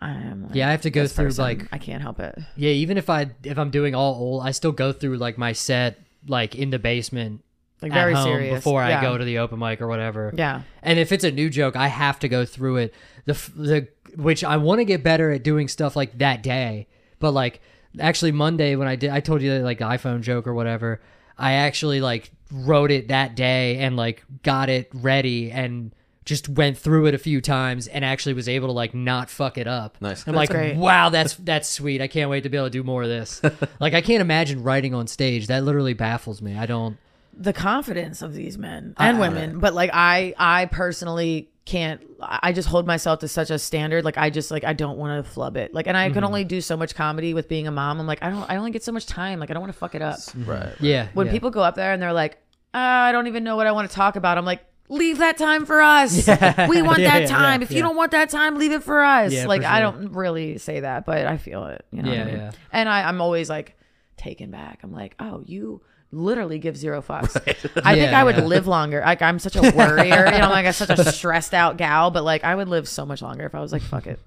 I'm 0.00 0.44
like, 0.44 0.54
Yeah, 0.54 0.68
I 0.68 0.72
have 0.72 0.82
to 0.82 0.90
go 0.90 1.02
this 1.02 1.12
through, 1.14 1.26
person. 1.26 1.42
like- 1.44 1.68
I 1.72 1.78
can't 1.78 2.02
help 2.02 2.20
it. 2.20 2.36
Yeah, 2.56 2.70
even 2.70 2.96
if 2.98 3.08
I 3.08 3.30
if 3.44 3.58
I'm 3.58 3.70
doing 3.70 3.94
all 3.94 4.14
old, 4.14 4.42
I 4.46 4.50
still 4.50 4.72
go 4.72 4.92
through 4.92 5.18
like 5.18 5.38
my 5.38 5.52
set 5.52 5.98
like 6.26 6.54
in 6.56 6.70
the 6.70 6.78
basement 6.78 7.42
Like 7.82 7.92
at 7.92 7.94
very 7.94 8.14
home 8.14 8.24
serious 8.24 8.54
before 8.56 8.82
I 8.82 9.00
go 9.02 9.18
to 9.18 9.24
the 9.24 9.38
open 9.38 9.58
mic 9.58 9.80
or 9.80 9.86
whatever. 9.86 10.32
Yeah. 10.34 10.62
And 10.82 10.98
if 10.98 11.12
it's 11.12 11.24
a 11.24 11.30
new 11.30 11.50
joke, 11.50 11.76
I 11.76 11.88
have 11.88 12.18
to 12.20 12.28
go 12.28 12.44
through 12.44 12.76
it. 12.76 12.94
The 13.26 13.34
the 13.54 13.88
which 14.14 14.42
I 14.44 14.56
want 14.56 14.78
to 14.78 14.84
get 14.84 15.02
better 15.02 15.30
at 15.30 15.42
doing 15.42 15.68
stuff 15.68 15.94
like 15.94 16.18
that 16.18 16.42
day. 16.42 16.86
But 17.18 17.32
like 17.32 17.60
actually 17.98 18.32
Monday 18.32 18.76
when 18.76 18.88
I 18.88 18.96
did 18.96 19.10
I 19.10 19.20
told 19.20 19.42
you 19.42 19.50
that 19.50 19.62
like 19.62 19.80
iPhone 19.80 20.22
joke 20.22 20.46
or 20.46 20.54
whatever, 20.54 21.02
I 21.36 21.52
actually 21.52 22.00
like 22.00 22.30
wrote 22.50 22.90
it 22.90 23.08
that 23.08 23.36
day 23.36 23.78
and 23.78 23.96
like 23.96 24.24
got 24.42 24.68
it 24.70 24.88
ready 24.94 25.50
and 25.50 25.94
just 26.24 26.48
went 26.48 26.76
through 26.76 27.06
it 27.06 27.14
a 27.14 27.18
few 27.18 27.40
times 27.40 27.86
and 27.86 28.04
actually 28.04 28.34
was 28.34 28.48
able 28.48 28.68
to 28.68 28.72
like 28.72 28.94
not 28.94 29.30
fuck 29.30 29.58
it 29.58 29.68
up. 29.68 29.96
Nice. 30.00 30.26
I'm 30.26 30.34
That's 30.34 30.36
like, 30.36 30.50
great. 30.50 30.76
wow, 30.76 31.08
that's 31.08 31.34
that's 31.34 31.68
sweet. 31.68 32.00
I 32.00 32.08
can't 32.08 32.30
wait 32.30 32.42
to 32.42 32.48
be 32.48 32.56
able 32.56 32.66
to 32.66 32.70
do 32.70 32.82
more 32.82 33.02
of 33.04 33.08
this. 33.08 33.40
like 33.80 33.94
I 33.94 34.00
can't 34.00 34.20
imagine 34.20 34.62
writing 34.62 34.92
on 34.92 35.06
stage. 35.06 35.46
That 35.46 35.62
literally 35.62 35.94
baffles 35.94 36.42
me. 36.42 36.56
I 36.56 36.66
don't 36.66 36.96
the 37.38 37.52
confidence 37.52 38.22
of 38.22 38.32
these 38.34 38.56
men 38.56 38.94
and 38.98 39.18
women 39.20 39.58
but 39.58 39.74
like 39.74 39.90
i 39.92 40.32
i 40.38 40.64
personally 40.66 41.50
can't 41.66 42.00
i 42.22 42.52
just 42.52 42.66
hold 42.68 42.86
myself 42.86 43.18
to 43.18 43.28
such 43.28 43.50
a 43.50 43.58
standard 43.58 44.04
like 44.04 44.16
i 44.16 44.30
just 44.30 44.50
like 44.50 44.64
i 44.64 44.72
don't 44.72 44.96
want 44.96 45.22
to 45.22 45.30
flub 45.30 45.56
it 45.56 45.74
like 45.74 45.86
and 45.86 45.96
i 45.96 46.08
can 46.10 46.24
only 46.24 46.44
do 46.44 46.60
so 46.60 46.76
much 46.76 46.94
comedy 46.94 47.34
with 47.34 47.48
being 47.48 47.66
a 47.66 47.70
mom 47.70 48.00
i'm 48.00 48.06
like 48.06 48.22
i 48.22 48.30
don't 48.30 48.48
i 48.50 48.56
only 48.56 48.70
get 48.70 48.82
so 48.82 48.90
much 48.92 49.04
time 49.04 49.38
like 49.38 49.50
i 49.50 49.52
don't 49.52 49.60
want 49.60 49.72
to 49.72 49.78
fuck 49.78 49.94
it 49.94 50.00
up 50.02 50.18
Right. 50.46 50.72
yeah. 50.80 51.08
when 51.12 51.26
yeah. 51.26 51.32
people 51.32 51.50
go 51.50 51.60
up 51.62 51.74
there 51.74 51.92
and 51.92 52.00
they're 52.00 52.12
like 52.12 52.34
uh, 52.72 52.78
i 52.78 53.12
don't 53.12 53.26
even 53.26 53.44
know 53.44 53.56
what 53.56 53.66
i 53.66 53.72
want 53.72 53.90
to 53.90 53.94
talk 53.94 54.16
about 54.16 54.38
i'm 54.38 54.44
like 54.46 54.64
leave 54.88 55.18
that 55.18 55.36
time 55.36 55.66
for 55.66 55.80
us 55.82 56.26
we 56.68 56.80
want 56.80 57.00
Yeah, 57.00 57.10
that 57.10 57.20
yeah, 57.22 57.26
time 57.26 57.60
yeah, 57.60 57.64
if 57.64 57.70
you 57.72 57.78
yeah. 57.78 57.82
don't 57.82 57.96
want 57.96 58.12
that 58.12 58.30
time 58.30 58.56
leave 58.56 58.72
it 58.72 58.82
for 58.84 59.02
us 59.02 59.32
Yeah, 59.32 59.42
for 59.42 59.48
like 59.48 59.62
i 59.64 59.80
sure. 59.80 59.90
don't 59.92 60.12
really 60.12 60.56
say 60.58 60.80
that 60.80 61.04
but 61.04 61.26
i 61.26 61.36
feel 61.36 61.66
it 61.66 61.84
you 61.90 62.02
know 62.02 62.08
what 62.10 62.16
Yeah, 62.16 62.22
I 62.22 62.26
mean? 62.26 62.36
yeah. 62.36 62.50
and 62.72 62.88
I, 62.88 63.08
i'm 63.08 63.20
always 63.20 63.50
like 63.50 63.76
taken 64.16 64.50
back 64.52 64.80
i'm 64.84 64.92
like 64.92 65.16
oh 65.18 65.42
you 65.44 65.82
literally 66.12 66.58
give 66.58 66.76
zero 66.76 67.02
fucks 67.02 67.36
i 67.84 67.94
think 67.94 68.12
i 68.12 68.22
would 68.24 68.36
yeah. 68.36 68.44
live 68.44 68.66
longer 68.66 69.00
like 69.00 69.20
i'm 69.22 69.38
such 69.38 69.56
a 69.56 69.60
worrier 69.76 70.26
you 70.32 70.38
know 70.38 70.48
like 70.50 70.64
i'm 70.66 70.72
such 70.72 70.90
a 70.90 71.12
stressed 71.12 71.52
out 71.52 71.76
gal 71.76 72.10
but 72.10 72.22
like 72.24 72.44
i 72.44 72.54
would 72.54 72.68
live 72.68 72.88
so 72.88 73.04
much 73.04 73.20
longer 73.22 73.44
if 73.44 73.54
i 73.54 73.60
was 73.60 73.72
like 73.72 73.82
fuck 73.82 74.06
it 74.06 74.18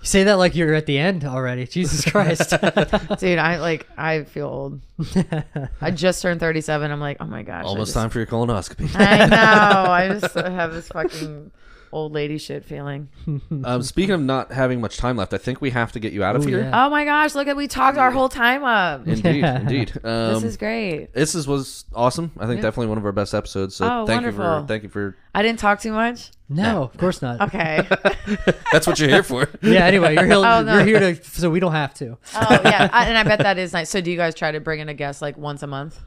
You 0.00 0.06
say 0.06 0.24
that 0.24 0.34
like 0.38 0.54
you're 0.54 0.72
at 0.74 0.86
the 0.86 0.98
end 0.98 1.24
already. 1.24 1.66
Jesus 1.66 2.04
Christ. 2.10 2.50
dude 3.18 3.38
i 3.38 3.58
like 3.58 3.86
i 3.98 4.24
feel 4.24 4.46
old 4.48 4.80
i 5.80 5.90
just 5.90 6.22
turned 6.22 6.40
37 6.40 6.90
i'm 6.90 7.00
like 7.00 7.18
oh 7.20 7.26
my 7.26 7.42
gosh 7.42 7.64
Almost 7.64 7.88
just- 7.88 7.94
time 7.94 8.10
for 8.10 8.18
your 8.18 8.26
colonoscopy. 8.26 8.88
I 8.98 9.26
know. 9.26 9.90
I 9.92 10.18
just 10.18 10.34
have 10.34 10.72
this 10.72 10.88
fucking 10.88 11.50
old 11.96 12.12
lady 12.12 12.36
shit 12.38 12.64
feeling. 12.64 13.08
um, 13.64 13.82
speaking 13.82 14.14
of 14.14 14.20
not 14.20 14.52
having 14.52 14.80
much 14.80 14.96
time 14.98 15.16
left, 15.16 15.32
I 15.32 15.38
think 15.38 15.60
we 15.60 15.70
have 15.70 15.92
to 15.92 15.98
get 16.00 16.12
you 16.12 16.22
out 16.22 16.36
of 16.36 16.44
Ooh, 16.44 16.48
here. 16.48 16.60
yeah. 16.60 16.86
Oh 16.86 16.90
my 16.90 17.04
gosh, 17.04 17.34
look 17.34 17.48
at 17.48 17.56
we 17.56 17.66
talked 17.68 17.96
our 17.98 18.10
whole 18.10 18.28
time 18.28 18.62
up. 18.64 19.06
Indeed, 19.08 19.36
Yeah. 19.40 19.60
indeed. 19.60 19.92
Um, 20.04 20.34
this 20.34 20.42
is 20.44 20.56
great. 20.56 21.12
this 21.14 21.34
is 21.34 21.48
was 21.48 21.84
awesome. 21.94 22.32
I 22.38 22.46
think 22.46 22.56
Yeah. 22.58 22.62
definitely 22.62 22.88
one 22.88 22.98
of 22.98 23.04
our 23.06 23.12
best 23.12 23.34
episodes. 23.34 23.74
So 23.76 23.86
Oh, 23.90 24.06
thank 24.06 24.22
you 24.22 24.32
for 24.32 24.38
wonderful. 24.42 24.66
thank 24.66 24.82
you 24.82 24.88
for. 24.88 25.16
I 25.34 25.42
didn't 25.42 25.58
talk 25.58 25.80
too 25.80 25.92
much. 25.92 26.30
no, 26.48 26.82
of 26.84 26.96
course 26.98 27.20
not. 27.22 27.40
Okay. 27.40 27.86
That's 28.72 28.86
what 28.86 28.98
you're 28.98 29.08
here 29.08 29.22
for. 29.22 29.48
Yeah, 29.62 29.84
anyway, 29.86 30.14
you're, 30.14 30.24
here, 30.26 30.34
Oh, 30.34 30.62
no. 30.62 30.76
you're 30.84 30.84
here 31.00 31.14
to 31.14 31.24
so 31.24 31.50
we 31.50 31.60
don't 31.60 31.72
have 31.72 31.92
to. 31.94 32.18
oh 32.34 32.60
yeah, 32.64 32.88
I, 32.92 33.06
and 33.06 33.18
I 33.18 33.22
bet 33.24 33.40
that 33.40 33.58
is 33.58 33.72
nice. 33.72 33.90
So 33.90 34.00
do 34.00 34.10
you 34.10 34.16
guys 34.16 34.34
try 34.34 34.52
to 34.52 34.60
bring 34.60 34.80
in 34.80 34.88
a 34.88 34.94
guest 34.94 35.22
like 35.22 35.36
once 35.38 35.62
a 35.62 35.66
month? 35.66 35.98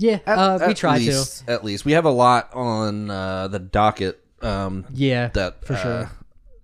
Yeah, 0.00 0.20
uh, 0.28 0.58
we 0.60 0.66
At 0.70 0.76
try 0.76 0.98
least, 0.98 1.42
At 1.48 1.64
least 1.64 1.84
we 1.84 1.90
have 1.92 2.04
a 2.04 2.10
lot 2.10 2.50
on 2.54 3.10
uh, 3.10 3.48
the 3.48 3.58
docket. 3.58 4.22
Um. 4.42 4.84
Yeah, 4.92 5.28
that 5.28 5.64
for 5.64 5.74
uh, 5.74 5.82
sure. 5.82 6.10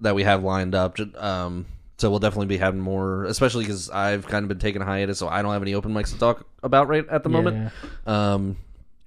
that 0.01 0.15
we 0.15 0.23
have 0.25 0.43
lined 0.45 0.75
up. 0.75 0.99
Um, 1.17 1.67
so 1.97 2.11
we'll 2.11 2.19
definitely 2.19 2.47
be 2.47 2.57
having 2.59 2.81
more, 2.81 3.25
especially 3.25 3.65
because 3.65 3.89
I've 3.91 4.27
kind 4.27 4.43
of 4.45 4.49
been 4.49 4.59
taking 4.59 4.83
a 4.83 4.85
hiatus, 4.85 5.19
so 5.19 5.29
I 5.29 5.43
don't 5.43 5.53
have 5.53 5.63
any 5.63 5.75
open 5.75 5.93
mics 5.95 6.13
to 6.13 6.19
talk 6.19 6.47
about 6.63 6.89
right 6.89 7.09
at 7.09 7.23
the 7.23 7.31
Yeah, 7.31 7.37
moment. 7.37 7.73
Um, 8.07 8.57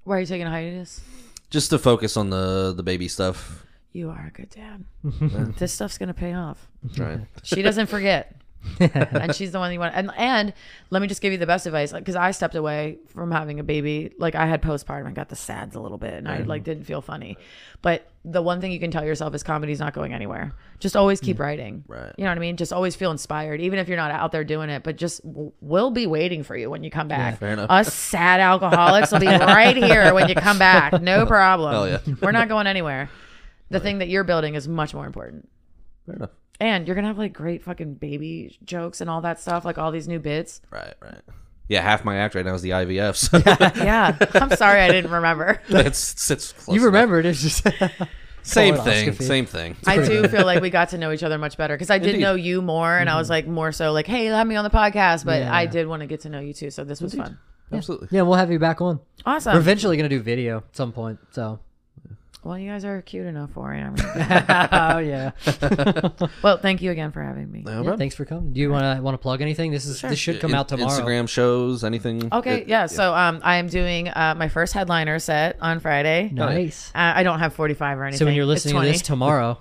Why 0.04 0.16
are 0.16 0.20
you 0.20 0.26
taking 0.26 0.46
a 0.46 0.50
hiatus? 0.50 1.00
just 1.50 1.70
to 1.70 1.78
focus 1.78 2.16
on 2.16 2.30
the 2.30 2.72
the 2.76 2.82
baby 2.82 3.08
stuff. 3.08 3.64
You 3.92 4.10
are 4.10 4.26
a 4.28 4.30
good 4.30 4.50
dad. 4.50 4.84
this 5.58 5.72
stuff's 5.72 5.96
gonna 5.98 6.14
pay 6.14 6.34
off. 6.34 6.66
Right. 6.96 7.20
She 7.42 7.62
doesn't 7.62 7.86
forget. 7.86 8.34
and 8.80 9.34
she's 9.34 9.52
the 9.52 9.58
one 9.58 9.72
you 9.72 9.78
want. 9.78 9.94
And 9.94 10.10
and 10.16 10.52
let 10.90 11.02
me 11.02 11.08
just 11.08 11.20
give 11.20 11.32
you 11.32 11.38
the 11.38 11.46
best 11.46 11.66
advice, 11.66 11.92
like 11.92 12.02
because 12.02 12.16
I 12.16 12.30
stepped 12.32 12.54
away 12.54 12.98
from 13.08 13.30
having 13.30 13.60
a 13.60 13.64
baby. 13.64 14.12
Like 14.18 14.34
I 14.34 14.46
had 14.46 14.62
postpartum, 14.62 15.06
I 15.06 15.12
got 15.12 15.28
the 15.28 15.36
sads 15.36 15.76
a 15.76 15.80
little 15.80 15.98
bit, 15.98 16.14
and 16.14 16.28
I 16.28 16.38
mm-hmm. 16.38 16.48
like 16.48 16.64
didn't 16.64 16.84
feel 16.84 17.00
funny. 17.00 17.36
But 17.82 18.10
the 18.24 18.42
one 18.42 18.60
thing 18.60 18.72
you 18.72 18.80
can 18.80 18.90
tell 18.90 19.04
yourself 19.04 19.34
is 19.34 19.42
comedy's 19.42 19.80
not 19.80 19.94
going 19.94 20.12
anywhere. 20.12 20.54
Just 20.80 20.96
always 20.96 21.20
keep 21.20 21.38
writing. 21.38 21.84
Right. 21.86 22.12
You 22.18 22.24
know 22.24 22.30
what 22.30 22.38
I 22.38 22.40
mean? 22.40 22.56
Just 22.56 22.72
always 22.72 22.94
feel 22.96 23.10
inspired, 23.10 23.60
even 23.60 23.78
if 23.78 23.88
you're 23.88 23.96
not 23.96 24.10
out 24.10 24.32
there 24.32 24.44
doing 24.44 24.70
it. 24.70 24.82
But 24.82 24.96
just 24.96 25.24
w- 25.24 25.52
we'll 25.60 25.90
be 25.90 26.06
waiting 26.06 26.42
for 26.42 26.56
you 26.56 26.68
when 26.70 26.84
you 26.84 26.90
come 26.90 27.08
back. 27.08 27.38
fair 27.38 27.52
enough. 27.52 27.70
Us 27.70 27.92
sad 27.92 28.40
alcoholics 28.40 29.12
will 29.12 29.20
be 29.20 29.26
right 29.26 29.76
here 29.76 30.12
when 30.14 30.28
you 30.28 30.34
come 30.34 30.58
back. 30.58 31.00
No 31.00 31.26
problem. 31.26 31.72
Hell 31.72 31.88
yeah. 31.88 32.14
We're 32.20 32.32
not 32.32 32.48
going 32.48 32.66
anywhere. 32.66 33.08
The 33.70 33.80
thing 33.80 33.98
that 33.98 34.08
you're 34.08 34.24
building 34.24 34.54
is 34.54 34.66
much 34.66 34.94
more 34.94 35.06
important. 35.06 35.48
Fair 36.06 36.16
enough. 36.16 36.30
And 36.60 36.86
you're 36.86 36.96
gonna 36.96 37.08
have 37.08 37.18
like 37.18 37.32
great 37.32 37.62
fucking 37.62 37.94
baby 37.94 38.58
jokes 38.64 39.00
and 39.00 39.08
all 39.08 39.20
that 39.20 39.40
stuff, 39.40 39.64
like 39.64 39.78
all 39.78 39.92
these 39.92 40.08
new 40.08 40.18
bits. 40.18 40.60
Right, 40.70 40.94
right. 41.00 41.20
Yeah, 41.68 41.82
half 41.82 42.04
my 42.04 42.16
act 42.16 42.34
right 42.34 42.44
now 42.44 42.54
is 42.54 42.62
the 42.62 42.70
IVF. 42.70 43.14
So 43.16 43.38
Yeah, 43.84 44.16
I'm 44.34 44.50
sorry 44.56 44.80
I 44.80 44.88
didn't 44.90 45.10
remember. 45.10 45.60
it 45.68 45.94
sits 45.94 46.52
close. 46.52 46.74
you 46.74 46.80
enough. 46.80 46.86
remembered 46.86 47.26
it's 47.26 47.42
just 47.42 47.62
Same 48.42 48.76
thing. 48.76 49.10
Colonoscopy. 49.10 49.22
Same 49.22 49.46
thing. 49.46 49.76
I 49.86 49.98
do 49.98 50.26
feel 50.26 50.46
like 50.46 50.62
we 50.62 50.70
got 50.70 50.88
to 50.90 50.98
know 50.98 51.12
each 51.12 51.22
other 51.22 51.36
much 51.36 51.58
better 51.58 51.74
because 51.74 51.90
I 51.90 51.98
did 51.98 52.14
Indeed. 52.14 52.22
know 52.22 52.34
you 52.34 52.62
more, 52.62 52.96
and 52.96 53.10
I 53.10 53.16
was 53.16 53.26
mm-hmm. 53.26 53.32
like 53.32 53.46
more 53.46 53.72
so 53.72 53.92
like, 53.92 54.06
hey, 54.06 54.24
have 54.26 54.46
me 54.46 54.56
on 54.56 54.64
the 54.64 54.70
podcast. 54.70 55.26
But 55.26 55.42
Yeah. 55.42 55.54
I 55.54 55.66
did 55.66 55.86
want 55.86 56.00
to 56.00 56.06
get 56.06 56.20
to 56.20 56.30
know 56.30 56.40
you 56.40 56.54
too, 56.54 56.70
so 56.70 56.82
this 56.82 57.02
was 57.02 57.14
fun. 57.14 57.38
Absolutely. 57.70 58.08
yeah. 58.10 58.22
We'll 58.22 58.36
have 58.38 58.50
you 58.50 58.58
back 58.58 58.80
on. 58.80 59.00
Awesome. 59.26 59.52
We're 59.52 59.60
eventually 59.60 59.98
gonna 59.98 60.08
do 60.08 60.20
video 60.20 60.58
at 60.58 60.76
some 60.76 60.92
point. 60.92 61.18
So 61.32 61.58
well, 62.48 62.58
you 62.58 62.70
guys 62.70 62.84
are 62.84 63.02
cute 63.02 63.26
enough 63.26 63.50
for 63.52 63.74
it. 63.74 63.80
I 63.80 63.90
mean, 63.90 63.98
oh 64.72 64.98
yeah. 64.98 66.28
well, 66.42 66.56
thank 66.56 66.80
you 66.82 66.90
again 66.90 67.12
for 67.12 67.22
having 67.22 67.50
me. 67.50 67.62
No 67.62 67.70
yeah 67.70 67.76
problem. 67.76 67.98
thanks 67.98 68.14
for 68.14 68.24
coming. 68.24 68.52
Do 68.52 68.60
you 68.60 68.70
want 68.70 68.96
to 68.96 69.02
want 69.02 69.14
to 69.14 69.18
plug 69.18 69.42
anything? 69.42 69.70
This 69.70 69.86
is 69.86 70.00
this 70.00 70.18
should 70.18 70.40
come 70.40 70.54
out 70.54 70.68
tomorrow. 70.68 70.90
Instagram 70.90 71.28
shows, 71.28 71.84
anything. 71.84 72.32
Okay, 72.32 72.62
It- 72.62 72.68
yeah. 72.68 72.86
So 72.86 73.14
um, 73.14 73.40
I 73.44 73.56
am 73.56 73.68
doing 73.68 74.08
uh, 74.08 74.34
my 74.36 74.48
first 74.48 74.72
headliner 74.72 75.18
set 75.18 75.58
on 75.60 75.80
Friday. 75.80 76.30
Nice. 76.32 76.90
Uh, 76.94 77.12
I 77.16 77.22
don't 77.22 77.38
have 77.38 77.52
45 77.54 77.98
or 77.98 78.04
anything. 78.04 78.18
So 78.18 78.24
when 78.24 78.34
you're 78.34 78.44
It's 78.44 78.64
listening 78.64 78.74
to 78.74 78.78
20. 78.80 78.92
this 78.92 79.02
tomorrow, 79.02 79.58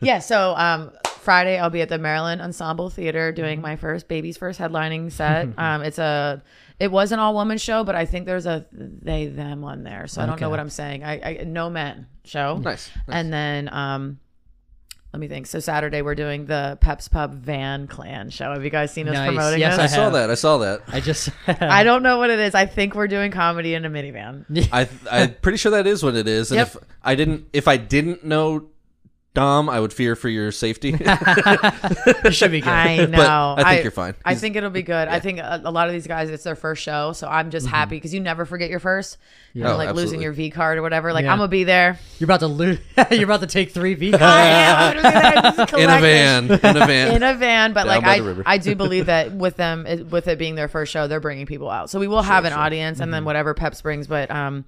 yeah, 0.00 0.18
so 0.18 0.54
um, 0.56 0.90
Friday 1.06 1.58
I'll 1.58 1.70
be 1.70 1.80
at 1.80 1.88
the 1.88 1.98
Maryland 1.98 2.42
Ensemble 2.42 2.90
Theater 2.90 3.32
doing 3.32 3.60
my 3.60 3.76
first 3.76 4.08
baby's 4.08 4.36
first 4.36 4.60
headlining 4.60 5.10
set. 5.10 5.48
um, 5.58 5.82
it's 5.82 5.98
a 5.98 6.42
it 6.78 6.90
was 6.90 7.12
an 7.12 7.18
all 7.18 7.34
woman 7.34 7.58
show, 7.58 7.84
but 7.84 7.94
I 7.94 8.04
think 8.04 8.26
there's 8.26 8.46
a 8.46 8.66
they 8.72 9.26
them 9.26 9.64
on 9.64 9.82
there, 9.82 10.06
so 10.06 10.20
I 10.22 10.26
don't 10.26 10.40
know 10.40 10.50
what 10.50 10.60
I'm 10.60 10.70
saying. 10.70 11.04
I, 11.04 11.40
I 11.40 11.44
no 11.44 11.70
men 11.70 12.06
show. 12.24 12.58
Nice. 12.58 12.90
And 13.08 13.32
then 13.32 13.68
um, 13.72 14.18
let 15.12 15.20
me 15.20 15.28
think. 15.28 15.46
So 15.46 15.60
Saturday 15.60 16.02
we're 16.02 16.14
doing 16.14 16.44
the 16.46 16.76
Peps 16.82 17.08
Pub 17.08 17.32
Van 17.34 17.86
Clan 17.86 18.28
show. 18.28 18.52
Have 18.52 18.62
you 18.62 18.68
guys 18.70 18.92
seen 18.92 19.08
us 19.08 19.14
Nice. 19.14 19.28
promoting 19.28 19.60
Yes, 19.60 19.76
this? 19.78 19.92
I 19.92 19.96
saw 19.96 20.10
that. 20.10 20.30
I 20.30 20.34
saw 20.34 20.58
that. 20.58 20.82
I 20.88 21.00
just 21.00 21.30
I 21.46 21.82
don't 21.84 22.02
know 22.02 22.18
what 22.18 22.28
it 22.30 22.38
is. 22.38 22.54
I 22.54 22.66
think 22.66 22.94
we're 22.94 23.08
doing 23.08 23.30
comedy 23.30 23.72
in 23.74 23.84
a 23.86 23.90
minivan. 23.90 24.44
I 24.72 24.88
I'm 25.10 25.34
pretty 25.36 25.56
sure 25.58 25.72
that 25.72 25.86
is 25.86 26.02
what 26.02 26.14
it 26.14 26.28
is. 26.28 26.50
And 26.50 26.58
Yep. 26.58 26.66
if 26.68 26.76
I 27.02 27.14
didn't, 27.14 27.46
if 27.54 27.68
I 27.68 27.76
didn't 27.78 28.24
know 28.24 28.66
Dom, 29.36 29.68
I 29.68 29.78
would 29.78 29.92
fear 29.92 30.16
for 30.16 30.28
your 30.30 30.50
safety. 30.50 30.96
it 30.98 32.34
should 32.34 32.50
be 32.50 32.60
good. 32.62 32.68
I 32.70 33.04
know. 33.04 33.54
I 33.58 33.74
think 33.74 33.82
you're 33.84 33.90
fine. 33.90 34.14
I 34.24 34.30
He's- 34.30 34.40
think 34.40 34.56
it'll 34.56 34.70
be 34.70 34.82
good. 34.82 35.08
I 35.08 35.20
think 35.20 35.38
a, 35.38 35.60
a 35.62 35.70
lot 35.70 35.88
of 35.88 35.92
these 35.92 36.06
guys, 36.06 36.30
it's 36.30 36.42
their 36.42 36.56
first 36.56 36.82
show, 36.82 37.12
so 37.12 37.28
I'm 37.28 37.50
just 37.50 37.66
happy 37.66 37.96
because 37.96 38.14
you 38.14 38.20
never 38.20 38.46
forget 38.46 38.70
your 38.70 38.80
first. 38.80 39.18
Yeah. 39.52 39.72
Oh, 39.72 39.76
like 39.76 39.94
losing 39.94 40.22
your 40.22 40.32
V 40.32 40.48
card 40.50 40.78
or 40.78 40.82
whatever. 40.82 41.12
Like 41.12 41.24
Yeah. 41.24 41.32
I'm 41.32 41.38
gonna 41.38 41.48
be 41.48 41.64
there. 41.64 41.98
You're 42.18 42.26
about 42.26 42.40
to 42.40 42.46
lose. 42.46 42.78
you're 43.10 43.24
about 43.24 43.40
to 43.40 43.46
take 43.46 43.72
three 43.72 43.94
V. 43.94 44.14
I 44.14 44.46
am 44.46 44.96
gonna 44.96 45.08
be 45.08 45.20
there 45.20 45.52
just 45.66 45.74
in 45.74 45.90
a 45.90 46.00
van. 46.00 46.44
In 46.46 46.76
a 46.82 46.86
van. 46.86 47.14
In 47.16 47.22
a 47.22 47.34
van, 47.34 47.72
but 47.74 47.84
Down 47.84 48.02
like 48.02 48.46
I. 48.46 48.54
I 48.54 48.58
do 48.58 48.74
believe 48.74 49.06
that 49.06 49.32
with 49.32 49.56
them, 49.56 49.86
it- 49.86 50.06
with 50.06 50.28
it 50.28 50.38
being 50.38 50.54
their 50.54 50.68
first 50.68 50.92
show, 50.92 51.08
they're 51.08 51.20
bringing 51.20 51.44
people 51.46 51.68
out. 51.70 51.90
So 51.90 52.00
we 52.00 52.08
will 52.08 52.22
have 52.22 52.44
an 52.46 52.52
audience, 52.54 53.00
and 53.00 53.12
then 53.12 53.20
Mm-hmm. 53.20 53.26
whatever 53.26 53.52
Peps 53.54 53.82
brings. 53.82 54.06
But 54.06 54.30
um, 54.30 54.64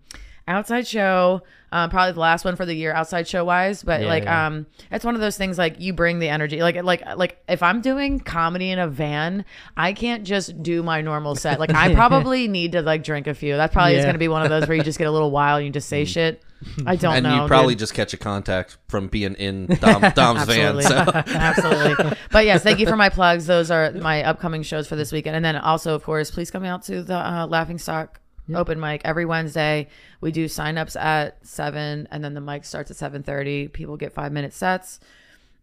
outside 0.48 0.86
show, 0.86 1.42
um, 1.70 1.90
probably 1.90 2.12
the 2.12 2.20
last 2.20 2.44
one 2.44 2.56
for 2.56 2.64
the 2.64 2.74
year, 2.74 2.92
outside 2.92 3.28
show 3.28 3.44
wise. 3.44 3.82
But 3.82 4.00
Yeah, 4.00 4.06
like 4.08 4.24
yeah. 4.24 4.46
um, 4.46 4.66
it's 4.90 5.04
one 5.04 5.14
of 5.14 5.20
those 5.20 5.36
things 5.36 5.58
like 5.58 5.78
you 5.78 5.92
bring 5.92 6.18
the 6.18 6.28
energy. 6.28 6.60
Like 6.62 6.82
like 6.82 7.02
like 7.16 7.42
if 7.48 7.62
I'm 7.62 7.80
doing 7.82 8.18
comedy 8.20 8.70
in 8.70 8.78
a 8.78 8.88
van, 8.88 9.44
I 9.76 9.92
can't 9.92 10.24
just 10.24 10.62
do 10.62 10.82
my 10.82 11.02
normal 11.02 11.34
set. 11.36 11.60
Like 11.60 11.72
I 11.74 11.94
probably 12.02 12.48
need 12.48 12.72
to 12.72 12.82
like 12.82 13.04
drink 13.04 13.26
a 13.26 13.34
few. 13.34 13.56
That 13.56 13.70
probably 13.72 13.92
is 13.92 13.98
Yeah. 13.98 14.04
going 14.04 14.14
to 14.14 14.18
be 14.18 14.28
one 14.28 14.42
of 14.42 14.48
those 14.48 14.66
where 14.66 14.76
you 14.76 14.82
just 14.82 14.98
get 14.98 15.06
a 15.06 15.12
little 15.12 15.30
wild 15.30 15.58
and 15.58 15.66
you 15.66 15.72
just 15.72 15.88
say 15.88 16.04
shit. 16.04 16.42
I 16.86 16.96
don't 16.96 17.12
Mm. 17.12 17.16
and 17.18 17.24
know. 17.24 17.42
you 17.42 17.48
probably 17.48 17.74
dude. 17.74 17.78
just 17.80 17.94
catch 17.94 18.12
a 18.14 18.16
contact 18.16 18.78
from 18.88 19.06
being 19.06 19.34
in 19.34 19.66
Dom, 19.66 20.00
Dom's 20.14 20.44
van. 20.44 20.76
Absolutely. 20.76 20.82
So 20.82 20.96
Absolutely. 21.38 22.16
But 22.32 22.46
yes, 22.46 22.62
thank 22.64 22.78
you 22.80 22.86
for 22.86 22.96
my 22.96 23.10
plugs. 23.10 23.46
Those 23.46 23.70
are 23.70 23.92
my 23.92 24.24
upcoming 24.24 24.62
shows 24.64 24.88
for 24.88 24.96
this 24.96 25.12
weekend. 25.12 25.36
And 25.36 25.44
then 25.44 25.54
also, 25.56 25.94
of 25.94 26.02
course, 26.02 26.30
please 26.32 26.50
come 26.50 26.64
out 26.64 26.82
to 26.84 27.02
the 27.02 27.14
uh, 27.14 27.46
Laughing 27.46 27.78
Stock 27.78 28.20
open 28.54 28.80
mic 28.80 29.02
every 29.04 29.24
Wednesday. 29.24 29.88
We 30.20 30.32
do 30.32 30.46
signups 30.46 31.00
at 31.00 31.44
seven, 31.46 32.08
and 32.10 32.22
then 32.24 32.34
the 32.34 32.40
mic 32.40 32.64
starts 32.64 32.90
at 32.90 32.96
seven 32.96 33.22
thirty. 33.22 33.68
People 33.68 33.96
get 33.96 34.12
five 34.12 34.32
minute 34.32 34.52
sets. 34.52 35.00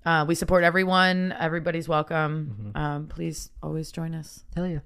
Uh, 0.06 0.24
we 0.28 0.36
support 0.36 0.64
everyone. 0.64 1.34
Everybody's 1.40 1.88
welcome. 1.88 2.72
Um, 2.76 3.08
please 3.08 3.50
always 3.64 3.92
join 3.92 4.14
us. 4.14 4.44
Hell 4.56 4.68
yeah. 4.68 4.80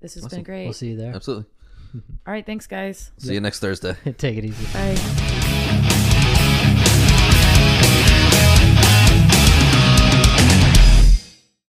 This 0.00 0.14
has 0.14 0.26
been 0.28 0.42
great. 0.42 0.64
We'll 0.64 0.72
see 0.74 0.88
you 0.90 0.96
there. 0.96 1.14
absolutely. 1.14 1.46
All 1.94 2.32
right, 2.32 2.46
thanks, 2.46 2.66
guys. 2.66 3.10
See 3.18 3.34
you 3.34 3.40
next 3.40 3.60
Thursday. 3.60 3.96
Take 4.18 4.38
it 4.38 4.44
easy. 4.44 4.66
Bye. 4.72 5.41